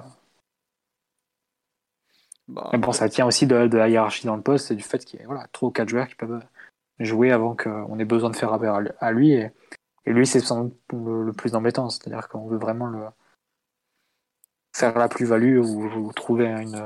bah, 2.48 2.70
bon, 2.74 2.92
ça 2.92 3.08
tient 3.08 3.26
aussi 3.26 3.46
de, 3.46 3.56
la 3.56 3.88
hiérarchie 3.88 4.26
dans 4.26 4.36
le 4.36 4.42
poste 4.42 4.70
et 4.70 4.76
du 4.76 4.82
fait 4.82 5.04
qu'il 5.04 5.20
y 5.20 5.22
a 5.22 5.26
voilà, 5.26 5.46
trop 5.52 5.70
quatre 5.70 5.88
joueurs 5.88 6.06
qui 6.06 6.14
peuvent 6.14 6.42
jouer 7.00 7.32
avant 7.32 7.56
qu'on 7.56 7.98
ait 7.98 8.04
besoin 8.04 8.30
de 8.30 8.36
faire 8.36 8.52
appel 8.52 8.94
à 9.00 9.12
lui. 9.12 9.32
Et, 9.32 9.50
lui, 10.06 10.26
c'est 10.26 10.40
sans 10.40 10.64
doute 10.64 10.78
le, 10.92 11.32
plus 11.32 11.56
embêtant. 11.56 11.90
C'est-à-dire 11.90 12.28
qu'on 12.28 12.46
veut 12.46 12.58
vraiment 12.58 12.86
le 12.86 13.06
faire 14.72 14.96
la 14.96 15.08
plus-value 15.08 15.58
ou, 15.58 16.12
trouver 16.12 16.46
une, 16.46 16.80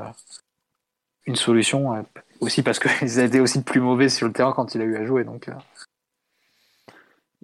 une 1.27 1.35
solution. 1.35 1.93
Euh, 1.93 2.01
aussi 2.39 2.63
parce 2.63 2.79
qu'ils 2.79 3.19
a 3.19 3.23
été 3.23 3.39
aussi 3.39 3.59
le 3.59 3.63
plus 3.63 3.79
mauvais 3.79 4.09
sur 4.09 4.25
le 4.25 4.33
terrain 4.33 4.53
quand 4.53 4.73
il 4.73 4.81
a 4.81 4.85
eu 4.85 4.95
à 4.95 5.05
jouer. 5.05 5.23
Donc, 5.23 5.47
euh. 5.49 5.53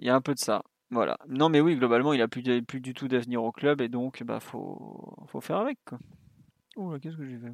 Il 0.00 0.06
y 0.06 0.10
a 0.10 0.14
un 0.16 0.20
peu 0.20 0.34
de 0.34 0.40
ça. 0.40 0.62
Voilà. 0.90 1.18
Non, 1.28 1.48
mais 1.48 1.60
oui, 1.60 1.76
globalement, 1.76 2.12
il 2.12 2.22
a 2.22 2.28
plus, 2.28 2.62
plus 2.62 2.80
du 2.80 2.94
tout 2.94 3.06
d'avenir 3.06 3.44
au 3.44 3.52
club 3.52 3.80
et 3.80 3.88
donc, 3.88 4.22
bah, 4.24 4.40
faut, 4.40 5.14
faut 5.28 5.40
faire 5.40 5.58
avec. 5.58 5.78
Quoi. 5.84 6.98
qu'est-ce 6.98 7.16
que 7.16 7.24
j'ai 7.24 7.38
fait? 7.38 7.52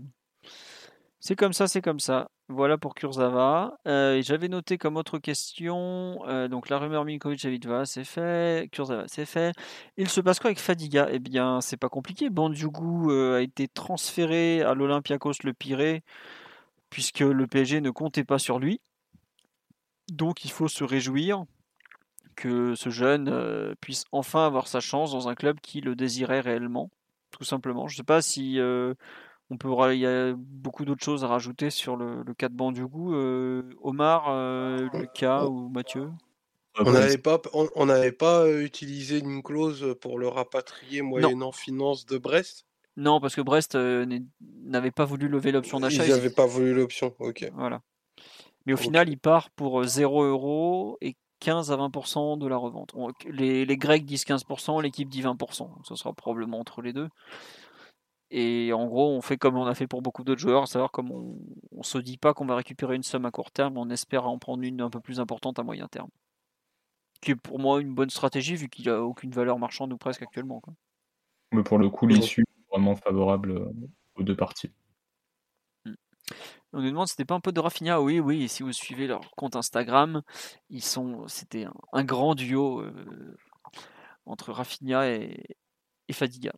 C'est 1.26 1.36
comme 1.36 1.54
ça, 1.54 1.66
c'est 1.68 1.80
comme 1.80 2.00
ça. 2.00 2.28
Voilà 2.48 2.76
pour 2.76 2.94
Kurzawa. 2.94 3.78
Euh, 3.88 4.20
j'avais 4.22 4.48
noté 4.48 4.76
comme 4.76 4.98
autre 4.98 5.18
question, 5.18 6.18
euh, 6.28 6.48
donc 6.48 6.68
la 6.68 6.78
rumeur 6.78 7.06
Milinkovic 7.06 7.46
à 7.66 7.86
c'est 7.86 8.04
fait, 8.04 8.68
Kurzawa 8.70 9.04
c'est 9.06 9.24
fait. 9.24 9.56
Il 9.96 10.10
se 10.10 10.20
passe 10.20 10.38
quoi 10.38 10.48
avec 10.48 10.60
Fadiga? 10.60 11.08
Eh 11.10 11.20
bien, 11.20 11.62
c'est 11.62 11.78
pas 11.78 11.88
compliqué. 11.88 12.28
Bandiougou 12.28 13.10
euh, 13.10 13.38
a 13.38 13.40
été 13.40 13.68
transféré 13.68 14.60
à 14.60 14.74
l'Olympiakos 14.74 15.32
le 15.44 15.54
Pirée, 15.54 16.02
puisque 16.90 17.20
le 17.20 17.46
PSG 17.46 17.80
ne 17.80 17.90
comptait 17.90 18.24
pas 18.24 18.38
sur 18.38 18.58
lui. 18.58 18.82
Donc 20.12 20.44
il 20.44 20.50
faut 20.50 20.68
se 20.68 20.84
réjouir 20.84 21.44
que 22.36 22.74
ce 22.74 22.90
jeune 22.90 23.74
puisse 23.80 24.04
enfin 24.12 24.44
avoir 24.44 24.68
sa 24.68 24.80
chance 24.80 25.12
dans 25.12 25.28
un 25.28 25.34
club 25.34 25.58
qui 25.60 25.80
le 25.80 25.96
désirait 25.96 26.40
réellement, 26.40 26.90
tout 27.30 27.44
simplement. 27.44 27.88
Je 27.88 27.94
ne 27.94 27.96
sais 27.96 28.02
pas 28.02 28.20
si 28.20 28.60
on 29.54 29.56
peut, 29.56 29.94
il 29.94 30.00
y 30.00 30.06
a 30.06 30.34
beaucoup 30.36 30.84
d'autres 30.84 31.04
choses 31.04 31.22
à 31.24 31.28
rajouter 31.28 31.70
sur 31.70 31.96
le, 31.96 32.22
le 32.22 32.34
cas 32.34 32.48
de 32.48 32.54
Bandiougou. 32.54 33.14
Euh, 33.14 33.62
Omar, 33.82 34.26
euh, 34.28 34.88
Lucas 34.92 35.46
ou 35.46 35.68
Mathieu? 35.68 36.10
On 36.78 36.90
n'avait 36.90 37.18
pas, 37.18 37.40
on, 37.52 37.86
pas 38.18 38.40
euh, 38.40 38.64
utilisé 38.64 39.20
une 39.20 39.42
clause 39.42 39.94
pour 40.00 40.18
le 40.18 40.26
rapatrier 40.26 41.02
moyennant 41.02 41.52
finance 41.52 42.04
de 42.04 42.18
Brest? 42.18 42.66
Non, 42.96 43.20
parce 43.20 43.36
que 43.36 43.40
Brest 43.40 43.76
n'avait 43.76 44.90
pas 44.90 45.04
voulu 45.04 45.28
lever 45.28 45.52
l'option 45.52 45.78
d'achat. 45.78 46.04
Ils 46.04 46.10
n'avaient 46.10 46.30
pas 46.30 46.46
voulu 46.46 46.74
l'option, 46.74 47.14
ok. 47.20 47.48
Voilà. 47.54 47.80
Mais 48.66 48.72
au 48.72 48.76
final, 48.76 49.08
il 49.08 49.18
part 49.18 49.50
pour 49.50 49.84
0 49.84 50.24
euros 50.24 50.98
et 51.00 51.16
15 51.40 51.70
à 51.70 51.76
20% 51.76 52.38
de 52.38 52.46
la 52.46 52.56
revente. 52.56 52.94
Les, 53.26 53.64
les 53.66 53.76
Grecs 53.76 54.04
disent 54.04 54.24
15%, 54.24 54.82
l'équipe 54.82 55.08
dit 55.08 55.22
20%. 55.22 55.68
Ce 55.84 55.94
sera 55.94 56.12
probablement 56.12 56.58
entre 56.58 56.82
les 56.82 56.92
deux. 56.92 57.08
Et 58.36 58.72
en 58.72 58.86
gros, 58.86 59.12
on 59.12 59.20
fait 59.20 59.36
comme 59.36 59.56
on 59.56 59.64
a 59.64 59.76
fait 59.76 59.86
pour 59.86 60.02
beaucoup 60.02 60.24
d'autres 60.24 60.40
joueurs, 60.40 60.64
à 60.64 60.66
savoir 60.66 60.90
comme 60.90 61.12
on 61.12 61.38
ne 61.70 61.82
se 61.84 61.98
dit 61.98 62.18
pas 62.18 62.34
qu'on 62.34 62.46
va 62.46 62.56
récupérer 62.56 62.96
une 62.96 63.04
somme 63.04 63.26
à 63.26 63.30
court 63.30 63.52
terme, 63.52 63.78
on 63.78 63.88
espère 63.90 64.26
en 64.26 64.40
prendre 64.40 64.64
une 64.64 64.80
un 64.80 64.90
peu 64.90 64.98
plus 64.98 65.20
importante 65.20 65.60
à 65.60 65.62
moyen 65.62 65.86
terme. 65.86 66.08
Qui 67.20 67.30
est 67.30 67.36
pour 67.36 67.60
moi 67.60 67.80
une 67.80 67.94
bonne 67.94 68.10
stratégie 68.10 68.56
vu 68.56 68.68
qu'il 68.68 68.86
n'a 68.86 69.00
aucune 69.00 69.30
valeur 69.30 69.60
marchande 69.60 69.92
ou 69.92 69.98
presque 69.98 70.22
actuellement. 70.22 70.60
Mais 71.52 71.62
pour 71.62 71.78
le 71.78 71.88
coup, 71.88 72.08
l'issue 72.08 72.40
est 72.40 72.70
vraiment 72.72 72.96
favorable 72.96 73.52
euh, 73.52 73.72
aux 74.16 74.24
deux 74.24 74.34
parties. 74.34 74.72
On 76.72 76.80
nous 76.80 76.90
demande 76.90 77.06
si 77.06 77.12
c'était 77.12 77.26
pas 77.26 77.36
un 77.36 77.40
peu 77.40 77.52
de 77.52 77.60
Rafinha. 77.60 78.00
Oui, 78.00 78.18
oui, 78.18 78.48
si 78.48 78.64
vous 78.64 78.72
suivez 78.72 79.06
leur 79.06 79.30
compte 79.36 79.54
Instagram, 79.54 80.22
ils 80.70 80.82
sont, 80.82 81.28
c'était 81.28 81.66
un, 81.92 82.02
grand 82.02 82.34
duo 82.34 82.80
euh, 82.80 83.36
entre 84.26 84.50
Rafinha 84.50 85.08
et, 85.08 85.40
et 86.08 86.12
Fadiga. 86.12 86.50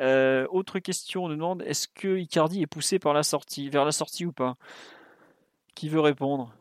Euh, 0.00 0.46
autre 0.50 0.78
question, 0.78 1.24
on 1.24 1.28
nous 1.28 1.36
demande 1.36 1.62
est-ce 1.62 1.88
que 1.88 2.18
Icardi 2.18 2.62
est 2.62 2.66
poussé 2.66 2.98
par 2.98 3.14
la 3.14 3.22
sortie, 3.22 3.68
vers 3.68 3.84
la 3.84 3.92
sortie 3.92 4.26
ou 4.26 4.32
pas? 4.32 4.56
Qui 5.74 5.88
veut 5.88 6.00
répondre? 6.00 6.54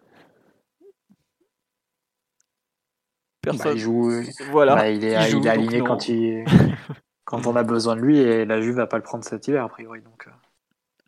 Personne. 3.42 3.64
Bah, 3.64 3.74
il 3.74 3.80
joue. 3.80 4.12
Voilà. 4.52 4.76
Bah, 4.76 4.90
il 4.90 5.04
est, 5.04 5.16
aligné 5.16 5.82
quand, 5.82 6.08
il... 6.08 6.46
quand 7.26 7.48
on 7.48 7.56
a 7.56 7.64
besoin 7.64 7.96
de 7.96 8.02
lui 8.02 8.18
et 8.18 8.46
la 8.46 8.62
Juve 8.62 8.76
va 8.76 8.88
pas 8.88 8.98
le 8.98 9.04
prendre 9.04 9.24
cet 9.24 9.48
hiver 9.48 9.64
a 9.64 9.70
priori. 9.70 10.02
Donc, 10.02 10.28
euh. 10.28 10.32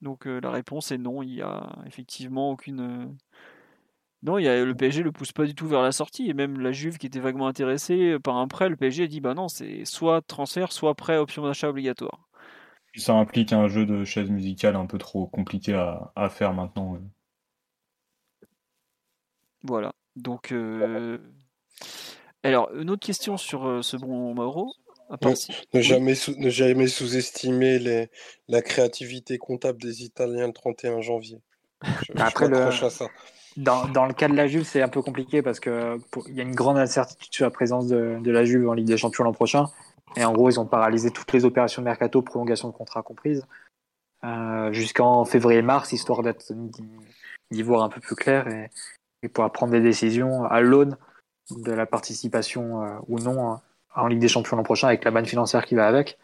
donc 0.01 0.27
euh, 0.27 0.39
la 0.41 0.51
réponse 0.51 0.91
est 0.91 0.97
non. 0.97 1.23
Il 1.23 1.33
y 1.33 1.41
a 1.41 1.75
effectivement 1.85 2.51
aucune. 2.51 3.15
Non, 4.23 4.39
il 4.39 4.45
y 4.45 4.48
a, 4.48 4.65
le 4.65 4.73
PSG 4.73 5.03
le 5.03 5.11
pousse 5.11 5.31
pas 5.31 5.45
du 5.45 5.53
tout 5.53 5.68
vers 5.68 5.81
la 5.81 5.91
sortie 5.91 6.30
et 6.30 6.34
même 6.34 6.60
la 6.60 6.72
Juve 6.72 6.98
qui 6.98 7.06
était 7.06 7.19
vaguement 7.19 7.48
intéressée 7.48 8.18
par 8.19 8.38
un 8.38 8.48
prêt, 8.48 8.68
le 8.68 8.76
PSG 8.76 9.03
a 9.03 9.07
dit 9.07 9.22
bah 9.22 9.35
non, 9.35 9.48
c'est 9.48 9.85
soit 9.85 10.22
transfert, 10.22 10.72
soit 10.72 10.95
prêt 10.95 11.18
option 11.18 11.44
d'achat 11.44 11.69
obligatoire. 11.69 12.27
Ça 12.95 13.14
implique 13.14 13.53
un 13.53 13.68
jeu 13.68 13.85
de 13.85 14.03
chaise 14.06 14.30
musicale 14.30 14.76
un 14.76 14.88
peu 14.88 14.98
trop 14.98 15.27
compliqué 15.27 15.73
à, 15.73 16.30
faire 16.30 16.53
maintenant. 16.53 16.99
Voilà. 19.64 19.94
Donc, 20.15 20.52
euh, 20.52 21.19
alors 22.41 22.72
une 22.73 22.89
autre 22.89 23.06
question 23.06 23.38
sur 23.38 23.68
euh, 23.68 23.81
ce 23.84 23.98
bon 23.98 24.34
Mauro. 24.34 24.73
Ne, 25.73 25.80
jamais 25.80 26.15
ne 26.38 26.49
jamais 26.49 26.88
sous-estimer 26.88 28.07
la 28.49 28.61
créativité 28.61 29.38
comptable 29.38 29.80
des 29.80 30.03
Italiens 30.03 30.48
le 30.48 30.53
31 30.53 31.02
janvier. 31.02 31.39
Après 32.18 32.49
le, 32.49 32.72
ça. 32.72 33.07
Dans, 33.57 33.88
dans, 33.88 34.05
le 34.05 34.13
cas 34.13 34.27
de 34.27 34.35
la 34.35 34.47
Juve, 34.47 34.63
c'est 34.63 34.84
un 34.84 34.88
peu 34.88 35.01
compliqué 35.01 35.41
parce 35.41 35.59
que 35.59 35.97
il 36.27 36.35
y 36.35 36.39
a 36.39 36.43
une 36.43 36.53
grande 36.53 36.77
incertitude 36.77 37.34
sur 37.34 37.45
la 37.45 37.49
présence 37.49 37.88
de, 37.88 38.19
de 38.21 38.31
la 38.31 38.45
Juve 38.45 38.69
en 38.69 38.73
Ligue 38.73 38.85
des 38.85 38.97
Champions 38.97 39.23
l'an 39.23 39.34
prochain. 39.34 39.65
Et 40.15 40.23
en 40.23 40.31
gros, 40.31 40.49
ils 40.49 40.59
ont 40.59 40.65
paralysé 40.65 41.09
toutes 41.09 41.34
les 41.34 41.43
opérations 41.43 41.81
de 41.81 41.85
mercato, 41.85 42.21
prolongation 42.21 42.69
de 42.69 42.73
contrat 42.73 43.01
comprises, 43.01 43.45
euh, 44.23 44.71
jusqu'en 44.71 45.25
février-mars, 45.25 45.91
histoire 45.91 46.21
d'y 47.51 47.63
voir 47.63 47.84
un 47.84 47.89
peu 47.89 47.99
plus 47.99 48.15
clair 48.15 48.47
et, 48.47 48.69
et, 49.23 49.27
pouvoir 49.27 49.51
prendre 49.51 49.71
des 49.71 49.81
décisions 49.81 50.45
à 50.45 50.61
l'aune 50.61 50.95
de 51.49 51.71
la 51.71 51.85
participation 51.85 52.84
euh, 52.84 52.95
ou 53.07 53.19
non 53.19 53.59
en 53.95 54.07
Ligue 54.07 54.19
des 54.19 54.27
Champions 54.27 54.55
l'an 54.55 54.63
prochain 54.63 54.88
avec 54.88 55.03
la 55.03 55.11
manne 55.11 55.25
financière 55.25 55.65
qui 55.65 55.73
va 55.75 55.88
avec. 55.88 56.19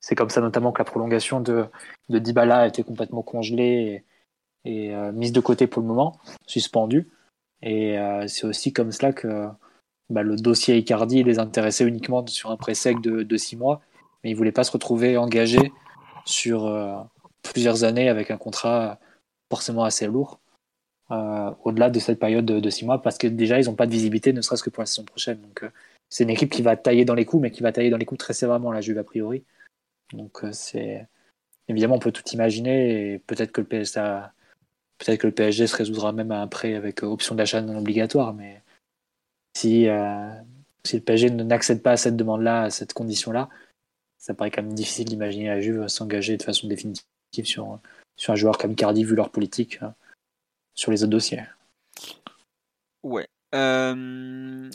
C'est 0.00 0.14
comme 0.14 0.30
ça 0.30 0.40
notamment 0.40 0.70
que 0.70 0.78
la 0.78 0.84
prolongation 0.84 1.40
de, 1.40 1.66
de 2.08 2.18
Dybala 2.18 2.58
a 2.58 2.66
été 2.68 2.84
complètement 2.84 3.22
congelée 3.22 4.04
est 4.66 5.12
mise 5.12 5.32
de 5.32 5.40
côté 5.40 5.66
pour 5.66 5.82
le 5.82 5.88
moment, 5.88 6.18
suspendue. 6.46 7.08
Et 7.62 7.96
c'est 8.28 8.46
aussi 8.46 8.72
comme 8.72 8.92
cela 8.92 9.12
que 9.12 9.48
bah, 10.10 10.22
le 10.22 10.36
dossier 10.36 10.76
Icardi 10.76 11.22
les 11.22 11.38
intéressait 11.38 11.84
uniquement 11.84 12.26
sur 12.26 12.50
un 12.50 12.56
prêt 12.56 12.74
sec 12.74 13.00
de, 13.00 13.22
de 13.22 13.36
six 13.36 13.56
mois, 13.56 13.80
mais 14.22 14.30
il 14.30 14.34
voulait 14.34 14.52
pas 14.52 14.64
se 14.64 14.72
retrouver 14.72 15.16
engagé 15.16 15.72
sur 16.24 16.70
plusieurs 17.42 17.84
années 17.84 18.08
avec 18.08 18.30
un 18.30 18.36
contrat 18.36 18.98
forcément 19.50 19.84
assez 19.84 20.06
lourd. 20.06 20.40
Euh, 21.12 21.52
au-delà 21.62 21.88
de 21.88 22.00
cette 22.00 22.18
période 22.18 22.44
de, 22.44 22.70
six 22.70 22.84
mois 22.84 23.00
parce 23.00 23.16
que 23.16 23.28
déjà 23.28 23.60
ils 23.60 23.66
n'ont 23.66 23.76
pas 23.76 23.86
de 23.86 23.92
visibilité 23.92 24.32
ne 24.32 24.40
serait-ce 24.40 24.64
que 24.64 24.70
pour 24.70 24.82
la 24.82 24.86
saison 24.86 25.04
prochaine 25.04 25.40
donc 25.40 25.62
euh, 25.62 25.70
c'est 26.08 26.24
une 26.24 26.30
équipe 26.30 26.50
qui 26.50 26.62
va 26.62 26.76
tailler 26.76 27.04
dans 27.04 27.14
les 27.14 27.24
coups 27.24 27.42
mais 27.42 27.52
qui 27.52 27.62
va 27.62 27.70
tailler 27.70 27.90
dans 27.90 27.96
les 27.96 28.04
coups 28.04 28.18
très 28.18 28.32
sévèrement 28.32 28.72
la 28.72 28.80
Juve 28.80 28.98
a 28.98 29.04
priori 29.04 29.44
donc 30.12 30.42
euh, 30.42 30.50
c'est 30.50 31.06
évidemment 31.68 31.94
on 31.94 32.00
peut 32.00 32.10
tout 32.10 32.28
imaginer 32.32 33.12
et 33.12 33.18
peut-être 33.20 33.52
que 33.52 33.60
le 33.60 33.68
PSG 33.68 34.00
peut-être 34.98 35.20
que 35.20 35.26
le 35.26 35.32
PSG 35.32 35.66
se 35.66 35.76
résoudra 35.76 36.12
même 36.12 36.32
à 36.32 36.40
un 36.40 36.46
prêt 36.46 36.74
avec 36.74 37.02
option 37.02 37.34
d'achat 37.34 37.60
non 37.60 37.78
obligatoire 37.78 38.34
mais 38.34 38.62
si 39.54 39.86
si 40.84 40.96
le 40.96 41.02
PSG 41.02 41.30
n'accède 41.30 41.82
pas 41.82 41.92
à 41.92 41.96
cette 41.96 42.16
demande-là 42.16 42.62
à 42.64 42.70
cette 42.70 42.92
condition-là 42.92 43.48
ça 44.18 44.34
paraît 44.34 44.50
quand 44.50 44.62
même 44.62 44.74
difficile 44.74 45.06
d'imaginer 45.06 45.48
la 45.48 45.60
Juve 45.60 45.88
s'engager 45.88 46.36
de 46.36 46.42
façon 46.42 46.68
définitive 46.68 47.04
sur 47.44 47.78
sur 48.16 48.32
un 48.32 48.36
joueur 48.36 48.58
comme 48.58 48.74
Cardi 48.74 49.04
vu 49.04 49.14
leur 49.14 49.30
politique 49.30 49.78
hein 49.82 49.94
sur 50.76 50.92
les 50.92 51.02
autres 51.02 51.10
dossiers. 51.10 51.42
Ouais. 53.02 53.26
Euh, 53.54 54.70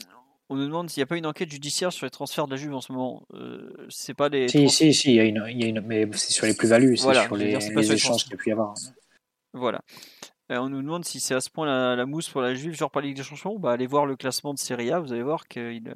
on 0.49 0.55
nous 0.55 0.65
demande 0.65 0.89
s'il 0.89 0.99
n'y 0.99 1.03
a 1.03 1.07
pas 1.07 1.17
une 1.17 1.25
enquête 1.25 1.49
judiciaire 1.49 1.93
sur 1.93 2.05
les 2.05 2.09
transferts 2.09 2.47
de 2.47 2.51
la 2.51 2.57
Juve 2.57 2.73
en 2.73 2.81
ce 2.81 2.91
moment. 2.91 3.23
Euh, 3.33 3.71
c'est 3.89 4.13
pas 4.13 4.29
des. 4.29 4.49
Si, 4.49 4.69
si, 4.69 4.93
si, 4.93 5.11
il 5.11 5.15
y 5.15 5.19
a 5.19 5.23
une, 5.23 5.45
il 5.49 5.61
y 5.61 5.63
a 5.63 5.67
une 5.67 5.81
mais 5.81 6.07
c'est 6.13 6.33
sur 6.33 6.45
les 6.45 6.53
plus-values, 6.53 6.97
c'est 6.97 7.13
sur 7.13 7.35
les, 7.37 7.57
les 7.57 7.91
échanges 7.93 8.23
qu'il 8.23 8.31
y 8.31 8.35
a 8.35 8.37
pu 8.37 8.49
y 8.49 8.51
avoir. 8.51 8.73
Voilà. 9.53 9.81
Euh, 10.51 10.59
on 10.59 10.69
nous 10.69 10.81
demande 10.81 11.05
si 11.05 11.19
c'est 11.19 11.33
à 11.33 11.41
ce 11.41 11.49
point 11.49 11.65
la, 11.65 11.95
la, 11.95 12.05
mousse 12.05 12.29
pour 12.29 12.41
la 12.41 12.53
Juve, 12.53 12.73
genre 12.73 12.91
par 12.91 13.01
Ligue 13.01 13.15
des 13.15 13.23
Champions. 13.23 13.57
Bah, 13.57 13.71
allez 13.71 13.87
voir 13.87 14.05
le 14.05 14.15
classement 14.15 14.53
de 14.53 14.59
Serie 14.59 14.91
A, 14.91 14.99
vous 14.99 15.13
allez 15.13 15.23
voir 15.23 15.47
qu'ils 15.47 15.93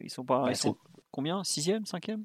ils 0.00 0.10
sont 0.10 0.24
pas. 0.24 0.46
ils 0.48 0.56
sont, 0.56 0.76
combien? 1.10 1.44
Sixième? 1.44 1.84
Cinquième? 1.86 2.24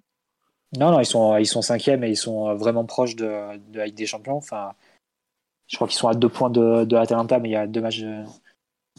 Non, 0.77 0.91
non, 0.91 0.99
ils 0.99 1.05
sont, 1.05 1.37
ils 1.37 1.45
sont 1.45 1.61
cinquième 1.61 2.03
et 2.03 2.09
ils 2.09 2.17
sont 2.17 2.53
vraiment 2.55 2.85
proches 2.85 3.15
de, 3.15 3.57
de 3.57 3.77
la 3.77 3.85
Ligue 3.85 3.95
des 3.95 4.05
Champions. 4.05 4.37
Enfin, 4.37 4.73
je 5.67 5.75
crois 5.75 5.87
qu'ils 5.87 5.97
sont 5.97 6.07
à 6.07 6.15
deux 6.15 6.29
points 6.29 6.49
de, 6.49 6.85
de 6.85 6.95
l'Atalanta, 6.95 7.39
mais 7.39 7.49
il 7.49 7.53
y 7.53 7.57
a 7.57 7.67
deux 7.67 7.81
matchs 7.81 8.03
euh, 8.03 8.23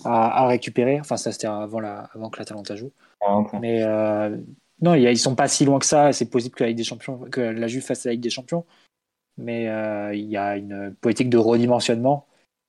à, 0.04 0.44
à 0.44 0.46
récupérer. 0.46 1.00
Enfin, 1.00 1.16
ça, 1.16 1.32
c'était 1.32 1.46
avant, 1.46 1.80
la, 1.80 2.10
avant 2.14 2.30
que 2.30 2.38
l'Atalanta 2.38 2.76
joue. 2.76 2.92
Ah, 3.20 3.42
mais 3.60 3.82
euh, 3.82 4.36
non, 4.80 4.94
ils 4.94 5.18
sont 5.18 5.34
pas 5.34 5.48
si 5.48 5.64
loin 5.64 5.78
que 5.78 5.86
ça. 5.86 6.12
C'est 6.12 6.30
possible 6.30 6.54
que 6.54 6.64
la, 6.64 6.68
Ligue 6.68 6.78
des 6.78 6.84
Champions, 6.84 7.18
que 7.30 7.40
la 7.40 7.66
Juve 7.68 7.82
fasse 7.82 8.04
la 8.04 8.12
Ligue 8.12 8.20
des 8.20 8.30
Champions. 8.30 8.64
Mais 9.38 9.68
euh, 9.68 10.14
il 10.14 10.26
y 10.26 10.36
a 10.36 10.56
une 10.56 10.94
politique 11.00 11.30
de 11.30 11.38
redimensionnement 11.38 12.26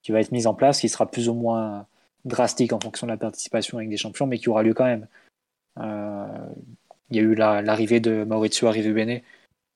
qui 0.07 0.13
va 0.13 0.21
être 0.21 0.31
mise 0.31 0.47
en 0.47 0.53
place, 0.53 0.79
qui 0.79 0.88
sera 0.88 1.05
plus 1.05 1.27
ou 1.27 1.34
moins 1.34 1.85
drastique 2.23 2.71
en 2.71 2.79
fonction 2.79 3.07
de 3.07 3.11
la 3.11 3.17
participation 3.17 3.77
avec 3.77 3.89
des 3.89 3.97
champions, 3.97 4.25
mais 4.25 4.38
qui 4.38 4.47
aura 4.47 4.63
lieu 4.63 4.73
quand 4.73 4.85
même. 4.85 5.05
Euh, 5.81 6.47
il 7.09 7.17
y 7.17 7.19
a 7.19 7.23
eu 7.23 7.35
l'arrivée 7.35 7.99
de 7.99 8.23
Maurizio 8.23 8.69
Arrivebene 8.69 9.19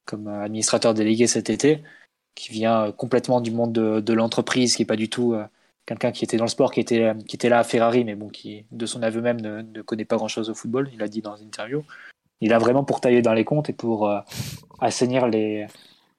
comme 0.06 0.30
administrateur 0.30 0.94
délégué 0.94 1.28
cet 1.28 1.50
été 1.50 1.84
qui 2.34 2.54
vient 2.54 2.86
euh, 2.86 2.92
complètement 2.94 3.42
du 3.42 3.52
monde 3.52 3.74
de, 3.74 4.14
l'entreprise, 4.14 4.78
qui 4.78 4.84
est 4.84 4.86
pas 4.86 4.96
du 4.96 5.10
tout 5.10 5.34
euh, 5.34 5.44
quelqu'un 5.86 6.14
qui 6.14 6.24
était 6.24 6.38
dans 6.38 6.46
le 6.46 6.50
sport, 6.50 6.72
qui 6.72 6.80
était, 6.80 7.12
qui 7.28 7.36
était 7.36 7.50
là 7.50 7.60
à 7.60 7.66
Ferrari, 7.66 8.06
mais 8.06 8.16
bon, 8.16 8.30
qui, 8.30 8.64
de 8.72 8.86
son 8.86 9.04
aveu 9.04 9.20
même, 9.20 9.42
ne, 9.42 9.82
connaît 9.82 10.06
pas 10.06 10.16
grand-chose 10.16 10.50
au 10.50 10.54
football. 10.54 10.90
Il 10.94 11.00
l'a 11.00 11.10
dit 11.10 11.22
dans 11.22 11.36
une 11.36 11.48
interview. 11.48 11.84
Il 12.40 12.54
a 12.54 12.58
vraiment 12.58 12.86
pour 12.86 13.02
tailler 13.02 13.22
dans 13.22 13.34
les 13.34 13.44
comptes 13.44 13.70
et 13.70 13.74
pour 13.74 14.10
assainir 14.80 15.28
les, 15.28 15.68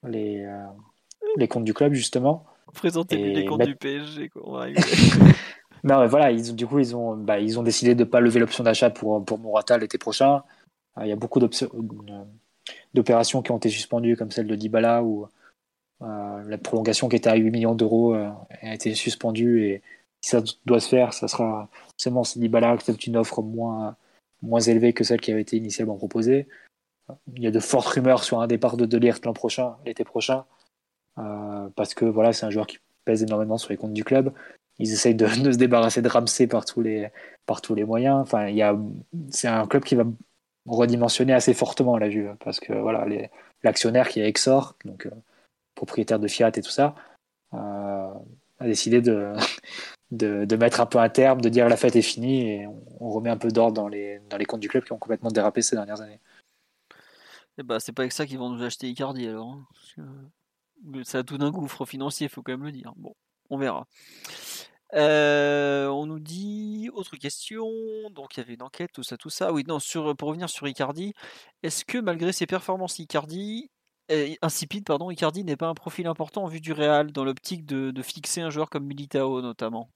les 0.05 1.48
comptes 1.48 1.64
du 1.64 1.72
club, 1.72 1.94
justement. 1.94 2.44
Présentez-lui 2.74 3.35
les 3.35 3.44
comptes 3.44 3.65
du 3.65 3.77
PSG, 3.77 4.28
quoi. 4.28 4.66
non, 5.85 6.01
mais 6.01 6.07
voilà, 6.07 6.31
ils, 6.31 6.55
du 6.55 6.66
coup, 6.66 6.78
ils 6.78 6.97
ont, 6.97 7.16
bah, 7.16 7.39
ils 7.39 7.59
ont 7.59 7.62
décidé 7.62 7.94
de 7.94 8.05
ne 8.05 8.09
pas 8.09 8.20
lever 8.20 8.40
l'option 8.40 8.65
d'achat 8.65 8.90
pour, 8.90 9.24
pour 9.24 9.39
Morata 9.39 9.77
l'été 9.78 9.99
prochain. 9.99 10.43
Il 11.01 11.07
y 11.07 11.12
a 11.12 11.16
beaucoup 11.16 11.40
d'opérations 12.94 13.43
qui 13.43 13.51
ont 13.51 13.57
été 13.57 13.69
suspendues, 13.70 14.16
comme 14.16 14.31
celle 14.31 14.47
de 14.47 14.55
Dybala, 14.55 15.03
ou 15.03 15.27
euh, 16.03 16.43
la 16.47 16.59
prolongation 16.59 17.09
qui 17.09 17.16
était 17.16 17.31
à 17.31 17.36
8 17.36 17.51
millions 17.51 17.74
d'euros 17.74 18.15
euh, 18.15 18.28
a 18.62 18.74
été 18.74 18.94
suspendue 18.94 19.65
et 19.65 19.82
si 20.20 20.31
ça 20.31 20.43
doit 20.66 20.81
se 20.81 20.89
faire, 20.89 21.12
ça 21.12 21.28
sera 21.28 21.69
seulement 21.97 22.24
si 22.24 22.39
Dybala 22.39 22.70
accepte 22.70 23.07
une 23.07 23.16
offre 23.16 23.43
moins, 23.43 23.97
moins 24.40 24.61
élevée 24.61 24.93
que 24.93 25.05
celle 25.05 25.20
qui 25.20 25.32
avait 25.32 25.43
été 25.43 25.57
initialement 25.57 25.97
proposée. 25.97 26.49
Il 27.35 27.43
y 27.43 27.47
a 27.47 27.51
de 27.51 27.61
fortes 27.61 27.89
rumeurs 27.89 28.24
sur 28.24 28.40
un 28.40 28.47
départ 28.47 28.77
de 28.77 28.86
Delirte 28.86 29.27
l'an 29.27 29.32
prochain, 29.32 29.77
l'été 29.85 30.05
prochain, 30.05 30.39
euh, 30.39 30.61
parce 31.16 31.94
que 31.94 32.05
voilà, 32.05 32.32
c'est 32.32 32.47
un 32.47 32.51
joueur 32.51 32.66
qui 32.66 32.78
pèse 33.05 33.22
énormément 33.22 33.59
sur 33.59 33.70
les 33.70 33.76
comptes 33.76 33.93
du 33.93 34.05
club. 34.05 34.32
Ils 34.78 34.93
essayent 34.93 35.14
de, 35.14 35.26
de 35.43 35.52
se 35.52 35.59
débarrasser 35.59 36.02
de 36.02 36.09
Ramsey 36.09 36.47
par 36.47 36.64
tous 36.64 36.80
les, 36.80 37.10
par 37.47 37.60
tous 37.60 37.74
les 37.74 37.84
moyens. 37.84 38.16
Enfin, 38.20 38.48
c'est 39.30 39.48
un 39.48 39.66
club 39.66 39.84
qui 39.84 39.94
va 39.94 40.05
redimensionner 40.66 41.32
assez 41.32 41.55
fortement 41.55 41.98
la 41.98 42.10
Juve, 42.10 42.36
parce 42.44 42.60
que 42.60 42.72
voilà, 42.72 43.06
l'actionnaire 43.62 44.09
qui 44.09 44.20
est 44.20 44.28
Exor, 44.28 44.76
donc 44.84 45.09
propriétaire 45.74 46.18
de 46.18 46.28
Fiat 46.28 46.52
et 46.55 46.62
tout 46.62 46.70
ça, 46.70 46.94
euh, 47.55 48.12
a 48.60 48.64
décidé 48.64 49.01
de, 49.01 49.34
de, 50.10 50.56
mettre 50.56 50.80
un 50.80 50.86
peu 50.86 50.98
un 50.98 51.09
terme, 51.09 51.40
de 51.40 51.48
dire 51.48 51.68
la 51.68 51.76
fête 51.76 51.97
est 51.97 52.02
finie 52.02 52.48
et 52.48 52.68
on, 53.01 53.10
remet 53.10 53.30
un 53.30 53.36
peu 53.36 53.48
d'ordre 53.48 53.74
dans 53.74 53.89
les, 53.89 54.20
dans 54.30 54.36
les 54.36 54.44
comptes 54.44 54.60
du 54.60 54.68
club 54.68 54.84
qui 54.84 54.93
ont 54.93 54.98
complètement 54.98 55.30
dérapé 55.30 55.62
ces 55.62 55.76
dernières 55.76 56.01
années. 56.01 56.20
Et 57.59 57.60
eh 57.60 57.62
bah, 57.64 57.80
c'est 57.80 57.93
pas 57.93 58.02
avec 58.02 58.12
ça 58.12 58.24
qu'ils 58.24 58.39
vont 58.39 58.48
nous 58.48 58.62
acheter 58.62 58.89
Icardi 58.89 59.28
alors. 59.28 59.59
Hein, 59.98 60.06
ça 61.05 61.19
a 61.19 61.23
tout 61.23 61.39
d'un 61.39 61.51
gouffre 61.51 61.85
financier, 61.85 62.29
faut 62.29 62.43
quand 62.43 62.53
même 62.53 62.65
le 62.65 62.73
dire. 62.73 62.93
Bon, 62.97 63.15
on 63.51 63.59
verra. 63.59 63.87
Euh, 64.95 65.87
on 65.89 66.07
nous 66.07 66.21
dit 66.21 66.91
autre 66.93 67.17
question. 67.17 67.67
Donc 68.11 68.37
il 68.37 68.41
y 68.41 68.43
avait 68.43 68.55
une 68.55 68.63
enquête, 68.63 68.91
tout 68.93 69.03
ça, 69.03 69.17
tout 69.17 69.31
ça. 69.31 69.53
Oui, 69.53 69.65
non. 69.67 69.79
Sur, 69.79 70.17
pour 70.17 70.29
revenir 70.29 70.51
sur 70.51 70.69
Icardi, 70.69 71.15
est-ce 71.63 71.85
que 71.85 71.99
malgré 71.99 72.33
ses 72.33 72.47
performances 72.47 72.99
Icardi, 72.99 73.71
pardon, 74.85 75.11
Icardi 75.11 75.45
n'est 75.45 75.57
pas 75.57 75.69
un 75.69 75.75
profil 75.75 76.07
important 76.07 76.45
en 76.45 76.49
vue 76.49 76.61
du 76.61 76.73
Real, 76.73 77.13
dans 77.13 77.25
l'optique 77.25 77.65
de, 77.65 78.03
fixer 78.03 78.41
un 78.43 78.51
joueur 78.51 78.69
comme 78.71 78.85
Militao 78.85 79.41
notamment? 79.41 79.91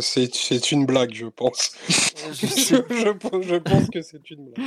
C'est 0.00 0.72
une 0.72 0.86
blague, 0.86 1.12
je 1.14 1.26
pense. 1.26 1.76
je, 1.88 2.46
je, 2.46 2.76
je, 2.92 3.56
pense 3.56 3.88
que 3.90 4.02
c'est 4.02 4.30
une 4.30 4.50
blague. 4.50 4.66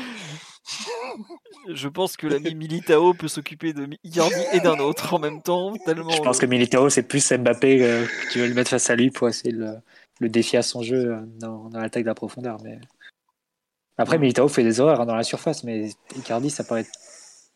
je 1.67 1.87
pense 1.87 2.17
que 2.17 2.27
l'ami 2.27 2.55
Militao 2.55 3.13
peut 3.13 3.27
s'occuper 3.27 3.73
de 3.73 3.87
Icardi 4.03 4.35
et 4.53 4.59
d'un 4.59 4.79
autre 4.79 5.13
en 5.13 5.19
même 5.19 5.41
temps. 5.41 5.73
Tellement 5.85 6.09
je 6.09 6.21
pense 6.21 6.39
que 6.39 6.45
Militao, 6.45 6.89
c'est 6.89 7.03
plus 7.03 7.31
Mbappé 7.31 7.83
euh, 7.83 8.05
qui 8.31 8.39
veut 8.39 8.47
le 8.47 8.53
mettre 8.53 8.71
face 8.71 8.89
à 8.89 8.95
lui 8.95 9.11
pour 9.11 9.27
essayer 9.29 9.51
de 9.51 9.59
le, 9.59 9.75
le 10.19 10.29
défier 10.29 10.59
à 10.59 10.63
son 10.63 10.81
jeu 10.81 11.13
euh, 11.13 11.21
dans, 11.39 11.69
dans 11.69 11.79
l'attaque 11.79 12.03
de 12.03 12.09
la 12.09 12.15
profondeur. 12.15 12.57
Mais... 12.63 12.79
Après, 13.97 14.17
Militao 14.17 14.47
fait 14.47 14.63
des 14.63 14.79
erreurs 14.79 15.01
hein, 15.01 15.05
dans 15.05 15.15
la 15.15 15.23
surface, 15.23 15.63
mais 15.63 15.89
Icardi, 16.15 16.49
ça 16.49 16.63
paraît 16.63 16.85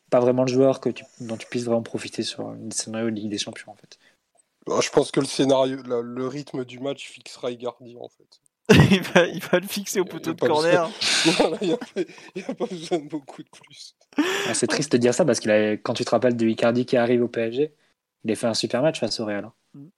pas 0.09 0.19
vraiment 0.19 0.43
le 0.43 0.51
joueur 0.51 0.79
que 0.79 0.89
tu, 0.89 1.03
dont 1.19 1.37
tu 1.37 1.47
puisses 1.47 1.65
vraiment 1.65 1.81
profiter 1.81 2.23
sur 2.23 2.53
une 2.53 2.71
scénario 2.71 3.09
de 3.09 3.15
Ligue 3.15 3.29
des 3.29 3.37
Champions 3.37 3.71
en 3.71 3.75
fait. 3.75 3.97
Bah, 4.67 4.79
je 4.81 4.89
pense 4.89 5.11
que 5.11 5.19
le 5.19 5.25
scénario, 5.25 5.77
le, 5.83 6.01
le 6.01 6.27
rythme 6.27 6.65
du 6.65 6.79
match 6.79 7.07
fixera 7.09 7.51
Icardi 7.51 7.95
en 7.99 8.09
fait. 8.09 8.41
il, 8.91 9.01
va, 9.01 9.25
il, 9.25 9.39
va, 9.39 9.59
le 9.59 9.67
fixer 9.67 10.01
au 10.01 10.05
poteau 10.05 10.33
de 10.33 10.39
corner. 10.39 10.89
il 11.61 11.67
n'y 11.67 11.73
a, 11.73 12.49
a, 12.49 12.53
pas 12.53 12.65
besoin 12.65 12.99
de 12.99 13.07
beaucoup 13.07 13.41
de 13.41 13.49
plus. 13.49 13.95
Ah, 14.45 14.53
c'est 14.53 14.67
triste 14.67 14.91
de 14.91 14.97
dire 14.97 15.13
ça 15.13 15.23
parce 15.23 15.39
que 15.39 15.75
quand 15.75 15.93
tu 15.93 16.03
te 16.03 16.09
rappelles 16.09 16.35
de 16.35 16.45
Icardi 16.45 16.85
qui 16.85 16.97
arrive 16.97 17.23
au 17.23 17.29
PSG, 17.29 17.73
il 18.25 18.31
a 18.31 18.35
fait 18.35 18.47
un 18.47 18.53
super 18.53 18.81
match 18.81 18.99
face 18.99 19.21
au 19.21 19.25
Real. 19.25 19.45
Hein. 19.45 19.53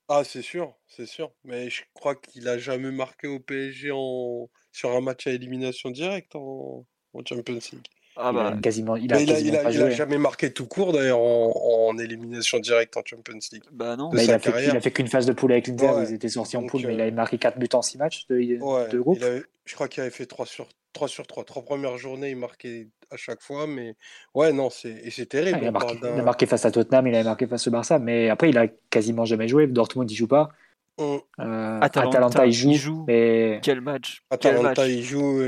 Ah, 0.08 0.24
c'est 0.24 0.44
sûr, 0.44 0.76
c'est 0.86 1.08
sûr. 1.08 1.32
Mais 1.44 1.72
je 1.72 1.82
crois 1.96 2.16
qu'il 2.16 2.48
a 2.48 2.60
jamais 2.60 2.92
marqué 2.92 3.28
au 3.28 3.40
PSG 3.40 3.90
en... 3.92 4.50
sur 4.72 4.92
un 4.92 5.02
match 5.02 5.26
à 5.26 5.32
élimination 5.32 5.90
directe 5.90 6.36
en, 6.36 6.86
en 7.14 7.26
Champions 7.26 7.60
League. 7.72 7.88
Ah 8.22 8.34
bah. 8.34 8.50
il 8.52 8.58
a 8.58 8.62
quasiment, 8.62 8.96
il 8.98 9.14
a, 9.14 9.22
il 9.22 9.32
a, 9.32 9.40
il 9.40 9.56
a, 9.56 9.72
il 9.72 9.82
a 9.82 9.90
jamais 9.92 10.18
marqué 10.18 10.52
tout 10.52 10.68
court 10.68 10.92
d'ailleurs 10.92 11.20
en, 11.20 11.88
en, 11.90 11.98
élimination 11.98 12.60
directe 12.60 12.98
en 12.98 13.02
Champions 13.06 13.40
League. 13.52 13.64
Bah 13.72 13.96
non. 13.96 14.10
Bah, 14.10 14.22
il, 14.22 14.32
a 14.32 14.40
fait, 14.40 14.52
il, 14.66 14.76
a 14.76 14.82
fait, 14.82 14.92
qu'une 14.92 15.08
phase 15.08 15.26
de 15.26 15.32
poule 15.32 15.54
avec 15.54 15.68
l'Inter, 15.68 15.86
ouais. 15.86 16.04
ils 16.10 16.14
étaient 16.14 16.28
sortis 16.28 16.58
en 16.58 16.66
poule, 16.66 16.82
euh... 16.84 16.88
mais 16.88 16.96
il 16.96 17.02
avait 17.02 17.12
marqué 17.12 17.38
4 17.38 17.58
buts 17.58 17.70
en 17.74 17.82
6 17.82 17.98
matchs 17.98 18.28
de, 18.28 18.36
ouais, 18.36 18.90
de 18.90 19.00
groupe. 19.00 19.22
Avait, 19.24 19.44
je 19.66 19.76
crois 19.76 19.88
qu'il 19.88 20.02
avait 20.02 20.12
fait 20.12 20.26
3 20.26 20.46
sur 20.46 20.68
3 20.94 21.08
sur 21.08 21.26
3. 21.28 21.46
Trois 21.46 21.64
premières 21.64 21.98
journées, 21.98 22.32
il 22.32 22.38
marquait 22.38 22.88
à 23.12 23.18
chaque 23.18 23.42
fois, 23.42 23.68
mais 23.68 23.96
ouais, 24.34 24.52
non, 24.52 24.70
c'est 24.70 24.90
et 24.90 25.12
c'est 25.12 25.28
terrible. 25.28 25.58
Ah, 25.62 25.64
il, 25.64 25.68
a 25.68 25.72
marqué, 25.72 25.98
il, 26.02 26.08
a 26.08 26.24
marqué, 26.24 26.46
face 26.46 26.66
à 26.66 26.72
Tottenham, 26.72 27.08
il 27.08 27.16
a 27.16 27.24
marqué 27.24 27.48
face 27.48 27.68
au 27.68 27.72
Barça, 27.72 28.00
mais 28.00 28.30
après, 28.30 28.50
il 28.50 28.58
a 28.58 28.68
quasiment 28.90 29.26
jamais 29.26 29.48
joué. 29.48 29.68
Dortmund, 29.68 30.10
il 30.12 30.16
joue 30.16 30.28
pas. 30.28 30.50
Mm. 30.98 31.04
Euh, 31.40 31.80
Atalanta, 31.82 32.18
Atalanta, 32.18 32.46
il 32.46 32.54
joue. 32.54 32.70
Il 32.70 32.78
joue. 32.78 33.06
Mais... 33.08 33.60
Quel 33.64 33.82
match 33.82 34.24
Atalanta, 34.30 34.74
Quel 34.74 34.84
match 34.84 34.94
il 34.94 35.04
joue. 35.04 35.42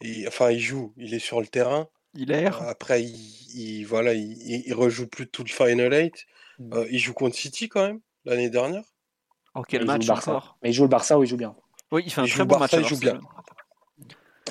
Et, 0.00 0.26
enfin, 0.28 0.50
il 0.50 0.60
joue. 0.60 0.92
Il 0.96 1.14
est 1.14 1.18
sur 1.18 1.40
le 1.40 1.46
terrain. 1.46 1.88
Il 2.14 2.30
erre. 2.30 2.62
Après, 2.62 3.02
il, 3.02 3.16
il 3.54 3.84
voilà, 3.84 4.12
il, 4.14 4.66
il, 4.66 4.74
rejoue 4.74 5.06
plus 5.06 5.26
tout 5.26 5.44
le 5.44 5.50
Final 5.50 5.92
8. 5.92 6.26
Mmh. 6.58 6.74
Euh, 6.74 6.86
il 6.90 6.98
joue 6.98 7.14
contre 7.14 7.36
City 7.36 7.68
quand 7.68 7.86
même, 7.86 8.00
l'année 8.24 8.50
dernière. 8.50 8.84
Oh, 9.54 9.62
quel 9.66 9.82
il 9.82 9.86
match 9.86 10.08
encore 10.08 10.58
Mais 10.62 10.70
il 10.70 10.72
joue 10.72 10.82
le 10.82 10.88
Barça 10.88 11.18
ou 11.18 11.24
il 11.24 11.28
joue 11.28 11.36
bien? 11.36 11.54
Oui, 11.90 12.02
il 12.06 12.12
fait 12.12 12.20
un 12.20 12.26
très 12.26 12.44
bon 12.44 12.58
Barça, 12.58 12.76
match. 12.78 12.86
Il 12.90 12.94
joue 12.94 13.00
bien. 13.00 13.20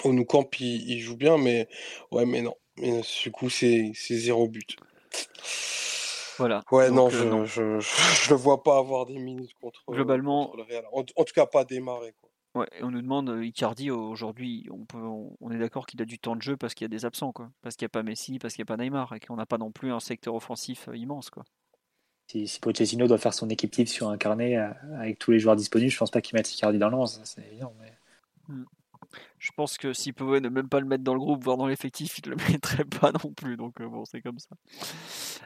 Au 0.04 0.14
Nou 0.14 0.26
Camp, 0.26 0.50
il, 0.60 0.90
il, 0.90 1.00
joue 1.00 1.16
bien, 1.16 1.38
mais 1.38 1.68
ouais, 2.12 2.26
mais 2.26 2.42
non. 2.42 2.56
Mais 2.78 3.02
du 3.24 3.32
coup, 3.32 3.50
c'est 3.50 3.94
zéro 4.10 4.48
but. 4.48 4.76
Voilà. 6.38 6.64
Ouais, 6.72 6.90
non, 6.90 7.08
euh, 7.08 7.10
je, 7.12 7.24
non. 7.24 7.46
je, 7.46 7.80
je, 7.80 8.30
le 8.32 8.36
vois 8.36 8.64
pas 8.64 8.80
avoir 8.80 9.06
des 9.06 9.20
minutes 9.20 9.54
contre, 9.62 9.84
Globalement- 9.88 10.48
contre 10.48 10.58
le 10.58 10.64
Real. 10.64 10.86
En, 10.92 11.02
en 11.02 11.24
tout 11.24 11.34
cas, 11.36 11.46
pas 11.46 11.66
démarrer. 11.66 12.16
Quoi. 12.20 12.31
Ouais, 12.54 12.68
et 12.78 12.84
on 12.84 12.92
nous 12.92 13.02
demande 13.02 13.30
euh, 13.30 13.46
Icardi 13.46 13.92
aujourd'hui, 13.92 14.68
on 14.72 14.84
peut, 14.84 14.98
on, 14.98 15.52
est 15.52 15.58
d'accord 15.58 15.86
qu'il 15.86 16.02
a 16.02 16.06
du 16.06 16.20
temps 16.20 16.36
de 16.36 16.42
jeu 16.42 16.58
parce 16.58 16.74
qu'il 16.74 16.84
y 16.84 16.90
a 16.90 16.90
des 16.90 17.06
absents, 17.06 17.32
quoi. 17.32 17.50
Parce 17.62 17.78
qu'il 17.78 17.86
n'y 17.86 17.92
a 17.92 17.96
pas 17.96 18.04
Messi, 18.04 18.40
parce 18.40 18.54
qu'il 18.54 18.64
n'y 18.64 18.70
a 18.70 18.76
pas 18.76 18.84
Neymar, 18.84 19.14
et 19.14 19.22
qu'on 19.22 19.38
n'a 19.38 19.46
pas 19.46 19.58
non 19.58 19.72
plus 19.72 19.94
un 19.94 20.02
secteur 20.02 20.36
offensif 20.36 20.90
euh, 20.90 20.98
immense, 20.98 21.30
quoi. 21.30 21.44
Si, 22.28 22.48
si 22.48 22.60
Pochettino 22.60 23.08
doit 23.08 23.18
faire 23.18 23.34
son 23.34 23.50
équipe 23.50 23.72
type 23.72 23.88
sur 23.88 24.10
un 24.10 24.18
carnet 24.18 24.58
euh, 24.58 24.70
avec 24.98 25.18
tous 25.18 25.32
les 25.32 25.40
joueurs 25.40 25.56
disponibles, 25.56 25.92
je 25.92 25.98
pense 25.98 26.12
pas 26.12 26.22
qu'il 26.22 26.36
mette 26.36 26.54
Icardi 26.54 26.78
dans 26.78 26.90
le 26.90 26.98
11, 26.98 27.12
ça, 27.12 27.22
c'est 27.26 27.48
évident. 27.48 27.74
mais- 27.80 27.98
Je 29.38 29.52
pense 29.56 29.78
que 29.78 29.94
s'il 29.94 30.14
pouvait 30.14 30.42
ne 30.42 30.50
même 30.50 30.68
pas 30.68 30.82
le 30.82 30.86
mettre 30.86 31.04
dans 31.04 31.14
le 31.14 31.20
groupe, 31.20 31.44
voire 31.44 31.58
dans 31.58 31.68
l'effectif, 31.68 32.20
il 32.20 32.30
ne 32.30 32.36
le 32.36 32.38
mettrait 32.60 32.86
pas 32.86 33.14
non 33.24 33.32
plus. 33.34 33.56
Donc 33.56 33.80
euh, 33.80 33.88
bon, 33.88 34.04
c'est 34.04 34.22
comme 34.22 34.40
ça. 34.40 34.56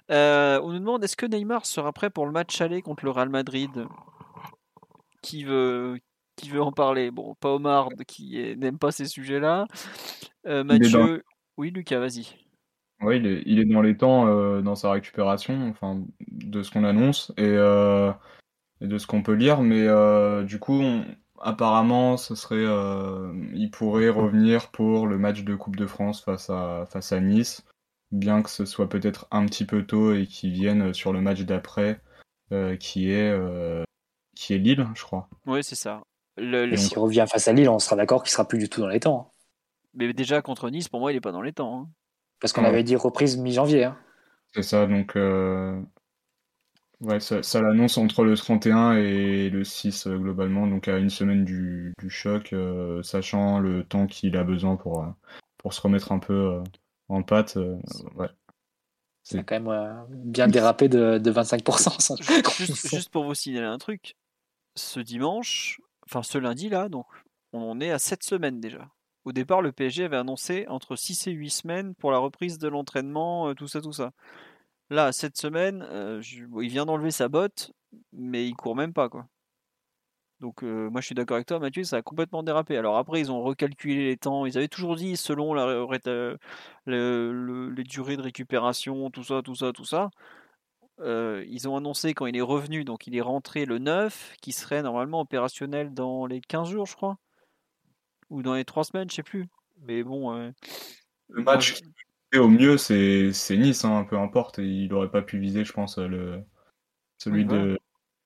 Euh, 0.09 0.59
on 0.63 0.71
nous 0.71 0.79
demande 0.79 1.03
est-ce 1.03 1.15
que 1.15 1.27
Neymar 1.27 1.67
sera 1.67 1.93
prêt 1.93 2.09
pour 2.09 2.25
le 2.25 2.31
match 2.31 2.61
aller 2.61 2.81
contre 2.81 3.05
le 3.05 3.11
Real 3.11 3.29
Madrid? 3.29 3.85
Qui 5.21 5.43
veut, 5.43 5.99
qui 6.35 6.49
veut 6.49 6.61
en 6.61 6.71
parler 6.71 7.11
Bon, 7.11 7.35
pas 7.35 7.53
Omar 7.53 7.89
qui 8.07 8.55
n'aime 8.57 8.77
pas 8.77 8.91
ces 8.91 9.05
sujets-là. 9.05 9.67
Euh, 10.45 10.63
dans- 10.63 10.75
Mathieu, 10.79 11.23
oui, 11.57 11.71
Lucas, 11.71 11.99
vas-y. 11.99 12.27
Oui, 13.01 13.17
il 13.17 13.27
est, 13.27 13.43
il 13.45 13.59
est 13.59 13.65
dans 13.65 13.81
les 13.81 13.97
temps 13.97 14.27
euh, 14.27 14.61
dans 14.61 14.75
sa 14.75 14.91
récupération, 14.91 15.67
enfin, 15.69 16.01
de 16.31 16.63
ce 16.63 16.71
qu'on 16.71 16.83
annonce 16.85 17.31
et, 17.37 17.43
euh, 17.43 18.11
et 18.81 18.87
de 18.87 18.97
ce 18.97 19.05
qu'on 19.07 19.21
peut 19.21 19.33
lire, 19.33 19.61
mais 19.61 19.85
du 20.45 20.59
coup, 20.59 20.79
on- 20.81 21.05
apparemment, 21.41 22.15
ce 22.17 22.33
serait, 22.35 22.63
il 23.53 23.69
pourrait 23.71 24.09
revenir 24.09 24.71
pour 24.71 25.07
le 25.07 25.17
match 25.17 25.43
de 25.43 25.55
Coupe 25.55 25.75
de 25.75 25.85
France 25.85 26.23
face 26.23 26.49
à, 26.49 26.85
face 26.89 27.11
à 27.11 27.19
Nice, 27.19 27.65
bien 28.11 28.41
que 28.41 28.49
ce 28.49 28.65
soit 28.65 28.87
peut-être 28.87 29.27
un 29.31 29.45
petit 29.45 29.65
peu 29.65 29.85
tôt 29.85 30.13
et 30.13 30.25
qu'il 30.25 30.51
vienne 30.53 30.93
sur 30.93 31.11
le 31.11 31.19
match 31.21 31.41
d'après, 31.41 31.99
qui 32.79 33.09
est, 33.11 33.37
qui 34.35 34.53
est 34.53 34.57
Lille, 34.57 34.87
je 34.95 35.03
crois. 35.03 35.27
Oui, 35.45 35.63
c'est 35.63 35.75
ça. 35.75 36.01
Le- 36.37 36.75
s'il 36.75 36.99
revient 36.99 37.25
face 37.29 37.47
à 37.47 37.53
Lille, 37.53 37.69
on 37.69 37.79
sera 37.79 37.95
d'accord 37.95 38.23
qu'il 38.23 38.31
sera 38.31 38.47
plus 38.47 38.57
du 38.59 38.69
tout 38.69 38.81
dans 38.81 38.87
les 38.87 38.99
temps. 38.99 39.29
hein. 39.31 39.31
Mais 39.93 40.11
déjà 40.13 40.41
contre 40.41 40.69
Nice, 40.69 40.89
pour 40.89 40.99
moi, 40.99 41.11
il 41.11 41.15
n'est 41.15 41.21
pas 41.21 41.31
dans 41.31 41.41
les 41.41 41.53
temps. 41.53 41.79
hein. 41.81 41.89
Parce 42.41 42.51
qu'on 42.51 42.63
Ouais. 42.63 42.67
avait 42.67 42.83
dit 42.83 42.95
reprise 42.97 43.37
mi-janvier. 43.37 43.85
hein. 43.85 43.97
C'est 44.53 44.61
ça, 44.63 44.85
donc 44.87 45.15
euh, 45.15 45.81
ouais, 47.01 47.19
ça, 47.19 47.43
ça 47.43 47.61
l'annonce 47.61 47.97
entre 47.97 48.23
le 48.23 48.35
31 48.35 48.93
et 48.93 49.49
le 49.49 49.63
6 49.63 50.07
euh, 50.07 50.17
globalement, 50.17 50.67
donc 50.67 50.87
à 50.87 50.97
une 50.97 51.09
semaine 51.09 51.45
du, 51.45 51.93
du 51.99 52.09
choc, 52.09 52.51
euh, 52.53 53.01
sachant 53.03 53.59
le 53.59 53.83
temps 53.83 54.07
qu'il 54.07 54.35
a 54.37 54.43
besoin 54.43 54.75
pour, 54.75 55.03
euh, 55.03 55.07
pour 55.57 55.73
se 55.73 55.81
remettre 55.81 56.11
un 56.11 56.19
peu 56.19 56.33
euh, 56.33 56.63
en 57.09 57.23
pâte. 57.23 57.57
euh, 57.57 57.77
ouais. 58.15 58.29
Ça 59.23 59.39
a 59.39 59.43
quand 59.43 59.55
même 59.55 59.67
euh, 59.69 59.93
bien 60.09 60.47
dérapé 60.47 60.87
de, 60.87 61.17
de 61.17 61.31
25%. 61.31 61.99
ça. 61.99 62.15
juste, 62.57 62.87
juste 62.89 63.09
pour 63.09 63.23
vous 63.25 63.33
signaler 63.33 63.65
un 63.65 63.77
truc, 63.79 64.15
ce 64.75 64.99
dimanche, 64.99 65.81
enfin 66.09 66.23
ce 66.23 66.37
lundi 66.37 66.69
là, 66.69 66.89
donc 66.89 67.05
on 67.53 67.61
en 67.61 67.79
est 67.79 67.91
à 67.91 67.99
7 67.99 68.23
semaines 68.23 68.59
déjà. 68.59 68.89
Au 69.25 69.31
départ, 69.31 69.61
le 69.61 69.71
PSG 69.71 70.05
avait 70.05 70.17
annoncé 70.17 70.65
entre 70.67 70.95
6 70.95 71.27
et 71.27 71.31
8 71.31 71.49
semaines 71.49 71.95
pour 71.95 72.11
la 72.11 72.19
reprise 72.19 72.59
de 72.59 72.67
l'entraînement, 72.67 73.49
euh, 73.49 73.53
tout 73.55 73.67
ça, 73.67 73.81
tout 73.81 73.93
ça. 73.93 74.11
Là, 74.89 75.11
7 75.11 75.37
semaines, 75.37 75.83
euh, 75.89 76.21
il 76.61 76.69
vient 76.69 76.85
d'enlever 76.85 77.11
sa 77.11 77.27
botte, 77.29 77.71
mais 78.13 78.47
il 78.47 78.55
court 78.55 78.75
même 78.75 78.93
pas, 78.93 79.09
quoi. 79.09 79.27
Donc, 80.41 80.63
euh, 80.63 80.89
moi, 80.89 81.01
je 81.01 81.05
suis 81.07 81.15
d'accord 81.15 81.35
avec 81.35 81.47
toi, 81.47 81.59
Mathieu, 81.59 81.83
ça 81.83 81.97
a 81.97 82.01
complètement 82.01 82.43
dérapé. 82.43 82.77
Alors 82.77 82.97
après, 82.97 83.19
ils 83.21 83.31
ont 83.31 83.41
recalculé 83.41 84.05
les 84.05 84.17
temps. 84.17 84.45
Ils 84.45 84.57
avaient 84.57 84.67
toujours 84.67 84.95
dit, 84.95 85.15
selon 85.17 85.53
le- 85.53 85.85
les 87.71 87.83
durées 87.83 88.17
de 88.17 88.21
récupération, 88.21 89.09
tout 89.11 89.23
ça, 89.23 89.41
tout 89.43 89.55
ça, 89.55 89.71
tout 89.71 89.85
ça. 89.85 90.09
Euh, 90.99 91.43
ils 91.49 91.67
ont 91.67 91.75
annoncé 91.75 92.13
quand 92.13 92.25
il 92.25 92.37
est 92.37 92.41
revenu, 92.41 92.83
donc 92.85 93.07
il 93.07 93.15
est 93.15 93.21
rentré 93.21 93.65
le 93.65 93.79
9, 93.79 94.33
qui 94.41 94.51
serait 94.53 94.81
normalement 94.81 95.19
opérationnel 95.21 95.93
dans 95.93 96.25
les 96.25 96.39
15 96.41 96.69
jours, 96.69 96.85
je 96.85 96.95
crois. 96.95 97.17
Ou 98.29 98.41
dans 98.41 98.53
les 98.55 98.65
3 98.65 98.83
semaines, 98.85 99.09
je 99.09 99.15
sais 99.15 99.23
plus. 99.23 99.47
Mais 99.81 100.03
bon. 100.03 100.33
euh, 100.35 100.51
Le 101.29 101.43
match 101.43 101.75
je- 101.79 102.37
Et 102.37 102.39
au 102.39 102.47
mieux, 102.47 102.77
c'est 102.77 103.31
c'est 103.33 103.57
Nice, 103.57 103.83
hein, 103.85 104.05
peu 104.09 104.17
importe. 104.17 104.59
Et 104.59 104.65
il 104.65 104.93
aurait 104.93 105.11
pas 105.11 105.21
pu 105.21 105.37
viser, 105.39 105.63
je 105.65 105.73
pense, 105.73 105.97
le, 105.97 106.41
celui 107.17 107.45
de, 107.45 107.79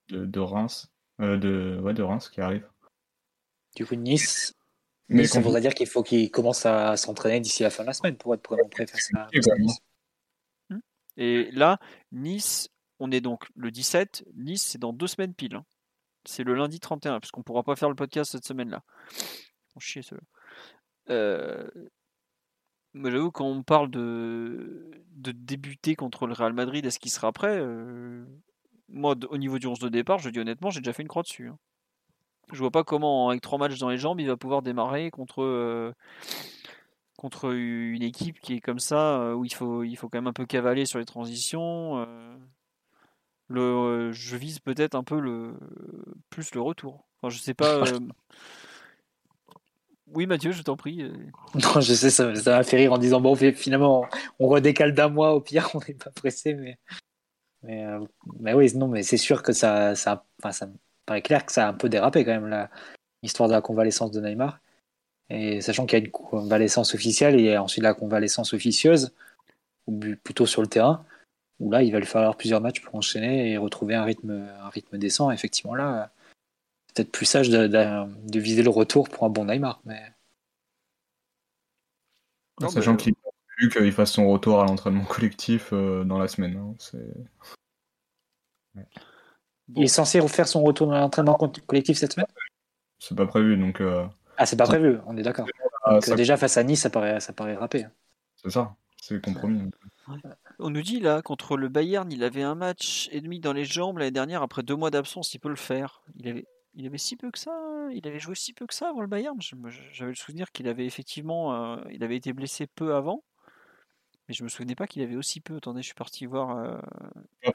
de, 0.10 0.26
de 0.26 0.40
Reims. 0.40 0.92
Euh, 1.22 1.38
de, 1.38 1.80
ouais, 1.82 1.94
de 1.94 2.02
Reims 2.04 2.30
qui 2.30 2.40
arrive. 2.40 2.66
Du 3.76 3.86
coup, 3.86 3.96
Nice, 3.96 4.54
Mais 5.10 5.24
Nice, 5.24 5.38
voudrait 5.38 5.60
dire 5.62 5.74
qu'il 5.74 5.88
faut 5.88 6.02
qu'il 6.02 6.32
commence 6.32 6.66
à 6.66 6.96
s'entraîner 6.98 7.40
d'ici 7.40 7.64
la 7.64 7.70
fin 7.70 7.84
de 7.84 7.88
la 7.88 7.94
semaine 7.94 8.16
pour 8.16 8.34
être 8.34 8.48
vraiment 8.48 8.70
prêt 8.70 8.88
face 8.88 9.10
à. 9.16 9.28
Nice. 9.34 9.80
Et 11.20 11.52
là, 11.52 11.78
Nice, 12.12 12.70
on 13.00 13.12
est 13.12 13.22
donc 13.22 13.46
le 13.56 13.70
17. 13.72 14.24
Nice, 14.36 14.66
c'est 14.66 14.78
dans 14.80 14.94
deux 14.94 15.06
semaines 15.08 15.34
pile. 15.36 15.56
hein. 15.56 15.66
C'est 16.26 16.44
le 16.44 16.54
lundi 16.56 16.80
31, 16.80 17.20
parce 17.20 17.30
qu'on 17.32 17.44
pourra 17.44 17.64
pas 17.64 17.76
faire 17.76 17.90
le 17.90 17.96
podcast 17.96 18.32
cette 18.32 18.46
semaine-là. 18.46 18.82
On 19.76 19.80
chier 19.80 20.02
ceux 20.02 20.20
Euh... 21.10 21.70
Moi, 22.94 23.12
j'avoue, 23.12 23.32
quand 23.32 23.46
on 23.46 23.62
parle 23.64 23.92
de... 23.92 24.90
de 25.12 25.32
débuter 25.32 25.96
contre 25.96 26.26
le 26.26 26.34
Real 26.34 26.54
Madrid, 26.54 26.86
est-ce 26.86 27.00
qu'il 27.00 27.12
sera 27.12 27.32
prêt 27.32 27.60
Euh, 27.60 28.26
Moi, 28.88 29.16
au 29.30 29.38
niveau 29.38 29.60
du 29.60 29.68
11 29.68 29.80
de 29.80 29.90
départ, 29.90 30.18
je 30.20 30.30
dis 30.30 30.40
honnêtement, 30.40 30.70
j'ai 30.72 30.80
déjà 30.80 30.94
fait 30.94 31.04
une 31.04 31.08
croix 31.10 31.24
dessus. 31.24 31.50
hein. 31.50 31.58
Je 32.52 32.58
vois 32.58 32.72
pas 32.72 32.84
comment, 32.84 33.30
avec 33.30 33.42
trois 33.42 33.60
matchs 33.60 33.78
dans 33.78 33.90
les 33.90 33.98
jambes, 34.00 34.20
il 34.20 34.28
va 34.28 34.38
pouvoir 34.38 34.64
démarrer 34.64 35.12
contre, 35.12 35.44
euh, 35.44 35.94
contre 37.20 37.52
une 37.52 38.02
équipe 38.02 38.40
qui 38.40 38.56
est 38.56 38.62
comme 38.62 38.80
ça, 38.80 39.20
euh, 39.20 39.34
où 39.34 39.44
il 39.44 39.54
faut, 39.54 39.84
il 39.84 39.98
faut 39.98 40.08
quand 40.08 40.20
même 40.20 40.28
un 40.28 40.34
peu 40.34 40.46
cavaler 40.46 40.86
sur 40.86 41.00
les 41.00 41.06
transitions. 41.06 42.00
euh. 42.00 42.38
Le, 43.50 43.62
euh, 43.62 44.12
je 44.14 44.38
vise 44.38 44.60
peut-être 44.60 44.96
un 44.96 45.04
peu 45.04 45.20
le, 45.20 45.54
plus 46.30 46.54
le 46.54 46.62
retour. 46.62 47.04
Enfin, 47.18 47.30
je 47.30 47.40
sais 47.40 47.54
pas. 47.54 47.84
Oui, 50.12 50.26
Mathieu, 50.26 50.52
je 50.52 50.64
t'en 50.64 50.76
prie. 50.76 51.04
Non, 51.54 51.82
je 51.82 51.94
sais, 51.94 52.10
ça 52.10 52.34
ça 52.34 52.58
m'a 52.58 52.64
fait 52.64 52.78
rire 52.78 52.94
en 52.94 52.98
disant 52.98 53.22
bon, 53.22 53.36
finalement, 53.36 54.08
on 54.40 54.48
redécale 54.48 54.96
d'un 54.96 55.08
mois 55.08 55.36
au 55.36 55.40
pire, 55.40 55.70
on 55.76 55.80
n'est 55.88 55.94
pas 55.94 56.10
pressé, 56.10 56.56
mais. 56.56 56.80
Mais, 57.62 57.86
euh, 57.86 58.00
mais 58.40 58.56
oui, 58.56 58.74
non, 58.76 58.88
mais 58.88 59.04
c'est 59.04 59.18
sûr 59.18 59.44
que 59.44 59.54
ça, 59.54 59.94
ça, 59.94 60.26
enfin, 60.40 60.52
ça 60.52 60.66
me 60.66 60.74
paraît 61.06 61.22
clair 61.22 61.46
que 61.46 61.52
ça 61.52 61.68
a 61.68 61.70
un 61.70 61.76
peu 61.76 61.90
dérapé 61.90 62.26
quand 62.26 62.42
même, 62.42 62.68
l'histoire 63.22 63.50
de 63.50 63.54
la 63.54 63.62
convalescence 63.62 64.10
de 64.10 64.20
Neymar. 64.20 64.60
Et 65.30 65.62
sachant 65.62 65.86
qu'il 65.86 66.00
y 66.00 66.02
a 66.02 66.06
une 66.06 66.12
convalescence 66.12 66.96
officielle 66.96 67.40
et 67.40 67.58
ensuite 67.58 67.84
la 67.84 67.94
convalescence 67.94 68.54
officieuse, 68.54 69.14
ou 69.88 70.00
plutôt 70.24 70.46
sur 70.46 70.62
le 70.62 70.68
terrain, 70.68 71.06
où 71.60 71.72
là, 71.72 71.84
il 71.84 71.92
va 71.92 72.00
lui 72.00 72.06
falloir 72.06 72.36
plusieurs 72.38 72.62
matchs 72.62 72.82
pour 72.82 72.96
enchaîner 72.96 73.52
et 73.52 73.58
retrouver 73.58 73.96
un 73.96 74.04
rythme, 74.04 74.32
un 74.32 74.70
rythme 74.70 74.98
décent. 74.98 75.30
Effectivement, 75.32 75.76
là, 75.76 76.12
c'est 76.88 76.96
peut-être 76.96 77.12
plus 77.12 77.26
sage 77.26 77.50
de, 77.50 77.68
de- 77.68 78.06
de 78.32 78.40
viser 78.40 78.64
le 78.64 78.70
retour 78.70 79.10
pour 79.10 79.24
un 79.26 79.30
bon 79.30 79.46
Neymar. 79.46 79.82
Mais... 79.86 80.02
Non, 82.62 82.70
Sachant 82.70 82.94
mais- 82.94 82.98
qu'il 82.98 83.14
a 83.14 83.30
prévu 83.56 83.70
qu'il 83.72 83.92
fasse 83.92 84.12
son 84.14 84.30
retour 84.30 84.62
à 84.62 84.66
l'entraînement 84.66 85.06
collectif 85.06 85.70
euh, 85.74 86.04
dans 86.04 86.18
la 86.18 86.28
semaine. 86.28 86.58
hein. 86.58 86.76
C'est- 86.80 87.16
Il 89.76 89.84
est 89.84 89.88
censé 89.88 90.20
refaire 90.20 90.48
son 90.48 90.64
retour 90.64 90.88
dans 90.88 90.98
l'entraînement 90.98 91.36
co- 91.36 91.52
collectif 91.68 91.98
cette 91.98 92.14
semaine? 92.14 92.26
C'est 93.00 93.16
pas 93.16 93.28
prévu, 93.28 93.56
donc 93.58 93.82
euh, 93.82 94.06
Ah, 94.42 94.46
c'est 94.46 94.56
pas 94.56 94.66
prévu, 94.66 94.98
on 95.06 95.18
est 95.18 95.22
d'accord. 95.22 95.48
Donc, 95.90 96.06
ça- 96.06 96.16
déjà, 96.16 96.38
face 96.38 96.56
à 96.56 96.64
Nice, 96.64 96.82
ça 96.82 96.90
paraît, 96.90 97.20
ça 97.20 97.34
paraît 97.34 97.56
râpé. 97.56 97.86
c'est 98.38 98.50
ça, 98.50 98.74
c'est 99.02 99.14
le 99.16 99.20
compromis. 99.20 99.70
On 100.60 100.70
nous 100.70 100.82
dit 100.82 101.02
là, 101.02 101.22
contre 101.22 101.58
le 101.58 101.68
Bayern, 101.68 102.10
il 102.10 102.24
avait 102.24 102.42
un 102.42 102.56
match 102.56 103.10
et 103.12 103.20
demi 103.20 103.42
dans 103.42 103.52
les 103.52 103.66
jambes 103.66 103.98
l'année 103.98 104.12
dernière, 104.12 104.42
après 104.42 104.64
deux 104.64 104.78
mois 104.78 104.92
d'absence, 104.92 105.34
il 105.34 105.40
peut 105.40 105.50
le 105.50 105.58
faire. 105.58 106.02
Il 106.16 106.30
avait, 106.30 106.46
il 106.74 106.86
avait 106.86 106.98
si 106.98 107.18
peu 107.18 107.30
que 107.32 107.38
ça, 107.38 107.52
il 107.94 108.08
avait 108.08 108.20
joué 108.20 108.34
si 108.34 108.54
peu 108.54 108.66
que 108.66 108.74
ça 108.74 108.90
avant 108.90 109.02
le 109.02 109.08
Bayern. 109.08 109.38
J'avais 109.92 110.12
le 110.12 110.16
souvenir 110.16 110.52
qu'il 110.54 110.70
avait 110.70 110.86
effectivement, 110.86 111.76
euh, 111.76 111.82
il 111.92 112.02
avait 112.02 112.16
été 112.16 112.32
blessé 112.32 112.66
peu 112.66 112.96
avant, 112.96 113.24
mais 114.30 114.34
je 114.34 114.44
me 114.46 114.50
souvenais 114.50 114.76
pas 114.76 114.88
qu'il 114.88 115.02
avait 115.02 115.18
aussi 115.18 115.42
peu. 115.42 115.58
Attendez, 115.58 115.82
je 115.82 115.88
suis 115.88 115.96
parti 115.96 116.26
voir. 116.26 116.58
euh, 116.58 116.78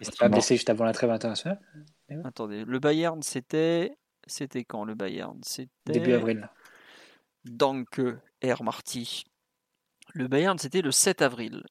Il 0.01 0.05
s'était 0.05 0.19
pas 0.19 0.28
blessé 0.28 0.56
juste 0.56 0.69
avant 0.69 0.85
la 0.85 0.93
trêve 0.93 1.11
internationale, 1.11 1.61
Attendez, 2.24 2.65
le 2.65 2.78
Bayern, 2.78 3.23
c'était, 3.23 3.97
c'était 4.27 4.65
quand 4.65 4.85
le 4.85 4.94
Bayern? 4.94 5.39
C'était 5.43 5.70
début 5.86 6.12
avril. 6.12 6.48
Danke, 7.44 8.00
Air 8.40 8.62
Marty. 8.62 9.24
Le 10.12 10.28
Bayern, 10.28 10.58
c'était 10.58 10.82
le 10.82 10.90
7 10.90 11.22
avril. 11.22 11.62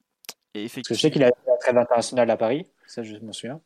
Et 0.56 0.64
Parce 0.66 0.74
que 0.74 0.94
je 0.94 0.94
effectivement, 0.94 0.98
sais 1.00 1.12
qu'il 1.12 1.24
a 1.24 1.28
fait 1.28 1.34
la 1.48 1.58
trêve 1.58 1.78
internationale 1.78 2.30
à 2.30 2.38
Paris, 2.38 2.68
ça 2.88 3.02
je 3.04 3.16
m'en 3.18 3.32
souviens. 3.34 3.60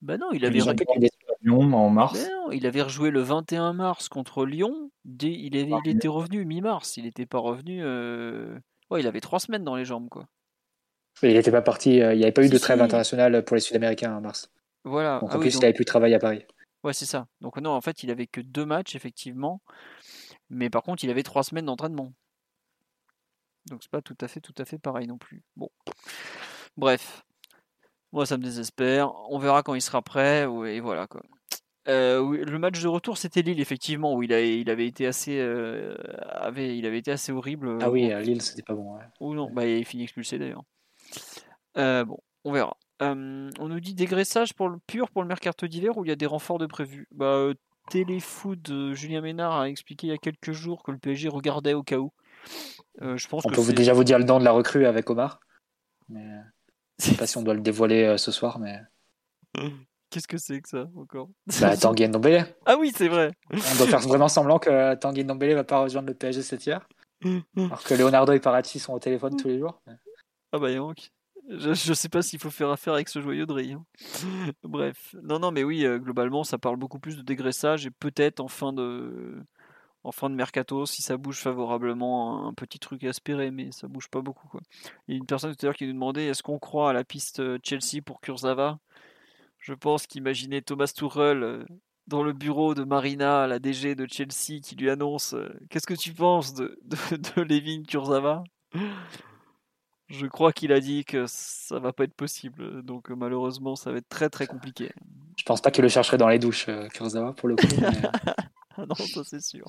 bah 0.00 0.18
non, 0.18 0.30
il 0.32 0.44
avait, 0.44 0.58
est- 0.58 1.08
Lyon 1.42 1.72
en 1.72 1.88
mars. 1.90 2.28
Non, 2.30 2.50
il 2.52 2.66
avait 2.66 2.82
rejoué 2.82 3.10
le 3.10 3.20
21 3.20 3.72
mars 3.72 4.08
contre 4.08 4.44
Lyon. 4.46 4.90
Il, 5.20 5.56
avait, 5.56 5.70
il 5.84 5.90
était 5.96 6.08
revenu 6.08 6.44
mi-mars. 6.44 6.96
Il 6.96 7.04
n'était 7.04 7.26
pas 7.26 7.38
revenu. 7.38 7.80
euh, 7.82 8.58
Ouais, 8.90 9.00
il 9.00 9.06
avait 9.06 9.20
trois 9.20 9.40
semaines 9.40 9.64
dans 9.64 9.74
les 9.76 9.84
jambes, 9.84 10.08
quoi. 10.08 10.26
Il 11.22 11.32
n'était 11.34 11.50
pas 11.50 11.62
parti, 11.62 12.00
euh, 12.00 12.14
il 12.14 12.18
n'y 12.18 12.22
avait 12.24 12.32
pas 12.32 12.44
eu 12.44 12.48
de 12.48 12.58
trêve 12.58 12.78
si. 12.78 12.84
internationale 12.84 13.44
pour 13.44 13.54
les 13.56 13.60
Sud-Américains 13.60 14.16
en 14.16 14.20
mars. 14.20 14.50
Voilà. 14.84 15.18
Donc 15.20 15.30
Ah 15.32 15.36
en 15.36 15.38
oui, 15.38 15.44
plus, 15.46 15.54
donc- 15.54 15.62
il 15.62 15.66
avait 15.66 15.74
pu 15.74 15.84
travailler 15.84 16.14
à 16.14 16.18
Paris. 16.18 16.44
Ouais, 16.84 16.92
c'est 16.92 17.06
ça. 17.06 17.26
Donc 17.40 17.56
non, 17.58 17.70
en 17.70 17.80
fait, 17.80 18.02
il 18.02 18.10
avait 18.10 18.26
que 18.26 18.40
deux 18.40 18.64
matchs, 18.66 18.94
effectivement. 18.96 19.60
Mais 20.52 20.68
par 20.68 20.82
contre, 20.82 21.02
il 21.02 21.10
avait 21.10 21.22
trois 21.22 21.42
semaines 21.42 21.64
d'entraînement. 21.64 22.12
Donc 23.66 23.82
c'est 23.82 23.90
pas 23.90 24.02
tout 24.02 24.16
à 24.20 24.28
fait, 24.28 24.40
tout 24.40 24.54
à 24.58 24.64
fait 24.64 24.78
pareil 24.78 25.06
non 25.06 25.18
plus. 25.18 25.42
Bon. 25.56 25.70
Bref. 26.76 27.24
Moi, 28.12 28.26
ça 28.26 28.36
me 28.36 28.42
désespère. 28.42 29.12
On 29.30 29.38
verra 29.38 29.62
quand 29.62 29.74
il 29.74 29.80
sera 29.80 30.02
prêt. 30.02 30.42
Et 30.66 30.80
voilà 30.80 31.06
quoi. 31.06 31.22
Euh, 31.88 32.44
le 32.44 32.58
match 32.58 32.80
de 32.80 32.86
retour, 32.86 33.18
c'était 33.18 33.42
Lille, 33.42 33.60
effectivement, 33.60 34.14
où 34.14 34.22
il, 34.22 34.32
a, 34.32 34.40
il 34.40 34.70
avait 34.70 34.86
été 34.86 35.06
assez, 35.06 35.38
euh, 35.40 35.96
avait, 36.28 36.76
il 36.76 36.86
avait 36.86 36.98
été 36.98 37.10
assez 37.10 37.32
horrible. 37.32 37.78
Ah 37.80 37.90
oui, 37.90 38.12
à 38.12 38.20
Lille, 38.20 38.40
c'était 38.40 38.62
pas 38.62 38.74
bon. 38.74 38.98
Ou 39.20 39.34
non, 39.34 39.50
bah, 39.50 39.66
il 39.66 39.84
finit 39.84 40.04
expulsé 40.04 40.38
d'ailleurs. 40.38 40.62
Euh, 41.78 42.04
bon, 42.04 42.18
on 42.44 42.52
verra. 42.52 42.76
on 43.00 43.50
nous 43.58 43.80
dit 43.80 43.94
dégraissage 43.94 44.54
pour 44.54 44.68
le 44.68 44.78
pur 44.86 45.10
pour 45.10 45.22
le 45.22 45.28
mercato 45.28 45.66
d'hiver 45.66 45.96
où 45.96 46.04
il 46.04 46.08
y 46.08 46.12
a 46.12 46.16
des 46.16 46.26
renforts 46.26 46.58
de 46.58 46.66
prévu. 46.66 47.08
Bah, 47.10 47.52
Téléfoot, 47.90 48.92
Julien 48.92 49.20
Ménard 49.20 49.60
a 49.60 49.68
expliqué 49.68 50.06
il 50.06 50.10
y 50.10 50.14
a 50.14 50.18
quelques 50.18 50.52
jours 50.52 50.82
que 50.82 50.92
le 50.92 50.98
PSG 50.98 51.28
regardait 51.28 51.74
au 51.74 51.82
cas 51.82 51.98
où. 51.98 52.12
je 53.00 53.26
pense 53.28 53.44
on 53.44 53.50
peut 53.50 53.72
déjà 53.72 53.92
vous 53.92 54.04
dire 54.04 54.18
le 54.18 54.24
nom 54.24 54.38
de 54.38 54.44
la 54.44 54.52
recrue 54.52 54.86
avec 54.86 55.10
Omar. 55.10 55.40
Mais... 56.08 56.38
Je 56.98 57.06
sais 57.06 57.16
pas 57.16 57.26
si 57.26 57.36
on 57.36 57.42
doit 57.42 57.54
le 57.54 57.60
dévoiler 57.60 58.16
ce 58.18 58.30
soir, 58.30 58.58
mais. 58.58 58.80
Qu'est-ce 60.12 60.28
que 60.28 60.36
c'est 60.36 60.60
que 60.60 60.68
ça 60.68 60.86
encore? 60.94 61.30
Bah, 61.58 61.74
Tanguy 61.80 62.06
Ndombele. 62.06 62.44
Ah 62.66 62.76
oui, 62.78 62.92
c'est 62.94 63.08
vrai. 63.08 63.32
On 63.50 63.76
doit 63.78 63.86
faire 63.86 64.00
vraiment 64.00 64.28
semblant 64.28 64.58
que 64.58 64.94
Tanguy 64.96 65.24
Ndombele 65.24 65.54
va 65.54 65.64
pas 65.64 65.82
rejoindre 65.82 66.08
le 66.08 66.14
PSG 66.14 66.42
cet 66.42 66.66
hiver. 66.66 66.86
alors 67.56 67.82
que 67.82 67.94
Leonardo 67.94 68.32
et 68.32 68.40
Parati 68.40 68.78
sont 68.78 68.92
au 68.92 68.98
téléphone 68.98 69.36
tous 69.36 69.48
les 69.48 69.58
jours. 69.58 69.80
Ah 70.52 70.58
bah 70.58 70.74
donc. 70.74 71.10
Je, 71.48 71.74
je 71.74 71.92
sais 71.92 72.08
pas 72.08 72.22
s'il 72.22 72.38
faut 72.38 72.50
faire 72.50 72.70
affaire 72.70 72.94
avec 72.94 73.08
ce 73.08 73.20
joyeux 73.20 73.46
de 73.46 73.72
hein. 73.72 73.84
Bref. 74.62 75.14
Non, 75.22 75.38
non, 75.38 75.50
mais 75.50 75.64
oui, 75.64 75.84
euh, 75.84 75.98
globalement, 75.98 76.44
ça 76.44 76.58
parle 76.58 76.76
beaucoup 76.76 76.98
plus 76.98 77.16
de 77.16 77.22
dégraissage 77.22 77.86
et 77.86 77.90
peut-être 77.90 78.40
en 78.40 78.48
fin 78.48 78.72
de 78.72 79.42
en 80.04 80.10
fin 80.10 80.28
de 80.28 80.34
mercato, 80.34 80.84
si 80.84 81.00
ça 81.00 81.16
bouge 81.16 81.38
favorablement, 81.38 82.48
un 82.48 82.54
petit 82.54 82.80
truc 82.80 83.04
espérer, 83.04 83.52
mais 83.52 83.70
ça 83.70 83.86
bouge 83.86 84.08
pas 84.08 84.20
beaucoup. 84.20 84.58
Il 85.06 85.14
y 85.14 85.14
a 85.14 85.18
une 85.18 85.26
personne 85.26 85.54
tout 85.54 85.64
à 85.64 85.68
l'heure 85.68 85.76
qui 85.76 85.86
nous 85.86 85.92
demandait 85.92 86.26
est-ce 86.26 86.42
qu'on 86.42 86.58
croit 86.58 86.90
à 86.90 86.92
la 86.92 87.04
piste 87.04 87.38
euh, 87.38 87.58
Chelsea 87.62 88.02
pour 88.04 88.20
Kurzawa? 88.20 88.80
Je 89.58 89.74
pense 89.74 90.08
qu'imaginez 90.08 90.60
Thomas 90.60 90.92
Tuchel 90.92 91.42
euh, 91.44 91.64
dans 92.08 92.24
le 92.24 92.32
bureau 92.32 92.74
de 92.74 92.82
Marina, 92.82 93.46
la 93.46 93.60
DG 93.60 93.94
de 93.94 94.08
Chelsea, 94.10 94.60
qui 94.60 94.74
lui 94.74 94.90
annonce 94.90 95.36
Qu'est-ce 95.70 95.86
que 95.86 95.94
tu 95.94 96.12
penses 96.12 96.52
de, 96.54 96.76
de, 96.82 97.42
Levin 97.42 97.84
Kurzawa? 97.84 98.42
Je 100.12 100.26
crois 100.26 100.52
qu'il 100.52 100.72
a 100.72 100.80
dit 100.80 101.04
que 101.04 101.24
ça 101.26 101.78
va 101.78 101.92
pas 101.92 102.04
être 102.04 102.14
possible. 102.14 102.82
Donc 102.82 103.08
malheureusement, 103.10 103.76
ça 103.76 103.90
va 103.90 103.98
être 103.98 104.08
très 104.08 104.28
très 104.28 104.46
compliqué. 104.46 104.92
Je 105.36 105.44
pense 105.44 105.60
pas 105.60 105.70
qu'il 105.70 105.82
le 105.82 105.88
chercherait 105.88 106.18
dans 106.18 106.28
les 106.28 106.38
douches, 106.38 106.68
euh, 106.68 106.86
Kurzawa, 106.88 107.32
pour 107.32 107.48
le 107.48 107.56
coup. 107.56 107.66
Ah 108.76 108.84
non, 108.86 108.94
ça 108.94 109.22
c'est 109.24 109.42
sûr. 109.42 109.66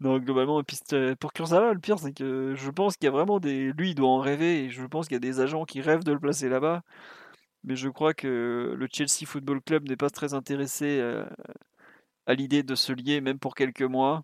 Donc 0.00 0.24
globalement, 0.24 0.62
pour 1.20 1.32
Kurzawa, 1.32 1.72
le 1.72 1.78
pire 1.78 1.98
c'est 1.98 2.12
que 2.12 2.54
je 2.56 2.70
pense 2.70 2.96
qu'il 2.96 3.04
y 3.04 3.08
a 3.08 3.12
vraiment 3.12 3.38
des. 3.38 3.72
Lui, 3.72 3.90
il 3.90 3.94
doit 3.94 4.08
en 4.08 4.18
rêver 4.18 4.64
et 4.64 4.70
je 4.70 4.84
pense 4.86 5.06
qu'il 5.06 5.14
y 5.14 5.16
a 5.16 5.20
des 5.20 5.40
agents 5.40 5.64
qui 5.64 5.80
rêvent 5.80 6.04
de 6.04 6.12
le 6.12 6.18
placer 6.18 6.48
là-bas 6.48 6.82
mais 7.64 7.76
je 7.76 7.88
crois 7.88 8.14
que 8.14 8.74
le 8.76 8.88
Chelsea 8.92 9.26
Football 9.26 9.60
Club 9.62 9.88
n'est 9.88 9.96
pas 9.96 10.10
très 10.10 10.34
intéressé 10.34 10.98
euh, 11.00 11.24
à 12.26 12.34
l'idée 12.34 12.62
de 12.62 12.74
se 12.74 12.92
lier, 12.92 13.20
même 13.20 13.38
pour 13.38 13.54
quelques 13.54 13.82
mois, 13.82 14.22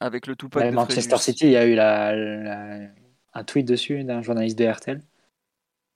avec 0.00 0.26
le 0.26 0.36
Tupac. 0.36 0.64
de 0.64 0.70
Manchester 0.70 1.18
City, 1.18 1.46
il 1.46 1.52
y 1.52 1.56
a 1.56 1.66
eu 1.66 1.74
la, 1.74 2.12
un 3.34 3.44
tweet 3.44 3.66
dessus 3.66 4.04
d'un 4.04 4.22
journaliste 4.22 4.58
de 4.58 4.66
RTL 4.66 5.02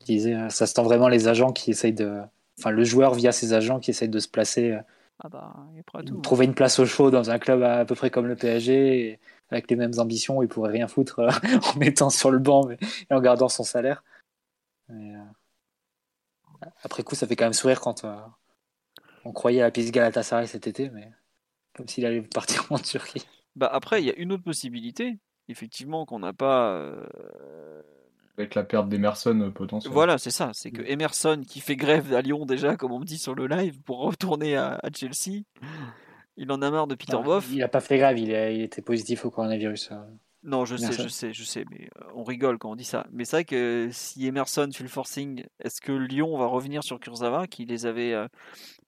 qui 0.00 0.12
disait 0.12 0.34
euh, 0.34 0.48
ça 0.48 0.66
se 0.66 0.74
tend 0.74 0.82
vraiment 0.82 1.08
les 1.08 1.28
agents 1.28 1.52
qui 1.52 1.70
essayent 1.70 1.92
de. 1.92 2.20
Enfin, 2.58 2.70
le 2.70 2.84
joueur 2.84 3.14
via 3.14 3.32
ses 3.32 3.52
agents 3.52 3.78
qui 3.78 3.90
essayent 3.90 4.08
de 4.08 4.18
se 4.18 4.28
placer. 4.28 4.72
Euh, 4.72 4.80
ah 5.20 5.28
bah, 5.28 5.56
trouver 6.22 6.44
une 6.44 6.54
place 6.54 6.78
au 6.78 6.86
chaud 6.86 7.10
dans 7.10 7.30
un 7.30 7.40
club 7.40 7.62
à, 7.64 7.84
peu 7.84 7.96
près 7.96 8.08
comme 8.08 8.28
le 8.28 8.36
PSG, 8.36 9.18
avec 9.50 9.68
les 9.68 9.74
mêmes 9.74 9.98
ambitions, 9.98 10.42
il 10.42 10.48
pourrait 10.48 10.70
rien 10.70 10.86
foutre 10.86 11.20
en 11.74 11.78
mettant 11.78 12.08
sur 12.08 12.30
le 12.30 12.38
banc 12.38 12.70
et 12.70 12.78
en 13.12 13.20
gardant 13.20 13.48
son 13.48 13.64
salaire. 13.64 14.04
Après 16.82 17.02
coup, 17.02 17.14
ça 17.14 17.26
fait 17.26 17.36
quand 17.36 17.46
même 17.46 17.52
sourire 17.52 17.80
quand 17.80 18.04
euh, 18.04 18.16
on 19.24 19.32
croyait 19.32 19.60
à 19.60 19.64
la 19.64 19.70
piste 19.70 19.92
Galatasaray 19.92 20.46
cet 20.46 20.66
été, 20.66 20.90
mais 20.90 21.10
comme 21.74 21.88
s'il 21.88 22.06
allait 22.06 22.22
partir 22.22 22.66
en 22.70 22.78
Turquie. 22.78 23.26
Bah 23.56 23.68
après, 23.72 24.02
il 24.02 24.06
y 24.06 24.10
a 24.10 24.16
une 24.16 24.32
autre 24.32 24.44
possibilité, 24.44 25.18
effectivement, 25.48 26.06
qu'on 26.06 26.18
n'a 26.18 26.32
pas. 26.32 26.72
Euh, 26.72 27.82
Avec 28.36 28.54
la 28.54 28.64
perte 28.64 28.88
d'Emerson 28.88 29.40
euh, 29.40 29.50
potentiellement. 29.50 29.94
Voilà, 29.94 30.18
c'est 30.18 30.30
ça. 30.30 30.50
C'est 30.52 30.70
que 30.70 30.82
Emerson, 30.82 31.42
qui 31.46 31.60
fait 31.60 31.76
grève 31.76 32.14
à 32.14 32.22
Lyon 32.22 32.46
déjà, 32.46 32.76
comme 32.76 32.92
on 32.92 33.00
me 33.00 33.04
dit 33.04 33.18
sur 33.18 33.34
le 33.34 33.46
live, 33.46 33.80
pour 33.82 33.98
retourner 33.98 34.56
à, 34.56 34.80
Chelsea, 34.94 35.42
il 36.36 36.50
en 36.52 36.62
a 36.62 36.70
marre 36.70 36.86
de 36.86 36.94
Peter 36.94 37.18
Boff. 37.22 37.48
Il 37.50 37.58
n'a 37.58 37.68
pas 37.68 37.80
fait 37.80 37.98
grève, 37.98 38.18
il, 38.18 38.30
il, 38.30 38.62
était 38.62 38.82
positif 38.82 39.24
au 39.24 39.30
coronavirus. 39.30 39.90
Non, 40.44 40.64
je 40.64 40.76
sais, 40.76 40.92
je 40.92 41.08
sais, 41.08 41.32
je 41.32 41.42
sais, 41.42 41.64
mais 41.68 41.88
euh, 41.98 42.04
on 42.14 42.22
rigole 42.22 42.58
quand 42.58 42.70
on 42.70 42.76
dit 42.76 42.84
ça. 42.84 43.06
Mais 43.10 43.24
c'est 43.24 43.36
vrai 43.36 43.44
que 43.44 43.88
si 43.90 44.24
Emerson 44.24 44.68
fait 44.72 44.84
le 44.84 44.88
forcing, 44.88 45.44
est-ce 45.58 45.80
que 45.80 45.90
Lyon 45.90 46.38
va 46.38 46.46
revenir 46.46 46.84
sur 46.84 47.00
Kurzawa, 47.00 47.48
qui 47.48 47.64
les 47.64 47.86
avait 47.86 48.12
euh, 48.12 48.28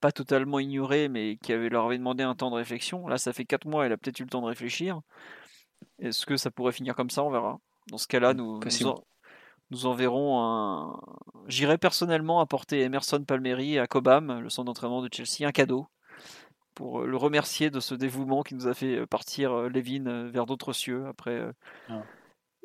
pas 0.00 0.12
totalement 0.12 0.60
ignorés, 0.60 1.08
mais 1.08 1.36
qui 1.42 1.52
avait, 1.52 1.68
leur 1.68 1.86
avait 1.86 1.98
demandé 1.98 2.22
un 2.22 2.36
temps 2.36 2.50
de 2.50 2.54
réflexion? 2.54 3.08
Là, 3.08 3.18
ça 3.18 3.32
fait 3.32 3.44
4 3.44 3.66
mois, 3.66 3.86
il 3.86 3.92
a 3.92 3.96
peut-être 3.96 4.20
eu 4.20 4.22
le 4.22 4.28
temps 4.28 4.42
de 4.42 4.46
réfléchir. 4.46 5.00
Est-ce 5.98 6.26
que 6.26 6.36
ça 6.36 6.50
pourrait 6.50 6.72
finir 6.72 6.94
comme 6.94 7.10
ça 7.10 7.22
On 7.22 7.30
verra. 7.30 7.58
Dans 7.90 7.98
ce 7.98 8.06
cas-là, 8.06 8.34
nous, 8.34 8.60
nous, 9.70 9.86
enverrons 9.86 10.40
un. 10.40 11.00
J'irai 11.46 11.78
personnellement 11.78 12.40
apporter 12.40 12.80
Emerson 12.80 13.24
Palmieri 13.24 13.78
à 13.78 13.86
Cobham, 13.86 14.40
le 14.40 14.48
centre 14.48 14.66
d'entraînement 14.66 15.02
de 15.02 15.08
Chelsea, 15.12 15.46
un 15.46 15.52
cadeau 15.52 15.86
pour 16.74 17.00
euh, 17.00 17.06
le 17.06 17.16
remercier 17.16 17.68
de 17.70 17.78
ce 17.78 17.94
dévouement 17.94 18.42
qui 18.42 18.54
nous 18.54 18.66
a 18.66 18.74
fait 18.74 18.96
euh, 18.96 19.06
partir 19.06 19.52
euh, 19.52 19.68
Lévin 19.68 20.28
vers 20.30 20.46
d'autres 20.46 20.72
cieux 20.72 21.06
après 21.06 21.42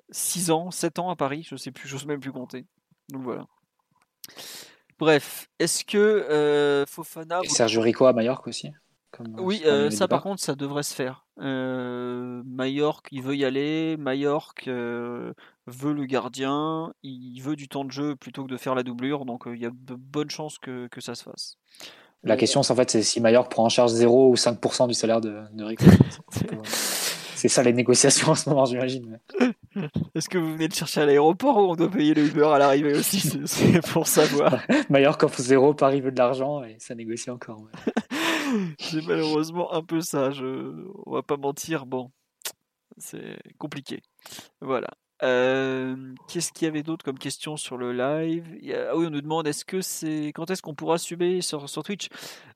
6 0.10 0.52
ans, 0.52 0.72
7 0.72 1.00
ans 1.00 1.10
à 1.10 1.16
Paris, 1.16 1.46
je 1.50 1.56
sais 1.56 1.72
plus, 1.72 1.90
j'ose 1.90 2.06
même 2.06 2.20
plus 2.20 2.32
compter. 2.32 2.66
Donc 3.10 3.24
voilà. 3.24 3.46
Bref, 4.98 5.50
est-ce 5.60 5.84
que 5.84 6.86
Fofana. 6.88 7.42
Et 7.44 7.50
Sergio 7.50 7.82
Rico 7.82 8.06
à 8.06 8.14
Majorque 8.14 8.48
aussi? 8.48 8.72
Oui, 9.38 9.64
ça 9.92 10.08
par 10.08 10.22
contre, 10.22 10.42
ça 10.42 10.56
devrait 10.56 10.84
se 10.84 10.94
faire. 10.94 11.26
Euh, 11.42 12.42
Majorque, 12.46 13.08
il 13.12 13.22
veut 13.22 13.36
y 13.36 13.46
aller. 13.46 13.98
Majorque 13.98 14.68
veut 14.68 15.34
le 15.94 16.06
gardien. 16.06 16.94
Il 17.04 17.40
veut 17.42 17.56
du 17.56 17.68
temps 17.68 17.86
de 17.86 17.92
jeu 17.92 18.16
plutôt 18.16 18.44
que 18.46 18.50
de 18.50 18.58
faire 18.58 18.76
la 18.76 18.84
doublure. 18.84 19.26
Donc 19.26 19.44
il 19.48 19.60
y 19.60 19.66
a 19.66 19.72
de 19.72 19.96
bonnes 19.96 20.30
chances 20.30 20.58
que, 20.58 20.88
que 20.88 21.02
ça 21.02 21.16
se 21.16 21.24
fasse. 21.24 21.58
La 22.26 22.38
question, 22.38 22.62
en 22.62 22.64
fait, 22.64 22.90
c'est 22.90 23.04
si 23.04 23.22
Mallorca 23.22 23.50
prend 23.50 23.66
en 23.66 23.70
charge 23.70 23.92
0 23.92 24.32
ou 24.32 24.34
5% 24.34 24.88
du 24.88 24.96
salaire 24.96 25.22
de, 25.22 25.42
de 25.54 25.64
Rico. 25.64 25.86
c'est 27.36 27.50
ça 27.50 27.62
les 27.62 27.74
négociations 27.74 28.30
en 28.32 28.36
ce 28.36 28.50
moment, 28.50 28.66
j'imagine. 28.66 29.20
Est-ce 30.16 30.28
que 30.28 30.40
vous 30.40 30.54
venez 30.54 30.68
de 30.68 30.74
chercher 30.74 31.02
à 31.02 31.06
l'aéroport 31.06 31.58
ou 31.58 31.72
on 31.72 31.76
doit 31.76 31.92
payer 31.92 32.16
le 32.16 32.26
Uber 32.26 32.48
à 32.48 32.58
l'arrivée 32.58 32.94
aussi? 32.94 33.20
C'est 33.46 33.82
pour 33.92 34.08
savoir. 34.08 34.60
Mallorca 34.90 35.28
offre 35.28 35.40
0, 35.40 35.76
Paris 35.76 36.02
veut 36.02 36.12
de 36.12 36.18
l'argent 36.18 36.64
et 36.64 36.78
ça 36.80 36.96
négocie 36.96 37.30
encore. 37.30 37.62
c'est 38.80 39.06
malheureusement 39.06 39.74
un 39.74 39.84
peu 39.84 40.02
ça. 40.02 40.30
On 41.06 41.12
va 41.12 41.24
pas 41.24 41.38
mentir. 41.38 41.86
Bon, 41.86 42.12
c'est 42.98 43.38
compliqué. 43.58 44.02
Voilà. 44.62 44.90
Euh, 45.24 46.14
qu'est-ce 46.28 46.52
qu'il 46.52 46.66
y 46.66 46.68
avait 46.68 46.84
d'autre 46.84 47.06
comme 47.06 47.18
question 47.18 47.56
sur 47.56 47.78
le 47.78 47.94
live? 47.94 48.46
Ah 48.90 48.98
oui, 48.98 49.06
on 49.08 49.10
nous 49.10 49.22
demande 49.22 49.48
est-ce 49.48 49.64
que 49.64 49.82
c'est 49.82 50.28
quand 50.36 50.50
est-ce 50.50 50.62
qu'on 50.62 50.76
pourra 50.76 50.98
subir 50.98 51.42
sur, 51.44 51.66
Twitch? 51.84 52.10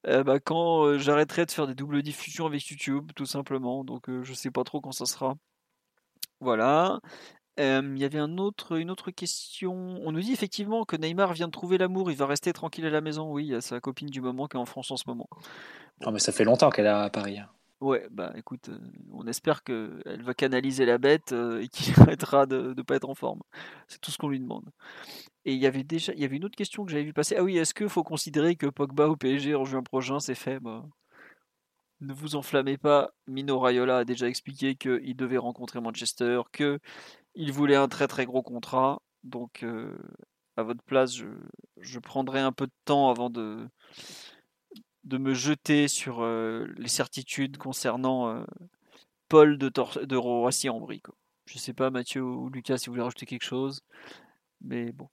Euh, 0.07 0.23
bah, 0.23 0.39
Quand 0.39 0.83
euh, 0.83 0.97
j'arrêterai 0.97 1.45
de 1.45 1.51
faire 1.51 1.67
des 1.67 1.75
doubles 1.75 2.03
diffusions 2.03 2.45
avec 2.45 2.65
YouTube, 2.67 3.11
tout 3.15 3.25
simplement. 3.25 3.83
Donc 3.83 4.09
je 4.23 4.33
sais 4.33 4.51
pas 4.51 4.63
trop 4.63 4.81
quand 4.81 4.91
ça 4.91 5.05
sera. 5.05 5.35
Voilà. 6.41 6.99
Il 7.59 7.97
y 7.97 8.05
avait 8.05 8.19
un 8.19 8.37
autre, 8.37 8.77
une 8.77 8.89
autre 8.89 9.11
question. 9.11 9.73
On 10.03 10.11
nous 10.11 10.21
dit 10.21 10.33
effectivement 10.33 10.85
que 10.85 10.95
Neymar 10.95 11.33
vient 11.33 11.47
de 11.47 11.51
trouver 11.51 11.77
l'amour, 11.77 12.09
il 12.09 12.17
va 12.17 12.25
rester 12.25 12.53
tranquille 12.53 12.85
à 12.85 12.89
la 12.89 13.01
maison. 13.01 13.31
Oui, 13.31 13.45
il 13.45 13.49
y 13.49 13.55
a 13.55 13.61
sa 13.61 13.79
copine 13.79 14.09
du 14.09 14.21
moment 14.21 14.47
qui 14.47 14.57
est 14.57 14.59
en 14.59 14.65
France 14.65 14.91
en 14.91 14.97
ce 14.97 15.03
moment. 15.07 15.29
Non, 16.01 16.11
mais 16.11 16.19
ça 16.19 16.31
fait 16.31 16.45
longtemps 16.45 16.69
qu'elle 16.69 16.85
est 16.85 16.89
à 16.89 17.09
Paris. 17.09 17.39
Hein. 17.39 17.49
Ouais, 17.81 18.05
bah 18.11 18.33
écoute, 18.35 18.69
on 19.13 19.25
espère 19.25 19.63
qu'elle 19.63 20.21
va 20.21 20.33
canaliser 20.33 20.85
la 20.85 20.97
bête 20.97 21.31
et 21.31 21.69
qu'il 21.69 21.93
arrêtera 22.01 22.45
de 22.45 22.73
ne 22.75 22.81
pas 22.81 22.95
être 22.95 23.09
en 23.09 23.15
forme. 23.15 23.41
C'est 23.87 24.01
tout 24.01 24.11
ce 24.11 24.17
qu'on 24.17 24.27
lui 24.27 24.39
demande. 24.39 24.69
Et 25.45 25.53
il 25.53 25.59
y 25.59 25.65
avait 25.65 25.83
déjà, 25.83 26.13
il 26.13 26.19
y 26.19 26.25
avait 26.25 26.35
une 26.37 26.45
autre 26.45 26.57
question 26.57 26.85
que 26.85 26.91
j'avais 26.91 27.05
vu 27.05 27.13
passer. 27.13 27.35
Ah 27.37 27.43
oui, 27.43 27.57
est-ce 27.57 27.73
qu'il 27.73 27.89
faut 27.89 28.03
considérer 28.03 28.55
que 28.55 28.67
Pogba 28.67 29.07
au 29.07 29.15
PSG 29.15 29.55
en 29.55 29.63
juin 29.65 29.81
prochain, 29.83 30.19
c'est 30.19 30.35
fait 30.35 30.59
bah, 30.59 30.83
Ne 32.01 32.13
vous 32.13 32.35
enflammez 32.35 32.77
pas. 32.77 33.11
Mino 33.27 33.59
Raiola 33.59 33.99
a 33.99 34.05
déjà 34.05 34.27
expliqué 34.27 34.75
qu'il 34.75 35.15
devait 35.15 35.37
rencontrer 35.37 35.79
Manchester, 35.79 36.41
qu'il 37.35 37.51
voulait 37.51 37.75
un 37.75 37.87
très 37.87 38.07
très 38.07 38.25
gros 38.25 38.41
contrat. 38.41 39.01
Donc, 39.23 39.63
euh, 39.63 39.97
à 40.57 40.63
votre 40.63 40.83
place, 40.83 41.15
je, 41.15 41.25
je 41.77 41.99
prendrai 41.99 42.39
un 42.39 42.51
peu 42.51 42.67
de 42.67 42.73
temps 42.85 43.09
avant 43.09 43.29
de 43.29 43.67
de 45.05 45.17
me 45.17 45.33
jeter 45.33 45.87
sur 45.87 46.21
euh, 46.21 46.67
les 46.77 46.87
certitudes 46.87 47.57
concernant 47.57 48.29
euh, 48.29 48.43
Paul 49.27 49.57
de, 49.57 49.71
de 50.03 50.15
Roissy-en-Brie. 50.15 51.01
Je 51.45 51.57
sais 51.57 51.73
pas, 51.73 51.89
Mathieu 51.89 52.21
ou 52.21 52.49
Lucas, 52.49 52.77
si 52.77 52.87
vous 52.87 52.93
voulez 52.93 53.03
rajouter 53.03 53.25
quelque 53.25 53.45
chose. 53.45 53.81
Mais 54.61 54.91
bon. 54.91 55.07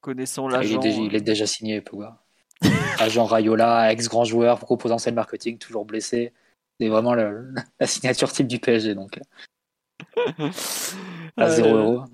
Connaissant 0.00 0.48
ah, 0.48 0.58
l'agent. 0.58 0.80
il, 0.80 1.14
est 1.14 1.20
déjà 1.20 1.46
signé, 1.46 1.80
Pogba. 1.80 2.24
Agent 3.00 3.26
Rayola, 3.26 3.92
ex-grand 3.92 4.24
joueur, 4.24 4.60
potentiel 4.60 5.14
marketing, 5.14 5.58
toujours 5.58 5.84
blessé. 5.84 6.32
C'est 6.80 6.88
vraiment 6.88 7.14
la 7.80 7.86
signature 7.86 8.32
type 8.32 8.46
du 8.46 8.58
PSG. 8.58 8.94
Donc. 8.94 9.18
À 11.36 11.50
0 11.50 11.76
euros. 11.76 12.04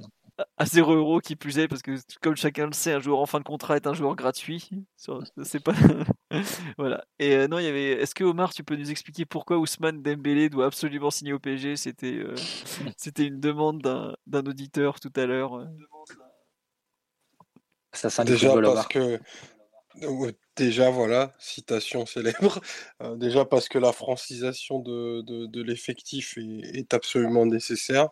à 0.57 0.67
0 0.67 0.95
euros 0.95 1.21
qui 1.21 1.37
plus 1.37 1.59
est, 1.59 1.69
parce 1.69 1.83
que 1.83 1.93
comme 2.21 2.37
chacun 2.37 2.67
le 2.67 2.73
sait, 2.73 2.93
un 2.93 3.01
joueur 3.01 3.19
en 3.21 3.27
fin 3.27 3.39
de 3.39 3.45
contrat 3.45 3.77
est 3.77 3.87
un 3.87 3.95
joueur 3.95 4.17
gratuit. 4.17 4.71
C'est 4.97 5.63
pas. 5.63 5.75
voilà. 6.79 7.05
Et 7.19 7.37
euh, 7.37 7.49
non, 7.49 7.59
il 7.59 7.65
y 7.65 7.69
avait. 7.69 7.93
Est-ce 7.93 8.15
que 8.15 8.25
Omar, 8.25 8.53
tu 8.53 8.65
peux 8.65 8.77
nous 8.77 8.91
expliquer 8.91 9.25
pourquoi 9.25 9.59
Ousmane 9.59 10.03
Dembélé 10.03 10.49
doit 10.49 10.67
absolument 10.67 11.11
signer 11.11 11.33
au 11.33 11.39
PSG 11.39 11.77
C'était 11.77 12.19
euh, 12.19 12.35
c'était 12.97 13.27
une 13.27 13.41
demande 13.41 13.83
d'un 13.83 14.47
auditeur 14.47 15.01
tout 15.01 15.13
à 15.17 15.27
l'heure. 15.27 15.59
Euh. 15.59 15.67
Ça 17.95 18.25
Déjà 18.25 18.55
parce 18.63 18.89
que 18.89 19.21
Déjà, 20.57 20.91
voilà, 20.91 21.33
citation 21.39 22.05
célèbre. 22.07 22.61
Euh, 23.01 23.17
déjà 23.17 23.45
parce 23.45 23.69
que 23.69 23.79
la 23.79 23.93
francisation 23.93 24.79
de, 24.79 25.23
de, 25.23 25.63
l'effectif 25.63 26.39
est, 26.39 26.95
absolument 26.95 27.47
nécessaire. 27.47 28.11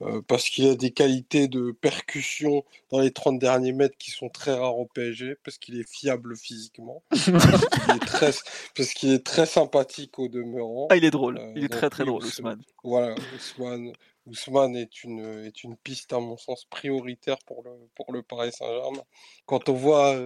Euh, 0.00 0.22
parce 0.26 0.48
qu'il 0.48 0.64
y 0.64 0.70
a 0.70 0.74
des 0.74 0.90
qualités 0.90 1.48
de 1.48 1.72
percussion 1.72 2.64
dans 2.90 3.00
les 3.00 3.10
30 3.10 3.38
derniers 3.38 3.72
mètres 3.72 3.96
qui 3.98 4.10
sont 4.10 4.28
très 4.28 4.54
rares 4.54 4.78
au 4.78 4.86
PSG. 4.86 5.36
Parce 5.44 5.58
qu'il 5.58 5.78
est 5.78 5.88
fiable 5.88 6.36
physiquement. 6.36 7.02
parce 7.10 7.26
qu'il 7.26 7.94
est, 7.94 8.06
très, 8.06 8.30
parce 8.74 8.94
qu'il 8.94 9.12
est 9.12 9.26
très 9.26 9.44
sympathique 9.44 10.18
au 10.18 10.28
demeurant. 10.28 10.88
Ah, 10.90 10.96
il 10.96 11.04
est 11.04 11.10
drôle. 11.10 11.38
Euh, 11.38 11.52
il 11.56 11.64
est 11.64 11.68
très 11.68 11.90
très 11.90 12.04
drôle, 12.04 12.24
Ousmane. 12.24 12.62
Voilà, 12.84 13.14
Ousmane. 13.34 13.92
Ousmane 14.26 14.76
est 14.76 15.04
une, 15.04 15.44
est 15.44 15.64
une 15.64 15.76
piste, 15.76 16.12
à 16.12 16.20
mon 16.20 16.36
sens, 16.36 16.64
prioritaire 16.70 17.38
pour 17.44 17.64
le, 17.64 17.72
pour 17.96 18.12
le 18.12 18.22
Paris 18.22 18.52
Saint-Germain. 18.52 19.02
Quand 19.46 19.68
on 19.68 19.74
voit 19.74 20.16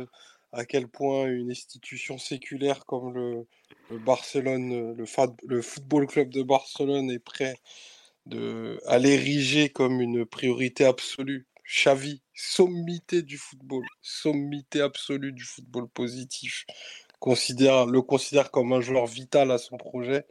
à 0.56 0.64
quel 0.64 0.88
point 0.88 1.26
une 1.26 1.50
institution 1.50 2.18
séculaire 2.18 2.86
comme 2.86 3.14
le, 3.14 3.46
Barcelone, 3.98 4.94
le, 4.96 5.04
le, 5.46 5.62
Football 5.62 6.06
Club 6.06 6.30
de 6.30 6.42
Barcelone 6.42 7.10
est 7.10 7.18
prêt 7.18 7.56
de, 8.24 8.80
à 8.86 8.98
l'ériger 8.98 9.68
comme 9.68 10.00
une 10.00 10.24
priorité 10.24 10.84
absolue. 10.84 11.46
Xavi, 11.64 12.22
sommité 12.34 13.22
du 13.22 13.38
football, 13.38 13.84
sommité 14.00 14.80
absolue 14.80 15.32
du 15.32 15.44
football 15.44 15.88
positif, 15.88 16.64
considère, 17.18 17.86
le 17.86 18.02
considère 18.02 18.50
comme 18.50 18.72
un 18.72 18.80
joueur 18.80 19.06
vital 19.06 19.50
à 19.50 19.58
son 19.58 19.76
projet. 19.76 20.24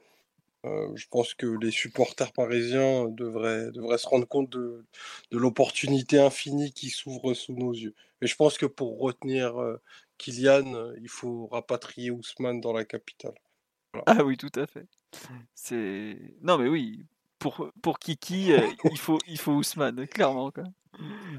Euh, 0.66 0.90
je 0.96 1.06
pense 1.12 1.34
que 1.36 1.46
les 1.62 1.72
supporters 1.72 2.32
parisiens 2.32 3.08
devraient, 3.10 3.72
devraient 3.72 4.00
se 4.00 4.08
rendre 4.08 4.28
compte 4.28 4.50
de, 4.50 4.86
de 5.32 5.38
l'opportunité 5.38 6.20
infinie 6.20 6.72
qui 6.72 6.90
s'ouvre 6.90 7.34
sous 7.34 7.54
nos 7.54 7.74
yeux. 7.74 7.94
Et 8.22 8.28
je 8.28 8.36
pense 8.36 8.58
que 8.58 8.66
pour 8.66 9.00
retenir 9.00 9.62
euh, 9.62 9.80
Kylian, 10.18 10.74
euh, 10.74 10.94
il 11.02 11.10
faut 11.10 11.48
rapatrier 11.48 12.12
Ousmane 12.12 12.62
dans 12.62 12.74
la 12.74 12.86
capitale. 12.86 13.36
Ah 14.06 14.24
oui, 14.24 14.38
tout 14.38 14.52
à 14.56 14.68
fait. 14.68 14.88
C'est 15.54 16.18
non 16.42 16.58
mais 16.58 16.68
oui, 16.68 17.06
pour 17.40 17.72
pour 17.82 18.00
Kiki, 18.00 18.52
euh, 18.52 18.68
il 18.92 18.98
faut 18.98 19.20
il 19.28 19.40
faut 19.40 19.54
Ousmane, 19.54 20.08
clairement 20.08 20.52
quoi. 20.52 20.66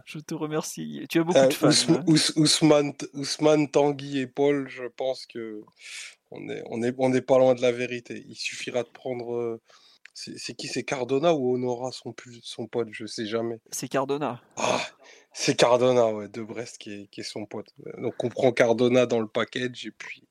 Je 0.04 0.18
te 0.18 0.34
remercie. 0.34 1.06
Tu 1.08 1.20
as 1.20 1.24
beaucoup 1.24 1.38
de 1.38 1.52
fans. 1.52 1.68
Hein. 1.68 2.04
Ousmane, 2.06 2.92
Ousmane, 3.14 3.70
Tanguy 3.70 4.18
et 4.18 4.26
Paul, 4.26 4.68
je 4.68 4.84
pense 4.84 5.26
que 5.26 5.62
on 6.30 6.48
est 6.48 6.62
on 6.66 6.82
est 6.82 6.94
on 6.98 7.12
est 7.14 7.22
pas 7.22 7.38
loin 7.38 7.54
de 7.54 7.62
la 7.62 7.72
vérité. 7.72 8.24
Il 8.28 8.36
suffira 8.36 8.82
de 8.82 8.88
prendre 8.88 9.60
c'est 10.16 10.54
qui? 10.54 10.66
C'est 10.66 10.82
Cardona 10.82 11.34
ou 11.34 11.54
Honora 11.54 11.92
son, 11.92 12.14
son 12.42 12.66
pote? 12.66 12.88
Je 12.90 13.04
sais 13.04 13.26
jamais. 13.26 13.60
C'est 13.70 13.88
Cardona. 13.88 14.40
Ah, 14.56 14.80
c'est 15.38 15.54
Cardona, 15.54 16.14
ouais, 16.14 16.28
de 16.28 16.42
Brest 16.42 16.78
qui 16.78 16.92
est, 16.92 17.06
qui 17.08 17.20
est, 17.20 17.22
son 17.22 17.44
pote. 17.44 17.68
Donc 17.98 18.24
on 18.24 18.30
prend 18.30 18.52
Cardona 18.52 19.04
dans 19.04 19.20
le 19.20 19.28
package 19.28 19.84
et 19.86 19.90
puis, 19.90 20.26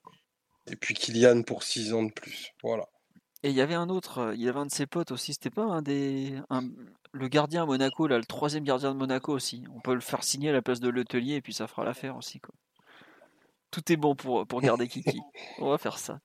et 0.66 0.76
puis 0.76 0.96
Kylian 0.96 1.44
pour 1.44 1.62
6 1.62 1.94
ans 1.94 2.02
de 2.02 2.12
plus. 2.12 2.54
Voilà. 2.64 2.88
Et 3.44 3.50
il 3.52 3.56
y 3.56 3.62
avait 3.62 3.76
un 3.76 3.90
autre, 3.90 4.18
euh, 4.18 4.36
il 4.36 4.42
y 4.42 4.50
avait 4.50 4.58
un 4.58 4.66
de 4.66 4.72
ses 4.72 4.88
potes 4.88 5.12
aussi, 5.12 5.34
c'était 5.34 5.52
pas 5.52 5.66
un 5.66 5.84
des. 5.84 6.34
le 7.12 7.28
gardien 7.28 7.64
à 7.64 7.66
Monaco, 7.68 8.08
là, 8.08 8.18
le 8.18 8.26
troisième 8.26 8.64
gardien 8.64 8.94
de 8.94 8.98
Monaco 8.98 9.32
aussi. 9.32 9.64
On 9.76 9.80
peut 9.80 9.94
le 9.94 10.00
faire 10.00 10.24
signer 10.24 10.50
à 10.50 10.54
la 10.54 10.64
place 10.64 10.80
de 10.80 10.90
l'hôtelier 10.90 11.36
et 11.36 11.42
puis 11.42 11.54
ça 11.54 11.68
fera 11.68 11.84
l'affaire 11.84 12.18
aussi. 12.18 12.40
Quoi. 12.40 12.56
Tout 13.70 13.92
est 13.92 13.98
bon 13.98 14.16
pour, 14.16 14.48
pour 14.48 14.60
garder 14.62 14.88
Kiki. 14.88 15.20
On 15.60 15.70
va 15.70 15.78
faire 15.78 16.00
ça. 16.00 16.20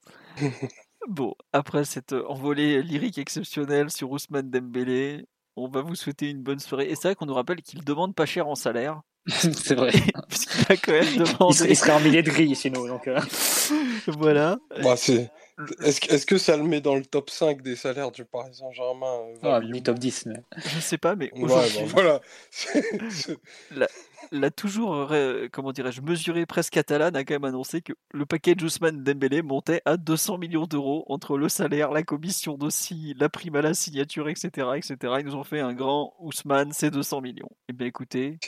Bon, 1.09 1.35
après 1.53 1.85
cette 1.85 2.13
envolée 2.13 2.83
lyrique 2.83 3.19
exceptionnelle 3.19 3.91
sur 3.91 4.11
Ousmane 4.11 4.51
Dembélé, 4.51 5.27
on 5.65 5.69
va 5.69 5.83
vous 5.83 5.95
souhaiter 5.95 6.31
une 6.31 6.43
bonne 6.43 6.59
soirée. 6.59 6.87
Et 6.91 6.95
c'est 6.95 7.09
vrai 7.09 7.15
qu'on 7.15 7.27
nous 7.27 7.35
rappelle 7.35 7.63
qu'il 7.63 7.85
demande 7.85 8.15
pas 8.15 8.27
cher 8.27 8.49
en 8.49 8.55
salaire. 8.55 9.01
c'est 9.29 9.75
vrai. 9.75 9.93
Puisqu'il 10.29 10.73
a 10.73 10.77
quand 10.77 10.93
même 10.93 11.17
demandé. 11.17 11.67
Il 11.69 11.77
serait 11.77 11.93
en 11.93 12.01
millier 12.01 12.23
de 12.23 12.31
gris 12.31 12.55
chez 12.55 12.71
nous. 12.71 12.87
Donc 12.87 13.07
euh. 13.09 13.21
voilà. 14.07 14.59
Bah, 14.83 14.95
est-ce, 15.83 16.13
est 16.13 16.27
que 16.27 16.39
ça 16.39 16.57
le 16.57 16.63
met 16.63 16.81
dans 16.81 16.97
le 16.97 17.05
top 17.05 17.31
5 17.31 17.63
des 17.63 17.77
salaires 17.77 18.11
du 18.11 18.25
Paris 18.25 18.55
Saint-Germain 18.55 19.21
euh, 19.45 19.59
ah, 19.59 19.61
Ni 19.61 19.83
top 19.83 19.99
10. 19.99 20.27
Mais... 20.27 20.43
Je 20.57 20.81
sais 20.81 20.99
pas, 20.99 21.17
mais 21.17 21.31
bah, 21.35 21.63
voilà. 21.87 22.21
la 24.33 24.51
toujours, 24.51 25.13
comment 25.53 25.73
dirais-je, 25.73 26.01
mesurée 26.01 26.47
presse 26.47 26.71
catalane 26.71 27.17
a 27.17 27.25
quand 27.25 27.35
même 27.35 27.45
annoncé 27.45 27.81
que 27.81 27.93
le 28.13 28.27
package 28.27 28.63
Ousmane 28.63 29.03
Dembélé 29.03 29.43
montait 29.43 29.83
à 29.85 29.97
200 29.97 30.39
millions 30.39 30.67
d'euros 30.67 31.05
entre 31.09 31.37
le 31.37 31.49
salaire, 31.49 31.91
la 31.91 32.03
commission 32.03 32.57
d'aussi, 32.57 33.15
la 33.19 33.29
prime 33.29 33.57
à 33.57 33.63
la 33.63 33.75
signature, 33.75 34.29
etc., 34.29 34.49
etc. 34.77 34.97
Ils 35.19 35.27
nous 35.27 35.35
ont 35.35 35.45
fait 35.45 35.61
un 35.61 35.73
grand 35.73 36.15
Ousmane, 36.21 36.73
c'est 36.73 36.91
200 36.91 37.21
millions. 37.21 37.51
Eh 37.69 37.73
bien, 37.73 37.87
écoutez. 37.87 38.39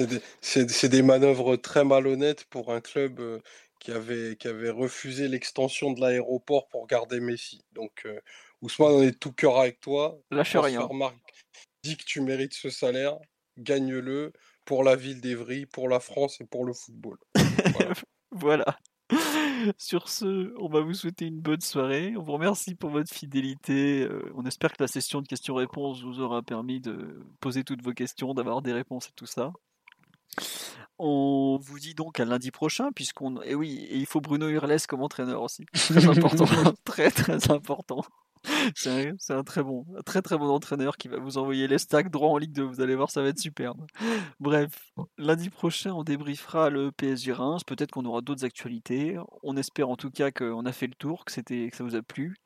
C'est 0.41 0.65
des, 0.65 0.89
des, 0.89 1.02
manœuvres 1.02 1.57
très 1.57 1.84
malhonnêtes 1.84 2.44
pour 2.44 2.73
un 2.73 2.81
club 2.81 3.20
euh, 3.20 3.39
qui, 3.83 3.93
avait, 3.93 4.36
qui 4.36 4.49
avait 4.49 4.70
refusé 4.70 5.28
l'extension 5.28 5.93
de 5.93 6.01
l'aéroport 6.01 6.69
pour 6.69 6.86
garder 6.86 7.20
Messi. 7.20 7.65
Donc, 7.73 8.02
euh, 8.07 8.20
Ousmane, 8.61 8.93
on 8.93 9.02
est 9.02 9.19
tout 9.19 9.33
cœur 9.33 9.59
avec 9.59 9.81
toi. 9.81 10.19
Lâche 10.31 10.57
rien. 10.57 10.89
Dis 11.83 11.97
que 11.97 12.05
tu 12.05 12.20
mérites 12.20 12.55
ce 12.55 12.70
salaire, 12.70 13.19
gagne-le 13.59 14.33
pour 14.65 14.85
la 14.85 14.94
ville 14.94 15.20
d'Evry, 15.20 15.67
pour 15.67 15.89
la 15.89 15.99
France 15.99 16.41
et 16.41 16.44
pour 16.44 16.65
le 16.65 16.73
football. 16.73 17.19
Voilà. 18.31 18.65
Sur 19.78 20.09
ce, 20.09 20.55
on 20.59 20.69
va 20.69 20.81
vous 20.81 20.94
souhaiter 20.94 21.27
une 21.27 21.41
bonne 21.41 21.61
soirée. 21.61 22.15
On 22.17 22.23
vous 22.23 22.33
remercie 22.33 22.75
pour 22.75 22.91
votre 22.91 23.12
fidélité. 23.12 24.02
Euh, 24.02 24.33
on 24.35 24.44
espère 24.44 24.73
que 24.73 24.83
la 24.83 24.89
session 24.89 25.20
de 25.20 25.28
questions-réponses 25.28 26.02
vous 26.02 26.20
aura 26.20 26.43
permis 26.43 26.81
de 26.81 27.25
poser 27.41 27.65
toutes 27.65 27.83
vos 27.83 27.93
questions, 27.93 28.35
d'avoir 28.35 28.62
des 28.62 28.73
réponses 28.73 29.09
et 29.09 29.12
tout 29.17 29.27
ça. 29.27 29.52
On 31.05 31.58
vous 31.60 31.81
dit 31.81 31.94
donc 31.94 32.20
à 32.20 32.24
lundi 32.24 32.52
prochain, 32.52 32.92
puisqu'on. 32.92 33.42
Et 33.42 33.48
eh 33.48 33.55
oui, 33.56 33.89
et 33.90 33.97
il 33.97 34.06
faut 34.06 34.20
Bruno 34.20 34.48
Hurles 34.48 34.86
comme 34.89 35.02
entraîneur 35.02 35.42
aussi. 35.42 35.66
Très 35.72 36.06
important. 36.06 36.44
très 36.84 37.10
très 37.10 37.50
important. 37.50 38.05
C'est 38.76 39.12
un, 39.31 39.42
très 39.42 39.64
bon, 39.64 39.84
très 40.06 40.22
très 40.22 40.39
bon 40.39 40.48
entraîneur 40.48 40.97
qui 40.97 41.08
va 41.08 41.18
vous 41.18 41.39
envoyer 41.39 41.66
les 41.66 41.78
stacks 41.78 42.08
droit 42.08 42.28
en 42.28 42.39
Ligue 42.39 42.52
2. 42.52 42.62
Vous 42.62 42.81
allez 42.81 42.94
voir, 42.94 43.10
ça 43.10 43.20
va 43.20 43.31
être 43.31 43.40
superbe. 43.40 43.84
Bref, 44.39 44.92
lundi 45.18 45.50
prochain, 45.50 45.92
on 45.92 46.05
débriefera 46.05 46.70
le 46.70 46.92
PSG 46.92 47.32
Reims. 47.32 47.64
Peut-être 47.64 47.90
qu'on 47.90 48.05
aura 48.05 48.20
d'autres 48.20 48.44
actualités. 48.44 49.18
On 49.42 49.56
espère 49.56 49.89
en 49.89 49.97
tout 49.97 50.10
cas 50.12 50.31
qu'on 50.31 50.64
a 50.66 50.72
fait 50.72 50.86
le 50.86 50.94
tour, 50.94 51.24
que, 51.24 51.32
c'était, 51.32 51.68
que 51.68 51.76
ça 51.76 51.82
vous 51.82 51.97
a 51.97 52.02
plu. 52.02 52.36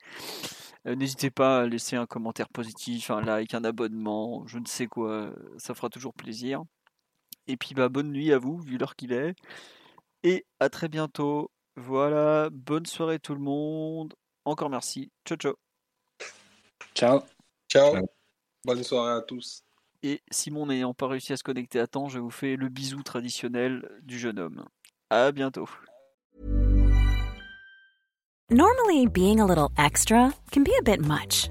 Euh, 0.86 0.94
n'hésitez 0.94 1.30
pas 1.30 1.60
à 1.60 1.66
laisser 1.66 1.96
un 1.96 2.06
commentaire 2.06 2.48
positif, 2.48 3.10
un 3.10 3.20
like, 3.20 3.52
un 3.52 3.64
abonnement, 3.64 4.46
je 4.46 4.58
ne 4.58 4.66
sais 4.66 4.86
quoi. 4.86 5.30
Ça 5.58 5.74
fera 5.74 5.90
toujours 5.90 6.14
plaisir. 6.14 6.62
Et 7.49 7.57
puis, 7.57 7.75
bah, 7.75 7.89
bonne 7.89 8.10
nuit 8.10 8.33
à 8.33 8.39
vous, 8.39 8.58
vu 8.58 8.78
l'heure 8.78 8.97
qu'il 8.97 9.12
est. 9.12 9.34
Et 10.23 10.44
à 10.60 10.68
très 10.68 10.89
bientôt. 10.89 11.50
Voilà, 11.76 12.49
bonne 12.50 12.86
soirée 12.86 13.18
tout 13.18 13.34
le 13.34 13.41
monde. 13.41 14.15
Encore 14.44 14.70
merci. 14.70 15.10
Ciao, 15.26 15.36
ciao. 15.36 15.55
Ciao. 16.94 17.23
Ciao. 17.68 18.07
Bonne 18.65 18.83
soirée 18.83 19.18
à 19.18 19.20
tous. 19.20 19.62
Et 20.02 20.23
Simon 20.31 20.66
n'ayant 20.66 20.94
pas 20.94 21.08
réussi 21.08 21.33
à 21.33 21.36
se 21.36 21.42
connecter 21.42 21.81
à 21.81 21.86
temps, 21.86 22.08
je 22.08 22.18
vous 22.18 22.31
fais 22.31 22.57
le 22.57 22.68
bisou 22.68 23.02
traditionnel 23.02 23.89
du 24.02 24.18
jeune 24.18 24.39
homme. 24.39 24.65
À 25.10 25.33
bientôt. 25.33 25.68
Normally, 28.50 29.07
being 29.08 29.41
a 29.41 29.44
little 29.44 29.70
extra 29.76 30.33
can 30.52 30.62
be 30.62 30.70
a 30.78 30.83
bit 30.83 31.00
much, 31.00 31.50